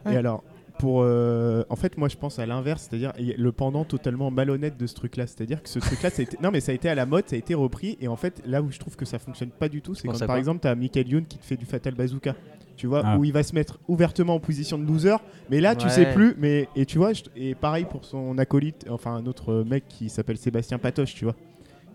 Et 0.05 0.09
Ouais. 0.09 0.15
alors, 0.17 0.43
pour. 0.79 1.01
euh, 1.03 1.63
en 1.69 1.75
fait, 1.75 1.97
moi, 1.97 2.07
je 2.09 2.17
pense 2.17 2.39
à 2.39 2.45
l'inverse, 2.47 2.87
c'est-à-dire 2.89 3.13
le 3.19 3.51
pendant 3.51 3.83
totalement 3.85 4.31
malhonnête 4.31 4.77
de 4.77 4.87
ce 4.87 4.95
truc-là. 4.95 5.27
C'est-à-dire 5.27 5.61
que 5.61 5.69
ce 5.69 5.77
truc-là, 5.79 6.09
ça 6.09 6.21
a 6.21 6.23
été- 6.23 6.37
non, 6.41 6.49
mais 6.51 6.59
ça 6.61 6.71
a 6.71 6.75
été 6.75 6.89
à 6.89 6.95
la 6.95 7.05
mode, 7.05 7.25
ça 7.29 7.35
a 7.35 7.39
été 7.39 7.53
repris. 7.53 7.97
Et 8.01 8.07
en 8.07 8.15
fait, 8.15 8.41
là 8.47 8.61
où 8.63 8.71
je 8.71 8.79
trouve 8.79 8.95
que 8.95 9.05
ça 9.05 9.19
fonctionne 9.19 9.49
pas 9.51 9.69
du 9.69 9.81
tout, 9.83 9.93
c'est 9.93 10.07
quand 10.07 10.25
par 10.25 10.37
exemple, 10.37 10.59
t'as 10.61 10.73
Michael 10.73 11.07
Youn 11.07 11.25
qui 11.25 11.37
te 11.37 11.45
fait 11.45 11.57
du 11.57 11.65
Fatal 11.65 11.93
Bazooka. 11.93 12.35
Tu 12.77 12.87
vois, 12.87 13.01
Ah. 13.03 13.17
où 13.17 13.25
il 13.25 13.33
va 13.33 13.43
se 13.43 13.53
mettre 13.53 13.77
ouvertement 13.89 14.35
en 14.35 14.39
position 14.39 14.77
de 14.79 14.85
loser. 14.87 15.17
Mais 15.49 15.59
là, 15.59 15.75
tu 15.75 15.87
Ouais. 15.87 15.91
sais 15.91 16.13
plus. 16.13 16.33
Mais, 16.37 16.69
et 16.77 16.85
tu 16.85 16.97
vois, 16.97 17.11
je- 17.11 17.23
et 17.35 17.53
pareil 17.53 17.83
pour 17.83 18.05
son 18.05 18.37
acolyte, 18.37 18.85
enfin, 18.89 19.15
un 19.15 19.25
autre 19.25 19.65
mec 19.67 19.83
qui 19.89 20.07
s'appelle 20.07 20.37
Sébastien 20.37 20.77
Patoche, 20.79 21.13
tu 21.13 21.25
vois. 21.25 21.35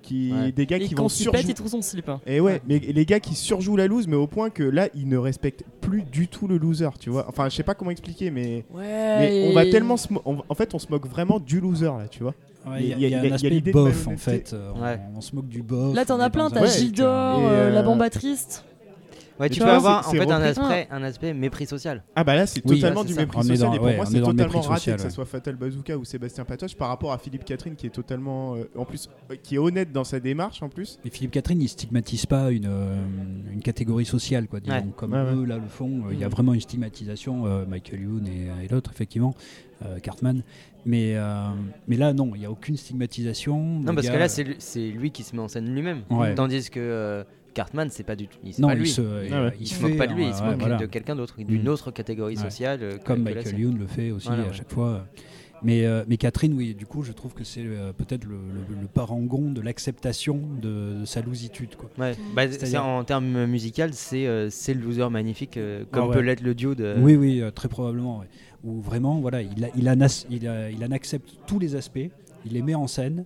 Qui, 0.05 0.33
Ouais. 0.35 0.53
Des 0.53 0.67
gars 0.67 0.77
Et 0.77 0.81
qui 0.81 0.95
vont 0.95 1.09
surjouer. 1.09 1.55
son 1.67 1.81
slip. 1.81 2.11
hein. 2.11 2.21
Et 2.27 2.39
ouais, 2.39 2.61
mais 2.69 2.79
les 2.79 3.07
gars 3.07 3.21
qui 3.21 3.35
surjouent 3.35 3.77
la 3.77 3.87
loose, 3.87 4.07
mais 4.07 4.17
au 4.17 4.27
point 4.27 4.51
que 4.51 4.63
là, 4.63 4.89
ils 4.95 5.09
ne 5.09 5.17
respectent 5.17 5.65
plus 5.81 6.03
du 6.03 6.29
tout 6.29 6.47
le 6.47 6.59
loser, 6.59 6.91
tu 7.01 7.09
vois. 7.09 7.25
Enfin, 7.27 7.49
je 7.49 7.57
sais 7.57 7.63
pas 7.63 7.75
comment 7.75 7.91
expliquer, 7.91 8.31
mais, 8.31 8.67
Ouais. 8.75 8.83
mais 9.19 9.49
on 9.51 9.55
va 9.55 9.65
tellement 9.65 9.97
se 9.97 10.13
mo- 10.13 10.21
on- 10.27 10.43
en 10.47 10.55
fait, 10.55 10.75
on 10.75 10.79
se 10.79 10.89
moque 10.91 11.07
vraiment 11.09 11.41
du 11.41 11.59
loser 11.59 11.87
là, 11.87 12.07
tu 12.11 12.23
vois. 12.23 12.35
Ouais, 12.67 12.83
Il 12.83 12.87
y, 12.89 12.93
a- 12.93 12.97
y 12.97 13.01
y 13.01 13.15
un 13.15 13.23
il 13.23 13.29
y 13.29 13.31
a 13.31 13.35
aspect 13.35 13.61
bof 13.73 14.07
en 14.09 14.17
fait. 14.19 14.53
euh, 14.53 14.73
on- 14.75 14.83
Ouais. 14.83 14.99
On, 15.17 15.21
se 15.23 15.35
moque 15.35 15.49
du 15.49 15.63
bof. 15.63 15.95
Là, 15.95 16.05
t'en 16.05 16.17
on 16.19 16.21
as 16.21 16.31
plein. 16.31 16.51
T'as 16.51 16.67
Gildor, 16.67 17.41
et, 17.41 17.45
euh, 17.47 17.71
la 17.71 17.81
euh, 17.81 17.83
bomba 17.83 18.11
triste. 18.11 18.65
Ouais, 19.41 19.49
tu 19.49 19.57
tu 19.57 19.61
peux 19.61 19.71
avoir 19.71 20.03
c'est- 20.05 20.09
en 20.09 20.13
c'est 20.13 20.19
fait 20.27 20.31
un 20.33 20.41
aspect, 20.43 20.89
un 20.91 21.03
aspect 21.03 21.35
mépris 21.35 21.67
social. 21.67 22.05
Ah 22.15 22.23
bah 22.23 22.37
là, 22.37 22.47
c'est 22.47 22.63
Oui, 22.65 22.77
totalement 22.81 23.03
du 23.05 23.15
ça. 23.15 23.21
mépris 23.23 23.39
On 23.39 23.43
social 23.43 23.59
dans- 23.69 23.75
et 23.75 23.79
pour 23.79 23.87
ouais, 23.87 23.97
moi, 23.97 24.07
c'est 24.07 24.21
totalement 24.21 24.61
raté 24.61 24.75
social, 24.81 24.95
que 24.97 25.03
ce 25.03 25.07
ouais. 25.09 25.13
soit 25.13 25.25
Fatal 25.25 25.57
Bazooka 25.57 25.99
ou 25.99 26.05
Sébastien 26.05 26.45
Patoche 26.45 26.77
par 26.77 26.89
rapport 26.89 27.13
à 27.13 27.19
Philippe 27.19 27.45
Catherine 27.45 27.75
qui 27.75 27.87
est 27.87 27.91
totalement, 27.91 28.55
euh, 28.55 28.71
en 28.77 28.85
plus, 28.85 29.09
euh, 29.31 29.35
qui 29.43 29.57
est 29.57 29.59
honnête 29.59 29.91
dans 29.93 30.05
sa 30.05 30.21
démarche 30.21 30.63
en 30.63 30.69
plus. 30.69 31.01
Et 31.05 31.11
Philippe 31.11 31.33
Catherine, 31.33 31.61
il 31.61 31.69
stigmatise 31.69 32.27
pas 32.27 32.51
une, 32.53 32.67
euh, 32.69 32.95
une 33.53 33.61
catégorie 33.61 34.05
sociale, 34.07 34.47
quoi, 34.47 34.61
disons, 34.61 34.77
Ouais. 34.77 34.85
comme 34.97 35.15
eux 35.17 35.45
là 35.45 35.57
le 35.59 35.69
font. 35.69 36.05
euh, 36.07 36.13
Il 36.13 36.21
y 36.21 36.23
a 36.25 36.27
Mhm. 36.29 36.33
vraiment 36.33 36.55
une 36.55 36.61
stigmatisation, 36.61 37.47
euh, 37.47 37.65
Michael 37.67 38.03
Youn 38.03 38.27
et, 38.29 38.65
et 38.65 38.69
l'autre, 38.69 38.91
effectivement, 38.93 39.35
euh, 39.85 39.99
Cartman. 39.99 40.43
Mais, 40.87 41.15
euh, 41.17 41.49
mais 41.89 41.97
là, 41.97 42.13
non, 42.13 42.33
il 42.35 42.41
n'y 42.41 42.47
a 42.47 42.51
aucune 42.51 42.77
stigmatisation. 42.77 43.59
Non, 43.81 43.95
parce 43.95 44.09
que 44.09 44.17
là, 44.17 44.29
c'est 44.29 44.45
lui, 44.45 44.55
c'est 44.59 44.89
lui 44.91 45.11
qui 45.11 45.23
se 45.23 45.35
met 45.35 45.43
en 45.43 45.49
scène 45.49 45.73
lui-même. 45.75 46.03
Ouais. 46.11 46.35
Tandis 46.35 46.71
que 46.71 46.79
euh, 46.79 47.25
Cartman, 47.55 47.89
c'est 47.91 48.03
pas 48.05 48.17
du 48.17 48.27
tout. 48.29 48.39
Non, 48.59 48.69
pas 48.69 48.75
il 48.75 48.81
lui. 48.81 48.89
se, 48.89 49.01
ouais. 49.01 49.53
il 49.61 49.67
se 49.67 49.75
fait, 49.75 49.89
moque 49.89 49.97
pas 49.99 50.07
de 50.07 50.13
lui, 50.15 50.27
il 50.27 50.35
se 50.35 50.43
moque 50.43 50.59
voilà. 50.59 50.77
de 50.77 50.87
quelqu'un 50.87 51.17
d'autre, 51.17 51.37
d'une 51.39 51.63
Mm. 51.65 51.69
autre 51.69 51.91
catégorie 51.91 52.37
sociale. 52.37 52.81
euh, 52.83 52.99
que- 52.99 53.05
Comme 53.05 53.25
que 53.25 53.33
Michael. 53.35 53.59
Youn 53.59 53.79
le 53.79 53.87
fait 53.87 54.11
aussi 54.11 54.27
Voilà, 54.27 54.43
à 54.43 54.47
ouais. 54.47 54.53
chaque 54.53 54.71
fois. 54.73 55.07
Mais, 55.63 55.87
euh, 55.87 56.05
mais 56.09 56.19
Catherine, 56.19 56.53
oui, 56.53 56.75
du 56.75 56.85
coup, 56.85 57.03
je 57.03 57.13
trouve 57.13 57.33
que 57.33 57.43
c'est 57.45 57.63
euh, 57.65 57.93
peut-être 57.95 58.25
le, 58.25 58.35
le- 58.35 58.81
le 58.83 58.87
parangon 58.87 59.51
de 59.51 59.63
l'acceptation 59.63 60.39
de, 60.61 61.01
de 61.01 61.05
sa 61.07 61.23
lousitude. 61.23 61.77
Quoi. 61.77 61.89
Ouais. 61.97 62.13
Bah, 62.35 62.43
en 62.83 63.05
termes 63.05 63.47
musical, 63.47 63.95
c'est 63.95 64.27
euh, 64.27 64.51
c'est 64.51 64.75
le 64.75 64.81
loser 64.83 65.09
magnifique, 65.09 65.57
euh, 65.57 65.85
comme 65.91 66.03
Ah 66.05 66.09
ouais. 66.09 66.15
peut 66.17 66.21
l'être 66.21 66.43
le 66.43 66.55
duo 66.55 66.75
de. 66.75 66.97
Oui, 66.99 67.15
oui, 67.17 67.41
euh, 67.41 67.51
très 67.51 67.69
probablement. 67.69 68.19
ouais. 68.19 68.27
Où 68.65 68.81
vraiment, 68.81 69.21
voilà, 69.21 69.41
il, 69.43 69.65
a- 69.65 69.69
il, 69.77 69.89
en 69.89 70.01
as- 70.03 70.27
il, 70.29 70.47
a- 70.49 70.71
il 70.71 70.85
en 70.85 70.91
accepte 70.91 71.31
tous 71.47 71.59
les 71.59 71.77
aspects, 71.77 72.11
il 72.45 72.53
les 72.53 72.63
met 72.63 72.75
en 72.75 72.87
scène 72.87 73.25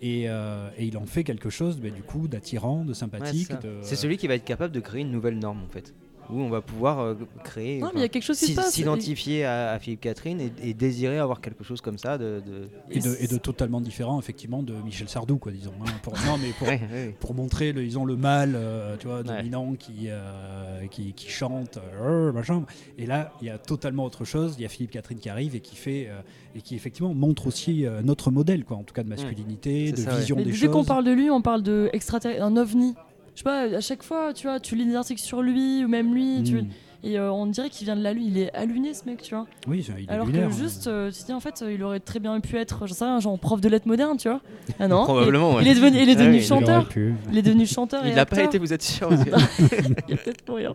et, 0.00 0.28
euh, 0.28 0.68
et 0.78 0.86
il 0.86 0.96
en 0.96 1.06
fait 1.06 1.24
quelque 1.24 1.50
chose, 1.50 1.78
bah, 1.78 1.90
du 1.90 2.02
coup, 2.02 2.26
d'attirant, 2.28 2.84
de 2.84 2.88
Ouais, 2.88 2.94
sympathique. 2.94 3.46
c'est 3.48 3.54
ça. 3.54 3.58
de- 3.60 3.78
C'est 3.82 3.96
celui 3.96 4.16
qui 4.16 4.26
va 4.28 4.34
être 4.34 4.44
capable 4.44 4.72
de 4.74 4.80
créer 4.80 5.02
une 5.02 5.10
nouvelle 5.10 5.38
norme 5.38 5.62
en 5.62 5.68
fait. 5.68 5.94
Où 6.32 6.40
on 6.40 6.48
va 6.48 6.60
pouvoir 6.60 7.00
euh, 7.00 7.14
créer. 7.44 7.78
Non, 7.80 7.88
mais 7.94 8.00
il 8.00 8.02
y 8.02 8.04
a 8.04 8.08
quelque 8.08 8.22
chose 8.24 8.38
qui. 8.38 8.54
S'identifier 8.54 9.44
à, 9.44 9.72
à 9.72 9.78
Philippe 9.78 10.00
Catherine 10.00 10.40
et, 10.40 10.52
et 10.62 10.74
désirer 10.74 11.18
avoir 11.18 11.40
quelque 11.40 11.64
chose 11.64 11.80
comme 11.80 11.98
ça. 11.98 12.18
De, 12.18 12.42
de- 12.46 12.68
et, 12.90 13.00
de, 13.00 13.16
et 13.20 13.26
de 13.26 13.36
totalement 13.36 13.80
différent, 13.80 14.18
effectivement, 14.18 14.62
de 14.62 14.72
Michel 14.84 15.08
Sardou, 15.08 15.38
quoi, 15.38 15.52
disons. 15.52 15.72
hein, 15.86 15.90
pour, 16.02 16.14
non, 16.26 16.38
mais 16.40 16.50
pour, 16.58 16.68
Ouais, 16.68 16.80
ouais, 16.80 16.92
ouais. 17.06 17.16
pour 17.20 17.34
montrer, 17.34 17.72
le, 17.72 17.82
ils 17.84 17.98
ont 17.98 18.04
le 18.04 18.16
mal, 18.16 18.52
euh, 18.54 18.96
tu 18.98 19.06
vois, 19.06 19.18
Ouais. 19.18 19.24
dominant 19.24 19.74
qui, 19.78 20.06
euh, 20.08 20.86
qui, 20.90 21.12
qui 21.12 21.28
chante, 21.30 21.78
euh, 22.00 22.32
machin. 22.32 22.64
Et 22.98 23.06
là, 23.06 23.32
il 23.40 23.46
y 23.48 23.50
a 23.50 23.58
totalement 23.58 24.04
autre 24.04 24.24
chose. 24.24 24.54
Il 24.58 24.62
y 24.62 24.66
a 24.66 24.68
Philippe 24.68 24.90
Catherine 24.92 25.18
qui 25.18 25.28
arrive 25.28 25.54
et 25.56 25.60
qui 25.60 25.76
fait, 25.76 26.06
euh, 26.08 26.20
et 26.54 26.60
qui 26.62 26.74
effectivement 26.74 27.12
montre 27.14 27.46
aussi 27.46 27.84
euh, 27.86 28.02
notre 28.02 28.30
modèle, 28.30 28.64
quoi, 28.64 28.76
en 28.76 28.82
tout 28.82 28.94
cas 28.94 29.02
de 29.02 29.08
masculinité, 29.08 29.86
C'est 29.88 29.92
de 29.92 29.96
ça, 29.98 30.12
ouais. 30.14 30.20
vision 30.20 30.36
Mais 30.36 30.44
des 30.44 30.50
dès 30.52 30.56
choses. 30.56 30.70
qu'on 30.70 30.84
parle 30.84 31.04
de 31.04 31.12
lui, 31.12 31.30
on 31.30 31.42
parle 31.42 31.62
de 31.62 31.90
extraterrestre, 31.92 32.42
un 32.42 32.56
ovni. 32.56 32.94
Je 33.40 33.50
sais 33.50 33.70
pas, 33.70 33.76
à 33.76 33.80
chaque 33.80 34.02
fois, 34.02 34.34
tu 34.34 34.46
vois, 34.46 34.60
tu 34.60 34.76
lis 34.76 34.84
des 34.84 34.94
articles 34.96 35.22
sur 35.22 35.40
lui 35.40 35.82
ou 35.82 35.88
même 35.88 36.12
lui, 36.14 36.42
tu- 36.42 36.56
Mm. 36.60 36.66
et 37.04 37.18
euh, 37.18 37.32
on 37.32 37.46
dirait 37.46 37.70
qu'il 37.70 37.86
vient 37.86 37.96
de 37.96 38.02
la 38.02 38.12
lune. 38.12 38.24
Il 38.26 38.36
est 38.36 38.52
alluné, 38.54 38.92
ce 38.92 39.06
mec, 39.06 39.22
tu 39.22 39.34
vois. 39.34 39.46
Oui, 39.66 39.82
il 39.98 40.04
est 40.04 40.10
Alors 40.10 40.26
lunaire, 40.26 40.48
que 40.50 40.52
hein. 40.52 40.56
juste, 40.58 40.88
euh, 40.88 41.10
tu 41.10 41.20
te 41.22 41.24
dis 41.26 41.32
en 41.32 41.40
fait, 41.40 41.64
il 41.66 41.82
aurait 41.82 42.00
très 42.00 42.18
bien 42.20 42.38
pu 42.40 42.58
être, 42.58 42.86
je 42.86 42.92
sais 42.92 43.02
rien, 43.06 43.18
genre 43.18 43.38
prof 43.38 43.58
de 43.62 43.68
lettres 43.70 43.88
modernes, 43.88 44.18
tu 44.18 44.28
vois. 44.28 44.42
Ah 44.78 44.88
non. 44.88 45.04
Probablement, 45.04 45.52
Il, 45.52 45.56
ouais. 45.56 45.62
il 45.62 45.68
est 45.68 45.74
devenu, 45.74 45.96
il 46.02 46.08
est 46.10 46.12
Ah 46.12 46.14
devenu 46.16 46.30
oui, 46.32 46.36
il 46.36 46.44
Il 46.46 46.52
aurait 46.52 46.60
chanteur. 46.66 46.88
Il 47.32 47.38
est 47.38 47.42
devenu 47.42 47.66
chanteur. 47.66 48.06
Il 48.06 48.14
l'a 48.14 48.26
pas 48.26 48.42
été, 48.42 48.58
vous 48.58 48.74
êtes 48.74 48.82
sûr 48.82 49.08
Il 49.58 50.10
y 50.10 50.12
a 50.12 50.16
peut-être 50.18 50.42
pour 50.42 50.56
rien. 50.56 50.74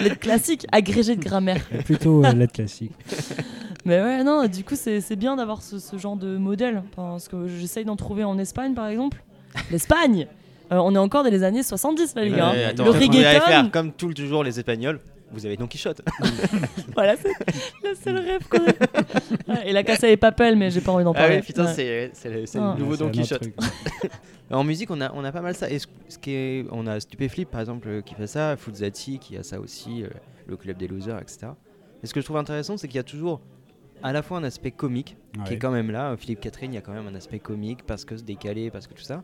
Lettres 0.00 0.20
classiques, 0.20 0.66
agrégé 0.70 1.16
de 1.16 1.24
grammaire. 1.24 1.68
Plutôt 1.84 2.24
euh, 2.24 2.32
lettre 2.32 2.52
classique. 2.52 2.92
Mais 3.84 4.00
ouais, 4.00 4.22
non, 4.22 4.46
du 4.46 4.62
coup, 4.62 4.76
c'est 4.76 5.00
c'est 5.00 5.16
bien 5.16 5.34
d'avoir 5.34 5.60
ce, 5.62 5.80
ce 5.80 5.96
genre 5.98 6.14
de 6.16 6.36
modèle. 6.36 6.84
Parce 6.94 7.26
que 7.26 7.48
j'essaye 7.48 7.84
d'en 7.84 7.96
trouver 7.96 8.22
en 8.22 8.38
Espagne, 8.38 8.74
par 8.74 8.86
exemple. 8.86 9.24
L'Espagne 9.72 10.28
Euh, 10.72 10.76
On 10.76 10.94
est 10.94 10.98
encore 10.98 11.24
dans 11.24 11.30
les 11.30 11.42
années 11.42 11.62
70, 11.62 12.14
là, 12.14 12.24
les 12.24 12.30
gars. 12.30 12.50
Ouais, 12.52 12.64
attends, 12.64 12.84
le 12.84 12.90
vous 12.90 12.96
allez 12.96 13.06
reggaeton, 13.06 13.46
faire 13.46 13.70
comme 13.70 13.92
tout, 13.92 14.12
toujours 14.14 14.44
les 14.44 14.58
Espagnols. 14.58 15.00
Vous 15.32 15.46
avez 15.46 15.56
Don 15.56 15.68
Quichotte. 15.68 16.02
voilà, 16.94 17.14
c'est 17.16 17.30
le 17.88 17.94
seul 17.94 18.16
rêve 18.18 18.48
qu'on 18.48 18.58
a. 18.58 19.52
Ouais, 19.54 19.68
et 19.68 19.72
la 19.72 19.84
Casa 19.84 20.08
des 20.08 20.16
Papel, 20.16 20.56
mais 20.56 20.70
j'ai 20.72 20.80
pas 20.80 20.90
envie 20.90 21.04
d'en 21.04 21.12
Ah 21.12 21.18
parler. 21.20 21.36
oui, 21.36 21.42
putain, 21.42 21.66
Ouais. 21.66 22.10
c'est 22.12 22.28
le, 22.30 22.44
Ah. 22.56 22.74
le 22.76 22.82
nouveau 22.84 22.96
Don 22.96 23.10
Quichotte. 23.10 23.48
En 24.52 24.64
musique, 24.64 24.90
on 24.90 25.00
a, 25.00 25.12
on 25.14 25.22
a 25.22 25.30
pas 25.30 25.42
mal 25.42 25.54
ça. 25.54 25.70
Et 25.70 25.78
ce, 25.78 25.86
ce 26.08 26.18
qui 26.18 26.32
est, 26.32 26.66
on 26.72 26.84
a 26.88 26.98
Stupéflip, 26.98 27.48
par 27.48 27.60
exemple, 27.60 27.86
euh, 27.88 28.00
qui 28.02 28.16
fait 28.16 28.26
ça, 28.26 28.56
Fuzzati 28.56 29.20
qui 29.20 29.36
a 29.36 29.44
ça 29.44 29.60
aussi, 29.60 30.02
euh, 30.02 30.08
le 30.48 30.56
Club 30.56 30.76
des 30.76 30.88
Losers, 30.88 31.20
etc. 31.20 31.52
Et 32.02 32.08
ce 32.08 32.12
que 32.14 32.20
je 32.20 32.24
trouve 32.24 32.36
intéressant, 32.38 32.76
c'est 32.76 32.88
qu'il 32.88 32.96
y 32.96 33.00
a 33.00 33.04
toujours 33.04 33.40
à 34.02 34.12
la 34.12 34.22
fois 34.22 34.38
un 34.38 34.42
aspect 34.44 34.72
comique, 34.72 35.16
qui 35.46 35.54
est 35.54 35.58
quand 35.58 35.70
même 35.70 35.92
là. 35.92 36.16
Philippe 36.16 36.40
Catherine, 36.40 36.72
il 36.72 36.74
y 36.74 36.78
a 36.78 36.80
quand 36.80 36.90
même 36.92 37.06
un 37.06 37.14
aspect 37.14 37.38
comique, 37.38 37.84
parce 37.86 38.04
que 38.04 38.16
se 38.16 38.24
décalé, 38.24 38.72
parce 38.72 38.88
que 38.88 38.94
tout 38.94 39.02
ça. 39.04 39.22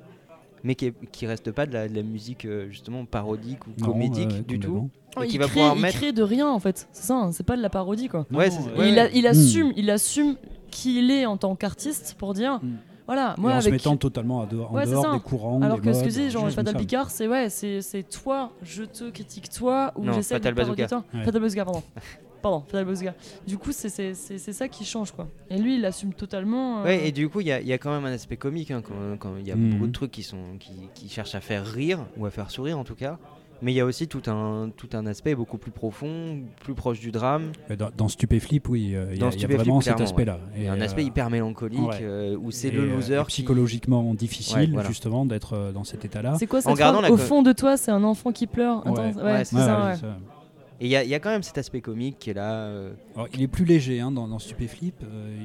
Mais 0.64 0.74
qui, 0.74 0.86
est- 0.86 0.94
qui 1.12 1.26
reste 1.26 1.52
pas 1.52 1.66
de 1.66 1.72
la, 1.72 1.88
de 1.88 1.94
la 1.94 2.02
musique, 2.02 2.44
euh, 2.44 2.68
justement, 2.70 3.04
parodique 3.04 3.66
ou 3.66 3.70
Non, 3.78 3.86
comédique 3.86 4.46
du 4.46 4.58
tout. 4.58 4.90
il, 5.22 5.26
qui 5.28 5.38
va 5.38 5.44
crée, 5.46 5.52
pouvoir 5.54 5.76
il 5.76 5.82
mettre. 5.82 5.96
crée 5.98 6.12
de 6.12 6.22
rien, 6.22 6.48
en 6.48 6.58
fait. 6.58 6.88
C'est 6.92 7.04
ça, 7.06 7.14
hein, 7.14 7.32
c'est 7.32 7.44
pas 7.46 7.56
de 7.56 7.62
la 7.62 7.70
parodie, 7.70 8.08
quoi. 8.08 8.26
Ouais, 8.32 8.48
Non, 8.50 8.78
ouais, 8.78 8.90
il, 8.90 8.98
a- 8.98 9.10
il 9.12 9.22
Mm. 9.24 9.26
assume, 9.26 9.72
il 9.76 9.90
assume 9.90 10.36
qui 10.70 10.98
il 10.98 11.10
est 11.10 11.24
en 11.26 11.36
tant 11.36 11.54
qu'artiste 11.54 12.16
pour 12.18 12.34
dire, 12.34 12.58
Mm. 12.62 12.68
voilà, 13.06 13.34
Et 13.36 13.40
moi 13.40 13.52
en 13.52 13.60
se 13.60 13.68
avec. 13.68 13.72
mettant 13.80 13.96
totalement 13.96 14.42
à 14.42 14.46
dehors, 14.46 14.72
en 14.74 14.84
dehors 14.84 15.14
des 15.14 15.20
courants. 15.20 15.60
Alors 15.62 15.78
des 15.80 15.82
que 15.88 15.92
ce 15.92 16.00
que 16.00 16.04
modes, 16.06 16.12
je 16.14 16.20
dis, 16.20 16.30
genre 16.30 16.44
choses 16.46 16.54
comme 16.56 16.64
Fatal. 16.66 16.80
Picard, 16.80 17.10
c'est 17.10 17.28
ouais, 17.28 17.48
c'est 17.48 17.80
c'est 17.82 18.02
toi, 18.02 18.50
je 18.62 18.82
te 18.84 19.08
critique 19.10 19.48
toi, 19.50 19.92
ou 19.96 20.04
j'essaie 20.12 20.34
de 20.34 20.44
Fatal 20.44 20.54
Bazooka. 20.54 20.88
Fatal 21.24 21.40
Bazooka, 21.40 21.64
pardon. 21.64 21.82
pardon, 22.50 22.64
Bazooka. 22.90 23.14
Du 23.46 23.58
coup, 23.58 23.72
c'est 23.72 23.88
c'est- 23.88 24.14
c'est- 24.14 24.38
c'est 24.38 24.52
ça 24.52 24.68
qui 24.68 24.84
change, 24.84 25.12
quoi. 25.12 25.28
Et 25.50 25.58
lui, 25.58 25.76
il 25.76 25.84
assume 25.84 26.12
totalement. 26.14 26.80
euh, 26.80 26.84
Ouais, 26.84 27.08
et 27.08 27.12
du 27.12 27.28
coup, 27.28 27.40
il 27.40 27.46
y, 27.48 27.52
a- 27.52 27.60
il 27.60 27.66
y 27.66 27.72
a 27.72 27.78
quand 27.78 27.90
même 27.90 28.04
un 28.04 28.12
aspect 28.12 28.36
comique. 28.36 28.70
hein, 28.70 28.82
quand 28.86 28.94
quand 29.18 29.36
il 29.38 29.46
y 29.46 29.52
a 29.52 29.56
Mhm. 29.56 29.70
beaucoup 29.70 29.86
de 29.86 29.92
trucs 29.92 30.10
qui, 30.10 30.22
sont, 30.22 30.56
qui, 30.58 30.72
qui 30.94 31.08
cherchent 31.08 31.34
à 31.34 31.40
faire 31.40 31.64
rire, 31.66 32.06
ou 32.16 32.26
à 32.26 32.30
faire 32.30 32.50
sourire 32.50 32.78
en 32.78 32.84
tout 32.84 32.94
cas. 32.94 33.18
Mais 33.62 33.72
il 33.72 33.74
y 33.76 33.80
a 33.80 33.86
aussi 33.86 34.06
tout 34.06 34.20
un, 34.26 34.68
tout 34.76 34.90
un 34.92 35.06
aspect 35.06 35.34
beaucoup 35.34 35.56
plus 35.56 35.70
profond, 35.70 36.40
plus 36.60 36.74
proche 36.74 37.00
du 37.00 37.10
drame. 37.10 37.52
Mais 37.70 37.76
Dans, 37.78 37.88
dans 37.96 38.06
Stupéflip, 38.08 38.68
oui, 38.68 38.94
euh, 38.94 39.06
il 39.12 39.16
y 39.16 39.18
Dans 39.18 39.28
a- 39.28 39.30
il 39.30 39.32
y, 39.32 39.36
a 39.36 39.38
Stupéflip, 39.38 39.60
vraiment 39.64 39.80
cet 39.80 39.98
aspect-là. 39.98 40.38
Il 40.56 40.64
y 40.64 40.66
a 40.66 40.72
un 40.74 40.76
Et, 40.78 40.82
aspect 40.82 41.00
euh, 41.00 41.06
hyper 41.06 41.30
mélancolique 41.30 41.80
ouais. 41.80 41.98
euh, 42.02 42.36
où 42.36 42.50
c'est 42.50 42.68
et, 42.68 42.70
le 42.72 42.82
euh, 42.82 42.96
loser 42.96 43.14
et 43.14 43.20
qui- 43.20 43.26
psychologiquement 43.28 44.12
difficile, 44.12 44.58
Ouais, 44.58 44.66
voilà. 44.66 44.88
justement, 44.90 45.24
d'être 45.24 45.54
euh, 45.54 45.72
dans 45.72 45.84
cet 45.84 46.04
état-là. 46.04 46.34
C'est 46.38 46.46
quoi 46.46 46.60
cette 46.60 46.78
Au 47.10 47.16
fond 47.16 47.42
de 47.42 47.52
toi, 47.52 47.78
c'est 47.78 47.90
un 47.90 48.04
enfant 48.04 48.30
qui 48.30 48.46
pleure. 48.46 48.84
Ouais. 48.84 48.92
Attends, 48.92 49.02
ouais, 49.04 49.14
Ouais, 49.14 49.22
Ouais, 49.24 49.32
ouais. 49.38 49.44
ça. 49.46 49.94
Et 50.80 50.86
il 50.86 50.90
y, 50.90 50.96
a- 50.96 51.04
il 51.04 51.08
y 51.10 51.14
a 51.14 51.20
quand 51.20 51.30
même 51.30 51.42
cet 51.42 51.56
aspect 51.58 51.80
comique 51.80 52.18
qui 52.18 52.30
est 52.30 52.34
là. 52.34 52.52
euh, 52.66 52.92
Alors, 53.14 53.28
il 53.32 53.42
est 53.42 53.48
plus 53.48 53.64
léger 53.64 54.00
hein, 54.00 54.10
dans, 54.10 54.28
dans 54.28 54.38
Stupéflip. 54.38 54.94
euh, 55.02 55.36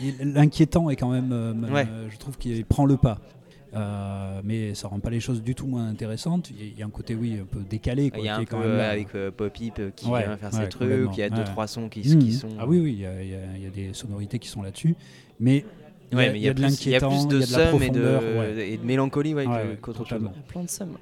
il- 0.00 0.14
il- 0.20 0.32
L'inquiétant 0.32 0.90
est 0.90 0.96
quand 0.96 1.10
même, 1.10 1.30
euh, 1.32 1.52
Ouais. 1.72 1.86
euh, 1.90 2.06
je 2.10 2.16
trouve 2.18 2.36
qu'il 2.38 2.64
prend 2.64 2.84
le 2.86 2.96
pas. 2.96 3.18
Euh, 3.74 4.40
mais 4.44 4.74
ça 4.74 4.88
rend 4.88 5.00
pas 5.00 5.10
les 5.10 5.20
choses 5.20 5.42
du 5.42 5.54
tout 5.54 5.66
moins 5.66 5.86
intéressantes. 5.88 6.50
Il 6.50 6.56
y 6.56 6.62
a- 6.62 6.72
il 6.72 6.78
y 6.78 6.82
a 6.82 6.86
un 6.86 6.90
côté, 6.90 7.14
oui, 7.14 7.38
un 7.42 7.44
peu 7.44 7.60
décalé. 7.68 8.10
Quoi, 8.10 8.20
Il 8.20 8.24
y 8.26 8.28
a 8.28 8.36
un 8.36 8.40
est 8.40 8.44
peu 8.46 8.52
quand 8.56 8.60
même 8.60 8.70
euh, 8.70 8.90
avec 8.92 9.08
euh, 9.14 9.30
Pop-Hip 9.30 9.72
euh, 9.80 9.90
qui 9.94 10.06
Ouais, 10.08 10.22
vient 10.24 10.36
faire 10.36 10.54
ouais, 10.54 10.62
ses 10.62 10.68
trucs. 10.68 10.88
Il 11.12 11.18
y 11.18 11.22
a 11.22 11.30
deux, 11.30 11.38
Ouais. 11.38 11.44
trois 11.44 11.66
sons 11.66 11.88
qui, 11.88 12.00
Mhm. 12.08 12.18
qui 12.20 12.32
sont. 12.32 12.48
Ah 12.58 12.66
oui, 12.66 12.78
oui, 12.80 12.92
il 12.92 13.00
y, 13.00 13.06
a- 13.06 13.22
il 13.22 13.28
y 13.30 13.34
a- 13.34 13.56
il 13.56 13.62
y 13.64 13.66
a 13.66 13.70
des 13.70 13.92
sonorités 13.92 14.38
qui 14.38 14.48
sont 14.48 14.62
là-dessus. 14.62 14.94
Mais 15.40 15.56
il 15.56 15.58
y 15.58 16.14
a- 16.14 16.16
Ouais, 16.16 16.32
mais 16.32 16.38
il 16.38 16.42
y 16.44 16.48
a 16.48 16.54
de 16.54 16.62
plus- 16.62 16.86
il 16.86 16.90
y 16.92 16.94
a 16.94 17.00
l'inquiétant, 17.00 17.22
il 17.22 17.28
de 17.28 17.40
y 17.40 17.42
a 17.42 17.46
de 17.46 17.52
la 17.52 17.70
seum 17.70 17.82
et 17.82 17.90
de, 17.90 18.00
ouais. 18.00 18.68
et 18.72 18.76
de 18.78 18.84
mélancolie 18.84 19.34
ouais, 19.34 19.44
qu'autre 19.82 19.98
chose. 19.98 20.08
totalement. 20.08 20.32
Plein 20.48 20.62
de 20.62 20.70
seum. 20.70 20.96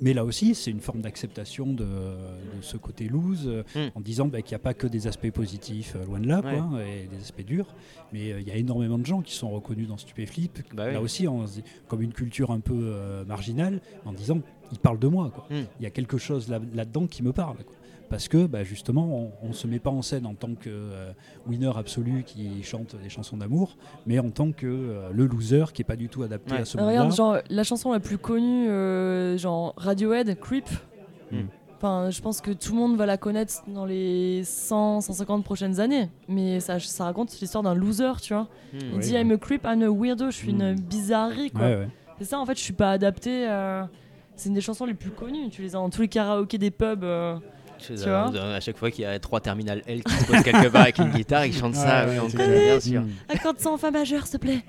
Mais 0.00 0.12
là 0.14 0.24
aussi, 0.24 0.54
c'est 0.54 0.70
une 0.70 0.80
forme 0.80 1.00
d'acceptation 1.00 1.66
de, 1.72 1.84
de 1.84 2.62
ce 2.62 2.76
côté 2.76 3.08
loose, 3.08 3.46
Hmm. 3.74 3.88
en 3.94 4.00
disant 4.00 4.26
bah, 4.26 4.42
qu'il 4.42 4.52
n'y 4.52 4.56
a 4.56 4.64
pas 4.64 4.74
que 4.74 4.86
des 4.86 5.06
aspects 5.06 5.30
positifs, 5.30 5.94
euh, 5.96 6.04
loin 6.04 6.20
de 6.20 6.26
là, 6.28 6.40
Ouais. 6.44 6.58
quoi, 6.58 6.82
et 6.84 7.06
des 7.10 7.16
aspects 7.20 7.44
durs. 7.44 7.66
Mais 8.12 8.32
euh, 8.32 8.40
il 8.40 8.46
y 8.48 8.50
a 8.50 8.56
énormément 8.56 8.98
de 8.98 9.06
gens 9.06 9.20
qui 9.22 9.34
sont 9.34 9.50
reconnus 9.50 9.88
dans 9.88 9.96
Stupéflip, 9.96 10.58
Bah 10.74 10.86
là 10.92 10.98
oui. 10.98 11.04
aussi, 11.04 11.26
en- 11.28 11.44
comme 11.88 12.02
une 12.02 12.12
culture 12.12 12.50
un 12.50 12.60
peu 12.60 12.74
euh, 12.74 13.24
marginale, 13.24 13.80
en 14.04 14.12
disant 14.12 14.40
ils 14.72 14.78
parlent 14.78 14.98
de 14.98 15.08
moi. 15.08 15.30
quoi. 15.34 15.46
Hmm. 15.50 15.64
Il 15.80 15.84
y 15.84 15.86
a 15.86 15.90
quelque 15.90 16.18
chose 16.18 16.48
là- 16.48 16.60
là-dedans 16.74 17.06
qui 17.06 17.22
me 17.22 17.32
parle. 17.32 17.56
quoi. 17.58 17.74
Parce 18.08 18.28
que 18.28 18.46
bah, 18.46 18.62
justement, 18.62 19.32
on 19.42 19.48
ne 19.48 19.52
se 19.52 19.66
met 19.66 19.80
pas 19.80 19.90
en 19.90 20.00
scène 20.02 20.26
en 20.26 20.34
tant 20.34 20.54
que 20.54 20.68
euh, 20.68 21.10
winner 21.46 21.72
absolu 21.76 22.22
qui 22.24 22.62
chante 22.62 22.94
des 23.02 23.08
chansons 23.08 23.36
d'amour, 23.36 23.76
mais 24.06 24.18
en 24.20 24.30
tant 24.30 24.52
que 24.52 24.66
euh, 24.66 25.10
le 25.12 25.26
loser 25.26 25.64
qui 25.74 25.80
n'est 25.80 25.86
pas 25.86 25.96
du 25.96 26.08
tout 26.08 26.22
adapté 26.22 26.54
Ouais. 26.54 26.60
à 26.60 26.64
ce 26.64 26.78
Ah, 26.78 26.86
regarde, 26.86 27.12
genre, 27.14 27.38
la 27.50 27.64
chanson 27.64 27.92
la 27.92 27.98
plus 28.00 28.18
connue, 28.18 28.68
euh, 28.68 29.36
genre 29.36 29.74
Radiohead, 29.76 30.38
Creep. 30.38 30.68
Hmm. 31.32 31.46
Enfin, 31.76 32.08
je 32.10 32.22
pense 32.22 32.40
que 32.40 32.52
tout 32.52 32.72
le 32.72 32.78
monde 32.78 32.96
va 32.96 33.04
la 33.06 33.16
connaître 33.18 33.54
dans 33.68 33.84
les 33.84 34.42
100, 34.44 35.00
150 35.02 35.44
prochaines 35.44 35.78
années. 35.80 36.08
Mais 36.28 36.58
ça, 36.60 36.78
ça 36.78 37.04
raconte 37.04 37.38
l'histoire 37.40 37.62
d'un 37.64 37.74
loser, 37.74 38.12
tu 38.22 38.32
vois. 38.34 38.44
Hmm. 38.72 38.78
Il 38.80 38.92
Ouais, 38.94 38.98
dit 39.00 39.12
ouais. 39.14 39.20
I'm 39.22 39.30
a 39.32 39.36
creep, 39.36 39.64
I'm 39.66 39.82
a 39.82 39.90
weirdo, 39.90 40.30
je 40.30 40.36
suis 40.36 40.50
une 40.52 40.72
Hmm. 40.74 40.80
bizarrerie, 40.80 41.50
quoi. 41.50 41.60
Ouais, 41.62 41.76
ouais. 41.76 41.88
C'est 42.18 42.24
ça, 42.24 42.38
en 42.38 42.46
fait, 42.46 42.56
je 42.56 42.62
suis 42.62 42.72
pas 42.72 42.92
adapté. 42.92 43.46
euh, 43.48 43.82
C'est 44.36 44.48
une 44.48 44.54
des 44.54 44.60
chansons 44.60 44.84
les 44.86 44.94
plus 44.94 45.10
connues. 45.10 45.48
Tu 45.50 45.62
les 45.62 45.70
as 45.74 45.78
dans 45.78 45.90
tous 45.90 46.02
les 46.02 46.08
karaokés 46.08 46.58
des 46.58 46.70
pubs. 46.70 47.04
Tu 47.78 47.94
vois 47.94 48.30
à 48.54 48.60
chaque 48.60 48.76
fois 48.76 48.90
qu'il 48.90 49.02
y 49.02 49.06
a 49.06 49.18
trois 49.18 49.40
terminales 49.40 49.82
L 49.86 50.02
qui 50.04 50.12
se 50.12 50.24
posent 50.26 50.42
quelque 50.42 50.68
part 50.68 50.82
avec 50.82 50.98
une 50.98 51.10
guitare, 51.10 51.46
ils 51.46 51.52
chantent 51.54 51.74
ça, 51.74 52.06
Ouais, 52.06 52.12
oui, 52.12 52.18
on 52.34 52.36
bien 52.36 52.80
sûr. 52.80 53.02
Hmm. 53.02 53.10
Accorde 53.28 53.58
ça 53.58 53.70
en 53.70 53.76
fa 53.78 53.90
majeur, 53.90 54.26
s'il 54.26 54.38
te 54.38 54.46
plaît. 54.46 54.62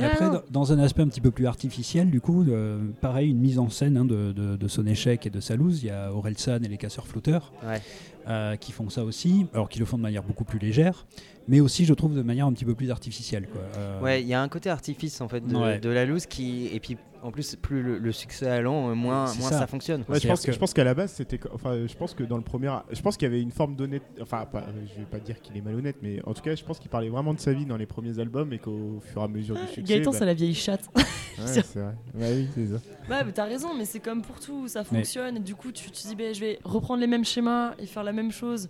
Et 0.00 0.04
après, 0.04 0.26
Ah. 0.26 0.30
dans- 0.30 0.42
dans 0.50 0.72
un 0.72 0.78
aspect 0.78 1.02
un 1.02 1.08
petit 1.08 1.20
peu 1.20 1.32
plus 1.32 1.46
artificiel, 1.46 2.08
du 2.10 2.20
coup, 2.20 2.44
euh, 2.48 2.78
pareil, 3.00 3.30
une 3.30 3.38
mise 3.40 3.58
en 3.58 3.68
scène 3.68 3.96
hein, 3.96 4.04
de, 4.04 4.30
de- 4.32 4.54
de 4.56 4.68
son 4.68 4.86
échec 4.86 5.26
et 5.26 5.30
de 5.30 5.40
sa 5.40 5.56
loose. 5.56 5.82
Il 5.82 5.86
y 5.86 5.90
a 5.90 6.12
Orelsan 6.12 6.62
et 6.62 6.68
les 6.68 6.76
casseurs 6.76 7.08
flotteurs 7.08 7.52
Ouais. 7.66 7.82
euh, 8.28 8.54
qui 8.54 8.70
font 8.70 8.90
ça 8.90 9.02
aussi, 9.04 9.46
alors 9.54 9.68
qu'ils 9.68 9.80
le 9.80 9.86
font 9.86 9.96
de 9.96 10.02
manière 10.02 10.22
beaucoup 10.22 10.44
plus 10.44 10.60
légère, 10.60 11.04
mais 11.48 11.60
aussi, 11.60 11.84
je 11.84 11.94
trouve, 11.94 12.14
de 12.14 12.22
manière 12.22 12.46
un 12.46 12.52
petit 12.52 12.64
peu 12.64 12.74
plus 12.74 12.90
artificielle. 12.90 13.48
Quoi. 13.48 13.62
Euh, 13.76 14.00
Ouais, 14.00 14.22
il 14.22 14.28
y 14.28 14.34
a 14.34 14.40
un 14.42 14.48
côté 14.48 14.70
artifice 14.70 15.20
en 15.20 15.28
fait 15.28 15.44
de, 15.46 15.56
Ouais. 15.56 15.78
de 15.80 15.88
la 15.90 16.04
loose 16.04 16.26
qui 16.26 16.68
et 16.72 16.78
puis 16.80 16.96
en 17.20 17.32
plus 17.32 17.56
plus 17.56 17.82
le, 17.82 17.98
le 17.98 18.12
succès 18.12 18.48
allant, 18.48 18.90
euh, 18.90 18.94
moins 18.94 19.24
moins 19.34 19.50
ça. 19.50 19.58
ça, 19.58 19.66
fonctionne. 19.66 20.04
Ouais, 20.08 20.20
je 20.20 20.28
pense, 20.28 20.40
que- 20.46 20.52
je 20.52 20.58
pense 20.58 20.72
qu'à 20.72 20.84
la 20.84 20.94
base, 20.94 21.10
c'était. 21.10 21.40
Enfin, 21.52 21.74
je 21.84 21.94
pense 21.96 22.14
que 22.14 22.22
dans 22.22 22.36
le 22.36 22.44
premier. 22.44 22.70
Je 22.92 23.00
pense 23.02 23.16
qu'il 23.16 23.26
y 23.26 23.30
avait 23.32 23.42
une 23.42 23.50
forme 23.50 23.74
d'honnête. 23.74 24.04
Enfin, 24.22 24.44
pas, 24.46 24.64
je 24.94 25.00
vais 25.00 25.06
pas 25.06 25.18
dire 25.18 25.40
qu'il 25.40 25.56
est 25.56 25.60
malhonnête, 25.60 25.96
mais 26.00 26.20
en 26.26 26.32
tout 26.32 26.42
cas, 26.42 26.54
je 26.54 26.62
pense 26.62 26.78
qu'il 26.78 26.90
parlait 26.90 27.08
vraiment 27.08 27.34
de 27.34 27.40
sa 27.40 27.52
vie 27.52 27.66
dans 27.66 27.76
les 27.76 27.86
premiers 27.86 28.20
albums 28.20 28.52
et 28.52 28.58
qu'au 28.58 29.00
fur 29.00 29.20
et 29.20 29.24
à 29.24 29.28
mesure 29.28 29.56
du 29.56 29.66
succès. 29.66 29.82
Gaëtan, 29.82 30.12
bah- 30.12 30.18
c'est 30.18 30.26
la 30.26 30.34
vieille 30.34 30.54
chatte. 30.54 30.88
Ouais, 31.38 31.44
c'est 31.46 31.78
vrai. 31.78 31.94
Ouais, 32.16 32.32
oui, 32.34 32.48
c'est 32.52 32.66
ça. 32.66 32.80
Ouais, 33.08 33.24
mais 33.24 33.30
t'as 33.32 33.44
raison, 33.44 33.68
mais 33.78 33.84
c'est 33.84 34.00
comme 34.00 34.22
pour 34.22 34.40
tout, 34.40 34.66
ça 34.66 34.82
fonctionne. 34.82 35.36
Et 35.36 35.40
du 35.40 35.54
coup, 35.54 35.70
tu 35.70 35.88
te 35.88 35.96
dis, 36.08 36.16
ben, 36.16 36.34
je 36.34 36.40
vais 36.40 36.58
reprendre 36.64 37.00
les 37.00 37.06
mêmes 37.06 37.24
schémas 37.24 37.74
et 37.78 37.86
faire 37.86 38.02
la 38.02 38.12
même 38.12 38.32
chose. 38.32 38.68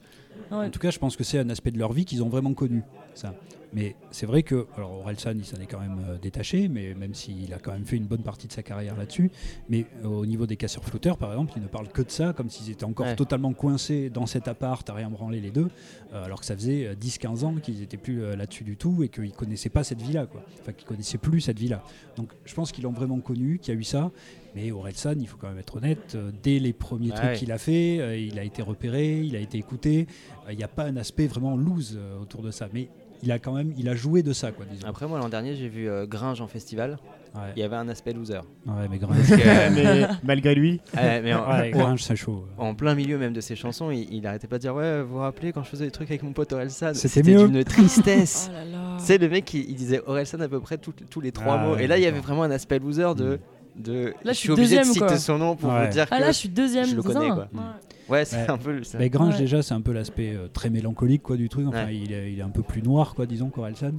En 0.51 0.71
tout 0.71 0.79
cas, 0.79 0.91
je 0.91 0.99
pense 0.99 1.17
que 1.17 1.25
c'est 1.25 1.39
un 1.39 1.51
aspect 1.51 1.71
de 1.71 1.79
leur 1.79 1.93
vie 1.93 2.05
qu'ils 2.05 2.23
ont 2.23 2.29
vraiment 2.29 2.55
connu. 2.55 2.83
Ça. 3.19 3.35
Mais 3.75 3.97
c'est 4.13 4.25
vrai 4.25 4.43
que, 4.45 4.67
alors 4.77 5.01
Orelsan, 5.01 5.33
il 5.37 5.45
s'en 5.45 5.59
est 5.59 5.67
quand 5.67 5.81
même 5.81 5.99
euh, 6.09 6.17
détaché, 6.19 6.69
mais 6.69 6.95
même 6.95 7.13
s'il 7.15 7.53
a 7.53 7.59
quand 7.59 7.73
même 7.73 7.85
fait 7.85 7.97
une 7.97 8.07
bonne 8.07 8.23
partie 8.23 8.47
de 8.47 8.53
sa 8.53 8.63
carrière 8.63 8.97
là-dessus. 8.97 9.31
Mais 9.69 9.85
euh, 10.05 10.09
au 10.09 10.25
niveau 10.25 10.47
des 10.47 10.57
casseurs 10.57 10.85
flotteurs, 10.85 11.19
par 11.19 11.33
exemple, 11.33 11.53
ils 11.57 11.63
ne 11.63 11.67
parlent 11.69 11.89
que 11.89 12.01
de 12.01 12.11
ça, 12.11 12.33
comme 12.33 12.49
s'ils 12.49 12.71
étaient 12.71 12.85
encore 12.85 13.07
Ouais. 13.07 13.17
totalement 13.17 13.53
coincés 13.53 14.09
dans 14.09 14.25
cet 14.27 14.47
appart, 14.49 14.89
à 14.89 14.95
rien 14.95 15.11
branler 15.11 15.41
les 15.41 15.51
deux, 15.51 15.69
euh, 16.15 16.25
alors 16.25 16.41
que 16.41 16.47
ça 16.47 16.55
faisait 16.57 16.87
euh, 16.87 16.95
10-15 16.95 17.45
ans 17.45 17.55
qu'ils 17.57 17.81
n'étaient 17.81 17.97
plus 17.99 18.23
euh, 18.23 18.37
là-dessus 18.37 18.65
du 18.65 18.77
tout 18.77 19.03
et 19.03 19.09
qu'ils 19.09 19.25
ne 19.25 19.31
connaissaient 19.31 19.69
pas 19.69 19.83
cette 19.85 20.01
vie-là, 20.01 20.27
quoi. 20.27 20.43
Enfin, 20.63 20.73
qu'ils 20.73 20.85
ne 20.87 20.89
connaissaient 20.91 21.19
plus 21.19 21.41
cette 21.43 21.59
vie-là. 21.59 21.83
Donc 22.17 22.31
je 22.47 22.55
pense 22.55 22.71
qu'ils 22.73 22.85
l'ont 22.85 22.93
vraiment 22.93 23.19
connu, 23.21 23.59
qu'il 23.59 23.75
y 23.75 23.77
a 23.77 23.81
eu 23.81 23.85
ça. 23.85 24.13
Mais 24.55 24.73
Orelsan, 24.73 25.17
il 25.21 25.27
faut 25.29 25.37
quand 25.37 25.49
même 25.49 25.59
être 25.59 25.77
honnête, 25.77 26.15
euh, 26.15 26.31
dès 26.43 26.59
les 26.59 26.73
premiers 26.73 27.11
trucs 27.11 27.35
qu'il 27.35 27.53
a 27.53 27.59
fait, 27.59 28.23
il 28.27 28.39
a 28.39 28.45
été 28.45 28.63
repéré, 28.63 29.21
il 29.21 29.37
a 29.37 29.41
été 29.41 29.59
écouté. 29.59 30.07
Il 30.51 30.57
n'y 30.57 30.65
a 30.65 30.69
pas 30.69 30.85
un 30.85 30.97
aspect 30.97 31.27
vraiment 31.27 31.55
loose 31.55 31.99
autour 32.23 32.41
de 32.43 32.51
ça. 32.51 32.69
Mais 32.73 32.89
il 33.23 33.33
a 33.33 33.39
quand 33.39 33.53
même, 33.53 33.73
il 33.77 33.89
a 33.89 33.95
joué 33.95 34.23
de 34.23 34.33
ça, 34.33 34.53
quoi, 34.53 34.65
disons. 34.71 34.87
Après 34.87 35.07
moi 35.07 35.19
l'an 35.19 35.29
dernier 35.29 35.55
j'ai 35.55 35.69
vu 35.69 35.89
euh, 35.89 36.07
Gringe 36.07 36.41
en 36.41 36.47
festival, 36.47 36.99
Ouais, 37.35 37.43
il 37.57 37.61
y 37.61 37.63
avait 37.63 37.77
un 37.77 37.89
aspect 37.91 38.15
loser. 38.15 38.41
ouais 38.67 38.89
mais. 38.91 38.99
Parce 38.99 39.29
que, 39.29 39.75
mais 39.75 40.07
malgré 40.25 40.55
lui. 40.55 40.81
Ouais, 40.97 41.21
mais 41.21 41.35
en, 41.35 41.47
Ouais, 41.51 41.71
Gringe, 41.71 42.03
c'est 42.03 42.17
chaud. 42.17 42.47
en 42.57 42.75
plein 42.75 42.95
milieu 42.95 43.19
même 43.19 43.33
de 43.35 43.41
ses 43.43 43.55
chansons, 43.55 43.91
il, 43.91 44.13
il 44.13 44.27
arrêtait 44.27 44.47
pas 44.47 44.57
de 44.57 44.63
dire 44.63 44.75
ouais 44.75 45.03
vous 45.03 45.11
vous 45.15 45.19
rappelez 45.19 45.53
quand 45.53 45.63
je 45.63 45.69
faisais 45.69 45.85
des 45.85 45.91
trucs 45.91 46.11
avec 46.11 46.23
mon 46.23 46.33
pote 46.33 46.53
Orelsan, 46.53 46.95
C'était 46.95 47.23
d'une 47.23 47.63
tristesse. 47.65 48.51
Oh 48.51 48.55
là 48.55 48.65
là. 48.65 48.97
C'est 48.99 49.19
le 49.19 49.29
mec 49.29 49.45
qui 49.45 49.65
il 49.69 49.75
disait 49.77 50.01
Orelsan 50.07 50.41
à 50.41 50.49
peu 50.49 50.59
près 50.61 50.79
tout- 50.79 50.93
tous 51.11 51.21
les 51.21 51.31
trois 51.33 51.59
Ah 51.61 51.67
mots. 51.67 51.75
ouais, 51.75 51.85
Et 51.85 51.87
là 51.87 51.99
il 51.99 52.03
y 52.03 52.07
avait 52.07 52.19
vraiment 52.21 52.43
un 52.45 52.51
aspect 52.51 52.79
loser 52.79 53.15
de 53.17 53.39
de. 53.79 54.15
Là, 54.25 54.33
je 54.33 54.39
suis 54.39 54.49
de 54.51 54.55
deuxième, 54.57 54.85
citer 54.85 55.01
quoi. 55.01 55.17
son 55.19 55.39
nom 55.39 55.57
pour 55.57 55.71
Ouais. 55.73 55.87
vous 55.87 55.93
dire 55.93 56.09
que. 56.09 56.15
Ah 56.15 56.21
là, 56.21 56.29
je 56.33 56.37
suis 56.39 56.49
deuxième. 56.49 56.85
je 56.87 56.97
le 56.97 57.03
connais, 57.03 57.29
quoi. 57.29 57.49
Ouais. 57.53 57.61
Ouais 58.09 58.25
c'est 58.25 58.37
Ouais. 58.37 58.51
un 58.51 58.59
peu. 58.59 58.83
ça. 58.85 58.99
Ouais. 58.99 59.11
déjà, 59.39 59.63
c'est 59.63 59.75
un 59.75 59.81
peu 59.83 59.93
l'aspect 59.93 60.35
euh, 60.35 60.49
très 60.49 60.71
mélancolique 60.71 61.23
quoi, 61.23 61.37
du 61.37 61.49
truc. 61.49 61.67
Enfin, 61.69 61.87
Ouais. 61.87 61.97
il, 61.97 62.13
est, 62.13 62.33
il 62.33 62.39
est 62.39 62.43
un 62.43 62.49
peu 62.51 62.63
plus 62.63 62.83
noir, 62.83 63.15
quoi, 63.15 63.27
disons, 63.27 63.51
qu'Orelsan. 63.51 63.93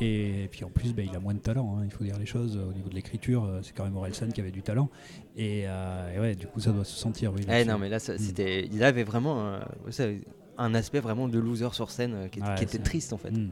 Et, 0.00 0.48
puis 0.52 0.62
en 0.64 0.68
plus, 0.70 0.92
bah, 0.94 1.02
il 1.04 1.14
a 1.16 1.18
moins 1.18 1.34
de 1.34 1.40
talent, 1.40 1.76
hein, 1.76 1.82
il 1.84 1.90
faut 1.90 2.04
dire 2.04 2.16
les 2.20 2.26
choses. 2.26 2.56
Au 2.56 2.72
niveau 2.72 2.88
de 2.88 2.94
l'écriture, 2.94 3.44
euh, 3.44 3.58
c'est 3.62 3.74
quand 3.74 3.82
même 3.82 3.96
Orelsan 3.96 4.28
qui 4.28 4.40
avait 4.40 4.52
du 4.52 4.62
talent. 4.62 4.88
Et, 5.36 5.64
euh, 5.66 6.14
et 6.16 6.20
ouais, 6.20 6.34
du 6.36 6.46
coup, 6.46 6.60
ça 6.60 6.70
doit 6.70 6.84
se 6.84 6.96
sentir. 6.96 7.32
Oui, 7.34 7.40
Eh 7.50 7.64
non 7.64 7.78
mais 7.78 7.88
là 7.88 7.98
ça- 7.98 8.14
Mm. 8.14 8.18
c'était 8.18 8.68
il 8.72 8.84
avait 8.84 9.02
vraiment 9.02 9.40
euh, 9.40 9.58
ça, 9.90 10.04
un 10.56 10.74
aspect 10.76 11.00
vraiment 11.00 11.26
de 11.26 11.38
loser 11.40 11.70
sur 11.72 11.90
scène 11.90 12.12
euh, 12.14 12.28
qui, 12.28 12.40
Ouais, 12.40 12.54
qui 12.56 12.62
était 12.64 12.78
triste 12.78 13.12
en 13.12 13.16
fait. 13.18 13.32
Mm. 13.32 13.50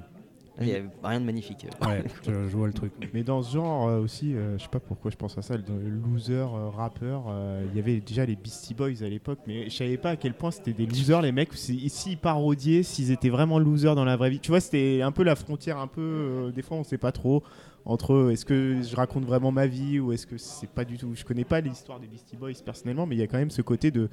Il 0.61 0.69
y 0.69 0.73
avait 0.73 0.89
rien 1.05 1.21
de 1.21 1.27
magnifique. 1.27 1.67
Ouais, 1.87 2.03
je, 2.27 2.33
je 2.33 2.57
vois 2.57 2.67
le 2.67 2.73
truc. 2.73 2.93
Mais 3.13 3.23
dans 3.23 3.43
ce 3.43 3.53
genre 3.55 3.89
euh, 3.89 4.01
aussi, 4.01 4.35
euh, 4.35 4.57
je 4.57 4.63
sais 4.63 4.69
pas 4.71 4.81
pourquoi 4.81 5.11
je 5.11 5.17
pense 5.17 5.37
à 5.37 5.43
ça, 5.43 5.57
le 5.57 5.63
loser, 5.91 6.33
euh, 6.35 6.69
rappeur, 6.71 7.25
euh, 7.29 7.67
il 7.71 7.77
y 7.77 7.79
avait 7.79 8.01
déjà 8.01 8.25
les 8.25 8.37
Beastie 8.37 8.73
Boys 8.73 9.03
à 9.03 9.09
l'époque, 9.09 9.41
mais 9.47 9.69
je 9.69 9.77
savais 9.77 9.99
pas 9.99 10.11
à 10.11 10.17
quel 10.17 10.33
point 10.33 10.51
c'était 10.51 10.73
des 10.73 10.87
losers 10.87 11.21
les 11.21 11.33
mecs, 11.33 11.53
si- 11.53 11.89
s'ils 11.91 12.17
parodiaient, 12.17 12.83
s'ils 12.83 13.11
étaient 13.11 13.29
vraiment 13.29 13.59
losers 13.59 13.95
dans 13.95 14.05
la 14.07 14.17
vraie 14.17 14.31
vie. 14.31 14.41
Tu 14.41 14.51
vois, 14.51 14.61
c'était 14.61 15.03
un 15.03 15.13
peu 15.13 15.25
la 15.25 15.37
frontière, 15.37 15.77
un 15.79 15.89
peu, 15.89 16.01
euh, 16.01 16.53
des 16.53 16.63
fois 16.63 16.79
on 16.79 16.85
sait 16.85 16.97
pas 16.99 17.13
trop, 17.13 17.43
entre 17.85 18.31
est-ce 18.33 18.45
que 18.47 18.81
je 18.83 18.97
raconte 18.97 19.25
vraiment 19.27 19.53
ma 19.53 19.67
vie 19.67 20.01
ou 20.01 20.13
est-ce 20.13 20.27
que 20.27 20.39
c'est 20.39 20.71
pas 20.71 20.85
du 20.87 20.97
tout. 20.97 21.15
Je 21.15 21.25
connais 21.25 21.45
pas 21.45 21.61
l'histoire 21.61 22.01
des 22.01 22.07
Beastie 22.09 22.37
Boys 22.37 22.53
personnellement, 22.65 23.05
mais 23.07 23.15
il 23.15 23.19
y 23.19 23.23
a 23.23 23.27
quand 23.27 23.39
même 23.39 23.51
ce 23.51 23.61
côté 23.63 23.91
de, 23.91 24.09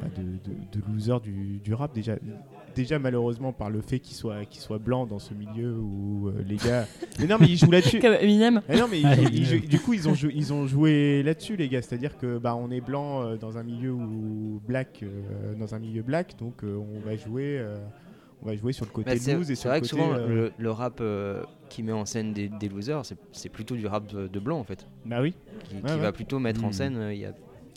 bah, 0.00 0.08
de, 0.16 0.22
de- 0.22 0.80
de 0.80 0.92
loser 0.92 1.20
du, 1.22 1.58
du 1.58 1.74
rap 1.74 1.94
déjà. 1.94 2.14
Déjà 2.74 2.98
malheureusement 2.98 3.52
par 3.52 3.70
le 3.70 3.80
fait 3.80 3.98
qu'il 4.00 4.16
soit, 4.16 4.44
qu'il 4.46 4.60
soit 4.60 4.78
blanc 4.78 5.06
dans 5.06 5.18
ce 5.18 5.32
milieu 5.34 5.74
où 5.78 6.28
euh, 6.28 6.42
les 6.46 6.56
gars... 6.56 6.86
Mais 7.20 7.26
non 7.26 7.36
mais 7.38 7.46
ils 7.46 7.56
jouent 7.56 7.70
là-dessus. 7.70 8.00
Comme 8.00 8.14
Eminem. 8.14 8.60
Non, 8.68 8.86
mais 8.90 9.00
ils- 9.00 9.06
Ah, 9.06 9.14
ils- 9.20 9.52
ils 9.52 9.68
du 9.68 9.78
coup, 9.78 9.92
ils 9.94 10.08
ont, 10.08 10.14
joué, 10.14 10.32
ils 10.34 10.52
ont 10.52 10.66
joué 10.66 11.22
là-dessus, 11.22 11.56
les 11.56 11.68
gars. 11.68 11.82
C'est-à-dire 11.82 12.18
que 12.18 12.38
bah, 12.38 12.56
on 12.56 12.70
est 12.70 12.80
blanc 12.80 13.22
euh, 13.22 13.36
dans 13.36 13.56
un 13.58 13.62
milieu 13.62 13.92
où 13.92 14.60
black, 14.66 15.00
euh, 15.02 15.54
dans 15.58 15.74
un 15.74 15.78
milieu 15.78 16.02
black, 16.02 16.36
donc 16.38 16.64
euh, 16.64 16.76
on 16.76 16.98
va 17.00 17.16
jouer, 17.16 17.58
euh, 17.60 17.76
on 18.42 18.46
va 18.46 18.56
jouer 18.56 18.72
sur 18.72 18.84
le 18.84 18.90
côté 18.90 19.10
Bah, 19.10 19.16
c'est 19.18 19.34
loose 19.34 19.50
et 19.50 19.54
c'est 19.54 19.60
sur 19.62 19.70
vrai 19.70 19.80
le 19.80 19.86
que 19.86 19.90
côté. 19.90 20.02
souvent 20.02 20.14
euh, 20.18 20.28
le, 20.28 20.52
le 20.58 20.70
rap 20.70 20.98
euh, 21.00 21.42
qui 21.70 21.82
met 21.84 21.92
en 21.92 22.04
scène 22.04 22.32
des, 22.32 22.48
des 22.48 22.68
losers 22.68 23.04
c'est- 23.06 23.16
c'est 23.32 23.48
plutôt 23.48 23.74
du 23.76 23.86
rap 23.86 24.06
de, 24.12 24.26
de 24.26 24.40
blanc 24.40 24.58
en 24.58 24.64
fait. 24.64 24.86
Bah 25.06 25.20
oui, 25.22 25.34
Qui, 25.68 25.76
Ouais, 25.76 25.80
qui 25.86 25.92
ouais. 25.92 25.96
va 25.98 26.12
plutôt 26.12 26.38
mettre 26.40 26.64
en 26.64 26.68
Mm. 26.68 26.72
scène. 26.72 26.96
euh, 26.96 27.14
il 27.14 27.20
y 27.20 27.24
a... 27.26 27.32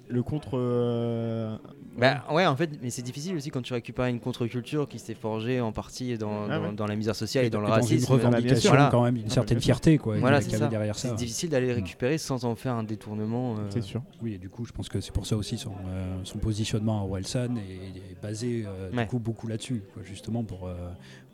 le 0.09 0.23
contre. 0.23 0.51
euh, 0.57 1.55
Bah 1.97 2.23
ouais 2.31 2.45
en 2.45 2.55
fait 2.55 2.69
mais 2.81 2.89
c'est 2.91 3.01
difficile 3.01 3.35
aussi 3.35 3.49
quand 3.49 3.61
tu 3.61 3.73
récupères 3.73 4.05
une 4.05 4.19
contre-culture 4.19 4.87
qui 4.87 4.99
s'est 4.99 5.15
forgée 5.15 5.59
en 5.61 5.71
partie 5.71 6.17
dans, 6.17 6.45
Ah 6.49 6.59
dans, 6.59 6.65
ouais. 6.69 6.73
dans 6.75 6.85
la 6.85 6.95
misère 6.95 7.15
sociale 7.15 7.45
et, 7.45 7.49
dans 7.49 7.59
le 7.59 7.65
une 7.67 7.71
racisme. 7.73 8.11
revendication 8.13 8.69
Voilà. 8.69 8.89
quand 8.91 9.03
même 9.03 9.15
d'une 9.15 9.25
Ah, 9.27 9.33
certaine 9.33 9.59
fierté 9.59 9.97
quoi, 9.97 10.17
Voilà, 10.19 10.41
c'est 10.41 10.55
ça. 10.57 10.67
derrière 10.67 10.95
C'est 10.97 11.07
ça. 11.09 11.13
difficile 11.15 11.49
d'aller 11.49 11.73
récupérer 11.73 12.17
sans 12.17 12.45
en 12.45 12.55
faire 12.55 12.73
un 12.75 12.83
détournement. 12.83 13.55
euh, 13.57 13.61
C'est 13.69 13.81
sûr. 13.81 14.01
Oui, 14.21 14.33
et 14.33 14.37
du 14.37 14.49
coup, 14.49 14.65
je 14.65 14.71
pense 14.71 14.89
que 14.89 15.01
c'est 15.01 15.11
pour 15.11 15.25
ça 15.25 15.35
aussi 15.37 15.57
son, 15.57 15.71
euh, 15.87 16.17
son 16.23 16.37
positionnement 16.37 17.01
à 17.01 17.03
Orelsan 17.03 17.55
est, 17.57 18.11
est 18.11 18.21
basé 18.21 18.63
euh, 18.67 18.91
Ouais. 18.91 19.03
du 19.03 19.09
coup 19.09 19.19
beaucoup 19.19 19.47
là-dessus, 19.47 19.81
quoi, 19.93 20.03
justement 20.03 20.43
pour, 20.43 20.67
euh, 20.67 20.75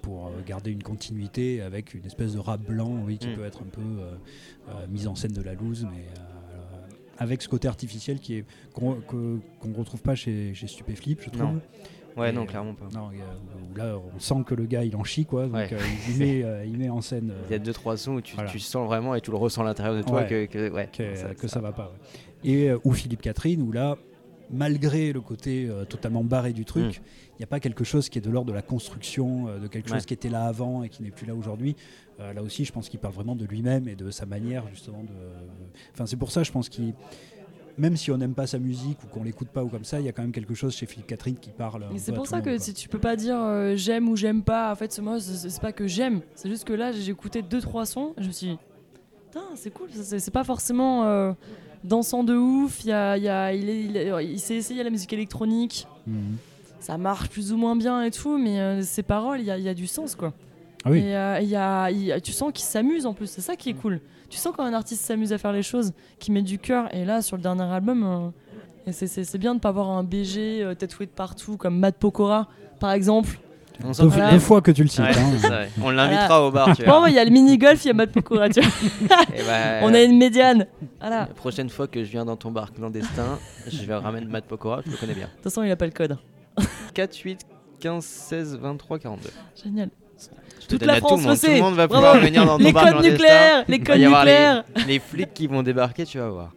pour 0.01 0.31
garder 0.45 0.71
une 0.71 0.83
continuité 0.83 1.61
avec 1.61 1.93
une 1.93 2.05
espèce 2.05 2.33
de 2.33 2.39
rap 2.39 2.61
blanc, 2.61 2.91
oui, 3.05 3.17
qui 3.17 3.27
Mm. 3.27 3.33
peut 3.35 3.45
être 3.45 3.61
un 3.61 3.69
peu 3.71 3.81
euh, 3.81 4.11
euh, 4.69 4.87
mise 4.89 5.07
en 5.07 5.15
scène 5.15 5.33
de 5.33 5.41
la 5.41 5.53
loose, 5.53 5.85
mais 5.91 6.05
euh, 6.17 6.32
avec 7.17 7.41
ce 7.41 7.47
côté 7.49 7.67
artificiel 7.67 8.19
qui 8.19 8.35
est 8.37 8.45
qu'on 8.73 8.95
ne 9.65 9.75
retrouve 9.75 10.01
pas 10.01 10.15
chez, 10.15 10.53
chez 10.53 10.67
Stupéflip, 10.67 11.21
je 11.21 11.29
trouve. 11.29 11.41
Non. 11.43 11.61
Ouais, 12.15 12.29
Et, 12.29 12.31
non, 12.31 12.43
euh, 12.43 12.45
clairement 12.45 12.75
pas. 12.75 12.85
Non, 12.93 13.09
là, 13.75 13.95
on 14.15 14.19
sent 14.19 14.43
que 14.45 14.53
le 14.53 14.65
gars, 14.65 14.83
il 14.83 14.95
en 14.95 15.03
chie, 15.03 15.25
quoi. 15.25 15.45
Donc, 15.45 15.55
Ouais. 15.55 15.69
euh, 15.73 15.79
il, 16.09 16.17
met, 16.17 16.43
euh, 16.43 16.63
il 16.65 16.77
met 16.77 16.89
en 16.89 17.01
scène 17.01 17.31
euh, 17.31 17.41
Il 17.49 17.53
y 17.53 17.55
a 17.55 17.59
deux 17.59 17.73
trois 17.73 17.97
sons 17.97 18.13
où 18.13 18.21
tu, 18.21 18.35
Voilà. 18.35 18.51
tu 18.51 18.59
sens 18.59 18.85
vraiment 18.85 19.15
et 19.15 19.21
tu 19.21 19.31
le 19.31 19.37
ressens 19.37 19.61
à 19.63 19.65
l'intérieur 19.65 19.95
de 19.95 20.03
toi 20.03 20.21
Ouais. 20.21 20.27
que, 20.27 20.45
que- 20.45 20.69
ouais, 20.71 20.87
que 20.95 21.15
ça- 21.15 21.33
que 21.33 21.47
ça- 21.47 21.59
va 21.59 21.71
pas. 21.71 21.91
Et 22.43 22.69
ou 22.83 22.91
Philippe 22.93 23.21
Catherine, 23.23 23.63
où 23.63 23.71
là, 23.71 23.97
malgré 24.53 25.11
le 25.11 25.21
côté 25.21 25.67
euh, 25.69 25.83
totalement 25.85 26.23
barré 26.23 26.53
du 26.53 26.63
truc, 26.65 27.01
il 27.31 27.37
n'y 27.39 27.43
a 27.43 27.47
pas 27.47 27.59
quelque 27.59 27.83
chose 27.83 28.07
qui 28.09 28.19
est 28.19 28.21
de 28.21 28.29
l'ordre 28.29 28.49
de 28.49 28.55
la 28.55 28.61
construction, 28.61 29.47
euh, 29.47 29.59
de 29.59 29.67
quelque 29.67 29.89
Mm. 29.89 29.91
Ouais. 29.93 29.97
chose 29.97 30.05
qui 30.05 30.13
était 30.13 30.29
là 30.29 30.45
avant 30.45 30.83
et 30.83 30.89
qui 30.89 31.03
n'est 31.03 31.11
plus 31.11 31.25
là 31.25 31.35
aujourd'hui. 31.35 31.75
Euh, 32.19 32.31
là 32.33 32.43
aussi, 32.43 32.63
je 32.63 32.71
pense 32.71 32.89
qu'il 32.89 32.99
parle 32.99 33.13
vraiment 33.15 33.35
de 33.35 33.45
lui-même 33.45 33.87
et 33.87 33.95
de 33.95 34.11
sa 34.11 34.25
manière 34.25 34.63
justement 34.69 35.03
de. 35.03 35.09
Enfin, 35.93 36.05
c'est 36.05 36.15
pour 36.17 36.31
ça, 36.31 36.43
je 36.43 36.51
pense 36.51 36.69
qu'il 36.69 36.93
même 37.75 37.97
si 37.97 38.11
on 38.11 38.17
n'aime 38.17 38.35
pas 38.35 38.45
sa 38.45 38.59
musique 38.59 39.03
ou 39.03 39.07
qu'on 39.07 39.23
l'écoute 39.23 39.47
pas 39.47 39.63
ou 39.63 39.67
comme 39.67 39.83
ça, 39.83 39.99
il 39.99 40.05
y 40.05 40.09
a 40.09 40.11
quand 40.11 40.21
même 40.21 40.31
quelque 40.31 40.53
chose 40.53 40.75
chez 40.75 40.85
Philippe 40.85 41.07
Catherine 41.07 41.35
qui 41.37 41.49
parle. 41.49 41.85
Et 41.95 41.97
c'est 41.97 42.11
pour 42.11 42.27
ça 42.27 42.39
que 42.39 42.55
si 42.59 42.71
tu 42.75 42.87
peux 42.87 42.99
pas 42.99 43.15
dire 43.15 43.35
euh, 43.39 43.75
j'aime 43.75 44.07
ou 44.09 44.15
j'aime 44.15 44.43
pas, 44.43 44.71
en 44.71 44.75
fait, 44.75 44.99
moi, 44.99 45.19
c'est 45.19 45.49
c'est 45.49 45.59
pas 45.61 45.71
que 45.71 45.87
j'aime. 45.87 46.21
C'est 46.35 46.49
juste 46.49 46.65
que 46.65 46.73
là, 46.73 46.91
j'ai 46.91 47.09
écouté 47.09 47.41
deux 47.41 47.61
trois 47.61 47.87
sons, 47.87 48.13
et 48.17 48.21
je 48.21 48.27
me 48.27 48.31
suis 48.31 48.47
dit, 48.49 48.57
putain, 49.31 49.45
c'est 49.55 49.71
cool. 49.73 49.89
C'est 49.91 50.19
c'est 50.19 50.29
pas 50.29 50.43
forcément 50.43 51.05
euh, 51.05 51.33
dansant 51.83 52.23
de 52.23 52.35
ouf. 52.35 52.83
Il, 52.83 52.89
y 52.89 52.91
a, 52.93 53.17
il, 53.17 53.23
y 53.23 53.29
a- 53.29 53.53
il, 53.53 53.69
est- 53.69 53.81
il 53.83 53.97
est- 53.97 54.25
il 54.25 54.39
s'est 54.39 54.55
essayé 54.55 54.81
à 54.81 54.83
la 54.83 54.89
musique 54.89 55.13
électronique. 55.13 55.87
Mhm. 56.07 56.37
Ça 56.79 56.97
marche 56.97 57.29
plus 57.29 57.53
ou 57.53 57.57
moins 57.57 57.75
bien 57.75 58.03
et 58.03 58.11
tout, 58.11 58.37
mais 58.37 58.59
euh, 58.59 58.81
ses 58.81 59.03
paroles, 59.03 59.39
il 59.39 59.45
y 59.45 59.51
a, 59.51 59.57
il 59.57 59.63
y 59.63 59.69
a 59.69 59.73
du 59.73 59.87
sens, 59.87 60.15
quoi. 60.15 60.33
Ah 60.85 60.91
oui. 60.91 60.99
Et 60.99 61.15
euh, 61.15 61.39
y 61.41 61.55
a, 61.55 62.19
tu 62.19 62.33
sens 62.33 62.51
qu'il 62.53 62.65
s'amuse 62.65 63.05
en 63.05 63.13
plus. 63.13 63.27
C'est 63.27 63.39
ça 63.41 63.55
qui 63.55 63.69
est 63.69 63.73
cool. 63.73 64.01
Tu 64.29 64.37
sens 64.37 64.53
quand 64.55 64.63
un 64.65 64.73
artiste 64.73 65.05
s'amuse 65.05 65.31
à 65.31 65.37
faire 65.37 65.53
les 65.53 65.63
choses, 65.63 65.93
qu'il 66.19 66.33
met 66.33 66.41
du 66.41 66.59
cœur. 66.59 66.93
Et 66.93 67.05
là, 67.05 67.21
sur 67.21 67.37
le 67.37 67.41
dernier 67.43 67.63
album, 67.63 68.03
euh, 68.03 68.89
et 68.89 68.91
c'est- 68.91 69.37
bien 69.37 69.55
de 69.55 69.59
pas 69.61 69.69
avoir 69.69 69.91
un 69.91 70.03
BG 70.03 70.65
tatoué 70.77 71.05
de 71.05 71.11
partout, 71.11 71.55
comme 71.55 71.79
Matt 71.79 71.95
Pokora, 71.95 72.49
par 72.81 72.91
exemple. 72.91 73.39
On 73.83 73.93
s'en 73.93 74.09
fout. 74.09 74.21
Fois 74.39 74.61
que 74.61 74.71
tu 74.71 74.83
le 74.83 74.89
cites. 74.89 74.99
Ouais, 75.01 75.09
hein. 75.17 75.31
c'est 75.33 75.47
ça, 75.47 75.59
ouais. 75.61 75.69
On 75.81 75.89
l'invitera 75.89 76.45
au 76.45 76.51
bar, 76.51 76.75
tu 76.75 76.83
Bon, 76.85 76.99
vois. 76.99 77.09
il 77.09 77.15
y 77.15 77.19
a 77.19 77.23
le 77.25 77.31
mini-golf, 77.31 77.83
il 77.85 77.87
y 77.87 77.91
a 77.91 77.93
Matt 77.93 78.11
Pokora, 78.11 78.49
tu 78.49 78.61
vois. 78.61 78.69
Et 79.35 79.41
bah, 79.43 79.79
On 79.81 79.93
a 79.93 80.01
une 80.01 80.17
médiane. 80.17 80.67
Voilà. 80.99 81.19
La 81.21 81.25
prochaine 81.27 81.69
fois 81.69 81.87
que 81.87 82.03
je 82.03 82.09
viens 82.11 82.25
dans 82.25 82.35
ton 82.35 82.51
bar 82.51 82.71
clandestin, 82.73 83.39
je 83.67 83.83
vais 83.83 83.95
ramener 83.95 84.25
Matt 84.25 84.45
Pokora, 84.45 84.81
je 84.85 84.91
le 84.91 84.97
connais 84.97 85.13
bien. 85.15 85.25
De 85.27 85.31
toute 85.31 85.43
façon, 85.43 85.63
il 85.63 85.71
a 85.71 85.75
pas 85.75 85.85
le 85.85 85.91
code. 85.91 86.17
4, 86.93 87.15
8, 87.17 87.39
15, 87.79 88.03
16, 88.05 88.59
23, 88.61 88.99
42. 88.99 89.29
Génial. 89.63 89.89
Je 90.61 90.67
te 90.67 90.71
Toute 90.71 90.79
donne 90.79 90.87
la 90.87 91.01
tout 91.01 91.07
France 91.07 91.19
le 91.19 91.23
le 91.23 91.27
monde. 91.29 91.35
Tout 91.39 91.45
sait. 91.45 91.55
le 91.55 91.61
monde 91.61 91.75
va 91.75 91.87
Bravo. 91.87 92.05
pouvoir 92.05 92.23
venir 92.23 92.45
dans 92.45 92.57
ton 92.57 92.63
Les 92.63 92.71
bar 92.71 92.83
codes 92.83 92.91
clandestin. 92.93 93.11
nucléaires, 93.17 93.65
les 93.67 93.75
Il 93.75 93.79
va 93.83 93.85
codes 93.93 94.01
y 94.01 94.05
avoir 94.05 94.21
nucléaires. 94.23 94.63
les, 94.77 94.83
les 94.85 94.99
flics 94.99 95.33
qui 95.33 95.47
vont 95.47 95.63
débarquer, 95.63 96.05
tu 96.05 96.19
vas 96.19 96.29
voir. 96.29 96.53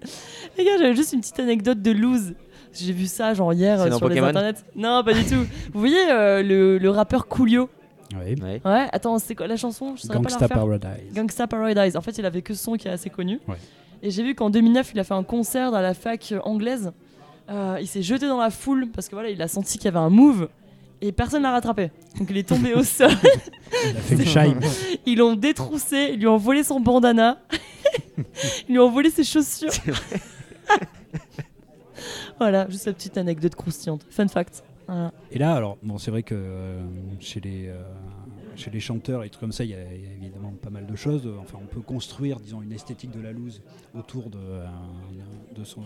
Les 0.57 0.65
gars, 0.65 0.73
j'avais 0.79 0.95
juste 0.95 1.13
une 1.13 1.21
petite 1.21 1.41
anecdote 1.41 1.83
de 1.83 1.91
loose. 1.91 2.35
J'ai 2.79 2.93
vu 2.93 3.07
ça 3.07 3.35
genre 3.35 3.53
hier 3.53 3.81
euh, 3.81 3.87
sur 3.97 4.09
les 4.09 4.21
Pokémon 4.21 4.27
internets. 4.29 4.65
Non, 4.75 5.03
pas 5.05 5.13
du 5.15 5.25
tout. 5.25 5.47
Vous 5.73 5.81
voyez 5.81 6.11
euh, 6.11 6.43
le, 6.43 6.79
le 6.79 6.91
rappeur 6.91 7.27
Coolio 7.29 7.69
Oui. 8.13 8.35
Ouais. 8.43 8.61
Ouais, 8.65 8.87
attends, 8.93 9.19
c'est 9.19 9.35
quoi 9.35 9.47
la 9.47 9.57
chanson? 9.57 9.95
Je 9.97 10.03
saurais 10.03 10.15
pas 10.21 10.31
la 10.31 10.37
Gangsta. 10.37 10.49
Paradise. 10.49 11.13
Gangsta 11.15 11.47
Paradise. 11.47 11.97
En 11.97 12.01
fait, 12.03 12.19
il 12.19 12.27
avait 12.27 12.43
que 12.43 12.55
ce 12.55 12.63
son 12.65 12.75
qui 12.77 12.89
est 12.89 12.91
assez 12.91 13.11
connu. 13.11 13.41
Ouais. 13.49 13.57
Et 14.03 14.11
j'ai 14.11 14.23
vu 14.23 14.35
qu'en 14.35 14.51
2009, 14.51 14.91
il 14.95 15.01
a 15.01 15.05
fait 15.05 15.15
un 15.15 15.23
concert 15.25 15.71
dans 15.73 15.81
la 15.81 15.95
fac 15.95 16.33
euh, 16.33 16.41
anglaise. 16.45 16.93
Euh, 17.49 17.79
il 17.81 17.87
s'est 17.87 18.03
jeté 18.03 18.27
dans 18.29 18.41
la 18.41 18.51
foule 18.51 18.89
parce 18.93 19.09
que 19.09 19.15
voilà, 19.15 19.31
il 19.31 19.41
a 19.41 19.49
senti 19.49 19.79
qu'il 19.79 19.85
y 19.87 19.89
avait 19.89 19.99
un 19.99 20.11
move 20.11 20.49
et 21.01 21.13
personne 21.13 21.43
l'a 21.43 21.53
rattrapé. 21.53 21.91
Donc 22.19 22.29
il 22.31 22.37
est 22.37 22.49
tombé 22.49 22.75
au 22.75 22.83
sol. 22.83 23.11
Il 23.85 23.97
a 23.97 24.01
fait 24.01 24.17
le 24.17 24.25
shine. 24.25 24.61
Ils 25.07 25.19
l'ont 25.19 25.35
détroussé, 25.37 26.11
ils 26.15 26.19
lui 26.19 26.27
ont 26.27 26.37
volé 26.37 26.65
son 26.65 26.81
bandana, 26.81 27.39
ils 28.69 28.73
lui 28.73 28.79
ont 28.81 28.91
volé 28.91 29.11
ses 29.11 29.23
chaussures. 29.23 29.71
voilà, 32.39 32.69
juste 32.69 32.87
la 32.87 32.93
petite 32.93 33.17
anecdote 33.19 33.55
croustillante. 33.55 34.05
Fun 34.11 34.29
fact. 34.29 34.63
Et 35.33 35.39
là, 35.39 35.55
alors, 35.55 35.79
bon, 35.83 35.99
c'est 35.99 36.11
vrai 36.11 36.23
que 36.23 36.35
euh, 36.35 36.81
chez, 37.19 37.41
les, 37.41 37.69
euh, 37.69 37.83
chez 38.55 38.71
les 38.71 38.81
chanteurs 38.81 39.25
et 39.25 39.31
trucs 39.31 39.41
comme 39.41 39.53
ça, 39.53 39.65
il 39.65 39.71
y, 39.71 39.75
a 39.75 39.93
évidemment 39.93 40.53
pas 40.63 40.71
mal 40.71 40.87
de 40.87 40.97
choses. 40.97 41.29
Enfin, 41.41 41.59
on 41.61 41.67
peut 41.67 41.81
construire, 41.81 42.39
disons, 42.39 42.63
une 42.63 42.73
esthétique 42.73 43.11
de 43.11 43.21
la 43.21 43.33
loose 43.33 43.63
autour 43.95 44.31
de, 44.31 44.39
euh, 44.39 44.67
euh, 45.59 45.83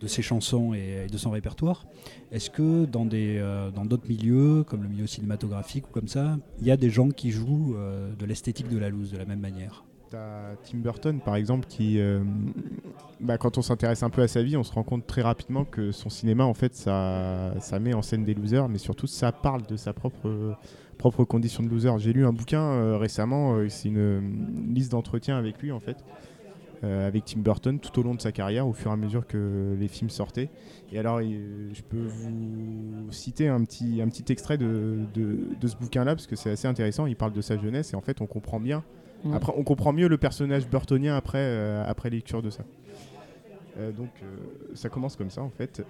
de 0.00 0.06
ses 0.06 0.22
chansons 0.22 0.74
et, 0.74 1.08
de 1.10 1.18
son 1.18 1.30
répertoire. 1.30 1.86
Est-ce 2.30 2.50
que 2.50 2.84
dans 2.84 3.04
des, 3.04 3.40
dans 3.74 3.84
d'autres 3.84 4.08
milieux, 4.08 4.62
comme 4.62 4.84
le 4.84 4.88
milieu 4.88 5.08
cinématographique 5.08 5.88
ou 5.88 5.90
comme 5.90 6.08
ça, 6.08 6.38
il 6.60 6.66
y 6.66 6.70
a 6.70 6.76
des 6.76 6.90
gens 6.90 7.10
qui 7.10 7.32
jouent 7.32 7.76
de 8.16 8.24
l'esthétique 8.26 8.68
de 8.68 8.78
la 8.78 8.90
loose 8.90 9.10
de 9.10 9.18
la 9.18 9.24
même 9.24 9.40
manière? 9.40 9.87
T'as 10.10 10.56
Tim 10.62 10.78
Burton 10.78 11.20
par 11.20 11.36
exemple 11.36 11.66
qui, 11.66 12.00
euh, 12.00 12.24
bah, 13.20 13.36
quand 13.36 13.58
on 13.58 13.62
s'intéresse 13.62 14.02
un 14.02 14.08
peu 14.08 14.22
à 14.22 14.28
sa 14.28 14.42
vie, 14.42 14.56
on 14.56 14.62
se 14.62 14.72
rend 14.72 14.82
compte 14.82 15.06
très 15.06 15.20
rapidement 15.20 15.66
que 15.66 15.92
son 15.92 16.08
cinéma 16.08 16.44
en 16.44 16.54
fait 16.54 16.74
ça, 16.74 17.52
ça 17.60 17.78
met 17.78 17.92
en 17.92 18.00
scène 18.00 18.24
des 18.24 18.32
losers, 18.32 18.68
mais 18.70 18.78
surtout 18.78 19.06
ça 19.06 19.32
parle 19.32 19.66
de 19.66 19.76
sa 19.76 19.92
propre, 19.92 20.56
propre 20.96 21.24
condition 21.24 21.62
de 21.62 21.68
loser. 21.68 21.90
J'ai 21.98 22.14
lu 22.14 22.24
un 22.24 22.32
bouquin 22.32 22.62
euh, 22.62 22.96
récemment, 22.96 23.56
euh, 23.56 23.68
c'est 23.68 23.88
une, 23.88 24.72
liste 24.72 24.92
d'entretiens 24.92 25.36
avec 25.36 25.60
lui 25.60 25.72
en 25.72 25.80
fait, 25.80 25.98
avec 26.82 27.24
Tim 27.24 27.40
Burton 27.40 27.78
tout 27.78 27.98
au 27.98 28.02
long 28.02 28.14
de 28.14 28.20
sa 28.22 28.32
carrière, 28.32 28.66
au 28.66 28.72
fur 28.72 28.90
et 28.90 28.94
à 28.94 28.96
mesure 28.96 29.26
que 29.26 29.76
les 29.78 29.88
films 29.88 30.10
sortaient. 30.10 30.48
Et 30.90 30.98
alors 30.98 31.20
je 31.20 31.82
peux 31.82 32.06
vous 32.06 33.10
citer 33.10 33.48
un 33.48 33.62
petit, 33.64 34.00
un 34.00 34.08
petit 34.08 34.32
extrait 34.32 34.56
de 34.56 35.06
ce 35.66 35.76
bouquin-là 35.76 36.14
parce 36.14 36.26
que 36.26 36.36
c'est 36.36 36.50
assez 36.50 36.68
intéressant. 36.68 37.04
Il 37.06 37.16
parle 37.16 37.32
de 37.32 37.42
sa 37.42 37.58
jeunesse 37.58 37.92
et 37.92 37.96
en 37.96 38.00
fait 38.00 38.22
on 38.22 38.26
comprend 38.26 38.58
bien 38.58 38.84
On 39.24 39.64
comprend 39.64 39.92
mieux 39.92 40.08
le 40.08 40.18
personnage 40.18 40.68
burtonien 40.68 41.16
après, 41.16 41.38
euh, 41.38 41.84
après 41.86 42.10
lecture 42.10 42.42
de 42.42 42.50
ça. 42.50 42.64
Euh, 43.78 43.92
donc, 43.92 44.10
euh, 44.22 44.26
ça 44.74 44.88
commence 44.88 45.16
comme 45.16 45.30
ça 45.30 45.42
en 45.42 45.50
fait. 45.50 45.84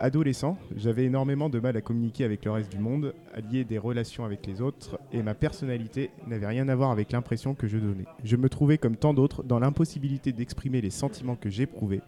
Adolescent, 0.00 0.58
j'avais 0.76 1.04
énormément 1.04 1.48
de 1.48 1.60
mal 1.60 1.76
à 1.76 1.80
communiquer 1.80 2.24
avec 2.24 2.44
le 2.44 2.50
reste 2.50 2.70
du 2.70 2.78
monde, 2.78 3.14
à 3.32 3.40
lier 3.40 3.64
des 3.64 3.78
relations 3.78 4.24
avec 4.24 4.44
les 4.44 4.60
autres, 4.60 4.98
et 5.12 5.22
ma 5.22 5.34
personnalité 5.34 6.10
n'avait 6.26 6.48
rien 6.48 6.68
à 6.68 6.74
voir 6.74 6.90
avec 6.90 7.12
l'impression 7.12 7.54
que 7.54 7.68
je 7.68 7.78
donnais. 7.78 8.04
Je 8.24 8.36
me 8.36 8.48
trouvais 8.48 8.76
comme 8.76 8.96
tant 8.96 9.14
d'autres 9.14 9.44
dans 9.44 9.60
l'impossibilité 9.60 10.32
d'exprimer 10.32 10.80
les 10.80 10.90
sentiments 10.90 11.36
que 11.36 11.48
j'éprouvais. 11.48 12.00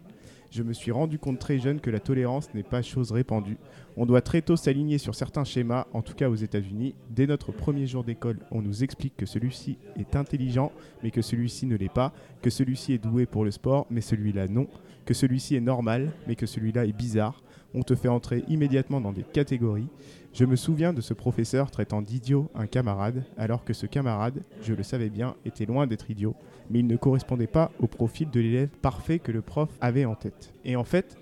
Je 0.51 0.63
me 0.63 0.73
suis 0.73 0.93
rendu 0.93 1.19
compte 1.19 1.39
très 1.39 1.59
jeune 1.59 1.81
que 1.81 1.91
la 1.91 2.01
tolérance 2.01 2.53
n'est 2.55 2.63
pas 2.63 2.83
chose 2.83 3.11
répandue. 3.13 3.59
On 3.97 4.07
doit 4.07 4.21
très 4.21 4.43
tôt 4.43 4.57
s'aligner 4.57 4.99
sur 4.99 5.15
certains 5.15 5.45
schémas, 5.45 5.87
en 5.93 6.03
tout 6.03 6.15
cas 6.15 6.29
aux 6.29 6.37
États-Unis. 6.37 6.95
Dès 7.11 7.27
notre 7.27 7.53
premier 7.53 7.87
jour 7.87 8.05
d'école, 8.05 8.39
on 8.51 8.63
nous 8.63 8.85
explique 8.85 9.17
que 9.17 9.27
celui-ci 9.27 9.79
est 9.97 10.17
intelligent, 10.17 10.73
mais 11.03 11.11
que 11.11 11.23
celui-ci 11.23 11.67
ne 11.67 11.77
l'est 11.77 11.93
pas, 11.93 12.13
que 12.43 12.51
celui-ci 12.51 12.93
est 12.93 13.03
doué 13.03 13.27
pour 13.27 13.45
le 13.45 13.51
sport, 13.51 13.87
mais 13.91 14.01
celui-là 14.01 14.49
non, 14.49 14.69
que 15.05 15.15
celui-ci 15.15 15.57
est 15.57 15.61
normal, 15.61 16.13
mais 16.27 16.37
que 16.37 16.47
celui-là 16.47 16.87
est 16.87 16.97
bizarre. 16.97 17.43
On 17.75 17.83
te 17.83 17.95
fait 17.95 18.09
entrer 18.09 18.45
immédiatement 18.49 19.01
dans 19.01 19.13
des 19.13 19.25
catégories. 19.25 19.89
Je 20.37 20.45
me 20.45 20.55
souviens 20.55 20.93
de 20.93 21.01
ce 21.01 21.15
professeur 21.15 21.71
traitant 21.71 22.03
d'idiot 22.03 22.51
un 22.55 22.67
camarade, 22.67 23.25
alors 23.39 23.65
que 23.65 23.73
ce 23.73 23.87
camarade, 23.87 24.43
je 24.63 24.75
le 24.75 24.83
savais 24.83 25.09
bien, 25.09 25.35
était 25.47 25.65
loin 25.65 25.87
d'être 25.87 26.11
idiot, 26.11 26.35
mais 26.69 26.81
il 26.81 26.87
ne 26.87 26.97
correspondait 26.99 27.47
pas 27.47 27.71
au 27.81 27.87
profil 27.87 28.29
de 28.31 28.39
l'élève 28.41 28.69
parfait 28.83 29.19
que 29.19 29.33
le 29.33 29.41
prof 29.41 29.71
avait 29.81 30.05
en 30.05 30.15
tête. 30.15 30.53
Et 30.67 30.77
en 30.77 30.85
fait, 30.85 31.17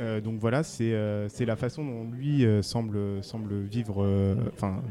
euh, 0.00 0.20
donc 0.20 0.40
voilà, 0.40 0.64
c'est 0.64 0.92
euh, 0.94 1.28
c'est 1.28 1.44
la 1.46 1.54
façon 1.54 1.84
dont 1.84 2.10
lui 2.10 2.44
euh, 2.44 2.60
semble, 2.60 3.22
semble 3.22 3.54
vivre, 3.60 4.04
enfin, 4.52 4.82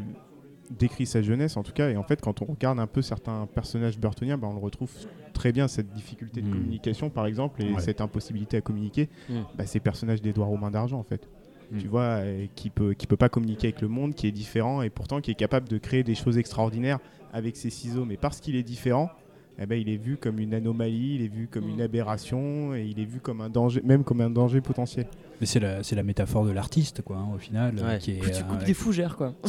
décrit 0.72 1.06
sa 1.06 1.22
jeunesse 1.22 1.58
en 1.58 1.64
tout 1.64 1.74
cas. 1.74 1.90
Et 1.90 1.98
en 1.98 2.04
fait, 2.04 2.22
quand 2.22 2.42
on 2.42 2.46
regarde 2.46 2.80
un 2.80 2.88
peu 2.88 3.02
certains 3.02 3.46
personnages 3.54 4.00
burtoniens, 4.00 4.38
bah, 4.38 4.48
on 4.50 4.54
le 4.54 4.60
retrouve 4.62 4.90
très 5.34 5.52
bien, 5.52 5.68
cette 5.68 5.92
difficulté 5.92 6.42
de 6.42 6.48
Mm. 6.48 6.52
communication 6.52 7.10
par 7.10 7.26
exemple, 7.26 7.62
et 7.62 7.74
Ouais. 7.74 7.82
cette 7.82 8.00
impossibilité 8.00 8.56
à 8.56 8.62
communiquer. 8.62 9.10
Mm. 9.30 9.34
Bah, 9.58 9.66
ces 9.66 9.82
personnages 9.82 10.22
d'Edouard 10.22 10.50
aux 10.54 10.58
mains 10.58 10.72
d'argent 10.72 10.98
en 10.98 11.04
fait. 11.04 11.28
Mm. 11.72 11.78
Tu 11.80 11.88
vois, 11.88 12.02
euh, 12.22 12.46
qui 12.56 12.70
peut, 12.70 12.94
qui 12.94 13.08
peut 13.08 13.18
pas 13.18 13.30
communiquer 13.30 13.68
avec 13.68 13.82
le 13.82 13.88
monde, 13.88 14.14
qui 14.16 14.28
est 14.28 14.32
différent 14.32 14.82
et 14.82 14.90
pourtant 14.90 15.22
qui 15.22 15.32
est 15.32 15.36
capable 15.36 15.68
de 15.68 15.78
créer 15.78 16.04
des 16.04 16.16
choses 16.16 16.38
extraordinaires 16.38 17.00
avec 17.34 17.58
ses 17.58 17.70
ciseaux. 17.70 18.06
Mais 18.06 18.18
parce 18.18 18.40
qu'il 18.40 18.56
est 18.56 18.64
différent, 18.64 19.10
eh 19.58 19.66
ben, 19.66 19.80
il 19.80 19.88
est 19.90 19.98
vu 19.98 20.18
comme 20.18 20.40
une 20.40 20.54
anomalie, 20.54 21.16
il 21.16 21.22
est 21.24 21.28
vu 21.34 21.48
comme 21.50 21.66
Mm. 21.66 21.70
une 21.70 21.82
aberration 21.82 22.76
et 22.76 22.84
il 22.86 23.00
est 23.00 23.06
vu 23.06 23.20
comme 23.20 23.42
un 23.42 23.50
danger, 23.50 23.82
même 23.84 24.04
comme 24.04 24.22
un 24.22 24.30
danger 24.30 24.62
potentiel. 24.62 25.08
Mais 25.42 25.46
c'est 25.48 25.60
la, 25.60 25.84
c'est 25.84 25.96
la 25.96 26.04
métaphore 26.04 26.46
de 26.46 26.52
l'artiste, 26.52 27.02
quoi, 27.02 27.18
hein, 27.18 27.28
au 27.36 27.38
final. 27.38 27.76
euh, 27.80 27.88
Ouais. 27.94 28.00
Qui 28.00 28.12
est, 28.12 28.16
Écoute, 28.16 28.32
tu 28.32 28.42
euh, 28.42 28.46
coupes 28.46 28.60
ouais, 28.60 28.66
des 28.66 28.74
fougères, 28.74 29.18
quoi. 29.18 29.34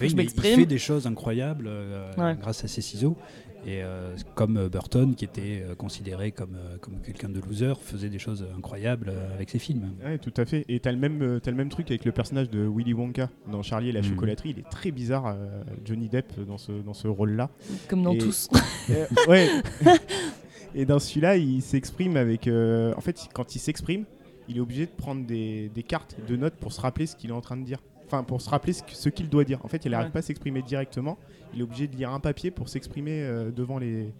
Oui, 0.00 0.08
je 0.08 0.16
il 0.16 0.30
fait 0.30 0.66
des 0.66 0.78
choses 0.78 1.06
incroyables 1.06 1.66
euh, 1.68 2.10
Ouais. 2.16 2.36
grâce 2.40 2.64
à 2.64 2.68
ses 2.68 2.80
ciseaux. 2.80 3.16
Et 3.66 3.82
euh, 3.82 4.14
comme 4.36 4.56
euh, 4.58 4.68
Burton, 4.68 5.14
qui 5.16 5.24
était 5.24 5.60
euh, 5.68 5.74
considéré 5.74 6.30
comme, 6.30 6.56
comme 6.80 7.00
quelqu'un 7.00 7.28
de 7.28 7.40
loser, 7.40 7.74
faisait 7.82 8.08
des 8.08 8.20
choses 8.20 8.46
incroyables 8.56 9.12
avec 9.34 9.50
ses 9.50 9.58
films. 9.58 9.90
Ouais, 10.04 10.18
tout 10.18 10.32
à 10.36 10.44
fait. 10.44 10.64
Et 10.68 10.78
t'as 10.78 10.92
le 10.92 10.98
même, 10.98 11.40
t'as 11.42 11.50
le 11.50 11.56
même 11.56 11.68
truc 11.68 11.90
avec 11.90 12.04
le 12.04 12.12
personnage 12.12 12.48
de 12.48 12.64
Willy 12.64 12.94
Wonka 12.94 13.28
dans 13.50 13.62
Charlie 13.62 13.88
et 13.88 13.92
la 13.92 14.02
Mm. 14.02 14.04
chocolaterie. 14.04 14.50
Il 14.50 14.58
est 14.60 14.70
très 14.70 14.92
bizarre, 14.92 15.26
euh, 15.26 15.62
Johnny 15.84 16.08
Depp, 16.08 16.38
dans 16.46 16.58
ce, 16.58 16.70
dans 16.70 16.94
ce 16.94 17.08
rôle-là. 17.08 17.50
Comme 17.88 18.02
dans 18.04 18.12
Et- 18.12 18.18
tous. 18.18 18.48
Euh, 18.88 19.04
ouais. 19.26 19.48
Et 20.76 20.84
dans 20.84 21.00
celui-là, 21.00 21.36
il 21.36 21.60
s'exprime 21.60 22.16
avec. 22.16 22.46
euh, 22.46 22.94
en 22.96 23.00
fait, 23.00 23.28
quand 23.32 23.56
il 23.56 23.58
s'exprime, 23.58 24.04
il 24.48 24.58
est 24.58 24.60
obligé 24.60 24.86
de 24.86 24.92
prendre 24.92 25.26
des, 25.26 25.70
des 25.74 25.82
cartes 25.82 26.16
de 26.28 26.36
notes 26.36 26.54
pour 26.54 26.72
se 26.72 26.80
rappeler 26.80 27.06
ce 27.06 27.16
qu'il 27.16 27.30
est 27.30 27.32
en 27.34 27.40
train 27.40 27.56
de 27.56 27.64
dire. 27.64 27.78
Enfin, 28.06 28.22
pour 28.22 28.40
se 28.40 28.48
rappeler 28.48 28.72
ce, 28.72 29.08
qu'il 29.08 29.28
doit 29.28 29.42
dire. 29.42 29.58
En 29.64 29.68
fait, 29.68 29.84
il 29.84 29.90
n'arrive 29.90 30.06
Ouais. 30.06 30.12
pas 30.12 30.18
à 30.20 30.22
s'exprimer 30.22 30.62
directement. 30.62 31.18
Il 31.52 31.60
est 31.60 31.62
obligé 31.62 31.86
de 31.86 31.96
lire 31.96 32.10
un 32.10 32.20
papier 32.20 32.50
pour 32.50 32.68
s'exprimer 32.68 33.22
euh, 33.22 33.50
devant, 33.50 33.78
les, 33.78 34.12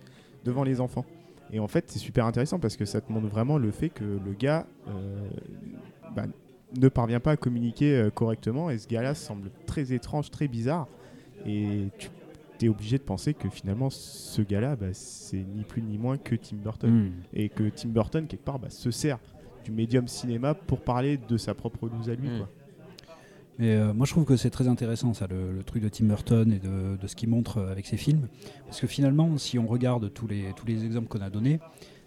devant 0.44 0.64
les 0.64 0.80
enfants. 0.80 1.04
Et 1.52 1.60
en 1.60 1.68
fait, 1.68 1.84
c'est 1.88 1.98
super 1.98 2.26
intéressant 2.26 2.58
parce 2.58 2.76
que 2.76 2.84
ça 2.84 3.00
te 3.00 3.12
montre 3.12 3.28
vraiment 3.28 3.58
le 3.58 3.70
fait 3.70 3.88
que 3.88 4.04
le 4.04 4.32
gars 4.32 4.66
euh, 4.88 5.28
bah, 6.14 6.24
ne 6.76 6.88
parvient 6.88 7.20
pas 7.20 7.32
à 7.32 7.36
communiquer 7.36 7.96
euh, 7.96 8.10
correctement. 8.10 8.70
Et 8.70 8.78
ce 8.78 8.88
gars-là 8.88 9.14
semble 9.14 9.50
très 9.66 9.92
étrange, 9.92 10.30
très 10.30 10.48
bizarre. 10.48 10.88
Et 11.44 11.84
tu 11.98 12.10
es 12.66 12.68
obligé 12.68 12.98
de 12.98 13.02
penser 13.02 13.34
que 13.34 13.48
finalement, 13.48 13.90
ce 13.90 14.42
gars-là, 14.42 14.76
bah, 14.76 14.92
c'est 14.92 15.44
ni 15.54 15.62
plus 15.62 15.82
ni 15.82 15.98
moins 15.98 16.18
que 16.18 16.34
Tim 16.34 16.56
Burton. 16.56 16.90
Mm. 16.90 17.12
Et 17.34 17.48
que 17.48 17.68
Tim 17.68 17.90
Burton, 17.90 18.26
quelque 18.26 18.44
part, 18.44 18.58
bah, 18.58 18.70
se 18.70 18.90
sert 18.90 19.18
du 19.64 19.70
médium 19.70 20.08
cinéma 20.08 20.54
pour 20.54 20.80
parler 20.80 21.16
de 21.16 21.36
sa 21.36 21.54
propre 21.54 21.88
loose 21.88 22.10
à 22.10 22.14
lui. 22.14 22.28
Mm. 22.28 22.38
Quoi. 22.38 22.48
Mais 23.58 23.74
euh, 23.74 23.94
moi, 23.94 24.04
je 24.06 24.12
trouve 24.12 24.24
que 24.26 24.36
c'est 24.36 24.50
très 24.50 24.68
intéressant, 24.68 25.14
ça, 25.14 25.26
le, 25.28 25.52
le 25.52 25.62
truc 25.62 25.82
de 25.82 25.88
Tim 25.88 26.04
Burton 26.06 26.52
et 26.52 26.58
de, 26.58 26.96
de 27.00 27.06
ce 27.06 27.16
qu'il 27.16 27.28
montre 27.30 27.58
euh, 27.58 27.72
avec 27.72 27.86
ses 27.86 27.96
films. 27.96 28.28
Parce 28.66 28.80
que 28.80 28.86
finalement, 28.86 29.38
si 29.38 29.58
on 29.58 29.66
regarde 29.66 30.12
tous 30.12 30.26
les, 30.26 30.52
tous 30.56 30.66
les 30.66 30.84
exemples 30.84 31.08
qu'on 31.08 31.22
a 31.24 31.30
donnés, 31.30 31.58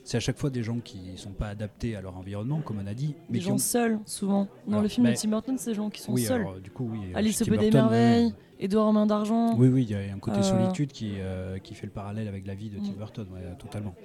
c'est 0.03 0.17
à 0.17 0.19
chaque 0.19 0.37
fois 0.37 0.49
des 0.51 0.61
gens 0.63 0.79
qui 0.79 0.99
sont 1.17 1.31
pas 1.31 1.47
adaptés 1.47 1.95
à 1.95 2.01
leur 2.01 2.15
environnement, 2.17 2.61
comme 2.61 2.77
on 2.83 2.87
a 2.87 2.93
dit, 2.93 3.15
mais 3.29 3.39
Des 3.39 3.43
gens 3.43 3.55
ont. 3.55 3.57
seuls, 3.57 3.99
souvent. 4.05 4.47
Dans 4.67 4.77
Alors, 4.79 4.91
films 4.91 5.07
mais- 5.07 5.13
de 5.13 5.17
Tim 5.19 5.29
Burton, 5.29 5.55
c'est 5.57 5.71
des 5.71 5.75
gens 5.75 5.89
qui 5.89 6.01
sont 6.01 6.13
oui, 6.13 6.21
seuls. 6.23 6.41
alors, 6.41 6.59
du 6.59 6.69
coup, 6.71 6.87
oui. 6.91 6.99
Alice 7.15 7.41
au 7.41 7.45
Pays 7.45 7.57
des 7.57 7.69
Burton, 7.71 7.81
ouais. 7.85 7.89
Merveilles, 7.99 8.33
Edouard 8.59 8.93
Main 8.93 9.05
d'Argent. 9.07 9.55
Oui, 9.57 9.67
oui, 9.69 9.83
il 9.83 9.91
y 9.91 9.95
a 9.95 10.13
un 10.13 10.19
côté 10.19 10.37
Euh, 10.39 10.43
solitude 10.43 10.91
qui, 10.91 11.13
euh, 11.17 11.57
qui 11.59 11.73
fait 11.73 11.85
le 11.87 11.91
parallèle 11.91 12.27
avec 12.27 12.45
la 12.45 12.53
vie 12.55 12.69
de 12.69 12.77
Tim 12.77 12.91
Mm. 12.91 12.97
Burton, 12.99 13.27
ouais, 13.33 13.41
totalement. 13.57 13.95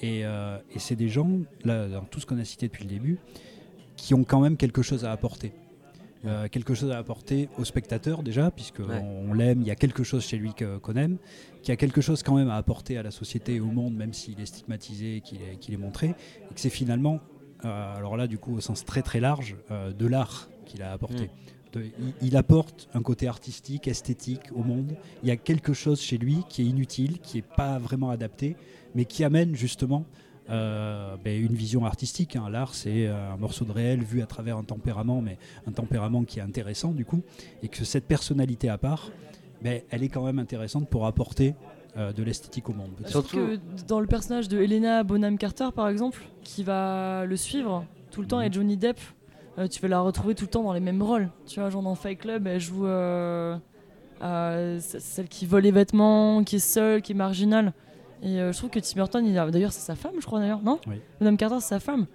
Et, 0.00 0.24
euh, 0.24 0.58
et 0.74 0.78
c'est 0.80 0.96
des 0.96 1.08
gens, 1.08 1.30
là, 1.64 1.86
dans 1.88 2.02
tout 2.02 2.18
ce 2.18 2.26
qu'on 2.26 2.38
a 2.38 2.44
cité 2.44 2.66
depuis 2.66 2.82
le 2.84 2.90
début, 2.90 3.18
qui 3.96 4.14
ont 4.14 4.24
quand 4.24 4.40
même 4.40 4.56
quelque 4.56 4.82
chose 4.82 5.04
à 5.04 5.12
apporter. 5.12 5.52
Euh, 6.24 6.46
quelque 6.48 6.72
chose 6.74 6.92
à 6.92 6.98
apporter 6.98 7.48
au 7.58 7.64
spectateur 7.64 8.22
déjà, 8.22 8.50
puisque 8.52 8.78
Ouais. 8.78 9.02
on, 9.28 9.34
l'aime, 9.34 9.60
il 9.60 9.66
y 9.66 9.72
a 9.72 9.74
quelque 9.74 10.04
chose 10.04 10.24
chez 10.24 10.36
lui 10.36 10.52
qu'on 10.54 10.94
aime, 10.94 11.16
qui 11.62 11.72
a 11.72 11.76
quelque 11.76 12.00
chose 12.00 12.22
quand 12.22 12.36
même 12.36 12.48
à 12.48 12.54
apporter 12.56 12.96
à 12.96 13.02
la 13.02 13.10
société 13.10 13.56
et 13.56 13.60
au 13.60 13.66
monde, 13.66 13.94
même 13.94 14.12
s'il 14.12 14.38
est 14.40 14.46
stigmatisé, 14.46 15.20
qu'il 15.24 15.38
est, 15.42 15.68
est 15.68 15.76
montré, 15.76 16.10
et 16.10 16.54
que 16.54 16.60
c'est 16.60 16.70
finalement, 16.70 17.18
euh, 17.64 17.96
alors 17.96 18.16
là 18.16 18.28
du 18.28 18.38
coup 18.38 18.54
au 18.54 18.60
sens 18.60 18.84
très 18.84 19.02
très 19.02 19.18
large, 19.18 19.56
euh, 19.72 19.92
de 19.92 20.06
l'art 20.06 20.48
qu'il 20.64 20.82
a 20.82 20.92
apporté. 20.92 21.28
De- 21.72 21.82
il, 21.82 22.12
il 22.28 22.36
apporte 22.36 22.88
un 22.94 23.02
côté 23.02 23.26
artistique, 23.26 23.88
esthétique 23.88 24.52
au 24.54 24.62
monde. 24.62 24.94
Il 25.24 25.28
y 25.28 25.32
a 25.32 25.36
quelque 25.36 25.72
chose 25.72 26.00
chez 26.00 26.18
lui 26.18 26.44
qui 26.48 26.62
est 26.62 26.66
inutile, 26.66 27.18
qui 27.18 27.38
n'est 27.38 27.44
pas 27.56 27.78
vraiment 27.78 28.10
adapté, 28.10 28.54
mais 28.94 29.06
qui 29.06 29.24
amène 29.24 29.56
justement 29.56 30.04
euh, 30.50 31.16
ben, 31.24 31.40
une 31.40 31.54
vision 31.54 31.84
artistique. 31.84 32.36
hein. 32.36 32.48
L'art, 32.50 32.74
c'est 32.74 33.06
euh, 33.06 33.32
un 33.32 33.36
morceau 33.36 33.64
de 33.64 33.72
réel 33.72 34.02
vu 34.02 34.22
à 34.22 34.26
travers 34.26 34.56
un 34.56 34.64
tempérament, 34.64 35.20
mais 35.20 35.38
un 35.66 35.72
tempérament 35.72 36.24
qui 36.24 36.38
est 36.40 36.42
intéressant 36.42 36.90
du 36.92 37.04
coup, 37.04 37.22
et 37.62 37.68
que 37.68 37.84
cette 37.84 38.06
personnalité 38.06 38.68
à 38.68 38.78
part, 38.78 39.10
ben, 39.62 39.80
elle 39.90 40.02
est 40.02 40.08
quand 40.08 40.24
même 40.24 40.38
intéressante 40.40 40.88
pour 40.88 41.06
apporter 41.06 41.54
euh, 41.96 42.12
de 42.12 42.22
l'esthétique 42.22 42.68
au 42.68 42.72
monde. 42.72 42.90
Que 43.30 43.58
dans 43.86 44.00
le 44.00 44.06
personnage 44.06 44.48
de 44.48 44.58
Helena 44.60 45.04
Bonham 45.04 45.38
Carter, 45.38 45.68
par 45.74 45.88
exemple, 45.88 46.22
qui 46.42 46.62
va 46.64 47.24
le 47.26 47.36
suivre 47.36 47.84
tout 48.10 48.20
le 48.22 48.26
temps, 48.26 48.38
Mhm. 48.40 48.44
et 48.46 48.52
Johnny 48.52 48.76
Depp, 48.76 48.98
euh, 49.58 49.68
tu 49.68 49.80
vas 49.80 49.88
la 49.88 50.00
retrouver 50.00 50.34
tout 50.34 50.44
le 50.44 50.50
temps 50.50 50.62
dans 50.64 50.72
les 50.72 50.80
mêmes 50.80 51.02
rôles. 51.02 51.28
Tu 51.46 51.60
vois, 51.60 51.70
genre 51.70 51.82
dans 51.82 51.94
Fight 51.94 52.18
Club, 52.18 52.46
elle 52.46 52.60
joue 52.60 52.86
celle 54.20 55.28
qui 55.28 55.46
vole 55.46 55.62
les 55.62 55.70
vêtements, 55.70 56.42
qui 56.44 56.56
est 56.56 56.58
seule, 56.58 57.02
qui 57.02 57.12
est 57.12 57.16
marginale. 57.16 57.72
Et 58.22 58.38
euh, 58.40 58.52
je 58.52 58.58
trouve 58.58 58.70
que 58.70 58.78
Tim 58.78 58.94
Burton, 58.96 59.26
il 59.26 59.36
a- 59.38 59.50
d'ailleurs, 59.50 59.72
c'est 59.72 59.80
sa 59.84 59.94
femme, 59.96 60.12
je 60.20 60.26
crois, 60.26 60.38
d'ailleurs, 60.40 60.62
non 60.62 60.78
Oui. 60.86 60.96
Bonham 61.20 61.36
Carter, 61.36 61.56
c'est 61.60 61.68
sa 61.68 61.80
femme. 61.80 62.06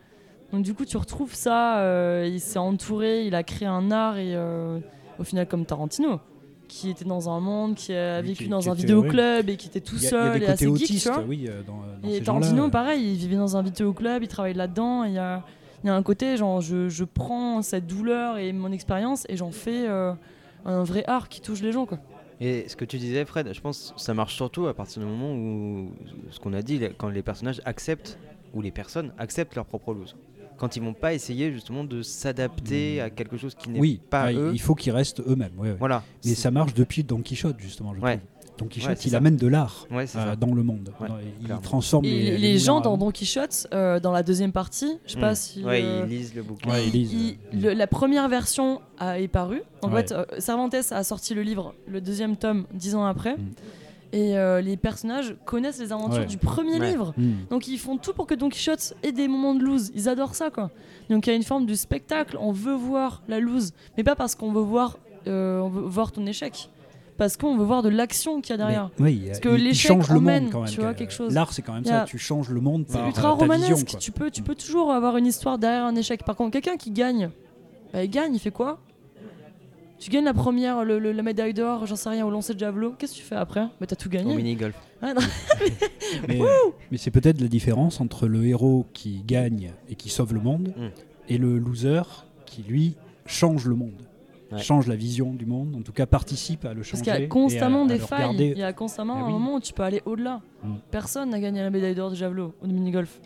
Donc 0.53 0.63
du 0.63 0.73
coup, 0.73 0.85
tu 0.85 0.95
retrouves 0.95 1.33
ça, 1.35 1.79
euh, 1.79 2.25
il 2.31 2.39
s'est 2.39 2.59
entouré, 2.59 3.25
il 3.25 3.35
a 3.35 3.43
créé 3.43 3.67
un 3.67 3.91
art, 3.91 4.17
et 4.17 4.33
euh, 4.35 4.79
au 5.19 5.23
final, 5.25 5.45
comme 5.47 5.65
Tarantino, 5.65 6.21
qui 6.69 6.89
était 6.89 7.03
dans 7.03 7.29
un 7.29 7.41
monde, 7.41 7.75
qui 7.75 7.93
a 7.93 8.21
vécu 8.21 8.43
qui- 8.45 8.49
dans 8.49 8.59
qui 8.59 8.69
un 8.69 8.73
était- 8.73 8.81
vidéoclub 8.83 9.49
et 9.49 9.57
qui 9.57 9.67
était 9.67 9.81
tout 9.81 9.95
Il 9.97 10.03
y 10.03 10.07
a- 10.07 10.09
il 10.09 10.13
y 10.13 10.17
a 10.17 10.21
seul 10.21 10.39
des 10.39 10.45
et 10.45 10.49
assez 10.49 10.75
geek, 10.85 11.01
tu 11.01 11.09
vois. 11.09 11.23
oui, 11.27 11.49
dans, 11.67 11.73
dans 12.01 12.09
Et 12.09 12.19
ces 12.19 12.23
Tarantino, 12.23 12.69
pareil, 12.69 13.11
il 13.11 13.17
vivait 13.17 13.35
dans 13.35 13.57
un 13.57 13.61
vidéoclub, 13.61 14.23
il 14.23 14.27
travaillait 14.29 14.57
là-dedans. 14.57 15.03
et 15.03 15.09
Il 15.09 15.13
y 15.15 15.17
a, 15.19 15.43
il 15.83 15.87
y 15.87 15.89
a 15.89 15.95
un 15.95 16.03
côté, 16.03 16.37
genre, 16.37 16.61
je, 16.61 16.87
je 16.87 17.03
prends 17.03 17.61
cette 17.61 17.85
douleur 17.85 18.37
et 18.37 18.53
mon 18.53 18.71
expérience 18.71 19.25
et 19.27 19.35
j'en 19.35 19.51
fais 19.51 19.87
un 20.65 20.83
vrai 20.83 21.03
art 21.07 21.27
qui 21.29 21.41
touche 21.41 21.61
les 21.61 21.71
gens. 21.73 21.85
Quoi. 21.85 21.99
Et 22.39 22.67
ce 22.69 22.75
que 22.75 22.85
tu 22.85 22.97
disais, 22.97 23.25
Fred, 23.25 23.51
je 23.51 23.59
pense 23.61 23.93
que 23.95 24.01
ça 24.01 24.13
marche 24.13 24.35
surtout 24.35 24.67
à 24.67 24.73
partir 24.73 25.01
du 25.01 25.07
moment 25.07 25.33
où, 25.33 25.91
ce 26.31 26.39
qu'on 26.39 26.53
a 26.53 26.61
dit, 26.61 26.79
quand 26.97 27.09
les 27.09 27.23
personnages 27.23 27.61
acceptent, 27.65 28.17
ou 28.53 28.61
les 28.61 28.71
personnes 28.71 29.11
acceptent 29.17 29.55
leur 29.55 29.65
propre 29.65 29.93
loose. 29.93 30.15
Quand 30.57 30.75
ils 30.75 30.81
vont 30.81 30.93
pas 30.93 31.13
essayer 31.13 31.51
justement 31.51 31.83
de 31.83 32.01
s'adapter 32.01 32.99
à 33.01 33.09
quelque 33.11 33.37
chose 33.37 33.53
qui 33.55 33.69
n'est 33.69 33.79
Oui, 33.79 33.99
pas 34.09 34.23
ah, 34.23 34.33
eux. 34.33 34.51
il 34.53 34.59
faut 34.61 34.73
qu'ils 34.73 34.91
restent 34.91 35.19
eux-mêmes. 35.21 35.51
ouais, 35.57 35.69
ouais. 35.71 35.75
Voilà. 35.77 36.03
Mais 36.25 36.33
ça 36.33 36.49
marche 36.49 36.73
depuis 36.73 37.03
Don 37.03 37.21
Quichotte, 37.21 37.59
justement, 37.59 37.93
je 37.93 38.01
Ouais. 38.01 38.17
trouve. 38.17 38.29
Don 38.57 38.65
Quichotte, 38.65 39.05
il 39.05 39.11
ça. 39.11 39.17
amène 39.17 39.35
de 39.37 39.47
l'art 39.47 39.85
euh, 39.91 40.35
dans 40.35 40.53
le 40.53 40.63
monde. 40.63 40.91
Il 41.41 41.47
transforme 41.61 42.05
Et 42.05 42.09
les, 42.09 42.31
les, 42.31 42.37
les 42.53 42.57
gens 42.59 42.81
dans. 42.81 42.97
Don 42.97 43.11
Quichotte, 43.11 43.67
euh, 43.73 43.99
dans 43.99 44.11
la 44.11 44.23
deuxième 44.23 44.51
partie, 44.51 44.97
je 45.05 45.13
sais 45.13 45.19
pas 45.19 45.31
Hmm. 45.31 45.35
si. 45.35 45.63
Ouais, 45.63 45.81
euh, 45.83 46.05
ils 46.07 46.17
lisent 46.17 46.35
le 46.35 46.43
bouquin. 46.43 46.69
Ouais, 46.69 46.87
ils 46.87 46.91
lisent, 46.93 47.13
il- 47.13 47.37
euh, 47.53 47.69
le- 47.69 47.73
la 47.73 47.87
première 47.87 48.27
version 48.29 48.81
a, 48.99 49.19
est 49.19 49.27
parue. 49.27 49.61
En 49.81 49.91
Ouais. 49.91 50.01
fait, 50.03 50.11
euh, 50.11 50.25
Cervantes 50.39 50.75
a 50.91 51.03
sorti 51.03 51.33
le 51.33 51.41
livre, 51.43 51.73
le 51.87 52.01
deuxième 52.01 52.35
tome, 52.37 52.65
dix 52.73 52.95
ans 52.95 53.05
après. 53.05 53.35
Mm. 53.37 53.51
Et 54.13 54.37
euh, 54.37 54.61
les 54.61 54.77
personnages 54.77 55.35
connaissent 55.45 55.79
les 55.79 55.91
aventures 55.91 56.19
Ouais. 56.21 56.25
du 56.25 56.37
premier 56.37 56.79
Ouais. 56.79 56.91
livre. 56.91 57.13
Hmm. 57.17 57.31
Donc 57.49 57.67
ils 57.67 57.77
font 57.77 57.97
tout 57.97 58.13
pour 58.13 58.25
que 58.25 58.35
Don 58.35 58.47
Quichotte 58.47 58.93
ait 59.03 59.11
des 59.11 59.27
moments 59.27 59.53
de 59.53 59.61
loose. 59.63 59.91
Ils 59.95 60.07
adorent 60.07 60.33
ça 60.33 60.49
quoi. 60.49 60.71
Donc 61.09 61.27
il 61.27 61.31
y 61.31 61.33
a 61.33 61.35
une 61.35 61.43
forme 61.43 61.65
du 61.65 61.75
spectacle. 61.75 62.37
On 62.39 62.53
veut 62.53 62.73
voir 62.73 63.21
la 63.27 63.39
loose, 63.41 63.73
mais 63.97 64.05
pas 64.05 64.15
parce 64.15 64.33
qu'on 64.33 64.53
veut 64.53 64.61
voir, 64.61 64.97
euh, 65.27 65.59
on 65.59 65.67
veut 65.67 65.81
voir 65.81 66.13
ton 66.13 66.25
échec, 66.25 66.69
parce 67.17 67.35
qu'on 67.37 67.57
veut 67.57 67.65
voir 67.65 67.81
de 67.83 67.89
l'action 67.89 68.41
qu'il 68.41 68.51
y 68.51 68.53
a 68.53 68.57
derrière. 68.57 68.89
Mais, 68.99 69.05
oui, 69.11 69.23
Parce 69.27 69.39
que 69.39 69.49
l'échec 69.49 69.91
emmène, 70.09 70.49
quand 70.49 70.61
même. 70.61 70.69
tu 70.69 70.79
vois, 70.81 70.93
que- 70.93 70.99
quelque 70.99 71.13
chose. 71.13 71.33
L'art, 71.33 71.51
c'est 71.53 71.61
quand 71.61 71.73
même 71.73 71.85
ça. 71.85 72.05
Tu 72.07 72.17
changes 72.17 72.49
le 72.49 72.61
monde 72.61 72.85
C'est 72.87 72.97
par 72.97 73.07
ultra 73.07 73.21
ta 73.23 73.27
vision. 73.29 73.37
romanesque. 73.53 73.89
quoi. 73.91 73.99
Tu 73.99 74.11
peux, 74.11 74.31
tu 74.31 74.41
peux 74.43 74.55
toujours 74.55 74.91
avoir 74.91 75.17
une 75.17 75.25
histoire 75.25 75.57
derrière 75.57 75.85
un 75.85 75.95
échec. 75.95 76.23
Par 76.23 76.35
contre, 76.35 76.51
quelqu'un 76.51 76.77
qui 76.77 76.91
gagne, 76.91 77.29
bah, 77.93 78.03
il 78.03 78.09
gagne. 78.09 78.33
Il 78.35 78.39
fait 78.39 78.51
quoi? 78.51 78.79
Tu 79.99 80.11
gagnes 80.11 80.25
la 80.25 80.33
première, 80.35 80.83
le- 80.85 80.99
le- 80.99 81.11
la 81.11 81.23
médaille 81.23 81.55
d'or, 81.55 81.87
j'en 81.87 81.95
sais 81.95 82.09
rien, 82.09 82.23
au 82.23 82.29
lancer 82.29 82.53
de 82.53 82.59
javelot. 82.59 82.93
Qu'est-ce 82.99 83.13
que 83.13 83.17
tu 83.17 83.23
fais 83.23 83.35
après? 83.35 83.65
Bah 83.81 83.87
t'as 83.87 83.95
tout 83.95 84.09
Au 84.09 84.11
gagné. 84.11 84.35
mini-golf. 84.35 84.75
Ouais, 85.01 85.11
non. 85.13 85.21
Mais, 86.27 86.39
mais 86.91 86.97
c'est 86.97 87.09
peut-être 87.11 87.41
la 87.41 87.47
différence 87.47 87.99
entre 87.99 88.27
le 88.27 88.45
héros 88.45 88.85
qui 88.93 89.23
gagne 89.25 89.71
et 89.89 89.95
qui 89.95 90.09
sauve 90.09 90.33
le 90.35 90.39
monde 90.39 90.73
Mm. 90.77 90.87
et 91.29 91.37
le 91.39 91.57
loser 91.57 92.01
qui, 92.45 92.61
lui, 92.63 92.95
change 93.25 93.65
le 93.65 93.75
monde. 93.75 94.06
Ouais. 94.51 94.59
Change 94.59 94.87
la 94.87 94.95
vision 94.95 95.33
du 95.33 95.45
monde, 95.45 95.75
en 95.77 95.81
tout 95.81 95.91
cas 95.91 96.05
participe 96.05 96.63
à 96.65 96.73
le 96.73 96.81
changer. 96.81 97.03
Parce 97.03 97.15
qu'il 97.17 97.21
y 97.21 97.25
a 97.25 97.27
constamment 97.27 97.83
à 97.83 97.87
des 97.87 97.93
le 97.95 97.99
failles. 97.99 98.19
regarder. 98.23 98.53
Il 98.55 98.57
y 98.59 98.63
a 98.63 98.71
constamment 98.71 99.15
Ah 99.17 99.23
un 99.23 99.25
oui. 99.27 99.33
moment 99.33 99.55
où 99.55 99.59
tu 99.59 99.73
peux 99.73 99.83
aller 99.83 100.01
au-delà. 100.05 100.41
Mm. 100.63 100.73
Personne 100.89 101.29
n'a 101.31 101.39
gagné 101.39 101.61
la 101.61 101.69
médaille 101.69 101.95
d'or 101.95 102.11
de 102.11 102.15
javelot 102.15 102.53
au 102.63 102.67
mini-golf. 102.67 103.19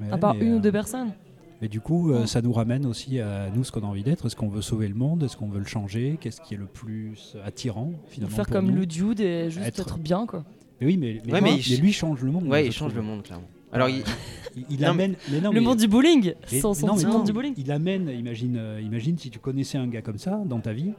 Ouais, 0.00 0.10
à 0.12 0.16
part 0.18 0.34
une 0.40 0.52
euh, 0.52 0.56
ou 0.56 0.60
deux 0.60 0.70
personnes. 0.72 1.12
Mais 1.60 1.68
du 1.68 1.80
coup, 1.80 2.12
euh, 2.12 2.22
Mm. 2.22 2.26
ça 2.26 2.40
nous 2.42 2.52
ramène 2.52 2.86
aussi 2.86 3.18
à 3.20 3.48
nous 3.54 3.64
ce 3.64 3.72
qu'on 3.72 3.80
a 3.82 3.86
envie 3.86 4.02
d'être. 4.04 4.26
Est-ce 4.26 4.36
qu'on 4.36 4.48
veut 4.48 4.62
sauver 4.62 4.86
le 4.86 4.94
monde? 4.94 5.22
Est-ce 5.24 5.36
qu'on 5.36 5.48
veut 5.48 5.58
le 5.60 5.64
changer? 5.66 6.18
Qu'est-ce 6.20 6.40
qui 6.40 6.54
est 6.54 6.58
le 6.58 6.66
plus 6.66 7.36
attirant 7.44 7.90
finalement 8.08 8.36
Faire 8.36 8.44
pour 8.46 8.52
comme 8.54 8.66
nous? 8.70 8.76
Lou 8.76 8.86
Dude 8.86 9.20
et 9.20 9.50
juste 9.50 9.66
Être- 9.66 9.80
être, 9.80 9.98
bien 9.98 10.24
quoi. 10.26 10.44
Mais 10.80 10.86
oui, 10.86 10.96
mais, 10.96 11.20
mais, 11.24 11.32
Ouais, 11.32 11.40
moi- 11.40 11.50
mais 11.52 11.58
il 11.60 11.72
mais 11.72 11.80
lui 11.80 11.92
change 11.92 12.22
le 12.22 12.30
monde. 12.30 12.46
Ouais, 12.48 12.62
je 12.62 12.66
il 12.68 12.72
change 12.72 12.94
le 12.94 13.02
monde, 13.02 13.22
clairement. 13.22 13.46
Alors, 13.74 13.88
il- 13.88 14.02
Il, 14.70 14.80
Non, 14.82 14.90
amène. 14.90 15.16
mais 15.32 15.40
non, 15.40 15.50
le 15.50 15.58
mais- 15.60 15.66
monde 15.66 15.78
du 15.78 15.88
bowling 15.88 16.32
mais- 16.52 16.60
Son, 16.60 16.74
son 16.74 16.86
non, 16.86 16.94
petit 16.94 17.06
mais 17.06 17.10
monde 17.10 17.18
non, 17.22 17.24
du 17.24 17.32
bowling 17.32 17.54
Il 17.56 17.72
amène, 17.72 18.08
imagine, 18.08 18.56
euh, 18.56 18.80
imagine 18.80 19.18
si 19.18 19.28
tu 19.28 19.40
connaissais 19.40 19.78
un 19.78 19.88
gars 19.88 20.00
comme 20.00 20.16
ça 20.18 20.40
dans 20.46 20.60
ta 20.60 20.72
vie, 20.72 20.92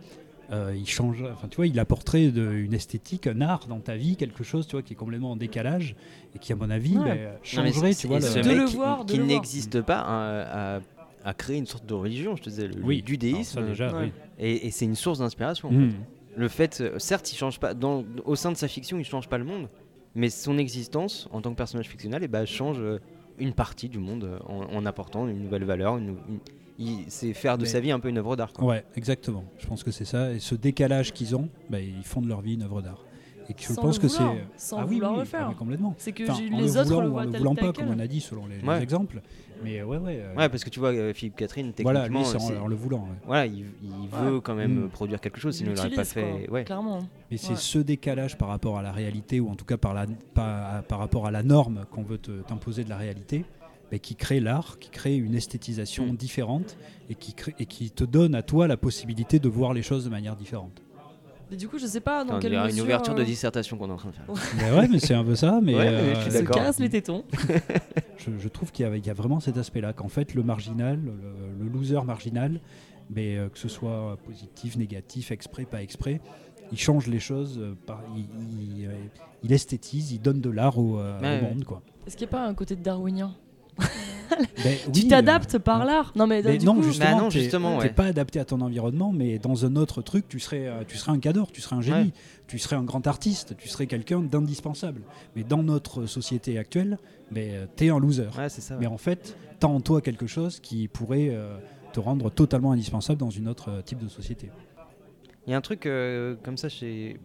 euh, 0.51 0.73
il 0.77 0.85
change, 0.85 1.23
enfin 1.33 1.47
tu 1.47 1.55
vois, 1.55 1.65
il 1.67 1.79
apporterait 1.79 2.31
de, 2.31 2.51
une 2.51 2.73
esthétique, 2.73 3.27
un 3.27 3.39
art 3.39 3.67
dans 3.69 3.79
ta 3.79 3.95
vie, 3.95 4.17
quelque 4.17 4.43
chose, 4.43 4.67
tu 4.67 4.73
vois, 4.73 4.81
qui 4.81 4.91
est 4.91 4.95
complètement 4.97 5.31
en 5.31 5.35
décalage 5.37 5.95
et 6.35 6.39
qui, 6.39 6.51
à 6.51 6.57
mon 6.57 6.69
avis, 6.69 6.97
Ouais. 6.97 6.99
Non, 6.99 7.05
mais 7.05 7.29
changerait, 7.43 7.93
tu 7.95 8.07
vois. 8.07 8.17
et 8.17 8.19
le- 8.19 8.25
ce 8.27 8.39
De 8.39 8.47
mec 8.49 8.57
le 8.57 8.65
qui- 8.65 8.75
voir, 8.75 9.05
de 9.05 9.11
qui 9.13 9.17
le 9.19 9.23
voir. 9.23 9.35
n'existe 9.37 9.81
pas 9.81 10.01
hein, 10.01 10.81
a, 11.23 11.29
a 11.29 11.33
créé 11.33 11.55
une 11.57 11.65
sorte 11.65 11.85
de 11.85 11.93
religion, 11.93 12.35
je 12.35 12.43
te 12.43 12.49
disais, 12.49 12.67
le, 12.67 12.83
Oui, 12.83 13.01
alors 13.07 13.45
ça, 13.45 13.61
déjà, 13.61 13.87
Ouais. 13.95 14.03
oui. 14.07 14.11
Et, 14.37 14.67
et 14.67 14.71
c'est 14.71 14.83
une 14.83 14.95
source 14.95 15.19
d'inspiration. 15.19 15.69
en 15.69 15.71
Mm. 15.71 15.91
fait. 15.91 15.95
Le 16.37 16.47
fait, 16.49 16.81
euh, 16.81 16.99
certes, 16.99 17.31
il 17.31 17.37
change 17.37 17.57
pas. 17.61 17.73
Dans, 17.73 18.03
au 18.25 18.35
sein 18.35 18.51
de 18.51 18.57
sa 18.57 18.67
fiction, 18.67 18.99
il 18.99 19.05
change 19.05 19.29
pas 19.29 19.37
le 19.37 19.45
monde, 19.45 19.69
mais 20.15 20.29
son 20.29 20.57
existence 20.57 21.27
en 21.31 21.41
tant 21.41 21.51
que 21.51 21.57
personnage 21.57 21.87
fictionnel, 21.87 22.21
eh 22.23 22.27
ben, 22.27 22.45
change 22.45 22.77
euh, 22.79 22.99
une 23.37 23.53
partie 23.53 23.89
du 23.89 23.99
monde 23.99 24.23
euh, 24.23 24.39
en, 24.47 24.63
en 24.75 24.85
apportant 24.85 25.27
une 25.27 25.41
nouvelle 25.43 25.63
valeur. 25.65 25.97
Une, 25.97 26.15
une- 26.29 26.39
il- 26.77 27.05
c'est 27.07 27.33
faire 27.33 27.57
de 27.57 27.63
Mais- 27.63 27.69
sa 27.69 27.79
vie 27.79 27.91
un 27.91 27.99
peu 27.99 28.09
une 28.09 28.17
œuvre 28.17 28.35
d'art. 28.35 28.51
Ouais, 28.61 28.83
exactement. 28.95 29.43
Je 29.59 29.65
pense 29.67 29.83
que 29.83 29.91
c'est 29.91 30.05
ça. 30.05 30.31
Et 30.33 30.39
ce 30.39 30.55
décalage 30.55 31.13
qu'ils 31.13 31.35
ont, 31.35 31.49
ben, 31.69 31.79
ils 31.79 32.03
font 32.03 32.21
de 32.21 32.27
leur 32.27 32.41
vie 32.41 32.55
une 32.55 32.63
œuvre 32.63 32.81
d'art. 32.81 33.03
Et 33.49 33.53
que 33.53 33.61
je 33.61 33.67
Sans 33.73 33.81
pense 33.81 33.97
le 33.97 34.01
que 34.01 34.07
c'est. 34.07 34.17
vouloir, 34.23 34.35
sans 34.57 34.77
ah 34.79 34.85
oui, 34.87 34.95
vouloir 34.95 35.13
oui, 35.13 35.19
le 35.19 35.25
faire. 35.25 35.41
ah 35.45 35.49
oui, 35.49 35.55
complètement. 35.55 35.93
C'est 35.99 36.11
que 36.13 36.23
Enfin, 36.23 36.33
en 36.33 36.39
les 36.39 36.49
le 36.49 36.77
autres 36.79 36.83
voulant 36.85 37.01
le 37.01 37.09
ou 37.09 37.17
en 37.19 37.23
le 37.23 37.37
voulant 37.37 37.55
pas, 37.55 37.73
comme 37.73 37.89
on 37.89 37.99
a 37.99 38.07
dit, 38.07 38.19
selon 38.21 38.43
les, 38.47 38.81
exemples. 38.81 39.21
Mais 39.63 39.83
ouais, 39.83 39.97
ouais. 39.97 40.17
euh, 40.19 40.35
Ouais, 40.35 40.49
parce 40.49 40.63
que 40.63 40.69
tu 40.69 40.79
vois, 40.79 40.89
euh, 40.89 41.13
Philippe 41.13 41.35
Catherine, 41.37 41.71
voilà, 41.83 42.01
techniquement, 42.03 42.19
lui, 42.23 42.27
c'est 42.27 42.39
c'est- 42.39 42.57
en, 42.57 42.63
en 42.63 42.67
le 42.67 42.75
voulant. 42.75 43.01
ouais. 43.03 43.17
voilà, 43.25 43.45
il, 43.45 43.65
il 43.83 44.09
veut 44.11 44.41
quand 44.41 44.55
même 44.55 44.85
Mm. 44.85 44.89
produire 44.89 45.21
quelque 45.21 45.39
chose, 45.39 45.55
Il 45.55 45.59
sinon 45.59 45.71
il 45.73 45.75
n'aurait 45.77 45.89
pas 45.95 46.03
fait. 46.03 46.43
quoi, 46.45 46.53
Ouais. 46.55 46.63
Clairement. 46.65 47.07
Et 47.31 47.37
c'est 47.37 47.51
Ouais. 47.51 47.55
ce 47.55 47.79
décalage 47.79 48.37
par 48.37 48.47
rapport 48.49 48.77
à 48.77 48.81
la 48.81 48.91
réalité, 48.91 49.39
ou 49.39 49.49
en 49.49 49.55
tout 49.55 49.63
cas 49.65 49.77
par, 49.77 49.93
la, 49.93 50.07
par, 50.33 50.83
par 50.83 50.99
rapport 50.99 51.25
à 51.27 51.31
la 51.31 51.43
norme 51.43 51.85
qu'on 51.91 52.03
veut 52.03 52.17
t'imposer 52.17 52.83
de 52.83 52.89
la 52.89 52.97
réalité, 52.97 53.45
mais 53.91 53.99
qui 53.99 54.15
crée 54.15 54.39
l'art, 54.39 54.77
qui 54.79 54.89
crée 54.89 55.15
une 55.15 55.35
esthétisation 55.35 56.07
Mm. 56.07 56.15
différente 56.17 56.75
et 57.09 57.15
qui, 57.15 57.33
crée- 57.33 57.55
et 57.59 57.65
qui 57.67 57.91
te 57.91 58.03
donne 58.03 58.33
à 58.35 58.41
toi 58.41 58.67
la 58.67 58.75
possibilité 58.77 59.39
de 59.39 59.47
voir 59.47 59.73
les 59.73 59.83
choses 59.83 60.03
de 60.05 60.09
manière 60.09 60.35
différente. 60.35 60.81
Mais 61.55 61.59
du 61.59 61.69
coup, 61.69 61.77
je 61.79 61.85
sais 61.87 62.01
pas 62.01 62.25
dans 62.25 62.37
quelle 62.39 62.51
mesure. 62.51 62.75
une 62.75 62.81
ouverture 62.81 63.15
de 63.15 63.21
euh, 63.21 63.25
dissertation 63.25 63.77
qu'on 63.77 63.87
est 63.87 63.93
en 63.93 63.95
train 63.95 64.09
de 64.09 64.15
faire. 64.15 64.25
mais 64.57 64.77
ouais, 64.77 64.89
mais 64.89 64.99
c'est 64.99 65.13
un 65.13 65.23
peu 65.23 65.35
ça. 65.35 65.61
Mais, 65.63 65.73
Ouais, 65.73 65.87
euh, 65.87 66.15
je 66.15 66.19
suis 66.29 66.31
se 66.31 66.43
casse 66.43 66.79
les 66.79 66.89
tétons. 66.89 67.23
je, 68.17 68.31
je 68.37 68.47
trouve 68.49 68.73
qu'il 68.73 68.85
y, 68.85 68.89
a- 68.89 68.97
il 68.97 69.05
y 69.05 69.09
a 69.09 69.13
vraiment 69.13 69.39
cet 69.39 69.55
aspect-là, 69.55 69.93
qu'en 69.93 70.09
fait, 70.09 70.33
le 70.33 70.43
marginal, 70.43 70.99
le, 71.01 71.63
le 71.63 71.69
loser 71.69 72.01
marginal, 72.03 72.59
mais 73.09 73.37
euh, 73.37 73.47
que 73.47 73.57
ce 73.57 73.69
soit 73.69 74.17
positif, 74.25 74.75
négatif, 74.75 75.31
exprès, 75.31 75.65
pas 75.65 75.81
exprès, 75.81 76.19
il 76.73 76.77
change 76.77 77.07
les 77.07 77.21
choses, 77.21 77.57
euh, 77.57 77.73
par- 77.85 78.03
il, 78.05 78.27
il, 78.37 78.85
euh, 78.87 79.07
il 79.41 79.53
esthétise, 79.53 80.11
il 80.11 80.19
donne 80.19 80.41
de 80.41 80.49
l'art 80.49 80.77
au, 80.77 80.99
euh, 80.99 81.21
Ouais, 81.21 81.27
au 81.27 81.29
ouais. 81.29 81.41
monde. 81.53 81.63
Quoi. 81.63 81.81
Est-ce 82.05 82.17
qu'il 82.17 82.25
n'y 82.27 82.31
a 82.31 82.37
pas 82.37 82.45
un 82.45 82.53
côté 82.53 82.75
darwinien? 82.75 83.33
Ben 84.63 84.77
Tu 84.93 85.01
oui, 85.01 85.07
t'adaptes 85.07 85.55
euh, 85.55 85.59
par 85.59 85.85
l'art. 85.85 86.11
Non, 86.15 86.27
mais, 86.27 86.41
Mais 86.43 86.57
du 86.57 86.65
non, 86.65 86.75
coup, 86.75 86.83
justement, 86.83 87.11
Bah 87.17 87.21
non, 87.23 87.29
t'es- 87.29 87.39
justement, 87.41 87.77
t'es 87.77 87.83
ouais. 87.85 87.89
pas 87.93 88.05
adapté 88.05 88.39
à 88.39 88.45
ton 88.45 88.61
environnement, 88.61 89.11
mais 89.11 89.39
dans 89.39 89.65
un 89.65 89.75
autre 89.75 90.01
truc, 90.01 90.27
tu 90.27 90.39
serais, 90.39 90.67
euh, 90.67 90.83
tu 90.87 90.97
serais 90.97 91.11
un 91.11 91.19
cadre, 91.19 91.47
tu 91.51 91.61
serais 91.61 91.75
un 91.75 91.81
génie, 91.81 91.97
Ouais. 92.07 92.11
tu 92.47 92.57
serais 92.59 92.75
un 92.75 92.83
grand 92.83 93.05
artiste, 93.07 93.55
tu 93.57 93.67
serais 93.69 93.87
quelqu'un 93.87 94.21
d'indispensable. 94.21 95.01
Mais 95.35 95.43
dans 95.43 95.63
notre 95.63 96.05
société 96.05 96.57
actuelle, 96.57 96.97
ben, 97.31 97.49
euh, 97.51 97.65
t'es 97.75 97.89
un 97.89 97.99
loser. 97.99 98.27
Ouais, 98.37 98.49
c'est 98.49 98.61
ça. 98.61 98.75
ouais. 98.75 98.81
Mais 98.81 98.87
en 98.87 98.97
fait, 98.97 99.35
t'as 99.59 99.67
en 99.67 99.79
toi 99.81 100.01
quelque 100.01 100.27
chose 100.27 100.59
qui 100.59 100.87
pourrait 100.87 101.29
euh, 101.31 101.57
te 101.93 101.99
rendre 101.99 102.29
totalement 102.29 102.71
indispensable 102.71 103.19
dans 103.19 103.29
une 103.29 103.47
autre 103.47 103.69
euh, 103.69 103.81
type 103.81 103.99
de 104.03 104.07
société. 104.09 104.49
Il 105.47 105.51
y 105.51 105.53
a 105.53 105.57
un 105.57 105.61
truc 105.61 105.85
euh, 105.85 106.35
comme 106.43 106.57
ça 106.57 106.69
chez. 106.69 107.19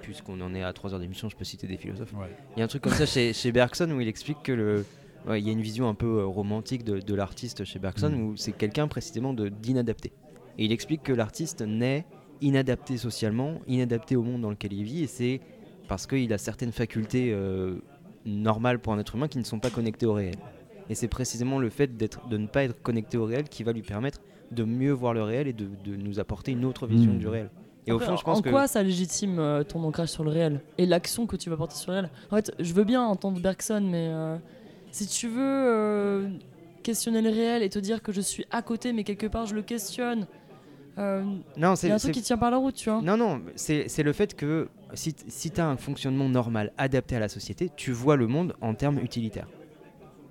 Puisqu'on 0.00 0.40
en 0.40 0.54
est 0.54 0.62
à 0.62 0.72
3 0.72 0.94
heures 0.94 0.98
d'émission, 1.00 1.28
je 1.28 1.36
peux 1.36 1.44
citer 1.44 1.66
des 1.66 1.76
philosophes. 1.76 2.14
Il 2.56 2.58
y 2.58 2.62
a 2.62 2.64
un 2.64 2.68
truc 2.68 2.80
comme 2.82 2.94
ça 2.94 3.04
chez, 3.04 3.34
chez 3.34 3.52
Bergson 3.52 3.90
où 3.90 4.00
il 4.00 4.08
explique 4.08 4.42
que 4.42 4.52
le. 4.52 4.86
Ouais, 5.28 5.40
il 5.40 5.46
y 5.46 5.50
a 5.50 5.52
une 5.52 5.60
vision 5.62 5.88
un 5.88 5.94
peu 5.94 6.20
euh, 6.20 6.24
romantique 6.26 6.84
de, 6.84 6.98
de 7.00 7.14
l'artiste 7.14 7.64
chez 7.64 7.78
Bergson 7.78 8.10
Mm. 8.10 8.22
où 8.22 8.36
c'est 8.36 8.52
quelqu'un 8.52 8.88
précisément 8.88 9.32
de- 9.34 9.48
d'inadapté. 9.48 10.12
Et 10.58 10.64
il 10.64 10.72
explique 10.72 11.02
que 11.02 11.12
l'artiste 11.12 11.62
naît 11.62 12.04
inadapté 12.40 12.96
socialement, 12.96 13.60
inadapté 13.68 14.16
au 14.16 14.22
monde 14.22 14.40
dans 14.42 14.50
lequel 14.50 14.72
il 14.72 14.82
vit, 14.84 15.02
et 15.02 15.06
c'est 15.06 15.40
parce 15.88 16.06
qu'il 16.06 16.32
a 16.32 16.38
certaines 16.38 16.72
facultés 16.72 17.32
euh, 17.32 17.76
normales 18.24 18.78
pour 18.78 18.92
un 18.92 18.98
être 18.98 19.14
humain 19.14 19.28
qui 19.28 19.38
ne 19.38 19.44
sont 19.44 19.58
pas 19.58 19.70
connectées 19.70 20.06
au 20.06 20.12
réel. 20.14 20.36
Et 20.88 20.94
c'est 20.94 21.08
précisément 21.08 21.58
le 21.58 21.70
fait 21.70 21.96
d'être, 21.96 22.26
de 22.28 22.36
ne 22.36 22.46
pas 22.46 22.64
être 22.64 22.80
connecté 22.82 23.16
au 23.18 23.24
réel 23.24 23.44
qui 23.48 23.62
va 23.62 23.72
lui 23.72 23.82
permettre 23.82 24.20
de 24.50 24.64
mieux 24.64 24.92
voir 24.92 25.14
le 25.14 25.22
réel 25.22 25.46
et 25.46 25.52
de, 25.52 25.68
de 25.84 25.94
nous 25.96 26.18
apporter 26.18 26.52
une 26.52 26.64
autre 26.64 26.86
vision 26.86 27.12
Mm. 27.12 27.18
du 27.18 27.28
réel. 27.28 27.50
Et 27.86 27.92
au 27.92 27.98
fond, 27.98 28.16
je 28.16 28.22
pense 28.22 28.38
en 28.38 28.42
que. 28.42 28.50
quoi 28.50 28.66
ça 28.68 28.82
légitime 28.82 29.38
euh, 29.38 29.62
ton 29.64 29.82
ancrage 29.84 30.08
sur 30.10 30.22
le 30.22 30.30
réel 30.30 30.60
et 30.78 30.86
l'action 30.86 31.26
que 31.26 31.36
tu 31.36 31.48
vas 31.50 31.56
porter 31.56 31.76
sur 31.76 31.92
le 31.92 31.98
réel? 31.98 32.10
En 32.30 32.36
fait, 32.36 32.52
je 32.58 32.72
veux 32.74 32.84
bien 32.84 33.02
entendre 33.02 33.40
Bergson, 33.40 33.80
mais 33.82 34.08
euh, 34.10 34.36
si 34.92 35.06
tu 35.06 35.28
veux 35.28 35.40
euh, 35.42 36.28
questionner 36.82 37.22
le 37.22 37.30
réel 37.30 37.62
et 37.62 37.68
te 37.68 37.78
dire 37.78 38.02
que 38.02 38.12
je 38.12 38.20
suis 38.20 38.44
à 38.50 38.62
côté, 38.62 38.92
mais 38.92 39.04
quelque 39.04 39.26
part 39.26 39.46
je 39.46 39.54
le 39.54 39.62
questionne, 39.62 40.26
euh, 40.98 41.22
Non, 41.56 41.76
c'est 41.76 41.90
un 41.90 41.98
truc 41.98 42.12
qui 42.12 42.22
tient 42.22 42.36
par 42.36 42.50
la 42.50 42.56
route, 42.56 42.74
tu 42.74 42.90
vois. 42.90 43.00
Non, 43.00 43.16
non, 43.16 43.40
c'est 43.54 44.02
le 44.02 44.12
fait 44.12 44.34
que 44.34 44.68
si 44.94 45.14
tu 45.14 45.60
as 45.60 45.68
un 45.68 45.76
fonctionnement 45.76 46.28
normal 46.28 46.72
adapté 46.78 47.16
à 47.16 47.20
la 47.20 47.28
société, 47.28 47.70
tu 47.74 47.92
vois 47.92 48.16
le 48.16 48.26
monde 48.26 48.54
en 48.60 48.74
termes 48.74 48.98
utilitaires. 48.98 49.48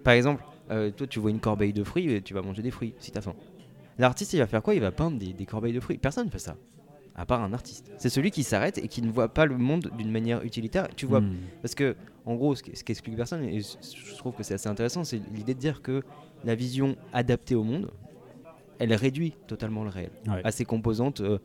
Par 0.03 0.13
exemple, 0.13 0.43
euh, 0.71 0.91
toi 0.91 1.07
tu 1.07 1.19
vois 1.19 1.31
une 1.31 1.39
corbeille 1.39 1.73
de 1.73 1.83
fruits 1.83 2.11
et 2.13 2.21
tu 2.21 2.33
vas 2.33 2.41
manger 2.41 2.61
des 2.61 2.71
fruits 2.71 2.93
si 2.99 3.11
t'as 3.11 3.21
faim. 3.21 3.33
L'artiste 3.97 4.33
il 4.33 4.39
va 4.39 4.47
faire 4.47 4.61
quoi? 4.61 4.75
Il 4.75 4.81
va 4.81 4.91
peindre 4.91 5.17
des, 5.17 5.33
des 5.33 5.45
corbeilles 5.45 5.73
de 5.73 5.79
fruits. 5.79 5.97
Personne 5.97 6.27
ne 6.27 6.31
fait 6.31 6.39
ça, 6.39 6.55
à 7.19 7.25
part 7.25 7.41
un 7.43 7.51
artiste. 7.53 7.91
C'est 7.97 8.09
celui 8.09 8.31
qui 8.31 8.43
s'arrête 8.43 8.77
et 8.77 8.87
qui 8.87 9.01
ne 9.01 9.11
voit 9.11 9.27
pas 9.33 9.45
le 9.45 9.57
monde 9.57 9.91
d'une 9.97 10.09
manière 10.11 10.41
utilitaire. 10.43 10.87
Tu 10.95 11.05
vois, 11.05 11.19
Mm. 11.21 11.35
parce 11.61 11.75
que 11.75 11.95
en 12.25 12.35
gros, 12.35 12.55
ce 12.55 12.63
qu'- 12.63 12.75
ce 12.75 12.83
qu'explique 12.83 13.15
personne, 13.17 13.43
et 13.43 13.59
je 13.59 14.15
trouve 14.17 14.33
que 14.33 14.43
c'est 14.43 14.53
assez 14.53 14.69
intéressant, 14.69 15.03
c'est 15.03 15.21
l'idée 15.33 15.53
de 15.53 15.59
dire 15.59 15.81
que 15.81 16.01
la 16.45 16.55
vision 16.55 16.95
adaptée 17.11 17.55
au 17.55 17.63
monde, 17.63 17.91
elle 18.79 18.93
réduit 18.93 19.33
totalement 19.47 19.83
le 19.83 19.89
réel 19.89 20.11
Ouais. 20.27 20.41
à 20.45 20.51
ses 20.51 20.63
composantes 20.63 21.19
euh, 21.21 21.39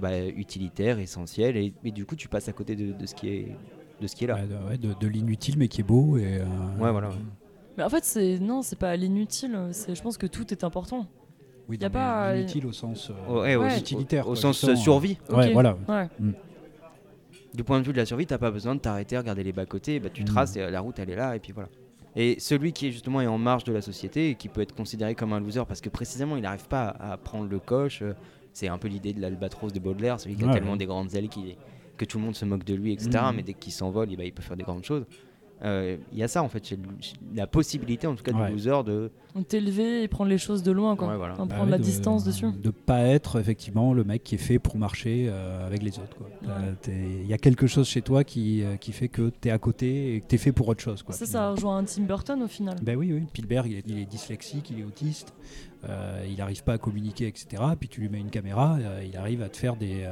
bah, 0.00 0.26
utilitaires, 0.26 0.98
essentielles, 0.98 1.56
et, 1.56 1.74
et 1.84 1.90
du 1.90 2.06
coup 2.06 2.16
tu 2.16 2.28
passes 2.28 2.48
à 2.48 2.52
côté 2.52 2.74
de, 2.76 2.92
de 2.92 3.06
ce 3.06 3.14
qui 3.14 3.28
est 3.28 3.56
de 4.00 4.06
ce 4.06 4.14
qui 4.16 4.24
est 4.24 4.28
là. 4.28 4.36
Ouais, 4.36 4.46
de, 4.46 4.54
ouais, 4.70 4.78
de- 4.78 4.94
de 4.98 5.08
l'inutile, 5.08 5.56
mais 5.58 5.66
qui 5.68 5.80
est 5.80 5.84
beau. 5.84 6.16
Et, 6.18 6.38
euh, 6.38 6.44
Ouais, 6.78 6.90
voilà. 6.92 7.10
Mais 7.76 7.82
en 7.84 7.88
fait, 7.90 8.04
c'est 8.04 8.38
non, 8.38 8.62
c'est 8.62 8.78
pas 8.78 8.94
l'inutile. 8.96 9.58
C'est, 9.72 9.94
je 9.94 10.02
pense 10.02 10.16
que 10.16 10.26
tout 10.26 10.52
est 10.52 10.62
important. 10.64 11.06
Oui, 11.68 11.76
Y 11.80 11.84
a 11.84 11.90
pas, 11.90 12.28
euh, 12.30 12.38
Inutile 12.38 12.66
au 12.66 12.72
sens. 12.72 13.10
euh, 13.10 13.40
Ouais, 13.42 13.54
au, 13.56 13.62
Ouais. 13.62 13.74
au- 13.74 13.78
utilitaire. 13.78 14.26
au 14.28 14.34
sens 14.34 14.56
justement, 14.56 14.76
survie. 14.76 15.18
Ouais, 15.30 15.52
voilà. 15.52 15.76
Ouais. 15.88 16.08
Du 17.54 17.64
point 17.64 17.80
de 17.80 17.84
vue 17.86 17.92
de 17.92 17.98
la 17.98 18.06
survie, 18.06 18.26
t'as 18.26 18.38
pas 18.38 18.50
besoin 18.50 18.74
de 18.74 18.80
t'arrêter, 18.80 19.16
regarder 19.18 19.42
les 19.42 19.52
bas-côtés, 19.52 20.00
bah, 20.00 20.08
tu 20.12 20.22
Mm. 20.22 20.26
traces 20.26 20.56
et 20.56 20.62
euh, 20.62 20.70
la 20.70 20.80
route 20.80 20.98
elle 20.98 21.10
est 21.10 21.16
là, 21.16 21.34
et 21.34 21.38
puis 21.40 21.52
voilà. 21.52 21.68
Et 22.16 22.38
celui 22.40 22.72
qui 22.72 22.88
est 22.88 22.92
justement 22.92 23.20
est 23.20 23.26
en 23.26 23.38
marge 23.38 23.64
de 23.64 23.72
la 23.72 23.80
société 23.82 24.30
et 24.30 24.34
qui 24.34 24.48
peut 24.48 24.60
être 24.60 24.74
considéré 24.74 25.14
comme 25.14 25.32
un 25.32 25.40
loser 25.40 25.62
parce 25.66 25.80
que 25.80 25.88
précisément 25.88 26.36
il 26.36 26.42
n'arrive 26.42 26.66
pas 26.68 26.88
à, 27.00 27.16
prendre 27.16 27.48
le 27.48 27.58
coche, 27.58 28.02
c'est 28.52 28.68
un 28.68 28.78
peu 28.78 28.88
l'idée 28.88 29.12
de 29.12 29.20
l'albatros 29.20 29.72
de 29.72 29.78
Baudelaire, 29.78 30.18
celui 30.20 30.36
qui 30.36 30.44
a 30.44 30.52
tellement 30.52 30.72
ouais. 30.72 30.78
des 30.78 30.86
grandes 30.86 31.14
ailes 31.14 31.28
qu'il 31.28 31.48
est- 31.48 31.56
que 31.96 32.04
tout 32.04 32.18
le 32.18 32.24
monde 32.24 32.34
se 32.36 32.44
moque 32.44 32.64
de 32.64 32.74
lui, 32.74 32.92
etc. 32.92 33.10
Mhm. 33.28 33.36
Mais 33.36 33.42
dès 33.42 33.54
qu'il 33.54 33.72
s'envole, 33.72 34.08
eh 34.12 34.16
ben, 34.16 34.24
il 34.24 34.32
peut 34.32 34.42
faire 34.42 34.56
des 34.56 34.62
grandes 34.62 34.84
choses. 34.84 35.04
Euh, 35.64 35.96
Il 36.12 36.18
y 36.18 36.22
a 36.22 36.28
ça 36.28 36.42
en 36.42 36.48
fait, 36.48 36.64
c'est 36.64 36.78
la 37.34 37.46
possibilité 37.48 38.06
en 38.06 38.14
tout 38.14 38.22
cas 38.22 38.32
Ouais. 38.32 38.46
du 38.46 38.52
loser 38.52 38.84
de. 38.84 39.10
On 39.34 39.42
t'élever 39.42 40.02
et 40.04 40.08
prendre 40.08 40.30
les 40.30 40.38
choses 40.38 40.62
de 40.62 40.70
loin, 40.72 40.94
quoi. 40.96 41.08
Ouais, 41.08 41.16
voilà. 41.16 41.34
Enfin, 41.34 41.46
Bah 41.46 41.54
prendre 41.56 41.66
ouais, 41.66 41.72
la 41.72 41.78
de- 41.78 41.82
distance 41.82 42.24
dessus. 42.24 42.46
De 42.62 42.70
pas 42.70 43.00
être 43.00 43.38
effectivement 43.40 43.92
le 43.92 44.02
mec 44.04 44.22
qui 44.24 44.36
est 44.36 44.38
fait 44.38 44.58
pour 44.58 44.76
marcher 44.78 45.26
euh, 45.28 45.66
avec 45.66 45.82
les 45.82 45.98
autres. 45.98 46.16
Il 46.88 47.26
y 47.26 47.32
a 47.34 47.38
quelque 47.38 47.66
chose 47.66 47.86
chez 47.88 48.02
toi 48.02 48.24
qui, 48.24 48.62
euh, 48.62 48.76
qui 48.76 48.92
fait 48.92 49.08
que 49.08 49.30
tu 49.40 49.48
es 49.48 49.50
à 49.50 49.58
côté 49.58 50.14
et 50.14 50.20
que 50.20 50.26
tu 50.28 50.34
es 50.36 50.38
fait 50.38 50.52
pour 50.52 50.68
autre 50.68 50.80
chose. 50.80 51.02
Quoi, 51.02 51.14
Ça, 51.14 51.50
rejoint 51.50 51.78
un 51.78 51.84
Tim 51.84 52.02
Burton 52.02 52.42
au 52.42 52.48
final. 52.48 52.76
Ben 52.82 52.96
oui, 52.96 53.12
oui. 53.12 53.24
Spielberg, 53.28 53.66
il 53.70 53.76
est, 53.78 53.84
il 53.86 53.98
est 53.98 54.06
dyslexique, 54.06 54.70
il 54.70 54.80
est 54.80 54.84
autiste, 54.84 55.34
euh, 55.88 56.24
il 56.28 56.36
n'arrive 56.36 56.62
pas 56.64 56.74
à 56.74 56.78
communiquer, 56.78 57.26
etc. 57.26 57.62
Puis 57.78 57.88
tu 57.88 58.00
lui 58.00 58.08
mets 58.08 58.20
une 58.20 58.30
caméra, 58.30 58.76
euh, 58.80 59.02
il 59.06 59.16
arrive 59.16 59.42
à 59.42 59.48
te 59.48 59.56
faire 59.56 59.76
des, 59.76 60.08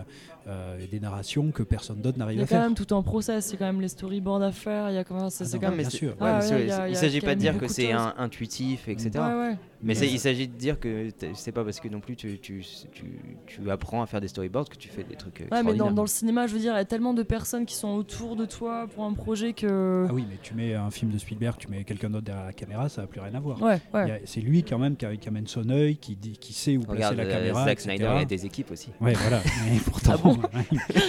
euh, 0.47 0.79
des 0.91 1.01
narrations 1.01 1.51
que 1.51 1.63
personne 1.63 2.01
d'autre 2.01 2.17
Il 2.17 2.21
n'arrive 2.21 2.39
y 2.39 2.41
à 2.41 2.45
a 2.45 2.47
quand 2.47 2.55
faire. 2.55 2.63
même 2.63 2.75
tout 2.75 2.95
un 2.95 3.03
process, 3.03 3.47
c'est 3.47 3.57
quand 3.57 3.65
même 3.67 3.81
les 3.81 3.89
storyboards 3.89 4.43
à 4.43 4.53
faire, 4.53 4.91
il 4.91 4.95
y 4.95 4.99
a 4.99 5.05
quand 5.05 5.17
même, 5.19 5.31
c'est 5.31 5.45
Ah 5.45 5.47
c'est 5.49 5.57
non, 5.57 5.61
quand 5.63 5.69
même... 5.71 5.79
bien 5.81 5.91
c'est- 5.91 5.97
sûr. 5.97 6.11
ouais, 6.11 6.17
Ah 6.21 6.39
ouais, 6.41 6.47
il 6.49 6.57
y 6.59 6.71
il 6.71 6.87
il 6.89 6.93
y 6.93 6.97
s'agit 6.97 7.21
pas 7.21 7.35
de 7.35 7.41
dire 7.41 7.59
que 7.59 7.69
c'est 7.69 7.93
intuitif, 7.93 8.89
etc. 8.89 9.11
Ouais, 9.17 9.21
ouais. 9.35 9.59
Mais 9.83 9.97
il 9.99 10.19
s'agit 10.19 10.49
de 10.49 10.55
dire 10.57 10.81
que 10.81 11.11
c'est 11.35 11.53
pas 11.53 11.63
parce 11.63 11.81
que 11.81 11.89
non 11.89 12.01
plus 12.01 12.17
tu, 12.17 12.39
tu, 12.39 12.65
tu, 12.93 13.21
tu 13.47 13.71
apprends 13.71 14.03
à 14.03 14.07
faire 14.07 14.21
des 14.23 14.29
storyboards 14.29 14.69
que 14.71 14.77
tu 14.77 14.89
fais 14.89 15.05
des 15.05 15.17
trucs. 15.17 15.43
euh, 15.43 15.47
Ouais, 15.53 15.63
mais 15.63 15.75
dans, 15.75 15.91
le 15.91 16.07
cinéma, 16.07 16.47
je 16.47 16.55
veux 16.55 16.59
dire, 16.61 16.73
il 16.73 16.77
y 16.77 16.81
a 16.81 16.85
tellement 16.87 17.13
de 17.13 17.23
personnes 17.23 17.67
qui 17.67 17.75
sont 17.75 17.89
autour 17.89 18.37
de 18.37 18.47
toi 18.47 18.87
pour 18.95 19.05
un 19.05 19.13
projet 19.13 19.53
que... 19.53 20.07
Ah 20.09 20.13
oui, 20.15 20.25
mais 20.29 20.39
tu 20.43 20.55
mets 20.55 20.75
un 20.75 20.91
film 20.91 21.11
de 21.11 21.19
Spielberg, 21.19 21.57
tu 21.59 21.69
mets 21.69 21.85
quelqu'un 21.85 22.09
d'autre 22.09 22.25
derrière 22.25 22.47
la 22.47 22.53
caméra, 22.55 22.89
ça 22.89 23.03
n'a 23.03 23.07
plus 23.07 23.21
rien 23.21 23.35
à 23.35 23.41
voir. 23.41 23.61
Ouais, 23.61 23.79
Il 23.95 23.99
y 23.99 24.03
ouais. 24.05 24.11
a- 24.13 24.19
C'est 24.25 24.41
lui 24.41 24.63
quand 24.63 24.79
même 24.79 24.97
qui, 24.97 25.05
amène 25.29 25.47
son 25.47 25.69
œil, 25.69 25.97
qui, 25.99 26.17
dit- 26.17 26.39
qui 26.39 26.53
sait 26.55 26.77
où 26.79 26.81
Regarde, 26.89 27.15
placer 27.15 27.31
la 27.31 27.35
euh, 27.37 27.39
caméra. 27.39 27.65
Zack. 27.67 27.81
Snyder, 27.81 28.13
il 28.17 28.23
a 28.23 28.25
des 28.25 28.47
équipes 28.47 28.71
aussi. 28.71 28.89
Ouais, 29.01 29.13
voilà. 29.13 29.41
Mais 29.67 29.79
pourtant, 29.85 30.13
Ah 30.15 30.17
bon 30.17 30.36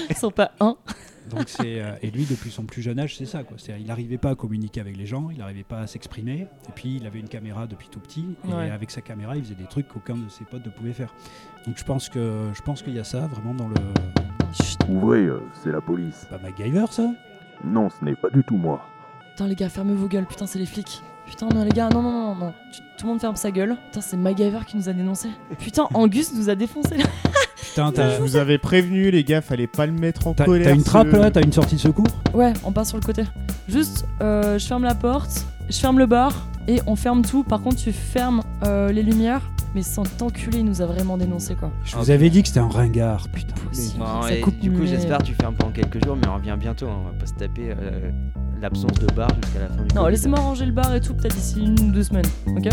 Ils 0.10 0.16
sont 0.16 0.32
pas 0.32 0.52
un. 0.60 0.76
Donc 1.30 1.44
c'est 1.50 1.82
euh, 1.82 1.92
et 2.02 2.10
lui 2.10 2.24
depuis 2.26 2.50
son 2.52 2.64
plus 2.64 2.82
jeune 2.82 3.00
âge 3.00 3.18
c'est 3.18 3.26
ça 3.26 3.44
quoi. 3.44 3.58
Il 3.78 3.86
n'arrivait 3.88 4.18
pas 4.18 4.30
à 4.30 4.36
communiquer 4.36 4.80
avec 4.80 4.96
les 4.96 5.06
gens, 5.06 5.30
il 5.30 5.40
n'arrivait 5.40 5.64
pas 5.66 5.80
à 5.80 5.88
s'exprimer. 5.88 6.48
Et 6.70 6.72
puis 6.74 6.96
il 6.96 7.06
avait 7.06 7.20
une 7.20 7.28
caméra 7.28 7.68
depuis 7.68 7.90
tout 7.90 8.00
petit 8.00 8.26
et 8.48 8.54
Ouais. 8.54 8.70
avec 8.72 8.92
sa 8.92 9.02
caméra 9.02 9.36
il 9.36 9.44
faisait 9.44 9.56
des 9.56 9.66
trucs 9.66 9.90
qu'aucun 9.90 10.16
de 10.16 10.30
ses 10.30 10.46
potes 10.46 10.66
ne 10.66 10.72
pouvait 10.72 10.94
faire. 10.94 11.14
Donc 11.66 11.78
je 11.78 11.84
pense 11.84 12.08
que 12.08 12.50
je 12.54 12.62
pense 12.62 12.82
qu'il 12.82 12.94
y 12.96 13.00
a 13.00 13.04
ça 13.04 13.28
vraiment 13.28 13.54
dans 13.54 13.68
le. 13.68 13.76
Chut. 14.54 14.80
Ouvrez, 14.88 15.26
euh, 15.26 15.42
c'est 15.62 15.72
la 15.74 15.82
police. 15.82 16.26
Pas 16.30 16.38
MacGyver 16.38 16.86
ça? 16.92 17.12
Non, 17.66 17.90
ce 17.90 18.06
n'est 18.06 18.16
pas 18.16 18.30
du 18.30 18.42
tout 18.46 18.56
moi. 18.56 18.82
Putain, 19.32 19.48
les 19.48 19.56
gars, 19.56 19.68
fermez 19.68 19.94
vos 19.94 20.08
gueules, 20.08 20.26
putain, 20.26 20.48
c'est 20.48 20.60
les 20.60 20.66
flics. 20.66 21.02
Putain, 21.28 21.50
non, 21.54 21.64
les 21.64 21.70
gars, 21.72 21.90
non, 21.90 22.02
non, 22.02 22.12
non, 22.12 22.36
non. 22.36 22.54
Tout 22.98 23.06
le 23.06 23.12
monde 23.12 23.22
ferme 23.22 23.36
sa 23.36 23.52
gueule. 23.52 23.76
Putain, 23.88 24.02
c'est 24.02 24.18
MacGyver 24.18 24.60
qui 24.66 24.78
nous 24.78 24.90
a 24.90 24.94
dénoncé. 24.94 25.30
Putain, 25.60 25.88
Angus 25.94 26.34
nous 26.34 26.50
a 26.50 26.56
défoncé. 26.56 26.96
Putain 27.70 27.92
t'as 27.92 28.16
Je 28.16 28.22
vous 28.22 28.36
avais 28.38 28.58
prévenu, 28.58 29.12
les 29.12 29.24
gars, 29.24 29.42
fallait 29.42 29.68
pas 29.68 29.86
le 29.86 29.92
mettre 29.92 30.26
en 30.28 30.34
t'as- 30.34 30.46
colère. 30.46 30.68
t'as 30.68 30.74
une 30.74 30.80
ce- 30.82 30.86
trappe 30.86 31.12
là, 31.12 31.30
t'as 31.30 31.42
une 31.44 31.52
sortie 31.54 31.76
de 31.76 31.80
secours 31.80 32.08
Ouais, 32.34 32.54
on 32.64 32.72
passe 32.72 32.90
sur 32.90 32.98
le 32.98 33.04
côté. 33.04 33.24
Juste, 33.68 34.06
euh, 34.22 34.58
je 34.58 34.66
ferme 34.66 34.84
la 34.84 34.96
porte, 34.96 35.46
je 35.70 35.78
ferme 35.78 36.00
le 36.00 36.06
bar 36.08 36.48
et 36.68 36.80
on 36.88 36.96
ferme 36.96 37.22
tout. 37.24 37.44
Par 37.44 37.62
contre, 37.62 37.76
tu 37.78 37.92
fermes 37.92 38.42
euh, 38.64 38.92
les 38.92 39.04
lumières. 39.04 39.42
Mais 39.76 39.82
sans 39.84 40.04
t'enculer, 40.04 40.60
il 40.60 40.66
nous 40.66 40.82
a 40.82 40.86
vraiment 40.86 41.18
dénoncé 41.18 41.54
quoi. 41.56 41.72
Je 41.84 41.96
vous 41.98 42.10
avais 42.10 42.30
dit 42.30 42.42
que 42.42 42.48
c'était 42.48 42.62
un 42.62 42.70
ringard. 42.70 43.28
Putain. 43.30 43.54
Possible. 43.68 44.00
Bon, 44.00 44.22
Ça 44.24 44.34
et 44.34 44.40
coupe 44.40 44.58
du 44.60 44.72
coup, 44.72 44.86
j'espère 44.86 45.18
que 45.20 45.24
tu 45.24 45.34
fermes 45.36 45.54
pendant 45.56 45.74
quelques 45.74 46.04
jours, 46.04 46.16
mais 46.16 46.28
on 46.30 46.36
revient 46.36 46.56
bientôt. 46.58 46.88
hein. 46.88 46.98
On 47.02 47.04
va 47.04 47.12
pas 47.12 47.26
se 47.28 47.34
taper 47.34 47.76
euh, 47.78 48.10
l'absence 48.62 49.00
de 49.00 49.08
bar 49.14 49.30
jusqu'à 49.44 49.60
la 49.60 49.68
fin 49.68 49.84
du 49.84 49.96
Non, 49.96 50.08
laissez-moi 50.08 50.40
ranger 50.40 50.66
le 50.66 50.72
bar 50.72 50.94
et 50.96 51.02
tout, 51.02 51.14
peut-être 51.14 51.36
d'ici 51.36 51.60
une 51.60 51.80
ou 51.80 51.92
deux 51.92 52.04
semaines. 52.04 52.26
Ok 52.48 52.68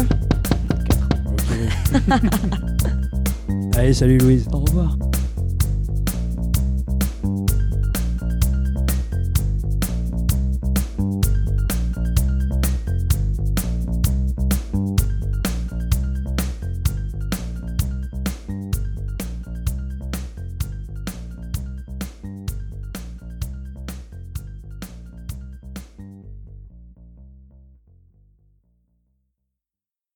Allez 3.77 3.93
salut 3.93 4.19
Louise. 4.19 4.47
Au 4.53 4.59
revoir. 4.59 4.97